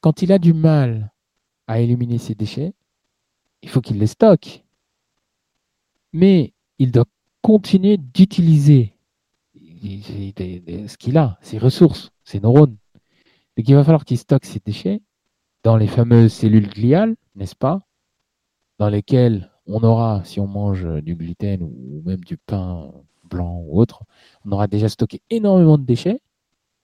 quand 0.03 0.23
il 0.23 0.31
a 0.31 0.39
du 0.39 0.53
mal 0.53 1.13
à 1.67 1.81
éliminer 1.81 2.19
ses 2.19 2.35
déchets, 2.35 2.75
il 3.63 3.69
faut 3.69 3.81
qu'il 3.81 3.99
les 3.99 4.07
stocke. 4.07 4.65
Mais 6.13 6.53
il 6.79 6.91
doit 6.91 7.07
continuer 7.43 7.97
d'utiliser 7.97 8.95
ce 9.55 10.97
qu'il 10.97 11.19
a, 11.19 11.39
ses 11.43 11.59
ressources, 11.59 12.11
ses 12.25 12.41
neurones. 12.41 12.77
Donc 13.57 13.69
il 13.69 13.75
va 13.75 13.85
falloir 13.85 14.05
qu'il 14.05 14.19
stocke 14.19 14.45
ces 14.45 14.61
déchets 14.65 15.01
dans 15.65 15.77
les 15.77 15.87
fameuses 15.87 16.33
cellules 16.33 16.69
gliales, 16.69 17.17
n'est-ce 17.35 17.57
pas 17.57 17.81
Dans 18.79 18.89
lesquelles 18.89 19.51
on 19.67 19.83
aura, 19.83 20.25
si 20.25 20.41
on 20.41 20.47
mange 20.47 20.87
du 21.03 21.15
gluten 21.15 21.63
ou 21.63 22.03
même 22.05 22.25
du 22.25 22.37
pain 22.37 22.91
blanc 23.25 23.61
ou 23.67 23.81
autre, 23.81 24.05
on 24.45 24.53
aura 24.53 24.67
déjà 24.67 24.89
stocké 24.89 25.21
énormément 25.31 25.77
de 25.77 25.85
déchets. 25.85 26.21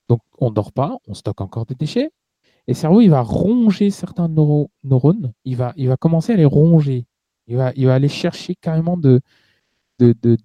Donc 0.08 0.20
on 0.38 0.50
ne 0.50 0.54
dort 0.54 0.72
pas, 0.72 0.98
on 1.06 1.14
stocke 1.14 1.40
encore 1.40 1.66
des 1.66 1.74
déchets. 1.74 2.10
Et 2.66 2.72
le 2.72 2.76
cerveau, 2.76 3.00
il 3.00 3.10
va 3.10 3.20
ronger 3.20 3.90
certains 3.90 4.28
neurones, 4.28 5.32
il 5.44 5.56
va, 5.56 5.74
commencer 5.98 6.32
à 6.32 6.36
les 6.36 6.44
ronger. 6.46 7.06
Il 7.46 7.56
va, 7.56 7.72
aller 7.92 8.08
chercher 8.08 8.54
carrément 8.54 8.96
de, 8.96 9.20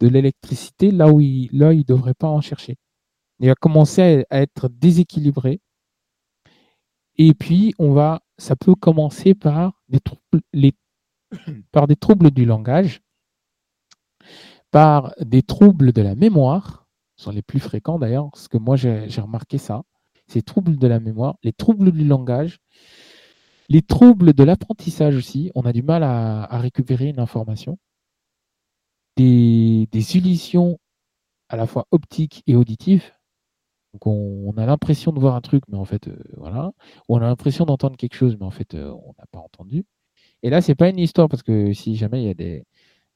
l'électricité 0.02 0.92
là 0.92 1.10
où 1.10 1.22
il 1.22 1.50
ne 1.54 1.84
devrait 1.84 2.14
pas 2.14 2.28
en 2.28 2.42
chercher. 2.42 2.76
Il 3.40 3.48
va 3.48 3.56
commencer 3.56 4.26
à, 4.30 4.42
être 4.42 4.68
déséquilibré. 4.68 5.62
Et 7.18 7.34
puis, 7.34 7.74
on 7.80 7.94
va, 7.94 8.22
ça 8.38 8.56
peut 8.56 8.76
commencer 8.76 9.34
par 9.34 9.82
des 9.88 10.00
troubles, 10.00 10.42
les, 10.54 10.74
par 11.72 11.88
des 11.88 11.96
troubles 11.96 12.32
du 12.32 12.46
langage, 12.46 13.02
par 14.72 15.14
des 15.20 15.42
troubles 15.42 15.94
de 15.94 16.02
la 16.02 16.16
mémoire, 16.16 16.88
ce 17.16 17.26
sont 17.26 17.32
les 17.32 17.42
plus 17.42 17.60
fréquents 17.60 18.00
d'ailleurs, 18.00 18.30
parce 18.32 18.48
que 18.48 18.58
moi 18.58 18.76
j'ai 18.76 19.22
remarqué 19.22 19.58
ça 19.58 19.84
ces 20.30 20.42
troubles 20.42 20.78
de 20.78 20.88
la 20.88 21.00
mémoire, 21.00 21.38
les 21.44 21.54
troubles 21.54 21.92
du 21.92 22.06
langage, 22.06 22.60
les 23.70 23.82
troubles 23.82 24.34
de 24.34 24.44
l'apprentissage 24.44 25.16
aussi. 25.16 25.52
On 25.56 25.64
a 25.64 25.74
du 25.74 25.84
mal 25.84 26.04
à, 26.04 26.60
récupérer 26.60 27.08
une 27.10 27.20
information. 27.20 27.78
Des, 29.18 29.88
illusions 30.16 30.80
à 31.50 31.58
la 31.58 31.68
fois 31.68 31.88
optiques 31.92 32.44
et 32.48 32.56
auditives. 32.56 33.12
Donc 33.94 34.06
on, 34.08 34.54
a 34.58 34.66
l'impression 34.66 35.12
de 35.12 35.20
voir 35.20 35.36
un 35.36 35.42
truc, 35.42 35.64
mais 35.68 35.78
en 35.78 35.86
fait, 35.86 36.08
euh, 36.08 36.16
voilà. 36.38 36.72
Ou 37.08 37.16
on 37.16 37.18
a 37.18 37.22
l'impression 37.22 37.66
d'entendre 37.66 37.98
quelque 37.98 38.16
chose, 38.16 38.38
mais 38.40 38.46
en 38.46 38.52
fait, 38.52 38.76
euh, 38.76 38.92
on 38.92 39.14
n'a 39.18 39.26
pas 39.32 39.40
entendu. 39.40 39.86
Et 40.44 40.50
là, 40.50 40.62
c'est 40.62 40.76
pas 40.76 40.90
une 40.90 41.00
histoire, 41.00 41.28
parce 41.30 41.44
que 41.44 41.74
si 41.74 41.96
jamais 41.96 42.24
il 42.24 42.28
y 42.28 42.30
a 42.30 42.36
des 42.36 42.66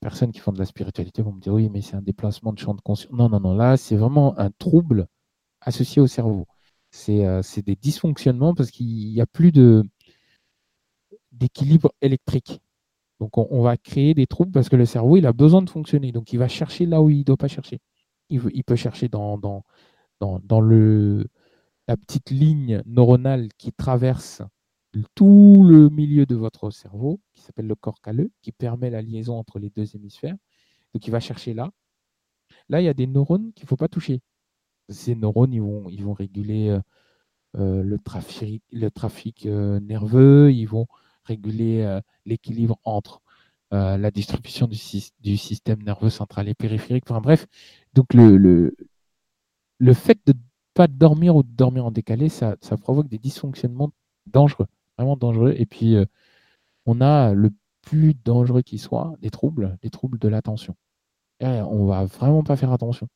personnes 0.02 0.32
qui 0.32 0.40
font 0.40 0.52
de 0.52 0.60
la 0.60 0.66
spiritualité 0.66 1.22
vont 1.22 1.34
me 1.34 1.42
dire 1.42 1.54
oui, 1.54 1.70
mais 1.70 1.82
c'est 1.82 1.96
un 1.96 2.02
déplacement 2.02 2.54
de 2.54 2.60
champ 2.60 2.74
de 2.74 2.82
conscience. 2.82 3.12
Non, 3.14 3.30
non, 3.30 3.40
non, 3.40 3.56
là, 3.56 3.78
c'est 3.78 3.96
vraiment 3.96 4.38
un 4.40 4.52
trouble 4.52 5.08
associé 5.62 6.02
au 6.02 6.08
cerveau. 6.08 6.48
Euh, 7.10 7.42
c'est 7.42 7.62
des 7.62 7.76
dysfonctionnements 7.76 8.54
parce 8.54 8.72
qu'il 8.72 8.88
n'y 8.88 9.22
a 9.22 9.26
plus 9.26 9.52
d'équilibre 11.32 11.92
électrique. 12.02 12.62
Donc 13.20 13.38
on, 13.38 13.62
va 13.62 13.78
créer 13.78 14.14
des 14.14 14.28
troubles 14.28 14.52
parce 14.52 14.70
que 14.70 14.76
le 14.76 14.86
cerveau, 14.86 15.18
il 15.18 15.26
a 15.26 15.34
besoin 15.34 15.62
de 15.62 15.70
fonctionner. 15.70 16.12
Donc 16.12 16.34
il 16.34 16.40
va 16.40 16.48
chercher 16.48 16.86
là 16.86 17.02
où 17.02 17.10
il 17.10 17.20
ne 17.20 17.24
doit 17.24 17.38
pas 17.38 17.48
chercher. 17.48 17.80
Il, 18.30 18.64
peut 18.64 18.76
chercher 18.76 19.08
dans, 19.10 19.64
la 21.88 21.98
petite 21.98 22.30
ligne 22.32 22.82
neuronale 22.86 23.50
qui 23.58 23.72
traverse 23.72 24.42
tout 25.16 25.66
le 25.68 25.90
milieu 25.90 26.26
de 26.26 26.36
votre 26.36 26.70
cerveau, 26.70 27.20
qui 27.34 27.42
s'appelle 27.42 27.68
le 27.68 27.76
corps 27.76 28.02
calleux, 28.02 28.32
qui 28.42 28.52
permet 28.52 28.90
la 28.90 29.02
liaison 29.02 29.38
entre 29.38 29.60
les 29.60 29.70
deux 29.70 29.96
hémisphères. 29.96 30.36
Donc 30.94 31.08
il 31.08 31.12
va 31.12 31.20
chercher 31.20 31.54
là. 31.54 31.72
Là, 32.70 32.82
il 32.82 32.86
y 32.86 32.90
a 32.90 32.94
des 32.94 33.08
neurones 33.08 33.52
qu'il 33.54 33.66
ne 33.66 33.70
faut 33.70 33.78
pas 33.78 33.88
toucher 33.88 34.22
ces 34.90 35.16
neurones, 35.16 35.58
vont, 35.60 36.14
réguler 36.14 36.70
euh, 36.70 36.80
euh, 37.58 37.84
le 37.84 38.00
trafic, 38.90 39.46
euh, 39.46 39.80
nerveux, 39.80 40.52
ils 40.52 40.66
vont 40.66 40.88
réguler 41.26 42.00
l'équilibre 42.26 42.78
entre 42.84 43.22
la 43.72 44.12
distribution 44.12 44.68
du, 44.68 45.38
système 45.38 45.82
nerveux 45.82 46.12
central 46.12 46.48
et 46.48 46.54
périphérique. 46.54 47.06
Enfin 47.10 47.22
bref, 47.22 47.48
donc 47.94 48.14
le, 48.14 48.38
le, 48.38 48.76
le 49.80 49.94
fait 49.94 50.20
de 50.28 50.34
ne 50.34 50.40
pas 50.76 50.88
dormir 50.88 51.36
ou 51.36 51.44
de 51.44 51.50
dormir 51.50 51.86
en 51.86 51.92
décalé, 51.92 52.30
ça, 52.30 52.56
ça 52.62 52.78
provoque 52.78 53.08
des 53.08 53.18
dysfonctionnements 53.18 53.92
dangereux, 54.28 54.68
vraiment 54.98 55.18
dangereux. 55.18 55.56
Et 55.58 55.66
puis, 55.66 55.96
on 56.86 57.02
a 57.02 57.34
le 57.34 57.52
plus 57.82 58.14
dangereux 58.14 58.62
qui 58.62 58.78
soit, 58.78 59.16
des 59.22 59.30
troubles, 59.32 59.78
des 59.82 59.90
troubles 59.90 60.20
de 60.20 60.28
l'attention. 60.28 60.76
On 61.42 61.86
va 61.86 62.06
vraiment 62.06 62.44
pas 62.44 62.56
faire 62.58 62.72
attention. 62.72 63.08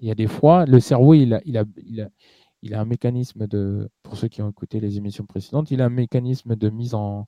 Il 0.00 0.08
y 0.08 0.10
a 0.10 0.14
des 0.14 0.26
fois, 0.26 0.66
le 0.66 0.80
cerveau, 0.80 1.14
il 1.14 1.34
a, 1.34 1.40
il 1.44 1.58
a, 1.58 1.64
il 1.84 2.00
a, 2.00 2.08
il 2.62 2.74
a 2.74 2.80
un 2.80 2.84
mécanisme 2.86 3.46
de, 3.46 3.90
pour 4.02 4.16
ceux 4.16 4.28
qui 4.28 4.42
ont 4.42 4.50
écouté 4.50 4.80
les 4.80 4.96
émissions 4.96 5.26
précédentes, 5.26 5.70
il 5.70 5.82
a 5.82 5.86
un 5.86 5.90
mécanisme 5.90 6.56
de 6.56 6.70
mise 6.70 6.94
en, 6.94 7.26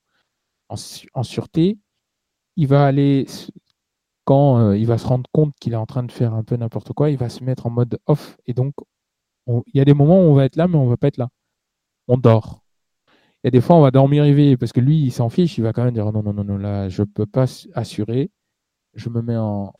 en, 0.69 1.23
sûreté. 1.23 1.79
Il 2.57 2.69
va 2.69 2.87
aller, 2.87 3.27
quand 4.25 4.59
euh, 4.59 4.79
il 4.79 4.87
va 4.87 4.99
se 4.99 5.07
rendre 5.07 5.29
compte 5.33 5.55
qu'il 5.61 5.75
est 5.75 5.77
en 5.77 5.87
train 5.87 6.05
de 6.05 6.13
faire 6.13 6.35
un 6.35 6.45
peu 6.45 6.57
n'importe 6.57 6.93
quoi, 6.95 7.11
il 7.11 7.19
va 7.19 7.29
se 7.29 7.45
mettre 7.45 7.67
en 7.67 7.71
mode 7.71 7.99
off. 8.07 8.39
Et 8.47 8.55
donc, 8.55 8.75
il 9.47 9.63
y 9.75 9.81
a 9.81 9.85
des 9.85 9.95
moments 9.95 10.21
où 10.21 10.31
on 10.31 10.35
va 10.35 10.47
être 10.47 10.57
là, 10.57 10.69
mais 10.69 10.77
on 10.77 10.87
va 10.87 10.97
pas 10.97 11.09
être 11.09 11.19
là. 11.19 11.29
On 12.09 12.19
dort. 12.19 12.63
Il 13.45 13.49
y 13.49 13.49
a 13.49 13.51
des 13.51 13.61
fois, 13.61 13.77
on 13.77 13.83
va 13.83 13.91
dormir 13.91 14.25
éveillé 14.25 14.57
parce 14.57 14.73
que 14.73 14.81
lui, 14.81 14.99
il 15.03 15.13
s'en 15.13 15.29
fiche. 15.29 15.59
Il 15.59 15.63
va 15.63 15.73
quand 15.73 15.85
même 15.85 15.95
dire 15.95 16.11
non, 16.13 16.23
non, 16.23 16.33
non, 16.33 16.45
non, 16.45 16.59
là, 16.59 16.89
je 16.89 17.03
peux 17.03 17.27
pas 17.27 17.47
assurer. 17.75 18.31
Je 18.95 19.09
me 19.11 19.23
mets 19.23 19.37
en, 19.37 19.73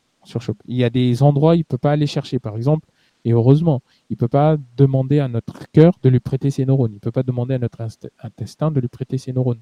il 0.67 0.77
y 0.77 0.85
a 0.85 0.91
des 0.91 1.23
endroits 1.23 1.53
où 1.53 1.55
il 1.55 1.59
ne 1.59 1.65
peut 1.65 1.79
pas 1.79 1.93
aller 1.93 2.07
chercher, 2.07 2.39
par 2.39 2.57
exemple, 2.57 2.89
et 3.25 3.33
heureusement, 3.33 3.83
il 4.09 4.13
ne 4.15 4.19
peut 4.19 4.29
pas 4.29 4.57
demander 4.77 5.19
à 5.19 5.29
notre 5.29 5.71
cœur 5.73 5.95
de 6.03 6.09
lui 6.09 6.21
prêter 6.21 6.51
ses 6.51 6.65
neurones. 6.65 6.93
Il 6.93 6.97
ne 6.97 7.01
peut 7.01 7.11
pas 7.11 7.25
demander 7.25 7.55
à 7.55 7.59
notre 7.59 7.85
intestin 8.23 8.71
de 8.71 8.81
lui 8.81 8.89
prêter 8.89 9.19
ses 9.19 9.33
neurones. 9.33 9.61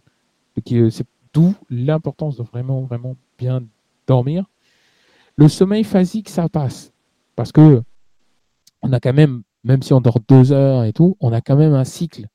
C'est 0.57 1.07
d'où 1.33 1.55
l'importance 1.71 2.37
de 2.37 2.43
vraiment, 2.43 2.83
vraiment 2.83 3.17
bien 3.39 3.63
dormir. 4.07 4.45
Le 5.37 5.49
sommeil 5.49 5.83
phasique, 5.83 6.29
ça 6.29 6.49
passe. 6.49 6.93
Parce 7.37 7.53
que 7.53 7.83
on 8.83 8.93
a 8.93 9.01
quand 9.01 9.15
même, 9.15 9.43
même 9.65 9.83
si 9.83 9.93
on 9.95 10.01
dort 10.01 10.21
deux 10.29 10.53
heures 10.53 10.85
et 10.85 10.93
tout, 10.93 11.17
on 11.21 11.33
a 11.33 11.41
quand 11.41 11.57
même 11.57 11.73
un 11.73 11.85
cycle. 11.85 12.29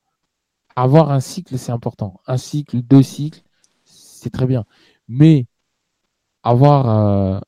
Avoir 0.75 1.11
un 1.11 1.19
cycle, 1.19 1.57
c'est 1.57 1.71
important. 1.71 2.19
Un 2.25 2.37
cycle, 2.37 2.81
deux 2.81 3.03
cycles, 3.03 3.43
c'est 3.85 4.31
très 4.31 4.47
bien. 4.47 4.65
Mais 5.07 5.45
avoir 6.41 6.89
euh, 6.89 7.39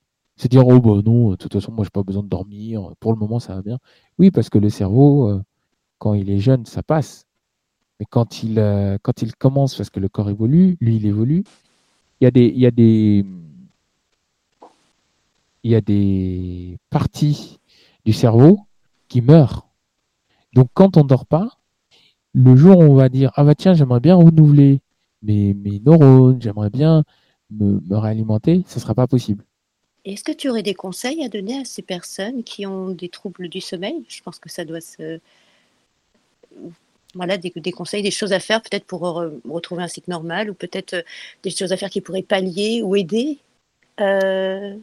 c'est 0.42 0.48
dire, 0.48 0.68
oh 0.68 0.80
bah 0.80 1.03
non, 1.06 1.30
de 1.30 1.36
toute 1.36 1.53
façon, 1.53 1.72
moi, 1.72 1.84
j'ai 1.86 1.92
pas 1.92 2.02
besoin 2.02 2.24
de 2.24 2.28
dormir. 2.28 2.94
Pour 3.00 3.14
le 3.14 3.20
moment, 3.20 3.40
ça 3.40 3.53
va 3.53 3.61
bien. 3.61 3.78
Oui, 4.18 4.32
parce 4.32 4.50
que 4.50 4.58
le 4.58 4.70
cerveau, 4.70 5.30
euh, 5.30 5.44
quand 6.00 6.16
il 6.16 6.32
est 6.32 6.40
jeune, 6.40 6.66
ça 6.66 6.82
passe. 6.82 7.28
Mais 8.00 8.08
quand 8.10 8.42
il, 8.42 8.58
euh, 8.58 8.98
quand 9.03 9.22
il 9.22 9.36
commence, 9.36 9.76
parce 9.76 9.92
que 9.92 10.00
le 10.00 10.10
corps 10.10 10.32
évolue, 10.32 10.78
lui, 10.82 10.95
il 10.95 11.06
évolue, 11.06 11.44
il 12.20 12.24
y 12.24 12.28
a 12.28 12.32
des, 12.32 12.48
il 12.48 12.60
y 12.60 12.66
a 12.66 12.72
des, 12.72 13.24
il 15.64 15.72
y 15.72 15.76
a 15.76 15.82
des 15.82 16.80
parties 16.90 17.60
du 18.03 18.11
cerveau 18.11 18.61
qui 19.10 19.22
meurent. 19.22 19.68
Donc, 20.53 20.70
quand 20.74 20.98
on 20.98 21.03
dort 21.03 21.28
pas, 21.28 21.60
le 22.34 22.56
jour 22.56 22.80
où 22.80 22.84
on 22.84 22.95
va 22.95 23.10
dire, 23.10 23.32
ah 23.36 23.44
bah 23.44 23.53
tiens, 23.53 23.76
j'aimerais 23.76 24.00
bien 24.00 24.16
renouveler 24.16 24.82
mes, 25.22 25.53
mes 25.53 25.80
neurones, 25.82 26.42
j'aimerais 26.42 26.72
bien 26.72 27.03
me, 27.52 27.80
me 27.82 27.98
réalimenter, 27.98 28.64
ce 28.66 28.80
sera 28.80 28.95
pas 28.95 29.06
possible. 29.06 29.45
Est-ce 30.04 30.24
que 30.24 30.32
tu 30.32 30.50
aurais 30.50 30.64
des 30.64 30.74
conseils 30.74 31.24
à 31.24 31.30
donner 31.30 31.60
à 31.62 31.66
ces 31.66 31.84
personnes 31.84 32.44
qui 32.44 32.66
ont 32.66 32.90
des 32.90 33.10
troubles 33.10 33.50
du 33.50 33.62
sommeil? 33.62 34.04
Je 34.08 34.22
pense 34.24 34.40
que 34.40 34.50
ça 34.50 34.66
doit 34.66 34.82
se. 34.82 35.20
Voilà, 37.14 37.38
des, 37.38 37.52
conseils, 37.72 38.04
des 38.04 38.12
choses 38.12 38.32
à 38.32 38.40
faire 38.40 38.62
peut-être 38.62 38.86
pour 38.86 39.02
retrouver 39.02 39.84
un 39.84 39.88
cycle 39.88 40.10
normal 40.10 40.50
ou 40.50 40.54
peut-être 40.54 40.94
euh, 40.94 41.02
des 41.44 41.50
choses 41.50 41.74
à 41.74 41.78
faire 41.78 41.90
qui 41.90 42.00
pourraient 42.00 42.24
pallier 42.24 42.82
ou 42.82 42.96
aider? 42.96 43.38
Euh. 44.00 44.78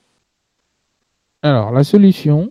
Alors, 1.42 1.72
la 1.72 1.84
solution, 1.84 2.50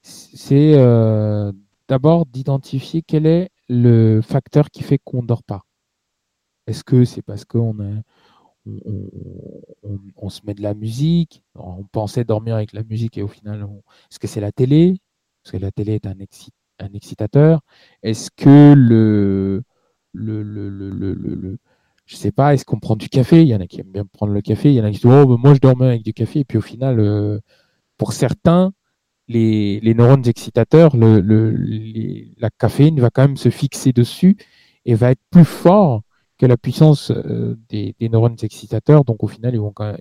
c'est 0.00 0.72
euh, 0.74 1.52
d'abord 1.88 2.26
d'identifier 2.26 3.02
quel 3.06 3.26
est 3.26 3.50
le 3.68 4.20
facteur 4.22 4.70
qui 4.70 4.82
fait 4.82 4.98
qu'on 4.98 5.22
ne 5.22 5.26
dort 5.26 5.42
pas. 5.42 5.62
Est-ce 6.66 6.84
que 6.84 7.04
c'est 7.04 7.22
parce 7.22 7.44
qu'on 7.44 7.78
a 7.80 8.00
on, 10.16 10.28
se 10.28 10.40
met 10.44 10.54
de 10.54 10.62
la 10.62 10.74
musique, 10.74 11.42
on 11.54 11.84
pensait 11.84 12.24
dormir 12.24 12.54
avec 12.54 12.72
la 12.72 12.84
musique 12.84 13.18
et 13.18 13.22
au 13.22 13.28
final, 13.28 13.66
est-ce 14.10 14.18
que 14.18 14.26
c'est 14.26 14.40
la 14.40 14.52
télé? 14.52 15.00
Est-ce 15.44 15.52
que 15.52 15.56
la 15.56 15.72
télé 15.72 15.94
est 15.94 16.06
un, 16.06 16.14
excitateur. 16.94 17.60
Est-ce 18.02 18.30
que 18.30 18.74
le, 18.74 19.62
le, 20.12 20.42
le, 20.42 20.68
le, 20.70 21.58
je 22.06 22.16
sais 22.16 22.32
pas, 22.32 22.54
est-ce 22.54 22.64
qu'on 22.64 22.80
prend 22.80 22.96
du 22.96 23.08
café? 23.08 23.42
Il 23.42 23.48
y 23.48 23.54
en 23.54 23.60
a 23.60 23.66
qui 23.66 23.80
aiment 23.80 23.92
bien 23.92 24.04
prendre 24.06 24.32
le 24.32 24.40
café, 24.42 24.70
il 24.70 24.74
y 24.74 24.80
en 24.80 24.84
a 24.84 24.90
qui 24.90 24.96
disent 24.96 25.06
oh, 25.06 25.36
moi 25.38 25.54
je 25.54 25.60
dormais 25.60 25.86
avec 25.86 26.02
du 26.02 26.12
café. 26.12 26.40
Et 26.40 26.44
puis 26.44 26.58
au 26.58 26.62
final, 26.62 27.00
euh, 27.00 27.40
pour 27.98 28.12
certains, 28.12 28.72
les, 29.28 29.80
les, 29.80 29.94
neurones 29.94 30.26
excitateurs, 30.26 30.96
la 30.96 32.50
caféine 32.50 33.00
va 33.00 33.10
quand 33.10 33.22
même 33.22 33.36
se 33.36 33.50
fixer 33.50 33.92
dessus 33.92 34.36
et 34.84 34.94
va 34.94 35.12
être 35.12 35.22
plus 35.30 35.44
fort 35.44 36.02
la 36.46 36.56
puissance 36.56 37.10
euh, 37.10 37.56
des, 37.68 37.94
neurones 38.00 38.36
excitateurs, 38.42 39.04
donc 39.04 39.22
au 39.22 39.28
final, 39.28 39.54
ils 39.54 39.60
vont 39.60 39.72
quand 39.72 39.94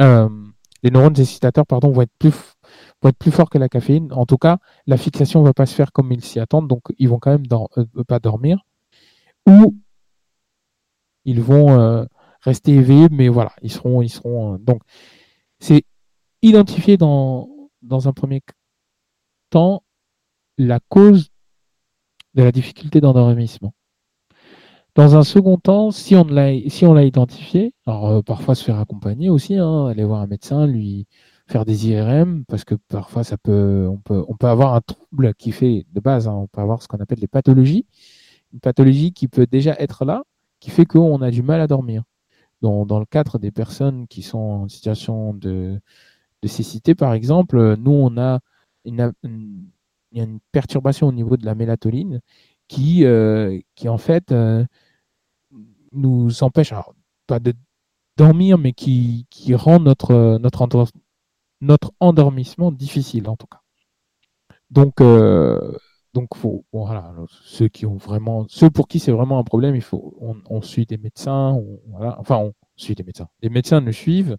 euh, 0.00 0.28
les 0.82 0.90
neurones 0.90 1.18
excitateurs 1.18 1.66
pardon, 1.66 1.90
vont, 1.92 2.02
être 2.02 2.12
plus, 2.18 2.32
vont 3.02 3.08
être 3.10 3.18
plus 3.18 3.30
forts 3.30 3.50
que 3.50 3.58
la 3.58 3.68
caféine. 3.68 4.12
En 4.12 4.26
tout 4.26 4.38
cas, 4.38 4.58
la 4.86 4.96
fixation 4.96 5.40
ne 5.40 5.46
va 5.46 5.54
pas 5.54 5.66
se 5.66 5.74
faire 5.74 5.92
comme 5.92 6.12
ils 6.12 6.24
s'y 6.24 6.40
attendent, 6.40 6.68
donc 6.68 6.82
ils 6.98 7.08
vont 7.08 7.18
quand 7.18 7.30
même 7.30 7.46
euh, 7.78 8.04
pas 8.04 8.18
dormir. 8.18 8.64
Ou 9.46 9.76
ils 11.24 11.40
vont 11.40 12.06
rester 12.42 12.72
éveillés, 12.72 13.08
mais 13.10 13.28
voilà, 13.28 13.52
ils 13.62 13.72
seront. 13.72 14.02
Ils 14.02 14.08
seront 14.08 14.58
donc, 14.58 14.82
c'est 15.60 15.84
identifier 16.42 16.96
dans, 16.96 17.48
dans 17.82 18.08
un 18.08 18.12
premier 18.12 18.40
temps, 19.50 19.82
la 20.58 20.80
cause 20.88 21.30
de 22.34 22.42
la 22.42 22.52
difficulté 22.52 23.00
d'endormissement. 23.00 23.74
Dans 24.94 25.16
un 25.16 25.24
second 25.24 25.56
temps, 25.56 25.90
si 25.90 26.14
on 26.16 26.24
l'a 26.24 26.52
identifié, 26.52 27.72
alors 27.86 28.08
euh, 28.08 28.22
parfois 28.22 28.54
se 28.54 28.62
faire 28.62 28.78
accompagner 28.78 29.30
aussi, 29.30 29.56
hein, 29.56 29.86
aller 29.86 30.04
voir 30.04 30.20
un 30.20 30.26
médecin, 30.26 30.66
lui 30.66 31.06
faire 31.46 31.64
des 31.64 31.88
IRM, 31.88 32.44
parce 32.46 32.64
que 32.64 32.74
parfois 32.74 33.24
ça 33.24 33.38
peut 33.38 33.88
on 33.90 33.96
peut 33.96 34.22
on 34.28 34.36
peut 34.36 34.48
avoir 34.48 34.74
un 34.74 34.82
trouble 34.82 35.34
qui 35.34 35.52
fait 35.52 35.86
de 35.92 36.00
base, 36.00 36.28
hein, 36.28 36.34
on 36.34 36.46
peut 36.46 36.60
avoir 36.60 36.82
ce 36.82 36.88
qu'on 36.88 36.98
appelle 36.98 37.20
les 37.20 37.26
pathologies, 37.26 37.86
une 38.52 38.60
pathologie 38.60 39.12
qui 39.12 39.28
peut 39.28 39.46
déjà 39.46 39.74
être 39.78 40.04
là, 40.04 40.24
qui 40.60 40.70
fait 40.70 40.84
qu'on 40.84 41.22
a 41.22 41.30
du 41.30 41.42
mal 41.42 41.60
à 41.60 41.66
dormir. 41.66 42.04
Dans, 42.60 42.84
le 43.00 43.06
cadre 43.06 43.38
des 43.40 43.50
personnes 43.50 44.06
qui 44.06 44.22
sont 44.22 44.38
en 44.38 44.68
situation 44.68 45.34
de, 45.34 45.80
cécité, 46.44 46.94
par 46.94 47.12
exemple, 47.14 47.76
nous 47.76 47.90
on 47.90 48.16
a 48.18 48.40
une 48.84 50.38
perturbation 50.52 51.08
au 51.08 51.12
niveau 51.12 51.36
de 51.36 51.44
la 51.44 51.56
mélatonine 51.56 52.20
qui, 52.72 53.04
euh, 53.04 53.60
qui 53.74 53.88
en 53.88 53.98
fait, 53.98 54.32
euh, 54.32 54.64
nous 55.92 56.42
empêche, 56.42 56.72
pas 57.26 57.40
de 57.40 57.54
dormir, 58.16 58.58
mais 58.58 58.72
qui, 58.72 59.26
qui 59.30 59.54
rend 59.54 59.80
notre, 59.80 60.38
notre, 60.38 60.66
notre 61.60 61.92
endormissement 62.00 62.72
difficile, 62.72 63.28
en 63.28 63.36
tout 63.36 63.46
cas. 63.46 63.60
Donc, 64.70 65.00
euh, 65.00 65.76
donc 66.14 66.36
faut, 66.36 66.64
voilà, 66.72 67.12
ceux 67.44 67.68
qui 67.68 67.86
ont 67.86 67.96
vraiment, 67.96 68.46
ceux 68.48 68.70
pour 68.70 68.88
qui 68.88 68.98
c'est 68.98 69.12
vraiment 69.12 69.38
un 69.38 69.44
problème, 69.44 69.74
il 69.74 69.82
faut, 69.82 70.14
on, 70.48 70.62
suit 70.62 70.86
des 70.86 70.98
médecins, 70.98 71.58
enfin, 72.18 72.36
on 72.36 72.52
suit 72.76 72.94
des 72.94 73.02
médecins. 73.02 73.28
Les 73.42 73.48
médecins 73.48 73.80
nous 73.80 73.92
suivent, 73.92 74.36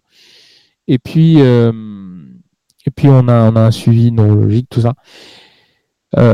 et 0.86 0.98
puis, 0.98 1.38
et 1.38 2.90
puis 2.94 3.08
on 3.08 3.28
a, 3.28 3.50
on 3.50 3.56
a 3.56 3.60
un 3.60 3.70
suivi 3.70 4.12
neurologique, 4.12 4.68
tout 4.68 4.82
ça. 4.82 4.94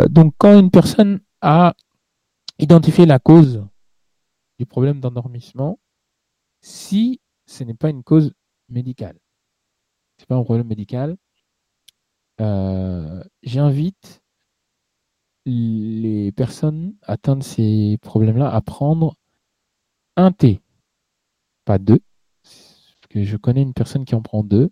donc, 0.09 0.35
quand 0.39 0.59
une 0.59 0.71
personne 0.71 1.21
a 1.41 1.75
identifier 2.61 3.07
la 3.07 3.19
cause 3.19 3.65
du 4.61 4.67
problème 4.67 5.01
d'endormissement 5.01 5.79
si 6.61 7.19
ce 7.47 7.65
n'est 7.65 7.75
pas 7.83 7.89
une 7.89 8.03
cause 8.03 8.35
médicale. 8.69 9.19
Ce 10.19 10.23
n'est 10.23 10.27
pas 10.27 10.35
un 10.37 10.45
problème 10.45 10.67
médical. 10.67 11.17
Euh, 12.43 13.25
j'invite 13.43 14.21
les 15.47 16.31
personnes 16.33 16.95
atteintes 17.01 17.39
de 17.39 17.45
ces 17.45 17.99
problèmes-là 18.03 18.55
à 18.55 18.61
prendre 18.61 19.17
un 20.17 20.31
thé, 20.31 20.61
pas 21.65 21.79
deux. 21.79 22.01
Que 23.09 23.25
je 23.25 23.39
connais 23.39 23.63
une 23.63 23.73
personne 23.73 24.05
qui 24.05 24.15
en 24.15 24.21
prend 24.21 24.45
deux. 24.45 24.69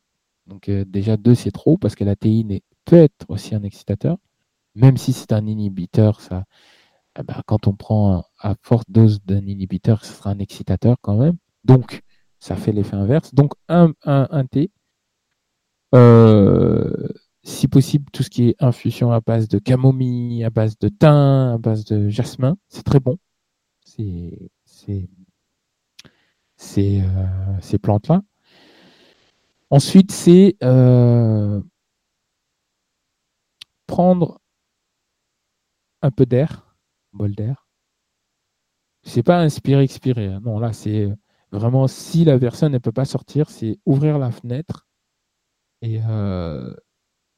Donc 0.47 0.69
euh, 0.69 0.85
déjà 0.85 1.17
deux 1.17 1.35
c'est 1.35 1.51
trop 1.51 1.79
parce 1.79 1.95
que 1.95 2.05
la 2.05 2.15
théine 2.15 2.61
peut 2.85 2.97
être 2.97 3.25
aussi 3.29 3.55
un 3.55 3.63
excitateur. 3.63 4.19
Même 4.75 4.99
si 4.99 5.15
c'est 5.15 5.33
un 5.33 5.47
inhibiteur, 5.47 6.21
ça, 6.21 6.45
eh 7.19 7.23
ben, 7.25 7.43
quand 7.47 7.67
on 7.67 7.75
prend 7.75 8.25
à 8.39 8.55
forte 8.63 8.89
dose 8.91 9.21
d'un 9.25 9.45
inhibiteur, 9.47 10.05
ce 10.05 10.13
sera 10.13 10.31
un 10.31 10.39
excitateur 10.39 10.97
quand 11.03 11.17
même. 11.17 11.37
Donc, 11.65 12.03
ça 12.39 12.57
fait 12.57 12.73
l'effet 12.73 12.97
inverse. 12.97 13.35
Donc, 13.35 13.55
un, 13.69 13.93
thé. 14.51 14.71
Euh, 15.95 17.09
si 17.43 17.67
possible, 17.67 18.05
tout 18.13 18.23
ce 18.23 18.31
qui 18.31 18.51
est 18.51 18.57
infusion 18.61 19.11
à 19.11 19.21
base 19.21 19.49
de 19.49 19.59
camomille, 19.59 20.45
à 20.45 20.51
base 20.51 20.79
de 20.79 20.89
thym, 20.89 21.55
à 21.55 21.59
base 21.59 21.85
de 21.85 22.09
jasmin, 22.09 22.57
c'est 22.69 22.85
très 22.85 23.01
bon. 23.01 23.19
Euh, 23.99 24.31
ces 27.61 27.79
plantes-là. 27.83 28.23
Ensuite, 29.71 30.13
c'est 30.13 30.57
euh, 30.63 31.61
prendre 33.87 34.41
un 36.03 36.11
peu 36.11 36.27
d'air 36.27 36.68
bol 37.19 37.35
d'air. 37.35 37.69
C'est 39.03 39.23
pas 39.23 39.41
inspirer, 39.41 39.83
expirer. 39.85 40.27
Hein. 40.27 40.41
Non, 40.45 40.59
là, 40.59 40.73
c'est 40.73 41.07
euh, 41.07 41.15
vraiment 41.53 41.87
si 41.89 42.25
la 42.25 42.39
personne 42.39 42.73
ne 42.73 42.79
peut 42.79 42.93
pas 42.93 43.05
sortir, 43.05 43.51
c'est 43.51 43.79
ouvrir 43.87 44.19
la 44.19 44.31
fenêtre 44.31 44.87
et 45.83 46.01
euh, 46.07 46.75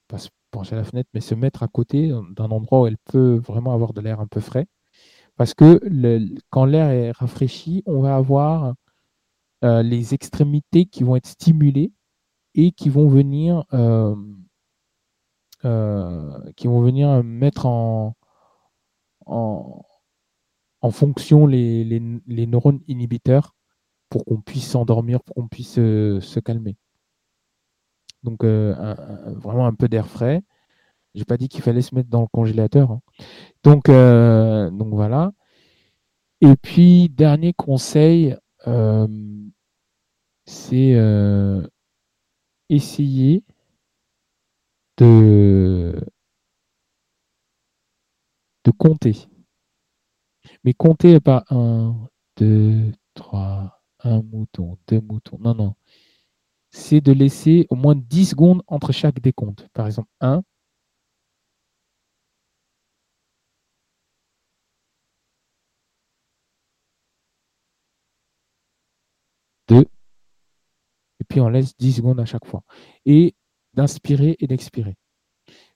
pas 0.09 0.18
se 0.18 0.28
pencher 0.50 0.75
à 0.75 0.78
la 0.78 0.84
fenêtre, 0.84 1.09
mais 1.15 1.20
se 1.20 1.34
mettre 1.34 1.62
à 1.62 1.68
côté 1.68 2.12
d'un 2.33 2.50
endroit 2.50 2.83
où 2.83 2.86
elle 2.86 2.99
peut 2.99 3.36
vraiment 3.36 3.75
avoir 3.75 3.92
de 3.92 4.00
l'air 4.00 4.20
un 4.20 4.26
peu 4.26 4.41
frais. 4.41 4.67
Parce 5.36 5.55
que 5.55 5.81
quand 6.50 6.65
l'air 6.67 6.91
est 6.91 7.12
rafraîchi, 7.12 7.83
on 7.86 8.00
va 8.02 8.17
avoir 8.17 8.75
euh, 9.65 9.83
les 9.83 10.15
extrémités 10.15 10.86
qui 10.86 11.05
vont 11.05 11.17
être 11.17 11.26
stimulées 11.28 11.92
et 12.55 12.73
qui 12.73 12.89
vont 12.91 13.09
venir, 13.09 13.65
qui 16.57 16.67
vont 16.67 16.81
venir 16.83 17.23
mettre 17.23 17.67
en, 17.67 18.17
en, 19.31 20.91
fonction 20.91 21.47
les, 21.47 22.00
neurones 22.47 22.81
inhibiteurs 22.89 23.55
pour 24.09 24.25
qu'on 24.25 24.41
puisse 24.41 24.68
s'endormir, 24.68 25.23
pour 25.23 25.36
qu'on 25.36 25.49
puisse 25.49 25.78
euh, 25.78 26.20
se 26.20 26.41
calmer. 26.41 26.76
Donc 28.23 28.44
euh, 28.44 28.94
vraiment 29.36 29.67
un 29.67 29.75
peu 29.75 29.89
d'air 29.89 30.09
frais. 30.09 30.42
J'ai 31.15 31.25
pas 31.25 31.36
dit 31.36 31.49
qu'il 31.49 31.62
fallait 31.62 31.83
se 31.83 31.94
mettre 31.94 32.09
dans 32.10 32.20
le 32.23 32.26
congélateur. 32.28 32.91
Hein. 32.92 33.00
Donc, 33.65 33.89
euh, 33.89 34.70
donc 34.70 34.94
voilà. 34.94 35.33
Et 36.41 36.55
puis 36.57 37.09
dernier 37.09 37.52
conseil, 37.52 38.36
c'est 40.47 40.97
essayer 42.68 43.44
de 44.97 45.94
de 48.65 48.71
compter. 48.71 49.17
Mais 50.65 50.75
compter 50.75 51.21
pas 51.21 51.45
un, 51.51 52.09
deux, 52.37 52.93
trois, 53.15 53.83
un 54.01 54.23
mouton, 54.23 54.79
deux 54.89 55.01
moutons. 55.01 55.39
Non, 55.41 55.55
non. 55.55 55.75
C'est 56.73 57.01
de 57.01 57.13
laisser 57.13 57.67
au 57.71 57.77
moins 57.77 57.95
10 57.97 58.27
secondes 58.31 58.63
entre 58.67 58.93
chaque 58.93 59.21
décompte. 59.21 59.69
Par 59.73 59.87
exemple, 59.87 60.09
1, 60.21 60.43
deux, 69.69 69.87
et 71.21 71.25
puis 71.25 71.41
on 71.41 71.49
laisse 71.49 71.77
10 71.77 71.95
secondes 71.95 72.21
à 72.21 72.25
chaque 72.25 72.47
fois. 72.47 72.63
Et 73.07 73.35
d'inspirer 73.75 74.37
et 74.41 74.47
d'expirer. 74.47 74.97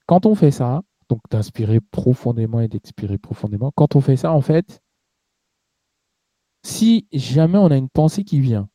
Quand 0.07 0.25
on 0.25 0.35
fait 0.35 0.51
ça, 0.51 0.81
donc 1.09 1.21
d'inspirer 1.29 1.79
profondément 1.79 2.61
et 2.61 2.67
d'expirer 2.67 3.17
profondément. 3.17 3.71
Quand 3.75 3.95
on 3.95 4.01
fait 4.01 4.17
ça, 4.17 4.31
en 4.31 4.41
fait, 4.41 4.81
si 6.63 7.07
jamais 7.11 7.57
on 7.57 7.71
a 7.71 7.77
une 7.77 7.89
pensée 7.89 8.23
qui 8.23 8.39
vient, 8.39 8.69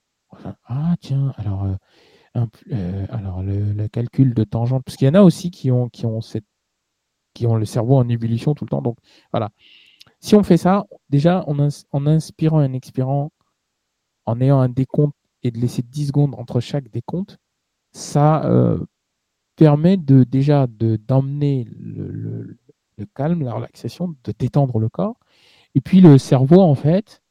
ah 0.65 0.95
tiens, 1.01 1.33
alors, 1.37 1.65
euh, 1.65 2.47
euh, 2.73 3.43
le, 3.43 3.89
calcul 3.89 4.35
de 4.35 4.45
tangente, 4.45 4.85
parce 4.85 4.97
qu'il 4.97 5.07
y 5.07 5.11
en 5.11 5.15
a 5.15 5.23
aussi 5.23 5.51
qui 5.51 5.71
ont, 5.71 5.89
qui 5.89 6.05
qui 7.35 7.47
ont 7.47 7.57
le 7.57 7.65
cerveau 7.65 7.97
en 7.97 8.09
ébullition 8.09 8.55
tout 8.55 8.65
le 8.65 8.71
temps. 8.71 8.83
Donc 8.83 8.97
voilà. 9.33 9.51
Si 10.21 10.35
on 10.35 10.43
fait 10.43 10.57
ça, 10.57 10.87
déjà 11.09 11.45
en, 11.49 11.69
en 11.93 12.07
inspirant 12.07 12.63
et 12.63 12.67
en 12.67 12.73
expirant, 12.73 13.33
en 14.27 14.41
ayant 14.41 14.61
un 14.61 14.69
décompte 14.69 15.17
et 15.43 15.51
de 15.51 15.59
laisser 15.59 15.83
10 15.83 16.09
secondes 16.09 16.35
entre 16.37 16.61
chaque 16.61 16.89
décompte, 16.91 17.39
ça 17.93 18.45
euh, 18.45 18.79
permet 19.61 19.99
de 19.99 20.25
déjà 20.25 20.67
de 20.67 20.97
d'emmener 20.97 21.69
le, 21.79 22.57
calme, 23.15 23.43
la 23.43 23.53
relaxation, 23.53 24.17
de 24.25 24.33
détendre 24.33 24.79
le 24.79 24.89
corps. 24.89 25.21
Et 25.75 25.83
puis 25.83 26.01
le 26.01 26.17
cerveau, 26.17 26.61
en 26.63 26.75
fait, 26.75 27.23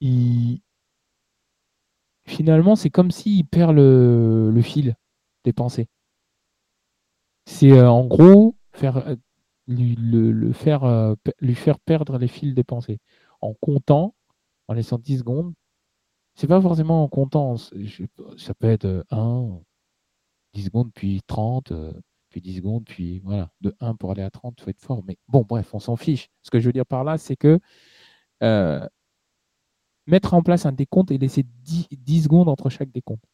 il, 0.00 0.60
finalement, 2.26 2.74
c'est 2.74 2.90
comme 2.90 3.12
s'il 3.12 3.46
perd 3.46 3.76
le, 3.76 4.50
le, 4.50 4.60
fil 4.60 4.96
des 5.44 5.52
pensées. 5.52 5.86
C'est 7.46 7.70
euh, 7.70 7.88
en 7.88 8.04
gros 8.06 8.56
faire, 8.72 8.96
euh, 8.96 9.14
lui, 9.68 9.94
le, 9.94 10.52
faire, 10.52 10.82
euh, 10.82 11.14
lui 11.40 11.54
faire 11.54 11.78
perdre 11.78 12.18
les 12.18 12.28
fils 12.28 12.54
des 12.54 12.64
pensées. 12.64 12.98
En 13.40 13.54
comptant, 13.54 14.16
en 14.66 14.74
laissant 14.74 14.98
10 14.98 15.18
secondes, 15.18 15.54
c'est 16.34 16.48
pas 16.48 16.60
forcément 16.60 17.04
en 17.04 17.08
comptant, 17.08 17.56
ça 17.56 18.54
peut 18.58 18.68
être 18.68 19.04
1, 19.10 19.60
10 20.54 20.64
secondes, 20.64 20.90
puis 20.94 21.20
30, 21.26 21.72
euh, 21.72 21.92
puis 22.30 22.40
10 22.40 22.56
secondes, 22.56 22.84
puis 22.84 23.20
voilà, 23.20 23.50
de 23.60 23.74
1 23.80 23.94
pour 23.96 24.12
aller 24.12 24.22
à 24.22 24.30
30, 24.30 24.54
il 24.58 24.62
faut 24.62 24.70
être 24.70 24.80
fort. 24.80 25.02
Mais 25.06 25.16
bon, 25.28 25.44
bref, 25.48 25.74
on 25.74 25.80
s'en 25.80 25.96
fiche. 25.96 26.28
Ce 26.42 26.50
que 26.50 26.60
je 26.60 26.66
veux 26.66 26.72
dire 26.72 26.86
par 26.86 27.04
là, 27.04 27.18
c'est 27.18 27.36
que 27.36 27.58
euh, 28.42 28.86
mettre 30.06 30.34
en 30.34 30.42
place 30.42 30.66
un 30.66 30.72
décompte 30.72 31.10
et 31.10 31.18
laisser 31.18 31.44
10, 31.64 32.22
secondes 32.22 32.48
entre 32.48 32.68
chaque 32.70 32.90
décompte. 32.90 33.24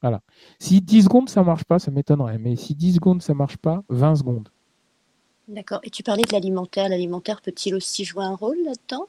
Voilà. 0.00 0.20
Si 0.60 0.80
10 0.80 1.04
secondes, 1.04 1.28
ça 1.28 1.40
ne 1.40 1.46
marche 1.46 1.64
pas, 1.64 1.78
ça 1.78 1.90
m'étonnerait. 1.90 2.38
Mais 2.38 2.56
si 2.56 2.74
10 2.74 2.94
secondes, 2.94 3.22
ça 3.22 3.32
ne 3.32 3.38
marche 3.38 3.56
pas, 3.56 3.82
20 3.88 4.16
secondes. 4.16 4.48
D'accord. 5.48 5.80
Et 5.82 5.90
tu 5.90 6.02
parlais 6.02 6.22
de 6.22 6.32
l'alimentaire. 6.32 6.88
L'alimentaire 6.88 7.40
peut-il 7.40 7.74
aussi 7.74 8.04
jouer 8.04 8.24
un 8.24 8.34
rôle 8.34 8.58
là-dedans? 8.64 9.06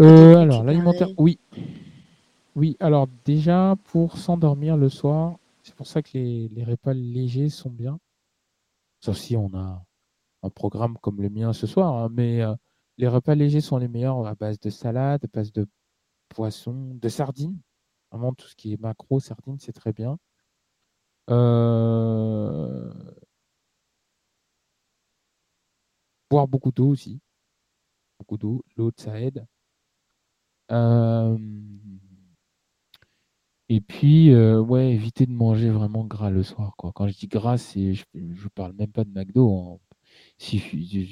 Euh, 0.00 0.36
Alors, 0.36 0.64
l'alimentaire, 0.64 1.08
oui. 1.18 1.38
Oui, 2.56 2.76
alors 2.80 3.08
déjà, 3.24 3.76
pour 3.84 4.16
s'endormir 4.18 4.76
le 4.76 4.88
soir, 4.88 5.38
c'est 5.62 5.74
pour 5.74 5.86
ça 5.86 6.02
que 6.02 6.10
les, 6.14 6.64
repas 6.64 6.92
légers 6.94 7.48
sont 7.48 7.70
bien. 7.70 7.98
Sauf 9.00 9.16
si 9.18 9.36
on 9.36 9.52
a 9.54 9.84
un 10.42 10.50
programme 10.50 10.96
comme 10.98 11.20
le 11.22 11.30
mien 11.30 11.52
ce 11.52 11.66
soir, 11.66 11.94
hein, 11.94 12.08
mais 12.12 12.42
les 12.98 13.08
repas 13.08 13.34
légers 13.34 13.60
sont 13.60 13.78
les 13.78 13.88
meilleurs 13.88 14.26
à 14.26 14.34
base 14.34 14.60
de 14.60 14.70
salade, 14.70 15.24
à 15.24 15.28
base 15.28 15.52
de 15.52 15.66
poisson, 16.28 16.94
de 17.00 17.08
sardines. 17.08 17.60
Vraiment, 18.12 18.34
tout 18.34 18.48
ce 18.48 18.56
qui 18.56 18.72
est 18.74 18.80
macro, 18.80 19.20
sardines, 19.20 19.58
c'est 19.60 19.72
très 19.72 19.92
bien. 19.92 20.18
Euh, 21.30 22.92
boire 26.30 26.46
beaucoup 26.48 26.72
d'eau 26.72 26.88
aussi. 26.88 27.20
Beaucoup 28.18 28.36
d'eau. 28.38 28.64
L'eau, 28.76 28.90
ça 28.96 29.20
aide. 29.20 29.46
Euh, 30.70 31.36
et 33.70 33.80
puis, 33.80 34.30
euh, 34.30 34.60
ouais, 34.60 34.92
éviter 34.92 35.24
de 35.26 35.32
manger 35.32 35.70
vraiment 35.70 36.04
gras 36.04 36.30
le 36.30 36.42
soir. 36.42 36.74
Quoi. 36.76 36.92
Quand 36.94 37.08
je 37.08 37.16
dis 37.16 37.28
gras, 37.28 37.56
c'est, 37.56 37.94
je, 37.94 38.04
ne 38.14 38.48
parle 38.54 38.74
même 38.74 38.92
pas 38.92 39.04
de 39.04 39.10
McDo. 39.10 39.80
Il, 40.52 40.60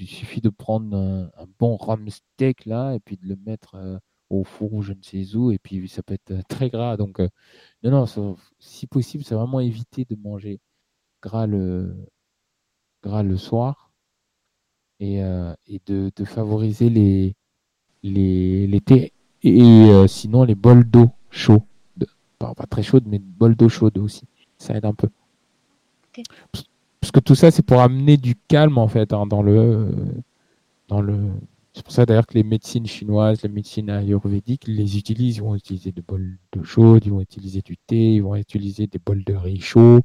suffit, 0.07 0.41
de 0.41 0.51
prendre 0.51 0.97
un, 0.97 1.47
bon 1.59 1.77
rhum 1.77 2.09
steak 2.11 2.67
là 2.67 2.95
et 2.95 3.01
puis 3.01 3.17
de 3.17 3.27
le 3.27 3.37
mettre 3.37 4.01
au 4.31 4.45
four 4.45 4.73
ou 4.75 4.83
je 4.83 4.93
ne 4.93 5.03
sais 5.03 5.35
où, 5.37 5.51
et 5.51 5.59
puis 5.59 5.89
ça 5.89 6.03
peut 6.03 6.15
être 6.15 6.35
très 6.49 6.71
gras. 6.71 6.97
Donc, 6.97 7.21
non, 7.83 7.91
non, 7.91 8.37
si 8.59 8.87
possible, 8.87 9.25
c'est 9.25 9.35
vraiment 9.35 9.61
éviter 9.61 10.05
de 10.05 10.17
manger 10.17 10.61
gras 11.23 11.47
le, 11.47 11.97
gras 13.03 13.23
le 13.23 13.37
soir 13.37 13.93
et, 15.01 15.19
et 15.67 15.81
de, 15.87 16.13
favoriser 16.25 16.91
les, 16.91 17.35
les, 18.03 18.67
les 18.67 18.81
thés 18.81 19.13
et 19.43 20.07
sinon 20.07 20.45
les 20.45 20.55
bols 20.55 20.85
d'eau 20.85 21.11
chauds. 21.31 21.67
Pas, 22.43 22.55
pas, 22.55 22.67
très 22.67 22.83
chaudes, 22.83 23.05
mais 23.07 23.21
bols 23.21 23.55
d'eau 23.55 23.69
chaude 23.69 23.99
aussi. 23.99 24.25
Ça 24.59 24.75
aide 24.75 24.85
un 24.85 24.95
peu. 24.95 25.09
Parce 27.01 27.12
que 27.12 27.21
tout 27.21 27.37
ça, 27.37 27.51
c'est 27.53 27.62
pour 27.62 27.81
amener 27.81 28.17
du 28.17 28.35
calme 28.35 28.79
en 28.79 28.89
fait 28.89 29.12
hein, 29.12 29.27
dans 29.27 29.43
le, 29.43 29.95
dans 30.89 31.01
le, 31.01 31.31
c'est 31.73 31.85
pour 31.85 31.93
ça 31.93 32.05
d'ailleurs 32.05 32.27
que 32.27 32.35
les 32.35 32.43
médecines 32.43 32.87
chinoises, 32.87 33.43
les 33.43 33.49
médecines 33.49 33.89
ayurvédiques, 33.89 34.65
ils 34.67 34.77
les 34.77 34.99
utilisent. 34.99 35.37
Ils 35.37 35.43
vont 35.43 35.55
utiliser 35.55 35.93
des 35.93 36.03
bols 36.03 36.37
d'eau 36.53 36.65
chaude, 36.65 37.07
ils 37.07 37.12
vont 37.12 37.21
utiliser 37.21 37.62
du 37.62 37.77
thé, 37.77 38.15
ils 38.17 38.23
vont 38.23 38.35
utiliser 38.35 38.87
des 38.89 38.99
bols 38.99 39.25
de 39.25 39.35
riz 39.35 39.61
chaud. 39.61 40.01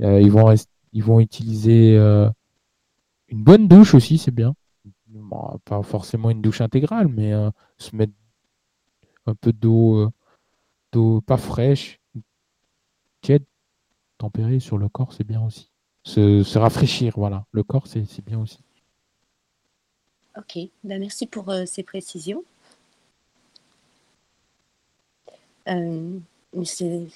Euh, 0.00 0.20
ils, 0.20 0.30
vont 0.30 0.54
ils 0.92 1.02
vont 1.02 1.20
utiliser 1.20 1.96
euh, 1.98 2.30
une 3.28 3.42
bonne 3.42 3.68
douche 3.68 3.94
aussi, 3.94 4.16
c'est 4.16 4.30
bien. 4.30 4.54
pas 5.64 5.82
forcément 5.82 6.30
une 6.30 6.40
douche 6.40 6.60
intégrale, 6.60 7.08
mais 7.08 7.32
euh, 7.34 7.50
se 7.78 7.94
mettre 7.96 8.14
un 9.26 9.34
peu 9.34 9.52
d'eau, 9.52 10.08
pas 11.26 11.36
fraîche, 11.36 12.00
tiède, 13.20 13.44
tempérée 14.18 14.60
sur 14.60 14.78
le 14.78 14.88
corps, 14.88 15.12
c'est 15.12 15.24
bien 15.24 15.44
aussi. 15.44 15.70
Se, 16.04 16.42
se 16.42 16.58
rafraîchir, 16.58 17.14
voilà. 17.16 17.44
Le 17.52 17.62
corps, 17.62 17.86
c'est 17.86 18.24
bien 18.24 18.40
aussi. 18.40 18.58
Ok, 20.36 20.58
ben, 20.82 20.98
merci 20.98 21.26
pour 21.26 21.50
euh, 21.50 21.66
ces 21.66 21.82
précisions. 21.82 22.42
Euh, 25.68 26.18
c'est 26.64 27.06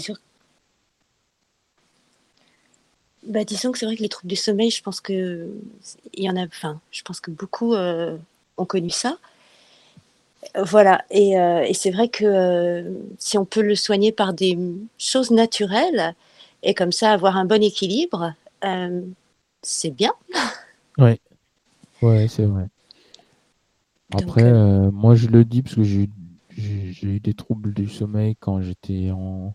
sûr. 0.00 0.16
Bah, 3.26 3.44
disons 3.44 3.72
que 3.72 3.78
c'est 3.78 3.86
vrai 3.86 3.96
que 3.96 4.02
les 4.02 4.08
troubles 4.08 4.28
du 4.28 4.36
sommeil, 4.36 4.70
je 4.70 4.82
pense 4.82 5.00
que 5.00 5.50
il 6.14 6.24
y 6.24 6.30
en 6.30 6.36
a, 6.36 6.46
enfin, 6.46 6.80
je 6.90 7.02
pense 7.02 7.20
que 7.20 7.30
beaucoup 7.30 7.74
euh, 7.74 8.16
ont 8.56 8.66
connu 8.66 8.90
ça. 8.90 9.18
Voilà, 10.54 11.04
et, 11.10 11.32
et 11.32 11.74
c'est 11.74 11.90
vrai 11.90 12.08
que 12.08 12.84
si 13.18 13.38
on 13.38 13.44
peut 13.44 13.62
le 13.62 13.74
soigner 13.74 14.12
par 14.12 14.32
des 14.32 14.58
choses 14.98 15.30
naturelles 15.30 16.14
et 16.62 16.74
comme 16.74 16.92
ça 16.92 17.12
avoir 17.12 17.36
un 17.36 17.44
bon 17.44 17.62
équilibre, 17.62 18.34
c'est 19.62 19.90
bien. 19.90 20.12
Oui, 20.98 21.20
Ouais, 22.02 22.28
c'est 22.28 22.44
vrai. 22.44 22.68
Après, 24.14 24.44
euh, 24.44 24.86
euh, 24.86 24.90
moi 24.90 25.14
je 25.14 25.28
le 25.28 25.44
dis 25.44 25.62
parce 25.62 25.74
que 25.74 25.82
j'ai 25.82 26.08
eu 27.02 27.20
des 27.20 27.34
troubles 27.34 27.74
du 27.74 27.88
sommeil 27.88 28.36
quand 28.38 28.60
j'étais 28.60 29.10
en, 29.10 29.54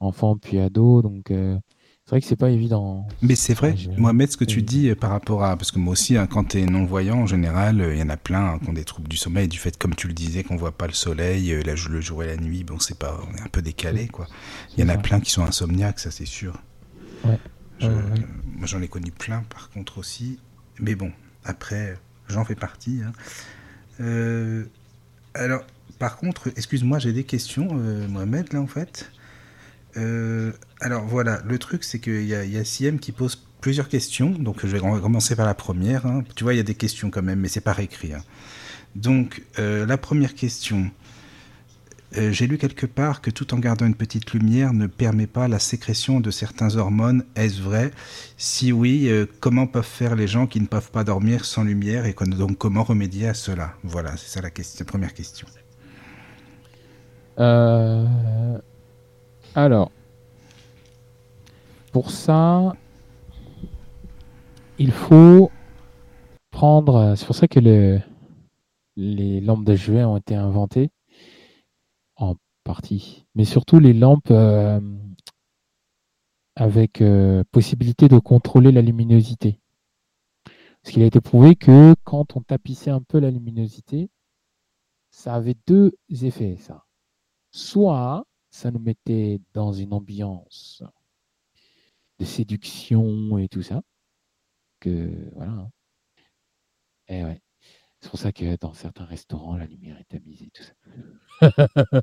enfant 0.00 0.36
puis 0.36 0.58
ado, 0.58 1.02
donc 1.02 1.30
euh, 1.30 1.56
c'est 2.04 2.10
vrai 2.10 2.20
que 2.20 2.26
c'est 2.26 2.36
pas 2.36 2.50
évident. 2.50 3.06
Mais 3.22 3.34
c'est 3.34 3.54
vrai, 3.54 3.74
Mohamed, 3.96 4.30
ce 4.30 4.36
que 4.36 4.44
tu 4.44 4.62
dis 4.62 4.94
par 4.94 5.10
rapport 5.10 5.44
à. 5.44 5.56
Parce 5.56 5.70
que 5.70 5.78
moi 5.78 5.92
aussi, 5.92 6.16
hein, 6.16 6.26
quand 6.26 6.44
tu 6.44 6.60
es 6.60 6.66
non-voyant, 6.66 7.20
en 7.20 7.26
général, 7.26 7.86
il 7.92 7.98
y 7.98 8.02
en 8.02 8.10
a 8.10 8.16
plein 8.16 8.58
qui 8.58 8.68
ont 8.68 8.74
des 8.74 8.84
troubles 8.84 9.08
du 9.08 9.16
sommeil, 9.16 9.48
du 9.48 9.58
fait, 9.58 9.76
comme 9.78 9.94
tu 9.94 10.06
le 10.06 10.14
disais, 10.14 10.44
qu'on 10.44 10.56
voit 10.56 10.72
pas 10.72 10.86
le 10.86 10.92
soleil, 10.92 11.62
la, 11.64 11.74
le 11.74 12.00
jour 12.00 12.22
et 12.22 12.26
la 12.26 12.36
nuit, 12.36 12.62
bon, 12.62 12.78
c'est 12.78 12.98
pas. 12.98 13.18
On 13.30 13.34
est 13.36 13.40
un 13.40 13.48
peu 13.48 13.62
décalé, 13.62 14.08
quoi. 14.08 14.26
Il 14.76 14.84
y 14.84 14.84
en 14.84 14.90
a 14.90 14.98
plein 14.98 15.20
qui 15.20 15.30
sont 15.30 15.44
insomniaques, 15.44 15.98
ça 15.98 16.10
c'est 16.10 16.26
sûr. 16.26 16.60
Ouais. 17.24 17.38
Moi 17.80 18.66
j'en 18.66 18.80
ai 18.82 18.88
connu 18.88 19.10
plein, 19.10 19.42
par 19.48 19.70
contre 19.70 19.98
aussi. 19.98 20.38
Mais 20.78 20.94
bon, 20.94 21.10
après, 21.44 21.96
j'en 22.28 22.44
fais 22.44 22.54
partie. 22.54 23.00
Hein. 23.04 23.12
Euh, 24.00 24.64
alors, 25.34 25.64
par 25.98 26.16
contre, 26.16 26.48
excuse-moi, 26.56 26.98
j'ai 26.98 27.12
des 27.12 27.24
questions, 27.24 27.68
euh, 27.72 28.06
Mohamed, 28.08 28.52
là, 28.52 28.60
en 28.60 28.66
fait. 28.66 29.10
Euh, 29.96 30.52
alors, 30.80 31.04
voilà, 31.04 31.40
le 31.46 31.58
truc, 31.58 31.84
c'est 31.84 31.98
qu'il 31.98 32.24
y 32.24 32.34
a, 32.34 32.44
y 32.44 32.56
a 32.56 32.64
Siem 32.64 32.98
qui 32.98 33.12
pose 33.12 33.36
plusieurs 33.60 33.88
questions. 33.88 34.30
Donc, 34.30 34.60
je 34.64 34.68
vais 34.68 34.80
commencer 34.80 35.36
par 35.36 35.46
la 35.46 35.54
première. 35.54 36.06
Hein. 36.06 36.24
Tu 36.36 36.44
vois, 36.44 36.54
il 36.54 36.58
y 36.58 36.60
a 36.60 36.64
des 36.64 36.74
questions 36.74 37.10
quand 37.10 37.22
même, 37.22 37.40
mais 37.40 37.48
c'est 37.48 37.60
par 37.60 37.78
écrit. 37.80 38.12
Hein. 38.12 38.22
Donc, 38.94 39.42
la 39.58 39.98
première 39.98 40.34
question. 40.34 40.90
Euh, 42.16 42.30
j'ai 42.30 42.46
lu 42.46 42.58
quelque 42.58 42.86
part 42.86 43.20
que 43.20 43.30
tout 43.30 43.54
en 43.54 43.58
gardant 43.58 43.86
une 43.86 43.94
petite 43.94 44.32
lumière 44.32 44.72
ne 44.72 44.86
permet 44.86 45.26
pas 45.26 45.48
la 45.48 45.58
sécrétion 45.58 46.20
de 46.20 46.30
certains 46.30 46.76
hormones. 46.76 47.24
Est-ce 47.34 47.60
vrai? 47.60 47.90
Si 48.36 48.70
oui, 48.70 49.08
euh, 49.08 49.26
comment 49.40 49.66
peuvent 49.66 49.84
faire 49.84 50.14
les 50.14 50.28
gens 50.28 50.46
qui 50.46 50.60
ne 50.60 50.66
peuvent 50.66 50.92
pas 50.92 51.02
dormir 51.02 51.44
sans 51.44 51.64
lumière 51.64 52.06
et 52.06 52.14
donc 52.14 52.58
comment 52.58 52.84
remédier 52.84 53.28
à 53.28 53.34
cela? 53.34 53.74
Voilà, 53.82 54.16
c'est 54.16 54.28
ça 54.28 54.40
la, 54.40 54.50
question, 54.50 54.84
première 54.84 55.12
question. 55.12 55.48
Euh, 57.40 58.06
alors, 59.54 59.90
pour 61.92 62.10
ça, 62.10 62.74
il 64.78 64.90
faut 64.90 65.50
prendre. 66.50 67.14
C'est 67.16 67.26
pour 67.26 67.36
ça 67.36 67.46
que 67.46 67.60
les 68.96 69.40
lampes 69.40 69.64
de 69.64 69.76
chevet 69.76 70.04
ont 70.04 70.16
été 70.16 70.34
inventées 70.34 70.90
en 72.16 72.34
partie. 72.64 73.26
Mais 73.34 73.44
surtout 73.44 73.78
les 73.78 73.92
lampes 73.92 74.30
euh, 74.30 74.80
avec 76.56 77.00
euh, 77.00 77.44
possibilité 77.52 78.08
de 78.08 78.18
contrôler 78.18 78.72
la 78.72 78.82
luminosité. 78.82 79.60
Parce 80.82 80.92
qu'il 80.92 81.02
a 81.02 81.06
été 81.06 81.20
prouvé 81.20 81.56
que 81.56 81.94
quand 82.04 82.36
on 82.36 82.42
tapissait 82.42 82.90
un 82.90 83.00
peu 83.00 83.18
la 83.18 83.30
luminosité, 83.30 84.10
ça 85.10 85.34
avait 85.34 85.56
deux 85.66 85.92
effets, 86.10 86.56
ça. 86.58 86.84
Soit 87.52 88.26
ça 88.54 88.70
nous 88.70 88.78
mettait 88.78 89.40
dans 89.52 89.72
une 89.72 89.92
ambiance 89.92 90.84
de 92.20 92.24
séduction 92.24 93.36
et 93.36 93.48
tout 93.48 93.62
ça. 93.62 93.82
Que 94.78 95.10
voilà. 95.34 95.68
Et 97.08 97.18
eh 97.18 97.24
ouais. 97.24 97.40
C'est 98.00 98.10
pour 98.10 98.18
ça 98.20 98.30
que 98.30 98.56
dans 98.60 98.72
certains 98.72 99.06
restaurants, 99.06 99.56
la 99.56 99.66
lumière 99.66 99.98
est 99.98 100.04
tamisée, 100.04 100.52
tout 100.54 100.62
ça. 100.62 100.72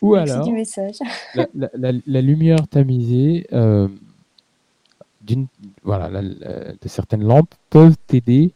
Ou 0.00 0.14
alors, 0.14 0.48
La, 1.54 2.22
lumière 2.22 2.66
tamisée 2.66 3.46
euh, 3.52 3.88
d'une, 5.20 5.48
voilà, 5.82 6.22
de 6.22 6.88
certaines 6.88 7.24
lampes 7.24 7.54
peuvent 7.68 7.98
t'aider 8.06 8.54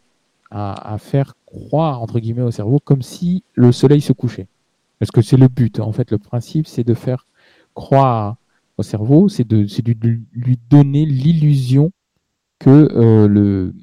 à, 0.51 0.97
faire 0.99 1.35
croire 1.45 2.01
entre 2.01 2.21
guillemets 2.21 2.41
au 2.41 2.53
cerveau 2.53 2.79
comme 2.79 3.03
si 3.03 3.43
le 3.55 3.71
soleil 3.71 4.01
se 4.01 4.15
couchait. 4.15 4.47
Parce 4.99 5.11
que 5.11 5.23
c'est 5.23 5.37
le 5.37 5.49
but. 5.49 5.81
En 5.81 5.93
fait, 5.93 6.11
le 6.11 6.19
principe, 6.19 6.67
c'est 6.67 6.85
de 6.85 6.95
faire 6.95 7.27
croire 7.75 8.37
au 8.77 8.83
cerveau, 8.83 9.29
c'est 9.29 9.47
de, 9.47 9.65
de, 9.65 10.19
lui 10.33 10.59
donner 10.69 11.05
l'illusion 11.07 11.93
que 12.59 12.71
euh, 12.71 13.29
le, 13.29 13.75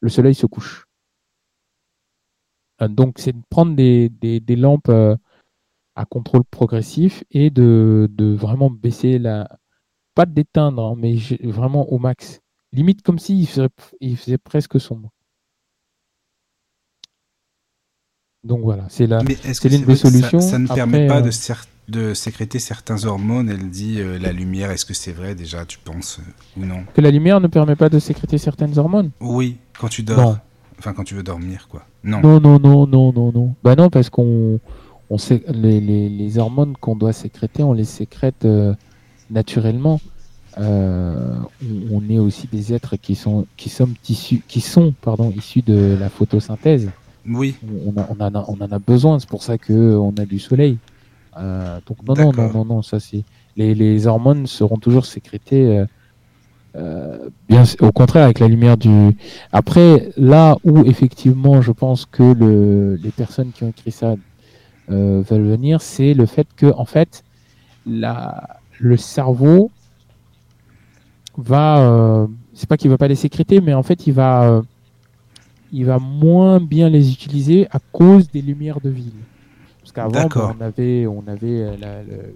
le 0.00 0.08
soleil 0.08 0.34
se 0.34 0.46
couche. 0.46 0.86
Euh, 2.82 2.88
donc, 2.88 3.18
c'est 3.18 3.32
de 3.32 3.42
prendre 3.50 3.74
des, 3.74 4.40
lampes 4.56 4.88
euh, 4.88 5.16
à 5.96 6.04
contrôle 6.04 6.44
progressif 6.44 7.24
et 7.30 7.50
de, 7.50 8.08
vraiment 8.38 8.70
baisser 8.70 9.18
la. 9.18 9.48
Pas 10.14 10.26
d'éteindre, 10.26 10.82
hein, 10.82 10.94
mais 10.98 11.14
vraiment 11.44 11.92
au 11.92 11.98
max. 11.98 12.40
Limite 12.72 13.02
comme 13.02 13.20
s'il 13.20 13.46
il 14.00 14.16
faisait 14.16 14.38
presque 14.38 14.80
sombre. 14.80 15.10
Donc 18.44 18.60
voilà, 18.62 18.84
c'est 18.88 19.06
l'une 19.06 19.84
des 19.84 19.96
solutions. 19.96 20.40
Ça, 20.40 20.58
ne 20.58 20.68
permet 20.68 21.08
pas 21.08 21.20
de, 21.20 21.28
euh, 21.28 21.54
de, 21.88 22.14
sécréter 22.14 22.60
certains 22.60 23.04
hormones. 23.04 23.50
Elle 23.50 23.68
dit 23.68 24.00
la 24.20 24.32
lumière. 24.32 24.70
Est-ce 24.70 24.86
que 24.86 24.94
c'est 24.94 25.12
vrai 25.12 25.34
déjà, 25.34 25.64
tu 25.64 25.78
penses 25.78 26.20
ou 26.56 26.64
non? 26.64 26.84
Que 26.94 27.00
la 27.00 27.10
lumière 27.10 27.40
ne 27.40 27.48
permet 27.48 27.74
pas 27.74 27.88
de 27.88 27.98
sécréter 27.98 28.38
certaines 28.38 28.78
hormones 28.78 29.10
Oui, 29.20 29.56
quand 29.78 29.88
tu 29.88 30.04
dors. 30.04 30.38
Enfin, 30.78 30.92
quand 30.92 31.02
tu 31.02 31.14
veux 31.14 31.24
dormir, 31.24 31.66
quoi. 31.68 31.84
Non. 32.04 32.20
Non, 32.20 32.38
non, 32.38 32.60
non, 32.60 32.86
non, 32.86 33.12
non, 33.12 33.54
Bah 33.64 33.74
non, 33.74 33.90
parce 33.90 34.08
qu'on 34.08 34.60
on 35.10 35.18
sait, 35.18 35.42
les, 35.48 36.38
hormones 36.38 36.76
qu'on 36.76 36.94
doit 36.94 37.12
sécréter, 37.12 37.64
on 37.64 37.72
les 37.72 37.84
sécrète 37.84 38.46
naturellement. 39.30 40.00
On, 40.56 42.02
est 42.08 42.20
aussi 42.20 42.46
des 42.46 42.72
êtres 42.72 42.94
qui 42.94 43.16
sont, 43.16 43.46
qui 43.56 43.68
sommes 43.68 43.94
issus, 44.08 44.42
qui 44.46 44.60
sont, 44.60 44.94
pardon, 45.02 45.32
issus 45.36 45.62
de 45.62 45.96
la 45.98 46.08
photosynthèse. 46.08 46.88
Oui. 47.26 47.56
On, 47.86 47.94
on, 47.96 48.20
en, 48.20 48.34
a, 48.34 48.44
on 48.48 48.60
en 48.60 48.72
a 48.72 48.78
besoin, 48.78 49.18
c'est 49.18 49.28
pour 49.28 49.42
ça 49.42 49.58
qu'on 49.58 50.14
a 50.16 50.24
du 50.24 50.38
soleil. 50.38 50.78
donc 51.36 52.02
non, 52.06 52.14
non, 52.14 52.32
non, 52.32 52.52
non, 52.52 52.64
non, 52.64 52.82
ça 52.82 53.00
c'est 53.00 53.24
les, 53.56 53.74
les, 53.74 54.06
hormones 54.06 54.46
seront 54.46 54.76
toujours 54.76 55.04
sécrétées 55.04 55.84
euh, 56.76 57.30
bien, 57.48 57.64
au 57.80 57.92
contraire, 57.92 58.24
avec 58.24 58.38
la 58.38 58.48
lumière 58.48 58.76
du. 58.76 59.16
Après, 59.52 60.10
là 60.16 60.56
où 60.64 60.84
effectivement, 60.84 61.62
je 61.62 61.72
pense 61.72 62.06
que 62.06 62.22
le, 62.22 62.96
les 62.96 63.10
personnes 63.10 63.50
qui 63.52 63.64
ont 63.64 63.70
écrit 63.70 63.90
ça 63.90 64.14
euh, 64.90 65.22
veulent 65.28 65.46
venir, 65.46 65.80
c'est 65.80 66.14
le 66.14 66.26
fait 66.26 66.46
que, 66.56 66.66
en 66.66 66.84
fait, 66.84 67.24
la, 67.86 68.60
le 68.78 68.96
cerveau 68.96 69.70
va. 71.36 71.78
Euh, 71.80 72.26
c'est 72.52 72.68
pas 72.68 72.76
qu'il 72.76 72.90
va 72.90 72.98
pas 72.98 73.08
les 73.08 73.14
sécréter, 73.14 73.60
mais 73.60 73.74
en 73.74 73.82
fait, 73.82 74.06
il 74.06 74.12
va, 74.12 74.44
euh, 74.44 74.62
il 75.72 75.84
va 75.84 75.98
moins 75.98 76.60
bien 76.60 76.88
les 76.88 77.12
utiliser 77.12 77.66
à 77.70 77.78
cause 77.92 78.30
des 78.30 78.42
lumières 78.42 78.80
de 78.80 78.90
ville. 78.90 79.12
Parce 79.80 79.92
qu'avant, 79.92 80.28
on 80.58 80.60
avait, 80.62 81.06
on 81.06 81.24
avait 81.26 81.76
la, 81.78 82.02
le, 82.02 82.34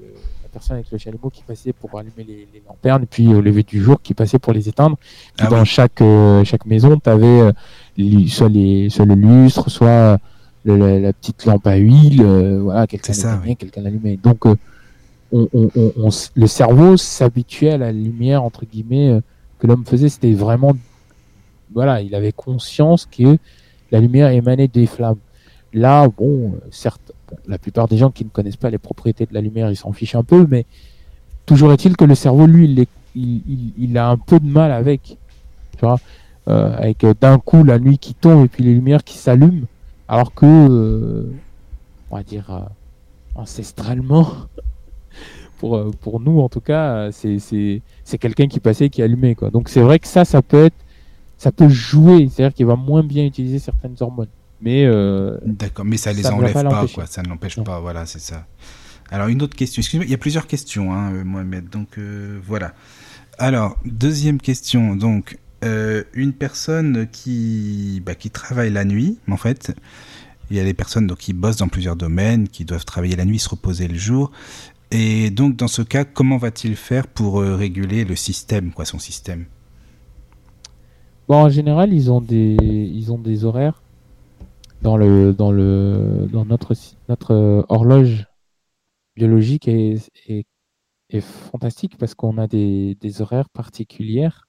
personne 0.52 0.76
avec 0.76 0.90
le 0.90 0.98
chalumeau 0.98 1.30
qui 1.30 1.42
passait 1.42 1.72
pour 1.72 1.98
allumer 1.98 2.24
les, 2.24 2.62
lanternes, 2.66 3.04
et 3.04 3.06
puis 3.06 3.34
au 3.34 3.40
lever 3.40 3.62
du 3.62 3.82
jour 3.82 4.00
qui 4.00 4.14
passait 4.14 4.38
pour 4.38 4.52
les 4.52 4.68
éteindre. 4.68 4.96
Puis 5.36 5.46
ah 5.46 5.50
dans 5.50 5.64
chaque, 5.64 6.00
euh, 6.00 6.44
chaque 6.44 6.66
maison, 6.66 6.98
tu 7.02 7.10
avais 7.10 7.26
euh, 7.26 7.52
soit, 8.28 8.48
les, 8.48 8.90
soit 8.90 9.06
le 9.06 9.14
lustre, 9.14 9.70
soit 9.70 10.18
la, 10.64 11.12
petite 11.12 11.46
lampe 11.46 11.66
à 11.66 11.76
huile, 11.76 12.22
euh, 12.22 12.60
voilà, 12.62 12.86
quelqu'un 12.86 13.12
allumait, 13.12 13.54
quelqu'un 13.56 13.84
allumait. 13.84 14.16
Donc, 14.16 14.44
on, 14.44 14.56
on, 15.32 15.70
on, 15.74 16.08
le 16.34 16.46
cerveau 16.46 16.96
s'habituait 16.96 17.70
à 17.70 17.78
la 17.78 17.90
lumière, 17.90 18.44
entre 18.44 18.66
guillemets, 18.66 19.20
que 19.58 19.66
l'homme 19.66 19.84
faisait. 19.86 20.10
C'était 20.10 20.34
vraiment. 20.34 20.76
Voilà, 21.74 22.00
il 22.02 22.14
avait 22.14 22.32
conscience 22.32 23.06
que 23.06 23.36
la 23.90 24.00
lumière 24.00 24.28
émanait 24.28 24.68
des 24.68 24.86
flammes. 24.86 25.18
Là, 25.74 26.08
bon, 26.08 26.54
certes, 26.70 27.12
la 27.46 27.58
plupart 27.58 27.88
des 27.88 27.96
gens 27.96 28.10
qui 28.10 28.24
ne 28.24 28.30
connaissent 28.30 28.56
pas 28.56 28.70
les 28.70 28.78
propriétés 28.78 29.26
de 29.26 29.34
la 29.34 29.40
lumière, 29.40 29.70
ils 29.70 29.76
s'en 29.76 29.92
fichent 29.92 30.14
un 30.14 30.24
peu, 30.24 30.46
mais 30.48 30.66
toujours 31.46 31.72
est-il 31.72 31.96
que 31.96 32.04
le 32.04 32.14
cerveau, 32.14 32.46
lui, 32.46 32.86
il, 33.14 33.98
a 33.98 34.08
un 34.08 34.16
peu 34.16 34.38
de 34.38 34.46
mal 34.46 34.72
avec. 34.72 35.16
Tu 35.78 35.86
vois, 35.86 35.98
euh, 36.48 36.76
avec 36.76 37.04
euh, 37.04 37.14
d'un 37.20 37.38
coup 37.38 37.62
la 37.62 37.78
nuit 37.78 37.98
qui 37.98 38.14
tombe 38.14 38.44
et 38.44 38.48
puis 38.48 38.64
les 38.64 38.74
lumières 38.74 39.04
qui 39.04 39.16
s'allument, 39.16 39.66
alors 40.08 40.34
que, 40.34 40.44
euh, 40.44 41.32
on 42.10 42.16
va 42.16 42.24
dire, 42.24 42.66
ancestralement, 43.36 44.28
pour, 45.58 45.92
pour 46.00 46.18
nous 46.18 46.40
en 46.40 46.48
tout 46.48 46.60
cas, 46.60 47.10
c'est 47.12 48.18
quelqu'un 48.18 48.48
qui 48.48 48.58
passait 48.58 48.86
et 48.86 48.90
qui 48.90 49.02
allumait. 49.02 49.36
Quoi. 49.36 49.50
Donc 49.50 49.68
c'est 49.68 49.80
vrai 49.82 50.00
que 50.00 50.08
ça, 50.08 50.24
ça 50.24 50.42
peut 50.42 50.64
être, 50.64 50.74
ça 51.42 51.50
peut 51.50 51.68
jouer, 51.68 52.28
c'est-à-dire 52.30 52.54
qu'il 52.54 52.66
va 52.66 52.76
moins 52.76 53.02
bien 53.02 53.24
utiliser 53.24 53.58
certaines 53.58 53.96
hormones. 53.98 54.28
Mais 54.60 54.84
euh, 54.84 55.38
d'accord, 55.44 55.84
mais 55.84 55.96
ça 55.96 56.12
les 56.12 56.24
enlève 56.28 56.52
pas, 56.52 56.86
quoi. 56.86 57.06
Ça 57.06 57.20
ne 57.20 57.28
l'empêche 57.28 57.58
pas, 57.64 57.80
voilà, 57.80 58.06
c'est 58.06 58.20
ça. 58.20 58.46
Alors 59.10 59.26
une 59.26 59.42
autre 59.42 59.56
question. 59.56 59.80
Excusez-moi, 59.80 60.04
il 60.04 60.12
y 60.12 60.14
a 60.14 60.18
plusieurs 60.18 60.46
questions, 60.46 60.94
hein, 60.94 61.12
euh, 61.12 61.24
Mohamed. 61.24 61.68
Donc 61.68 61.98
euh, 61.98 62.38
voilà. 62.46 62.74
Alors 63.38 63.76
deuxième 63.84 64.40
question. 64.40 64.94
Donc 64.94 65.36
une 65.62 66.32
personne 66.32 67.08
qui 67.10 68.00
bah, 68.06 68.14
qui 68.14 68.30
travaille 68.30 68.70
la 68.70 68.84
nuit, 68.84 69.18
en 69.28 69.36
fait. 69.36 69.74
Il 70.50 70.56
y 70.56 70.60
a 70.60 70.64
des 70.64 70.74
personnes 70.74 71.08
donc, 71.08 71.18
qui 71.18 71.32
bossent 71.32 71.56
dans 71.56 71.68
plusieurs 71.68 71.96
domaines, 71.96 72.46
qui 72.46 72.64
doivent 72.64 72.84
travailler 72.84 73.16
la 73.16 73.24
nuit, 73.24 73.40
se 73.40 73.48
reposer 73.48 73.88
le 73.88 73.98
jour. 73.98 74.30
Et 74.92 75.30
donc, 75.30 75.56
dans 75.56 75.68
ce 75.68 75.82
cas, 75.82 76.04
comment 76.04 76.36
va-t-il 76.36 76.76
faire 76.76 77.08
pour 77.08 77.40
réguler 77.40 78.04
le 78.04 78.14
système, 78.14 78.70
quoi, 78.70 78.84
son 78.84 78.98
système? 79.00 79.46
Bon, 81.32 81.44
en 81.44 81.48
général, 81.48 81.94
ils 81.94 82.12
ont 82.12 82.20
des, 82.20 83.44
horaires 83.44 83.82
dans 84.82 84.98
notre 84.98 86.74
euh, 87.30 87.62
horloge 87.70 88.26
biologique 89.16 89.66
est, 89.66 90.10
fantastique 91.22 91.96
parce 91.96 92.14
qu'on 92.14 92.36
a 92.36 92.46
des, 92.46 93.22
horaires 93.22 93.48
particulières 93.48 94.46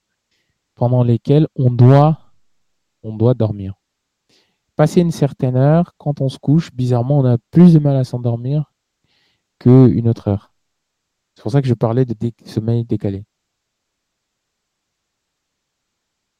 pendant 0.74 1.02
lesquels 1.02 1.48
on 1.56 1.70
doit 1.70 2.18
on 3.02 3.16
doit 3.16 3.32
dormir. 3.32 3.72
Passer 4.76 5.00
une 5.00 5.10
certaine 5.10 5.56
heure, 5.56 5.94
quand 5.96 6.20
on 6.20 6.28
se 6.28 6.38
couche, 6.38 6.70
bizarrement, 6.70 7.18
on 7.20 7.24
a 7.24 7.38
plus 7.50 7.72
de 7.72 7.78
mal 7.78 7.96
à 7.96 8.04
s'endormir 8.04 8.74
qu'une 9.58 10.06
autre 10.06 10.28
heure. 10.28 10.52
C'est 11.34 11.40
pour 11.44 11.52
ça 11.52 11.62
que 11.62 11.68
je 11.68 11.72
parlais 11.72 12.04
de 12.04 12.14
sommeil 12.44 12.84
décalé. 12.84 13.24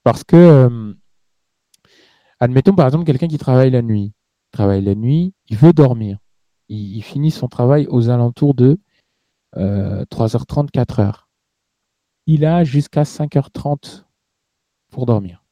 Parce 0.04 0.22
que 0.22 0.36
euh, 0.36 0.94
Admettons 2.44 2.74
par 2.74 2.86
exemple 2.86 3.06
quelqu'un 3.06 3.28
qui 3.28 3.38
travaille 3.38 3.70
la 3.70 3.80
nuit. 3.80 4.12
travaille 4.50 4.82
la 4.82 4.94
nuit, 4.94 5.32
il 5.48 5.56
veut 5.56 5.72
dormir. 5.72 6.18
Il, 6.68 7.02
finit 7.02 7.30
son 7.30 7.48
travail 7.48 7.86
aux 7.88 8.10
alentours 8.10 8.54
de 8.54 8.78
3h30, 9.54 10.64
euh, 10.64 10.84
4h. 10.84 11.24
Il 12.26 12.44
a 12.44 12.64
jusqu'à 12.64 13.04
5h30 13.04 14.04
pour 14.90 15.06
dormir. 15.06 15.44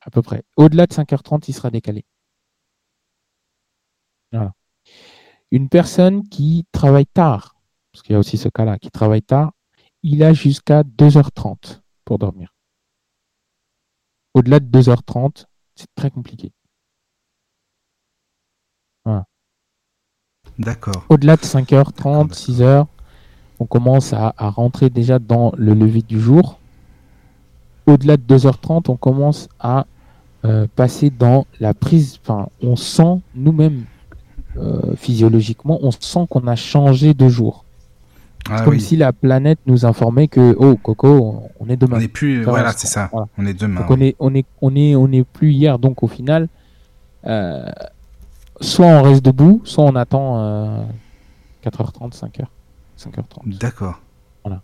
À 0.00 0.10
peu 0.10 0.22
près. 0.22 0.42
Au-delà 0.56 0.86
de 0.86 0.94
5h30, 0.94 1.44
il 1.48 1.52
sera 1.52 1.70
décalé. 1.70 2.04
Une 5.50 5.68
personne 5.68 6.28
qui 6.28 6.66
travaille 6.72 7.06
tard, 7.06 7.56
parce 7.92 8.02
qu'il 8.02 8.12
y 8.12 8.16
a 8.16 8.18
aussi 8.18 8.38
ce 8.38 8.48
cas-là, 8.48 8.78
qui 8.78 8.90
travaille 8.90 9.22
tard, 9.22 9.52
il 10.02 10.22
a 10.22 10.32
jusqu'à 10.32 10.82
2h30 10.82 11.82
pour 12.04 12.18
dormir. 12.18 12.54
Au-delà 14.34 14.60
de 14.60 14.78
2h30, 14.78 15.46
c'est 15.74 15.88
très 15.94 16.10
compliqué. 16.10 16.52
D'accord. 20.60 21.06
Au-delà 21.08 21.36
de 21.36 21.42
5h30, 21.42 22.34
6h, 22.34 22.86
on 23.60 23.66
commence 23.66 24.12
à, 24.12 24.34
rentrer 24.38 24.90
déjà 24.90 25.18
dans 25.18 25.52
le 25.56 25.72
lever 25.72 26.02
du 26.02 26.20
jour. 26.20 26.58
Au-delà 27.86 28.18
de 28.18 28.36
2h30, 28.36 28.90
on 28.90 28.96
commence 28.96 29.48
à 29.58 29.86
euh, 30.44 30.66
passer 30.76 31.08
dans 31.08 31.46
la 31.60 31.72
prise. 31.72 32.18
Enfin, 32.22 32.48
on 32.62 32.76
sent 32.76 33.20
nous-mêmes, 33.34 33.84
euh, 34.58 34.94
physiologiquement, 34.96 35.78
on 35.82 35.90
sent 35.90 36.26
qu'on 36.28 36.46
a 36.46 36.56
changé 36.56 37.14
de 37.14 37.28
jour. 37.28 37.64
Ah 38.48 38.62
comme 38.62 38.78
si 38.78 38.96
la 38.96 39.12
planète 39.12 39.58
nous 39.66 39.84
informait 39.84 40.28
que 40.28 40.54
oh 40.58 40.76
Coco, 40.76 41.42
on 41.58 41.68
est 41.68 41.76
demain. 41.76 41.96
On 41.96 42.00
n'est 42.00 42.08
plus, 42.08 42.42
voilà, 42.42 42.72
c'est 42.72 42.86
ça. 42.86 43.10
On 43.36 43.46
est 43.46 43.54
demain. 43.54 43.80
Donc 43.80 43.90
on 43.90 44.00
est, 44.00 44.16
on 44.18 44.34
est, 44.34 44.46
on 44.60 44.74
est, 44.74 44.94
on 44.96 45.12
est 45.12 45.24
plus 45.24 45.52
hier. 45.52 45.78
Donc 45.78 46.02
au 46.02 46.08
final, 46.08 46.48
euh, 47.26 47.68
soit 48.60 48.86
on 48.86 49.02
reste 49.02 49.24
debout, 49.24 49.60
soit 49.64 49.84
on 49.84 49.94
attend 49.94 50.88
4h30, 51.64 52.12
5h, 52.12 52.44
5h30. 52.98 53.58
D'accord. 53.58 54.00
Voilà. 54.44 54.62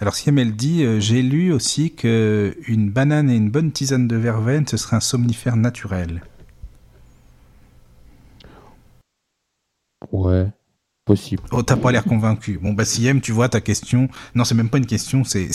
Alors 0.00 0.14
si 0.14 0.30
elle 0.30 0.56
dit, 0.56 0.84
euh, 0.84 1.00
j'ai 1.00 1.22
lu 1.22 1.52
aussi 1.52 1.94
que 1.94 2.56
une 2.66 2.90
banane 2.90 3.30
et 3.30 3.36
une 3.36 3.50
bonne 3.50 3.72
tisane 3.72 4.08
de 4.08 4.16
verveine, 4.16 4.66
ce 4.66 4.76
serait 4.76 4.96
un 4.96 5.00
somnifère 5.00 5.56
naturel. 5.56 6.22
Ouais. 10.12 10.46
Possible. 11.04 11.42
Oh, 11.52 11.62
t'as 11.62 11.76
pas 11.76 11.92
l'air 11.92 12.04
convaincu. 12.04 12.58
Bon, 12.62 12.72
bah, 12.72 12.86
si 12.86 13.06
tu 13.20 13.32
vois, 13.32 13.50
ta 13.50 13.60
question. 13.60 14.08
Non, 14.34 14.44
c'est 14.44 14.54
même 14.54 14.70
pas 14.70 14.78
une 14.78 14.86
question, 14.86 15.22
c'est. 15.22 15.48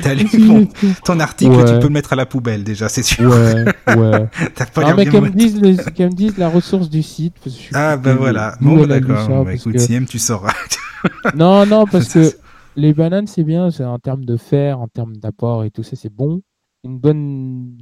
T'as 0.00 0.14
lu 0.14 0.26
ton 1.04 1.18
article, 1.18 1.56
tu 1.64 1.78
peux 1.80 1.88
le 1.88 1.88
mettre 1.88 2.12
à 2.12 2.16
la 2.16 2.24
poubelle, 2.24 2.62
déjà, 2.62 2.88
c'est 2.88 3.02
sûr. 3.02 3.28
Ouais, 3.28 3.64
ouais. 3.96 4.28
t'as 4.54 4.66
pas 4.66 4.94
l'air 4.94 5.10
qu'elle 5.10 5.22
me, 5.22 5.30
disent 5.30 5.60
me 5.60 6.08
disent 6.14 6.38
la 6.38 6.48
ressource 6.48 6.88
du 6.88 7.02
site. 7.02 7.34
ah, 7.74 7.96
bah 7.96 8.14
voilà. 8.14 8.54
Bon, 8.60 8.86
d'accord. 8.86 9.44
Bah, 9.44 9.54
écoute, 9.54 9.72
que... 9.72 10.04
tu 10.04 10.20
sauras. 10.20 10.54
non, 11.34 11.66
non, 11.66 11.84
parce 11.84 12.08
que 12.08 12.32
les 12.76 12.94
bananes, 12.94 13.26
c'est 13.26 13.44
bien, 13.44 13.72
c'est 13.72 13.84
en 13.84 13.98
termes 13.98 14.24
de 14.24 14.36
fer, 14.36 14.80
en 14.80 14.86
termes 14.86 15.16
d'apport 15.16 15.64
et 15.64 15.72
tout 15.72 15.82
ça, 15.82 15.96
c'est 15.96 16.14
bon. 16.14 16.42
Une 16.84 16.98
bonne. 17.00 17.76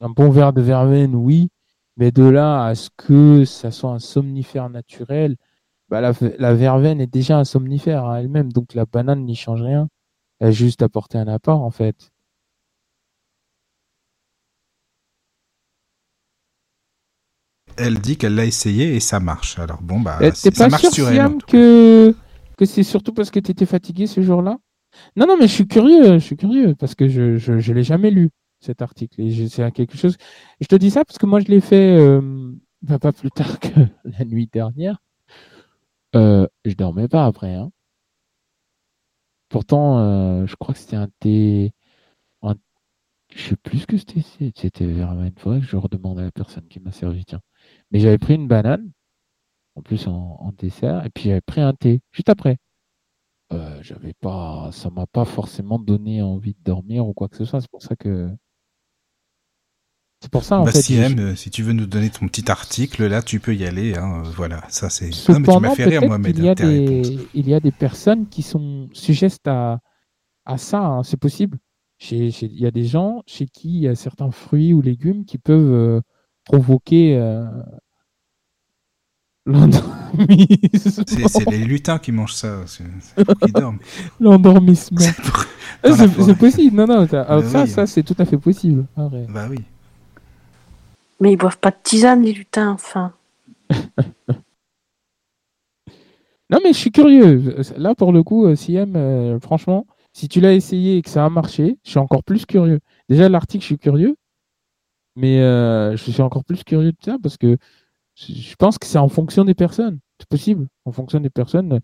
Un 0.00 0.10
bon 0.10 0.28
verre 0.30 0.52
de 0.52 0.60
verveine, 0.60 1.14
oui. 1.14 1.50
Mais 1.96 2.10
de 2.10 2.24
là 2.24 2.64
à 2.64 2.74
ce 2.74 2.90
que 2.96 3.44
ça 3.44 3.70
soit 3.70 3.90
un 3.90 4.00
somnifère 4.00 4.68
naturel, 4.68 5.36
bah, 5.88 6.00
la, 6.00 6.54
verveine 6.54 7.00
est 7.00 7.12
déjà 7.12 7.38
un 7.38 7.44
somnifère 7.44 8.06
à 8.06 8.20
elle-même, 8.20 8.52
donc 8.52 8.74
la 8.74 8.86
banane 8.86 9.24
n'y 9.24 9.36
change 9.36 9.62
rien. 9.62 9.88
Elle 10.40 10.48
a 10.48 10.50
juste 10.50 10.82
apporté 10.82 11.18
un 11.18 11.28
apport, 11.28 11.62
en 11.62 11.70
fait. 11.70 12.10
Elle 17.76 17.98
dit 17.98 18.16
qu'elle 18.16 18.34
l'a 18.34 18.44
essayé 18.44 18.94
et 18.94 19.00
ça 19.00 19.20
marche. 19.20 19.58
Alors 19.58 19.82
bon, 19.82 20.00
bah, 20.00 20.18
ça 20.32 20.68
marche 20.68 20.90
sur 20.90 21.08
elle. 21.08 21.38
que, 21.46 22.14
que 22.56 22.64
c'est 22.64 22.84
surtout 22.84 23.12
parce 23.12 23.30
que 23.30 23.40
tu 23.40 23.50
étais 23.50 23.66
fatigué 23.66 24.06
ce 24.06 24.22
jour-là? 24.22 24.58
Non, 25.16 25.26
non, 25.26 25.36
mais 25.36 25.48
je 25.48 25.52
suis 25.52 25.66
curieux, 25.66 26.14
je 26.14 26.24
suis 26.24 26.36
curieux 26.36 26.74
parce 26.76 26.94
que 26.94 27.08
je 27.08 27.36
je, 27.36 27.58
je 27.58 27.72
l'ai 27.72 27.82
jamais 27.82 28.10
lu 28.10 28.30
cet 28.60 28.82
article 28.82 29.20
et 29.20 29.48
c'est 29.48 29.70
quelque 29.72 29.96
chose. 29.96 30.16
Je 30.60 30.66
te 30.66 30.76
dis 30.76 30.90
ça 30.90 31.04
parce 31.04 31.18
que 31.18 31.26
moi 31.26 31.40
je 31.40 31.46
l'ai 31.46 31.60
fait, 31.60 31.96
euh, 31.98 32.52
pas 33.00 33.12
plus 33.12 33.30
tard 33.30 33.58
que 33.60 33.68
la 34.04 34.24
nuit 34.24 34.48
dernière, 34.52 34.98
euh, 36.14 36.46
je 36.64 36.74
dormais 36.74 37.08
pas 37.08 37.26
après. 37.26 37.54
Hein. 37.54 37.70
Pourtant, 39.48 39.98
euh, 39.98 40.46
je 40.46 40.56
crois 40.56 40.74
que 40.74 40.80
c'était 40.80 40.96
un 40.96 41.08
thé. 41.20 41.72
Je 43.34 43.48
sais 43.48 43.56
plus 43.56 43.80
ce 43.80 43.86
que 43.86 43.96
c'était. 43.98 44.22
C'était 44.54 44.86
vers 44.86 45.12
une 45.12 45.36
fois 45.38 45.58
que 45.58 45.64
je 45.66 45.76
redemande 45.76 46.18
à 46.18 46.22
la 46.22 46.30
personne 46.30 46.66
qui 46.68 46.80
m'a 46.80 46.92
servi. 46.92 47.24
Tiens. 47.24 47.40
Mais 47.90 47.98
j'avais 48.00 48.18
pris 48.18 48.34
une 48.34 48.48
banane, 48.48 48.92
en 49.76 49.82
plus 49.82 50.06
en, 50.08 50.52
dessert, 50.58 51.04
et 51.06 51.10
puis 51.10 51.24
j'avais 51.24 51.40
pris 51.40 51.60
un 51.60 51.74
thé 51.74 52.00
juste 52.12 52.28
après. 52.28 52.58
Euh, 53.52 53.82
j'avais 53.82 54.14
pas, 54.14 54.70
ça 54.72 54.90
m'a 54.90 55.06
pas 55.06 55.24
forcément 55.24 55.78
donné 55.78 56.22
envie 56.22 56.54
de 56.54 56.62
dormir 56.64 57.06
ou 57.06 57.14
quoi 57.14 57.28
que 57.28 57.36
ce 57.36 57.44
soit. 57.44 57.60
C'est 57.60 57.70
pour 57.70 57.82
ça 57.82 57.96
que 57.96 58.30
c'est 60.24 60.30
pour 60.30 60.42
ça, 60.42 60.58
en 60.58 60.64
bah, 60.64 60.72
fait. 60.72 60.80
Si, 60.80 60.98
euh, 60.98 61.36
si 61.36 61.50
tu 61.50 61.62
veux 61.62 61.74
nous 61.74 61.84
donner 61.84 62.08
ton 62.08 62.26
petit 62.28 62.50
article, 62.50 63.04
là, 63.04 63.20
tu 63.20 63.40
peux 63.40 63.54
y 63.54 63.66
aller. 63.66 63.94
Hein, 63.94 64.22
euh, 64.24 64.30
voilà, 64.34 64.62
ça 64.70 64.88
c'est. 64.88 65.10
Non, 65.28 65.38
mais 65.38 65.52
tu 65.52 65.60
m'as 65.60 65.74
fait 65.74 65.84
rire, 65.84 66.00
Mohamed. 66.00 66.38
Il 66.38 66.44
y, 66.46 66.48
a 66.48 66.54
des, 66.54 67.18
il 67.34 67.46
y 67.46 67.52
a 67.52 67.60
des 67.60 67.70
personnes 67.70 68.26
qui 68.30 68.40
sont 68.40 68.88
sujettes 68.94 69.46
à, 69.46 69.80
à 70.46 70.56
ça. 70.56 70.78
Hein, 70.78 71.02
c'est 71.02 71.18
possible. 71.18 71.58
Il 72.10 72.58
y 72.58 72.64
a 72.64 72.70
des 72.70 72.86
gens 72.86 73.22
chez 73.26 73.44
qui 73.44 73.68
il 73.68 73.82
y 73.82 73.88
a 73.88 73.94
certains 73.94 74.30
fruits 74.30 74.72
ou 74.72 74.80
légumes 74.80 75.26
qui 75.26 75.36
peuvent 75.36 75.74
euh, 75.74 76.00
provoquer 76.46 77.16
l'endormissement. 79.44 81.04
C'est 81.28 81.50
les 81.50 81.66
lutins 81.66 81.98
qui 81.98 82.12
mangent 82.12 82.32
ça. 82.32 82.62
C'est 82.64 83.26
pour 83.26 83.48
dorment. 83.48 83.78
L'endormissement. 84.20 85.02
C'est 85.84 86.38
possible. 86.38 86.74
Non, 86.74 86.86
non. 86.86 87.06
ça, 87.06 87.24
bah 87.24 87.66
ça 87.66 87.86
c'est 87.86 88.02
tout 88.02 88.16
à 88.18 88.24
fait 88.24 88.38
possible. 88.38 88.86
Bah 88.96 89.48
oui. 89.50 89.58
Mais 91.24 91.32
ils 91.32 91.36
boivent 91.38 91.58
pas 91.58 91.70
de 91.70 91.76
tisane, 91.82 92.22
les 92.22 92.34
lutins, 92.34 92.72
enfin. 92.72 93.14
non, 96.50 96.58
mais 96.62 96.74
je 96.74 96.78
suis 96.78 96.90
curieux. 96.90 97.62
Là, 97.78 97.94
pour 97.94 98.12
le 98.12 98.22
coup, 98.22 98.44
euh, 98.44 98.54
Siem, 98.54 98.94
euh, 98.94 99.40
franchement, 99.40 99.86
si 100.12 100.28
tu 100.28 100.42
l'as 100.42 100.52
essayé 100.52 100.98
et 100.98 101.02
que 101.02 101.08
ça 101.08 101.24
a 101.24 101.30
marché, 101.30 101.78
je 101.82 101.88
suis 101.92 101.98
encore 101.98 102.24
plus 102.24 102.44
curieux. 102.44 102.78
Déjà, 103.08 103.30
l'article, 103.30 103.62
je 103.62 103.68
suis 103.68 103.78
curieux. 103.78 104.16
Mais 105.16 105.40
euh, 105.40 105.96
je 105.96 106.10
suis 106.10 106.20
encore 106.20 106.44
plus 106.44 106.62
curieux 106.62 106.92
de 106.92 106.98
ça 107.02 107.16
parce 107.22 107.38
que 107.38 107.56
je 108.16 108.54
pense 108.56 108.76
que 108.76 108.86
c'est 108.86 108.98
en 108.98 109.08
fonction 109.08 109.46
des 109.46 109.54
personnes. 109.54 110.00
C'est 110.18 110.28
possible. 110.28 110.68
En 110.84 110.92
fonction 110.92 111.20
des 111.20 111.30
personnes, 111.30 111.80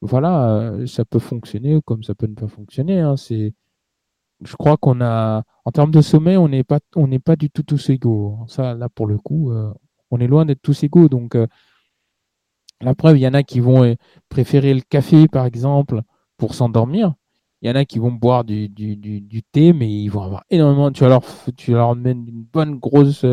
voilà, 0.00 0.72
ça 0.86 1.04
peut 1.04 1.20
fonctionner 1.20 1.78
comme 1.84 2.02
ça 2.02 2.16
peut 2.16 2.26
ne 2.26 2.34
pas 2.34 2.48
fonctionner. 2.48 2.98
Hein. 2.98 3.14
Je 4.42 4.54
crois 4.56 4.76
qu'on 4.76 5.00
a, 5.00 5.42
en 5.64 5.70
termes 5.70 5.90
de 5.90 6.00
sommet, 6.00 6.36
on 6.36 6.48
n'est 6.48 6.64
pas, 6.64 6.80
on 6.94 7.06
n'est 7.06 7.18
pas 7.18 7.36
du 7.36 7.50
tout 7.50 7.62
tous 7.62 7.90
égaux. 7.90 8.38
Ça, 8.48 8.74
là, 8.74 8.88
pour 8.88 9.06
le 9.06 9.18
coup, 9.18 9.50
euh, 9.50 9.72
on 10.10 10.20
est 10.20 10.26
loin 10.26 10.44
d'être 10.44 10.62
tous 10.62 10.82
égaux. 10.84 11.08
Donc, 11.08 11.34
euh, 11.34 11.46
la 12.80 12.94
preuve, 12.94 13.18
il 13.18 13.22
y 13.22 13.28
en 13.28 13.34
a 13.34 13.42
qui 13.42 13.60
vont 13.60 13.84
euh, 13.84 13.94
préférer 14.28 14.74
le 14.74 14.82
café, 14.82 15.28
par 15.28 15.46
exemple, 15.46 16.02
pour 16.36 16.54
s'endormir. 16.54 17.14
Il 17.62 17.68
y 17.68 17.72
en 17.72 17.74
a 17.74 17.84
qui 17.84 17.98
vont 17.98 18.12
boire 18.12 18.44
du, 18.44 18.70
thé, 19.52 19.72
mais 19.72 19.90
ils 19.90 20.08
vont 20.08 20.22
avoir 20.22 20.44
énormément. 20.50 20.92
Tu 20.92 21.02
vas 21.02 21.08
leur, 21.08 21.22
tu 21.56 21.72
une 21.72 22.46
bonne 22.52 22.78
grosse 22.78 23.24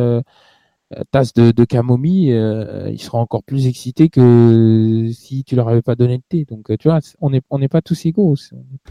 tasse 1.12 1.34
de, 1.34 1.52
de 1.52 1.66
camomille, 1.66 2.32
euh, 2.32 2.90
ils 2.92 3.02
seront 3.02 3.20
encore 3.20 3.44
plus 3.44 3.68
excités 3.68 4.10
que 4.10 5.10
si 5.14 5.44
tu 5.44 5.56
leur 5.56 5.70
avais 5.70 5.82
pas 5.82 5.96
donné 5.96 6.18
de 6.18 6.24
thé. 6.28 6.46
Donc, 6.50 6.78
tu 6.78 6.88
vois, 6.88 7.00
on 7.22 7.30
n'est 7.30 7.42
on 7.50 7.60
pas 7.68 7.82
tous 7.82 8.06
égaux. 8.06 8.36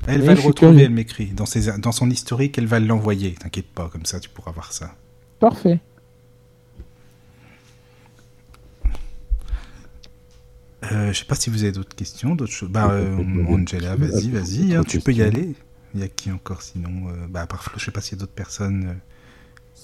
Elle 0.07 0.23
va 0.23 0.35
le 0.35 0.41
retrouver, 0.41 0.83
elle 0.83 0.91
m'écrit. 0.91 1.27
Dans, 1.27 1.47
ses, 1.47 1.79
dans 1.79 1.93
son 1.93 2.11
historique, 2.11 2.59
elle 2.59 2.67
va 2.67 2.81
l'envoyer. 2.81 3.33
T'inquiète 3.33 3.69
pas, 3.69 3.89
comme 3.89 4.07
ça, 4.07 4.21
tu 4.21 4.29
pourras 4.29 4.53
voir 4.53 4.73
ça. 4.73 4.95
Parfait. 5.39 5.81
Euh, 10.91 11.13
je 11.13 11.19
sais 11.19 11.25
pas 11.25 11.37
si 11.37 11.49
vous 11.49 11.63
avez 11.63 11.73
d'autres 11.73 11.95
questions, 11.95 12.35
d'autres 12.35 12.53
choses. 12.53 12.71
Bah, 12.71 12.91
euh, 12.91 13.17
Angela, 13.49 13.95
vas-y, 13.97 14.31
vas-y, 14.31 14.75
hein, 14.75 14.83
tu 14.85 15.01
peux 15.01 15.13
y 15.13 15.23
aller. 15.23 15.55
Il 15.95 16.01
y 16.01 16.03
a 16.03 16.09
qui 16.09 16.31
encore 16.31 16.63
sinon 16.63 17.09
euh, 17.09 17.27
Bah, 17.29 17.47
parfois, 17.47 17.75
je 17.77 17.85
sais 17.85 17.91
pas 17.91 18.01
s'il 18.01 18.17
y 18.17 18.19
a 18.19 18.21
d'autres 18.21 18.33
personnes 18.33 18.89
euh, 18.89 18.95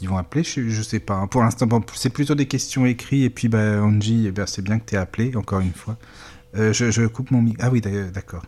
ils 0.01 0.09
vont 0.09 0.18
appeler 0.18 0.44
je, 0.44 0.68
je 0.68 0.83
sais 0.83 1.01
pas. 1.01 1.15
Hein. 1.15 1.27
Pour 1.27 1.43
l'instant, 1.43 1.67
c'est 1.94 2.10
plutôt 2.10 2.35
des 2.35 2.47
questions 2.47 2.86
écrites. 2.86 3.25
Et 3.25 3.31
puis, 3.31 3.49
bah, 3.49 3.83
Angie, 3.83 4.27
eh 4.27 4.31
ben, 4.31 4.47
c'est 4.47 4.62
bien 4.62 4.78
que 4.78 4.86
tu 4.86 4.94
aies 4.94 4.99
appelé, 4.99 5.36
encore 5.36 5.60
une 5.60 5.73
fois. 5.73 5.97
Euh, 6.57 6.73
je, 6.73 7.07
coupe 7.07 7.31
mon 7.31 7.43
micro. 7.43 7.62
Ah 7.65 7.70
oui, 7.70 7.81
d'accord. 7.81 8.44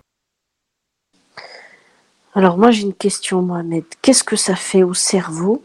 Alors, 2.34 2.58
moi, 2.58 2.70
j'ai 2.70 2.82
une 2.82 2.94
question, 2.94 3.42
Mohamed. 3.42 3.84
Qu'est-ce 4.02 4.24
que 4.24 4.36
ça 4.36 4.54
fait 4.54 4.82
au 4.82 4.94
cerveau 4.94 5.62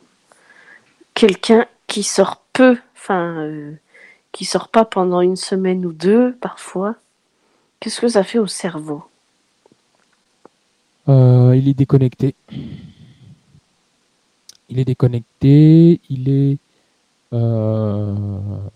Quelqu'un 1.14 1.65
qui 1.88 2.03
sort 2.03 2.43
peu, 2.51 2.77
enfin, 2.95 3.38
euh, 3.38 3.73
qui 4.31 4.45
sort 4.45 4.69
pas 4.69 4.83
pendant 4.83 5.22
une 5.22 5.38
semaine 5.38 5.85
ou 5.85 5.93
deux, 5.93 6.35
parfois. 6.41 6.95
Qu'est-ce 7.80 8.01
que 8.01 8.07
ça 8.07 8.23
fait 8.23 8.39
au 8.39 8.47
cerveau? 8.47 9.03
Euh, 11.07 11.55
Il 11.55 11.69
est 11.69 11.73
déconnecté 11.73 12.35
il 14.69 14.79
est 14.79 14.85
déconnecté, 14.85 15.99
il 16.09 16.29
est, 16.29 16.57
euh, 17.33 18.69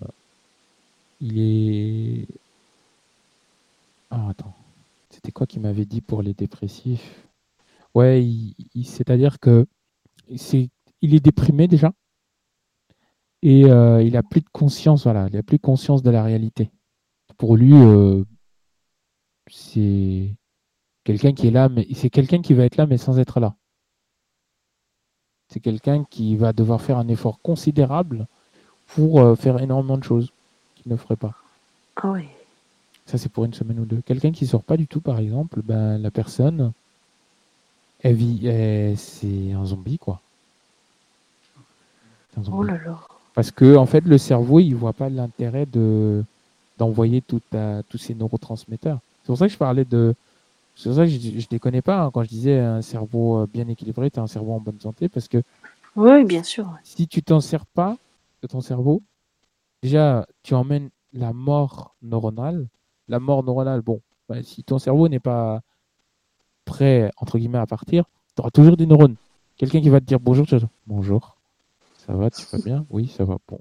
il 1.22 1.40
est, 1.40 2.28
ah 4.12 4.30
attends, 4.30 4.54
c'était 5.10 5.32
quoi 5.32 5.48
qu'il 5.48 5.62
m'avait 5.62 5.86
dit 5.86 6.02
pour 6.02 6.22
les 6.22 6.34
dépressifs? 6.34 7.28
Ouais, 7.96 8.26
c'est-à-dire 8.84 9.40
que 9.40 9.66
c'est, 10.38 10.70
il 11.02 11.16
est 11.16 11.20
déprimé 11.20 11.68
déjà 11.68 11.92
et 13.42 13.66
euh, 13.66 14.04
il 14.04 14.18
a 14.18 14.24
plus 14.24 14.42
de 14.42 14.50
conscience, 14.52 15.04
voilà, 15.04 15.28
il 15.32 15.38
a 15.38 15.44
plus 15.44 15.60
conscience 15.60 16.04
de 16.04 16.12
la 16.12 16.24
réalité. 16.24 16.72
Pour 17.38 17.56
lui, 17.58 17.74
euh, 17.74 18.24
c'est 19.50 20.36
quelqu'un 21.04 21.34
qui 21.34 21.48
est 21.48 21.52
là, 21.52 21.70
mais 21.70 21.88
c'est 21.94 22.10
quelqu'un 22.10 22.42
qui 22.42 22.54
va 22.54 22.66
être 22.66 22.78
là, 22.78 22.86
mais 22.86 22.98
sans 22.98 23.20
être 23.20 23.40
là 23.40 23.56
c'est 25.50 25.60
quelqu'un 25.60 26.04
qui 26.10 26.36
va 26.36 26.54
devoir 26.54 26.82
faire 26.82 26.98
un 26.98 27.08
effort 27.08 27.40
considérable 27.42 28.28
pour 28.88 29.20
euh, 29.20 29.36
faire 29.36 29.62
énormément 29.62 29.98
de 29.98 30.04
choses 30.04 30.32
qu'il 30.76 30.92
ne 30.92 30.98
ferait 30.98 31.16
pas. 31.16 31.34
Ah 31.98 32.12
oui. 32.12 32.24
Ça, 33.06 33.18
c'est 33.18 33.30
pour 33.30 33.46
une 33.46 33.54
semaine 33.54 33.80
ou 33.80 33.86
deux. 33.86 34.02
Quelqu'un 34.06 34.32
qui 34.32 34.46
sort 34.46 34.64
pas 34.64 34.78
du 34.78 34.88
tout, 34.88 35.02
par 35.02 35.20
exemple, 35.20 35.62
ben, 35.64 35.98
la 35.98 36.12
personne, 36.12 36.72
elle 38.02 38.16
vit, 38.16 38.42
c'est 38.98 39.52
un 39.52 39.66
zombie, 39.66 39.98
quoi. 39.98 40.22
Oh 42.52 42.64
là 42.64 42.78
là. 42.86 43.00
Parce 43.34 43.52
que, 43.52 43.76
en 43.76 43.86
fait, 43.86 44.02
le 44.02 44.18
cerveau, 44.18 44.60
il 44.60 44.76
voit 44.76 44.94
pas 44.94 45.10
l'intérêt 45.10 45.66
de 45.66 46.24
d'envoyer 46.78 47.22
tous 47.22 47.42
ces 47.98 48.16
neurotransmetteurs. 48.16 49.00
C'est 49.22 49.28
pour 49.28 49.38
ça 49.38 49.48
que 49.48 49.54
je 49.54 49.58
parlais 49.58 49.84
de 49.84 50.16
c'est 50.80 50.88
pour 50.88 50.96
ça 50.96 51.04
que 51.04 51.12
je 51.12 51.30
ne 51.30 51.52
les 51.52 51.60
connais 51.60 51.82
pas 51.82 52.04
hein, 52.04 52.12
quand 52.14 52.24
je 52.24 52.30
disais 52.30 52.58
un 52.58 52.82
cerveau 52.82 53.42
euh, 53.42 53.48
bien 53.48 53.68
équilibré, 53.68 54.10
tu 54.10 54.18
as 54.18 54.24
un 54.24 54.28
cerveau 54.28 54.54
en 54.54 54.62
bonne 54.62 54.80
santé 54.80 55.10
parce 55.10 55.28
que. 55.28 55.44
Oui, 55.98 56.24
bien 56.24 56.42
sûr. 56.42 56.74
Si 56.84 57.06
tu 57.06 57.22
t'en 57.22 57.42
sers 57.42 57.66
pas 57.66 57.98
de 58.42 58.48
ton 58.48 58.62
cerveau, 58.62 59.04
déjà, 59.84 60.26
tu 60.42 60.54
emmènes 60.54 60.90
la 61.12 61.34
mort 61.34 61.96
neuronale. 62.02 62.70
La 63.10 63.20
mort 63.20 63.44
neuronale, 63.44 63.82
bon, 63.82 64.00
bah, 64.30 64.42
si 64.42 64.64
ton 64.64 64.80
cerveau 64.80 65.10
n'est 65.10 65.20
pas 65.20 65.60
prêt, 66.64 67.12
entre 67.18 67.40
guillemets, 67.40 67.58
à 67.58 67.68
partir, 67.68 68.06
tu 68.34 68.42
auras 68.42 68.52
toujours 68.52 68.78
des 68.78 68.86
neurones. 68.86 69.18
Quelqu'un 69.58 69.82
qui 69.82 69.90
va 69.90 70.00
te 70.00 70.06
dire 70.06 70.22
bonjour, 70.22 70.46
tu 70.48 70.56
vas 70.56 70.60
dire 70.60 70.70
bonjour, 70.88 71.36
ça 71.98 72.14
va, 72.14 72.30
tu 72.30 72.46
vas 72.54 72.58
bien? 72.64 72.86
Oui, 72.90 73.10
ça 73.10 73.26
va, 73.26 73.38
bon. 73.50 73.60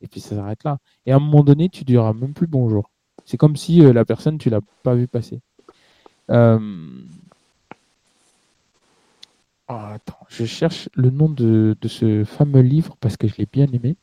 Et 0.00 0.08
puis 0.08 0.18
ça 0.18 0.34
s'arrête 0.34 0.64
là. 0.64 0.78
Et 1.04 1.12
à 1.12 1.16
un 1.16 1.20
moment 1.20 1.44
donné, 1.44 1.68
tu 1.68 1.84
diras 1.84 2.12
même 2.12 2.34
plus 2.34 2.48
bonjour. 2.48 2.90
C'est 3.24 3.36
comme 3.36 3.54
si 3.54 3.84
euh, 3.84 3.92
la 3.92 4.04
personne, 4.04 4.38
tu 4.38 4.50
l'as 4.50 4.62
pas 4.82 4.96
vu 4.96 5.06
passer. 5.06 5.40
Euh, 6.30 6.58
ah, 9.68 9.94
attends, 9.94 10.26
je 10.28 10.44
cherche 10.44 10.88
le 10.94 11.10
nom 11.10 11.28
de, 11.28 11.76
ce 11.86 12.24
fameux 12.24 12.60
livre 12.60 12.96
parce 13.00 13.16
que 13.16 13.26
je 13.28 13.36
l'ai 13.36 13.46
bien 13.46 13.66
aimé. 13.72 13.96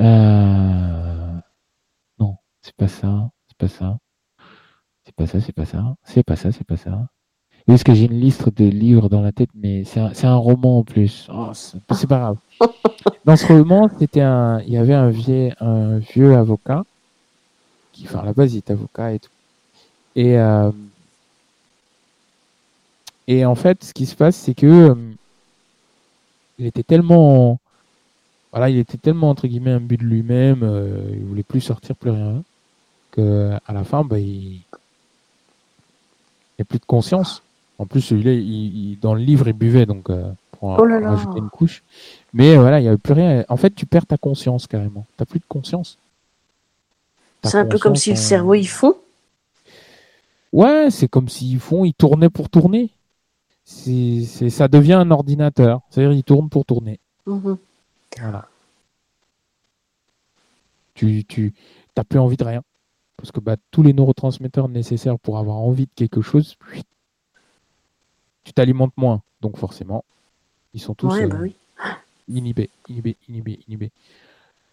Euh, 0.00 1.38
non, 2.18 2.36
c'est 2.62 2.74
pas 2.76 2.88
ça, 2.88 3.30
c'est 3.48 3.56
pas 3.56 3.68
ça. 3.68 3.98
C'est 5.04 5.14
pas 5.14 5.26
ça, 5.26 5.40
c'est 5.40 5.52
pas 5.52 5.64
ça. 5.64 5.96
C'est 6.04 6.22
pas 6.22 6.36
ça, 6.36 6.52
c'est 6.52 6.66
pas 6.66 6.76
ça. 6.76 7.08
Est-ce 7.68 7.84
que 7.84 7.94
j'ai 7.94 8.06
une 8.06 8.20
liste 8.20 8.54
de 8.56 8.64
livres 8.64 9.08
dans 9.08 9.22
la 9.22 9.32
tête, 9.32 9.50
mais 9.54 9.84
c'est 9.84 10.26
un, 10.26 10.34
roman 10.34 10.78
en 10.78 10.84
plus. 10.84 11.28
Oh, 11.32 11.50
c'est 11.54 12.08
pas 12.08 12.18
grave. 12.18 12.36
Dans 13.24 13.36
ce 13.36 13.46
roman, 13.46 13.88
c'était 13.98 14.22
un, 14.22 14.60
il 14.62 14.72
y 14.72 14.76
avait 14.76 14.94
un 14.94 15.10
vieux, 15.10 15.50
un 15.60 15.98
vieux 15.98 16.34
avocat 16.34 16.84
qui, 17.92 18.06
enfin, 18.06 18.20
à 18.20 18.24
la 18.24 18.32
base, 18.32 18.54
il 18.54 18.58
était 18.58 18.72
avocat 18.72 19.12
et 19.12 19.18
tout. 19.20 19.30
Et 20.16 20.38
euh, 20.38 20.70
et 23.30 23.44
en 23.44 23.54
fait, 23.54 23.84
ce 23.84 23.94
qui 23.94 24.06
se 24.06 24.16
passe, 24.16 24.34
c'est 24.34 24.54
que 24.54 24.66
euh, 24.66 24.94
il 26.58 26.66
était 26.66 26.82
tellement, 26.82 27.60
voilà, 28.50 28.68
il 28.70 28.76
était 28.76 28.98
tellement 28.98 29.30
entre 29.30 29.46
guillemets 29.46 29.70
un 29.70 29.78
but 29.78 29.98
de 29.98 30.04
lui-même, 30.04 30.64
euh, 30.64 31.12
il 31.12 31.24
voulait 31.26 31.44
plus 31.44 31.60
sortir, 31.60 31.94
plus 31.94 32.10
rien, 32.10 32.42
que 33.12 33.52
à 33.64 33.72
la 33.72 33.84
fin, 33.84 34.02
bah, 34.02 34.18
il 34.18 34.62
a 36.58 36.64
plus 36.64 36.80
de 36.80 36.84
conscience. 36.84 37.44
En 37.78 37.86
plus, 37.86 38.00
celui-là, 38.00 38.32
il, 38.32 38.98
dans 39.00 39.14
le 39.14 39.20
livre, 39.20 39.46
il 39.46 39.52
buvait, 39.52 39.86
donc 39.86 40.10
euh, 40.10 40.32
pour 40.58 40.70
oh 40.70 40.82
rajouter 40.82 41.38
une 41.38 41.50
couche. 41.50 41.84
Mais 42.34 42.56
voilà, 42.56 42.80
il 42.80 42.82
n'y 42.82 42.88
a 42.88 42.98
plus 42.98 43.14
rien. 43.14 43.44
En 43.48 43.56
fait, 43.56 43.70
tu 43.70 43.86
perds 43.86 44.06
ta 44.06 44.16
conscience 44.16 44.66
carrément. 44.66 45.06
Tu 45.16 45.22
n'as 45.22 45.26
plus 45.26 45.38
de 45.38 45.44
conscience. 45.48 45.98
C'est 47.44 47.58
un 47.58 47.64
peu 47.64 47.78
comme 47.78 47.94
si 47.94 48.10
le 48.10 48.16
cerveau 48.16 48.54
il 48.54 48.66
fond. 48.66 48.96
Ouais, 50.52 50.90
c'est 50.90 51.06
comme 51.06 51.28
s'ils 51.28 51.60
font, 51.60 51.84
ils 51.84 51.94
tournaient 51.94 52.28
pour 52.28 52.50
tourner. 52.50 52.90
C'est, 53.70 54.50
ça 54.50 54.66
devient 54.66 54.94
un 54.94 55.10
ordinateur. 55.12 55.80
C'est-à-dire, 55.88 56.12
il 56.12 56.24
tourne 56.24 56.48
pour 56.48 56.64
tourner. 56.66 56.98
Mhm. 57.26 57.56
Voilà. 58.18 58.48
Tu, 60.94 61.24
tu 61.24 61.54
n'as 61.96 62.04
plus 62.04 62.18
envie 62.18 62.36
de 62.36 62.44
rien. 62.44 62.62
Parce 63.16 63.30
que 63.30 63.40
bah, 63.40 63.56
tous 63.70 63.82
les 63.82 63.92
neurotransmetteurs 63.92 64.68
nécessaires 64.68 65.18
pour 65.18 65.38
avoir 65.38 65.56
envie 65.56 65.86
de 65.86 65.92
quelque 65.94 66.20
chose, 66.20 66.56
tu 68.44 68.52
t'alimentes 68.52 68.96
moins. 68.96 69.22
Donc 69.40 69.56
forcément, 69.56 70.04
ils 70.74 70.80
sont 70.80 70.94
tous 70.94 71.08
bah 71.08 71.16
euh, 71.16 71.48
inhibés, 72.28 72.70
inhibés, 72.88 73.16
inhibés, 73.28 73.60
inhibés. 73.68 73.92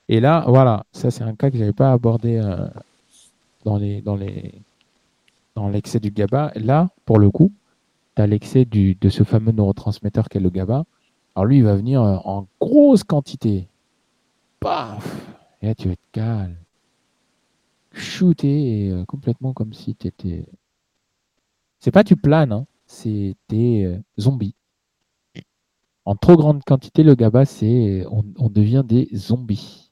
Et 0.10 0.20
là, 0.20 0.44
voilà, 0.48 0.86
ça 0.92 1.12
c'est 1.12 1.24
un 1.24 1.36
cas 1.36 1.50
que 1.50 1.58
je 1.58 1.62
n'avais 1.62 1.74
pas 1.74 1.92
abordé 1.92 2.38
euh, 2.38 2.68
dans 3.64 3.78
les 3.78 4.02
dans 4.02 4.16
les 4.16 4.54
dans 5.56 5.70
l'excès 5.70 6.00
du 6.00 6.12
GABA. 6.12 6.54
Là, 6.56 6.90
pour 7.06 7.20
le 7.20 7.30
coup, 7.30 7.52
tu 8.18 8.22
as 8.24 8.28
l'excès 8.28 8.66
de 8.66 9.10
ce 9.10 9.24
fameux 9.24 9.52
neurotransmetteur 9.52 10.28
qu'est 10.28 10.40
le 10.40 10.50
GABA. 10.50 10.86
Alors 11.36 11.46
lui, 11.46 11.58
il 11.58 11.64
va 11.64 11.76
venir 11.76 12.02
euh, 12.02 12.18
en 12.26 12.48
grosse 12.60 13.04
quantité. 13.04 13.68
Paf 14.60 15.06
Et 15.62 15.76
tu 15.76 15.88
vas 15.88 15.94
être 15.94 16.12
calme. 16.12 16.58
Shooter 17.92 18.90
euh, 18.90 19.06
complètement 19.06 19.54
comme 19.54 19.72
si 19.72 19.96
tu 19.96 20.08
étais. 20.08 20.48
C'est 21.78 21.92
pas 21.92 22.04
tu 22.04 22.16
planes, 22.16 22.52
hein, 22.52 22.66
c'est 22.88 23.36
t'es 23.48 23.88
zombie. 24.20 24.56
En 26.04 26.16
trop 26.16 26.38
grande 26.38 26.64
quantité, 26.64 27.04
le 27.04 27.14
GABA, 27.14 27.46
c'est 27.46 28.04
on 28.10 28.50
devient 28.50 28.84
des 28.84 29.10
zombies. 29.14 29.92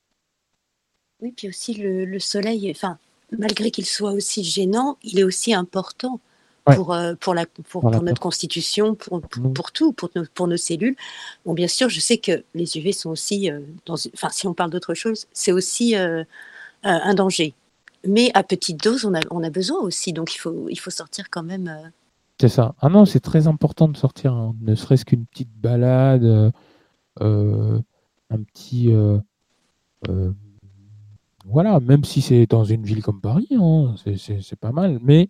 Oui, 1.22 1.32
puis 1.32 1.48
aussi 1.48 1.76
le, 1.76 2.18
soleil, 2.18 2.72
enfin, 2.72 2.98
malgré 3.38 3.70
qu'il 3.70 3.86
soit 3.86 4.14
aussi 4.14 4.44
gênant, 4.44 4.98
il 5.04 5.20
est 5.20 5.24
aussi 5.24 5.54
important 5.54 6.20
pour, 6.66 6.94
euh, 6.94 7.14
pour, 7.20 7.34
la, 7.34 7.46
pour, 7.46 7.90
notre 8.02 8.22
constitution, 8.22 8.96
pour, 8.96 9.22
pour, 9.22 9.72
tout, 9.72 9.94
pour 9.94 10.10
nos, 10.16 10.24
pour 10.34 10.48
nos 10.48 10.58
cellules. 10.58 10.96
Bon, 11.46 11.54
bien 11.54 11.68
sûr, 11.68 11.90
je 11.90 12.00
sais 12.00 12.18
que 12.18 12.44
les 12.54 12.78
UV 12.78 12.92
sont 12.92 13.12
aussi, 13.12 13.52
euh, 13.52 13.60
dans, 13.86 13.96
enfin, 14.14 14.30
si 14.32 14.48
on 14.48 14.54
parle 14.54 14.72
d'autre 14.72 14.94
chose, 14.94 15.28
c'est 15.32 15.52
aussi 15.52 15.96
euh, 15.96 16.24
un 16.84 17.14
danger. 17.14 17.54
Mais 18.08 18.32
à 18.34 18.44
petite 18.44 18.84
dose, 18.84 19.06
on 19.06 19.14
a, 19.14 19.20
on 19.32 19.44
a 19.44 19.50
besoin 19.50 19.80
aussi, 19.80 20.14
donc 20.14 20.36
il 20.36 20.40
faut, 20.40 20.68
il 20.70 20.80
faut 20.80 20.92
sortir 20.92 21.30
quand 21.30 21.44
même. 21.44 21.92
C'est 22.40 22.50
ça. 22.50 22.76
Ah 22.82 22.90
non, 22.90 23.06
c'est 23.06 23.20
très 23.20 23.48
important 23.48 23.88
de 23.88 23.98
sortir, 23.98 24.34
hein. 24.34 24.56
ne 24.62 24.76
serait-ce 24.76 25.06
qu'une 25.06 25.26
petite 25.26 25.52
balade, 25.56 26.52
un 27.20 27.84
petit 28.30 28.94
voilà, 31.48 31.80
même 31.80 32.04
si 32.04 32.22
c'est 32.22 32.48
dans 32.48 32.64
une 32.64 32.84
ville 32.84 33.04
comme 33.04 33.22
Paris, 33.22 33.48
hein, 33.52 33.94
c'est 34.18 34.60
pas 34.60 34.72
mal, 34.72 35.00
mais 35.02 35.30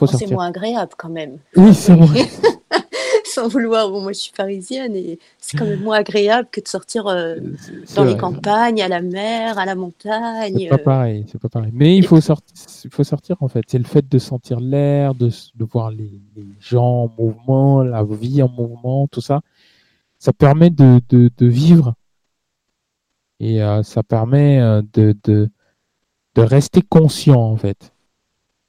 oh, 0.00 0.06
C'est 0.06 0.30
moins 0.30 0.46
agréable 0.46 0.92
quand 0.96 1.08
même. 1.08 1.38
Oui, 1.56 1.74
c'est 1.74 1.94
vrai. 1.94 2.28
Sans 3.24 3.48
vouloir, 3.48 3.90
bon, 3.90 4.00
moi 4.00 4.12
je 4.12 4.18
suis 4.18 4.32
parisienne 4.32 4.96
et 4.96 5.18
c'est 5.38 5.56
quand 5.56 5.66
même 5.66 5.82
moins 5.82 5.98
agréable 5.98 6.48
que 6.50 6.60
de 6.60 6.68
sortir 6.68 7.06
euh, 7.06 7.36
dans 7.94 8.04
les 8.04 8.16
campagnes, 8.16 8.80
à 8.82 8.88
la 8.88 9.02
mer, 9.02 9.58
à 9.58 9.66
la 9.66 9.74
montagne. 9.74 10.58
C'est 10.58 10.68
pas 10.68 10.74
euh. 10.76 10.78
pareil, 10.78 11.24
c'est 11.30 11.40
pas 11.40 11.48
pareil. 11.48 11.70
Mais 11.74 11.96
il 11.96 12.06
faut, 12.06 12.20
sortir, 12.20 12.54
il 12.84 12.90
faut 12.90 13.04
sortir 13.04 13.36
en 13.40 13.48
fait. 13.48 13.64
C'est 13.68 13.78
le 13.78 13.84
fait 13.84 14.08
de 14.08 14.18
sentir 14.18 14.60
l'air, 14.60 15.14
de, 15.14 15.28
de, 15.28 15.64
voir 15.64 15.90
les, 15.90 16.20
les, 16.36 16.46
gens 16.58 17.04
en 17.04 17.22
mouvement, 17.22 17.82
la 17.82 18.02
vie 18.02 18.42
en 18.42 18.48
mouvement, 18.48 19.06
tout 19.08 19.20
ça. 19.20 19.40
Ça 20.18 20.32
permet 20.32 20.70
de, 20.70 21.00
de, 21.10 21.30
de 21.36 21.46
vivre 21.46 21.94
et 23.40 23.62
euh, 23.62 23.82
ça 23.82 24.02
permet 24.02 24.58
de, 24.94 25.14
de, 25.24 25.48
de, 26.34 26.42
rester 26.42 26.82
conscient, 26.82 27.40
en 27.40 27.56
fait. 27.56 27.92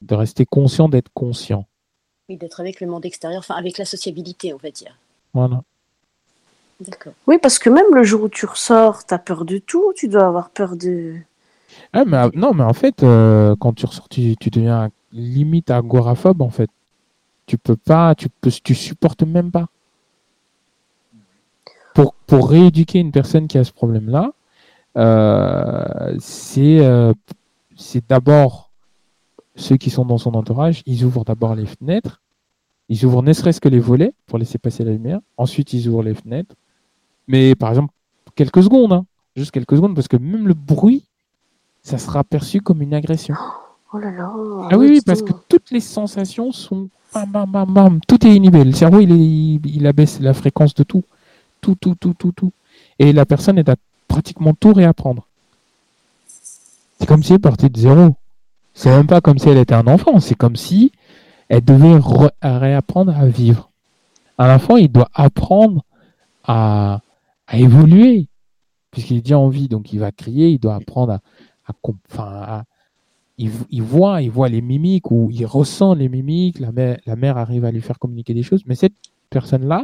De 0.01 0.15
rester 0.15 0.45
conscient 0.45 0.89
d'être 0.89 1.09
conscient. 1.13 1.65
Oui, 2.29 2.37
d'être 2.37 2.59
avec 2.59 2.79
le 2.79 2.87
monde 2.87 3.05
extérieur, 3.05 3.39
enfin 3.39 3.55
avec 3.55 3.77
la 3.77 3.85
sociabilité, 3.85 4.53
on 4.53 4.57
va 4.57 4.71
dire. 4.71 4.97
Voilà. 5.33 5.63
D'accord. 6.79 7.13
Oui, 7.27 7.37
parce 7.41 7.59
que 7.59 7.69
même 7.69 7.93
le 7.93 8.03
jour 8.03 8.23
où 8.23 8.29
tu 8.29 8.45
ressors, 8.45 9.05
tu 9.05 9.13
as 9.13 9.19
peur 9.19 9.43
de 9.43 9.57
tout, 9.57 9.91
tu 9.95 10.07
dois 10.07 10.25
avoir 10.25 10.49
peur 10.49 10.77
de. 10.77 11.15
Ah, 11.91 12.05
mais, 12.05 12.29
non, 12.35 12.53
mais 12.53 12.63
en 12.63 12.73
fait, 12.73 13.03
euh, 13.03 13.55
quand 13.59 13.73
tu 13.73 13.85
ressors, 13.85 14.07
tu, 14.07 14.35
tu, 14.37 14.49
deviens 14.49 14.89
limite 15.11 15.71
agoraphobe, 15.71 16.41
en 16.41 16.49
fait. 16.49 16.69
Tu 17.47 17.57
peux 17.57 17.75
pas, 17.75 18.15
tu, 18.15 18.29
peux, 18.29 18.51
tu 18.51 18.75
supportes 18.75 19.23
même 19.23 19.51
pas. 19.51 19.67
Pour, 21.93 22.13
pour 22.13 22.49
rééduquer 22.49 22.99
une 22.99 23.11
personne 23.11 23.47
qui 23.47 23.57
a 23.57 23.63
ce 23.63 23.73
problème-là, 23.73 24.31
euh, 24.97 26.17
euh, 26.57 27.13
c'est 27.75 28.07
d'abord 28.07 28.68
ceux 29.59 29.77
qui 29.77 29.89
sont 29.89 30.05
dans 30.05 30.17
son 30.17 30.33
entourage, 30.35 30.83
ils 30.85 31.03
ouvrent 31.03 31.25
d'abord 31.25 31.55
les 31.55 31.65
fenêtres, 31.65 32.21
ils 32.87 33.05
ouvrent 33.05 33.21
ne 33.21 33.33
serait-ce 33.33 33.61
que 33.61 33.69
les 33.69 33.79
volets 33.79 34.13
pour 34.25 34.39
laisser 34.39 34.57
passer 34.57 34.83
la 34.83 34.91
lumière, 34.91 35.19
ensuite 35.37 35.73
ils 35.73 35.87
ouvrent 35.87 36.03
les 36.03 36.15
fenêtres, 36.15 36.55
mais 37.27 37.55
par 37.55 37.69
exemple 37.69 37.93
quelques 38.35 38.63
secondes, 38.63 38.93
hein, 38.93 39.05
juste 39.35 39.51
quelques 39.51 39.75
secondes, 39.75 39.95
parce 39.95 40.07
que 40.07 40.17
même 40.17 40.47
le 40.47 40.53
bruit, 40.53 41.03
ça 41.83 41.97
sera 41.97 42.23
perçu 42.23 42.61
comme 42.61 42.81
une 42.81 42.93
agression. 42.93 43.35
Oh 43.93 43.97
là 43.97 44.11
là. 44.11 44.31
Ah 44.71 44.77
oui, 44.77 44.87
oui, 44.89 45.01
parce 45.05 45.21
que 45.21 45.33
toutes 45.47 45.71
les 45.71 45.79
sensations 45.79 46.51
sont 46.51 46.89
bam, 47.13 47.29
bam, 47.29 47.51
bam, 47.51 47.73
bam, 47.73 47.99
tout 48.07 48.25
est 48.25 48.35
inhibé. 48.35 48.63
Le 48.63 48.71
cerveau, 48.71 48.99
il, 48.99 49.11
est, 49.11 49.69
il 49.69 49.87
abaisse 49.87 50.19
la 50.19 50.33
fréquence 50.33 50.73
de 50.75 50.83
tout. 50.83 51.03
Tout, 51.61 51.75
tout, 51.75 51.95
tout, 51.95 52.13
tout, 52.13 52.31
tout. 52.31 52.51
Et 52.99 53.11
la 53.11 53.25
personne 53.25 53.57
est 53.57 53.67
à 53.67 53.75
pratiquement 54.07 54.53
tout 54.53 54.73
réapprendre. 54.73 55.25
C'est 56.99 57.07
comme 57.07 57.23
si 57.23 57.33
elle 57.33 57.39
partait 57.39 57.69
de 57.69 57.79
zéro. 57.79 58.15
C'est 58.79 58.91
même 58.91 59.07
pas 59.07 59.19
comme 59.19 59.37
si 59.37 59.49
elle 59.49 59.57
était 59.57 59.73
un 59.75 59.87
enfant, 59.87 60.21
c'est 60.21 60.35
comme 60.35 60.55
si 60.55 60.93
elle 61.49 61.65
devait 61.65 61.99
réapprendre 62.41 63.13
à 63.13 63.25
vivre. 63.27 63.71
Un 64.37 64.55
enfant, 64.55 64.77
il 64.77 64.89
doit 64.89 65.09
apprendre 65.13 65.83
à, 66.45 67.01
évoluer, 67.51 68.29
puisqu'il 68.89 69.17
est 69.17 69.21
déjà 69.21 69.37
en 69.37 69.49
vie, 69.49 69.67
donc 69.67 69.91
il 69.91 69.99
va 69.99 70.13
crier, 70.13 70.47
il 70.47 70.59
doit 70.59 70.75
apprendre 70.75 71.19
à, 71.67 71.73
enfin, 72.09 72.63
il, 73.37 73.49
voit, 73.81 74.21
les 74.47 74.61
mimiques 74.61 75.11
ou 75.11 75.29
il 75.29 75.45
ressent 75.45 75.93
les 75.93 76.07
mimiques, 76.07 76.59
la 76.61 76.71
mère, 76.71 77.37
arrive 77.37 77.65
à 77.65 77.71
lui 77.71 77.81
faire 77.81 77.99
communiquer 77.99 78.33
des 78.33 78.43
choses, 78.43 78.63
mais 78.65 78.75
cette 78.75 78.95
personne-là, 79.29 79.83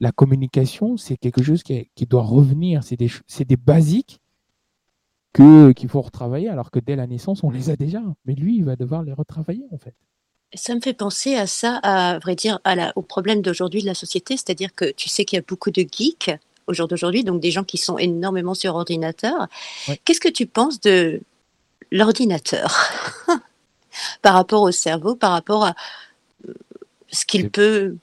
la 0.00 0.10
communication, 0.10 0.96
c'est 0.96 1.18
quelque 1.18 1.42
chose 1.42 1.62
qui, 1.62 1.86
doit 2.08 2.22
revenir. 2.22 2.82
C'est 2.82 2.96
des, 2.96 3.10
des 3.46 3.56
basiques 3.56 4.20
que, 5.32 5.72
qu'il 5.72 5.88
faut 5.88 6.00
retravailler, 6.00 6.48
alors 6.48 6.70
que 6.70 6.78
dès 6.78 6.96
la 6.96 7.06
naissance, 7.06 7.44
on 7.44 7.50
les 7.50 7.70
a 7.70 7.76
déjà. 7.76 8.02
Mais 8.24 8.34
lui, 8.34 8.56
il 8.56 8.64
va 8.64 8.76
devoir 8.76 9.02
les 9.02 9.12
retravailler, 9.12 9.66
en 9.72 9.78
fait. 9.78 9.94
Ça 10.54 10.74
me 10.74 10.80
fait 10.80 10.94
penser 10.94 11.36
à 11.36 11.46
ça, 11.46 11.76
à 11.76 12.18
vrai 12.18 12.34
dire, 12.34 12.58
à 12.64 12.74
la, 12.74 12.92
au 12.96 13.02
problème 13.02 13.40
d'aujourd'hui 13.40 13.82
de 13.82 13.86
la 13.86 13.94
société, 13.94 14.36
c'est-à-dire 14.36 14.74
que 14.74 14.90
tu 14.90 15.08
sais 15.08 15.24
qu'il 15.24 15.36
y 15.36 15.40
a 15.40 15.44
beaucoup 15.46 15.70
de 15.70 15.82
geeks 15.82 16.32
au 16.66 16.72
jour 16.72 16.88
d'aujourd'hui, 16.88 17.22
donc 17.22 17.40
des 17.40 17.52
gens 17.52 17.62
qui 17.62 17.78
sont 17.78 17.98
énormément 17.98 18.54
sur 18.54 18.74
ordinateur. 18.74 19.46
Qu'est-ce 20.04 20.20
que 20.20 20.28
tu 20.28 20.46
penses 20.46 20.80
de 20.80 21.20
l'ordinateur 21.92 22.76
par 24.22 24.34
rapport 24.34 24.62
au 24.62 24.72
cerveau, 24.72 25.14
par 25.14 25.32
rapport 25.32 25.64
à 25.64 25.74
euh, 26.48 26.54
ce 27.08 27.24
qu'il 27.24 27.50
peut 27.50 27.96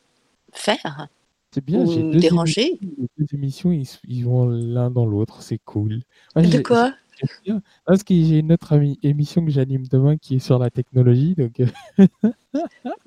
faire 0.53 1.07
c'est 1.53 1.64
bien, 1.64 1.85
j'ai 1.85 2.03
deux, 2.03 2.19
déranger? 2.19 2.77
Émissions, 2.81 3.07
deux 3.17 3.25
émissions, 3.33 3.72
ils, 4.07 4.25
vont 4.25 4.45
l'un 4.47 4.91
dans 4.91 5.06
l'autre, 5.06 5.41
c'est 5.41 5.59
cool. 5.59 6.01
de 6.35 6.59
quoi? 6.59 6.93
Parce 7.85 8.03
que 8.03 8.13
j'ai 8.13 8.39
une 8.39 8.53
autre 8.53 8.79
émission 9.03 9.43
que 9.45 9.51
j'anime 9.51 9.87
demain 9.87 10.17
qui 10.17 10.35
est 10.35 10.39
sur 10.39 10.59
la 10.59 10.69
technologie. 10.69 11.35
Donc... 11.35 11.59
Euh. 11.59 12.07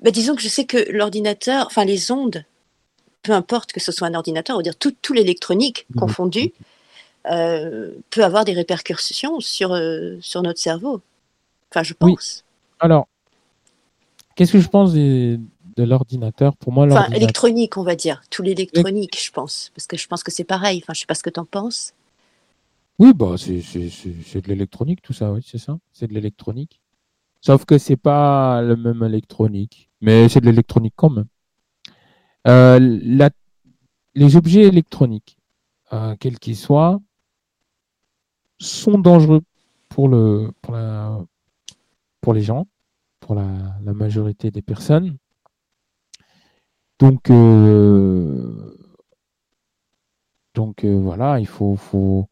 bah, 0.01 0.11
disons 0.11 0.35
que 0.35 0.41
je 0.41 0.49
sais 0.49 0.65
que 0.65 0.91
l'ordinateur, 0.91 1.67
enfin 1.67 1.85
les 1.85 2.11
ondes, 2.11 2.45
peu 3.23 3.33
importe 3.33 3.71
que 3.71 3.79
ce 3.79 3.91
soit 3.91 4.07
un 4.07 4.13
ordinateur, 4.13 4.55
on 4.55 4.59
va 4.59 4.63
dire 4.63 4.75
tout, 4.75 4.93
tout 5.01 5.13
l'électronique 5.13 5.85
confondu, 5.97 6.51
euh, 7.29 7.91
peut 8.09 8.23
avoir 8.23 8.45
des 8.45 8.53
répercussions 8.53 9.39
sur, 9.39 9.73
euh, 9.73 10.17
sur 10.21 10.41
notre 10.41 10.59
cerveau. 10.59 11.01
Enfin, 11.71 11.83
je 11.83 11.93
pense. 11.93 12.43
Alors, 12.79 13.07
qu'est-ce 14.35 14.53
que 14.53 14.59
je 14.59 14.67
pense 14.67 14.93
des, 14.93 15.39
de 15.77 15.83
l'ordinateur? 15.83 16.57
Pour 16.57 16.73
moi, 16.73 16.87
enfin, 16.89 17.09
électronique, 17.11 17.77
on 17.77 17.83
va 17.83 17.95
dire. 17.95 18.23
Tout 18.29 18.41
l'électronique, 18.41 19.23
je 19.23 19.31
pense. 19.31 19.71
Parce 19.75 19.87
que 19.87 19.97
je 19.97 20.07
pense 20.07 20.23
que 20.23 20.31
c'est 20.31 20.43
pareil. 20.43 20.81
Enfin, 20.83 20.93
je 20.93 21.01
sais 21.01 21.05
pas 21.05 21.15
ce 21.15 21.23
que 21.23 21.29
tu 21.29 21.39
en 21.39 21.45
penses. 21.45 21.93
Oui, 23.01 23.13
bah, 23.15 23.33
c'est 23.35 23.55
de 23.57 24.47
l'électronique, 24.47 25.01
tout 25.01 25.11
ça, 25.11 25.31
oui, 25.33 25.41
c'est 25.43 25.57
ça. 25.57 25.79
C'est 25.91 26.05
de 26.05 26.13
l'électronique. 26.13 26.79
Sauf 27.41 27.65
que 27.65 27.79
c'est 27.79 27.97
pas 27.97 28.61
le 28.61 28.75
même 28.75 29.01
électronique. 29.01 29.89
Mais 30.01 30.29
c'est 30.29 30.39
de 30.39 30.45
l'électronique 30.45 30.93
quand 30.95 31.09
même. 31.09 31.25
Euh, 32.47 32.77
les 34.13 34.35
objets 34.35 34.67
électroniques, 34.67 35.35
euh, 35.93 36.15
quels 36.19 36.37
qu'ils 36.37 36.55
soient, 36.55 37.01
sont 38.59 38.99
dangereux 38.99 39.41
pour, 39.89 40.07
le, 40.07 40.51
pour, 40.61 40.77
pour 42.21 42.33
les 42.35 42.43
gens, 42.43 42.67
pour 43.19 43.33
la, 43.33 43.47
majorité 43.95 44.51
des 44.51 44.61
personnes. 44.61 45.17
Donc, 46.99 47.31
euh, 47.31 48.77
voilà, 50.83 51.39
il 51.39 51.47
faut, 51.47 52.27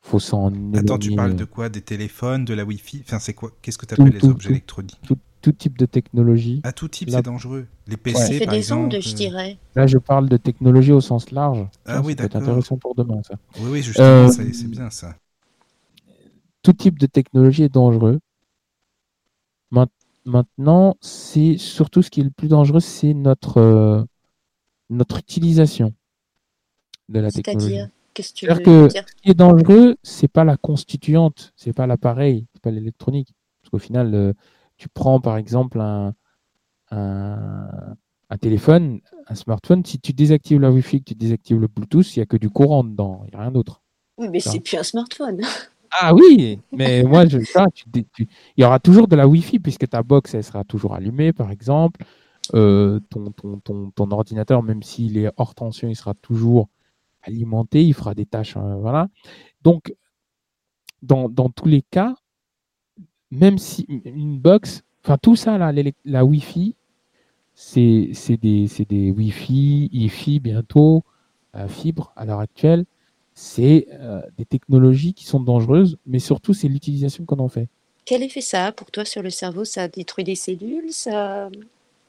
faut 0.00 0.18
s'en. 0.18 0.52
Attends, 0.74 0.98
tu 0.98 1.14
parles 1.14 1.36
de 1.36 1.44
quoi? 1.44 1.68
Des 1.68 1.82
téléphones, 1.82 2.44
de 2.44 2.54
la 2.54 2.64
Wi-Fi? 2.64 3.02
Enfin, 3.06 3.18
c'est 3.18 3.34
quoi? 3.34 3.50
Qu'est-ce 3.62 3.78
que 3.78 3.86
tu 3.86 3.94
appelles 3.94 4.12
les 4.12 4.24
objets 4.24 4.50
électroniques? 4.50 5.00
tout, 5.42 5.52
type 5.52 5.78
de 5.78 5.86
technologie. 5.86 6.60
À 6.64 6.68
ah, 6.68 6.72
tout 6.72 6.88
type, 6.88 7.08
c'est 7.10 7.22
dangereux. 7.22 7.66
Les 7.86 7.96
PC, 7.96 8.40
par 8.44 8.52
des 8.52 8.72
ondes, 8.72 8.96
je 9.00 9.14
dirais. 9.14 9.56
Là, 9.74 9.86
je 9.86 9.96
parle 9.96 10.28
de 10.28 10.36
technologie 10.36 10.92
au 10.92 11.00
sens 11.00 11.30
large. 11.30 11.66
Ah 11.86 12.02
oui, 12.02 12.14
d'accord. 12.14 12.42
C'est 12.42 12.48
intéressant 12.48 12.76
pour 12.76 12.94
demain, 12.94 13.22
ça. 13.26 13.36
Oui, 13.58 13.70
oui, 13.70 13.82
justement, 13.82 14.28
c'est 14.30 14.68
bien 14.68 14.90
ça. 14.90 15.14
Tout 16.62 16.74
type 16.74 16.98
de 16.98 17.06
technologie 17.06 17.64
est 17.64 17.72
dangereux. 17.72 18.20
Maintenant, 20.26 20.96
c'est 21.00 21.56
surtout 21.56 22.02
ce 22.02 22.10
qui 22.10 22.20
est 22.20 22.24
le 22.24 22.30
plus 22.30 22.48
dangereux, 22.48 22.80
c'est 22.80 23.14
notre, 23.14 23.56
euh, 23.56 24.04
notre 24.90 25.18
utilisation 25.18 25.94
de 27.08 27.20
la 27.20 27.30
technologie. 27.30 27.80
Qu'est-ce 28.14 28.32
que 28.32 28.38
tu 28.38 28.46
veux 28.46 28.58
que 28.58 28.88
Ce 28.88 29.00
qui 29.22 29.30
est 29.30 29.34
dangereux, 29.34 29.96
c'est 30.02 30.28
pas 30.28 30.44
la 30.44 30.56
constituante, 30.56 31.52
c'est 31.56 31.72
pas 31.72 31.86
l'appareil, 31.86 32.46
c'est 32.52 32.62
pas 32.62 32.70
l'électronique. 32.70 33.34
Parce 33.62 33.70
qu'au 33.70 33.78
final, 33.78 34.14
euh, 34.14 34.32
tu 34.76 34.88
prends 34.88 35.20
par 35.20 35.36
exemple 35.36 35.80
un, 35.80 36.14
un, 36.90 38.38
téléphone, 38.40 39.00
un 39.28 39.34
smartphone, 39.34 39.84
si 39.84 40.00
tu 40.00 40.12
désactives 40.12 40.60
la 40.60 40.70
Wi-Fi, 40.70 41.00
que 41.00 41.10
tu 41.10 41.14
désactives 41.14 41.60
le 41.60 41.68
Bluetooth, 41.68 42.16
il 42.16 42.18
n'y 42.18 42.22
a 42.22 42.26
que 42.26 42.36
du 42.36 42.50
courant 42.50 42.84
dedans, 42.84 43.22
il 43.26 43.30
n'y 43.30 43.36
a 43.36 43.42
rien 43.42 43.50
d'autre. 43.50 43.82
Oui, 44.18 44.28
mais 44.28 44.40
c'est 44.40 44.60
plus 44.60 44.76
un 44.76 44.82
smartphone. 44.82 45.40
Ah 46.00 46.14
oui, 46.14 46.60
mais 46.70 47.02
moi, 47.02 47.26
je, 47.26 47.40
ça, 47.40 47.66
il 47.96 48.04
y 48.56 48.64
aura 48.64 48.78
toujours 48.78 49.08
de 49.08 49.16
la 49.16 49.26
Wi-Fi 49.26 49.58
puisque 49.58 49.88
ta 49.88 50.04
box, 50.04 50.34
elle 50.34 50.44
sera 50.44 50.62
toujours 50.62 50.94
allumée, 50.94 51.32
par 51.32 51.50
exemple. 51.50 52.04
Euh, 52.54 53.00
ton, 53.10 53.32
ton, 53.32 53.90
ton, 53.90 54.10
ordinateur, 54.12 54.62
même 54.62 54.84
s'il 54.84 55.18
est 55.18 55.30
hors 55.36 55.54
tension, 55.54 55.88
il 55.88 55.96
sera 55.96 56.14
toujours 56.14 56.68
alimenté, 57.22 57.84
il 57.84 57.94
fera 57.94 58.14
des 58.14 58.26
tâches. 58.26 58.56
Hein, 58.56 58.76
voilà. 58.80 59.08
Donc, 59.62 59.94
dans, 61.02 61.28
tous 61.28 61.68
les 61.68 61.82
cas, 61.82 62.14
même 63.30 63.58
si 63.58 63.86
une 63.88 64.38
box, 64.38 64.82
enfin 65.04 65.16
tout 65.16 65.36
ça, 65.36 65.56
là, 65.58 65.72
la 66.04 66.24
Wi-Fi, 66.24 66.76
c'est 67.54 68.12
des, 68.36 68.68
des 68.88 69.10
Wi-Fi, 69.10 69.90
Wi-Fi 69.92 70.40
bientôt, 70.40 71.04
euh, 71.56 71.68
fibre 71.68 72.12
à 72.16 72.24
l'heure 72.24 72.40
actuelle 72.40 72.84
c'est 73.40 73.86
euh, 73.92 74.20
des 74.36 74.44
technologies 74.44 75.14
qui 75.14 75.24
sont 75.24 75.40
dangereuses, 75.40 75.96
mais 76.04 76.18
surtout 76.18 76.52
c'est 76.52 76.68
l'utilisation 76.68 77.24
qu'on 77.24 77.38
en 77.38 77.48
fait. 77.48 77.68
Quel 78.04 78.22
effet 78.22 78.42
ça 78.42 78.66
a 78.66 78.72
pour 78.72 78.90
toi 78.90 79.06
sur 79.06 79.22
le 79.22 79.30
cerveau? 79.30 79.64
Ça 79.64 79.88
détruit 79.88 80.24
des 80.24 80.34
cellules 80.34 80.92
ça... 80.92 81.48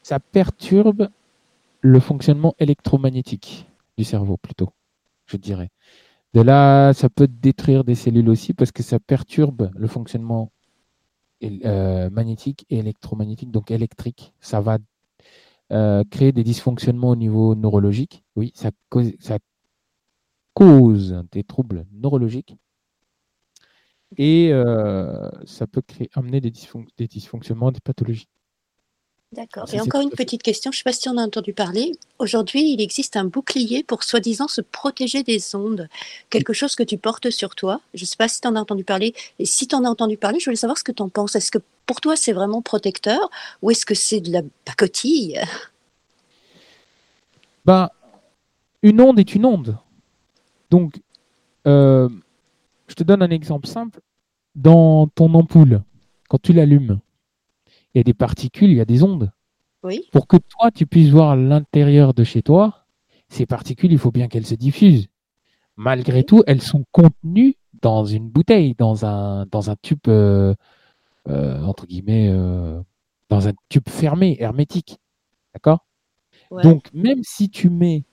ça 0.04 0.20
perturbe 0.20 1.10
le 1.80 2.00
fonctionnement 2.02 2.54
électromagnétique 2.60 3.66
du 3.98 4.04
cerveau 4.04 4.36
plutôt, 4.36 4.72
je 5.32 5.38
dirais. 5.38 5.70
De 6.34 6.42
là, 6.42 6.94
ça 6.94 7.10
peut 7.10 7.28
détruire 7.28 7.84
des 7.84 7.96
cellules 7.96 8.30
aussi 8.30 8.54
parce 8.54 8.72
que 8.72 8.84
ça 8.84 9.00
perturbe 9.00 9.72
le 9.76 9.88
fonctionnement 9.88 10.52
euh, 11.44 12.10
magnétique 12.10 12.66
et 12.70 12.80
électromagnétique, 12.80 13.52
donc 13.52 13.72
électrique. 13.72 14.34
Ça 14.42 14.62
va 14.62 14.78
euh, 15.72 16.04
créer 16.10 16.32
des 16.32 16.44
dysfonctionnements 16.44 17.10
au 17.10 17.16
niveau 17.16 17.56
neurologique. 17.56 18.24
Oui, 18.36 18.52
ça, 18.56 18.72
cause 20.56 21.16
des 21.32 21.44
troubles 21.44 21.86
neurologiques 21.92 22.56
et 24.18 24.50
euh, 24.52 25.30
ça 25.46 25.68
peut 25.68 25.82
amener 26.14 26.42
des, 26.42 26.52
dysfonctionnements, 27.08 27.72
des 27.72 27.80
pathologies. 27.80 28.28
D'accord. 29.34 29.74
Et 29.74 29.80
encore 29.80 30.02
une 30.02 30.10
petite 30.10 30.44
question, 30.44 30.74
je 30.74 30.76
ne 30.76 30.80
sais 30.80 30.84
pas 30.84 30.92
si 30.92 31.08
on 31.08 31.16
a 31.18 31.24
entendu 31.24 31.54
parler. 31.54 31.94
Aujourd'hui, 32.20 32.74
il 32.74 32.82
existe 32.82 33.16
un 33.16 33.24
bouclier 33.24 33.82
pour 33.82 34.04
soi-disant 34.04 34.50
se 34.50 34.60
protéger 34.60 35.24
des 35.24 35.56
ondes. 35.56 35.88
Quelque 36.30 36.52
chose 36.52 36.76
que 36.76 36.84
tu 36.84 36.98
portes 36.98 37.30
sur 37.30 37.56
toi. 37.56 37.80
Je 37.94 38.04
ne 38.04 38.08
sais 38.08 38.18
pas 38.18 38.28
si 38.28 38.42
tu 38.42 38.48
en 38.50 38.58
as 38.58 38.60
entendu 38.60 38.84
parler. 38.84 39.14
Et 39.40 39.46
si 39.46 39.68
tu 39.68 39.76
en 39.76 39.86
as 39.86 39.90
entendu 39.90 40.18
parler, 40.18 40.40
je 40.40 40.46
voulais 40.46 40.58
savoir 40.58 40.78
ce 40.78 40.84
que 40.84 40.92
tu 40.92 41.02
en 41.02 41.08
penses. 41.08 41.38
Est-ce 41.38 41.50
que 41.50 41.60
pour 41.86 42.02
toi, 42.02 42.18
c'est 42.18 42.34
vraiment 42.34 42.62
protecteur 42.62 43.30
ou 43.62 43.72
est-ce 43.72 43.86
que 43.86 43.96
c'est 43.96 44.20
de 44.20 44.34
la 44.34 44.42
pacotille? 44.66 45.40
Bah, 47.64 47.94
Une 48.82 49.00
onde 49.00 49.18
est 49.18 49.34
une 49.34 49.46
onde. 49.46 49.78
Donc, 50.70 51.00
euh, 51.68 52.10
je 52.88 52.96
te 52.96 53.04
donne 53.04 53.22
un 53.22 53.30
exemple 53.30 53.68
simple. 53.68 54.02
Dans 54.56 55.08
ton 55.08 55.34
ampoule, 55.36 55.84
quand 56.28 56.42
tu 56.42 56.52
l'allumes, 56.52 57.00
il 57.94 58.00
y 58.00 58.02
a 58.02 58.04
des 58.04 58.14
particules, 58.14 58.72
il 58.72 58.78
y 58.78 58.82
a 58.82 58.86
des 58.86 59.04
ondes. 59.04 59.32
Oui. 59.84 60.08
Pour 60.12 60.28
que 60.28 60.38
toi, 60.38 60.72
tu 60.72 60.86
puisses 60.86 61.10
voir 61.10 61.36
l'intérieur 61.36 62.14
de 62.14 62.24
chez 62.24 62.42
toi, 62.42 62.86
ces 63.30 63.46
particules, 63.46 63.92
il 63.92 63.98
faut 63.98 64.12
bien 64.12 64.28
qu'elles 64.28 64.46
se 64.46 64.56
diffusent. 64.56 65.08
Malgré 65.76 66.24
tout, 66.24 66.44
elles 66.48 66.62
sont 66.62 66.86
contenues 66.92 67.56
dans 67.82 68.06
une 68.06 68.30
bouteille, 68.30 68.76
dans 68.78 69.06
un, 69.06 69.46
dans 69.48 69.72
un 69.72 69.76
tube, 69.82 70.00
euh, 70.08 70.54
euh, 71.28 71.64
entre 71.64 71.88
guillemets, 71.88 72.32
dans 73.30 73.48
un 73.48 73.54
tube 73.70 73.90
fermé, 73.90 74.38
hermétique. 74.40 75.00
D'accord? 75.54 75.86
Donc, 76.64 76.94
même 76.94 77.24
si 77.24 77.50
tu 77.50 77.70
mets 77.70 78.04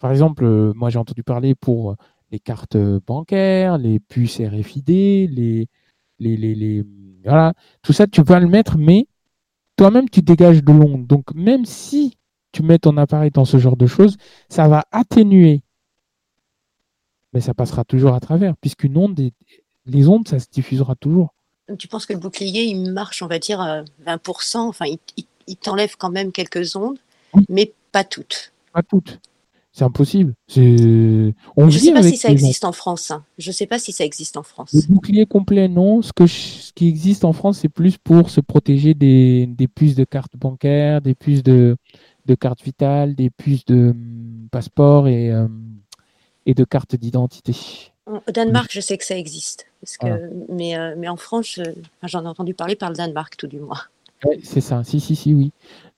par 0.00 0.10
exemple, 0.10 0.44
euh, 0.44 0.72
moi 0.74 0.90
j'ai 0.90 0.98
entendu 0.98 1.22
parler 1.22 1.54
pour 1.54 1.94
les 2.32 2.40
cartes 2.40 2.76
bancaires, 3.06 3.78
les 3.78 4.00
puces 4.00 4.40
RFID, 4.40 4.88
les, 4.88 5.68
les, 6.18 6.36
les, 6.36 6.84
voilà, 7.24 7.52
tout 7.82 7.92
ça, 7.92 8.06
tu 8.06 8.24
peux 8.24 8.38
le 8.38 8.48
mettre, 8.48 8.78
mais 8.78 9.06
toi-même 9.80 10.10
tu 10.10 10.20
dégages 10.20 10.62
de 10.62 10.72
l'onde. 10.72 11.06
Donc 11.06 11.32
même 11.34 11.64
si 11.64 12.18
tu 12.52 12.62
mets 12.62 12.78
ton 12.78 12.98
appareil 12.98 13.30
dans 13.30 13.46
ce 13.46 13.56
genre 13.56 13.78
de 13.78 13.86
choses, 13.86 14.18
ça 14.50 14.68
va 14.68 14.84
atténuer, 14.92 15.62
mais 17.32 17.40
ça 17.40 17.54
passera 17.54 17.82
toujours 17.84 18.12
à 18.12 18.20
travers, 18.20 18.58
puisqu'une 18.58 18.98
onde, 18.98 19.18
les 19.86 20.06
ondes, 20.06 20.28
ça 20.28 20.38
se 20.38 20.48
diffusera 20.52 20.96
toujours. 20.96 21.32
Tu 21.78 21.88
penses 21.88 22.04
que 22.04 22.12
le 22.12 22.18
bouclier, 22.18 22.64
il 22.64 22.92
marche, 22.92 23.22
on 23.22 23.26
va 23.26 23.38
dire, 23.38 23.58
à 23.62 23.84
20%, 24.04 24.58
enfin, 24.58 24.84
il, 25.46 25.56
t'enlève 25.56 25.96
quand 25.96 26.10
même 26.10 26.30
quelques 26.30 26.76
ondes, 26.76 26.98
mais 27.48 27.72
pas 27.90 28.04
toutes. 28.04 28.52
Pas 28.74 28.82
toutes. 28.82 29.18
C'est 29.72 29.84
impossible. 29.84 30.34
On 30.56 30.56
je 30.56 31.62
ne 31.62 31.70
sais 31.70 31.92
pas 31.92 32.02
si 32.02 32.16
ça 32.16 32.30
existe 32.30 32.64
en 32.64 32.72
France. 32.72 33.12
Hein. 33.12 33.24
Je 33.38 33.50
ne 33.50 33.52
sais 33.52 33.66
pas 33.66 33.78
si 33.78 33.92
ça 33.92 34.04
existe 34.04 34.36
en 34.36 34.42
France. 34.42 34.72
Le 34.74 34.92
bouclier 34.92 35.26
complet, 35.26 35.68
non. 35.68 36.02
Ce, 36.02 36.12
que 36.12 36.26
ce 36.26 36.72
qui 36.72 36.88
existe 36.88 37.24
en 37.24 37.32
France, 37.32 37.58
c'est 37.60 37.68
plus 37.68 37.96
pour 37.96 38.30
se 38.30 38.40
protéger 38.40 38.94
des, 38.94 39.46
des, 39.46 39.68
puces 39.68 39.94
de 39.94 40.04
cartes 40.04 40.36
bancaires, 40.36 41.00
des 41.00 41.14
puces 41.14 41.44
de, 41.44 41.76
de 42.26 42.34
cartes 42.34 42.62
vitales, 42.62 43.14
des 43.14 43.30
puces 43.30 43.64
de 43.64 43.90
hum, 43.90 44.48
passeport 44.50 45.06
et, 45.06 45.32
hum, 45.32 45.76
et 46.46 46.54
de 46.54 46.64
cartes 46.64 46.96
d'identité. 46.96 47.54
Au 48.06 48.32
Danemark, 48.32 48.70
je 48.72 48.80
sais 48.80 48.98
que 48.98 49.04
ça 49.04 49.16
existe. 49.16 49.66
Parce 49.80 49.96
que, 49.96 50.30
mais, 50.48 50.76
euh, 50.76 50.94
mais 50.98 51.08
en 51.08 51.16
France, 51.16 51.60
j'en 52.02 52.24
ai 52.24 52.26
entendu 52.26 52.54
parler 52.54 52.74
par 52.74 52.90
le 52.90 52.96
Danemark, 52.96 53.36
tout 53.36 53.46
du 53.46 53.60
moins. 53.60 53.78
Oui, 54.24 54.40
c'est 54.42 54.60
ça. 54.60 54.82
Si, 54.84 54.98
si, 55.00 55.14
si, 55.14 55.32
oui. 55.32 55.52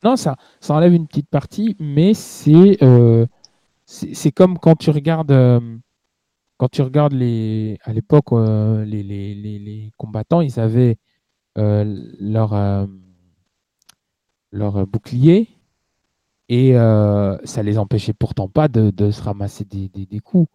Non, 0.05 0.17
ça, 0.17 0.37
ça 0.61 0.75
enlève 0.75 0.93
une 0.93 1.07
petite 1.07 1.29
partie, 1.29 1.75
mais 1.81 2.13
c'est. 2.13 2.83
Euh, 2.83 3.27
c'est 3.93 4.33
comme 4.33 4.59
quand 4.59 4.77
tu 4.77 4.91
regardes 4.91 5.33
euh, 5.33 5.61
quand 6.57 6.69
tu 6.69 6.83
regardes 6.83 7.13
les 7.13 7.79
à 7.83 7.93
l'époque 7.93 8.33
euh, 8.33 8.85
les, 8.85 9.03
les, 9.03 9.35
les, 9.35 9.91
combattants 9.99 10.41
ils 10.41 10.59
avaient 10.59 10.97
euh, 11.59 11.85
leur 12.19 12.89
leur 14.51 14.87
bouclier 14.87 15.49
et 16.49 16.73
ça 16.73 17.63
les 17.63 17.79
empêchait 17.79 18.13
pourtant 18.13 18.49
pas 18.49 18.69
de, 18.69 18.91
de 18.91 19.11
se 19.11 19.23
ramasser 19.23 19.65
des, 19.65 19.89
des, 19.89 20.05
des, 20.05 20.21
coups. 20.21 20.51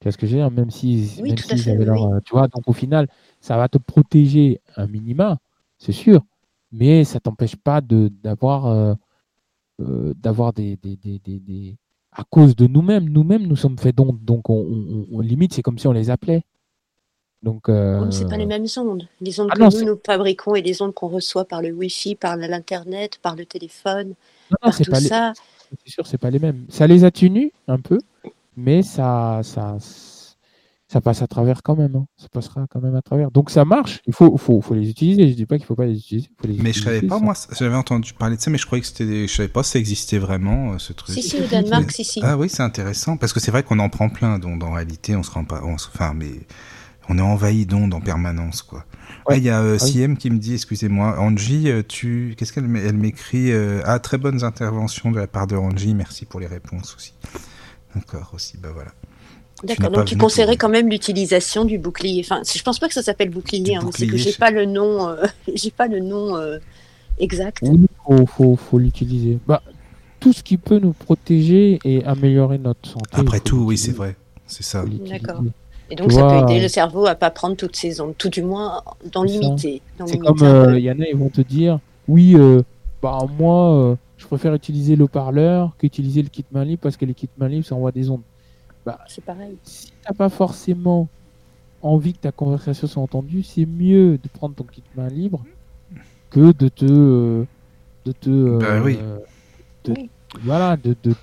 Tu 0.00 0.04
vois 0.04 0.12
ce 0.12 0.16
que 0.16 0.26
je 0.26 0.32
veux 0.32 0.38
dire? 0.38 0.50
Même 0.50 0.70
si 0.70 1.20
oui, 1.20 1.34
avaient 1.50 1.84
leur 1.84 2.22
tu 2.24 2.32
vois 2.32 2.48
donc 2.48 2.66
au 2.66 2.72
final 2.72 3.08
ça 3.40 3.56
va 3.56 3.68
te 3.68 3.78
protéger 3.78 4.60
un 4.76 4.86
minima 4.86 5.38
c'est 5.78 5.92
sûr 5.92 6.22
mais 6.72 7.04
ça 7.04 7.20
t'empêche 7.20 7.56
pas 7.56 7.80
de 7.80 8.08
d'avoir 8.22 8.96
d'avoir 9.78 10.52
des, 10.52 10.76
des, 10.76 10.96
des 10.96 11.76
à 12.14 12.24
cause 12.24 12.56
de 12.56 12.66
nous-mêmes. 12.66 13.08
Nous-mêmes, 13.08 13.46
nous 13.46 13.56
sommes 13.56 13.78
faits 13.78 13.96
d'ondes, 13.96 14.18
donc 14.22 14.48
on, 14.48 15.20
limite, 15.20 15.52
c'est 15.52 15.62
comme 15.62 15.78
si 15.78 15.86
on 15.86 15.92
les 15.92 16.10
appelait. 16.10 16.42
Donc, 17.42 17.68
euh... 17.68 18.10
c'est 18.10 18.28
pas 18.28 18.38
les 18.38 18.46
mêmes 18.46 18.64
ondes. 18.78 19.06
Les 19.20 19.38
ondes 19.38 19.50
ah 19.52 19.56
que 19.56 19.80
nous, 19.80 19.84
nous 19.84 20.00
fabriquons 20.04 20.54
et 20.54 20.62
les 20.62 20.80
ondes 20.80 20.94
qu'on 20.94 21.08
reçoit 21.08 21.44
par 21.44 21.60
le 21.60 21.72
Wi-Fi, 21.72 22.14
par 22.14 22.36
l'Internet, 22.36 23.18
par 23.20 23.36
le 23.36 23.44
téléphone, 23.44 24.14
non, 24.50 24.56
par 24.62 24.76
tout 24.78 24.94
ça. 24.94 25.34
C'est 25.84 25.92
sûr, 25.92 26.06
c'est 26.06 26.18
pas 26.18 26.30
les 26.30 26.38
mêmes. 26.38 26.64
Ça 26.70 26.86
les 26.86 27.04
atténue 27.04 27.52
un 27.68 27.78
peu, 27.78 27.98
mais 28.56 28.82
ça, 28.82 29.40
ça, 29.42 29.76
ça 30.94 31.00
passe 31.00 31.22
à 31.22 31.26
travers 31.26 31.64
quand 31.64 31.74
même. 31.74 31.96
Hein. 31.96 32.06
Ça 32.16 32.28
passera 32.28 32.66
quand 32.70 32.80
même 32.80 32.94
à 32.94 33.02
travers. 33.02 33.32
Donc 33.32 33.50
ça 33.50 33.64
marche. 33.64 34.00
Il 34.06 34.12
faut, 34.12 34.36
faut, 34.36 34.60
faut 34.60 34.74
les 34.74 34.88
utiliser. 34.88 35.28
Je 35.28 35.34
dis 35.34 35.44
pas 35.44 35.56
qu'il 35.56 35.66
faut 35.66 35.74
pas 35.74 35.86
les 35.86 35.98
utiliser. 35.98 36.28
mais 36.60 36.72
je 36.72 36.84
savais 36.84 37.02
pas, 37.02 37.18
moi, 37.18 37.34
j'avais 37.58 37.74
entendu 37.74 38.12
parler 38.12 38.36
de 38.36 38.40
ça, 38.40 38.48
mais 38.48 38.58
je 38.58 38.66
croyais 38.66 38.80
que 38.80 38.86
c'était, 38.86 39.26
je 39.26 39.34
savais 39.34 39.48
pas 39.48 39.64
si 39.64 39.72
ça 39.72 39.80
existait 39.80 40.18
vraiment, 40.18 40.74
euh, 40.74 40.78
ce 40.78 40.92
truc. 40.92 41.12
Si, 41.12 41.20
si, 41.24 41.36
au 41.38 41.46
Danemark, 41.46 41.90
si, 41.90 42.04
si. 42.04 42.20
Ah 42.22 42.38
oui, 42.38 42.48
c'est 42.48 42.62
intéressant, 42.62 43.16
parce 43.16 43.32
que 43.32 43.40
c'est 43.40 43.50
vrai 43.50 43.64
qu'on 43.64 43.80
en 43.80 43.88
prend 43.88 44.08
plein, 44.08 44.38
donc 44.38 44.62
en 44.62 44.70
réalité, 44.70 45.16
on 45.16 45.24
se 45.24 45.32
rend 45.32 45.44
pas, 45.44 45.62
enfin, 45.64 46.14
mais 46.14 46.30
on 47.08 47.18
est 47.18 47.22
envahi 47.22 47.66
d'ondes 47.66 47.92
en 47.92 48.00
permanence, 48.00 48.62
quoi. 48.62 48.84
Il 49.34 49.42
y 49.42 49.50
a 49.50 49.62
euh, 49.62 49.78
ah 49.80 50.14
qui 50.16 50.30
me 50.30 50.38
dit, 50.38 50.54
excusez-moi, 50.54 51.18
Angie, 51.18 51.70
euh, 51.70 51.82
tu, 51.82 52.36
qu'est-ce 52.38 52.52
qu'elle 52.52 52.64
elle 52.76 52.96
m'écrit 52.96 53.50
euh, 53.50 53.82
Ah, 53.84 53.98
très 53.98 54.18
bonnes 54.18 54.44
interventions 54.44 55.10
de 55.10 55.18
la 55.18 55.26
part 55.26 55.48
de 55.48 55.56
Angie, 55.56 55.94
merci 55.94 56.24
pour 56.24 56.38
les 56.38 56.46
réponses 56.46 56.94
aussi. 56.94 57.14
D'accord, 57.96 58.30
aussi, 58.32 58.58
bah 58.58 58.70
voilà. 58.72 58.92
D'accord, 59.62 59.90
donc 59.90 60.04
tu 60.06 60.16
conseillerais 60.16 60.56
quand 60.56 60.68
même 60.68 60.88
l'utilisation 60.88 61.64
du 61.64 61.78
bouclier. 61.78 62.22
Enfin, 62.24 62.42
je 62.44 62.62
pense 62.62 62.78
pas 62.78 62.88
que 62.88 62.94
ça 62.94 63.02
s'appelle 63.02 63.30
bouclier, 63.30 63.76
hein, 63.76 63.88
c'est 63.94 64.06
que 64.06 64.16
j'ai 64.16 64.32
pas 64.32 64.50
le 64.50 64.64
nom, 64.64 65.08
euh, 65.08 65.24
j'ai 65.54 65.70
pas 65.70 65.86
le 65.86 66.00
nom 66.00 66.36
euh, 66.36 66.58
exact. 67.18 67.58
Oui, 67.62 67.86
faut, 68.26 68.56
faut, 68.56 68.78
l'utiliser. 68.78 69.38
Bah, 69.46 69.62
tout 70.18 70.32
ce 70.32 70.42
qui 70.42 70.56
peut 70.56 70.78
nous 70.78 70.92
protéger 70.92 71.78
et 71.84 72.04
améliorer 72.04 72.58
notre 72.58 72.88
santé. 72.88 73.08
Après 73.12 73.40
tout, 73.40 73.58
oui, 73.58 73.78
c'est 73.78 73.92
vrai, 73.92 74.16
c'est 74.46 74.64
ça. 74.64 74.84
D'accord. 75.08 75.42
Et 75.90 75.96
donc, 75.96 76.12
ça 76.12 76.26
peut 76.26 76.50
aider 76.50 76.60
le 76.60 76.68
cerveau 76.68 77.06
à 77.06 77.14
pas 77.14 77.30
prendre 77.30 77.56
toutes 77.56 77.76
ces 77.76 78.00
ondes, 78.00 78.14
tout 78.18 78.30
du 78.30 78.42
moins 78.42 78.82
d'en 79.12 79.22
limiter. 79.22 79.82
C'est 80.06 80.18
comme 80.18 80.36
il 80.76 80.82
y 80.82 80.90
en 80.90 80.98
a, 80.98 81.04
ils 81.04 81.16
vont 81.16 81.28
te 81.28 81.42
dire, 81.42 81.78
oui, 82.08 82.36
bah 83.02 83.18
moi, 83.38 83.96
je 84.16 84.26
préfère 84.26 84.54
utiliser 84.54 84.96
le 84.96 85.06
parleur 85.06 85.76
qu'utiliser 85.78 86.22
le 86.22 86.28
kit 86.28 86.44
main 86.50 86.64
libre 86.64 86.80
parce 86.82 86.96
que 86.96 87.04
les 87.04 87.14
kits 87.14 87.28
main 87.38 87.48
libres, 87.48 87.66
ça 87.66 87.74
envoie 87.74 87.92
des 87.92 88.10
ondes. 88.10 88.22
Bah, 88.84 89.00
c'est 89.08 89.24
pareil. 89.24 89.56
Si 89.62 89.86
tu 89.86 89.92
n'as 90.06 90.14
pas 90.14 90.28
forcément 90.28 91.08
envie 91.82 92.14
que 92.14 92.18
ta 92.18 92.32
conversation 92.32 92.86
soit 92.86 93.02
entendue, 93.02 93.42
c'est 93.42 93.66
mieux 93.66 94.18
de 94.22 94.28
prendre 94.28 94.54
ton 94.54 94.64
kit 94.64 94.82
main 94.96 95.08
libre 95.08 95.44
que 96.30 96.52
de 96.52 96.68
te. 96.68 96.84
Euh, 96.84 97.46
de 98.04 98.12
te 98.12 98.30
euh, 98.30 98.58
bah 98.58 98.82
oui. 98.82 98.98
Voilà, 100.42 100.76
de, 100.76 100.96
de, 101.04 101.14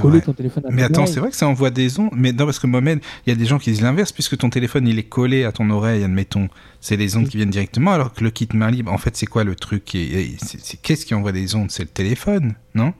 coller 0.00 0.22
ton 0.22 0.32
téléphone 0.32 0.64
à 0.66 0.70
Mais 0.70 0.82
attends, 0.82 1.04
c'est 1.04 1.20
vrai 1.20 1.28
que 1.28 1.36
ça 1.36 1.46
envoie 1.46 1.70
des 1.70 1.98
ondes. 2.00 2.10
Mais 2.14 2.32
non, 2.32 2.46
parce 2.46 2.58
que 2.58 2.66
Mohamed, 2.66 3.00
il 3.26 3.30
y 3.30 3.32
a 3.32 3.36
des 3.36 3.44
gens 3.44 3.58
qui 3.58 3.70
disent 3.70 3.82
l'inverse, 3.82 4.10
puisque 4.10 4.38
ton 4.38 4.48
téléphone 4.48 4.88
il 4.88 4.98
est 4.98 5.08
collé 5.08 5.44
à 5.44 5.52
ton 5.52 5.68
oreille, 5.68 6.02
admettons. 6.02 6.48
C'est 6.80 6.96
les 6.96 7.16
ondes 7.16 7.28
qui 7.28 7.36
viennent 7.36 7.50
directement, 7.50 7.92
alors 7.92 8.14
que 8.14 8.24
le 8.24 8.30
kit 8.30 8.48
main 8.54 8.70
libre, 8.70 8.90
en 8.90 8.98
fait, 8.98 9.16
c'est 9.16 9.26
quoi 9.26 9.44
le 9.44 9.54
truc 9.54 9.84
Qu'est-ce 9.84 11.04
qui 11.04 11.14
envoie 11.14 11.32
des 11.32 11.54
ondes? 11.54 11.70
C'est 11.70 11.82
le 11.82 11.90
téléphone, 11.90 12.54
non? 12.74 12.94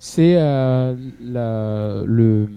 C'est 0.00 0.34
euh, 0.36 0.96
le 1.20 2.48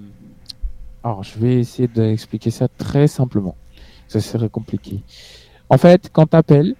alors, 1.07 1.23
je 1.23 1.39
vais 1.39 1.59
essayer 1.59 1.87
d'expliquer 1.87 2.51
ça 2.51 2.67
très 2.67 3.07
simplement. 3.07 3.55
Ça 4.09 4.19
serait 4.19 4.49
compliqué. 4.49 5.03
En 5.69 5.77
fait, 5.77 6.09
quand 6.11 6.27
tu 6.27 6.35
appelles 6.35 6.75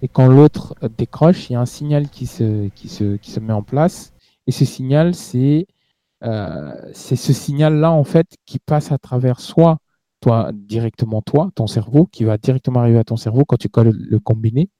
et 0.00 0.08
quand 0.08 0.26
l'autre 0.26 0.74
décroche, 0.96 1.50
il 1.50 1.52
y 1.52 1.56
a 1.56 1.60
un 1.60 1.66
signal 1.66 2.08
qui 2.08 2.26
se, 2.26 3.40
met 3.40 3.52
en 3.52 3.62
place. 3.62 4.14
Et 4.46 4.52
ce 4.52 4.64
signal, 4.64 5.14
c'est 5.14 5.66
euh, 6.24 6.72
c'est 6.94 7.16
ce 7.16 7.34
signal-là, 7.34 7.90
en 7.92 8.04
fait, 8.04 8.26
qui 8.46 8.58
passe 8.58 8.90
à 8.90 8.96
travers 8.96 9.38
soit 9.38 9.76
toi, 10.20 10.50
directement 10.54 11.20
toi, 11.20 11.50
ton 11.54 11.66
cerveau, 11.66 12.06
qui 12.06 12.24
va 12.24 12.38
directement 12.38 12.80
arriver 12.80 12.98
à 12.98 13.04
ton 13.04 13.18
cerveau 13.18 13.44
quand 13.44 13.58
tu 13.58 13.68
colles 13.68 13.90
le 13.92 14.18
combiné, 14.18 14.70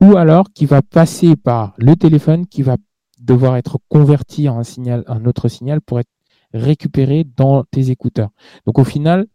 ou 0.00 0.16
alors 0.16 0.52
qui 0.52 0.66
va 0.66 0.82
passer 0.82 1.36
par 1.36 1.74
le 1.78 1.94
téléphone, 1.94 2.48
qui 2.48 2.62
va 2.62 2.76
devoir 3.20 3.56
être 3.56 3.78
converti 3.88 4.48
en 4.48 4.62
un 4.86 5.24
autre 5.26 5.46
signal 5.46 5.80
pour 5.80 6.00
être 6.00 6.10
récupérer 6.54 7.24
dans 7.36 7.64
tes 7.64 7.90
écouteurs. 7.90 8.30
Donc 8.66 8.78
au 8.78 8.84
final, 8.84 9.26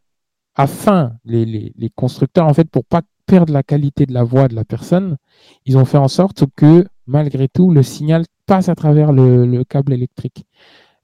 afin, 0.55 1.13
les, 1.23 1.45
les, 1.45 1.89
constructeurs, 1.89 2.47
en 2.47 2.53
fait, 2.53 2.69
pour 2.69 2.83
pas 2.83 3.01
perdre 3.25 3.53
la 3.53 3.63
qualité 3.63 4.05
de 4.05 4.13
la 4.13 4.23
voix 4.23 4.47
de 4.47 4.55
la 4.55 4.65
personne, 4.65 5.17
ils 5.65 5.77
ont 5.77 5.85
fait 5.85 5.97
en 5.97 6.07
sorte 6.07 6.45
que, 6.55 6.85
malgré 7.05 7.47
tout, 7.47 7.71
le 7.71 7.83
signal 7.83 8.25
passe 8.47 8.67
à 8.69 8.75
travers 8.75 9.11
le, 9.11 9.63
câble 9.63 9.93
électrique, 9.93 10.45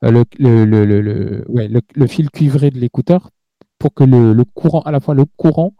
euh, 0.03 0.11
le, 0.39 0.65
le, 0.65 0.85
le, 0.85 1.45
ouais, 1.49 1.69
le, 1.69 2.07
fil 2.07 2.31
cuivré 2.31 2.71
de 2.71 2.79
l'écouteur, 2.79 3.29
pour 3.77 3.93
que 3.93 4.03
le, 4.03 4.43
courant, 4.43 4.81
à 4.81 4.91
la 4.91 4.99
fois 4.99 5.13
le 5.13 5.25
courant 5.25 5.73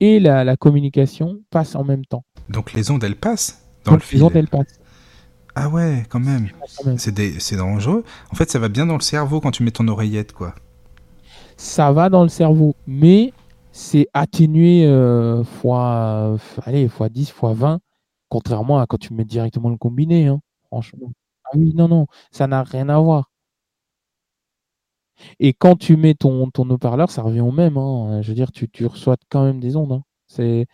et 0.00 0.20
la, 0.20 0.44
la 0.44 0.56
communication 0.56 1.40
passent 1.50 1.74
en 1.74 1.84
même 1.84 2.06
temps. 2.06 2.24
Donc 2.48 2.72
les 2.72 2.90
ondes, 2.90 3.04
elles 3.04 3.16
passent 3.16 3.68
dans 3.84 3.94
le 3.94 4.00
fil. 4.00 4.20
Les 4.20 4.24
ondes, 4.24 4.36
elles 4.36 4.48
passent. 4.48 4.77
Ah 5.60 5.68
ouais, 5.68 6.04
quand 6.08 6.20
même. 6.20 6.46
C'est 6.98 7.56
dangereux. 7.56 8.04
En 8.30 8.36
fait, 8.36 8.48
ça 8.48 8.60
va 8.60 8.68
bien 8.68 8.86
dans 8.86 8.94
le 8.94 9.00
cerveau 9.00 9.40
quand 9.40 9.50
tu 9.50 9.64
mets 9.64 9.72
ton 9.72 9.88
oreillette, 9.88 10.32
quoi. 10.32 10.54
Ça 11.56 11.90
va 11.90 12.08
dans 12.08 12.22
le 12.22 12.28
cerveau, 12.28 12.76
mais 12.86 13.32
c'est 13.72 14.06
atténué 14.14 14.86
euh, 14.86 15.42
fois, 15.42 16.36
allez, 16.62 16.86
fois 16.86 17.08
10, 17.08 17.32
fois 17.32 17.54
20, 17.54 17.80
contrairement 18.28 18.78
à 18.78 18.86
quand 18.86 18.98
tu 18.98 19.12
mets 19.12 19.24
directement 19.24 19.68
le 19.68 19.76
combiné, 19.76 20.28
hein, 20.28 20.38
franchement. 20.68 21.10
Ah 21.46 21.56
oui, 21.56 21.72
non, 21.74 21.88
non, 21.88 22.06
ça 22.30 22.46
n'a 22.46 22.62
rien 22.62 22.88
à 22.88 23.00
voir. 23.00 23.32
Et 25.40 25.54
quand 25.54 25.74
tu 25.74 25.96
mets 25.96 26.14
ton, 26.14 26.50
ton 26.50 26.70
haut-parleur, 26.70 27.10
ça 27.10 27.22
revient 27.22 27.40
au 27.40 27.50
même. 27.50 27.76
Hein. 27.76 28.22
Je 28.22 28.28
veux 28.28 28.36
dire, 28.36 28.52
tu, 28.52 28.68
tu 28.68 28.86
reçois 28.86 29.16
quand 29.28 29.44
même 29.44 29.58
des 29.58 29.74
ondes. 29.74 29.90
Hein. 29.90 30.02
C'est 30.28 30.66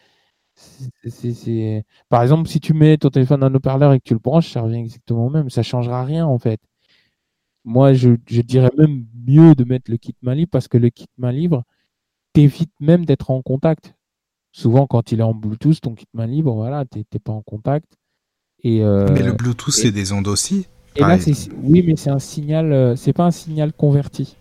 c'est, 0.55 1.85
Par 2.09 2.23
exemple, 2.23 2.49
si 2.49 2.61
tu 2.61 2.75
mets 2.75 2.97
ton 2.97 3.11
téléphone 3.11 3.41
dans 3.41 3.47
un 3.47 3.55
haut-parleur 3.55 3.93
et 3.93 3.99
que 3.99 4.05
tu 4.05 4.15
le 4.15 4.21
branches, 4.21 4.51
ça 4.53 4.63
revient 4.63 4.79
exactement 4.79 5.27
au 5.27 5.31
même. 5.31 5.51
Ça 5.51 5.63
changera 5.63 6.05
rien 6.05 6.27
en 6.27 6.39
fait. 6.39 6.61
Moi, 7.65 7.95
je, 7.95 8.11
dirais 8.27 8.71
même 8.77 9.07
mieux 9.27 9.55
de 9.55 9.65
mettre 9.65 9.91
le 9.91 9.97
kit 9.97 10.15
main 10.23 10.35
libre 10.35 10.51
parce 10.51 10.69
que 10.69 10.77
le 10.77 10.91
kit 10.91 11.09
main 11.19 11.33
libre 11.33 11.65
t'évite 12.33 12.73
même 12.81 13.05
d'être 13.05 13.31
en 13.31 13.43
contact. 13.43 13.95
Souvent, 14.53 14.87
quand 14.87 15.13
il 15.13 15.21
est 15.21 15.25
en 15.25 15.35
Bluetooth, 15.35 15.81
ton 15.81 15.95
kit 15.95 16.07
main 16.13 16.27
libre, 16.27 16.55
voilà, 16.55 16.85
t'es 16.85 17.19
pas 17.19 17.33
en 17.33 17.43
contact. 17.43 17.97
Et, 18.63 18.83
euh, 18.83 19.09
mais 19.13 19.23
le 19.23 19.33
Bluetooth, 19.33 19.73
c'est 19.73 19.91
des 19.91 20.13
ondes 20.13 20.29
aussi. 20.29 20.67
Et 20.97 21.01
là, 21.01 21.19
oui, 21.63 21.83
mais 21.85 21.97
c'est 21.97 22.11
un 22.11 22.21
signal, 22.21 22.73
euh, 22.73 22.97
c'est 22.97 23.13
pas 23.13 23.25
un 23.25 23.31
signal 23.33 23.73
converti. 23.73 24.37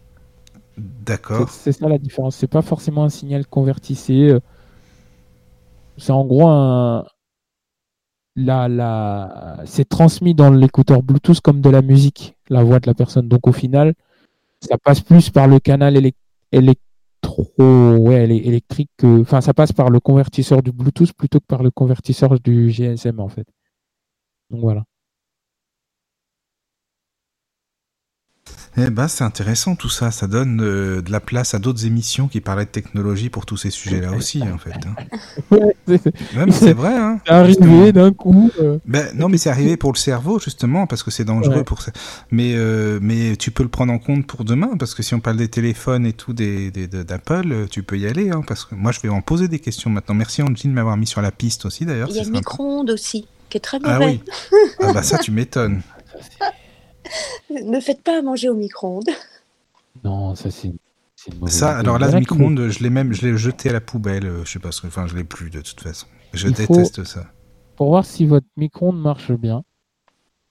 D'accord. 0.77 1.49
C'est 1.49 1.71
ça 1.71 1.87
la 1.87 1.97
différence. 1.97 2.35
C'est 2.35 2.47
pas 2.47 2.61
forcément 2.61 3.03
un 3.03 3.09
signal 3.09 3.47
converti. 3.47 3.95
C'est 3.95 4.29
euh, 4.29 4.39
c'est 5.97 6.11
en 6.11 6.25
gros 6.25 6.47
un. 6.47 7.05
La. 8.35 9.61
C'est 9.65 9.87
transmis 9.87 10.33
dans 10.33 10.49
l'écouteur 10.49 11.03
Bluetooth 11.03 11.39
comme 11.41 11.61
de 11.61 11.69
la 11.69 11.81
musique, 11.81 12.35
la 12.49 12.63
voix 12.63 12.79
de 12.79 12.87
la 12.87 12.93
personne. 12.95 13.27
Donc 13.27 13.47
au 13.47 13.51
final, 13.51 13.93
ça 14.59 14.77
passe 14.77 15.01
plus 15.01 15.29
par 15.29 15.47
le 15.47 15.59
canal 15.59 15.95
électro... 16.51 17.47
ouais, 17.59 18.23
électrique 18.23 18.89
que. 18.97 19.21
Enfin, 19.21 19.41
ça 19.41 19.53
passe 19.53 19.71
par 19.71 19.89
le 19.89 19.99
convertisseur 19.99 20.63
du 20.63 20.71
Bluetooth 20.71 21.13
plutôt 21.13 21.39
que 21.39 21.45
par 21.45 21.63
le 21.63 21.71
convertisseur 21.71 22.39
du 22.39 22.71
GSM 22.71 23.19
en 23.19 23.29
fait. 23.29 23.47
Donc 24.49 24.61
voilà. 24.61 24.83
Eh 28.75 28.89
ben, 28.89 29.07
c'est 29.07 29.23
intéressant 29.23 29.75
tout 29.75 29.89
ça. 29.89 30.09
Ça 30.09 30.25
donne 30.25 30.59
euh, 30.61 31.01
de 31.01 31.11
la 31.11 31.19
place 31.19 31.53
à 31.53 31.59
d'autres 31.59 31.85
émissions 31.85 32.27
qui 32.27 32.41
parlaient 32.41 32.65
de 32.65 32.69
technologie 32.69 33.29
pour 33.29 33.45
tous 33.45 33.57
ces 33.57 33.69
sujets-là 33.69 34.13
aussi, 34.13 34.41
en 34.41 34.57
fait. 34.57 34.73
Hein. 34.87 35.57
c'est 36.51 36.73
vrai. 36.73 36.95
Hein, 36.95 37.19
c'est 37.25 37.33
arrivé 37.33 37.91
d'un 37.91 38.11
coup. 38.11 38.49
Euh. 38.59 38.79
Ben, 38.85 39.07
non, 39.15 39.29
mais 39.29 39.37
c'est 39.37 39.51
arrivé 39.51 39.77
pour 39.77 39.93
le 39.93 39.97
cerveau, 39.97 40.39
justement, 40.39 40.87
parce 40.87 41.03
que 41.03 41.11
c'est 41.11 41.23
dangereux 41.23 41.63
pour 41.63 41.81
ça. 41.81 41.91
Mais, 42.31 42.53
euh, 42.55 42.97
mais 43.01 43.35
tu 43.35 43.51
peux 43.51 43.63
le 43.63 43.69
prendre 43.69 43.93
en 43.93 43.99
compte 43.99 44.25
pour 44.25 44.43
demain, 44.43 44.71
parce 44.79 44.95
que 44.95 45.03
si 45.03 45.13
on 45.13 45.19
parle 45.19 45.37
des 45.37 45.49
téléphones 45.49 46.07
et 46.07 46.13
tout 46.13 46.33
des, 46.33 46.71
d'Apple, 46.71 47.67
tu 47.69 47.83
peux 47.83 47.97
y 47.97 48.07
aller. 48.07 48.31
Hein, 48.31 48.41
parce 48.47 48.65
que 48.65 48.73
moi, 48.73 48.91
je 48.91 48.99
vais 49.01 49.09
en 49.09 49.21
poser 49.21 49.47
des 49.47 49.59
questions 49.59 49.91
maintenant. 49.91 50.15
Merci, 50.15 50.41
Angie, 50.41 50.67
de 50.67 50.73
m'avoir 50.73 50.97
mis 50.97 51.07
sur 51.07 51.21
la 51.21 51.31
piste 51.31 51.65
aussi, 51.65 51.85
d'ailleurs. 51.85 52.09
Il 52.09 52.15
y 52.15 52.19
a 52.19 52.23
le 52.23 52.31
micro-ondes 52.31 52.89
aussi, 52.89 53.27
qui 53.49 53.57
est 53.57 53.61
très 53.61 53.79
mauvais. 53.79 53.93
Ah 53.93 53.99
oui. 53.99 54.21
ah 54.79 54.93
bah 54.93 55.03
ça, 55.03 55.19
tu 55.19 55.31
m'étonnes. 55.31 55.81
ne 57.49 57.79
faites 57.79 58.01
pas 58.01 58.19
à 58.19 58.21
manger 58.21 58.49
au 58.49 58.55
micro-ondes. 58.55 59.09
Non, 60.03 60.35
ça 60.35 60.51
c'est. 60.51 60.73
Ça, 61.47 61.77
alors 61.77 61.99
là, 61.99 62.11
le 62.11 62.19
micro-ondes, 62.19 62.67
je 62.67 62.83
l'ai 62.83 62.89
même, 62.89 63.13
je 63.13 63.25
l'ai 63.25 63.37
jeté 63.37 63.69
à 63.69 63.73
la 63.73 63.81
poubelle. 63.81 64.25
Euh, 64.25 64.43
je 64.43 64.51
sais 64.51 64.59
pas 64.59 64.71
ce 64.71 64.81
que, 64.81 64.87
enfin, 64.87 65.07
je 65.07 65.15
l'ai 65.15 65.23
plus 65.23 65.49
de 65.49 65.61
toute 65.61 65.79
façon. 65.79 66.07
Je 66.33 66.49
déteste 66.49 67.03
ça. 67.05 67.27
Pour 67.77 67.87
voir 67.89 68.05
si 68.05 68.25
votre 68.25 68.47
micro-ondes 68.57 68.99
marche 68.99 69.31
bien, 69.31 69.63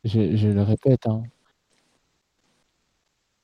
je, 0.04 0.48
le 0.48 0.62
répète, 0.62 1.06
hein. 1.06 1.22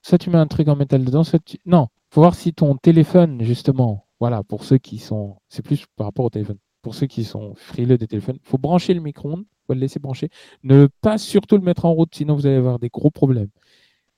Soit 0.02 0.18
tu 0.18 0.30
mets 0.30 0.38
un 0.38 0.46
truc 0.46 0.68
en 0.68 0.76
métal 0.76 1.04
dedans, 1.04 1.22
soit 1.22 1.38
tu. 1.44 1.58
Non, 1.66 1.88
faut 2.10 2.22
voir 2.22 2.34
si 2.34 2.54
ton 2.54 2.76
téléphone, 2.76 3.42
justement, 3.42 4.06
voilà, 4.20 4.42
pour 4.42 4.64
ceux 4.64 4.78
qui 4.78 4.98
sont. 4.98 5.36
C'est 5.48 5.62
plus 5.62 5.84
par 5.96 6.06
rapport 6.06 6.24
au 6.24 6.30
téléphone. 6.30 6.58
Pour 6.88 6.94
ceux 6.94 7.06
qui 7.06 7.24
sont 7.24 7.54
frileux 7.54 7.98
des 7.98 8.06
téléphones, 8.06 8.38
faut 8.42 8.56
brancher 8.56 8.94
le 8.94 9.02
micro-ondes 9.02 9.44
le 9.74 9.80
laisser 9.80 9.98
brancher. 9.98 10.30
Ne 10.62 10.88
pas 11.02 11.18
surtout 11.18 11.58
le 11.58 11.62
mettre 11.62 11.84
en 11.84 11.92
route, 11.92 12.14
sinon 12.14 12.34
vous 12.34 12.46
allez 12.46 12.56
avoir 12.56 12.78
des 12.78 12.88
gros 12.88 13.10
problèmes. 13.10 13.50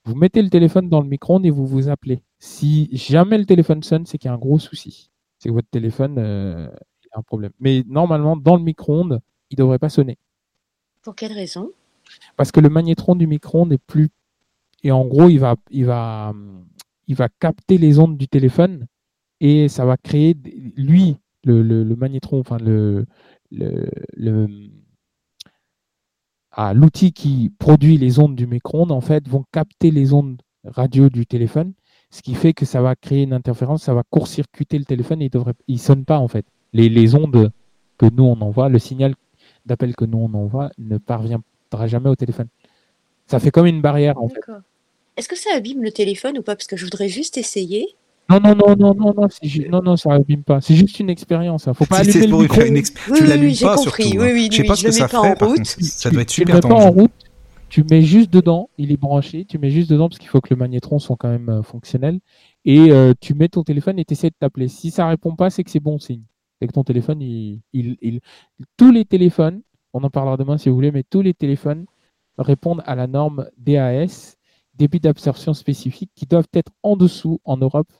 Vous 0.05 0.15
mettez 0.15 0.41
le 0.41 0.49
téléphone 0.49 0.87
dans 0.87 1.01
le 1.01 1.09
micro-ondes 1.09 1.45
et 1.45 1.49
vous 1.49 1.67
vous 1.67 1.89
appelez. 1.89 2.23
Si 2.39 2.87
jamais 2.93 3.37
le 3.37 3.45
téléphone 3.45 3.83
sonne, 3.83 4.05
c'est 4.05 4.17
qu'il 4.17 4.29
y 4.29 4.31
a 4.31 4.33
un 4.33 4.39
gros 4.39 4.57
souci. 4.57 5.11
C'est 5.37 5.49
que 5.49 5.53
votre 5.53 5.67
téléphone 5.67 6.15
euh, 6.17 6.69
a 7.11 7.19
un 7.19 7.23
problème. 7.23 7.51
Mais 7.59 7.83
normalement, 7.87 8.37
dans 8.37 8.55
le 8.55 8.63
micro-ondes, 8.63 9.19
il 9.49 9.55
ne 9.55 9.63
devrait 9.63 9.79
pas 9.79 9.89
sonner. 9.89 10.17
Pour 11.01 11.13
quelle 11.13 11.33
raison? 11.33 11.71
Parce 12.37 12.53
que 12.53 12.61
le 12.61 12.69
magnétron 12.69 13.17
du 13.17 13.27
micro-ondes 13.27 13.73
est 13.73 13.85
plus. 13.85 14.11
Et 14.81 14.93
en 14.93 15.03
gros, 15.03 15.27
il 15.27 15.39
va, 15.41 15.57
il, 15.71 15.83
va, 15.83 16.31
il 17.09 17.15
va 17.17 17.27
capter 17.27 17.77
les 17.77 17.99
ondes 17.99 18.17
du 18.17 18.29
téléphone 18.29 18.87
et 19.41 19.67
ça 19.67 19.83
va 19.83 19.97
créer, 19.97 20.37
lui, 20.77 21.17
le, 21.43 21.61
le, 21.61 21.95
magnétron, 21.95 22.39
enfin, 22.39 22.57
le, 22.57 23.05
le, 23.51 24.47
à 26.51 26.73
l'outil 26.73 27.13
qui 27.13 27.51
produit 27.57 27.97
les 27.97 28.19
ondes 28.19 28.35
du 28.35 28.47
micro-ondes, 28.47 28.91
en 28.91 29.01
fait, 29.01 29.27
vont 29.27 29.45
capter 29.51 29.91
les 29.91 30.13
ondes 30.13 30.41
radio 30.63 31.09
du 31.09 31.25
téléphone, 31.25 31.73
ce 32.09 32.21
qui 32.21 32.35
fait 32.35 32.53
que 32.53 32.65
ça 32.65 32.81
va 32.81 32.95
créer 32.95 33.23
une 33.23 33.33
interférence, 33.33 33.83
ça 33.83 33.93
va 33.93 34.03
court-circuiter 34.09 34.77
le 34.77 34.85
téléphone 34.85 35.21
et 35.21 35.29
il 35.67 35.75
ne 35.75 35.79
sonne 35.79 36.05
pas, 36.05 36.19
en 36.19 36.27
fait. 36.27 36.45
Les, 36.73 36.89
les, 36.89 37.15
ondes 37.15 37.51
que 37.97 38.05
nous, 38.05 38.23
on 38.23 38.39
envoie, 38.41 38.69
le 38.69 38.79
signal 38.79 39.15
d'appel 39.65 39.95
que 39.95 40.05
nous, 40.05 40.17
on 40.17 40.33
envoie, 40.33 40.71
ne 40.77 40.97
parviendra 40.97 41.87
jamais 41.87 42.09
au 42.09 42.15
téléphone. 42.15 42.47
Ça 43.27 43.39
fait 43.39 43.51
comme 43.51 43.65
une 43.65 43.81
barrière, 43.81 44.21
en 44.21 44.27
fait. 44.27 44.41
Est-ce 45.17 45.27
que 45.27 45.37
ça 45.37 45.49
abîme 45.55 45.83
le 45.83 45.91
téléphone 45.91 46.37
ou 46.37 46.41
pas? 46.41 46.55
Parce 46.55 46.67
que 46.67 46.77
je 46.77 46.83
voudrais 46.85 47.09
juste 47.09 47.37
essayer. 47.37 47.95
Non, 48.31 48.39
non, 48.39 48.55
non, 48.55 48.75
non, 48.75 48.93
non, 48.95 49.13
non, 49.13 49.27
non, 49.69 49.81
non, 49.81 49.97
ça 49.97 50.09
pas. 50.45 50.61
C'est 50.61 50.75
juste 50.75 50.99
une 50.99 51.09
expérience. 51.09 51.67
Hein. 51.67 51.73
Faut 51.73 51.85
pas 51.85 52.03
si 52.03 52.11
allumer 52.11 52.27
le 52.27 52.37
micro. 52.43 52.61
Une 52.61 52.77
exp... 52.77 52.97
oui, 53.09 53.17
tu 53.19 53.25
l'allumes 53.25 53.49
oui, 53.49 53.59
pas 53.61 53.75
compris. 53.75 54.03
surtout. 54.03 54.17
Oui, 54.19 54.29
hein. 54.29 54.31
oui, 54.33 54.49
je 54.51 54.55
sais 54.55 54.61
oui, 54.61 54.67
pas 54.67 54.75
je 54.75 54.79
ce 54.79 54.83
que 54.83 54.87
le 54.87 54.93
ça 54.93 55.03
mets 55.03 55.09
pas 55.09 55.35
fait. 55.35 55.43
en 55.43 55.47
route. 55.49 55.65
ça 55.65 56.09
tu, 56.09 56.13
doit 56.13 56.21
être 56.21 56.29
tu 56.29 56.35
super 56.35 56.55
le 56.55 56.61
mets 56.61 56.69
pas 56.69 56.85
en 56.85 56.91
route. 56.91 57.11
Tu 57.69 57.83
mets 57.89 58.01
juste 58.01 58.29
dedans. 58.31 58.69
Il 58.77 58.91
est 58.91 58.97
branché. 58.97 59.45
Tu 59.45 59.57
mets 59.57 59.69
juste 59.71 59.89
dedans 59.89 60.09
parce 60.09 60.19
qu'il 60.19 60.29
faut 60.29 60.41
que 60.41 60.53
le 60.53 60.57
magnétron 60.57 60.99
soit 60.99 61.15
quand 61.19 61.29
même 61.29 61.49
euh, 61.49 61.63
fonctionnel. 61.63 62.19
Et 62.65 62.91
euh, 62.91 63.13
tu 63.19 63.33
mets 63.33 63.49
ton 63.49 63.63
téléphone 63.63 63.99
et 63.99 64.05
tu 64.05 64.13
essaies 64.13 64.29
de 64.29 64.35
t'appeler. 64.39 64.67
Si 64.67 64.91
ça 64.91 65.07
répond 65.07 65.35
pas, 65.35 65.49
c'est 65.49 65.63
que 65.63 65.71
c'est 65.71 65.79
bon 65.79 65.99
signe. 65.99 66.23
C'est 66.59 66.67
que 66.67 66.73
ton 66.73 66.83
téléphone, 66.83 67.21
il, 67.21 67.61
il, 67.73 67.97
il... 68.01 68.19
tous 68.77 68.91
les 68.91 69.03
téléphones, 69.03 69.61
on 69.93 70.03
en 70.03 70.09
parlera 70.09 70.37
demain 70.37 70.57
si 70.57 70.69
vous 70.69 70.75
voulez, 70.75 70.91
mais 70.91 71.03
tous 71.03 71.21
les 71.21 71.33
téléphones 71.33 71.85
répondent 72.37 72.83
à 72.85 72.95
la 72.95 73.07
norme 73.07 73.47
DAS, 73.57 74.37
débit 74.75 74.99
d'absorption 74.99 75.53
spécifique, 75.53 76.11
qui 76.15 76.25
doivent 76.27 76.47
être 76.53 76.71
en 76.83 76.95
dessous 76.95 77.39
en 77.45 77.57
Europe 77.57 77.91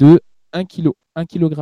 de 0.00 0.20
1 0.52 0.64
kg, 0.64 0.90
1 1.14 1.26
kg 1.26 1.54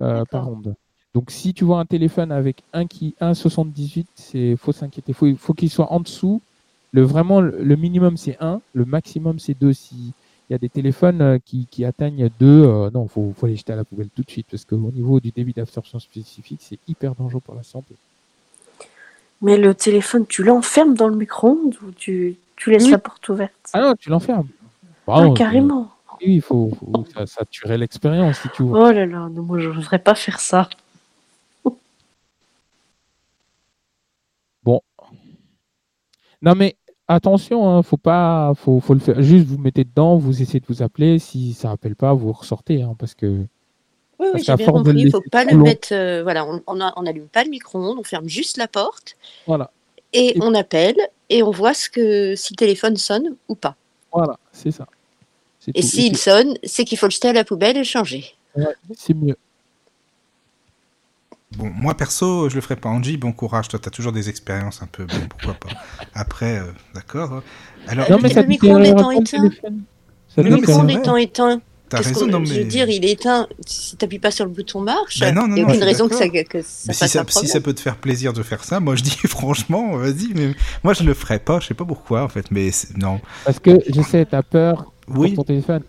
euh, 0.00 0.24
par 0.30 0.48
onde. 0.48 0.74
Donc 1.14 1.30
si 1.30 1.52
tu 1.52 1.64
vois 1.64 1.78
un 1.78 1.84
téléphone 1.84 2.32
avec 2.32 2.62
1,78, 2.72 4.06
il 4.32 4.56
faut 4.56 4.72
s'inquiéter. 4.72 5.14
Il 5.22 5.36
faut, 5.36 5.52
qu'il 5.52 5.70
soit 5.70 5.92
en 5.92 6.00
dessous. 6.00 6.40
Le, 6.92 7.02
vraiment, 7.02 7.40
le 7.40 7.76
minimum 7.76 8.16
c'est 8.16 8.36
1, 8.40 8.60
le 8.72 8.84
maximum 8.86 9.38
c'est 9.38 9.58
2. 9.58 9.72
Si 9.74 10.14
il 10.48 10.52
y 10.52 10.54
a 10.54 10.58
des 10.58 10.68
téléphones 10.68 11.22
euh, 11.22 11.38
qui, 11.44 11.66
qui 11.70 11.84
atteignent 11.84 12.28
2, 12.38 12.46
euh, 12.46 12.90
non, 12.92 13.04
il 13.04 13.08
faut, 13.08 13.32
faut 13.36 13.46
les 13.46 13.56
jeter 13.56 13.72
à 13.72 13.76
la 13.76 13.84
poubelle 13.84 14.08
tout 14.14 14.22
de 14.22 14.30
suite 14.30 14.46
parce 14.50 14.64
qu'au 14.64 14.76
niveau 14.76 15.20
du 15.20 15.30
débit 15.30 15.52
d'absorption 15.52 15.98
spécifique, 15.98 16.60
c'est 16.62 16.78
hyper 16.88 17.14
dangereux 17.14 17.40
pour 17.40 17.54
la 17.54 17.62
santé. 17.62 17.94
Mais 19.40 19.56
le 19.56 19.74
téléphone, 19.74 20.26
tu 20.26 20.42
l'enfermes 20.42 20.94
dans 20.94 21.08
le 21.08 21.16
micro-ondes 21.16 21.76
ou 21.82 21.90
tu, 21.92 22.36
tu 22.56 22.70
laisses 22.70 22.84
Oui. 22.84 22.90
la 22.90 22.98
porte 22.98 23.28
ouverte? 23.28 23.70
Ah 23.72 23.80
non, 23.80 23.94
tu 23.98 24.08
l'enfermes. 24.08 24.48
Ah, 25.08 25.28
carrément. 25.36 25.90
Oui, 26.24 26.34
il 26.36 26.40
faut, 26.42 26.70
faut- 26.78 27.04
ça, 27.14 27.26
ça 27.26 27.44
tuerait 27.44 27.78
l'expérience 27.78 28.38
si 28.40 28.48
tu 28.50 28.62
vois. 28.62 28.88
Oh 28.88 28.92
là 28.92 29.06
là, 29.06 29.28
non, 29.28 29.42
moi 29.42 29.58
je 29.58 29.68
voudrais 29.68 29.98
pas 29.98 30.14
faire 30.14 30.40
ça. 30.40 30.68
Non 36.44 36.54
mais 36.56 36.76
attention, 37.08 37.68
hein, 37.68 37.82
faut 37.82 37.96
pas, 37.96 38.52
faut, 38.56 38.80
faut 38.80 38.94
le 38.94 39.00
faire. 39.00 39.22
Juste 39.22 39.46
vous 39.46 39.58
mettez 39.58 39.84
dedans, 39.84 40.16
vous 40.16 40.42
essayez 40.42 40.58
de 40.60 40.66
vous 40.68 40.82
appeler. 40.82 41.18
Si 41.20 41.52
ça 41.52 41.70
appelle 41.70 41.94
pas, 41.94 42.12
vous 42.14 42.32
ressortez, 42.32 42.82
hein, 42.82 42.96
parce 42.98 43.14
que 43.14 43.26
Oui, 44.18 44.26
oui, 44.34 44.42
j'ai 44.42 44.56
bien 44.56 44.66
compris. 44.66 44.92
Il 44.96 45.06
ne 45.06 45.10
faut 45.10 45.22
pas 45.30 45.44
le 45.44 45.52
long- 45.56 45.64
mettre. 45.64 45.88
euh, 45.92 46.22
voilà, 46.24 46.44
on 46.66 47.02
n'allume 47.02 47.28
pas 47.28 47.44
le 47.44 47.50
micro-ondes, 47.50 47.98
on 47.98 48.02
ferme 48.02 48.28
juste 48.28 48.56
la 48.56 48.66
porte 48.68 49.16
voilà, 49.46 49.70
et 50.12 50.36
Et- 50.36 50.42
on 50.42 50.52
appelle 50.54 50.96
et 51.28 51.42
on 51.44 51.50
voit 51.52 51.74
ce 51.74 51.88
que, 51.88 52.34
si 52.34 52.54
le 52.54 52.56
téléphone 52.56 52.96
sonne 52.96 53.36
ou 53.48 53.54
pas. 53.54 53.76
voilà, 54.12 54.36
c'est 54.52 54.70
ça. 54.72 54.86
Et 55.74 55.80
tout. 55.80 55.86
s'il 55.86 56.16
sonne, 56.16 56.54
c'est 56.64 56.84
qu'il 56.84 56.98
faut 56.98 57.06
le 57.06 57.10
jeter 57.12 57.28
à 57.28 57.32
la 57.32 57.44
poubelle 57.44 57.76
et 57.76 57.80
le 57.80 57.84
changer. 57.84 58.24
Ouais, 58.56 58.64
c'est 58.96 59.14
mieux. 59.14 59.36
Bon, 61.56 61.70
moi 61.74 61.94
perso, 61.94 62.48
je 62.48 62.54
le 62.54 62.60
ferai 62.62 62.76
pas. 62.76 62.88
Angie, 62.88 63.18
bon 63.18 63.32
courage. 63.32 63.68
Toi, 63.68 63.78
t'as 63.78 63.90
toujours 63.90 64.12
des 64.12 64.28
expériences 64.30 64.82
un 64.82 64.86
peu. 64.86 65.04
Bon, 65.04 65.14
pourquoi 65.28 65.54
pas. 65.54 65.68
Après, 66.14 66.58
euh, 66.58 66.64
d'accord. 66.94 67.42
Alors, 67.86 68.10
Non, 68.10 68.18
mais 68.22 68.30
le 68.32 68.42
détériore 68.44 68.80
étant 68.82 69.10
éteint. 69.10 69.50
Le 70.38 70.56
vrai. 70.56 70.94
étant 70.94 71.16
éteint, 71.16 71.60
t'as 71.90 71.98
qu'est-ce 71.98 72.08
raison. 72.14 72.30
qu'on- 72.30 72.40
mais 72.40 72.46
veux 72.48 72.64
dire, 72.64 72.88
il 72.88 73.04
est 73.04 73.10
éteint. 73.12 73.48
Si 73.66 73.96
tu 73.98 74.02
n'appuies 74.02 74.18
pas 74.18 74.30
sur 74.30 74.46
le 74.46 74.50
bouton 74.50 74.80
marche, 74.80 75.20
Ben 75.20 75.34
non, 75.34 75.42
non, 75.46 75.48
il 75.48 75.54
n'y 75.56 75.60
a 75.60 75.74
aucune 75.74 75.84
raison 75.84 76.08
que 76.08 76.14
ça, 76.14 76.24
d'accord. 76.26 76.44
que 76.48 76.62
ça 76.62 76.84
Mais 76.88 76.94
si 76.94 76.98
ça, 77.00 77.04
un 77.04 77.08
si 77.08 77.26
problème. 77.32 77.52
ça 77.52 77.60
peut 77.60 77.74
te 77.74 77.80
faire 77.80 77.96
plaisir 77.96 78.32
de 78.32 78.42
faire 78.42 78.64
ça, 78.64 78.80
moi 78.80 78.96
je 78.96 79.02
dis 79.02 79.10
franchement, 79.28 79.94
vas-y. 79.98 80.32
Mais 80.34 80.54
moi 80.82 80.94
je 80.94 81.02
le 81.04 81.12
ferai 81.12 81.38
pas. 81.38 81.60
Je 81.60 81.66
sais 81.66 81.74
pas 81.74 81.84
pourquoi 81.84 82.22
en 82.24 82.28
fait. 82.30 82.50
Mais 82.50 82.70
c'est- 82.70 82.96
non. 82.96 83.20
Parce 83.44 83.58
que 83.58 83.72
je 83.94 84.00
sais, 84.00 84.24
t'as 84.24 84.42
peur 84.42 84.90
Oui. 85.08 85.34
pour 85.34 85.44
ton 85.44 85.48
téléphone. 85.48 85.82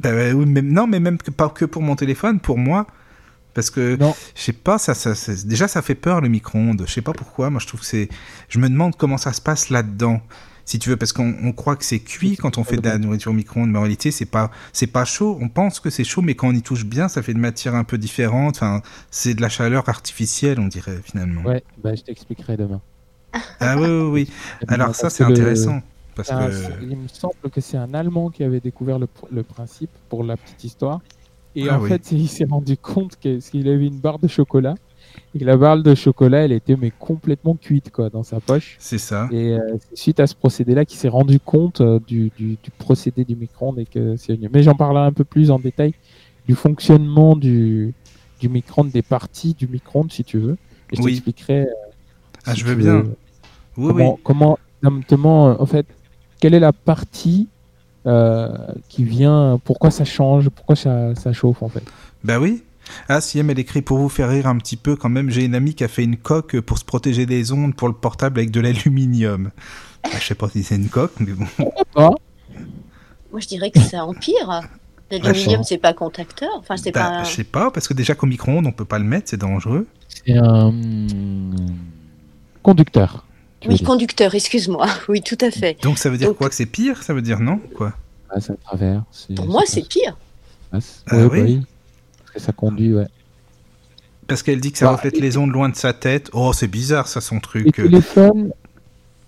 Bah, 0.00 0.10
oui, 0.34 0.46
mais, 0.46 0.62
non, 0.62 0.86
mais 0.86 1.00
même 1.00 1.18
que, 1.18 1.30
pas 1.30 1.48
que 1.48 1.64
pour 1.64 1.82
mon 1.82 1.96
téléphone, 1.96 2.40
pour 2.40 2.58
moi. 2.58 2.86
Parce 3.54 3.70
que, 3.70 3.96
je 4.36 4.40
sais 4.42 4.52
pas, 4.52 4.78
ça, 4.78 4.94
ça, 4.94 5.16
ça- 5.16 5.32
déjà 5.44 5.66
ça 5.66 5.82
fait 5.82 5.96
peur 5.96 6.20
le 6.20 6.28
micro-ondes. 6.28 6.84
Je 6.86 6.92
sais 6.92 7.02
pas 7.02 7.12
pourquoi. 7.12 7.50
Moi 7.50 7.60
je 7.60 7.66
trouve 7.66 7.80
que 7.80 7.86
c'est. 7.86 8.08
Je 8.48 8.58
me 8.60 8.68
demande 8.68 8.94
comment 8.96 9.18
ça 9.18 9.32
se 9.32 9.40
passe 9.40 9.70
là-dedans. 9.70 10.20
Si 10.64 10.78
tu 10.78 10.90
veux, 10.90 10.96
parce 10.96 11.12
qu'on 11.14 11.34
on 11.42 11.52
croit 11.52 11.74
que 11.76 11.84
c'est 11.84 11.98
cuit 11.98 12.36
quand 12.36 12.58
on 12.58 12.62
fait 12.62 12.76
de 12.76 12.86
la 12.86 12.98
nourriture 12.98 13.32
au 13.32 13.34
micro-ondes, 13.34 13.70
mais 13.70 13.78
en 13.78 13.82
réalité 13.82 14.10
c'est 14.12 14.26
pas, 14.26 14.50
c'est 14.72 14.86
pas 14.86 15.04
chaud. 15.06 15.38
On 15.40 15.48
pense 15.48 15.80
que 15.80 15.88
c'est 15.90 16.04
chaud, 16.04 16.20
mais 16.22 16.34
quand 16.34 16.48
on 16.48 16.52
y 16.52 16.62
touche 16.62 16.84
bien, 16.84 17.08
ça 17.08 17.22
fait 17.22 17.32
une 17.32 17.38
matière 17.40 17.74
un 17.74 17.84
peu 17.84 17.96
différente. 17.98 18.56
Enfin, 18.56 18.82
c'est 19.10 19.34
de 19.34 19.40
la 19.40 19.48
chaleur 19.48 19.88
artificielle, 19.88 20.60
on 20.60 20.68
dirait 20.68 21.00
finalement. 21.02 21.42
Ouais, 21.42 21.64
bah 21.82 21.94
je 21.96 22.02
t'expliquerai 22.02 22.56
demain. 22.58 22.80
Ah 23.60 23.76
oui, 23.76 23.86
oui, 23.88 24.08
oui. 24.28 24.30
Alors 24.68 24.94
ça 24.94 25.08
c'est 25.10 25.24
intéressant. 25.24 25.80
Parce 26.18 26.28
c'est 26.28 26.34
un- 26.34 26.48
que. 26.78 26.84
Il 26.84 26.96
me 26.96 27.08
semble 27.08 27.34
que 27.50 27.60
c'est 27.60 27.76
un 27.76 27.94
Allemand 27.94 28.30
qui 28.30 28.44
avait 28.44 28.60
découvert 28.60 28.98
le, 28.98 29.06
pr- 29.06 29.28
le 29.32 29.42
principe 29.42 29.90
pour 30.08 30.22
la 30.24 30.36
petite 30.36 30.64
histoire. 30.64 31.00
Et 31.56 31.68
Ah 31.68 31.78
en 31.78 31.82
oui. 31.82 31.88
fait, 31.88 32.12
il 32.12 32.28
s'est 32.28 32.44
rendu 32.44 32.76
compte 32.76 33.16
qu'il 33.16 33.68
avait 33.68 33.86
une 33.86 33.98
barre 33.98 34.18
de 34.18 34.28
chocolat. 34.28 34.74
Et 35.34 35.42
la 35.42 35.56
barre 35.56 35.82
de 35.82 35.94
chocolat, 35.94 36.44
elle 36.44 36.52
était 36.52 36.76
mais 36.76 36.90
complètement 36.90 37.54
cuite 37.56 37.90
quoi, 37.90 38.10
dans 38.10 38.22
sa 38.22 38.40
poche. 38.40 38.76
C'est 38.78 38.98
ça. 38.98 39.28
Et 39.32 39.52
euh, 39.54 39.60
suite 39.94 40.20
à 40.20 40.26
ce 40.26 40.34
procédé-là 40.34 40.84
qu'il 40.84 40.98
s'est 40.98 41.08
rendu 41.08 41.40
compte 41.40 41.80
euh, 41.80 41.98
du, 42.06 42.30
du, 42.36 42.58
du 42.62 42.70
procédé 42.76 43.24
du 43.24 43.34
micro-ondes 43.34 43.78
et 43.78 43.86
que 43.86 44.16
c'est 44.16 44.36
mieux. 44.36 44.50
Mais 44.52 44.62
j'en 44.62 44.74
parlerai 44.74 45.06
un 45.06 45.12
peu 45.12 45.24
plus 45.24 45.50
en 45.50 45.58
détail 45.58 45.94
du 46.46 46.54
fonctionnement 46.54 47.36
du, 47.36 47.94
du 48.40 48.48
micro-ondes, 48.48 48.90
des 48.90 49.02
parties 49.02 49.54
du 49.54 49.66
micro-ondes 49.66 50.12
si 50.12 50.24
tu 50.24 50.38
veux. 50.38 50.56
Et 50.92 50.96
je 50.96 51.02
Oui. 51.02 51.12
t'expliquerai. 51.12 51.60
euh, 51.62 51.66
Ah, 52.44 52.54
si 52.54 52.60
je 52.60 52.66
veux 52.66 52.74
bien. 52.74 53.00
veux, 53.02 53.16
Oui, 53.78 53.92
comment, 54.24 54.58
oui. 54.82 54.98
comment, 55.06 55.48
euh, 55.50 55.56
en 55.58 55.66
fait, 55.66 55.86
quelle 56.40 56.54
est 56.54 56.60
la 56.60 56.72
partie 56.72 57.48
euh, 58.06 58.48
qui 58.88 59.04
vient, 59.04 59.60
pourquoi 59.64 59.90
ça 59.90 60.04
change, 60.04 60.48
pourquoi 60.50 60.76
ça, 60.76 61.14
ça 61.14 61.32
chauffe 61.32 61.62
en 61.62 61.68
fait? 61.68 61.84
Bah 62.24 62.38
oui. 62.40 62.64
Ah, 63.08 63.20
si 63.20 63.38
elle 63.38 63.58
écrit 63.58 63.82
pour 63.82 63.98
vous 63.98 64.08
faire 64.08 64.30
rire 64.30 64.46
un 64.46 64.56
petit 64.58 64.76
peu 64.76 64.96
quand 64.96 65.10
même, 65.10 65.28
j'ai 65.30 65.44
une 65.44 65.54
amie 65.54 65.74
qui 65.74 65.84
a 65.84 65.88
fait 65.88 66.04
une 66.04 66.16
coque 66.16 66.58
pour 66.60 66.78
se 66.78 66.84
protéger 66.84 67.26
des 67.26 67.52
ondes 67.52 67.74
pour 67.76 67.88
le 67.88 67.94
portable 67.94 68.38
avec 68.40 68.50
de 68.50 68.60
l'aluminium. 68.60 69.50
Ah, 70.04 70.18
je 70.18 70.24
sais 70.26 70.34
pas 70.34 70.48
si 70.48 70.62
c'est 70.62 70.76
une 70.76 70.88
coque, 70.88 71.14
mais 71.20 71.32
bon. 71.32 71.46
Ah, 71.96 72.10
Moi, 73.30 73.40
je 73.40 73.46
dirais 73.46 73.70
que 73.70 73.80
ça 73.80 74.04
empire. 74.06 74.62
L'aluminium, 75.10 75.62
D'accord. 75.62 75.66
c'est 75.66 75.78
pas 75.78 75.92
conducteur. 75.94 76.50
Enfin, 76.58 76.76
c'est 76.76 76.92
Bah, 76.92 77.10
pas. 77.10 77.24
Je 77.24 77.30
sais 77.30 77.44
pas, 77.44 77.70
parce 77.70 77.88
que 77.88 77.94
déjà 77.94 78.14
qu'au 78.14 78.26
micro-ondes, 78.26 78.66
on 78.66 78.72
peut 78.72 78.84
pas 78.84 78.98
le 78.98 79.04
mettre, 79.04 79.28
c'est 79.30 79.36
dangereux. 79.38 79.86
c'est 80.08 80.36
un 80.36 80.72
conducteur. 82.62 83.26
Oui, 83.66 83.80
conducteur, 83.82 84.34
excuse-moi. 84.34 84.86
Oui, 85.08 85.20
tout 85.22 85.38
à 85.40 85.50
fait. 85.50 85.76
Donc 85.82 85.98
ça 85.98 86.10
veut 86.10 86.18
dire 86.18 86.28
Donc- 86.28 86.36
quoi 86.38 86.48
Que 86.48 86.54
c'est 86.54 86.66
pire 86.66 87.02
Ça 87.02 87.12
veut 87.14 87.22
dire 87.22 87.40
non 87.40 87.60
Quoi? 87.74 87.92
À 88.30 88.40
travers. 88.40 89.02
Pour 89.34 89.46
moi, 89.46 89.62
c'est 89.66 89.86
pire. 89.88 90.16
Ah 90.72 90.78
Ouais, 91.12 91.24
oui 91.24 91.40
oui. 91.42 91.60
Parce 92.18 92.30
que 92.34 92.40
ça 92.40 92.52
conduit, 92.52 92.94
ouais. 92.94 93.06
Parce 94.26 94.42
qu'elle 94.42 94.60
dit 94.60 94.70
que 94.72 94.78
ça 94.78 94.84
Bah, 94.86 94.92
reflète 94.92 95.18
les 95.18 95.38
ondes 95.38 95.50
loin 95.50 95.70
de 95.70 95.76
sa 95.76 95.94
tête. 95.94 96.28
Oh, 96.34 96.52
c'est 96.52 96.66
bizarre 96.68 97.08
ça, 97.08 97.20
son 97.22 97.40
truc. 97.40 97.74
téléphones. 97.74 98.50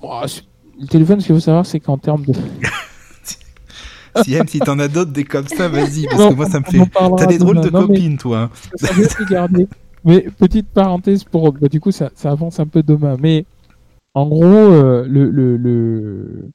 Oh, 0.03 0.21
c'est- 0.27 0.43
le 0.79 0.87
téléphone, 0.87 1.21
ce 1.21 1.27
qu'il 1.27 1.35
faut 1.35 1.41
savoir, 1.41 1.65
c'est 1.67 1.81
qu'en 1.81 1.97
termes 1.99 2.25
de. 2.25 2.33
si 4.23 4.35
elle, 4.35 4.49
si 4.49 4.59
t'en 4.61 4.79
as 4.79 4.89
d'autres 4.89 5.13
des 5.13 5.25
comme 5.25 5.47
ça, 5.49 5.69
vas-y, 5.69 6.07
parce 6.07 6.19
Non, 6.19 6.31
que 6.31 6.35
moi 6.35 6.47
ça 6.51 6.61
me 6.61 6.65
fait. 6.65 6.81
T'as 7.17 7.27
des 7.27 7.39
drôles 7.39 7.61
de. 7.61 7.71
Non, 7.71 7.83
mais- 7.83 7.87
copines, 7.95 8.19
toi. 8.19 8.39
hein. 8.39 8.51
ça 8.77 9.25
garder. 9.29 9.67
Mais 10.05 10.21
petite 10.39 10.69
parenthèse 10.69 11.25
pour, 11.25 11.53
bah, 11.53 11.69
du 11.69 11.81
coup, 11.81 11.91
ça, 11.93 12.11
ça 12.15 12.31
avance 12.31 12.59
un 12.61 12.67
peu 12.67 12.83
demain. 12.83 13.17
Mais 13.21 13.45
en 14.15 14.29
gros, 14.29 14.45
euh, 14.45 15.07
le, 15.09 15.31
le, 15.31 15.57
le, 15.57 16.53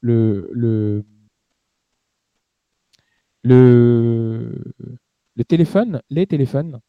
le, 0.00 0.50
le, 0.54 1.04
téléphone, 5.44 6.02
les 6.10 6.26
téléphones, 6.26 6.80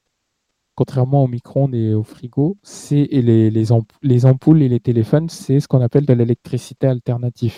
contrairement 0.76 1.24
au 1.26 1.28
micro-ondes 1.28 1.76
et 1.76 1.94
au 1.94 2.04
frigo, 2.04 2.58
c'est 2.64 3.08
les, 3.12 3.52
les, 3.52 3.72
amp- 3.72 3.92
les 4.04 4.26
ampoules 4.26 4.64
et 4.64 4.70
les 4.70 4.80
téléphones, 4.82 5.30
c'est 5.30 5.60
ce 5.62 5.68
qu'on 5.70 5.82
appelle 5.82 6.06
de 6.08 6.14
l'électricité 6.14 6.88
alternative. 6.88 7.56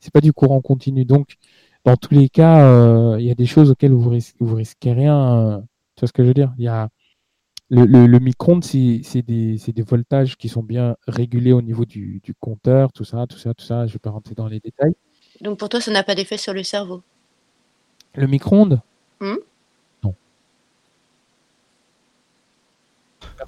C'est 0.00 0.12
pas 0.12 0.20
du 0.22 0.32
courant 0.34 0.60
continu. 0.62 1.04
Donc, 1.06 1.36
dans 1.84 1.96
tous 1.96 2.14
les 2.14 2.28
cas, 2.30 2.60
euh, 2.64 3.16
il 3.20 3.26
y 3.26 3.30
a 3.30 3.34
des 3.36 3.46
choses 3.46 3.70
auxquelles 3.72 3.92
vous 3.94 4.10
risquez, 4.10 4.36
vous 4.40 4.56
risquez 4.56 4.92
rien. 4.92 5.38
euh, 5.58 5.60
tu 5.96 6.02
vois 6.02 6.08
ce 6.08 6.14
que 6.14 6.22
je 6.24 6.28
veux 6.28 6.34
dire? 6.34 6.54
Le, 7.70 7.84
le, 7.84 8.06
le 8.06 8.18
micro-ondes, 8.18 8.64
c'est 8.64 9.22
des, 9.22 9.58
voltages 9.86 10.36
qui 10.36 10.48
sont 10.48 10.62
bien 10.62 10.96
régulés 11.06 11.52
au 11.52 11.60
niveau 11.62 11.84
du, 11.84 12.20
du 12.24 12.34
compteur, 12.34 12.92
tout 12.92 13.04
ça, 13.04 13.26
tout 13.26 13.38
ça, 13.38 13.52
tout 13.54 13.64
ça. 13.64 13.86
Je 13.86 13.92
vais 13.92 13.98
pas 13.98 14.10
rentrer 14.10 14.34
dans 14.34 14.48
les 14.48 14.60
détails. 14.60 14.94
Donc, 15.40 15.58
pour 15.58 15.68
toi, 15.68 15.80
ça 15.80 15.90
n'a 15.90 16.02
pas 16.02 16.14
d'effet 16.14 16.38
sur 16.38 16.54
le 16.54 16.62
cerveau? 16.62 17.02
Le 18.14 18.26
micro-ondes? 18.26 18.80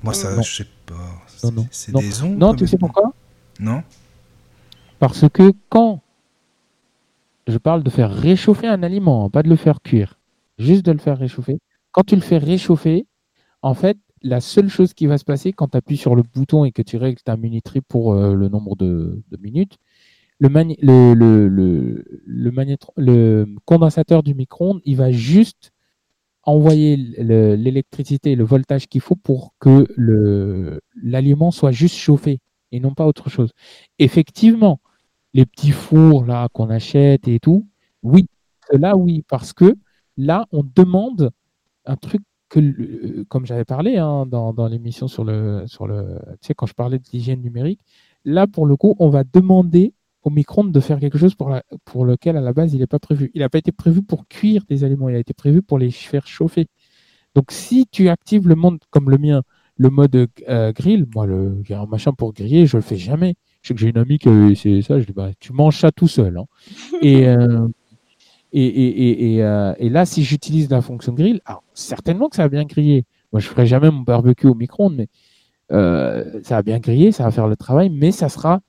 Moi, 0.02 0.14
ça, 0.14 0.34
Non. 0.34 0.42
je 0.42 0.56
sais 0.56 0.66
pas. 0.86 0.94
Non, 1.44 1.52
non. 1.52 1.66
C'est 1.70 1.92
Non. 1.92 2.00
des 2.00 2.22
ondes 2.22 2.38
Non, 2.38 2.54
tu 2.54 2.66
sais 2.66 2.78
pourquoi? 2.78 3.12
Non 3.58 3.82
Parce 4.98 5.28
que 5.28 5.52
quand 5.68 6.00
je 7.46 7.58
parle 7.58 7.82
de 7.82 7.90
faire 7.90 8.10
réchauffer 8.12 8.66
un 8.66 8.82
aliment, 8.82 9.28
pas 9.30 9.42
de 9.42 9.48
le 9.48 9.56
faire 9.56 9.82
cuire, 9.82 10.18
juste 10.58 10.84
de 10.86 10.92
le 10.92 10.98
faire 10.98 11.18
réchauffer, 11.18 11.58
quand 11.92 12.04
tu 12.04 12.14
le 12.14 12.20
fais 12.22 12.38
réchauffer, 12.38 13.06
en 13.62 13.74
fait, 13.74 13.98
la 14.22 14.40
seule 14.40 14.68
chose 14.68 14.94
qui 14.94 15.06
va 15.06 15.18
se 15.18 15.24
passer 15.24 15.52
quand 15.52 15.68
tu 15.68 15.76
appuies 15.76 15.96
sur 15.96 16.14
le 16.14 16.22
bouton 16.22 16.64
et 16.64 16.72
que 16.72 16.82
tu 16.82 16.96
règles 16.96 17.20
ta 17.22 17.36
minuterie 17.36 17.80
pour 17.80 18.12
euh, 18.12 18.34
le 18.34 18.48
nombre 18.48 18.76
de, 18.76 19.22
minutes, 19.40 19.78
le, 20.40 20.74
condensateur 23.64 24.22
du 24.22 24.34
micro-ondes, 24.34 24.80
il 24.84 24.96
va 24.96 25.10
juste 25.10 25.72
envoyer 26.42 26.96
l'électricité, 26.96 28.34
le 28.34 28.44
voltage 28.44 28.88
qu'il 28.88 29.02
faut 29.02 29.16
pour 29.16 29.54
que 29.58 29.86
l'aliment 31.02 31.50
soit 31.50 31.70
juste 31.70 31.96
chauffé 31.96 32.40
et 32.72 32.80
non 32.80 32.94
pas 32.94 33.06
autre 33.06 33.28
chose. 33.28 33.52
Effectivement, 33.98 34.80
les 35.34 35.44
petits 35.44 35.72
fours 35.72 36.24
là 36.24 36.48
qu'on 36.52 36.70
achète 36.70 37.28
et 37.28 37.40
tout, 37.40 37.68
oui, 38.02 38.26
là 38.72 38.96
oui, 38.96 39.22
parce 39.28 39.52
que 39.52 39.76
là 40.16 40.46
on 40.50 40.64
demande 40.64 41.30
un 41.84 41.96
truc 41.96 42.22
que, 42.50 43.22
comme 43.24 43.46
j'avais 43.46 43.64
parlé 43.64 43.96
hein, 43.96 44.26
dans, 44.26 44.68
l'émission 44.68 45.08
sur 45.08 45.24
le, 45.24 45.64
tu 45.66 45.78
sais, 46.42 46.54
quand 46.54 46.66
je 46.66 46.74
parlais 46.74 46.98
de 46.98 47.04
l'hygiène 47.12 47.40
numérique, 47.40 47.80
là 48.24 48.46
pour 48.46 48.66
le 48.66 48.76
coup, 48.76 48.94
on 48.98 49.08
va 49.08 49.24
demander 49.24 49.94
au 50.22 50.30
micro-ondes 50.30 50.72
de 50.72 50.80
faire 50.80 51.00
quelque 51.00 51.16
chose 51.16 51.34
pour, 51.34 52.04
lequel 52.04 52.36
à 52.36 52.40
la 52.40 52.52
base 52.52 52.74
il 52.74 52.80
n'est 52.80 52.86
pas 52.86 52.98
prévu. 52.98 53.30
Il 53.34 53.40
n'a 53.40 53.48
pas 53.48 53.58
été 53.58 53.72
prévu 53.72 54.02
pour 54.02 54.28
cuire 54.28 54.62
des 54.68 54.84
aliments, 54.84 55.08
il 55.08 55.16
a 55.16 55.18
été 55.18 55.32
prévu 55.32 55.62
pour 55.62 55.78
les 55.78 55.90
faire 55.90 56.26
chauffer. 56.26 56.66
Donc 57.34 57.52
si 57.52 57.86
tu 57.90 58.08
actives 58.08 58.46
le 58.48 58.56
mode 58.56 58.80
comme 58.90 59.08
le 59.08 59.16
mien, 59.16 59.42
le 59.76 59.88
mode 59.88 60.28
euh, 60.48 60.72
grill, 60.72 61.06
moi 61.14 61.26
le 61.26 61.62
machin 61.88 62.12
pour 62.12 62.34
griller, 62.34 62.66
je 62.66 62.76
le 62.76 62.82
fais 62.82 62.96
jamais. 62.96 63.36
Je 63.62 63.68
sais 63.68 63.74
que 63.74 63.80
j'ai 63.80 63.88
une 63.88 63.98
amie 63.98 64.18
qui 64.18 64.28
c'est 64.56 64.82
ça, 64.82 65.00
je 65.00 65.06
dis 65.06 65.12
bah 65.12 65.30
tu 65.38 65.52
manges 65.52 65.78
ça 65.78 65.92
tout 65.92 66.08
seul. 66.08 66.36
Hein. 66.36 66.44
Euh, 67.02 67.68
euh, 68.54 69.74
et, 69.78 69.88
là, 69.88 70.06
si 70.06 70.24
j'utilise 70.24 70.70
la 70.70 70.80
fonction 70.80 71.12
grill, 71.12 71.40
alors, 71.44 71.62
certainement 71.74 72.28
que 72.28 72.36
ça 72.36 72.42
va 72.42 72.48
bien 72.48 72.64
griller. 72.64 73.04
Moi, 73.32 73.40
je 73.40 73.48
ferai 73.48 73.66
jamais 73.66 73.90
mon 73.90 74.00
barbecue 74.00 74.46
au 74.46 74.54
micro-ondes, 74.54 74.96
mais 74.96 75.08
ça 75.70 76.56
va 76.56 76.62
bien 76.62 76.78
griller, 76.78 77.12
ça 77.12 77.24
va 77.24 77.30
faire 77.30 77.46
le 77.46 77.56
travail, 77.56 77.90
mais 77.90 78.10
ça 78.10 78.28
sera 78.28 78.60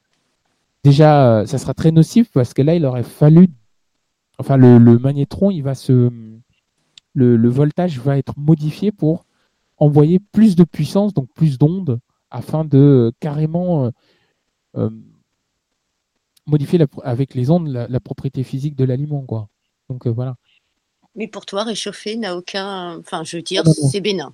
déjà, 0.83 1.39
euh, 1.41 1.45
ça 1.45 1.57
sera 1.57 1.73
très 1.73 1.91
nocif 1.91 2.31
parce 2.31 2.53
que 2.53 2.61
là, 2.61 2.75
il 2.75 2.85
aurait 2.85 3.03
fallu, 3.03 3.47
enfin, 4.37 4.57
le, 4.57 4.79
magnétron, 4.79 5.51
il 5.51 5.61
va 5.61 5.75
se, 5.75 6.11
le, 7.13 7.49
voltage 7.49 7.99
va 7.99 8.17
être 8.17 8.37
modifié 8.37 8.91
pour 8.91 9.25
envoyer 9.77 10.19
plus 10.19 10.55
de 10.55 10.63
puissance, 10.63 11.13
donc 11.13 11.29
plus 11.33 11.57
d'ondes, 11.57 11.99
afin 12.29 12.65
de 12.65 12.77
euh, 12.77 13.11
carrément 13.19 13.91
euh, 14.77 14.89
modifier 16.45 16.79
avec 17.03 17.33
les 17.33 17.49
ondes 17.49 17.67
la, 17.67 17.99
propriété 17.99 18.43
physique 18.43 18.75
de 18.75 18.85
l'aliment, 18.85 19.21
quoi. 19.21 19.47
Donc 19.91 20.07
voilà. 20.07 20.35
Mais 21.15 21.27
pour 21.27 21.45
toi, 21.45 21.63
réchauffer 21.63 22.15
n'a 22.15 22.37
aucun, 22.37 22.97
enfin, 22.99 23.23
je 23.23 23.37
veux 23.37 23.43
dire, 23.43 23.63
c'est 23.67 24.01
bénin. 24.01 24.33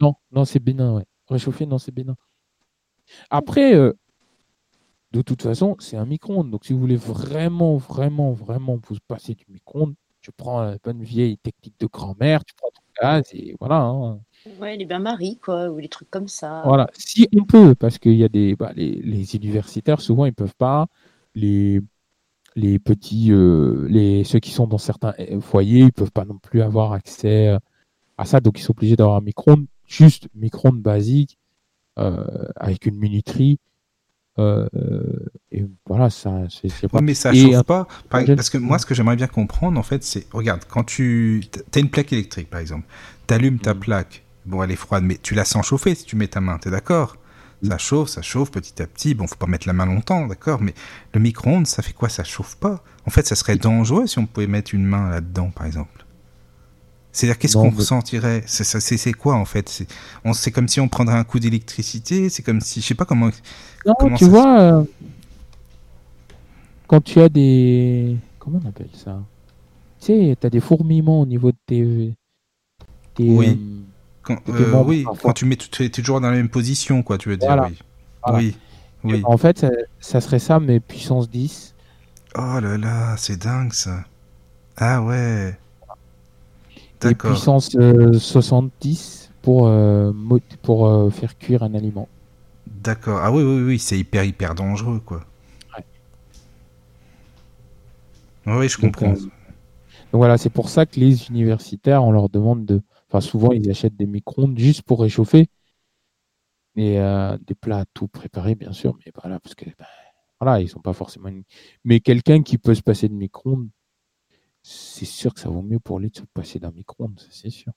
Non, 0.00 0.14
non, 0.32 0.44
c'est 0.44 0.58
bénin, 0.58 0.94
ouais. 0.94 1.04
Réchauffer, 1.28 1.66
non, 1.66 1.78
c'est 1.78 1.92
bénin. 1.92 2.16
Après, 3.30 3.74
de 5.14 5.22
toute 5.22 5.42
façon, 5.42 5.76
c'est 5.78 5.96
un 5.96 6.06
micro-ondes. 6.06 6.50
Donc, 6.50 6.64
si 6.64 6.72
vous 6.72 6.80
voulez 6.80 6.96
vraiment, 6.96 7.76
vraiment, 7.76 8.32
vraiment 8.32 8.80
vous 8.88 8.96
passer 9.06 9.34
du 9.34 9.44
micro-ondes, 9.48 9.94
tu 10.20 10.32
prends 10.32 10.62
la 10.62 10.76
bonne 10.82 11.02
vieille 11.02 11.38
technique 11.38 11.78
de 11.78 11.86
grand-mère, 11.86 12.44
tu 12.44 12.54
prends 12.54 12.70
ton 12.70 12.82
gaz 13.00 13.22
et 13.32 13.54
voilà. 13.60 13.82
Hein. 13.82 14.20
Ouais, 14.58 14.76
les 14.76 14.86
bains-maries, 14.86 15.38
quoi, 15.38 15.70
ou 15.70 15.78
les 15.78 15.88
trucs 15.88 16.10
comme 16.10 16.26
ça. 16.26 16.62
Voilà, 16.64 16.88
si 16.94 17.28
on 17.38 17.44
peut, 17.44 17.74
parce 17.76 17.98
qu'il 17.98 18.16
y 18.16 18.24
a 18.24 18.28
des. 18.28 18.56
Bah, 18.56 18.72
les, 18.74 19.36
universitaires, 19.36 20.00
souvent, 20.00 20.24
ils 20.24 20.34
peuvent 20.34 20.56
pas. 20.56 20.86
Les, 21.36 21.80
les 22.56 22.78
petits. 22.78 23.32
Euh, 23.32 23.86
les, 23.88 24.24
ceux 24.24 24.40
qui 24.40 24.50
sont 24.50 24.66
dans 24.66 24.78
certains 24.78 25.14
euh, 25.18 25.40
foyers, 25.40 25.80
ils 25.84 25.92
peuvent 25.92 26.12
pas 26.12 26.24
non 26.24 26.38
plus 26.38 26.62
avoir 26.62 26.92
accès 26.92 27.48
euh, 27.48 27.58
à 28.18 28.24
ça. 28.24 28.40
Donc, 28.40 28.58
ils 28.58 28.62
sont 28.62 28.72
obligés 28.72 28.96
d'avoir 28.96 29.16
un 29.16 29.20
micro-ondes, 29.20 29.66
juste 29.86 30.28
micro-ondes 30.34 30.82
basique, 30.82 31.38
avec 32.56 32.86
une 32.86 32.96
minuterie 32.96 33.60
euh, 34.38 34.66
et 35.52 35.64
voilà, 35.86 36.10
ça, 36.10 36.42
c'est 36.48 36.88
pas. 36.88 37.00
mais 37.00 37.14
ça 37.14 37.32
chauffe 37.32 37.62
pas. 37.62 37.86
parce 38.08 38.50
que 38.50 38.58
moi, 38.58 38.78
ce 38.78 38.86
que 38.86 38.94
j'aimerais 38.94 39.16
bien 39.16 39.26
comprendre, 39.26 39.78
en 39.78 39.82
fait, 39.82 40.02
c'est, 40.02 40.26
regarde, 40.32 40.62
quand 40.68 40.84
tu 40.84 41.44
as 41.74 41.78
une 41.78 41.90
plaque 41.90 42.12
électrique, 42.12 42.50
par 42.50 42.60
exemple, 42.60 42.86
tu 43.26 43.34
allumes 43.34 43.58
ta 43.58 43.74
mm. 43.74 43.80
plaque, 43.80 44.24
bon, 44.46 44.62
elle 44.62 44.72
est 44.72 44.76
froide, 44.76 45.04
mais 45.04 45.18
tu 45.22 45.34
la 45.34 45.44
sens 45.44 45.66
chauffer 45.66 45.94
si 45.94 46.04
tu 46.04 46.16
mets 46.16 46.28
ta 46.28 46.40
main, 46.40 46.58
tu 46.58 46.68
es 46.68 46.70
d'accord? 46.70 47.16
Ça 47.64 47.78
chauffe, 47.78 48.08
ça 48.08 48.22
chauffe 48.22 48.50
petit 48.50 48.82
à 48.82 48.86
petit. 48.86 49.14
Bon, 49.14 49.26
faut 49.26 49.36
pas 49.36 49.46
mettre 49.46 49.66
la 49.66 49.72
main 49.72 49.86
longtemps, 49.86 50.26
d'accord, 50.26 50.60
mais 50.60 50.74
le 51.12 51.20
micro-ondes, 51.20 51.66
ça 51.66 51.82
fait 51.82 51.92
quoi? 51.92 52.08
Ça 52.08 52.24
chauffe 52.24 52.56
pas. 52.56 52.82
En 53.06 53.10
fait, 53.10 53.26
ça 53.26 53.34
serait 53.36 53.56
dangereux 53.56 54.06
si 54.06 54.18
on 54.18 54.26
pouvait 54.26 54.46
mettre 54.46 54.74
une 54.74 54.84
main 54.84 55.10
là-dedans, 55.10 55.50
par 55.50 55.66
exemple. 55.66 56.04
C'est-à-dire, 57.12 57.38
qu'est-ce 57.38 57.56
qu'on 57.56 57.70
ressentirait? 57.70 58.42
C'est 58.46 59.12
quoi, 59.12 59.36
en 59.36 59.44
fait? 59.44 59.86
C'est 60.34 60.50
comme 60.50 60.66
si 60.66 60.80
on 60.80 60.88
prendrait 60.88 61.16
un 61.16 61.22
coup 61.22 61.38
d'électricité 61.38 62.28
C'est 62.28 62.42
comme 62.42 62.60
si, 62.60 62.80
je 62.80 62.86
sais 62.86 62.94
pas 62.94 63.04
comment. 63.04 63.30
Non, 63.86 63.94
tu 64.16 64.24
vois, 64.24 64.60
euh, 64.60 64.84
quand 66.88 67.00
tu 67.02 67.20
as 67.20 67.28
des. 67.28 68.16
Comment 68.38 68.60
on 68.64 68.68
appelle 68.68 68.90
ça? 68.92 69.22
Tu 70.00 70.06
sais, 70.06 70.36
tu 70.40 70.46
as 70.46 70.50
des 70.50 70.60
fourmillements 70.60 71.20
au 71.20 71.26
niveau 71.26 71.52
de 71.52 71.56
tes. 71.66 72.14
oui. 73.20 73.48
Euh, 73.48 73.54
quand, 74.24 74.38
euh, 74.48 74.82
oui, 74.84 75.04
quand 75.22 75.32
tu 75.32 75.44
mets, 75.44 75.56
tu 75.56 75.84
es 75.84 75.88
toujours 75.88 76.20
dans 76.20 76.30
la 76.30 76.36
même 76.36 76.48
position, 76.48 77.02
quoi, 77.02 77.18
tu 77.18 77.28
veux 77.28 77.36
dire. 77.36 77.56
Oui. 77.62 77.76
oui. 78.32 78.56
oui. 79.04 79.22
En 79.24 79.36
fait, 79.36 79.58
ça, 79.58 79.70
ça, 80.00 80.20
serait 80.20 80.38
ça, 80.38 80.58
mais 80.60 80.80
puissance 80.80 81.30
10. 81.30 81.74
Oh 82.36 82.58
là 82.60 82.76
là, 82.78 83.16
c'est 83.16 83.36
dingue 83.36 83.72
ça. 83.72 84.04
Ah 84.76 85.02
ouais. 85.02 85.56
Et 87.08 87.14
puissance 87.14 87.76
70 88.18 89.30
pour, 89.42 89.70
pour 90.62 91.12
faire 91.12 91.38
cuire 91.38 91.62
un 91.62 91.74
aliment. 91.74 92.08
D'accord. 92.84 93.20
Ah 93.22 93.32
oui, 93.32 93.42
oui, 93.42 93.62
oui, 93.62 93.78
c'est 93.78 93.98
hyper, 93.98 94.24
hyper 94.24 94.54
dangereux, 94.54 95.00
quoi. 95.04 95.24
Ouais. 95.76 95.84
Oui, 98.58 98.68
je 98.68 98.76
comprends. 98.76 99.12
Euh, 99.12 99.14
donc, 99.14 99.30
voilà, 100.12 100.36
c'est 100.36 100.50
pour 100.50 100.68
ça 100.68 100.84
que 100.84 101.00
les 101.00 101.28
universitaires, 101.28 102.04
on 102.04 102.12
leur 102.12 102.28
demande 102.28 102.66
de. 102.66 102.82
Enfin, 103.14 103.24
souvent, 103.24 103.52
ils 103.52 103.70
achètent 103.70 103.94
des 103.94 104.06
micro-ondes 104.06 104.58
juste 104.58 104.82
pour 104.82 105.00
réchauffer. 105.00 105.46
Et 106.74 106.98
euh, 106.98 107.38
des 107.46 107.54
plats 107.54 107.84
tout 107.94 108.08
préparés, 108.08 108.56
bien 108.56 108.72
sûr, 108.72 108.98
mais 109.06 109.12
voilà, 109.14 109.38
parce 109.38 109.54
que 109.54 109.66
ben, 109.66 109.86
voilà, 110.40 110.60
ils 110.60 110.68
sont 110.68 110.80
pas 110.80 110.92
forcément. 110.92 111.30
Mais 111.84 112.00
quelqu'un 112.00 112.42
qui 112.42 112.58
peut 112.58 112.74
se 112.74 112.82
passer 112.82 113.08
de 113.08 113.14
micro-ondes, 113.14 113.68
c'est 114.64 115.04
sûr 115.04 115.32
que 115.32 115.38
ça 115.38 115.48
vaut 115.48 115.62
mieux 115.62 115.78
pour 115.78 116.00
lui 116.00 116.10
de 116.10 116.16
se 116.16 116.24
passer 116.34 116.58
d'un 116.58 116.72
micro-ondes, 116.72 117.20
c'est 117.30 117.50
sûr. 117.50 117.72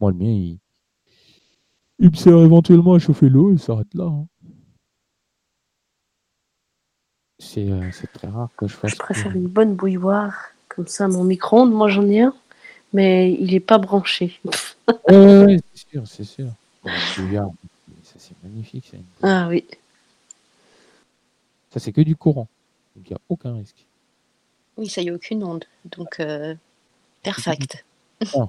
Moi, 0.00 0.10
le 0.10 0.16
mien, 0.16 0.30
il, 0.30 0.58
il 1.98 2.08
me 2.10 2.16
sert 2.16 2.38
éventuellement 2.38 2.94
à 2.94 2.98
chauffer 2.98 3.28
l'eau 3.28 3.52
et 3.52 3.58
s'arrête 3.58 3.92
là. 3.92 4.04
Hein. 4.04 4.26
Euh, 7.58 7.90
c'est 7.92 8.10
très 8.14 8.28
rare 8.28 8.48
que 8.56 8.66
je 8.66 8.74
fasse. 8.74 8.92
Je 8.92 8.96
préfère 8.96 9.36
une 9.36 9.48
bonne 9.48 9.74
bouilloire. 9.74 10.32
Comme 10.68 10.86
ça, 10.86 11.08
mon 11.08 11.24
micro-ondes, 11.24 11.74
moi 11.74 11.88
j'en 11.90 12.08
ai 12.08 12.22
un, 12.22 12.34
mais 12.92 13.32
il 13.32 13.52
n'est 13.52 13.60
pas 13.60 13.78
branché. 13.78 14.38
oui, 15.08 15.60
c'est 15.74 15.90
sûr, 15.90 16.02
c'est 16.06 16.24
sûr. 16.24 16.46
ça 16.84 18.14
c'est 18.18 18.42
magnifique. 18.42 18.92
Ah 19.22 19.46
oui. 19.48 19.64
Ça 21.70 21.80
c'est 21.80 21.92
que 21.92 22.00
du 22.00 22.16
courant. 22.16 22.48
Donc 22.96 23.06
il 23.08 23.12
n'y 23.12 23.16
a 23.16 23.20
aucun 23.28 23.54
risque. 23.54 23.84
Oui, 24.76 24.88
ça 24.88 25.02
y 25.02 25.10
a 25.10 25.14
aucune 25.14 25.44
onde. 25.44 25.64
Donc, 25.84 26.20
euh, 26.20 26.54
perfect. 27.22 27.84
Ah. 28.34 28.48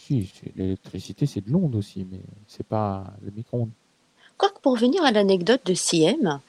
Si, 0.00 0.30
l'électricité 0.56 1.26
c'est 1.26 1.44
de 1.44 1.50
l'onde 1.50 1.74
aussi, 1.74 2.06
mais 2.10 2.20
c'est 2.46 2.66
pas 2.66 3.04
le 3.22 3.30
micro-ondes. 3.30 3.70
Quoique 4.38 4.60
pour 4.60 4.76
venir 4.76 5.04
à 5.04 5.10
l'anecdote 5.10 5.60
de 5.66 5.74
CM, 5.74 6.40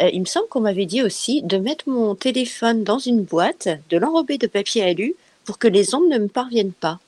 euh, 0.00 0.10
il 0.12 0.20
me 0.20 0.26
semble 0.26 0.48
qu'on 0.48 0.60
m'avait 0.60 0.86
dit 0.86 1.02
aussi 1.02 1.42
de 1.42 1.56
mettre 1.56 1.88
mon 1.88 2.14
téléphone 2.14 2.84
dans 2.84 2.98
une 2.98 3.24
boîte, 3.24 3.68
de 3.90 3.96
l'enrober 3.96 4.38
de 4.38 4.46
papier 4.46 4.84
alu 4.84 5.14
pour 5.48 5.58
que 5.58 5.66
les 5.66 5.94
ondes 5.94 6.10
ne 6.10 6.18
me 6.18 6.28
parviennent 6.28 6.74
pas. 6.74 7.00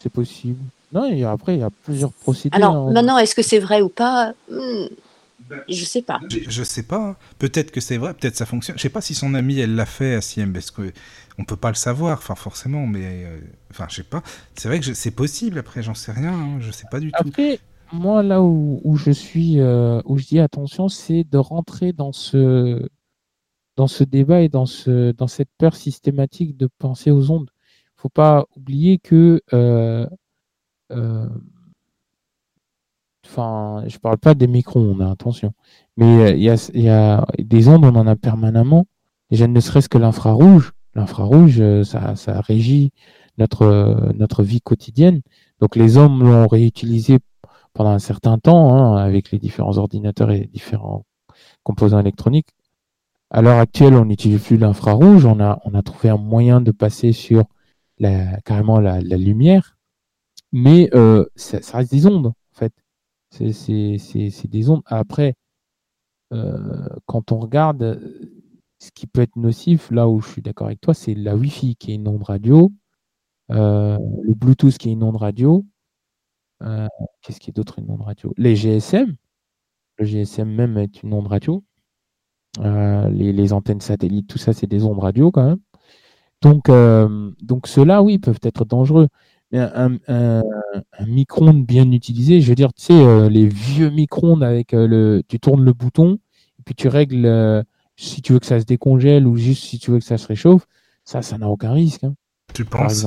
C'est 0.00 0.10
possible. 0.10 0.58
Non, 0.92 1.04
et 1.04 1.22
après, 1.22 1.54
il 1.54 1.60
y 1.60 1.62
a 1.62 1.70
plusieurs 1.70 2.12
procédures. 2.12 2.56
Alors, 2.56 2.90
maintenant, 2.90 3.16
est-ce 3.16 3.36
que 3.36 3.42
c'est 3.42 3.60
vrai 3.60 3.80
ou 3.80 3.88
pas? 3.88 4.32
Hmm, 4.50 4.86
Je 5.68 5.84
sais 5.84 6.02
pas. 6.02 6.18
Je, 6.28 6.58
ne 6.58 6.64
sais 6.64 6.82
pas. 6.82 7.10
Hein. 7.10 7.16
Peut-être 7.38 7.70
que 7.70 7.80
c'est 7.80 7.96
vrai, 7.96 8.12
peut-être 8.12 8.34
ça 8.34 8.44
fonctionne. 8.44 8.76
Je 8.76 8.82
sais 8.82 8.88
pas 8.88 9.00
si 9.00 9.14
son 9.14 9.34
amie, 9.34 9.60
elle 9.60 9.76
l'a 9.76 9.86
fait 9.86 10.16
à 10.16 10.20
Siem, 10.20 10.52
parce 10.52 10.72
que 10.72 10.92
on 11.38 11.44
peut 11.44 11.54
pas 11.54 11.68
le 11.68 11.76
savoir, 11.76 12.18
enfin 12.18 12.34
forcément, 12.34 12.88
mais 12.88 13.24
euh, 13.24 13.38
enfin 13.70 13.86
je 13.88 13.94
sais 13.94 14.02
pas. 14.02 14.24
C'est 14.56 14.66
vrai 14.66 14.80
que 14.80 14.94
c'est 14.94 15.12
possible. 15.12 15.60
Après, 15.60 15.80
j'en 15.80 15.94
sais 15.94 16.10
rien. 16.10 16.32
Hein. 16.32 16.58
Je 16.58 16.72
sais 16.72 16.86
pas 16.90 16.98
du 16.98 17.12
tout 17.12 17.30
moi, 17.92 18.24
là 18.24 18.42
où, 18.42 18.96
je 18.96 19.12
suis, 19.12 19.60
euh, 19.60 20.00
où 20.04 20.18
je 20.18 20.24
dis 20.24 20.40
attention, 20.40 20.88
c'est 20.88 21.24
de 21.30 21.38
rentrer 21.38 21.92
dans 21.92 22.12
ce, 22.12 22.88
dans 23.76 23.86
ce 23.86 24.04
débat 24.04 24.40
et 24.42 24.48
dans, 24.48 24.66
ce, 24.66 25.12
dans 25.12 25.26
cette 25.26 25.50
peur 25.58 25.74
systématique 25.74 26.56
de 26.56 26.68
penser 26.78 27.10
aux 27.10 27.30
ondes. 27.30 27.50
Il 27.50 27.98
ne 27.98 28.00
faut 28.02 28.08
pas 28.08 28.46
oublier 28.56 28.98
que, 28.98 29.40
euh, 29.52 30.06
euh, 30.92 31.28
enfin, 33.26 33.84
je 33.86 33.98
parle 33.98 34.18
pas 34.18 34.34
des 34.34 34.46
micro-ondes, 34.46 35.02
hein, 35.02 35.10
attention, 35.10 35.52
mais 35.96 36.32
il 36.36 36.42
y 36.42 36.50
a, 36.50 36.70
y 36.74 36.88
a 36.88 37.26
des 37.38 37.68
ondes, 37.68 37.84
on 37.84 37.94
en 37.96 38.06
a 38.06 38.16
permanemment. 38.16 38.86
Déjà, 39.30 39.46
ne 39.46 39.60
serait-ce 39.60 39.88
que 39.88 39.98
l'infrarouge. 39.98 40.72
L'infrarouge, 40.94 41.60
ça, 41.82 42.14
ça 42.14 42.40
régit 42.40 42.92
notre, 43.38 44.12
notre 44.14 44.42
vie 44.42 44.60
quotidienne. 44.60 45.22
Donc 45.60 45.76
les 45.76 45.96
hommes 45.96 46.22
l'ont 46.22 46.46
réutilisé 46.46 47.18
pendant 47.72 47.90
un 47.90 47.98
certain 47.98 48.38
temps, 48.38 48.74
hein, 48.74 48.96
avec 48.96 49.32
les 49.32 49.38
différents 49.38 49.78
ordinateurs 49.78 50.30
et 50.30 50.40
les 50.40 50.46
différents 50.46 51.04
composants 51.64 51.98
électroniques, 51.98 52.50
à 53.34 53.42
l'heure 53.42 53.58
actuelle, 53.58 53.94
on 53.94 54.04
n'utilise 54.04 54.40
plus 54.40 54.56
l'infrarouge. 54.56 55.26
On 55.26 55.40
a, 55.40 55.82
trouvé 55.82 56.08
un 56.08 56.16
moyen 56.16 56.60
de 56.60 56.70
passer 56.70 57.10
sur 57.10 57.46
la, 57.98 58.40
carrément 58.42 58.78
la, 58.78 59.00
lumière. 59.00 59.76
Mais 60.52 60.88
euh, 60.94 61.26
ça, 61.34 61.58
reste 61.76 61.90
des 61.90 62.06
ondes, 62.06 62.28
en 62.28 62.34
fait. 62.52 62.72
C'est 63.30 64.46
des 64.48 64.70
ondes. 64.70 64.82
Après, 64.86 65.34
euh, 66.32 66.88
quand 67.06 67.32
on 67.32 67.40
regarde 67.40 68.00
ce 68.78 68.92
qui 68.92 69.08
peut 69.08 69.22
être 69.22 69.34
nocif, 69.34 69.90
là 69.90 70.08
où 70.08 70.20
je 70.20 70.28
suis 70.28 70.42
d'accord 70.42 70.68
avec 70.68 70.80
toi, 70.80 70.94
c'est 70.94 71.14
la 71.14 71.34
Wi-Fi 71.34 71.74
qui 71.74 71.90
est 71.90 71.96
une 71.96 72.06
onde 72.06 72.22
radio, 72.22 72.70
euh, 73.50 73.98
le 74.22 74.34
Bluetooth 74.34 74.78
qui 74.78 74.90
est 74.90 74.92
une 74.92 75.02
onde 75.02 75.16
radio. 75.16 75.66
Qu'est-ce 77.20 77.40
qui 77.40 77.50
est 77.50 77.56
d'autre 77.56 77.80
une 77.80 77.90
onde 77.90 78.02
radio? 78.02 78.32
Les 78.36 78.54
GSM. 78.54 79.16
Le 79.98 80.04
GSM 80.04 80.48
même 80.48 80.78
est 80.78 81.02
une 81.02 81.12
onde 81.12 81.26
radio. 81.26 81.64
Euh, 82.60 83.08
les, 83.08 83.52
antennes 83.52 83.80
satellites, 83.80 84.28
tout 84.28 84.38
ça, 84.38 84.52
c'est 84.52 84.66
des 84.66 84.84
ondes 84.84 84.98
radio 84.98 85.30
quand 85.30 85.44
même. 85.44 85.58
Donc, 86.42 86.68
euh, 86.68 87.30
donc 87.42 87.66
ceux-là, 87.66 88.02
oui, 88.02 88.18
peuvent 88.18 88.38
être 88.42 88.64
dangereux. 88.64 89.08
Mais 89.50 89.58
un, 89.58 89.96
un, 90.08 90.42
micro-ondes 91.06 91.64
bien 91.64 91.90
utilisé, 91.92 92.40
je 92.40 92.48
veux 92.48 92.54
dire, 92.54 92.72
tu 92.72 92.86
sais, 92.86 92.92
euh, 92.92 93.28
les 93.28 93.46
vieux 93.46 93.90
micro-ondes 93.90 94.42
avec 94.42 94.72
le, 94.72 95.22
tu 95.28 95.38
tournes 95.38 95.64
le 95.64 95.72
bouton 95.72 96.18
et 96.58 96.62
puis 96.64 96.74
tu 96.74 96.88
règles 96.88 97.64
si 97.96 98.22
tu 98.22 98.32
veux 98.32 98.40
que 98.40 98.46
ça 98.46 98.58
se 98.58 98.64
décongèle 98.64 99.26
ou 99.26 99.36
juste 99.36 99.64
si 99.64 99.78
tu 99.78 99.92
veux 99.92 99.98
que 99.98 100.04
ça 100.04 100.18
se 100.18 100.26
réchauffe, 100.26 100.66
ça, 101.04 101.22
ça 101.22 101.38
n'a 101.38 101.48
aucun 101.48 101.72
risque. 101.72 102.04
Hein, 102.04 102.14
tu 102.52 102.64
penses 102.64 103.06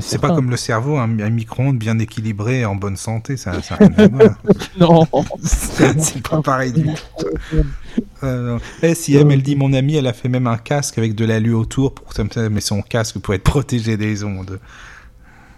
c'est 0.00 0.20
pas 0.20 0.34
comme 0.34 0.50
le 0.50 0.56
cerveau, 0.56 0.96
un, 0.96 1.06
micro-ondes 1.06 1.78
bien 1.78 1.98
équilibré 1.98 2.64
en 2.64 2.74
bonne 2.74 2.96
santé, 2.96 3.36
ça, 3.36 3.60
ça 3.62 3.78
Non, 4.78 5.06
c'est 5.42 6.22
pas 6.22 6.42
pareil 6.42 6.72
du 6.72 6.84
tout. 6.84 7.62
Euh, 8.22 8.58
eh, 8.82 8.94
si 8.94 9.14
elle 9.16 9.42
dit 9.42 9.56
mon 9.56 9.72
amie, 9.72 9.96
elle 9.96 10.06
a 10.06 10.12
fait 10.12 10.28
même 10.28 10.46
un 10.46 10.56
casque 10.56 10.98
avec 10.98 11.14
de 11.14 11.24
l'alu 11.24 11.52
autour 11.52 11.94
pour 11.94 12.12
mais 12.50 12.60
son 12.60 12.82
casque 12.82 13.18
pour 13.18 13.34
être 13.34 13.42
protégé 13.54 13.96
des 13.96 14.24
ondes. 14.24 14.58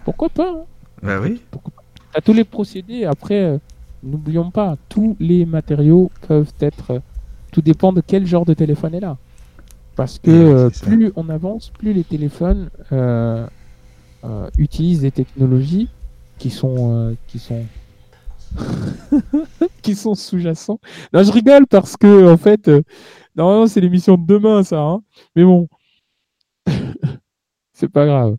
Pourquoi 0.04 0.28
pas 0.28 0.50
hein 0.50 0.64
Bah 1.02 1.18
oui. 1.20 1.42
À 2.14 2.20
tous 2.20 2.32
les 2.32 2.44
procédés. 2.44 3.04
Après, 3.04 3.42
euh, 3.42 3.58
n'oublions 4.02 4.50
pas, 4.50 4.76
tous 4.88 5.16
les 5.20 5.44
matériaux 5.46 6.10
peuvent 6.28 6.52
être. 6.60 6.90
Euh, 6.92 6.98
tout 7.52 7.62
dépend 7.62 7.92
de 7.92 8.02
quel 8.06 8.26
genre 8.26 8.44
de 8.44 8.54
téléphone 8.54 8.94
est 8.94 9.00
là. 9.00 9.16
Parce 9.94 10.18
que 10.18 10.68
plus 10.82 11.10
on 11.16 11.30
avance, 11.30 11.72
plus 11.78 11.94
les 11.94 12.04
téléphones 12.04 12.68
euh, 12.92 13.46
utilisent 14.58 15.00
des 15.00 15.10
technologies 15.10 15.88
qui 16.38 16.50
sont 16.50 16.92
euh, 16.92 17.14
qui 17.26 17.38
sont 17.38 17.64
qui 19.82 19.94
sont 19.94 20.14
sous-jacents. 20.14 20.80
Là, 21.12 21.22
je 21.22 21.32
rigole 21.32 21.66
parce 21.66 21.96
que 21.96 22.32
en 22.32 22.36
fait, 22.36 22.68
euh, 22.68 22.82
normalement 23.34 23.66
c'est 23.66 23.80
l'émission 23.80 24.16
de 24.16 24.26
demain, 24.26 24.62
ça. 24.62 24.80
Hein. 24.80 25.02
mais 25.34 25.44
bon, 25.44 25.68
c'est 27.72 27.88
pas 27.88 28.06
grave. 28.06 28.36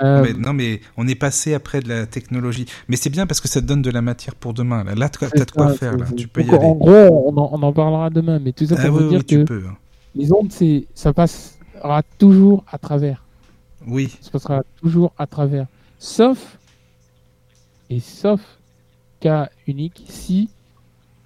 non, 0.00 0.52
mais 0.52 0.80
on 0.96 1.08
est 1.08 1.14
passé 1.14 1.54
après 1.54 1.80
de 1.80 1.88
la 1.88 2.06
technologie. 2.06 2.66
Mais 2.88 2.96
c'est 2.96 3.10
bien 3.10 3.26
parce 3.26 3.40
que 3.40 3.48
ça 3.48 3.60
te 3.60 3.66
donne 3.66 3.82
de 3.82 3.90
la 3.90 4.02
matière 4.02 4.34
pour 4.34 4.54
demain. 4.54 4.84
Là, 4.84 4.94
là 4.94 5.08
tu 5.08 5.24
as 5.24 5.44
de 5.44 5.50
quoi 5.50 5.72
faire. 5.74 5.96
Là. 5.96 6.06
Tu 6.16 6.28
peux 6.28 6.42
y 6.42 6.48
aller. 6.50 6.58
En 6.58 6.74
gros, 6.74 7.32
on 7.32 7.36
en, 7.36 7.72
parlera 7.72 8.10
demain. 8.10 8.38
Mais 8.38 8.52
tout 8.52 8.66
ça 8.66 8.76
pour 8.76 9.00
ah 9.00 9.08
dire 9.08 9.24
que 9.24 9.66
hein. 9.66 9.76
les 10.14 10.32
ondes, 10.32 10.52
ça 10.94 11.12
passera 11.12 12.02
toujours 12.18 12.64
à 12.70 12.78
travers. 12.78 13.25
Oui. 13.86 14.16
Ça 14.20 14.30
passera 14.30 14.62
toujours 14.80 15.12
à 15.16 15.26
travers. 15.26 15.66
Sauf, 15.98 16.58
et 17.88 18.00
sauf 18.00 18.40
cas 19.20 19.48
unique, 19.66 20.04
si, 20.08 20.50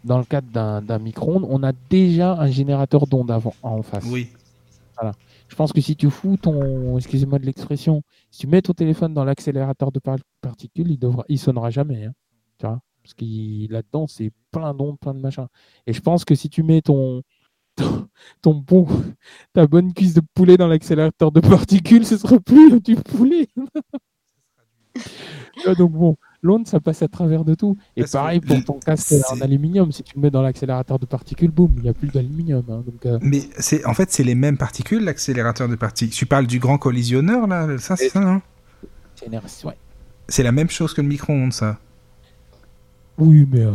dans 0.04 0.18
le 0.18 0.24
cadre 0.24 0.80
d'un 0.80 0.98
micro-ondes, 0.98 1.46
on 1.48 1.62
a 1.62 1.72
déjà 1.72 2.34
un 2.34 2.46
générateur 2.46 3.06
d'ondes 3.06 3.30
en 3.62 3.82
face. 3.82 4.04
Oui. 4.06 4.28
Voilà. 5.00 5.14
Je 5.48 5.56
pense 5.56 5.72
que 5.72 5.80
si 5.80 5.96
tu 5.96 6.10
fous 6.10 6.36
ton, 6.36 6.96
excusez-moi 6.96 7.38
de 7.38 7.46
l'expression, 7.46 8.02
si 8.30 8.40
tu 8.40 8.46
mets 8.46 8.62
ton 8.62 8.72
téléphone 8.72 9.14
dans 9.14 9.24
l'accélérateur 9.24 9.90
de 9.90 10.00
particules, 10.40 10.90
il 10.90 10.98
devra, 10.98 11.24
il 11.28 11.38
sonnera 11.38 11.70
jamais. 11.70 12.04
Hein. 12.04 12.12
tu 12.58 12.66
vois? 12.66 12.80
Parce 13.02 13.14
que 13.14 13.72
là-dedans, 13.72 14.06
c'est 14.06 14.30
plein 14.52 14.74
d'ondes, 14.74 14.98
plein 15.00 15.14
de 15.14 15.20
machins. 15.20 15.48
Et 15.86 15.92
je 15.92 16.00
pense 16.00 16.24
que 16.24 16.34
si 16.34 16.48
tu 16.50 16.62
mets 16.62 16.82
ton, 16.82 17.22
ton, 18.42 18.54
bon, 18.54 18.86
ta 19.52 19.66
bonne 19.66 19.92
cuisse 19.92 20.14
de 20.14 20.22
poulet 20.34 20.56
dans 20.56 20.68
l'accélérateur 20.68 21.32
de 21.32 21.40
particules, 21.40 22.06
ce 22.06 22.16
sera 22.16 22.38
plus 22.40 22.80
du 22.80 22.96
poulet. 22.96 23.48
Donc 25.78 25.92
bon, 25.92 26.16
l'onde, 26.42 26.66
ça 26.66 26.80
passe 26.80 27.02
à 27.02 27.08
travers 27.08 27.44
de 27.44 27.54
tout. 27.54 27.76
Et 27.96 28.04
pareil 28.04 28.40
pour 28.40 28.62
ton 28.64 28.78
casque 28.78 29.14
en 29.30 29.40
aluminium, 29.40 29.92
si 29.92 30.02
tu 30.02 30.14
le 30.16 30.22
mets 30.22 30.30
dans 30.30 30.42
l'accélérateur 30.42 30.98
de 30.98 31.06
particules, 31.06 31.50
boum, 31.50 31.72
il 31.76 31.82
n'y 31.82 31.88
a 31.88 31.94
plus 31.94 32.08
d'aluminium. 32.08 32.64
Hein. 32.68 32.82
Euh, 33.06 33.18
Mais 33.22 33.42
c'est 33.58 33.84
en 33.84 33.94
fait, 33.94 34.10
c'est 34.10 34.24
les 34.24 34.34
mêmes 34.34 34.56
particules, 34.56 35.04
l'accélérateur 35.04 35.68
de 35.68 35.76
particules. 35.76 36.14
Tu 36.14 36.26
parles 36.26 36.46
du 36.46 36.58
grand 36.58 36.78
collisionneur, 36.78 37.46
là 37.46 37.78
Ça, 37.78 37.96
c'est 37.96 38.08
ça, 38.08 38.20
non 38.20 38.40
C'est 40.28 40.42
la 40.42 40.52
même 40.52 40.70
chose 40.70 40.94
que 40.94 41.02
le 41.02 41.08
micro-ondes, 41.08 41.52
ça 41.52 41.78
oui, 43.20 43.46
mais. 43.50 43.62
Euh... 43.62 43.72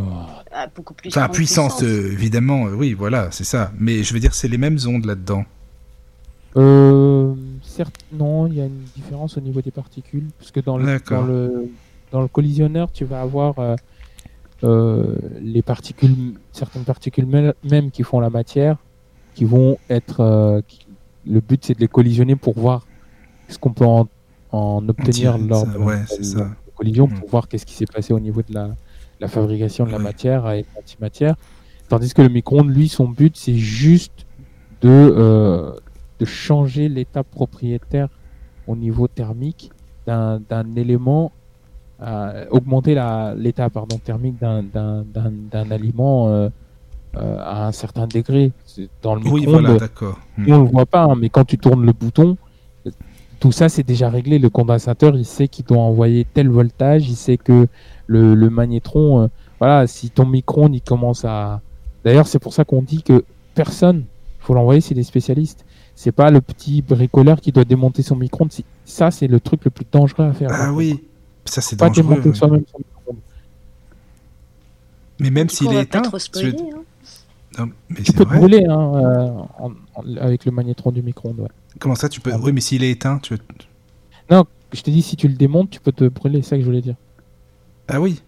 Ah, 0.52 0.66
beaucoup 0.74 0.94
plus. 0.94 1.08
Enfin, 1.08 1.28
puissance, 1.28 1.82
euh, 1.82 2.12
évidemment, 2.12 2.66
euh, 2.66 2.74
oui, 2.74 2.94
voilà, 2.94 3.30
c'est 3.30 3.44
ça. 3.44 3.72
Mais 3.78 4.02
je 4.02 4.12
veux 4.14 4.20
dire, 4.20 4.34
c'est 4.34 4.48
les 4.48 4.58
mêmes 4.58 4.78
ondes 4.86 5.04
là-dedans. 5.04 5.44
Euh, 6.56 7.34
certes, 7.62 7.98
non, 8.12 8.46
il 8.46 8.54
y 8.54 8.60
a 8.60 8.64
une 8.64 8.84
différence 8.94 9.36
au 9.36 9.40
niveau 9.40 9.60
des 9.60 9.70
particules. 9.70 10.26
Parce 10.38 10.50
que 10.50 10.60
dans 10.60 10.78
le, 10.78 10.98
dans 11.10 11.22
le, 11.22 11.70
dans 12.10 12.22
le 12.22 12.28
collisionneur, 12.28 12.90
tu 12.90 13.04
vas 13.04 13.20
avoir 13.20 13.54
les 14.62 15.62
particules, 15.62 16.34
certaines 16.52 16.84
particules 16.84 17.26
même 17.26 17.90
qui 17.90 18.02
font 18.02 18.20
la 18.20 18.30
matière, 18.30 18.78
qui 19.34 19.44
vont 19.44 19.76
être. 19.90 20.62
le 21.26 21.40
but, 21.40 21.64
c'est 21.64 21.74
de 21.74 21.80
les 21.80 21.88
collisionner 21.88 22.36
pour 22.36 22.58
voir 22.58 22.86
ce 23.48 23.58
qu'on 23.58 23.72
peut 23.72 23.84
en, 23.84 24.08
obtenir 24.88 25.36
lors 25.36 25.66
de 25.66 25.78
la, 25.78 26.48
collision, 26.74 27.08
pour 27.08 27.26
mm. 27.26 27.30
voir 27.30 27.48
qu'est-ce 27.48 27.66
qui 27.66 27.74
s'est 27.74 27.86
passé 27.86 28.14
au 28.14 28.20
niveau 28.20 28.40
de 28.40 28.54
la 28.54 28.70
la 29.20 29.28
fabrication 29.28 29.86
de 29.86 29.92
la 29.92 29.98
matière 29.98 30.46
avec 30.46 30.66
l'antimatière. 30.74 31.36
Tandis 31.88 32.12
que 32.12 32.22
le 32.22 32.28
micro-ondes, 32.28 32.70
lui, 32.70 32.88
son 32.88 33.08
but, 33.08 33.36
c'est 33.36 33.54
juste 33.54 34.26
de, 34.80 34.88
euh, 34.88 35.72
de 36.18 36.24
changer 36.24 36.88
l'état 36.88 37.22
propriétaire 37.22 38.08
au 38.66 38.76
niveau 38.76 39.08
thermique 39.08 39.70
d'un 40.06 40.74
élément, 40.76 41.32
euh, 42.00 42.44
augmenter 42.50 42.94
l'état 43.36 43.70
pardon 43.70 43.98
thermique 43.98 44.38
d'un 44.38 45.70
aliment 45.70 46.28
euh, 46.28 46.48
euh, 47.16 47.38
à 47.40 47.66
un 47.66 47.72
certain 47.72 48.06
degré. 48.06 48.52
Dans 49.02 49.14
le 49.14 49.22
oui, 49.28 49.46
voilà, 49.46 49.78
d'accord. 49.78 50.18
On 50.38 50.62
le 50.62 50.68
voit 50.68 50.86
pas, 50.86 51.04
hein, 51.04 51.14
mais 51.18 51.28
quand 51.28 51.44
tu 51.44 51.58
tournes 51.58 51.84
le 51.84 51.92
bouton, 51.92 52.36
tout 53.40 53.52
ça 53.52 53.68
c'est 53.68 53.82
déjà 53.82 54.10
réglé. 54.10 54.38
Le 54.38 54.50
condensateur, 54.50 55.16
il 55.16 55.24
sait 55.24 55.48
qu'il 55.48 55.64
doit 55.64 55.78
envoyer 55.78 56.26
tel 56.32 56.48
voltage, 56.48 57.08
il 57.08 57.16
sait 57.16 57.36
que 57.36 57.66
le, 58.06 58.34
le 58.34 58.50
magnétron, 58.50 59.22
euh, 59.22 59.26
voilà, 59.58 59.86
si 59.86 60.10
ton 60.10 60.26
micro 60.26 60.68
il 60.68 60.80
commence 60.80 61.24
à. 61.24 61.60
D'ailleurs, 62.04 62.26
c'est 62.26 62.38
pour 62.38 62.52
ça 62.52 62.64
qu'on 62.64 62.82
dit 62.82 63.02
que 63.02 63.24
personne, 63.54 64.04
faut 64.40 64.54
l'envoyer, 64.54 64.80
c'est 64.80 64.94
des 64.94 65.02
spécialistes. 65.02 65.64
C'est 65.94 66.12
pas 66.12 66.30
le 66.30 66.40
petit 66.40 66.82
bricoleur 66.82 67.40
qui 67.40 67.52
doit 67.52 67.64
démonter 67.64 68.02
son 68.02 68.16
micro 68.16 68.46
Ça, 68.84 69.10
c'est 69.10 69.28
le 69.28 69.40
truc 69.40 69.64
le 69.64 69.70
plus 69.70 69.86
dangereux 69.90 70.26
à 70.26 70.32
faire. 70.34 70.50
Ah 70.52 70.72
oui, 70.72 71.02
ça 71.46 71.62
c'est 71.62 71.76
dangereux. 71.76 72.02
Pas 72.02 72.14
démonter 72.14 72.34
soi-même 72.34 72.64
son 72.70 73.16
Mais 75.18 75.30
même 75.30 75.48
s'il 75.48 75.72
est 75.72 75.82
éteint. 75.82 76.02
Tu, 76.02 76.54
non, 77.58 77.70
mais 77.88 78.02
tu 78.02 78.12
peux 78.12 78.24
te 78.24 78.34
brûler 78.34 78.66
hein, 78.68 79.46
euh, 79.56 80.20
avec 80.20 80.44
le 80.44 80.52
magnétron 80.52 80.92
du 80.92 81.02
micro-ondes. 81.02 81.48
Comment 81.78 81.94
ça, 81.94 82.08
tu 82.08 82.20
peux. 82.20 82.30
Ah 82.32 82.38
oui, 82.40 82.52
mais 82.52 82.60
s'il 82.60 82.84
est 82.84 82.90
éteint, 82.90 83.18
tu. 83.18 83.34
Non, 84.30 84.44
je 84.72 84.82
t'ai 84.82 84.90
dit, 84.90 85.02
si 85.02 85.16
tu 85.16 85.28
le 85.28 85.34
démontes, 85.34 85.70
tu 85.70 85.80
peux 85.80 85.92
te 85.92 86.04
brûler, 86.08 86.42
c'est 86.42 86.50
ça 86.50 86.56
que 86.56 86.62
je 86.62 86.66
voulais 86.66 86.82
dire. 86.82 86.96
Ah 87.88 88.00
oui 88.00 88.22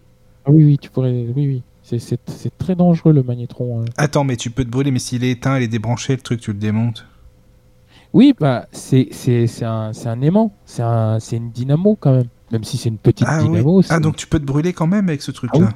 ah 0.45 0.51
Oui, 0.51 0.63
oui, 0.63 0.77
tu 0.77 0.89
pourrais. 0.89 1.11
Oui, 1.11 1.33
oui. 1.35 1.63
C'est 1.97 2.57
très 2.57 2.75
dangereux 2.75 3.13
le 3.13 3.23
magnétron. 3.23 3.81
Euh. 3.81 3.85
Attends, 3.97 4.23
mais 4.23 4.37
tu 4.37 4.51
peux 4.51 4.63
te 4.63 4.69
brûler, 4.69 4.91
mais 4.91 4.99
s'il 4.99 5.23
est 5.23 5.31
éteint, 5.31 5.57
il 5.57 5.63
est 5.63 5.67
débranché, 5.67 6.15
le 6.15 6.21
truc, 6.21 6.39
tu 6.39 6.51
le 6.51 6.59
démontes. 6.59 7.05
Oui, 8.13 8.35
bah, 8.39 8.67
c'est 8.71 9.09
un, 9.63 9.91
un 10.05 10.21
aimant, 10.21 10.51
c'est 10.65 10.81
un, 10.81 11.19
une 11.19 11.51
dynamo 11.51 11.97
quand 11.99 12.13
même. 12.13 12.27
Même 12.51 12.63
si 12.63 12.77
c'est 12.77 12.89
une 12.89 12.97
petite 12.97 13.27
ah, 13.29 13.43
dynamo. 13.43 13.81
Ah, 13.89 13.99
donc 13.99 14.15
tu 14.15 14.25
peux 14.25 14.39
te 14.39 14.45
brûler 14.45 14.73
quand 14.73 14.87
même 14.87 15.07
avec 15.07 15.21
ce 15.21 15.31
truc-là 15.31 15.69
ah 15.71 15.75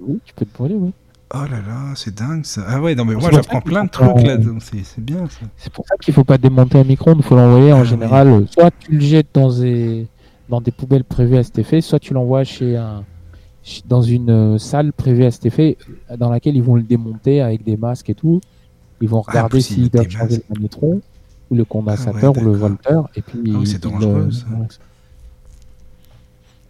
oui. 0.00 0.18
tu, 0.24 0.34
peux 0.34 0.46
te 0.46 0.56
brûler, 0.56 0.74
oui. 0.74 0.92
Oh 1.34 1.42
là 1.42 1.60
là, 1.66 1.92
c'est 1.96 2.14
dingue 2.14 2.44
ça. 2.44 2.64
Ah 2.66 2.80
ouais, 2.80 2.94
non 2.94 3.04
mais 3.04 3.14
moi 3.14 3.30
j'apprends 3.30 3.60
plein 3.60 3.84
de 3.84 3.90
trucs 3.90 4.22
là, 4.22 4.38
c'est 4.62 5.04
bien 5.04 5.28
ça. 5.28 5.46
C'est 5.56 5.72
pour 5.72 5.84
ça 5.86 5.96
qu'il 5.96 6.14
faut 6.14 6.24
pas 6.24 6.38
démonter 6.38 6.78
un 6.78 6.84
micro-ondes, 6.84 7.18
il 7.18 7.24
faut 7.24 7.36
l'envoyer 7.36 7.72
en 7.72 7.80
ah 7.80 7.84
général. 7.84 8.46
Soit 8.50 8.70
tu 8.78 8.92
le 8.92 9.00
jettes 9.00 9.28
dans 9.34 9.52
des, 9.52 10.06
dans 10.48 10.62
des 10.62 10.70
poubelles 10.70 11.04
prévues 11.04 11.36
à 11.36 11.42
cet 11.42 11.58
effet, 11.58 11.82
soit 11.82 11.98
tu 11.98 12.14
l'envoies 12.14 12.44
chez 12.44 12.76
un, 12.76 13.04
dans 13.86 14.02
une 14.02 14.30
euh, 14.30 14.58
salle 14.58 14.92
prévue 14.92 15.24
à 15.24 15.30
cet 15.30 15.46
effet, 15.46 15.76
dans 16.16 16.30
laquelle 16.30 16.56
ils 16.56 16.62
vont 16.62 16.76
le 16.76 16.82
démonter 16.82 17.40
avec 17.40 17.64
des 17.64 17.76
masques 17.76 18.10
et 18.10 18.14
tout. 18.14 18.40
Ils 19.00 19.08
vont 19.08 19.22
ah, 19.26 19.30
regarder 19.30 19.60
s'ils 19.60 19.90
doivent 19.90 20.08
changer 20.08 20.36
le 20.36 20.54
magnétron, 20.54 21.00
ou 21.50 21.54
le 21.54 21.64
condensateur, 21.64 22.32
ah 22.36 22.40
ou 22.40 22.44
le 22.44 22.52
volteur, 22.52 23.08
et 23.16 23.22
puis. 23.22 23.54
Ah 23.54 23.60
c'est 23.64 23.82
dangereux. 23.82 24.30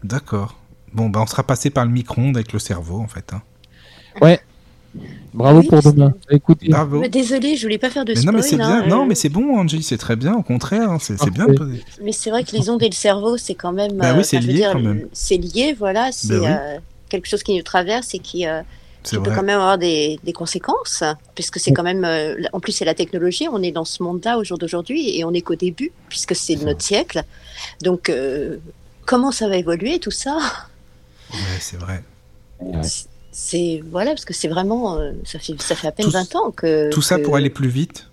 D'accord. 0.02 0.58
Bon, 0.92 1.08
bah, 1.08 1.20
on 1.23 1.26
sera 1.26 1.42
passé 1.42 1.70
par 1.70 1.84
le 1.84 1.90
micro-ondes 1.90 2.36
avec 2.36 2.52
le 2.52 2.58
cerveau, 2.58 3.00
en 3.00 3.08
fait. 3.08 3.32
Hein. 3.32 3.42
Ouais. 4.20 4.40
Bravo 5.32 5.62
pour 5.62 5.82
demain. 5.82 6.14
Écoutez. 6.31 6.68
Bravo. 6.68 7.00
Mais 7.00 7.08
désolé, 7.08 7.56
je 7.56 7.62
voulais 7.62 7.78
pas 7.78 7.90
faire 7.90 8.05
de 8.05 8.14
spoil. 8.14 8.26
Non, 8.26 8.39
mais 8.39 8.42
c'est 8.42 8.56
bien. 8.56 8.82
Hein, 8.82 8.86
non, 8.86 9.02
euh. 9.02 9.06
mais 9.06 9.14
c'est 9.16 9.28
bon, 9.28 9.58
Angie, 9.58 9.82
c'est 9.82 9.98
très 9.98 10.14
bien. 10.14 10.34
Au 10.34 10.42
contraire, 10.42 10.90
hein, 10.90 10.98
c'est 11.00 11.16
bien. 11.31 11.47
Mais 12.02 12.12
c'est 12.12 12.31
vrai 12.31 12.44
que 12.44 12.56
les 12.56 12.70
ondes 12.70 12.82
et 12.82 12.89
le 12.89 12.94
cerveau, 12.94 13.36
c'est 13.36 13.55
quand 13.55 13.73
même. 13.73 13.92
Bah 13.97 14.14
oui, 14.16 14.24
c'est 14.24 14.39
lié 14.39 14.68
quand 14.73 14.81
même. 14.81 15.08
C'est 15.12 15.36
lié, 15.36 15.74
voilà. 15.76 16.12
C'est 16.12 16.39
bah 16.39 16.47
euh, 16.47 16.78
quelque 17.08 17.26
chose 17.26 17.42
qui 17.42 17.56
nous 17.56 17.62
traverse 17.62 18.14
et 18.14 18.18
qui. 18.20 18.47
Euh, 18.47 18.62
peut 19.10 19.20
quand 19.34 19.42
même 19.42 19.60
avoir 19.60 19.76
des, 19.76 20.18
des 20.24 20.32
conséquences, 20.32 21.05
puisque 21.34 21.58
c'est 21.58 21.73
quand 21.73 21.82
même, 21.82 22.08
en 22.55 22.60
plus 22.60 22.73
c'est 22.73 22.86
la 22.86 22.94
technologie, 22.94 23.47
on 23.52 23.62
est 23.62 23.70
dans 23.70 23.84
ce 23.84 24.02
monde-là 24.02 24.39
au 24.39 24.44
jour 24.44 24.56
d'aujourd'hui 24.56 25.18
et 25.18 25.26
on 25.26 25.32
n'est 25.32 25.42
qu'au 25.42 25.56
début, 25.56 25.92
puisque 26.08 26.34
c'est 26.34 26.56
notre 26.56 26.81
siècle. 26.81 27.23
Donc, 27.82 28.10
comment 29.05 29.31
ça 29.31 29.47
va 29.47 29.58
évoluer 29.58 29.98
tout 29.98 30.10
ça? 30.10 30.39
Ouais, 31.31 31.39
c'est 31.60 31.76
vrai 31.76 32.02
c'est 33.34 33.82
voilà 33.90 34.12
parce 34.12 34.24
que 34.24 34.32
c'est 34.32 34.46
vraiment 34.46 34.96
euh, 34.96 35.10
ça 35.24 35.40
fait 35.40 35.60
ça 35.60 35.74
fait 35.74 35.88
à 35.88 35.92
peine 35.92 36.08
20 36.08 36.36
ans 36.36 36.52
que 36.52 36.88
tout 36.90 37.02
ça 37.02 37.18
pour 37.18 37.34
aller 37.34 37.50
plus 37.50 37.68
vite. 37.68 38.08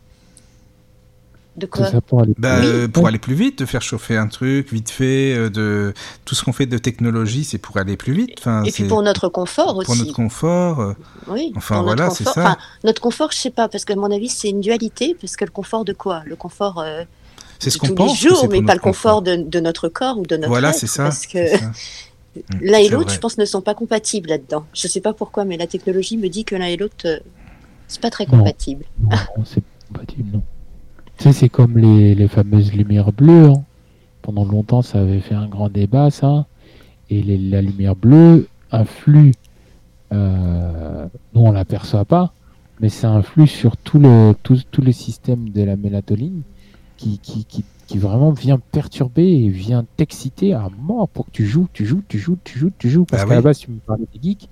De 1.57 1.65
quoi? 1.65 1.91
Pour, 2.07 2.21
aller... 2.21 2.33
Bah, 2.37 2.59
euh, 2.63 2.87
pour 2.87 3.07
aller 3.07 3.19
plus 3.19 3.35
vite 3.35 3.59
de 3.59 3.65
faire 3.65 3.81
chauffer 3.81 4.15
un 4.15 4.27
truc 4.27 4.71
vite 4.71 4.89
fait 4.89 5.35
euh, 5.35 5.49
de 5.49 5.93
tout 6.23 6.33
ce 6.33 6.43
qu'on 6.43 6.53
fait 6.53 6.65
de 6.65 6.77
technologie 6.77 7.43
c'est 7.43 7.57
pour 7.57 7.75
aller 7.77 7.97
plus 7.97 8.13
vite 8.13 8.35
enfin 8.39 8.63
et 8.63 8.71
puis 8.71 8.85
pour 8.85 9.03
notre 9.03 9.27
confort 9.27 9.75
aussi 9.75 9.85
pour 9.85 9.95
notre 9.97 10.13
confort 10.13 10.95
oui 11.27 11.51
enfin 11.57 11.81
voilà 11.83 12.09
c'est 12.09 12.23
ça. 12.23 12.31
Enfin, 12.31 12.57
notre 12.85 13.01
confort 13.01 13.31
je 13.31 13.37
sais 13.37 13.51
pas 13.51 13.67
parce 13.67 13.83
que 13.83 13.93
à 13.93 13.97
mon 13.97 14.09
avis 14.11 14.29
c'est 14.29 14.49
une 14.49 14.61
dualité 14.61 15.15
parce 15.19 15.35
que 15.35 15.45
le 15.45 15.51
confort 15.51 15.85
de 15.85 15.93
quoi? 15.93 16.23
Le 16.25 16.37
confort 16.37 16.83
c'est 17.59 17.69
ce 17.69 17.77
qu'on 17.77 17.89
pense 17.89 18.23
les 18.23 18.29
jours 18.29 18.47
mais 18.49 18.63
pas 18.63 18.73
le 18.73 18.79
confort 18.79 19.21
de, 19.21 19.35
de, 19.35 19.59
notre 19.59 19.87
corps 19.87 20.17
ou 20.17 20.25
de 20.25 20.37
notre 20.37 20.47
voilà 20.47 20.73
c'est 20.73 20.87
ça 20.87 21.03
parce 21.03 21.27
que 21.27 21.37
l'un 22.61 22.79
et 22.79 22.89
l'autre, 22.89 23.11
je 23.11 23.19
pense, 23.19 23.37
ne 23.37 23.45
sont 23.45 23.61
pas 23.61 23.73
compatibles 23.73 24.29
là-dedans. 24.29 24.65
Je 24.73 24.87
ne 24.87 24.89
sais 24.89 25.01
pas 25.01 25.13
pourquoi, 25.13 25.45
mais 25.45 25.57
la 25.57 25.67
technologie 25.67 26.17
me 26.17 26.29
dit 26.29 26.43
que 26.43 26.55
l'un 26.55 26.67
et 26.67 26.77
l'autre, 26.77 27.05
euh, 27.05 27.19
c'est 27.87 28.01
pas 28.01 28.09
très 28.09 28.25
compatible. 28.25 28.85
Non, 28.99 29.17
c'est 29.45 29.63
compatible, 29.87 30.29
non. 30.33 30.41
Tu 31.17 31.23
sais, 31.23 31.33
c'est 31.33 31.49
comme 31.49 31.77
les, 31.77 32.15
les, 32.15 32.27
fameuses 32.27 32.73
lumières 32.73 33.11
bleues. 33.11 33.49
Hein. 33.49 33.63
Pendant 34.21 34.45
longtemps, 34.45 34.81
ça 34.81 35.01
avait 35.01 35.19
fait 35.19 35.35
un 35.35 35.47
grand 35.47 35.69
débat, 35.69 36.09
ça. 36.09 36.45
Et 37.09 37.21
la 37.21 37.61
lumière 37.61 37.95
bleue 37.95 38.47
influe, 38.71 39.33
euh, 40.13 41.07
nous 41.33 41.41
on 41.41 41.51
l'aperçoit 41.51 42.05
pas, 42.05 42.33
mais 42.79 42.89
ça 42.89 43.09
influe 43.09 43.47
sur 43.47 43.75
tout 43.75 43.99
le, 43.99 44.33
tout, 44.43 44.57
tout 44.71 44.81
le 44.81 44.93
système 44.93 45.49
de 45.49 45.63
la 45.63 45.75
mélatonine 45.75 46.41
qui, 46.97 47.19
qui, 47.19 47.43
qui 47.45 47.65
qui 47.91 47.97
vraiment 47.97 48.31
vient 48.31 48.57
perturber 48.57 49.29
et 49.29 49.49
vient 49.49 49.85
t'exciter 49.97 50.53
à 50.53 50.69
mort 50.79 51.09
pour 51.09 51.25
que 51.25 51.31
tu 51.31 51.45
joues, 51.45 51.67
tu 51.73 51.85
joues, 51.85 52.01
tu 52.07 52.19
joues, 52.19 52.37
tu 52.41 52.57
joues, 52.57 52.71
tu 52.77 52.89
joues. 52.89 53.03
Parce 53.03 53.23
bah 53.23 53.27
qu'à 53.27 53.35
la 53.35 53.41
base, 53.41 53.57
tu 53.59 53.69
me 53.69 53.79
parlais 53.79 54.05
des 54.13 54.29
geeks, 54.29 54.47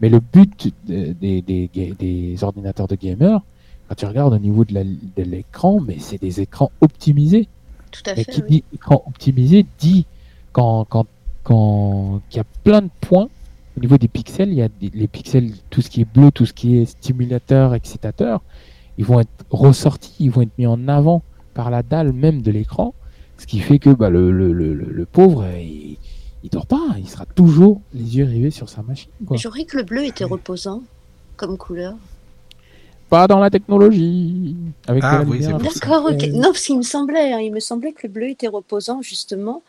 mais 0.00 0.08
le 0.08 0.20
but 0.20 0.72
des, 0.86 1.42
des, 1.42 1.68
des, 1.72 2.44
ordinateurs 2.44 2.86
de 2.86 2.94
gamers, 2.94 3.40
quand 3.88 3.96
tu 3.96 4.06
regardes 4.06 4.34
au 4.34 4.38
niveau 4.38 4.64
de 4.64 5.22
l'écran, 5.22 5.80
mais 5.80 5.96
c'est 5.98 6.20
des 6.20 6.40
écrans 6.40 6.70
optimisés. 6.80 7.48
Tout 7.90 8.02
à 8.06 8.14
fait. 8.14 8.20
Et 8.20 8.24
qui 8.24 8.42
dit 8.42 8.64
écran 8.72 9.02
optimisé 9.04 9.66
dit 9.80 10.06
quand, 10.52 10.84
quand, 10.88 11.06
quand 11.42 12.20
il 12.30 12.36
y 12.36 12.40
a 12.40 12.44
plein 12.62 12.82
de 12.82 12.90
points 13.00 13.28
au 13.76 13.80
niveau 13.80 13.98
des 13.98 14.06
pixels, 14.06 14.50
il 14.50 14.58
y 14.58 14.62
a 14.62 14.68
les 14.80 15.08
pixels, 15.08 15.50
tout 15.70 15.82
ce 15.82 15.90
qui 15.90 16.02
est 16.02 16.08
bleu, 16.08 16.30
tout 16.30 16.46
ce 16.46 16.52
qui 16.52 16.76
est 16.76 16.84
stimulateur, 16.84 17.74
excitateur, 17.74 18.42
ils 18.96 19.04
vont 19.04 19.18
être 19.18 19.44
ressortis, 19.50 20.14
ils 20.20 20.30
vont 20.30 20.42
être 20.42 20.56
mis 20.56 20.68
en 20.68 20.86
avant 20.86 21.24
par 21.56 21.70
la 21.70 21.82
dalle 21.82 22.12
même 22.12 22.42
de 22.42 22.50
l'écran, 22.50 22.94
ce 23.38 23.46
qui 23.46 23.60
fait 23.60 23.78
que 23.78 23.88
bah, 23.90 24.10
le, 24.10 24.30
le, 24.30 24.52
le, 24.52 24.74
le, 24.74 25.06
pauvre, 25.06 25.46
il, 25.58 25.96
il 26.44 26.50
dort 26.50 26.66
pas, 26.66 26.94
il 26.98 27.08
sera 27.08 27.24
toujours 27.24 27.80
les 27.94 28.18
yeux 28.18 28.26
rivés 28.26 28.50
sur 28.50 28.68
sa 28.68 28.82
machine. 28.82 29.10
J'aurais 29.32 29.64
que 29.64 29.78
le 29.78 29.82
bleu 29.82 30.04
était 30.04 30.24
reposant 30.24 30.82
comme 31.36 31.56
couleur. 31.56 31.94
Pas 33.08 33.26
dans 33.26 33.38
la 33.38 33.48
technologie. 33.50 34.54
Avec 34.86 35.02
ah, 35.06 35.22
oui, 35.26 35.40
D'accord, 35.40 36.10
ok. 36.12 36.28
Non, 36.34 36.48
parce 36.52 36.62
qu'il 36.62 36.76
me 36.76 36.82
semblait, 36.82 37.32
hein, 37.32 37.40
il 37.40 37.52
me 37.52 37.60
semblait 37.60 37.92
que 37.92 38.06
le 38.06 38.12
bleu 38.12 38.28
était 38.28 38.48
reposant 38.48 39.00
justement, 39.00 39.62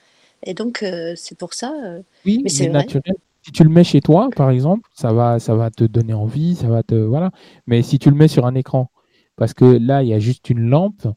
et 0.44 0.54
donc 0.54 0.84
euh, 0.84 1.14
c'est 1.16 1.38
pour 1.38 1.54
ça. 1.54 1.74
Euh, 1.86 2.02
oui, 2.26 2.42
mais 2.44 2.50
c'est 2.50 2.68
naturel. 2.68 3.16
Si 3.44 3.54
tu 3.54 3.64
le 3.64 3.70
mets 3.70 3.86
chez 3.86 4.02
toi, 4.02 4.28
par 4.36 4.50
exemple, 4.50 4.90
ça 4.94 5.14
va, 5.14 5.40
ça 5.40 5.56
va 5.56 5.70
te 5.70 5.86
donner 5.86 6.14
envie, 6.14 6.56
ça 6.56 6.68
va 6.68 6.84
te, 6.84 6.96
voilà. 6.96 7.32
Mais 7.66 7.82
si 7.82 7.98
tu 7.98 8.10
le 8.10 8.16
mets 8.18 8.28
sur 8.28 8.46
un 8.46 8.56
écran, 8.56 8.90
parce 9.38 9.54
que 9.54 9.64
là, 9.64 10.04
il 10.04 10.10
y 10.10 10.14
a 10.14 10.20
juste 10.20 10.50
une 10.50 10.68
lampe, 10.68 11.08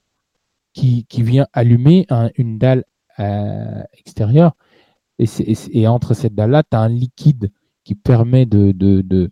qui, 1.09 1.23
vient 1.23 1.47
allumer 1.52 2.07
une 2.36 2.59
dalle 2.59 2.84
euh, 3.18 3.83
extérieure. 3.99 4.52
Et, 5.18 5.86
entre 5.86 6.15
cette 6.15 6.34
dalle-là, 6.34 6.62
tu 6.62 6.76
as 6.76 6.81
un 6.81 6.89
liquide 6.89 7.50
qui 7.84 7.94
permet 7.94 8.47
de, 8.47 8.73
de, 8.73 9.31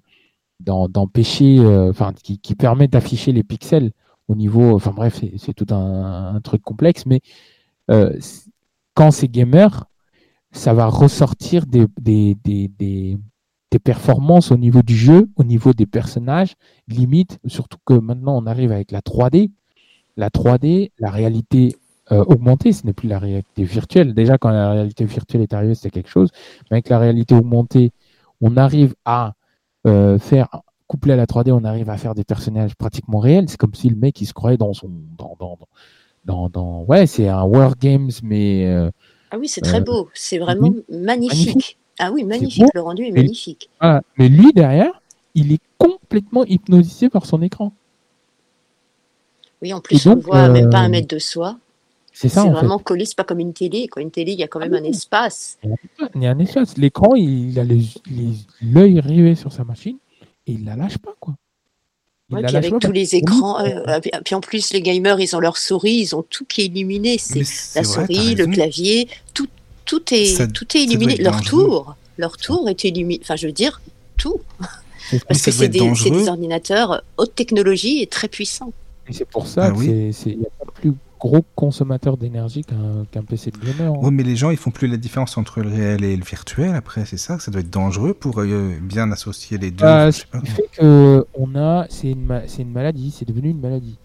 d'empêcher, 0.61 1.59
euh, 1.59 1.91
enfin, 1.91 2.13
qui, 2.13 2.55
permet 2.55 2.89
d'afficher 2.89 3.33
les 3.33 3.43
pixels 3.43 3.93
au 4.29 4.35
niveau, 4.35 4.75
enfin 4.75 4.91
bref, 4.91 5.23
c'est 5.39 5.55
tout 5.55 5.73
un, 5.75 6.39
truc 6.43 6.61
complexe, 6.61 7.07
mais 7.07 7.21
euh, 7.91 8.19
quand 8.93 9.11
c'est 9.11 9.29
gamer, 9.29 9.87
ça 10.53 10.75
va 10.75 10.87
ressortir 10.87 11.65
des, 11.65 11.87
des, 11.99 12.37
des, 12.45 12.69
des, 12.79 13.19
performances 13.83 14.51
au 14.51 14.59
niveau 14.59 14.83
du 14.83 14.97
jeu, 14.97 15.31
au 15.37 15.45
niveau 15.45 15.73
des 15.73 15.87
personnages, 15.87 16.55
limite, 16.89 17.39
surtout 17.47 17.79
que 17.87 17.95
maintenant 17.95 18.37
on 18.37 18.47
arrive 18.47 18.73
avec 18.73 18.91
la 18.91 19.01
3D, 19.01 19.51
la 20.19 20.29
3D, 20.29 20.91
la 20.99 21.11
réalité 21.11 21.77
euh, 22.11 22.25
augmentée, 22.25 22.73
ce 22.73 22.85
n'est 22.85 22.93
plus 22.93 23.09
la 23.09 23.21
réalité 23.21 23.63
virtuelle. 23.63 24.15
Déjà, 24.15 24.37
quand 24.37 24.51
la 24.51 24.73
réalité 24.73 25.05
virtuelle 25.05 25.43
est 25.43 25.55
arrivée, 25.55 25.75
c'était 25.75 25.91
quelque 25.91 26.11
chose. 26.11 26.31
Mais 26.71 26.77
avec 26.77 26.89
la 26.89 26.99
réalité 26.99 27.35
augmentée, 27.35 27.93
on 28.41 28.57
arrive 28.57 28.95
à 29.05 29.35
euh, 29.87 30.19
faire, 30.19 30.49
couplé 30.89 31.13
à 31.13 31.17
la 31.17 31.27
3D, 31.27 31.53
on 31.53 31.65
arrive 31.65 31.89
à 31.89 31.97
faire 31.97 32.17
des 32.17 32.25
personnages 32.25 32.75
pratiquement 32.75 33.21
réels. 33.21 33.49
C'est 33.49 33.57
comme 33.57 33.75
si 33.75 33.89
le 33.89 33.97
mec, 33.97 34.21
il 34.21 34.27
se 34.27 34.35
croyait 34.35 34.59
dans 34.59 34.75
son. 34.75 34.91
Dans, 35.17 35.37
dans, 36.25 36.49
dans, 36.49 36.83
ouais, 36.83 37.07
c'est 37.07 37.29
un 37.29 37.45
War 37.45 37.77
Games, 37.79 38.11
mais. 38.23 38.67
Euh, 38.67 38.91
ah 39.31 39.39
oui, 39.39 39.47
c'est 39.47 39.61
très 39.61 39.81
beau. 39.81 40.09
C'est 40.15 40.39
vraiment 40.39 40.73
magnifique. 40.91 41.79
Ah 42.01 42.11
oui, 42.13 42.25
magnifique. 42.25 42.67
Le 42.75 42.81
rendu 42.81 43.05
est 43.05 43.13
magnifique. 43.13 43.71
Mais 44.19 44.29
lui, 44.29 44.53
derrière, 44.53 45.01
il 45.35 45.53
est 45.53 45.61
complètement 45.79 46.45
hypnotisé 46.45 47.09
par 47.09 47.25
son 47.25 47.41
écran. 47.43 47.73
Oui, 49.63 49.73
en 49.73 49.81
plus, 49.81 50.07
on 50.07 50.17
ne 50.17 50.21
voit 50.21 50.49
même 50.49 50.71
pas 50.71 50.79
un 50.79 50.87
euh, 50.87 50.91
mêtre 50.91 51.11
de 51.11 51.19
soi. 51.19 51.59
C'est 52.13 52.29
ça. 52.29 52.43
C'est 52.43 52.51
vraiment 52.51 52.79
collé, 52.79 53.05
c'est 53.05 53.17
pas 53.17 53.25
comme 53.25 53.41
une 53.41 53.53
télé. 53.53 53.87
Quoi. 53.89 54.03
Une 54.03 54.11
télé, 54.11 54.33
il 54.33 54.39
y 54.39 54.43
a 54.43 54.49
quand 54.49 54.59
même 54.59 54.75
un 54.75 54.85
espace. 54.85 55.59
Il 56.15 56.23
y 56.23 56.27
a 56.27 56.31
un 56.31 56.39
espace. 56.39 56.77
L'écran, 56.77 57.15
il 57.15 57.59
a 57.59 57.65
l'œil 57.65 59.01
rivé 59.01 59.35
sur 59.35 59.53
sa 59.53 59.65
machine 59.65 59.99
et 60.47 60.53
il 60.53 60.65
la 60.65 60.77
lâche 60.77 60.99
pas, 60.99 61.15
quoi. 61.21 61.35
Ouais, 62.31 62.43
puis 62.43 62.57
avec 62.57 62.79
tous 62.79 62.93
les 62.93 63.15
écrans, 63.15 63.59
euh, 63.61 64.01
puis 64.23 64.35
en 64.35 64.43
plus 64.43 64.75
les 64.75 64.83
gamers, 64.83 65.19
ils 65.19 65.35
ont 65.35 65.41
leur 65.41 65.57
souris, 65.57 65.95
ils 65.95 66.15
ont 66.15 66.23
tout 66.23 66.45
qui 66.45 66.61
est 66.61 66.67
illuminé. 66.67 67.17
C'est 67.17 67.45
la 67.75 67.85
souris, 67.85 68.35
le 68.35 68.47
clavier, 68.47 69.09
tout, 69.33 69.49
tout 69.87 70.03
est, 70.13 70.53
tout 70.53 70.77
est 70.77 70.83
illuminé. 70.83 71.17
Leur 71.17 71.41
tour, 71.41 71.97
leur 72.19 72.37
tour 72.37 72.69
est 72.69 72.85
illuminé. 72.85 73.21
Enfin, 73.23 73.37
je 73.37 73.47
veux 73.47 73.53
dire 73.53 73.81
tout, 74.19 74.41
parce 75.27 75.41
que 75.41 75.51
c'est 75.51 75.69
des, 75.69 75.79
des, 75.79 76.29
ordinateurs 76.29 77.03
haute 77.17 77.35
technologie 77.35 78.03
et 78.03 78.07
très 78.07 78.29
puissants. 78.29 78.73
Et 79.09 79.13
c'est 79.13 79.25
pour 79.25 79.47
ça 79.47 79.71
qu'il 79.71 79.91
n'y 79.91 80.47
a 80.47 80.65
pas 80.65 80.71
plus 80.73 80.93
gros 81.19 81.45
consommateur 81.55 82.17
d'énergie 82.17 82.65
qu'un 82.65 83.23
PC 83.23 83.51
de 83.51 83.59
gamer. 83.59 83.93
Hein. 83.93 83.99
Oui, 84.01 84.11
mais 84.13 84.23
les 84.23 84.37
gens, 84.37 84.51
ils 84.51 84.57
font 84.57 84.71
plus 84.71 84.87
la 84.87 84.97
différence 84.97 85.37
entre 85.37 85.61
le 85.61 85.69
réel 85.69 86.05
et 86.05 86.17
le 86.17 86.25
virtuel. 86.25 86.75
Après, 86.75 87.05
c'est 87.05 87.17
ça, 87.17 87.39
ça 87.39 87.51
doit 87.51 87.61
être 87.61 87.71
dangereux 87.71 88.15
pour 88.15 88.41
euh, 88.41 88.77
bien 88.81 89.11
associer 89.11 89.59
les 89.59 89.71
deux. 89.71 89.85
Euh, 89.85 90.13
ce 90.13 90.25
qui 90.25 90.47
fait 90.47 90.69
que 90.73 91.27
on 91.35 91.57
a, 91.57 91.87
c'est 91.91 92.11
une, 92.11 92.43
une 92.59 92.71
maladie, 92.71 93.15
c'est 93.17 93.27
devenu 93.27 93.51
une 93.51 93.61
maladie. 93.61 93.99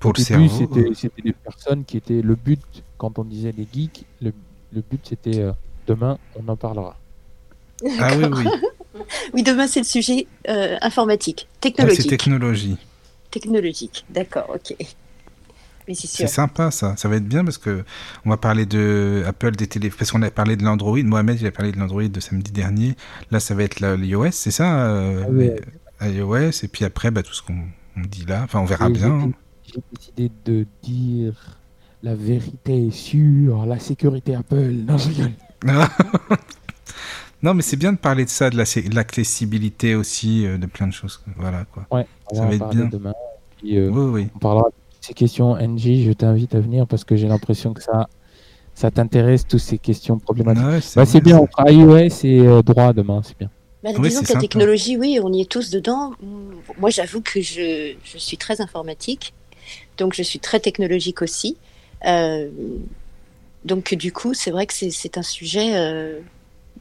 Pour 0.00 0.12
le 0.16 0.22
cerveau. 0.22 0.48
C'était 0.94 1.22
des 1.22 1.32
personnes 1.32 1.84
qui 1.84 1.96
étaient 1.96 2.22
le 2.22 2.34
but 2.34 2.60
quand 2.98 3.18
on 3.18 3.24
disait 3.24 3.54
les 3.56 3.66
geeks, 3.72 4.04
le, 4.20 4.32
le 4.72 4.82
but 4.88 5.00
c'était 5.04 5.40
euh, 5.40 5.52
demain, 5.86 6.18
on 6.36 6.48
en 6.48 6.56
parlera. 6.56 6.96
Ah 8.00 8.10
oui, 8.16 8.24
oui. 8.32 8.44
oui, 9.34 9.42
demain 9.42 9.66
c'est 9.68 9.80
le 9.80 9.84
sujet 9.84 10.26
informatique, 10.80 11.46
technologique. 11.60 12.02
c'est 12.02 12.08
technologie 12.08 12.76
technologique. 13.30 14.04
D'accord, 14.10 14.50
ok. 14.54 14.76
C'est 15.94 16.26
sympa 16.26 16.70
ça, 16.70 16.96
ça 16.96 17.08
va 17.08 17.16
être 17.16 17.26
bien 17.26 17.44
parce 17.44 17.56
que 17.58 17.84
on 18.26 18.30
va 18.30 18.36
parler 18.36 18.66
de 18.66 19.22
Apple 19.26 19.52
des 19.52 19.66
téléphones, 19.66 19.98
parce 19.98 20.10
qu'on 20.10 20.22
a 20.22 20.30
parlé 20.30 20.56
de 20.56 20.62
l'Android, 20.62 21.02
Mohamed 21.02 21.40
il 21.40 21.46
a 21.46 21.50
parlé 21.50 21.72
de 21.72 21.78
l'Android 21.78 22.08
de 22.08 22.20
samedi 22.20 22.52
dernier, 22.52 22.94
là 23.30 23.40
ça 23.40 23.54
va 23.54 23.62
être 23.62 23.80
l'iOS, 23.80 24.32
c'est 24.32 24.50
ça 24.50 24.86
euh, 24.86 25.56
ah 26.00 26.08
iOS, 26.08 26.62
et 26.62 26.68
puis 26.68 26.84
après 26.84 27.10
bah, 27.10 27.22
tout 27.22 27.32
ce 27.32 27.42
qu'on 27.42 27.56
dit 27.96 28.26
là, 28.26 28.42
enfin 28.44 28.60
on 28.60 28.66
verra 28.66 28.90
bien. 28.90 29.30
J'ai 29.64 29.80
décidé 29.92 30.30
de 30.44 30.66
dire 30.82 31.58
la 32.02 32.14
vérité 32.14 32.90
sur 32.90 33.64
la 33.64 33.78
sécurité 33.78 34.34
Apple, 34.34 34.72
non 34.86 34.98
je 34.98 35.08
rigole. 35.08 35.32
Non, 37.42 37.54
mais 37.54 37.62
c'est 37.62 37.76
bien 37.76 37.92
de 37.92 37.98
parler 37.98 38.24
de 38.24 38.30
ça, 38.30 38.50
de 38.50 38.94
l'accessibilité 38.94 39.94
aussi, 39.94 40.44
euh, 40.44 40.58
de 40.58 40.66
plein 40.66 40.88
de 40.88 40.92
choses. 40.92 41.20
Voilà, 41.36 41.64
quoi. 41.72 41.86
Ouais, 41.90 42.06
ça 42.32 42.46
va 42.46 42.54
être 42.54 42.68
bien. 42.70 42.86
Demain. 42.86 43.14
Euh, 43.64 43.88
oui, 43.88 44.22
oui. 44.22 44.28
On 44.34 44.38
parlera 44.38 44.68
de 44.68 44.74
ces 45.00 45.14
questions. 45.14 45.56
NJ, 45.56 46.04
je 46.04 46.12
t'invite 46.12 46.54
à 46.54 46.60
venir 46.60 46.86
parce 46.86 47.04
que 47.04 47.16
j'ai 47.16 47.28
l'impression 47.28 47.74
que 47.74 47.82
ça, 47.82 48.08
ça 48.74 48.90
t'intéresse, 48.90 49.46
toutes 49.46 49.60
ces 49.60 49.78
questions 49.78 50.18
problématiques. 50.18 50.82
c'est 50.82 51.00
bah, 51.00 51.20
bien, 51.20 51.38
on 51.38 51.46
fera 51.46 51.70
iOS 51.70 52.24
et 52.24 52.40
euh, 52.40 52.62
droit 52.62 52.92
demain, 52.92 53.22
c'est 53.24 53.38
bien. 53.38 53.50
Bah, 53.82 53.90
disons 53.92 54.22
que 54.22 54.32
la 54.32 54.40
technologie, 54.40 54.96
oui, 54.96 55.20
on 55.22 55.32
y 55.32 55.40
est 55.40 55.50
tous 55.50 55.70
dedans. 55.70 56.12
moi, 56.78 56.90
j'avoue 56.90 57.20
que 57.20 57.40
je, 57.40 57.94
je, 58.04 58.18
suis 58.18 58.36
très 58.36 58.60
informatique, 58.60 59.32
donc 59.96 60.14
je 60.14 60.22
suis 60.22 60.40
très 60.40 60.58
technologique 60.58 61.22
aussi. 61.22 61.56
Euh, 62.04 62.48
donc, 63.64 63.94
du 63.94 64.12
coup, 64.12 64.34
c'est 64.34 64.50
vrai 64.50 64.66
que 64.66 64.74
c'est 64.74 65.18
un 65.18 65.22
sujet 65.22 66.20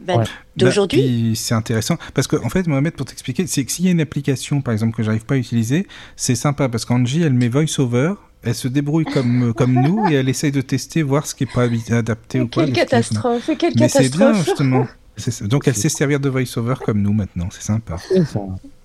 euh, 0.02 0.16
bah, 0.16 0.24
d'aujourd'hui. 0.56 1.30
Bah, 1.30 1.36
c'est 1.36 1.56
intéressant 1.56 1.98
parce 2.14 2.28
qu'en 2.28 2.46
en 2.46 2.50
fait, 2.50 2.68
Mohamed, 2.68 2.94
pour 2.94 3.06
t'expliquer, 3.06 3.48
c'est 3.48 3.64
que 3.66 3.72
s'il 3.72 3.86
y 3.86 3.88
a 3.88 3.92
une 3.92 4.02
application, 4.02 4.62
par 4.62 4.74
exemple, 4.74 4.96
que 4.96 5.04
j'arrive 5.04 5.26
pas 5.26 5.36
à 5.36 5.38
utiliser, 5.38 5.88
c'est 6.16 6.36
sympa 6.36 6.70
parce 6.70 6.86
qu'Angie, 6.86 7.24
elle 7.24 7.34
met 7.34 7.50
VoiceOver 7.50 8.14
elle 8.44 8.56
se 8.56 8.68
débrouille 8.68 9.06
comme, 9.06 9.54
comme 9.54 9.74
nous 9.82 10.08
et 10.10 10.14
elle 10.14 10.30
essaye 10.30 10.52
de 10.52 10.62
tester, 10.62 11.02
voir 11.02 11.26
ce 11.26 11.36
qui 11.36 11.46
n'est 11.46 11.52
pas 11.52 11.68
adapté 11.96 12.40
ou 12.40 12.48
quelle. 12.48 12.72
Catastrophe, 12.72 13.50
quelle 13.58 13.74
Mais 13.78 13.90
c'est 13.90 14.16
bien, 14.16 14.34
justement. 14.34 14.88
Donc 15.42 15.68
elle 15.68 15.76
sait 15.76 15.90
servir 15.90 16.20
de 16.20 16.30
voice-over 16.30 16.76
comme 16.86 17.02
nous 17.02 17.14
maintenant, 17.14 17.50
c'est 17.52 17.64
sympa. 17.64 17.98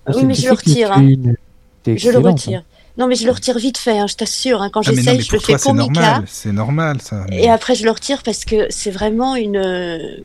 Ah, 0.05 0.11
oui, 0.15 0.25
mais 0.25 0.33
je 0.33 0.47
le 0.47 0.53
retire. 0.53 0.91
Hein. 0.91 1.15
Je 1.85 2.09
le 2.09 2.17
retire. 2.17 2.59
Hein. 2.59 2.63
Non, 2.97 3.07
mais 3.07 3.15
je 3.15 3.25
le 3.25 3.31
retire 3.31 3.57
vite 3.57 3.77
fait, 3.77 3.97
hein, 3.97 4.07
je 4.07 4.15
t'assure. 4.15 4.61
Hein. 4.61 4.69
Quand 4.71 4.81
ah, 4.85 4.91
j'essaye, 4.91 5.21
je 5.21 5.31
le 5.31 5.39
fais 5.39 5.57
pour 5.57 5.73
Mika. 5.73 6.23
C'est 6.27 6.51
normal, 6.51 7.01
ça. 7.01 7.25
Et 7.31 7.49
après, 7.49 7.75
je 7.75 7.85
le 7.85 7.91
retire 7.91 8.23
parce 8.23 8.45
que 8.45 8.67
c'est 8.69 8.91
vraiment 8.91 9.35
une. 9.35 10.23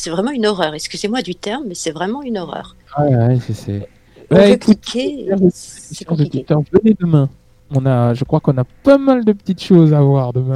C'est 0.00 0.08
vraiment 0.08 0.30
une 0.30 0.46
horreur. 0.46 0.72
Excusez-moi 0.72 1.20
du 1.20 1.34
terme, 1.34 1.64
mais 1.68 1.74
c'est 1.74 1.90
vraiment 1.90 2.22
une 2.22 2.38
horreur. 2.38 2.74
Ah 2.94 3.04
ouais, 3.04 3.38
c'est. 3.52 3.86
On 4.30 4.34
bah, 4.34 4.56
cliquer, 4.56 5.28
c'est 5.52 6.06
compliqué. 6.06 6.46
Venez 6.72 6.96
demain. 6.98 7.28
On 7.74 7.84
a, 7.84 8.14
je 8.14 8.24
crois 8.24 8.40
qu'on 8.40 8.56
a 8.56 8.64
pas 8.64 8.96
mal 8.96 9.26
de 9.26 9.32
petites 9.34 9.62
choses 9.62 9.92
à 9.92 10.00
voir 10.00 10.32
demain. 10.32 10.54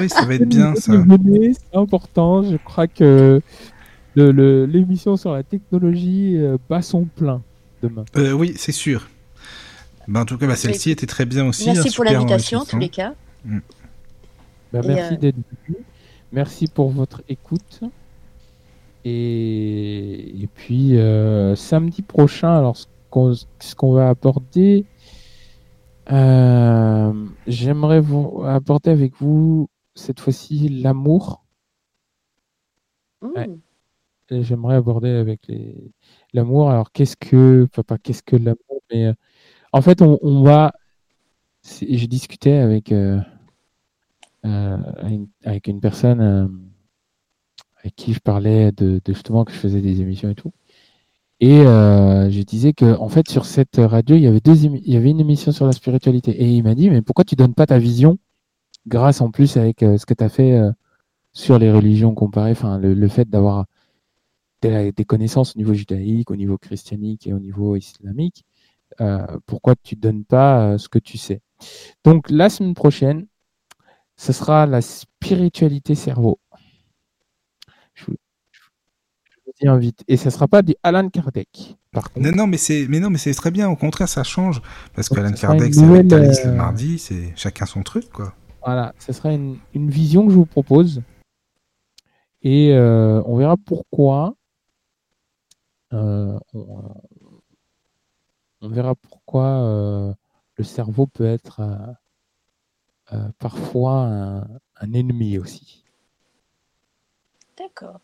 oui, 0.00 0.08
ça 0.08 0.24
va 0.24 0.36
être 0.36 0.48
bien 0.48 0.74
ça. 0.74 0.92
C'est 0.94 1.76
important. 1.76 2.42
Je 2.42 2.56
crois 2.56 2.86
que 2.86 3.42
l'émission 4.16 5.18
sur 5.18 5.34
la 5.34 5.42
technologie 5.42 6.38
euh, 6.38 6.56
bat 6.70 6.80
son 6.80 7.04
plein 7.04 7.42
demain. 7.82 8.06
Euh, 8.16 8.32
oui, 8.32 8.54
c'est 8.56 8.72
sûr. 8.72 9.06
Ben, 10.06 10.22
en 10.22 10.24
tout 10.24 10.38
cas, 10.38 10.46
bah, 10.46 10.56
celle-ci 10.56 10.92
était 10.92 11.06
très 11.06 11.26
bien 11.26 11.46
aussi. 11.46 11.66
Merci 11.66 11.88
hein, 11.88 11.92
pour 11.94 12.04
l'invitation, 12.04 12.60
en 12.60 12.64
tous 12.64 12.78
les 12.78 12.88
cas. 12.88 13.12
Mm. 13.44 13.58
Bah, 14.72 14.80
merci 14.82 15.14
euh, 15.14 15.16
d'être 15.18 15.36
venu. 15.36 15.76
Merci 16.32 16.68
pour 16.68 16.90
votre 16.90 17.20
écoute. 17.28 17.82
Et, 19.04 20.42
et 20.42 20.46
puis, 20.46 20.96
samedi 21.56 22.02
prochain, 22.02 22.56
alors 22.56 22.76
ce 22.76 23.74
qu'on 23.74 23.92
va 23.92 24.08
aborder, 24.10 24.86
euh, 26.10 27.26
j'aimerais 27.46 28.00
vous 28.00 28.42
aborder 28.44 28.90
avec 28.90 29.14
vous 29.16 29.68
cette 29.94 30.20
fois-ci 30.20 30.68
l'amour. 30.68 31.44
Mmh. 33.20 33.56
J'aimerais 34.30 34.76
aborder 34.76 35.10
avec 35.10 35.46
les 35.48 35.92
l'amour. 36.32 36.70
Alors 36.70 36.92
qu'est-ce 36.92 37.16
que, 37.16 37.66
pas 37.86 37.98
qu'est-ce 37.98 38.22
que 38.22 38.36
l'amour, 38.36 38.82
mais 38.90 39.06
euh, 39.06 39.14
en 39.72 39.82
fait 39.82 40.02
on, 40.02 40.42
va. 40.42 40.72
J'ai 41.62 42.06
discuté 42.06 42.56
avec 42.58 42.92
euh, 42.92 43.20
avec 44.42 45.66
une 45.66 45.80
personne 45.80 46.67
avec 47.80 47.94
qui 47.96 48.12
je 48.12 48.20
parlais 48.20 48.72
de, 48.72 49.00
justement 49.06 49.44
que 49.44 49.52
je 49.52 49.58
faisais 49.58 49.80
des 49.80 50.00
émissions 50.00 50.30
et 50.30 50.34
tout. 50.34 50.52
Et 51.40 51.60
euh, 51.60 52.30
je 52.30 52.42
disais 52.42 52.72
que 52.72 52.96
en 52.98 53.08
fait 53.08 53.28
sur 53.28 53.46
cette 53.46 53.76
radio 53.76 54.16
il 54.16 54.22
y 54.22 54.26
avait 54.26 54.40
deux 54.40 54.64
il 54.64 54.92
y 54.92 54.96
avait 54.96 55.10
une 55.10 55.20
émission 55.20 55.52
sur 55.52 55.66
la 55.66 55.72
spiritualité. 55.72 56.32
Et 56.32 56.48
il 56.50 56.62
m'a 56.64 56.74
dit 56.74 56.90
mais 56.90 57.02
pourquoi 57.02 57.24
tu 57.24 57.36
donnes 57.36 57.54
pas 57.54 57.66
ta 57.66 57.78
vision 57.78 58.18
grâce 58.86 59.20
en 59.20 59.30
plus 59.30 59.56
avec 59.56 59.82
euh, 59.82 59.98
ce 59.98 60.06
que 60.06 60.14
tu 60.14 60.24
as 60.24 60.28
fait 60.28 60.52
euh, 60.58 60.72
sur 61.32 61.58
les 61.58 61.70
religions 61.70 62.14
comparées 62.14 62.52
enfin 62.52 62.78
le, 62.78 63.08
fait 63.08 63.28
d'avoir 63.28 63.66
des, 64.62 64.92
connaissances 65.06 65.54
au 65.54 65.58
niveau 65.58 65.74
judaïque 65.74 66.30
au 66.32 66.36
niveau 66.36 66.58
christianique 66.58 67.26
et 67.28 67.32
au 67.32 67.38
niveau 67.38 67.76
islamique 67.76 68.44
pourquoi 69.46 69.74
tu 69.76 69.94
donnes 69.94 70.24
pas 70.24 70.78
ce 70.78 70.88
que 70.88 70.98
tu 70.98 71.18
sais? 71.18 71.40
Donc 72.04 72.30
la 72.30 72.50
semaine 72.50 72.74
prochaine 72.74 73.26
ce 74.16 74.32
sera 74.32 74.66
la 74.66 74.80
spiritualité 74.80 75.94
cerveau 75.94 76.40
invite. 79.66 80.04
Et 80.08 80.16
ça 80.16 80.30
sera 80.30 80.46
pas 80.46 80.62
du 80.62 80.74
Alan 80.82 81.08
Kardec. 81.08 81.76
Par 81.92 82.12
contre. 82.12 82.26
Non, 82.26 82.36
non, 82.36 82.46
mais 82.46 82.58
c'est, 82.58 82.86
mais 82.88 83.00
non, 83.00 83.10
mais 83.10 83.18
c'est 83.18 83.34
très 83.34 83.50
bien. 83.50 83.68
Au 83.68 83.76
contraire, 83.76 84.08
ça 84.08 84.22
change 84.22 84.62
parce 84.94 85.08
qu'Alan 85.08 85.32
Kardec, 85.32 85.74
c'est 85.74 85.82
avec 85.82 86.10
le 86.10 86.46
euh, 86.46 86.54
mardi, 86.54 86.98
c'est 86.98 87.32
chacun 87.34 87.66
son 87.66 87.82
truc, 87.82 88.10
quoi. 88.10 88.34
Voilà, 88.64 88.94
ce 88.98 89.12
sera 89.12 89.32
une, 89.32 89.58
une, 89.74 89.88
vision 89.88 90.26
que 90.26 90.32
je 90.32 90.36
vous 90.36 90.44
propose. 90.46 91.02
Et 92.42 92.72
euh, 92.74 93.22
on 93.24 93.36
verra 93.36 93.56
pourquoi. 93.56 94.34
Euh, 95.92 96.38
on, 96.52 96.92
verra 98.68 98.94
pourquoi 98.94 100.14
le 100.56 100.64
cerveau 100.64 101.06
peut 101.06 101.24
être 101.24 101.60
parfois 103.38 104.02
un, 104.02 104.40
un 104.80 104.92
ennemi 104.92 105.38
aussi. 105.38 105.84
D'accord. 107.56 108.00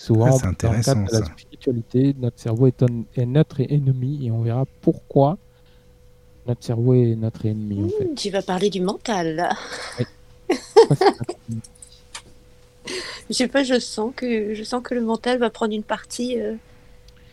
Souvent, 0.00 0.38
dans 0.38 0.48
le 0.48 0.82
cadre 0.82 1.04
de 1.04 1.12
la 1.12 1.26
spiritualité, 1.26 2.16
notre 2.18 2.40
cerveau 2.40 2.68
est, 2.68 2.82
notre 3.26 3.60
ennemi 3.60 4.24
et 4.24 4.30
on 4.30 4.40
verra 4.40 4.64
pourquoi 4.80 5.36
notre 6.46 6.64
cerveau 6.64 6.94
est 6.94 7.14
notre 7.16 7.44
ennemi. 7.44 7.82
Hmm, 7.82 8.14
tu 8.14 8.30
vas 8.30 8.40
parler 8.40 8.70
du 8.70 8.80
mental, 8.80 9.36
là. 9.36 9.50
je 13.28 13.34
sais 13.34 13.48
pas, 13.48 13.62
je 13.62 13.78
sens 13.78 14.14
que 14.16 14.54
je 14.54 14.64
sens 14.64 14.82
que 14.82 14.94
le 14.94 15.02
mental 15.02 15.38
va 15.38 15.50
prendre 15.50 15.74
une 15.74 15.82
partie 15.82 16.40
euh, 16.40 16.54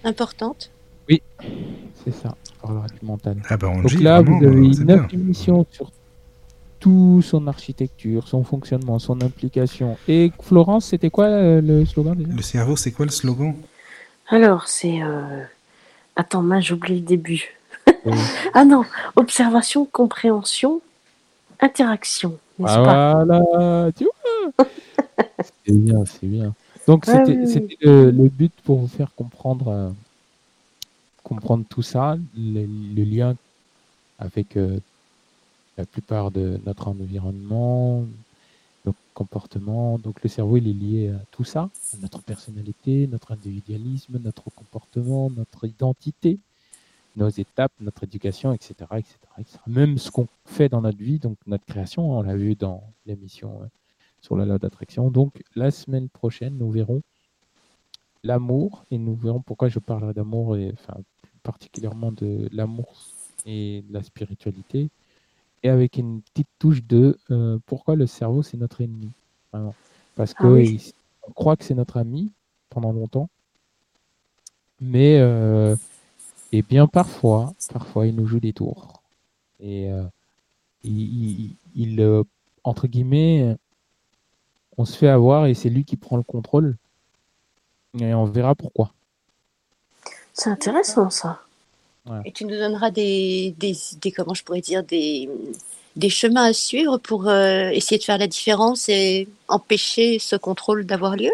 importante. 0.04 0.70
Oui, 1.08 1.22
c'est 2.04 2.14
ça. 2.14 2.36
On 2.62 2.68
parlera 2.68 2.88
du 2.88 3.06
mental. 3.06 3.38
Ah 3.48 3.56
ben, 3.56 3.82
Donc 3.82 3.94
là, 3.94 4.20
vous 4.20 4.44
avez 4.44 4.68
une 4.68 5.08
émission 5.14 5.66
sur 5.72 5.90
tout 6.80 7.22
son 7.24 7.48
architecture, 7.48 8.28
son 8.28 8.44
fonctionnement, 8.44 9.00
son 9.00 9.22
implication. 9.22 9.98
Et 10.08 10.32
Florence, 10.42 10.88
c'était 10.88 11.10
quoi 11.10 11.26
euh, 11.26 11.62
le 11.62 11.86
slogan 11.86 12.16
déjà? 12.16 12.34
Le 12.34 12.42
cerveau, 12.42 12.76
c'est 12.76 12.92
quoi 12.92 13.06
le 13.06 13.12
slogan? 13.12 13.56
Alors, 14.30 14.68
c'est... 14.68 15.02
Euh... 15.02 15.44
Attends, 16.16 16.42
mince, 16.42 16.66
j'oublie 16.66 16.96
le 16.96 17.06
début. 17.06 17.58
ah 18.54 18.66
non, 18.66 18.84
observation, 19.16 19.86
compréhension, 19.86 20.82
interaction. 21.60 22.38
Ah, 22.64 23.24
voilà, 23.24 23.92
tu 23.96 24.06
vois 24.06 24.66
C'est 25.66 25.74
bien, 25.74 26.04
c'est 26.06 26.28
bien. 26.28 26.54
Donc, 26.88 27.06
c'était 27.06 27.78
le, 27.82 28.30
but 28.30 28.54
pour 28.64 28.80
vous 28.80 28.88
faire 28.88 29.14
comprendre, 29.16 29.68
euh, 29.68 29.90
comprendre 31.24 31.66
tout 31.70 31.82
ça, 31.82 32.18
le, 32.36 33.04
lien 33.04 33.36
avec 34.20 34.58
euh, 34.58 34.80
la 35.78 35.86
plupart 35.86 36.32
de 36.32 36.60
notre 36.66 36.88
environnement, 36.88 38.06
nos 38.86 38.96
comportements. 39.14 40.00
Donc 40.00 40.22
le 40.24 40.30
cerveau, 40.30 40.58
il 40.58 40.68
est 40.68 40.74
lié 40.74 41.10
à 41.10 41.20
tout 41.32 41.44
ça, 41.44 41.70
à 41.94 41.98
notre 42.02 42.22
personnalité, 42.22 43.08
notre 43.08 43.32
individualisme, 43.32 44.20
notre 44.24 44.50
comportement, 44.50 45.30
notre 45.30 45.66
identité, 45.66 46.40
nos 47.16 47.30
étapes, 47.30 47.72
notre 47.80 48.04
éducation, 48.04 48.54
etc. 48.54 48.76
etc., 48.98 49.18
Même 49.68 49.98
ce 49.98 50.12
qu'on 50.12 50.28
fait 50.46 50.70
dans 50.70 50.82
notre 50.82 50.98
vie, 50.98 51.20
donc 51.20 51.38
notre 51.46 51.66
création, 51.66 52.18
on 52.18 52.22
l'a 52.22 52.36
vu 52.36 52.56
dans 52.56 52.84
l'émission 53.06 53.62
euh, 53.62 53.66
sur 54.22 54.36
la 54.36 54.46
loi 54.46 54.58
d'attraction. 54.58 55.10
Donc 55.10 55.34
la 55.56 55.72
semaine 55.72 56.10
prochaine, 56.10 56.58
nous 56.58 56.72
verrons 56.72 57.02
l'amour 58.24 58.84
et 58.92 58.98
nous 58.98 59.16
verrons 59.16 59.42
pourquoi 59.42 59.70
je 59.70 59.80
parlerai 59.80 60.14
d'amour 60.14 60.58
et 60.58 60.72
enfin 60.74 61.00
particulièrement 61.44 62.12
de 62.12 62.50
l'amour 62.52 62.94
et 63.46 63.84
de 63.88 63.94
la 63.94 64.04
spiritualité 64.04 64.90
et 65.64 65.70
avec 65.70 65.98
une 65.98 66.22
petite 66.22 66.48
touche 66.60 66.84
de 66.84 67.18
euh, 67.32 67.58
pourquoi 67.66 67.96
le 67.96 68.08
cerveau 68.08 68.44
c'est 68.44 68.58
notre 68.58 68.82
ennemi. 68.82 69.10
Parce 70.16 70.34
ah 70.38 70.44
que 70.44 70.78
on 71.28 71.32
croit 71.32 71.56
que 71.56 71.64
c'est 71.64 71.74
notre 71.74 71.98
ami 71.98 72.32
pendant 72.70 72.92
longtemps, 72.92 73.30
mais 74.80 75.18
euh, 75.20 75.76
et 76.52 76.62
bien 76.62 76.88
parfois, 76.88 77.54
parfois 77.74 78.08
il 78.08 78.16
nous 78.16 78.28
joue 78.28 78.40
des 78.40 78.54
tours 78.54 79.02
et 79.60 79.92
euh, 79.92 80.04
il, 80.84 81.56
il, 81.76 82.24
entre 82.64 82.88
guillemets, 82.88 83.56
on 84.78 84.86
se 84.86 84.98
fait 84.98 85.10
avoir 85.10 85.48
et 85.48 85.54
c'est 85.54 85.70
lui 85.70 85.86
qui 85.86 85.98
prend 85.98 86.18
le 86.18 86.24
contrôle 86.24 86.78
et 88.00 88.14
on 88.14 88.26
verra 88.26 88.56
pourquoi. 88.56 88.94
C'est 90.34 90.52
intéressant 90.52 91.10
ça. 91.10 91.42
Et 92.26 92.32
tu 92.32 92.46
nous 92.46 92.56
donneras 92.56 92.92
des, 92.92 93.56
des, 93.58 94.12
comment 94.12 94.34
je 94.34 94.44
pourrais 94.44 94.62
dire, 94.62 94.84
des, 94.84 95.30
des 95.96 96.10
chemins 96.10 96.46
à 96.46 96.54
suivre 96.54 96.98
pour 96.98 97.28
euh, 97.28 97.70
essayer 97.70 97.98
de 97.98 98.04
faire 98.04 98.18
la 98.18 98.28
différence 98.28 98.90
et 98.90 99.28
empêcher 99.48 100.20
ce 100.20 100.36
contrôle 100.36 100.86
d'avoir 100.86 101.16
lieu? 101.16 101.32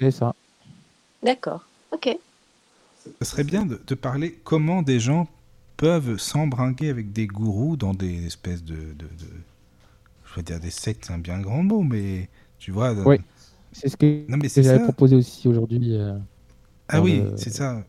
C'est 0.00 0.10
ça. 0.10 0.34
D'accord, 1.22 1.64
ok. 1.92 2.16
Ce 3.20 3.24
serait 3.24 3.44
bien 3.44 3.66
de, 3.66 3.80
de, 3.86 3.94
parler 3.94 4.38
comment 4.44 4.82
des 4.82 5.00
gens 5.00 5.28
peuvent 5.76 6.18
s'embringuer 6.18 6.88
avec 6.90 7.12
des 7.12 7.26
gourous 7.26 7.76
dans 7.76 7.94
des 7.94 8.26
espèces 8.26 8.64
de, 8.64 8.74
de, 8.74 9.06
je 10.26 10.34
veux 10.36 10.42
dire 10.42 10.60
des 10.60 10.70
sectes, 10.70 11.06
c'est 11.06 11.12
un 11.12 11.18
bien 11.18 11.40
grand 11.40 11.62
mot, 11.62 11.82
mais 11.82 12.28
tu 12.58 12.70
vois. 12.70 12.92
Oui, 13.06 13.18
c'est 13.72 13.88
ce 13.88 13.96
que, 13.96 14.24
j'avais 14.62 14.84
proposé 14.84 15.16
aussi 15.16 15.48
aujourd'hui. 15.48 15.96
Euh, 15.96 16.18
ah 16.88 17.00
oui, 17.00 17.22
c'est 17.36 17.50
ça. 17.50 17.82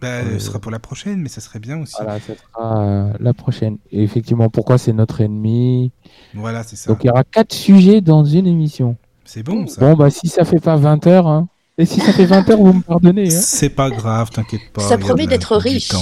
Bah, 0.00 0.22
ce 0.32 0.38
sera 0.38 0.58
pour 0.58 0.70
la 0.70 0.78
prochaine, 0.78 1.20
mais 1.20 1.28
ça 1.28 1.40
serait 1.40 1.58
bien 1.58 1.80
aussi. 1.80 1.94
Voilà, 2.00 2.20
ça 2.20 2.32
sera 2.34 3.10
la 3.18 3.34
prochaine. 3.34 3.78
Et 3.92 4.02
effectivement, 4.02 4.48
pourquoi 4.48 4.78
c'est 4.78 4.92
notre 4.92 5.20
ennemi? 5.20 5.92
Voilà, 6.34 6.62
c'est 6.62 6.76
ça. 6.76 6.90
Donc 6.90 7.04
il 7.04 7.08
y 7.08 7.10
aura 7.10 7.24
quatre 7.24 7.52
sujets 7.52 8.00
dans 8.00 8.24
une 8.24 8.46
émission. 8.46 8.96
C'est 9.24 9.42
bon 9.42 9.66
ça. 9.66 9.80
Bon, 9.80 9.94
bah 9.94 10.10
si 10.10 10.28
ça 10.28 10.44
fait 10.44 10.60
pas 10.60 10.76
20 10.76 11.06
heures, 11.06 11.26
hein. 11.26 11.48
Et 11.78 11.86
si 11.86 12.00
ça 12.00 12.12
fait 12.12 12.26
20 12.26 12.50
heures, 12.50 12.58
vous 12.58 12.72
me 12.72 12.82
pardonnez. 12.82 13.34
Hein. 13.34 13.40
C'est 13.42 13.70
pas 13.70 13.88
grave, 13.88 14.28
t'inquiète 14.30 14.70
pas. 14.72 14.82
Ça 14.82 14.98
promet 14.98 15.26
d'être 15.26 15.56
riche. 15.56 15.92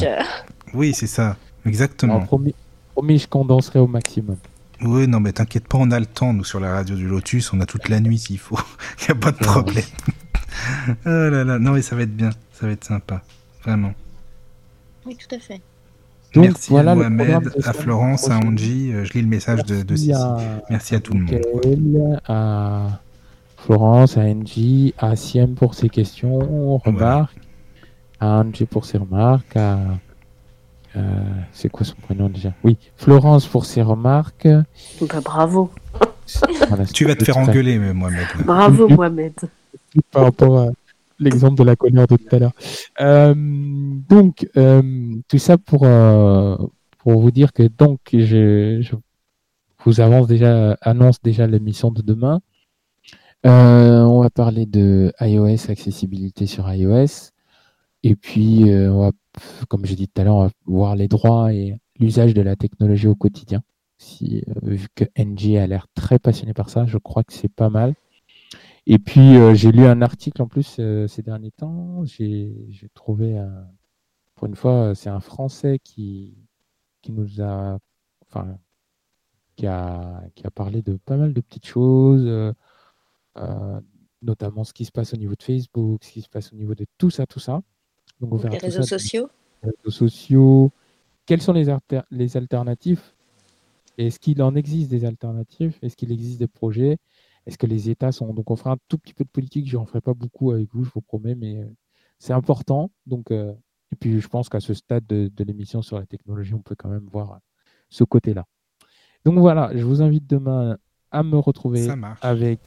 Oui, 0.75 0.93
c'est 0.93 1.07
ça. 1.07 1.37
Exactement. 1.65 2.21
promis, 2.21 2.55
promis, 2.95 3.19
je 3.19 3.29
condenserai 3.29 3.79
au 3.79 3.87
maximum. 3.87 4.37
Oui, 4.81 5.09
non, 5.09 5.21
mais 5.21 5.33
t'inquiète 5.33 5.67
pas, 5.67 5.79
on 5.79 5.91
a 5.91 5.99
le 5.99 6.07
temps, 6.07 6.33
nous, 6.33 6.45
sur 6.45 6.61
la 6.61 6.73
radio 6.73 6.95
du 6.95 7.07
Lotus, 7.07 7.53
on 7.53 7.61
a 7.61 7.67
toute 7.67 7.89
la 7.89 8.01
nuit 8.01 8.19
s'il 8.19 8.39
faut. 8.39 8.59
Il 9.01 9.05
n'y 9.07 9.11
a 9.11 9.15
pas 9.15 9.33
de 9.33 9.39
problème. 9.39 9.85
oh 10.89 10.95
là 11.05 11.45
là, 11.45 11.59
non, 11.59 11.73
mais 11.73 11.83
ça 11.83 11.97
va 11.97 12.03
être 12.03 12.17
bien, 12.17 12.31
ça 12.53 12.67
va 12.67 12.73
être 12.73 12.85
sympa, 12.85 13.23
vraiment. 13.63 13.93
Oui, 15.07 15.17
tout 15.17 15.35
à 15.35 15.39
fait. 15.39 15.61
Merci 16.37 16.77
à 16.77 16.95
Mohamed, 16.95 17.51
à 17.65 17.73
Florence, 17.73 18.29
à 18.29 18.39
Angie. 18.39 18.93
Euh, 18.93 19.05
je 19.05 19.15
lis 19.15 19.23
le 19.23 19.29
message 19.29 19.65
de, 19.65 19.83
de 19.83 19.97
Cici. 19.97 20.13
Merci 20.69 20.95
à 20.95 21.01
tout 21.01 21.15
le 21.15 21.21
monde. 21.21 22.21
À 22.27 23.01
Florence, 23.57 24.19
à 24.19 24.23
Angie, 24.23 24.95
à 24.99 25.17
Siem 25.17 25.55
pour 25.55 25.75
ses 25.75 25.89
questions, 25.89 26.77
remarques, 26.79 27.37
à 28.21 28.41
Angie 28.41 28.67
pour 28.67 28.85
ses 28.85 28.99
remarques, 28.99 29.57
à 29.57 29.79
euh, 30.97 31.01
c'est 31.53 31.69
quoi 31.69 31.85
son 31.85 31.97
prénom 31.97 32.29
déjà? 32.29 32.53
Oui, 32.65 32.77
Florence 32.97 33.47
pour 33.47 33.65
ses 33.65 33.83
remarques. 33.83 34.49
Bah, 35.01 35.21
bravo. 35.25 35.71
tu 36.93 37.05
vas 37.05 37.15
te 37.15 37.25
faire 37.25 37.37
engueuler, 37.37 37.79
Mohamed. 37.79 38.27
Bravo, 38.45 38.89
Mohamed. 38.89 39.35
Par 40.11 40.25
rapport 40.25 40.59
à 40.59 40.67
l'exemple 41.19 41.57
de 41.57 41.65
la 41.65 41.77
colère 41.77 42.07
de 42.07 42.17
tout 42.17 42.37
à 42.37 42.39
l'heure. 42.39 42.53
Euh, 43.01 43.35
donc, 43.37 44.49
euh, 44.57 44.83
tout 45.29 45.39
ça 45.39 45.59
pour, 45.59 45.87
pour 46.99 47.21
vous 47.21 47.31
dire 47.31 47.53
que 47.53 47.65
donc 47.65 48.01
je, 48.13 48.83
vous 49.85 50.01
avance 50.01 50.27
déjà, 50.27 50.77
annonce 50.81 51.21
déjà 51.23 51.47
l'émission 51.47 51.91
de 51.91 52.03
demain. 52.03 52.41
on 53.45 54.21
va 54.21 54.31
parler 54.31 54.67
de 54.67 55.13
iOS, 55.21 55.71
accessibilité 55.71 56.47
sur 56.47 56.73
iOS. 56.73 57.31
Et 58.05 58.15
puis, 58.15 58.65
on 58.65 59.01
va 59.01 59.13
comme 59.69 59.85
j'ai 59.85 59.97
dit 59.97 60.09
tout 60.09 60.21
à 60.21 60.25
l'heure, 60.25 60.37
on 60.37 60.45
va 60.45 60.51
voir 60.67 60.97
les 60.97 61.09
droits 61.09 61.53
et 61.53 61.75
l'usage 61.99 62.35
de 62.35 62.43
la 62.43 62.57
technologie 62.57 63.07
au 63.07 63.15
quotidien. 63.15 63.63
Euh, 64.23 64.41
vu 64.63 64.89
que 64.95 65.05
NG 65.17 65.57
a 65.57 65.67
l'air 65.67 65.87
très 65.95 66.19
passionné 66.19 66.55
par 66.55 66.71
ça, 66.71 66.87
je 66.87 66.99
crois 66.99 67.25
que 67.25 67.33
c'est 67.33 67.53
pas 67.53 67.71
mal. 67.71 67.95
Et 68.91 68.99
puis, 68.99 69.37
euh, 69.37 69.55
j'ai 69.55 69.71
lu 69.71 69.85
un 69.85 70.01
article 70.01 70.41
en 70.41 70.49
plus 70.49 70.77
euh, 70.79 71.07
ces 71.07 71.21
derniers 71.21 71.51
temps. 71.51 72.05
J'ai 72.07 72.55
trouvé, 72.95 73.39
pour 74.35 74.47
une 74.47 74.57
fois, 74.57 74.95
c'est 74.95 75.11
un 75.11 75.21
Français 75.21 75.79
qui, 75.85 76.35
qui 77.03 77.13
nous 77.13 77.43
a, 77.43 77.79
enfin, 78.27 78.57
qui 79.57 79.67
a, 79.67 80.23
qui 80.35 80.47
a 80.47 80.51
parlé 80.51 80.81
de 80.81 80.97
pas 80.97 81.19
mal 81.19 81.35
de 81.35 81.41
petites 81.43 81.67
choses, 81.67 82.55
notamment 84.23 84.65
ce 84.65 84.73
qui 84.73 84.87
se 84.87 84.91
passe 84.91 85.13
au 85.13 85.19
niveau 85.19 85.35
de 85.35 85.43
Facebook, 85.43 86.03
ce 86.03 86.11
qui 86.11 86.23
se 86.23 86.29
passe 86.31 86.51
au 86.55 86.57
niveau 86.57 86.75
de 86.75 86.87
tout 86.97 87.11
ça, 87.11 87.27
tout 87.27 87.41
ça. 87.41 87.61
Donc 88.23 88.43
les 88.43 88.57
réseaux 88.57 88.83
sociaux 88.83 89.29
Les 89.63 89.71
réseaux 89.71 89.91
sociaux. 89.91 90.73
Quelles 91.27 91.43
sont 91.43 91.53
les, 91.53 91.67
les 92.11 92.37
alternatives 92.39 93.03
Est-ce 93.99 94.19
qu'il 94.19 94.43
en 94.43 94.55
existe 94.55 94.91
des 94.91 95.05
alternatives? 95.05 95.77
Est-ce 95.83 95.95
qu'il 95.95 96.11
existe 96.11 96.39
des 96.39 96.49
projets? 96.49 96.97
Est-ce 97.49 97.59
que 97.59 97.67
les 97.67 97.91
États 97.91 98.13
sont. 98.13 98.33
Donc, 98.35 98.51
on 98.51 98.57
fera 98.57 98.73
un 98.73 98.77
tout 98.89 98.99
petit 98.99 99.15
peu 99.15 99.25
de 99.25 99.31
politique. 99.31 99.69
Je 99.69 99.77
n'en 99.77 99.87
ferai 99.87 100.01
pas 100.01 100.15
beaucoup 100.15 100.53
avec 100.53 100.69
vous, 100.73 100.85
je 100.85 100.91
vous 100.95 101.01
promets, 101.01 101.35
mais 101.35 101.57
euh, 101.57 101.67
c'est 102.19 102.35
important. 102.35 102.91
Donc, 103.07 103.31
euh, 103.31 103.53
et 103.91 103.97
puis, 103.97 104.21
je 104.21 104.29
pense 104.29 104.49
qu'à 104.49 104.61
ce 104.61 104.75
stade 104.75 105.07
de, 105.07 105.33
de 105.35 105.45
l'émission 105.45 105.83
sur 105.83 105.99
la 105.99 106.07
technologie, 106.07 106.55
on 106.55 106.61
peut 106.61 106.77
quand 106.77 106.91
même 106.91 107.09
voir 107.11 107.41
ce 107.89 108.05
côté-là. 108.05 108.45
Donc, 109.25 109.39
voilà, 109.39 109.71
je 109.75 109.83
vous 109.83 110.03
invite 110.03 110.29
demain 110.29 110.77
à 111.11 111.23
me 111.23 111.39
retrouver 111.39 111.89
avec 112.21 112.61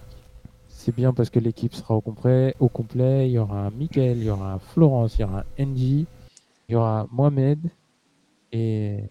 c'est 0.68 0.96
bien 0.96 1.14
parce 1.14 1.30
que 1.30 1.38
l'équipe 1.38 1.76
sera 1.76 1.94
au 1.94 2.02
complet, 2.02 2.56
au 2.60 2.68
complet. 2.68 3.30
Il 3.30 3.34
y 3.34 3.38
aura 3.38 3.68
un 3.68 3.70
Mickaël, 3.70 4.18
il 4.18 4.24
y 4.24 4.30
aura 4.32 4.54
un 4.54 4.58
Florence, 4.60 5.16
il 5.16 5.22
y 5.22 5.24
aura 5.26 5.44
un 5.60 5.64
Angie, 5.64 6.08
il 6.68 6.72
y 6.72 6.76
aura 6.76 7.08
Mohamed 7.12 7.60
et. 8.52 9.04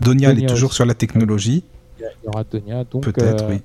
Donia, 0.00 0.32
est 0.32 0.46
toujours 0.46 0.72
sur 0.72 0.84
la 0.84 0.94
technologie. 0.94 1.62
Il 2.00 2.06
y 2.24 2.28
aura 2.28 2.42
Donia, 2.42 2.82
donc. 2.82 3.04
Peut-être, 3.04 3.44
euh, 3.44 3.50
oui. 3.50 3.62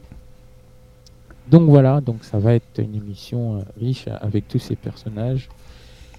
Donc 1.49 1.69
voilà, 1.69 2.01
donc 2.01 2.23
ça 2.23 2.37
va 2.37 2.53
être 2.53 2.79
une 2.79 2.95
émission 2.95 3.57
euh, 3.57 3.61
riche 3.79 4.05
avec 4.21 4.47
tous 4.47 4.59
ces 4.59 4.75
personnages. 4.75 5.49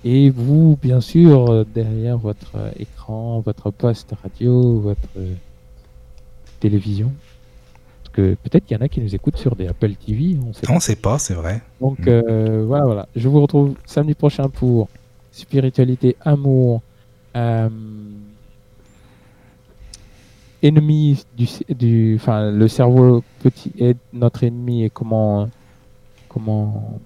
Et 0.05 0.31
vous, 0.31 0.79
bien 0.81 1.01
sûr, 1.01 1.51
euh, 1.51 1.65
derrière 1.65 2.19
votre 2.19 2.57
écran, 2.79 3.41
votre 3.41 3.71
poste 3.71 4.15
radio, 4.23 4.81
votre 4.81 5.09
télévision, 6.59 7.13
que 8.13 8.35
peut-être 8.35 8.67
qu'il 8.67 8.77
y 8.77 8.81
en 8.81 8.85
a 8.85 8.89
qui 8.89 9.01
nous 9.01 9.15
écoutent 9.15 9.37
sur 9.37 9.57
des 9.57 9.69
Apple 9.69 9.95
TV. 9.95 10.37
On 10.47 10.53
sait 10.53 10.67
pas, 10.67 10.81
sait 10.81 10.97
pas 10.97 11.19
c'est 11.19 11.35
vrai. 11.35 11.63
Donc 11.81 12.01
mm. 12.01 12.09
euh, 12.09 12.65
voilà, 12.67 12.85
voilà. 12.85 13.09
Je 13.17 13.29
vous 13.29 13.41
retrouve 13.41 13.75
samedi 13.87 14.15
prochain 14.15 14.49
pour 14.49 14.89
spiritualité, 15.33 16.17
amour, 16.21 16.83
euh, 17.37 17.69
ennemi 20.63 21.25
du, 21.37 21.47
du, 21.69 22.17
enfin 22.17 22.51
le 22.51 22.69
cerveau 22.69 23.23
petit 23.43 23.73
est 23.79 23.97
notre 24.13 24.45
ennemi 24.45 24.85
et 24.85 24.91
comment, 24.91 25.49
comment, 26.29 27.01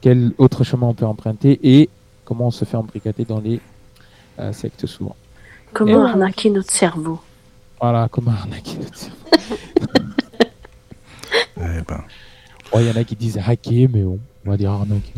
quel 0.00 0.32
autre 0.38 0.64
chemin 0.64 0.88
on 0.88 0.94
peut 0.94 1.06
emprunter 1.06 1.58
et 1.62 1.88
comment 2.24 2.48
on 2.48 2.50
se 2.50 2.64
fait 2.64 2.76
embrigader 2.76 3.24
dans 3.24 3.40
les 3.40 3.60
euh, 4.38 4.52
sectes 4.52 4.86
souvent. 4.86 5.16
Comment 5.72 6.04
arnaquer 6.04 6.50
notre 6.50 6.70
cerveau. 6.70 7.20
Voilà, 7.80 8.08
comment 8.10 8.32
arnaquer 8.32 8.76
notre 8.78 8.96
cerveau. 8.96 9.16
Eh 11.62 11.82
ben. 11.86 12.02
Il 12.74 12.86
y 12.86 12.90
en 12.90 12.96
a 12.96 13.04
qui 13.04 13.16
disent 13.16 13.38
hacker, 13.38 13.88
mais 13.92 14.02
bon, 14.02 14.18
on 14.46 14.50
va 14.50 14.56
dire 14.56 14.70
arnaquer. 14.70 15.12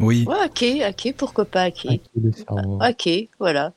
Oui. 0.00 0.24
Ouais, 0.26 0.36
hacker, 0.40 0.84
hacker, 0.84 1.14
pourquoi 1.16 1.44
pas 1.44 1.62
hacker 1.62 1.98
Hacker, 2.80 3.28
voilà. 3.38 3.72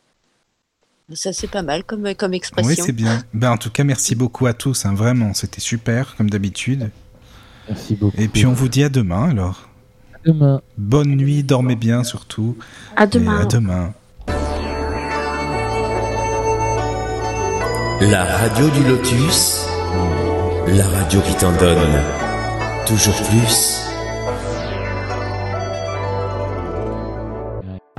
Ça, 1.16 1.34
c'est 1.34 1.50
pas 1.50 1.62
mal 1.62 1.84
comme, 1.84 2.14
comme 2.16 2.34
expression. 2.34 2.70
Oui, 2.70 2.76
c'est 2.78 2.92
bien. 2.92 3.24
Ben, 3.34 3.52
en 3.52 3.58
tout 3.58 3.70
cas, 3.70 3.84
merci 3.84 4.16
beaucoup 4.16 4.46
à 4.46 4.54
tous. 4.54 4.86
Hein, 4.86 4.94
vraiment, 4.94 5.34
c'était 5.34 5.62
super, 5.62 6.16
comme 6.16 6.30
d'habitude. 6.30 6.90
Merci 7.70 7.96
beaucoup. 7.96 8.20
Et 8.20 8.28
puis, 8.28 8.46
on 8.46 8.54
vous 8.54 8.70
dit 8.70 8.84
à 8.84 8.90
demain, 8.90 9.30
alors. 9.30 9.70
À 10.14 10.18
demain. 10.26 10.62
Bonne 10.78 11.16
nuit, 11.16 11.44
dormez 11.44 11.76
bien, 11.76 12.04
surtout. 12.04 12.58
À 12.96 13.08
demain. 13.08 13.42
à 13.42 13.46
demain. 13.46 13.94
La 18.02 18.26
radio 18.26 18.70
du 18.70 18.84
Lotus 18.84 19.68
la 20.68 20.88
radio 20.88 21.20
qui 21.22 21.36
t'en 21.36 21.52
donne 21.58 22.02
toujours 22.88 23.16
plus. 23.24 23.93